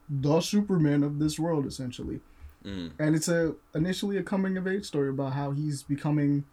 the 0.09 0.41
Superman 0.41 1.03
of 1.03 1.19
this 1.19 1.39
world, 1.39 1.65
essentially, 1.65 2.19
Mm. 2.65 2.91
and 2.99 3.15
it's 3.15 3.27
a 3.27 3.55
initially 3.73 4.17
a 4.17 4.23
coming 4.23 4.55
of 4.57 4.67
age 4.67 4.85
story 4.85 5.09
about 5.09 5.33
how 5.33 5.51
he's 5.51 5.81
becoming 5.83 6.43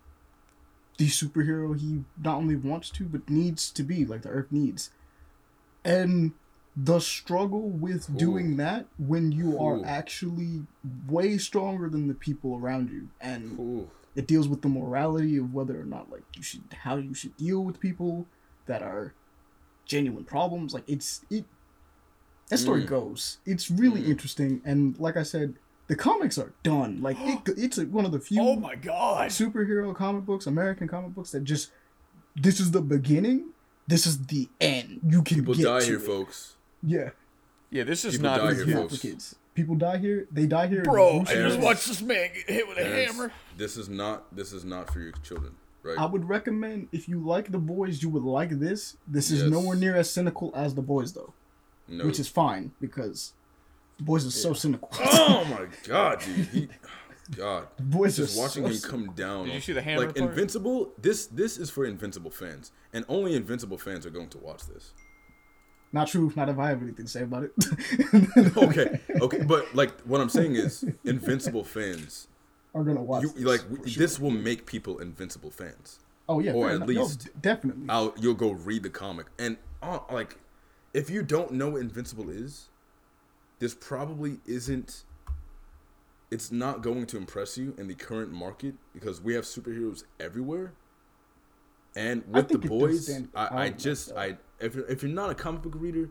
the 0.97 1.06
superhero 1.09 1.78
he 1.78 2.05
not 2.22 2.36
only 2.36 2.56
wants 2.56 2.90
to 2.90 3.05
but 3.05 3.28
needs 3.28 3.70
to 3.72 3.82
be, 3.82 4.05
like 4.05 4.22
the 4.22 4.30
Earth 4.30 4.51
needs, 4.51 4.90
and 5.85 6.32
the 6.76 6.98
struggle 7.01 7.68
with 7.68 8.16
doing 8.16 8.56
that 8.56 8.86
when 8.98 9.32
you 9.32 9.59
are 9.59 9.80
actually 9.85 10.62
way 11.09 11.36
stronger 11.36 11.89
than 11.89 12.06
the 12.09 12.14
people 12.14 12.56
around 12.56 12.89
you 12.90 13.09
and 13.20 13.59
Ooh. 13.59 13.90
it 14.14 14.26
deals 14.28 14.48
with 14.48 14.62
the 14.62 14.68
morality 14.68 15.36
of 15.36 15.52
whether 15.52 15.78
or 15.80 15.85
not 15.85 16.09
like 16.10 16.22
you 16.36 16.43
should 16.43 16.62
how 16.85 16.97
you 16.97 17.14
should 17.14 17.36
deal 17.36 17.64
with 17.64 17.80
people 17.80 18.26
that 18.66 18.80
are 18.82 19.12
genuine 19.86 20.24
problems 20.24 20.72
like 20.72 20.85
it's 20.86 21.24
it 21.30 21.44
that 22.48 22.59
story 22.59 22.82
Mm. 22.85 22.86
goes 22.86 23.39
it's 23.44 23.70
really 23.70 24.02
Mm. 24.02 24.09
interesting 24.10 24.62
and 24.64 24.97
like 25.01 25.16
i 25.16 25.22
said 25.24 25.55
the 25.89 25.97
comics 25.97 26.39
are 26.39 26.52
done 26.62 27.01
like 27.02 27.16
it, 27.20 27.40
it's 27.59 27.78
like 27.78 27.89
one 27.90 28.05
of 28.05 28.12
the 28.12 28.20
few 28.20 28.40
oh 28.40 28.56
my 28.56 28.74
god. 28.74 29.31
superhero 29.31 29.94
comic 29.94 30.24
books 30.24 30.47
american 30.47 30.86
comic 30.89 31.15
books 31.15 31.31
that 31.32 31.44
just 31.44 31.70
this 32.36 32.60
is 32.60 32.70
the 32.70 32.81
beginning 32.81 33.51
this 33.86 34.06
is 34.06 34.27
the 34.27 34.48
end 34.60 35.01
you 35.09 35.23
can 35.23 35.39
People 35.39 35.55
get 35.55 35.65
die 35.65 35.81
to 35.81 35.86
here, 35.86 35.97
it. 35.97 36.02
folks. 36.02 36.56
yeah 36.82 37.10
Yeah, 37.70 37.85
this 37.85 38.05
is 38.05 38.15
People 38.16 38.31
not 38.31 38.39
die 38.40 38.51
it's 38.51 38.65
here, 38.65 38.77
folks. 38.77 38.97
for 38.97 39.01
kids 39.02 39.35
people 39.55 39.74
die 39.74 39.98
here 39.98 40.27
they 40.31 40.47
die 40.47 40.66
here 40.69 40.82
Bro, 40.82 41.20
I 41.23 41.24
just 41.35 41.56
ways. 41.56 41.65
watched 41.65 41.86
this 41.89 42.02
man 42.02 42.31
get 42.35 42.48
hit 42.48 42.69
with 42.69 42.78
a 42.78 42.82
Parents, 42.82 43.12
hammer. 43.12 43.32
This 43.56 43.77
is 43.77 43.89
not. 43.89 44.35
This 44.36 44.52
is 44.52 44.65
not 44.65 44.93
for 44.93 45.01
your 45.01 45.10
children, 45.24 45.55
right? 45.82 45.98
I 45.98 46.06
would 46.06 46.28
recommend 46.28 46.86
if 46.93 47.09
you 47.09 47.19
like 47.19 47.51
the 47.51 47.59
boys, 47.59 48.01
you 48.01 48.09
would 48.10 48.23
like 48.23 48.51
this. 48.60 48.97
This 49.09 49.32
is 49.32 49.43
Yes. 49.43 49.51
nowhere 49.51 49.77
near 49.77 49.97
as 49.97 50.09
cynical 50.12 50.52
as 50.55 50.77
the 50.77 50.82
boys, 50.82 51.12
though, 51.12 51.32
no. 51.89 52.06
which 52.06 52.20
is 52.20 52.28
fine 52.28 52.70
because 52.81 53.32
the 53.99 54.05
boys 54.05 54.27
are 54.27 54.31
so 54.31 54.53
cynical. 54.55 54.89
Oh 55.01 55.45
my 55.51 55.66
god, 55.87 56.20
dude. 56.20 56.47
He, 56.47 56.69
god. 57.37 57.69
the 57.77 57.83
boys 57.83 58.16
Just 58.16 58.37
are 58.39 58.41
watching 58.43 58.62
so 58.65 58.69
him 58.70 58.75
cynical. 58.77 58.91
come 59.07 59.15
down. 59.15 59.45
Did 59.47 59.55
you 59.55 59.61
see 59.61 59.73
the 59.75 59.83
hammer 59.83 60.07
Like 60.07 60.16
part? 60.16 60.31
Invincible. 60.31 60.93
This 61.01 61.27
this 61.27 61.59
is 61.59 61.69
for 61.70 61.85
Invincible 61.85 62.31
fans, 62.31 62.73
and 62.93 63.05
only 63.09 63.35
Invincible 63.37 63.77
fans 63.79 64.07
are 64.07 64.11
going 64.11 64.29
to 64.31 64.39
watch 64.39 64.66
this. 64.66 64.93
Not 65.93 66.09
true. 66.09 66.33
Not 66.37 66.49
if 66.51 66.59
I 66.59 66.69
have 66.69 66.83
anything 66.83 67.07
to 67.07 67.11
say 67.11 67.23
about 67.23 67.45
it. 67.45 67.53
Okay, 68.57 69.01
okay, 69.20 69.43
but 69.43 69.75
like 69.75 69.99
what 70.03 70.20
I'm 70.20 70.29
saying 70.29 70.57
is, 70.57 70.85
Invincible 71.05 71.65
fans, 71.65 72.29
are 72.75 72.85
gonna 72.85 73.03
watch. 73.03 73.23
you 73.23 73.31
this, 73.31 73.45
like 73.45 73.61
sure. 73.89 73.99
this 73.99 74.19
will 74.20 74.31
make 74.31 74.66
people 74.66 74.99
Invincible 74.99 75.51
fans. 75.51 76.01
Oh 76.29 76.41
yeah, 76.41 76.53
or 76.53 76.69
at 76.69 76.77
enough. 76.77 76.89
Least- 76.89 77.25
d- 77.25 77.31
definitely. 77.41 77.87
I'll 77.89 78.15
you'll 78.20 78.35
go 78.35 78.51
read 78.53 78.83
the 78.83 78.91
comic, 78.91 79.27
and 79.39 79.57
uh, 79.83 80.01
like, 80.12 80.37
if 80.93 81.09
you 81.11 81.23
don't 81.23 81.53
know 81.53 81.70
what 81.70 81.81
Invincible 81.81 82.29
is, 82.29 82.69
this 83.59 83.74
probably 83.74 84.39
isn't. 84.47 85.05
It's 86.30 86.52
not 86.52 86.82
going 86.82 87.06
to 87.06 87.16
impress 87.16 87.56
you 87.56 87.74
in 87.78 87.89
the 87.89 87.94
current 87.94 88.30
market 88.30 88.74
because 88.93 89.20
we 89.20 89.35
have 89.35 89.44
superheroes 89.44 90.05
everywhere. 90.20 90.74
And 91.97 92.22
with 92.28 92.48
the 92.48 92.59
think 92.59 92.64
it 92.66 92.68
does 92.68 93.09
boys, 93.09 93.22
I, 93.35 93.64
I 93.64 93.68
just. 93.70 94.12
I 94.12 94.36
if 94.60 94.74
you're, 94.74 94.86
if 94.86 95.02
you're 95.02 95.10
not 95.10 95.30
a 95.30 95.35
comic 95.35 95.62
book 95.62 95.74
reader, 95.76 96.10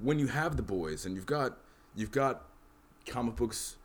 when 0.00 0.18
you 0.18 0.26
have 0.26 0.56
the 0.56 0.62
boys 0.62 1.06
and 1.06 1.14
you've 1.14 1.26
got 1.26 1.58
you've 1.94 2.10
got 2.10 2.44
comic 3.06 3.36
books 3.36 3.76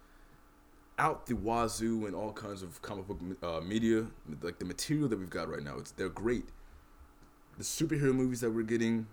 out 0.99 1.27
the 1.27 1.35
wazoo 1.35 2.05
and 2.07 2.15
all 2.15 2.31
kinds 2.31 2.63
of 2.63 2.81
comic 2.81 3.07
book 3.07 3.19
uh, 3.43 3.59
media, 3.59 4.07
like 4.41 4.57
the 4.57 4.65
material 4.65 5.07
that 5.07 5.19
we've 5.19 5.29
got 5.29 5.49
right 5.49 5.63
now, 5.63 5.77
it's 5.77 5.91
they're 5.91 6.09
great. 6.09 6.45
The 7.57 7.63
superhero 7.63 8.13
movies 8.13 8.41
that 8.41 8.51
we're 8.51 8.63
getting, 8.63 9.07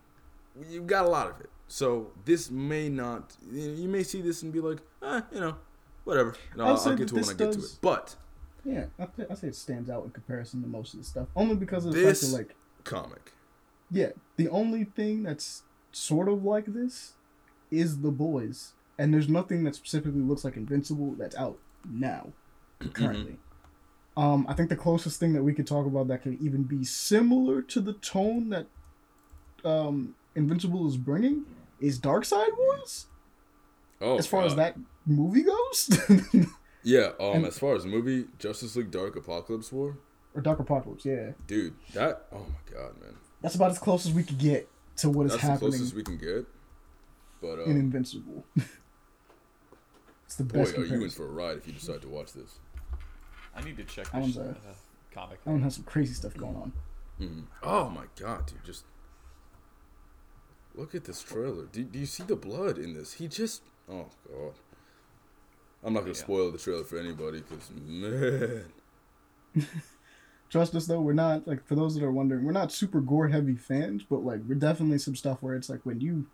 you've 0.70 0.86
got 0.86 1.04
a 1.04 1.08
lot 1.08 1.28
of 1.28 1.40
it. 1.40 1.50
So 1.68 2.12
this 2.24 2.50
may 2.50 2.88
not, 2.88 3.36
you 3.50 3.70
you 3.70 3.88
may 3.88 4.02
see 4.02 4.20
this 4.20 4.42
and 4.42 4.52
be 4.52 4.60
like, 4.60 4.78
eh, 5.02 5.20
you 5.32 5.40
know, 5.40 5.56
whatever. 6.04 6.34
I'll 6.58 6.66
I'll, 6.66 6.78
I'll 6.78 6.96
get 6.96 7.08
to 7.08 7.16
it 7.16 7.26
when 7.26 7.30
I 7.34 7.38
get 7.38 7.52
to 7.52 7.58
it. 7.58 7.76
But 7.80 8.16
yeah, 8.64 8.86
I, 8.98 9.06
th- 9.06 9.28
I 9.30 9.34
say 9.34 9.48
it 9.48 9.56
stands 9.56 9.90
out 9.90 10.04
in 10.04 10.10
comparison 10.10 10.62
to 10.62 10.68
most 10.68 10.94
of 10.94 11.00
the 11.00 11.04
stuff, 11.04 11.28
only 11.34 11.54
because 11.56 11.84
of 11.86 11.92
the 11.92 12.00
This- 12.00 12.20
fact 12.22 12.32
that 12.32 12.38
like 12.38 12.56
comic, 12.84 13.32
yeah, 13.90 14.10
the 14.36 14.48
only 14.48 14.84
thing 14.84 15.22
that's 15.22 15.62
sort 15.92 16.28
of 16.28 16.44
like 16.44 16.66
this 16.66 17.14
is 17.70 18.00
the 18.02 18.10
boys, 18.10 18.74
and 18.98 19.12
there's 19.12 19.28
nothing 19.28 19.64
that 19.64 19.74
specifically 19.74 20.20
looks 20.20 20.44
like 20.44 20.56
Invincible 20.56 21.14
that's 21.18 21.36
out 21.36 21.58
now, 21.88 22.32
currently. 22.92 23.38
Um, 24.16 24.46
I 24.48 24.54
think 24.54 24.68
the 24.68 24.76
closest 24.76 25.18
thing 25.18 25.32
that 25.32 25.42
we 25.42 25.52
could 25.54 25.66
talk 25.66 25.86
about 25.86 26.06
that 26.08 26.22
could 26.22 26.40
even 26.40 26.62
be 26.62 26.84
similar 26.84 27.62
to 27.62 27.80
the 27.80 27.94
tone 27.94 28.50
that 28.50 28.66
um, 29.64 30.14
Invincible 30.36 30.86
is 30.88 30.96
bringing 30.96 31.44
is 31.80 31.98
Darkseid 32.00 32.56
Wars. 32.56 33.06
oh, 34.00 34.18
as 34.18 34.26
far 34.26 34.44
as 34.44 34.54
that 34.56 34.76
movie 35.06 35.42
goes, 35.42 35.90
yeah. 36.82 37.10
Um, 37.20 37.36
and- 37.36 37.46
as 37.46 37.58
far 37.58 37.74
as 37.74 37.82
the 37.84 37.88
movie 37.90 38.26
Justice 38.38 38.76
League 38.76 38.90
Dark 38.90 39.14
Apokolips 39.16 39.72
War, 39.72 39.98
or 40.34 40.40
Dark 40.40 40.58
Apocalypse, 40.60 41.04
yeah, 41.04 41.32
dude, 41.46 41.74
that 41.94 42.26
oh 42.32 42.38
my 42.38 42.72
god, 42.78 43.00
man, 43.00 43.14
that's 43.42 43.54
about 43.54 43.70
as 43.70 43.78
close 43.78 44.06
as 44.06 44.12
we 44.12 44.22
could 44.22 44.38
get 44.38 44.68
to 44.96 45.08
what 45.10 45.26
is 45.26 45.32
that's 45.32 45.42
the 45.42 45.50
happening 45.50 45.70
closest 45.72 45.94
we 45.94 46.02
can 46.02 46.18
get. 46.18 46.46
But 47.40 47.58
in 47.60 47.72
um, 47.72 47.76
Invincible. 47.76 48.44
it's 50.24 50.36
the 50.36 50.44
boy, 50.44 50.60
best 50.60 50.78
are 50.78 50.84
you 50.84 51.02
in 51.04 51.10
for 51.10 51.26
a 51.26 51.30
ride 51.30 51.56
if 51.58 51.66
you 51.66 51.72
decide 51.72 52.00
to 52.02 52.08
watch 52.08 52.32
this. 52.32 52.58
I 53.54 53.62
need 53.62 53.76
to 53.76 53.84
check 53.84 54.10
That 54.10 54.24
this 54.24 54.36
one's 54.36 54.38
uh, 54.38 54.54
a- 54.70 55.14
comic. 55.14 55.44
That 55.44 55.50
one 55.50 55.62
has 55.62 55.74
some 55.76 55.84
crazy 55.84 56.14
stuff 56.14 56.34
going 56.36 56.56
on. 56.56 56.72
Mhm. 57.20 57.44
Oh 57.62 57.88
my 57.90 58.04
god, 58.18 58.46
dude! 58.46 58.64
Just 58.64 58.84
look 60.74 60.94
at 60.94 61.04
this 61.04 61.22
trailer. 61.22 61.64
Do, 61.72 61.82
do 61.82 61.98
you 61.98 62.06
see 62.06 62.22
the 62.24 62.36
blood 62.36 62.78
in 62.78 62.94
this? 62.94 63.14
He 63.14 63.28
just 63.28 63.62
oh 63.90 64.06
god. 64.28 64.52
I'm 65.84 65.92
not 65.92 66.00
gonna 66.00 66.12
Yeah. 66.12 66.18
spoil 66.20 66.50
the 66.50 66.58
trailer 66.58 66.84
for 66.84 66.98
anybody 66.98 67.42
because 67.48 67.70
man, 67.86 68.64
Trust 70.50 70.74
us 70.76 70.86
though, 70.86 71.00
we're 71.00 71.14
not 71.14 71.48
like 71.48 71.66
for 71.66 71.74
those 71.74 71.94
that 71.96 72.04
are 72.04 72.12
wondering, 72.12 72.44
we're 72.44 72.52
not 72.52 72.70
super 72.70 73.00
gore 73.00 73.28
heavy 73.28 73.56
fans, 73.56 74.04
but 74.08 74.24
like 74.24 74.40
we're 74.48 74.54
definitely 74.54 74.98
some 74.98 75.16
stuff 75.16 75.38
where 75.42 75.54
it's 75.56 75.68
like 75.68 75.80
when 75.84 76.00
you 76.00 76.26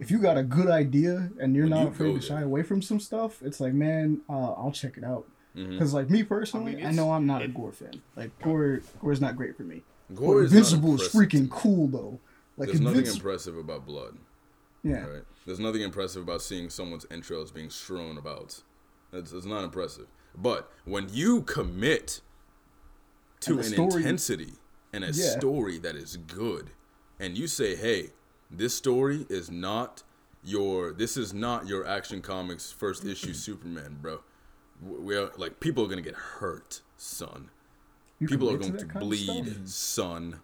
if 0.00 0.10
you 0.10 0.18
got 0.18 0.36
a 0.36 0.42
good 0.42 0.68
idea 0.68 1.30
and 1.40 1.54
you're 1.54 1.64
When 1.64 1.70
not 1.70 1.82
you 1.82 1.88
afraid 1.88 2.12
go 2.14 2.18
to 2.18 2.24
shy 2.24 2.40
away 2.42 2.62
from 2.62 2.82
some 2.82 2.98
stuff, 3.00 3.40
it's 3.42 3.60
like 3.60 3.74
man, 3.74 4.22
uh, 4.28 4.52
I'll 4.52 4.72
check 4.72 4.96
it 4.96 5.04
out. 5.04 5.26
Because 5.54 5.92
like 5.94 6.08
me 6.10 6.22
personally, 6.22 6.74
I, 6.76 6.78
it's- 6.78 6.94
know 6.94 7.12
I'm 7.12 7.26
not 7.26 7.42
a 7.42 7.48
gore 7.48 7.72
fan. 7.72 8.00
Like 8.16 8.36
gore, 8.42 8.80
gore 9.00 9.12
is 9.12 9.20
not 9.20 9.36
great 9.36 9.56
for 9.56 9.62
me. 9.64 9.82
gore 10.14 10.34
but 10.36 10.40
is 10.46 10.52
not 10.52 10.58
Invincible 10.58 10.94
is 11.00 11.08
freaking 11.08 11.48
cool 11.50 11.86
though. 11.88 12.18
Like 12.58 12.68
There's 12.68 12.80
nothing 12.80 13.06
impressive 13.06 13.56
about 13.56 13.86
blood, 13.86 14.18
yeah. 14.82 15.04
right? 15.06 15.22
There's 15.46 15.60
nothing 15.60 15.82
impressive 15.82 16.22
about 16.22 16.42
seeing 16.42 16.68
someone's 16.70 17.06
entrails 17.10 17.50
being 17.50 17.70
strewn 17.70 18.18
about. 18.18 18.62
It's, 19.12 19.32
it's 19.32 19.46
not 19.46 19.64
impressive. 19.64 20.06
But 20.36 20.70
when 20.84 21.08
you 21.10 21.42
commit 21.42 22.20
to 23.40 23.58
an 23.58 23.64
story- 23.64 24.02
intensity 24.02 24.52
and 24.92 25.04
a 25.04 25.12
Yeah. 25.12 25.38
story 25.38 25.78
that 25.78 25.94
is 25.96 26.16
good, 26.16 26.70
and 27.20 27.38
you 27.38 27.46
say, 27.46 27.74
"Hey, 27.76 28.10
this 28.50 28.74
story 28.74 29.24
is 29.28 29.50
not 29.50 30.02
your. 30.42 30.92
This 30.92 31.16
is 31.16 31.32
not 31.32 31.66
your 31.66 31.86
Action 31.86 32.20
Comics 32.20 32.70
first 32.72 33.04
issue 33.04 33.32
Superman, 33.48 33.98
bro. 34.02 34.20
We're 34.82 35.30
like 35.36 35.58
people 35.60 35.84
are 35.84 35.88
gonna 35.88 36.02
get 36.02 36.14
hurt, 36.14 36.82
son. 36.96 37.50
You 38.20 38.26
People 38.28 38.50
are 38.50 38.58
going 38.58 38.76
to 38.76 38.84
of 38.84 38.92
bleed, 38.94 39.68
son. 39.68 40.40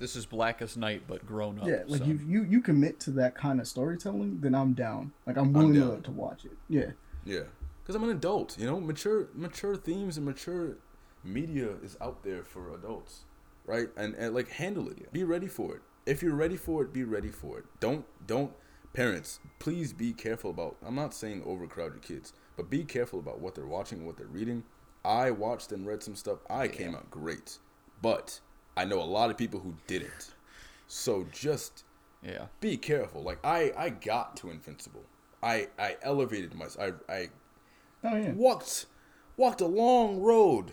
This 0.00 0.16
is 0.16 0.24
Blackest 0.24 0.78
Night, 0.78 1.02
but 1.06 1.26
grown 1.26 1.60
up. 1.60 1.66
Yeah, 1.68 1.82
like 1.86 2.00
son. 2.00 2.08
you, 2.08 2.40
you 2.40 2.44
you 2.44 2.60
commit 2.62 2.98
to 3.00 3.10
that 3.12 3.34
kind 3.34 3.60
of 3.60 3.68
storytelling, 3.68 4.40
then 4.40 4.54
I'm 4.54 4.72
down. 4.72 5.12
Like 5.26 5.36
I'm 5.36 5.52
willing 5.52 5.74
to, 5.74 5.80
down. 5.80 6.02
to 6.02 6.10
watch 6.10 6.44
it. 6.46 6.56
Yeah. 6.68 6.92
Yeah, 7.24 7.42
because 7.82 7.94
I'm 7.94 8.04
an 8.04 8.10
adult. 8.10 8.56
You 8.58 8.66
know, 8.66 8.80
mature 8.80 9.28
mature 9.34 9.76
themes 9.76 10.16
and 10.16 10.24
mature 10.24 10.78
media 11.22 11.68
is 11.82 11.98
out 12.00 12.22
there 12.22 12.42
for 12.42 12.74
adults, 12.74 13.24
right? 13.66 13.88
And, 13.96 14.14
and 14.14 14.34
like 14.34 14.48
handle 14.48 14.88
it. 14.88 15.12
Be 15.12 15.22
ready 15.22 15.46
for 15.46 15.76
it. 15.76 15.82
If 16.06 16.22
you're 16.22 16.34
ready 16.34 16.56
for 16.56 16.82
it, 16.82 16.94
be 16.94 17.04
ready 17.04 17.28
for 17.28 17.58
it. 17.58 17.66
Don't 17.78 18.06
don't 18.26 18.52
parents, 18.92 19.38
please 19.58 19.92
be 19.92 20.12
careful 20.14 20.50
about. 20.50 20.76
I'm 20.84 20.94
not 20.94 21.14
saying 21.14 21.42
overcrowd 21.44 21.92
your 21.92 22.00
kids, 22.00 22.32
but 22.56 22.70
be 22.70 22.84
careful 22.84 23.18
about 23.18 23.40
what 23.40 23.54
they're 23.54 23.66
watching, 23.66 24.06
what 24.06 24.16
they're 24.16 24.26
reading. 24.26 24.64
I 25.04 25.30
watched 25.30 25.72
and 25.72 25.86
read 25.86 26.02
some 26.02 26.16
stuff. 26.16 26.38
I 26.48 26.68
came 26.68 26.94
out 26.94 27.10
great, 27.10 27.58
but 28.02 28.40
I 28.76 28.84
know 28.84 29.00
a 29.00 29.04
lot 29.04 29.30
of 29.30 29.36
people 29.36 29.60
who 29.60 29.74
didn't. 29.86 30.32
So 30.86 31.26
just 31.32 31.84
yeah. 32.22 32.46
be 32.60 32.76
careful. 32.76 33.22
Like 33.22 33.38
I, 33.44 33.72
I 33.76 33.90
got 33.90 34.36
to 34.38 34.50
Invincible. 34.50 35.04
I, 35.42 35.68
I 35.78 35.96
elevated 36.02 36.54
myself. 36.54 36.94
I, 37.08 37.12
I 37.12 37.28
Oh 38.02 38.16
yeah. 38.16 38.32
walked, 38.32 38.86
walked 39.36 39.60
a 39.60 39.66
long 39.66 40.20
road 40.20 40.72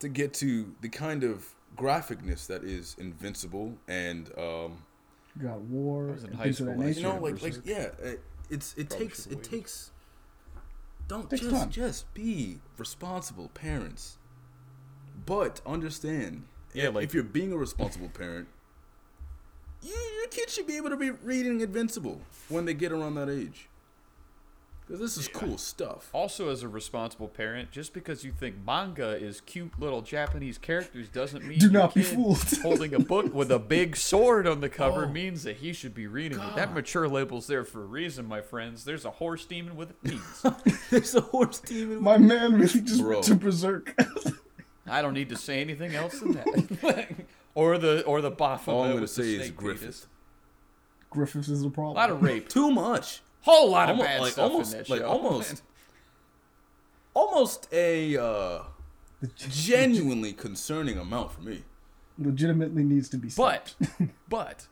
to 0.00 0.08
get 0.08 0.32
to 0.34 0.74
the 0.80 0.88
kind 0.88 1.24
of 1.24 1.54
graphicness 1.76 2.46
that 2.46 2.64
is 2.64 2.96
Invincible 2.98 3.76
and 3.88 4.30
um, 4.38 4.84
You 5.36 5.48
got 5.48 5.60
war. 5.60 6.10
In 6.10 6.24
and 6.24 6.34
high 6.34 6.44
things 6.44 6.60
of 6.60 6.66
that 6.66 6.72
school 6.72 6.84
last 6.86 6.96
you 6.96 7.02
know, 7.02 7.18
like 7.18 7.42
like 7.42 7.54
yeah, 7.64 7.88
it's 8.48 8.74
it 8.76 8.88
Probably 8.88 9.06
takes 9.06 9.26
it 9.26 9.36
waited. 9.36 9.50
takes. 9.50 9.90
Don't 11.08 11.28
Takes 11.28 11.42
just 11.42 11.54
time. 11.56 11.70
just 11.70 12.14
be 12.14 12.60
responsible 12.78 13.48
parents, 13.48 14.18
but 15.26 15.60
understand. 15.66 16.44
Yeah, 16.74 16.88
like- 16.88 17.04
if 17.04 17.14
you're 17.14 17.22
being 17.22 17.52
a 17.52 17.56
responsible 17.56 18.08
parent, 18.08 18.48
you, 19.82 19.94
your 20.18 20.28
kids 20.28 20.52
should 20.54 20.66
be 20.66 20.76
able 20.76 20.90
to 20.90 20.96
be 20.96 21.10
reading 21.10 21.60
Invincible 21.60 22.20
when 22.48 22.64
they 22.66 22.74
get 22.74 22.92
around 22.92 23.14
that 23.14 23.28
age. 23.30 23.66
Because 24.86 25.00
this 25.00 25.16
is 25.16 25.28
cool 25.28 25.56
stuff. 25.56 26.10
Also, 26.12 26.50
as 26.50 26.64
a 26.64 26.68
responsible 26.68 27.28
parent, 27.28 27.70
just 27.70 27.92
because 27.94 28.24
you 28.24 28.32
think 28.32 28.56
manga 28.66 29.10
is 29.10 29.40
cute 29.40 29.70
little 29.78 30.02
Japanese 30.02 30.58
characters 30.58 31.08
doesn't 31.08 31.44
mean 31.46 31.60
Do 31.60 31.66
your 31.66 31.72
not 31.72 31.94
be 31.94 32.02
fooled. 32.02 32.42
holding 32.62 32.92
a 32.94 32.98
book 32.98 33.32
with 33.32 33.52
a 33.52 33.60
big 33.60 33.96
sword 33.96 34.48
on 34.48 34.60
the 34.60 34.68
cover 34.68 35.04
Oh. 35.04 35.08
means 35.08 35.44
that 35.44 35.58
he 35.58 35.72
should 35.72 35.94
be 35.94 36.08
reading 36.08 36.40
it. 36.40 36.56
That 36.56 36.74
mature 36.74 37.08
label's 37.08 37.46
there 37.46 37.64
for 37.64 37.82
a 37.82 37.86
reason, 37.86 38.26
my 38.26 38.40
friends. 38.40 38.84
There's 38.84 39.04
a 39.04 39.10
horse 39.12 39.44
demon 39.44 39.76
with 39.76 39.90
a 39.92 39.94
penis. 39.94 40.44
There's 40.90 41.14
a 41.14 41.20
horse 41.20 41.60
demon. 41.60 42.02
My 42.02 42.18
man 42.18 42.54
really 42.54 42.80
just 42.80 43.00
Bro. 43.00 43.10
went 43.18 43.24
to 43.26 43.36
berserk. 43.36 43.94
I 44.86 45.02
don't 45.02 45.14
need 45.14 45.28
to 45.28 45.36
say 45.36 45.60
anything 45.60 45.94
else 45.94 46.20
than 46.20 46.32
that. 46.32 47.08
or 47.54 47.78
the 47.78 48.02
or 48.04 48.20
the 48.20 48.30
Baphomet. 48.30 48.76
All 48.76 48.82
I'm 48.84 48.90
gonna 48.90 49.00
the 49.02 49.08
say 49.08 49.34
is 49.34 49.42
snake 49.46 49.56
Griffith. 49.56 49.80
penis. 49.82 50.06
Griffiths 51.10 51.48
is 51.48 51.62
a 51.64 51.66
A 51.66 51.70
problem. 51.70 51.94
lot 51.96 52.10
of 52.10 52.22
rape. 52.22 52.48
Too 52.48 52.70
much. 52.70 53.20
Whole 53.42 53.70
lot 53.70 53.88
of 53.90 53.98
bad 53.98 54.20
like 54.20 54.32
stuff 54.32 54.50
almost, 54.50 54.72
in 54.72 54.78
that 54.78 54.88
like 54.90 55.00
show. 55.00 55.06
almost, 55.08 55.62
almost 57.14 57.68
a 57.72 58.16
uh, 58.16 58.62
genuinely 59.36 60.32
concerning 60.32 60.98
amount 60.98 61.32
for 61.32 61.40
me. 61.42 61.64
legitimately 62.18 62.82
needs 62.84 63.08
to 63.08 63.16
be 63.16 63.30
But, 63.36 63.74
but, 64.28 64.66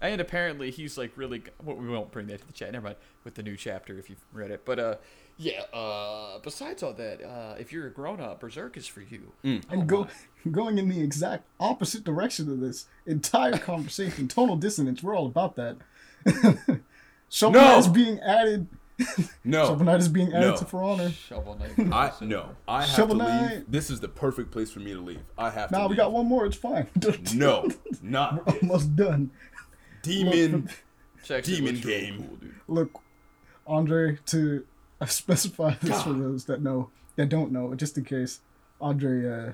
and 0.00 0.20
apparently 0.20 0.70
he's 0.70 0.96
like 0.98 1.12
really. 1.16 1.42
Well, 1.62 1.76
we 1.76 1.88
won't 1.88 2.10
bring 2.12 2.26
that 2.28 2.40
to 2.40 2.46
the 2.46 2.52
chat. 2.52 2.72
Never 2.72 2.84
mind. 2.84 2.96
With 3.24 3.34
the 3.34 3.42
new 3.42 3.56
chapter, 3.56 3.98
if 3.98 4.08
you've 4.10 4.24
read 4.32 4.50
it. 4.50 4.64
But 4.64 4.78
uh, 4.78 4.94
yeah. 5.36 5.62
Uh, 5.72 6.38
besides 6.42 6.82
all 6.82 6.92
that, 6.94 7.22
uh, 7.22 7.54
if 7.58 7.72
you're 7.72 7.86
a 7.86 7.90
grown 7.90 8.20
up, 8.20 8.40
Berserk 8.40 8.76
is 8.76 8.86
for 8.86 9.00
you. 9.00 9.32
Mm. 9.44 9.62
and 9.70 9.86
go 9.88 10.06
going 10.50 10.78
in 10.78 10.88
the 10.88 11.00
exact 11.02 11.44
opposite 11.60 12.04
direction 12.04 12.50
of 12.50 12.60
this 12.60 12.86
entire 13.06 13.58
conversation. 13.58 14.28
Tonal 14.28 14.56
dissonance. 14.56 15.02
We're 15.02 15.16
all 15.16 15.26
about 15.26 15.56
that. 15.56 15.76
Shovel 17.28 17.60
No! 17.60 17.68
Knight 17.68 17.78
is 17.78 17.88
being 17.88 18.20
added. 18.20 18.66
No, 19.42 19.66
Shovel 19.66 19.86
Knight 19.86 19.98
is 20.00 20.08
being 20.08 20.28
added 20.32 20.50
No. 20.50 20.56
to 20.56 20.64
For 20.64 20.80
Honor. 20.82 21.10
Shovel 21.10 21.58
Knight. 21.58 21.92
I 21.92 22.12
no. 22.24 22.50
I 22.68 22.82
have 22.82 22.90
Shovel 22.94 23.18
to 23.18 23.24
leave. 23.24 23.50
Knight. 23.50 23.64
This 23.72 23.90
is 23.90 23.98
the 23.98 24.06
perfect 24.08 24.52
place 24.52 24.70
for 24.70 24.78
me 24.78 24.92
to 24.94 25.00
leave. 25.00 25.18
I 25.36 25.50
have 25.50 25.70
to. 25.70 25.74
Nah, 25.76 25.82
we 25.84 25.88
leave. 25.90 25.96
got 25.98 26.12
one 26.12 26.26
more. 26.26 26.46
It's 26.46 26.56
fine. 26.56 26.86
No, 27.34 27.68
not 28.02 28.46
this. 28.46 28.56
almost 28.62 28.94
done. 28.94 29.30
demon. 30.02 30.70
It's 31.18 31.30
actually 31.30 31.56
Demon 31.56 31.74
looks 31.74 31.86
really 31.86 32.00
game. 32.02 32.16
Cool, 32.28 32.36
dude. 32.36 32.54
Look, 32.68 33.00
Andre, 33.66 34.18
to 34.26 34.64
uh, 35.00 35.06
specify 35.06 35.74
this 35.82 36.02
for 36.02 36.12
those 36.12 36.44
that 36.46 36.62
know, 36.62 36.90
that 37.16 37.28
don't 37.28 37.52
know, 37.52 37.74
just 37.74 37.96
in 37.98 38.04
case, 38.04 38.40
Andre, 38.80 39.26
uh, 39.48 39.52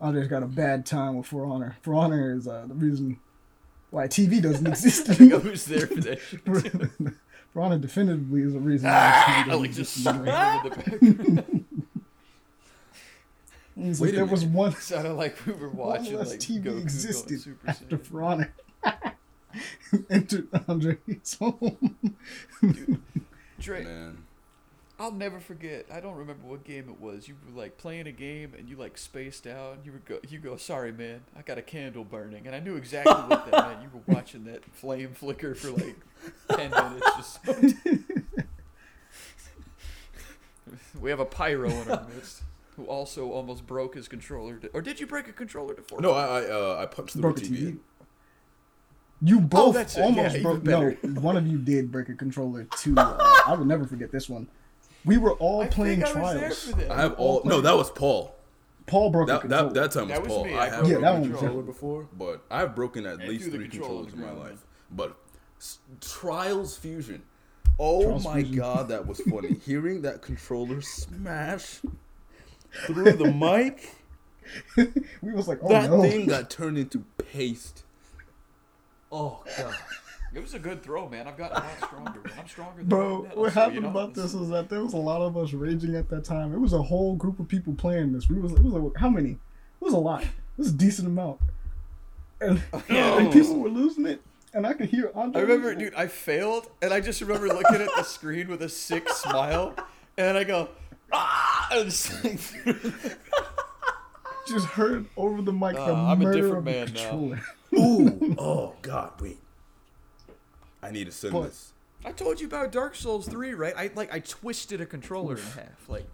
Andre's 0.00 0.28
got 0.28 0.42
a 0.42 0.46
bad 0.46 0.84
time 0.86 1.16
with 1.16 1.26
For 1.26 1.46
Honor. 1.46 1.76
For 1.82 1.94
Honor 1.94 2.34
is 2.34 2.46
uh, 2.48 2.64
the 2.68 2.74
reason 2.74 3.18
why 3.90 4.06
TV 4.08 4.42
doesn't 4.42 4.66
exist 4.66 5.08
I 5.10 5.14
think 5.14 5.32
I 5.32 5.36
anymore. 5.36 5.50
was 5.52 5.64
there 5.66 5.86
for 5.86 6.00
that. 6.00 6.20
shit. 6.20 6.40
For 7.52 7.62
Honor 7.62 7.78
definitively 7.78 8.42
is 8.42 8.52
the 8.52 8.58
reason 8.60 8.90
why 8.90 9.22
TV 9.26 9.46
doesn't 9.46 9.62
like 9.62 9.72
just 9.72 9.96
exist 9.96 10.06
anymore. 10.06 10.26
screaming 10.26 11.24
the 11.24 11.32
background. 11.42 11.64
Wait 13.76 14.00
like 14.00 14.10
a 14.10 14.16
there 14.16 14.24
was 14.26 14.40
minute. 14.44 14.56
one, 14.56 14.72
Sounded 14.76 15.12
like 15.14 15.46
we 15.46 15.52
were 15.54 15.68
one 15.70 15.88
watching 15.88 16.16
less 16.18 16.30
like 16.30 16.40
TV 16.40 16.64
Goku 16.64 16.80
existed 16.82 17.40
Super 17.40 17.70
after 17.70 17.96
Saiyan. 17.98 18.04
For 18.06 18.22
Honor 18.22 18.54
entered 20.10 20.48
Andre's 20.68 21.34
home. 21.38 21.96
Dre, 23.58 23.84
Man, 23.84 24.18
I'll 24.98 25.12
never 25.12 25.40
forget. 25.40 25.84
I 25.92 26.00
don't 26.00 26.16
remember 26.16 26.46
what 26.46 26.64
game 26.64 26.88
it 26.88 26.98
was. 26.98 27.28
You 27.28 27.34
were 27.46 27.52
like 27.60 27.76
playing 27.76 28.06
a 28.06 28.12
game 28.12 28.54
and 28.56 28.66
you 28.68 28.76
like 28.76 28.96
spaced 28.96 29.46
out. 29.46 29.74
And 29.74 29.84
you 29.84 29.92
were 29.92 29.98
go, 29.98 30.20
you 30.28 30.38
go, 30.38 30.56
sorry 30.56 30.90
man, 30.90 31.20
I 31.36 31.42
got 31.42 31.58
a 31.58 31.62
candle 31.62 32.02
burning, 32.04 32.46
and 32.46 32.56
I 32.56 32.60
knew 32.60 32.76
exactly 32.76 33.12
what 33.12 33.50
that 33.50 33.68
meant. 33.68 33.82
You 33.82 33.90
were 33.92 34.00
watching 34.14 34.44
that 34.44 34.64
flame 34.72 35.12
flicker 35.12 35.54
for 35.54 35.70
like 35.72 35.96
ten 36.50 36.70
minutes. 36.70 37.06
Just 37.16 37.40
we 41.00 41.10
have 41.10 41.20
a 41.20 41.26
pyro 41.26 41.68
in 41.68 41.90
our 41.90 42.06
midst 42.14 42.42
who 42.76 42.84
also 42.84 43.30
almost 43.30 43.66
broke 43.66 43.96
his 43.96 44.08
controller. 44.08 44.56
To, 44.56 44.68
or 44.68 44.80
did 44.80 44.98
you 44.98 45.06
break 45.06 45.28
a 45.28 45.32
controller 45.32 45.74
to 45.74 45.82
four? 45.82 46.00
no, 46.00 46.12
I 46.12 46.40
I, 46.40 46.50
uh, 46.50 46.78
I 46.80 46.86
punched 46.86 47.16
the 47.16 47.20
broke 47.20 47.36
TV. 47.36 47.50
TV. 47.50 47.78
You 49.22 49.40
both 49.40 49.74
that's 49.74 49.96
it. 49.96 50.02
almost 50.02 50.36
Yeah, 50.36 50.42
broke. 50.42 50.64
No, 50.64 50.90
one 51.20 51.36
of 51.36 51.46
you 51.46 51.58
did 51.58 51.92
break 51.92 52.08
a 52.08 52.14
controller 52.14 52.64
too. 52.78 52.94
Uh, 52.96 53.16
I 53.46 53.54
will 53.54 53.64
never 53.64 53.86
forget 53.86 54.10
this 54.10 54.28
one. 54.28 54.48
We 55.06 55.16
were 55.18 55.32
all 55.34 55.62
I 55.62 55.68
playing 55.68 56.02
think 56.02 56.16
I 56.16 56.20
was 56.20 56.34
there 56.66 56.74
trials. 56.74 56.90
I 56.90 57.00
have 57.00 57.12
all. 57.14 57.42
No, 57.44 57.60
that 57.62 57.74
was 57.76 57.90
Paul. 57.90 58.34
Paul 58.86 59.10
broke 59.10 59.28
a 59.28 59.32
That, 59.32 59.40
controller. 59.42 59.62
that, 59.72 59.74
that 59.74 59.90
time 59.92 60.08
was, 60.08 60.18
That 60.18 60.22
was 60.22 60.32
Paul. 60.32 60.44
me. 60.44 60.54
I 60.54 60.66
I 60.66 60.68
have 60.68 60.88
Yeah, 60.88 60.98
broken 60.98 61.02
that 61.02 61.08
a 61.08 61.12
one 61.20 61.30
was 61.30 61.40
controller 61.40 61.62
before, 61.62 62.08
but 62.16 62.44
I've 62.50 62.74
broken 62.76 63.06
at 63.06 63.20
And 63.20 63.28
least 63.28 63.50
three 63.50 63.68
controllers 63.68 64.12
controllers 64.12 64.12
in 64.14 64.20
my 64.20 64.26
around. 64.26 64.38
life. 64.38 64.64
But 64.90 65.16
s- 65.58 65.78
Trials 66.00 66.76
Fusion. 66.76 67.22
Oh 67.78 68.02
Trials 68.04 68.24
my 68.24 68.34
Fusion. 68.42 68.56
god, 68.58 68.88
that 68.88 69.06
was 69.06 69.20
funny. 69.30 69.54
Hearing 69.64 70.02
that 70.02 70.22
controller 70.22 70.80
smash 70.82 71.80
through 72.86 73.12
the 73.12 73.32
mic, 73.32 73.90
we 75.22 75.32
was 75.32 75.48
like, 75.48 75.58
oh 75.62 75.68
that 75.68 75.90
no. 75.90 76.02
thing 76.02 76.26
got 76.26 76.48
turned 76.50 76.78
into 76.78 77.04
paste. 77.18 77.82
Oh 79.10 79.42
god. 79.58 79.74
It 80.36 80.42
was 80.42 80.52
a 80.52 80.58
good 80.58 80.82
throw, 80.82 81.08
man. 81.08 81.26
I've 81.26 81.38
gotten 81.38 81.56
a 81.56 81.60
lot 81.60 81.78
stronger. 81.78 82.20
I'm 82.38 82.46
stronger 82.46 82.76
than 82.76 82.84
you. 82.84 82.88
Bro, 82.90 83.22
now, 83.22 83.36
what 83.36 83.54
so, 83.54 83.60
happened 83.60 83.76
you 83.76 83.80
know, 83.80 83.88
about 83.88 84.12
this 84.12 84.34
is 84.34 84.50
that 84.50 84.68
there 84.68 84.82
was 84.82 84.92
a 84.92 84.98
lot 84.98 85.22
of 85.22 85.34
us 85.34 85.54
raging 85.54 85.96
at 85.96 86.10
that 86.10 86.24
time. 86.24 86.52
It 86.52 86.60
was 86.60 86.74
a 86.74 86.82
whole 86.82 87.16
group 87.16 87.40
of 87.40 87.48
people 87.48 87.72
playing 87.72 88.12
this. 88.12 88.28
We 88.28 88.38
was 88.38 88.52
it 88.52 88.62
was 88.62 88.74
like, 88.74 88.98
how 88.98 89.08
many? 89.08 89.30
It 89.30 89.38
was 89.80 89.94
a 89.94 89.98
lot. 89.98 90.24
It 90.24 90.28
was 90.58 90.68
a 90.68 90.74
decent 90.74 91.08
amount. 91.08 91.40
And, 92.42 92.62
and 92.90 93.32
people 93.32 93.56
were 93.60 93.70
losing 93.70 94.04
it, 94.04 94.20
and 94.52 94.66
I 94.66 94.74
could 94.74 94.90
hear 94.90 95.10
Andre. 95.14 95.40
I 95.40 95.44
remember, 95.44 95.74
dude, 95.74 95.94
I 95.94 96.06
failed, 96.06 96.68
and 96.82 96.92
I 96.92 97.00
just 97.00 97.22
remember 97.22 97.48
looking 97.48 97.80
at 97.80 97.88
the 97.96 98.02
screen 98.02 98.48
with 98.48 98.60
a 98.60 98.68
sick 98.68 99.08
smile, 99.08 99.74
and 100.18 100.36
I 100.36 100.44
go, 100.44 100.68
ah! 101.14 101.68
And 101.72 101.86
just 101.86 102.22
like, 102.22 102.38
just 104.46 104.66
heard 104.66 105.06
over 105.16 105.40
the 105.40 105.54
mic 105.54 105.76
the 105.76 105.94
Uh, 105.94 106.12
I'm 106.12 106.20
a 106.20 106.30
different 106.30 106.64
man 106.66 106.92
now. 106.92 107.08
controller. 107.08 107.42
Ooh. 107.78 108.36
Oh 108.38 108.74
god, 108.82 109.18
wait. 109.22 109.38
I 110.86 110.90
need 110.90 111.04
to 111.06 111.12
send 111.12 111.32
But- 111.32 111.44
this. 111.48 111.72
I 112.04 112.12
told 112.12 112.40
you 112.40 112.46
about 112.46 112.70
Dark 112.70 112.94
Souls 112.94 113.26
3, 113.26 113.54
right? 113.54 113.74
I 113.76 113.90
like 113.96 114.12
I 114.14 114.20
twisted 114.20 114.80
a 114.80 114.86
controller 114.86 115.36
in 115.36 115.42
half, 115.42 115.88
like, 115.88 116.06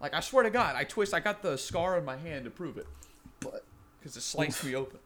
like 0.00 0.12
I 0.12 0.20
swear 0.20 0.42
to 0.42 0.50
God, 0.50 0.76
I 0.76 0.84
twist. 0.84 1.14
I 1.14 1.20
got 1.20 1.40
the 1.42 1.56
scar 1.56 1.96
on 1.96 2.04
my 2.04 2.16
hand 2.16 2.44
to 2.44 2.50
prove 2.50 2.76
it, 2.76 2.86
But 3.40 3.64
because 3.98 4.16
it 4.16 4.20
sliced 4.22 4.62
me 4.64 4.74
open. 4.74 4.98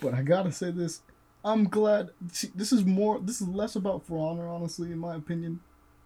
but 0.00 0.14
I 0.14 0.22
gotta 0.22 0.52
say 0.52 0.70
this. 0.70 1.00
I'm 1.44 1.64
glad. 1.64 2.10
See, 2.32 2.50
this 2.54 2.70
is 2.70 2.84
more. 2.84 3.18
This 3.18 3.40
is 3.40 3.48
less 3.48 3.74
about 3.74 4.04
For 4.06 4.18
Honor, 4.30 4.46
honestly, 4.46 4.92
in 4.92 4.98
my 4.98 5.16
opinion. 5.16 5.60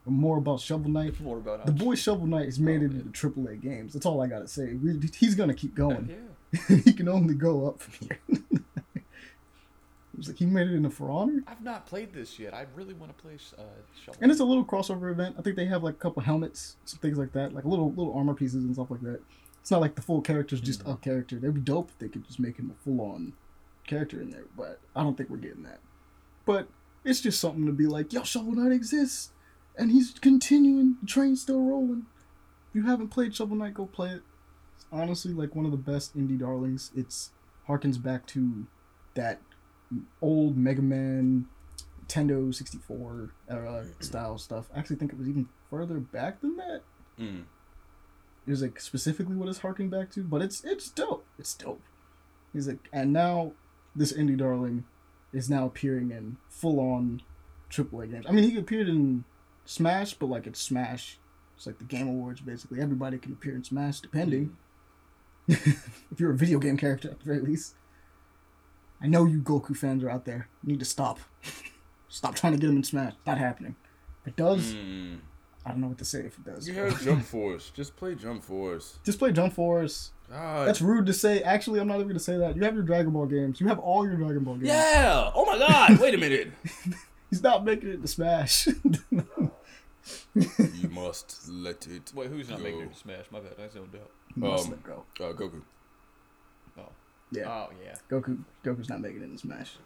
or 0.07 0.13
more 0.13 0.39
about 0.39 0.61
Shovel 0.61 0.91
Knight. 0.91 1.21
More 1.21 1.39
about 1.39 1.67
The 1.67 1.73
boy 1.73 1.97
Shovel 1.97 2.27
Knight 2.27 2.45
has 2.47 2.59
made 2.61 2.83
Oh, 2.83 2.85
it 2.85 2.93
man. 2.93 3.01
into 3.01 3.11
AAA 3.11 3.57
games. 3.61 3.93
That's 3.95 4.07
all 4.07 4.23
I 4.23 4.27
gotta 4.29 4.47
say. 4.49 4.75
We, 4.75 5.01
he's 5.19 5.35
gonna 5.35 5.55
keep 5.55 5.75
going. 5.75 6.09
Yeah. 6.09 6.77
he 6.85 6.93
can 6.93 7.09
only 7.09 7.35
go 7.35 7.67
up 7.69 7.81
from 7.81 8.09
here. 8.09 8.41
was 10.25 10.29
like 10.29 10.39
he 10.39 10.47
made 10.47 10.69
it 10.69 10.75
into 10.75 10.91
For 10.91 11.11
Honor, 11.11 11.43
I've 11.47 11.63
not 11.63 11.87
played 11.87 12.13
this 12.13 12.39
yet. 12.39 12.55
I 12.55 12.67
really 12.75 12.95
want 12.95 13.17
to 13.17 13.23
play 13.23 13.35
uh, 13.59 13.63
Shovel. 14.03 14.19
and 14.21 14.31
it's 14.31 14.41
a 14.41 14.45
little 14.45 14.65
crossover 14.65 15.11
event. 15.11 15.37
I 15.39 15.43
think 15.43 15.57
they 15.57 15.67
have 15.67 15.83
like 15.83 15.95
a 15.95 15.99
couple 15.99 16.23
helmets, 16.23 16.77
some 16.85 16.99
things 17.01 17.19
like 17.19 17.33
that, 17.33 17.53
like 17.55 17.65
little 17.65 17.91
little 17.91 18.15
armor 18.15 18.35
pieces 18.35 18.65
and 18.65 18.75
stuff 18.75 18.91
like 18.91 19.03
that. 19.03 19.21
It's 19.61 19.71
not 19.71 19.81
like 19.81 19.95
the 19.95 20.03
full 20.03 20.21
character's 20.21 20.61
just 20.61 20.83
a 20.87 20.97
character. 20.97 21.37
That'd 21.37 21.55
be 21.55 21.61
dope 21.61 21.91
if 21.91 21.99
they 21.99 22.09
could 22.09 22.27
just 22.27 22.39
make 22.39 22.59
him 22.59 22.71
a 22.71 22.85
full 22.85 23.01
on 23.01 23.33
character 23.87 24.21
in 24.21 24.31
there, 24.31 24.45
but 24.57 24.81
I 24.95 25.03
don't 25.03 25.17
think 25.17 25.31
we're 25.31 25.37
getting 25.39 25.63
that. 25.65 25.81
But 26.45 26.69
it's 27.05 27.21
just 27.21 27.41
something 27.41 27.67
to 27.67 27.73
be 27.73 27.87
like, 27.87 28.13
yo, 28.13 28.23
Shovel 28.23 28.53
Knight 28.53 28.73
exists, 28.73 29.31
and 29.77 29.91
he's 29.91 30.13
continuing. 30.21 30.97
The 31.01 31.07
train's 31.07 31.43
still 31.43 31.61
rolling. 31.61 32.07
If 32.71 32.75
you 32.77 32.87
haven't 32.87 33.09
played 33.09 33.35
Shovel 33.35 33.57
Knight, 33.57 33.75
go 33.75 33.87
play 33.87 34.11
it. 34.11 34.23
It's 34.77 34.87
honestly 34.93 35.33
like 35.33 35.55
one 35.55 35.65
of 35.65 35.71
the 35.71 35.77
best 35.77 36.17
indie 36.17 36.39
darlings. 36.39 36.91
It's 36.95 37.31
harkens 37.69 38.03
back 38.03 38.27
to 38.29 38.67
that 39.15 39.41
old 40.21 40.57
Mega 40.57 40.83
Man, 40.83 41.47
Nintendo 42.07 42.55
64 42.55 43.31
era 43.49 43.87
style 44.01 44.39
stuff. 44.39 44.69
I 44.75 44.79
actually 44.79 44.97
think 44.97 45.13
it 45.13 45.19
was 45.19 45.29
even 45.29 45.49
further 45.71 45.99
back 45.99 46.41
than 46.41 46.57
that. 46.57 46.83
Mm. 47.19 47.45
It 48.47 48.51
was 48.51 48.63
like 48.63 48.81
specifically 48.81 49.37
what 49.37 49.49
it's 49.49 49.61
harking 49.61 49.89
back 49.89 50.11
to, 50.13 50.23
but 50.23 50.43
it's 50.43 50.65
it's 50.65 50.91
dope. 50.91 51.27
It's 51.39 51.55
dope. 51.55 51.83
He's 52.53 52.69
like, 52.69 52.89
and 52.93 53.13
now 53.13 53.53
this 53.97 54.13
indie 54.13 54.37
darling 54.37 54.85
is 55.33 55.51
now 55.51 55.67
appearing 55.67 56.11
in 56.11 56.37
full 56.49 56.79
on 56.79 57.23
AAA 57.71 58.11
games. 58.11 58.27
I 58.29 58.33
mean, 58.33 58.49
he 58.49 58.57
appeared 58.57 58.89
in 58.89 59.25
Smash, 59.65 60.15
but 60.15 60.27
like 60.27 60.47
it's 60.47 60.61
Smash. 60.61 61.19
It's 61.57 61.67
like 61.67 61.79
the 61.79 61.85
Game 61.85 62.09
Awards, 62.09 62.41
basically. 62.41 62.81
Everybody 62.81 63.19
can 63.19 63.33
appear 63.33 63.55
in 63.55 63.65
Smash, 63.65 64.01
depending. 64.01 64.57
if 65.49 66.19
you're 66.19 66.33
a 66.33 66.37
video 66.37 66.59
game 66.59 66.77
character, 66.77 67.11
at 67.11 67.19
the 67.19 67.25
very 67.25 67.41
least. 67.41 67.75
I 69.05 69.07
know 69.07 69.27
you 69.27 69.41
Goku 69.43 69.77
fans 69.77 70.03
are 70.03 70.11
out 70.11 70.25
there. 70.25 70.49
You 70.63 70.71
need 70.73 70.79
to 70.81 70.87
stop. 70.87 71.21
stop 72.09 72.35
trying 72.35 72.55
to 72.55 72.59
get 72.59 72.71
him 72.71 72.77
in 72.79 72.85
Smash. 72.85 73.13
Not 73.27 73.37
happening. 73.39 73.77
If 74.23 74.29
it 74.29 74.37
does, 74.37 74.75
Mm. 74.75 75.19
I 75.67 75.71
don't 75.71 75.81
know 75.81 75.89
what 75.89 75.99
to 75.99 76.05
say 76.05 76.21
if 76.21 76.39
it 76.39 76.45
does. 76.45 76.67
You 76.69 76.75
have 76.75 77.03
Jump 77.05 77.25
Force. 77.25 77.71
Just 77.75 77.97
play 77.97 78.15
Jump 78.15 78.43
Force. 78.43 78.99
Just 79.05 79.19
play 79.19 79.33
Jump 79.33 79.53
Force. 79.53 80.13
God. 80.31 80.67
That's 80.67 80.81
rude 80.81 81.07
to 81.07 81.13
say. 81.13 81.43
Actually, 81.43 81.81
I'm 81.81 81.89
not 81.89 81.97
even 81.97 82.09
gonna 82.09 82.19
say 82.19 82.39
that. 82.39 82.57
You 82.57 82.63
have 82.65 82.75
your 82.75 82.83
Dragon 82.83 83.13
Ball 83.13 83.27
games. 83.27 83.61
You 83.61 83.69
have 83.69 83.79
all 83.79 84.07
your 84.07 84.17
Dragon 84.17 84.43
Ball 84.45 84.55
games. 84.55 84.69
yeah. 84.69 85.31
Oh 85.35 85.45
my 85.45 85.59
God. 85.59 85.99
Wait 86.01 86.15
a 86.15 86.19
minute. 86.19 86.51
He's 87.31 87.43
not 87.43 87.65
making 87.65 87.91
it 87.91 88.03
to 88.03 88.09
Smash. 88.09 88.67
you 88.67 89.29
must 90.91 91.49
let 91.51 91.87
it. 91.87 92.13
Wait, 92.15 92.29
who's 92.31 92.49
not 92.49 92.59
go. 92.59 92.65
making 92.65 92.81
it 92.83 92.93
to 92.93 92.99
Smash? 92.99 93.25
My 93.31 93.41
bad. 93.41 93.53
I 93.63 93.69
zoned 93.69 93.95
out. 93.95 94.11
Must 94.37 94.65
Um, 94.67 94.71
let 94.71 94.83
go. 94.83 95.05
Uh, 95.21 95.33
Goku. 95.33 95.63
Oh. 97.37 97.41
Yeah, 97.41 97.51
Oh 97.51 97.69
yeah. 97.85 97.95
Goku. 98.11 98.39
Goku's 98.65 98.89
not 98.89 99.01
making 99.01 99.23
it 99.23 99.25
in 99.25 99.39
Smash. 99.39 99.77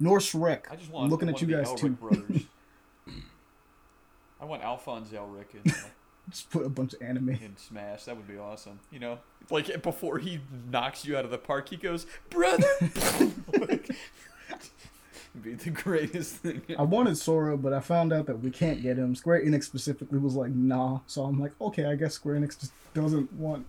Nor 0.00 0.18
Shrek. 0.18 0.62
I 0.70 0.76
just 0.76 0.90
want. 0.90 1.04
I'm 1.04 1.10
looking 1.10 1.28
I 1.28 1.32
at 1.32 1.40
you 1.40 1.46
guys 1.46 1.68
Elric 1.68 1.78
too. 1.78 1.90
Brothers. 1.90 2.42
I 4.40 4.44
want 4.44 4.62
Alphonse 4.62 5.08
Elric 5.10 5.54
in, 5.54 5.72
Just 6.28 6.50
put 6.50 6.66
a 6.66 6.68
bunch 6.68 6.94
of 6.94 7.02
anime. 7.02 7.30
in 7.30 7.56
Smash. 7.56 8.04
That 8.04 8.16
would 8.16 8.28
be 8.28 8.36
awesome. 8.36 8.80
You 8.90 8.98
know, 8.98 9.18
like 9.50 9.82
before 9.82 10.18
he 10.18 10.40
knocks 10.70 11.04
you 11.04 11.16
out 11.16 11.24
of 11.24 11.30
the 11.30 11.38
park, 11.38 11.68
he 11.68 11.76
goes, 11.76 12.06
"Brother." 12.28 12.66
be 15.42 15.54
the 15.54 15.70
greatest 15.70 16.36
thing. 16.36 16.62
I 16.78 16.82
wanted 16.82 17.18
Sora, 17.18 17.56
but 17.56 17.72
I 17.72 17.80
found 17.80 18.12
out 18.12 18.26
that 18.26 18.40
we 18.40 18.50
can't 18.50 18.82
get 18.82 18.96
him. 18.96 19.14
Square 19.14 19.44
Enix 19.44 19.64
specifically 19.64 20.18
was 20.18 20.34
like, 20.34 20.52
nah. 20.52 21.00
So 21.06 21.24
I'm 21.24 21.40
like, 21.40 21.52
okay, 21.60 21.86
I 21.86 21.96
guess 21.96 22.14
Square 22.14 22.36
Enix 22.36 22.58
just 22.60 22.72
doesn't 22.94 23.32
want 23.32 23.66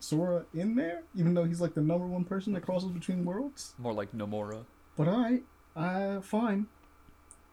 Sora 0.00 0.44
in 0.54 0.74
there, 0.74 1.02
even 1.16 1.34
though 1.34 1.44
he's 1.44 1.60
like 1.60 1.74
the 1.74 1.80
number 1.80 2.06
one 2.06 2.24
person 2.24 2.52
that 2.54 2.62
crosses 2.62 2.90
between 2.90 3.24
worlds. 3.24 3.74
More 3.78 3.92
like 3.92 4.12
Nomura. 4.12 4.64
But 4.96 5.08
alright, 5.08 5.42
uh, 5.74 6.20
fine. 6.20 6.66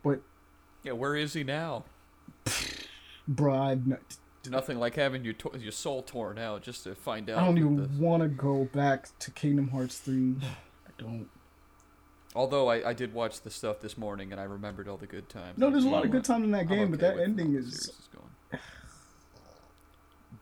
But 0.03 0.21
Yeah, 0.83 0.93
where 0.93 1.15
is 1.15 1.33
he 1.33 1.43
now? 1.43 1.85
bruh, 3.29 3.59
I'd 3.59 3.91
n- 3.91 3.97
Nothing 4.49 4.77
like 4.77 4.95
having 4.95 5.23
your 5.23 5.33
to- 5.35 5.57
your 5.57 5.71
soul 5.71 6.01
torn 6.03 6.37
out 6.37 6.63
just 6.63 6.83
to 6.83 6.95
find 6.95 7.29
out. 7.29 7.39
I 7.39 7.45
don't 7.45 7.57
even 7.57 7.97
want 7.97 8.23
to 8.23 8.29
go 8.29 8.65
back 8.65 9.07
to 9.19 9.31
Kingdom 9.31 9.69
Hearts 9.69 9.97
3. 9.99 10.35
I 10.41 10.91
don't. 10.97 11.29
Although 12.35 12.67
I, 12.67 12.89
I 12.89 12.93
did 12.93 13.13
watch 13.13 13.41
the 13.41 13.49
stuff 13.51 13.79
this 13.79 13.97
morning 13.97 14.31
and 14.31 14.41
I 14.41 14.43
remembered 14.45 14.87
all 14.89 14.97
the 14.97 15.07
good 15.07 15.29
times. 15.29 15.57
No, 15.57 15.69
there's 15.69 15.85
a 15.85 15.89
lot 15.89 16.03
of 16.03 16.11
good 16.11 16.23
times 16.25 16.43
in 16.43 16.51
that 16.51 16.61
I'm 16.61 16.67
game, 16.67 16.91
but 16.91 16.99
that 16.99 17.19
ending 17.19 17.47
how 17.47 17.51
the 17.53 17.57
is. 17.59 17.91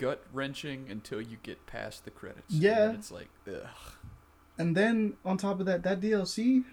series 0.02 0.16
going. 0.16 0.18
gut 0.18 0.24
wrenching 0.34 0.88
until 0.90 1.22
you 1.22 1.38
get 1.44 1.66
past 1.68 2.04
the 2.06 2.12
credits. 2.12 2.54
Yeah. 2.54 2.88
then 2.88 2.96
it's 2.96 3.12
like, 3.12 3.30
ugh. 3.48 3.68
And 4.58 4.76
then 4.76 5.14
on 5.26 5.38
top 5.38 5.60
of 5.60 5.66
that, 5.68 5.84
that 5.84 6.00
DLC. 6.02 6.64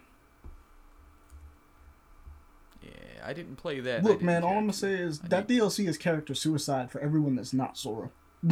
Yeah, 2.82 2.90
I 3.24 3.32
didn't 3.32 3.56
play 3.56 3.80
that. 3.80 4.04
Look, 4.04 4.22
man, 4.22 4.42
all 4.44 4.50
I'm 4.56 4.62
gonna 4.64 4.72
say 4.72 4.94
is 4.94 5.20
I 5.24 5.28
that 5.28 5.48
need- 5.48 5.60
DLC 5.60 5.88
is 5.88 5.98
character 5.98 6.34
suicide 6.34 6.90
for 6.90 7.00
everyone 7.00 7.36
that's 7.36 7.52
not 7.52 7.76
Sora. 7.76 8.10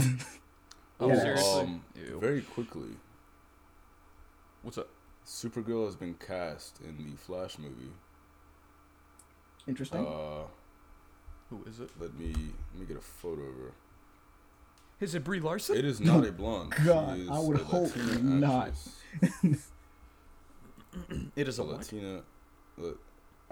Oh, 0.98 1.09
Yeah. 1.09 1.20
seriously? 1.20 1.61
Um, 1.61 1.82
very 2.19 2.40
quickly, 2.40 2.97
What's 4.62 4.78
up? 4.78 4.89
Supergirl 5.27 5.85
has 5.85 5.94
been 5.94 6.15
cast 6.15 6.81
in 6.81 6.97
the 6.97 7.16
Flash 7.19 7.59
movie. 7.59 7.93
Interesting. 9.69 10.07
Uh, 10.07 10.44
Who 11.51 11.62
is 11.69 11.81
it? 11.81 11.90
let 12.01 12.15
me 12.19 12.32
let 12.73 12.81
me 12.81 12.86
get 12.86 12.97
a 12.97 13.03
photo 13.03 13.43
of 13.43 13.55
her. 13.57 13.73
Is 15.01 15.14
it 15.14 15.24
Brie 15.24 15.40
Larson? 15.40 15.77
It 15.77 15.85
is 15.85 16.01
not 16.01 16.24
a 16.27 16.32
blonde. 16.40 16.73
She 16.78 16.85
God, 16.85 17.20
I 17.31 17.39
would 17.39 17.59
hope 17.59 17.94
Latina 17.97 18.18
not. 18.40 18.70
It 21.36 21.47
is 21.47 21.59
a 21.59 21.62
a? 21.62 21.64
Latina. 21.64 22.23
Look, 22.78 22.98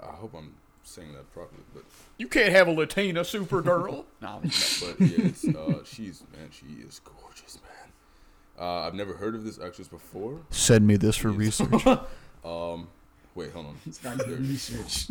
I 0.01 0.07
hope 0.07 0.33
I'm 0.35 0.55
saying 0.83 1.13
that 1.13 1.31
properly, 1.31 1.61
but 1.75 1.83
You 2.17 2.27
can't 2.27 2.51
have 2.51 2.67
a 2.67 2.71
Latina 2.71 3.21
Supergirl. 3.21 4.05
no, 4.21 4.41
but 4.41 4.99
yeah, 4.99 5.25
it's, 5.27 5.45
uh, 5.47 5.83
she's 5.85 6.23
man, 6.35 6.49
she 6.49 6.65
is 6.87 6.99
gorgeous, 7.01 7.59
man. 7.61 7.91
Uh, 8.59 8.81
I've 8.87 8.95
never 8.95 9.13
heard 9.13 9.35
of 9.35 9.43
this 9.43 9.59
actress 9.59 9.87
before. 9.87 10.39
Send 10.49 10.87
me 10.87 10.97
this 10.97 11.15
for 11.17 11.29
Yes. 11.29 11.59
research. 11.61 11.99
Um, 12.43 12.87
wait, 13.33 13.51
hold 13.51 13.65
on. 13.67 13.77
It's 13.87 14.03
not 14.03 14.21
even 14.21 14.47
research. 14.47 15.07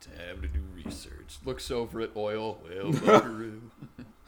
Time 0.00 0.42
to 0.42 0.48
do 0.48 0.60
research. 0.74 1.21
Looks 1.44 1.70
over 1.70 2.00
at 2.00 2.10
oil. 2.16 2.60
Well, 2.68 2.92
buckaroo. 2.92 3.60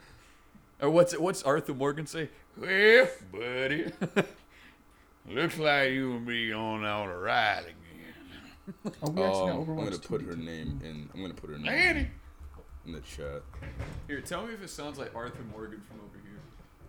or 0.81 0.91
what's 0.91 1.13
it? 1.13 1.21
What's 1.21 1.43
Arthur 1.43 1.75
Morgan 1.75 2.07
say? 2.07 2.29
Well, 2.57 3.09
buddy, 3.33 3.91
looks 5.29 5.59
like 5.59 5.91
you 5.93 6.15
and 6.17 6.27
me 6.27 6.53
on 6.53 6.85
out 6.85 7.09
a 7.09 7.17
ride 7.17 7.65
again. 7.65 8.95
Oh, 9.03 9.11
we 9.11 9.23
actually 9.23 9.51
got 9.51 9.51
Um, 9.51 9.61
I'm 9.61 9.67
Overwatch 9.67 9.77
gonna 9.85 9.91
2 9.99 10.09
put 10.09 10.21
her 10.23 10.35
details. 10.35 10.47
name 10.47 10.81
in. 10.85 11.11
I'm 11.15 11.21
gonna 11.21 11.35
put 11.35 11.51
her 11.51 11.57
name 11.59 11.67
Lanny, 11.67 12.11
in 12.87 12.93
the 12.93 13.01
chat. 13.01 13.43
Here, 14.07 14.21
tell 14.21 14.47
me 14.47 14.55
if 14.55 14.63
it 14.63 14.71
sounds 14.71 14.99
like 14.99 15.15
Arthur 15.15 15.43
Morgan 15.53 15.83
from 15.89 15.99
over 16.01 16.19
here, 16.23 16.41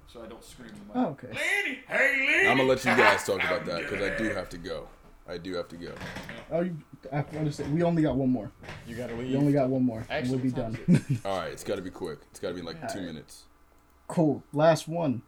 so 0.07 0.23
I 0.23 0.27
don't 0.27 0.43
scream 0.43 0.69
in 0.69 0.75
Oh, 1.01 1.07
okay. 1.07 1.27
Lanny, 1.27 1.79
hey, 1.87 2.25
Lanny. 2.27 2.47
I'm 2.47 2.57
gonna 2.57 2.69
let 2.69 2.85
you 2.85 2.95
guys 2.95 3.25
talk 3.25 3.43
about 3.43 3.65
that 3.65 3.81
because 3.89 4.01
I 4.01 4.15
do 4.17 4.29
have 4.33 4.49
to 4.49 4.57
go. 4.57 4.87
I 5.27 5.37
do 5.37 5.55
have 5.55 5.67
to 5.69 5.77
go. 5.77 5.91
Oh, 6.51 6.61
you, 6.61 6.77
I 7.11 7.19
understand. 7.37 7.73
We 7.73 7.81
only 7.83 8.03
got 8.03 8.15
one 8.15 8.29
more. 8.29 8.51
You 8.87 8.95
gotta 8.95 9.15
leave. 9.15 9.29
We 9.31 9.35
only 9.37 9.53
got 9.53 9.69
one 9.69 9.83
more. 9.83 9.99
and 10.01 10.11
Actually, 10.11 10.35
we'll 10.35 10.43
be 10.43 10.51
done. 10.51 11.21
All 11.25 11.37
right, 11.39 11.51
it's 11.51 11.63
got 11.63 11.75
to 11.77 11.81
be 11.81 11.89
quick. 11.89 12.19
It's 12.29 12.39
got 12.39 12.49
to 12.49 12.53
be 12.53 12.59
in 12.59 12.65
like 12.65 12.79
two 12.81 12.99
Alright. 12.99 13.05
minutes. 13.05 13.43
cool. 14.07 14.43
Last 14.53 14.87
one. 14.87 15.23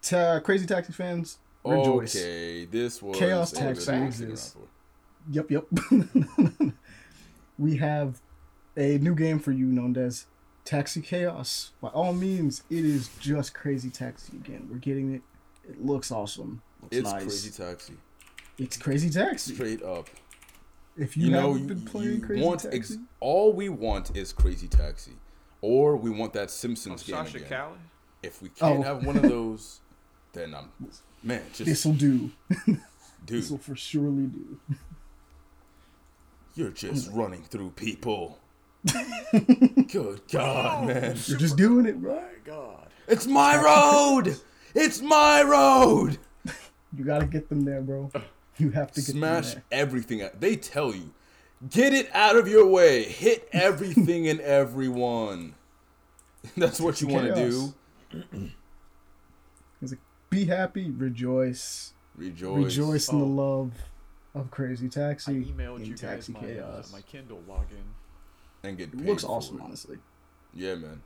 Ta- 0.00 0.40
Crazy 0.40 0.64
Taxi 0.66 0.92
fans, 0.92 1.38
rejoice. 1.64 2.16
Okay, 2.16 2.64
this 2.64 3.02
was 3.02 3.18
Chaos 3.18 3.52
a 3.52 3.56
good 3.56 3.60
Taxi 3.74 3.84
thing 3.86 4.06
to 4.06 4.12
stick 4.12 4.28
exists. 4.30 4.56
around 4.56 4.68
Yep, 5.30 5.50
yep. 5.50 5.64
we 7.58 7.76
have 7.76 8.20
a 8.76 8.98
new 8.98 9.14
game 9.14 9.38
for 9.40 9.52
you 9.52 9.66
known 9.66 9.96
as 9.96 10.26
Taxi 10.64 11.00
Chaos. 11.02 11.72
By 11.82 11.88
all 11.88 12.12
means, 12.14 12.62
it 12.70 12.84
is 12.84 13.08
just 13.20 13.52
Crazy 13.54 13.90
Taxi 13.90 14.36
again. 14.36 14.68
We're 14.70 14.78
getting 14.78 15.14
it. 15.14 15.22
It 15.68 15.84
looks 15.84 16.10
awesome. 16.10 16.62
Looks 16.82 16.96
It's 16.96 17.10
nice. 17.10 17.22
Crazy 17.24 17.50
Taxi, 17.50 17.94
It's 18.58 18.76
Crazy 18.76 19.08
Taxi. 19.10 19.54
straight 19.54 19.82
up. 19.82 20.08
If 20.96 21.16
you, 21.16 21.26
You 21.26 21.30
know, 21.30 21.54
you, 21.54 21.64
been 21.64 21.82
playing 21.82 22.14
you 22.16 22.20
Crazy 22.26 22.42
want 22.42 22.60
Taxi, 22.62 22.76
ex- 22.76 22.96
all 23.20 23.52
we 23.52 23.68
want 23.68 24.16
is 24.16 24.32
Crazy 24.32 24.66
Taxi, 24.66 25.12
or 25.60 25.96
we 25.96 26.10
want 26.10 26.32
that 26.32 26.50
Simpsons 26.50 27.02
game 27.04 27.16
Sasha 27.16 27.36
again. 27.38 27.48
Callie. 27.48 27.78
If 28.22 28.42
we 28.42 28.48
can't 28.48 28.80
Oh. 28.80 28.82
have 28.82 29.04
one 29.06 29.16
of 29.16 29.22
those, 29.22 29.80
then 30.32 30.54
I'm 30.54 30.70
man, 31.22 31.42
just 31.52 31.66
this'll 31.66 31.92
do. 31.92 32.30
dude, 32.66 32.80
This'll 33.26 33.58
for 33.58 33.76
surely 33.76 34.26
do. 34.26 34.58
you're 36.56 36.70
just 36.70 37.12
mm. 37.12 37.16
running 37.16 37.44
through 37.44 37.70
people. 37.70 38.38
Good 39.92 40.22
God, 40.32 40.86
man. 40.88 41.16
You're 41.26 41.38
just 41.38 41.56
doing 41.56 41.86
it, 41.86 42.00
bro. 42.00 42.22
God. 42.44 42.88
It's 43.06 43.26
my 43.26 43.56
road. 43.62 44.36
It's 44.74 45.00
my 45.00 45.42
road. 45.42 46.18
You 46.96 47.04
gotta 47.04 47.26
get 47.26 47.48
them 47.48 47.64
there, 47.64 47.82
bro. 47.82 48.10
You 48.58 48.70
have 48.70 48.90
to 48.92 49.00
get 49.00 49.10
Smash 49.12 49.54
them 49.54 49.62
everything. 49.70 50.22
out- 50.22 50.40
They 50.40 50.56
tell 50.56 50.94
you, 50.94 51.12
Get 51.70 51.92
it 51.92 52.08
out 52.14 52.36
of 52.36 52.46
your 52.46 52.66
way. 52.66 53.02
Hit 53.04 53.48
everything 53.52 54.28
and 54.28 54.40
everyone. 54.40 55.54
That's 56.56 56.80
what 56.80 57.00
you 57.00 57.08
want 57.08 57.26
to 57.26 57.34
do. 57.34 57.74
He's 59.80 59.90
like, 59.90 60.00
be 60.30 60.44
happy, 60.44 60.90
rejoice, 60.90 61.92
Rejoice. 62.16 62.64
rejoice 62.64 63.08
in 63.10 63.18
the 63.18 63.24
Oh. 63.24 63.28
love 63.28 63.72
of 64.34 64.50
Crazy 64.52 64.86
I 64.86 64.88
Taxi. 64.88 65.32
emailed 65.46 65.78
in 65.80 65.84
you 65.86 65.90
guys 65.92 66.00
Taxi 66.00 66.32
my 66.32 66.58
uh, 66.58 66.82
my 66.92 67.00
Kindle 67.02 67.42
login. 67.48 67.82
And 68.62 68.76
get 68.78 68.88
It 68.92 68.98
paid 68.98 69.06
looks 69.06 69.24
awesome, 69.24 69.58
it. 69.58 69.62
honestly. 69.62 69.98
Yeah, 70.54 70.74
man. 70.76 71.02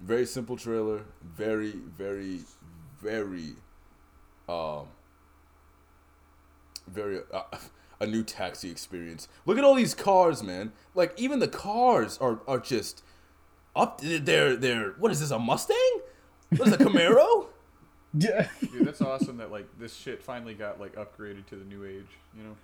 Very 0.00 0.26
simple 0.26 0.56
trailer. 0.56 1.02
Very, 1.22 1.70
very, 1.96 2.40
very, 3.00 3.52
um, 4.48 4.86
very 6.86 7.20
uh, 7.32 7.42
a 8.00 8.06
new 8.06 8.22
taxi 8.22 8.70
experience. 8.70 9.28
Look 9.46 9.58
at 9.58 9.64
all 9.64 9.74
these 9.74 9.94
cars, 9.94 10.42
man. 10.42 10.72
Like 10.94 11.12
even 11.18 11.38
the 11.38 11.48
cars 11.48 12.18
are 12.18 12.40
are 12.46 12.58
just 12.58 13.02
up. 13.74 14.00
They're 14.00 14.56
they're 14.56 14.90
what 14.92 15.10
is 15.10 15.20
this? 15.20 15.30
A 15.30 15.38
Mustang? 15.38 16.00
What 16.56 16.68
is 16.68 16.74
a 16.74 16.78
Camaro? 16.78 17.46
Yeah. 18.16 18.46
Dude, 18.60 18.86
that's 18.86 19.00
awesome 19.00 19.38
that 19.38 19.50
like 19.50 19.66
this 19.76 19.96
shit 19.96 20.22
finally 20.22 20.54
got 20.54 20.78
like 20.78 20.94
upgraded 20.94 21.46
to 21.46 21.56
the 21.56 21.64
new 21.64 21.84
age. 21.84 22.06
You 22.36 22.44
know. 22.44 22.56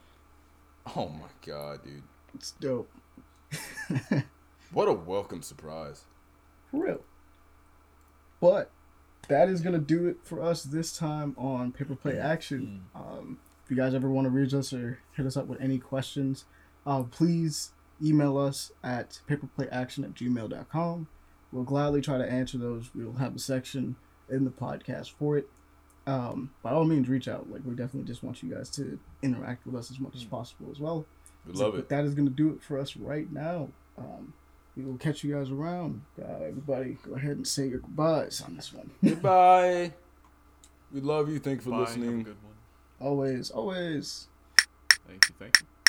oh 0.95 1.09
my 1.09 1.27
god, 1.45 1.83
dude! 1.83 2.05
It's 2.37 2.53
dope. 2.53 2.89
What 4.73 4.87
a 4.87 4.93
welcome 4.93 5.43
surprise. 5.43 6.05
For 6.71 6.85
real. 6.85 7.01
But 8.41 8.71
that 9.29 9.49
is 9.49 9.61
gonna 9.61 9.79
do 9.79 10.07
it 10.07 10.19
for 10.23 10.41
us 10.41 10.63
this 10.63 10.97
time 10.97 11.35
on 11.37 11.73
Paper 11.73 11.97
Play 11.97 12.19
Action. 12.19 12.85
Um, 12.95 13.39
if 13.45 13.50
you 13.71 13.77
guys 13.77 13.95
ever 13.95 14.09
want 14.11 14.27
to 14.27 14.31
reach 14.31 14.55
us 14.55 14.73
or 14.73 14.99
hit 15.17 15.27
us 15.27 15.37
up 15.37 15.47
with 15.47 15.61
any 15.61 15.79
questions, 15.79 16.45
uh, 16.87 17.03
please 17.05 17.73
email 18.03 18.39
us 18.39 18.73
at 18.83 19.21
paperplayaction 19.29 20.05
at 20.05 20.15
gmail.com. 20.15 21.07
We'll 21.53 21.65
gladly 21.65 22.01
try 22.01 22.19
to 22.19 22.25
answer 22.31 22.59
those. 22.59 22.91
We'll 22.95 23.15
have 23.15 23.35
a 23.37 23.39
section 23.39 23.97
in 24.31 24.45
the 24.45 24.51
podcast 24.51 25.13
for 25.19 25.37
it. 25.37 25.49
Um, 26.07 26.51
by 26.63 26.71
all 26.73 26.85
means, 26.85 27.09
reach 27.09 27.29
out. 27.29 27.51
Like 27.51 27.63
we 27.65 27.75
definitely 27.75 28.05
just 28.09 28.23
want 28.23 28.43
you 28.43 28.53
guys 28.55 28.71
to 28.71 28.99
interact 29.23 29.67
with 29.67 29.75
us 29.75 29.91
as 29.91 30.01
much 30.01 30.17
as 30.17 30.25
possible 30.25 30.69
as 30.73 30.81
well. 30.81 31.05
We 31.47 31.55
So, 31.55 31.65
love 31.65 31.73
but 31.75 31.79
it. 31.81 31.89
that 31.91 32.05
is 32.05 32.15
going 32.15 32.29
to 32.29 32.35
do 32.35 32.49
it 32.51 32.63
for 32.63 32.79
us 32.79 32.97
right 32.97 33.31
now. 33.33 33.69
Um, 33.99 34.33
we 34.77 34.85
will 34.85 34.97
catch 34.97 35.23
you 35.25 35.35
guys 35.35 35.51
around. 35.51 36.03
Uh, 36.21 36.45
everybody, 36.45 36.97
go 37.07 37.15
ahead 37.17 37.33
and 37.37 37.47
say 37.47 37.67
your 37.69 37.81
goodbyes 37.81 38.41
on 38.41 38.57
this 38.57 38.73
one. 38.73 38.91
Goodbye. 39.05 39.93
We 40.93 41.01
love 41.01 41.29
you. 41.29 41.39
Thank 41.39 41.59
you 41.59 41.65
for 41.67 41.71
Bye. 41.71 41.77
Have 41.79 41.87
a 41.87 42.01
listening. 42.01 42.50
Always, 43.01 43.51
always. 43.51 44.29
Thank 45.07 45.29
you. 45.29 45.35
Thank 45.39 45.61
you. 45.61 45.80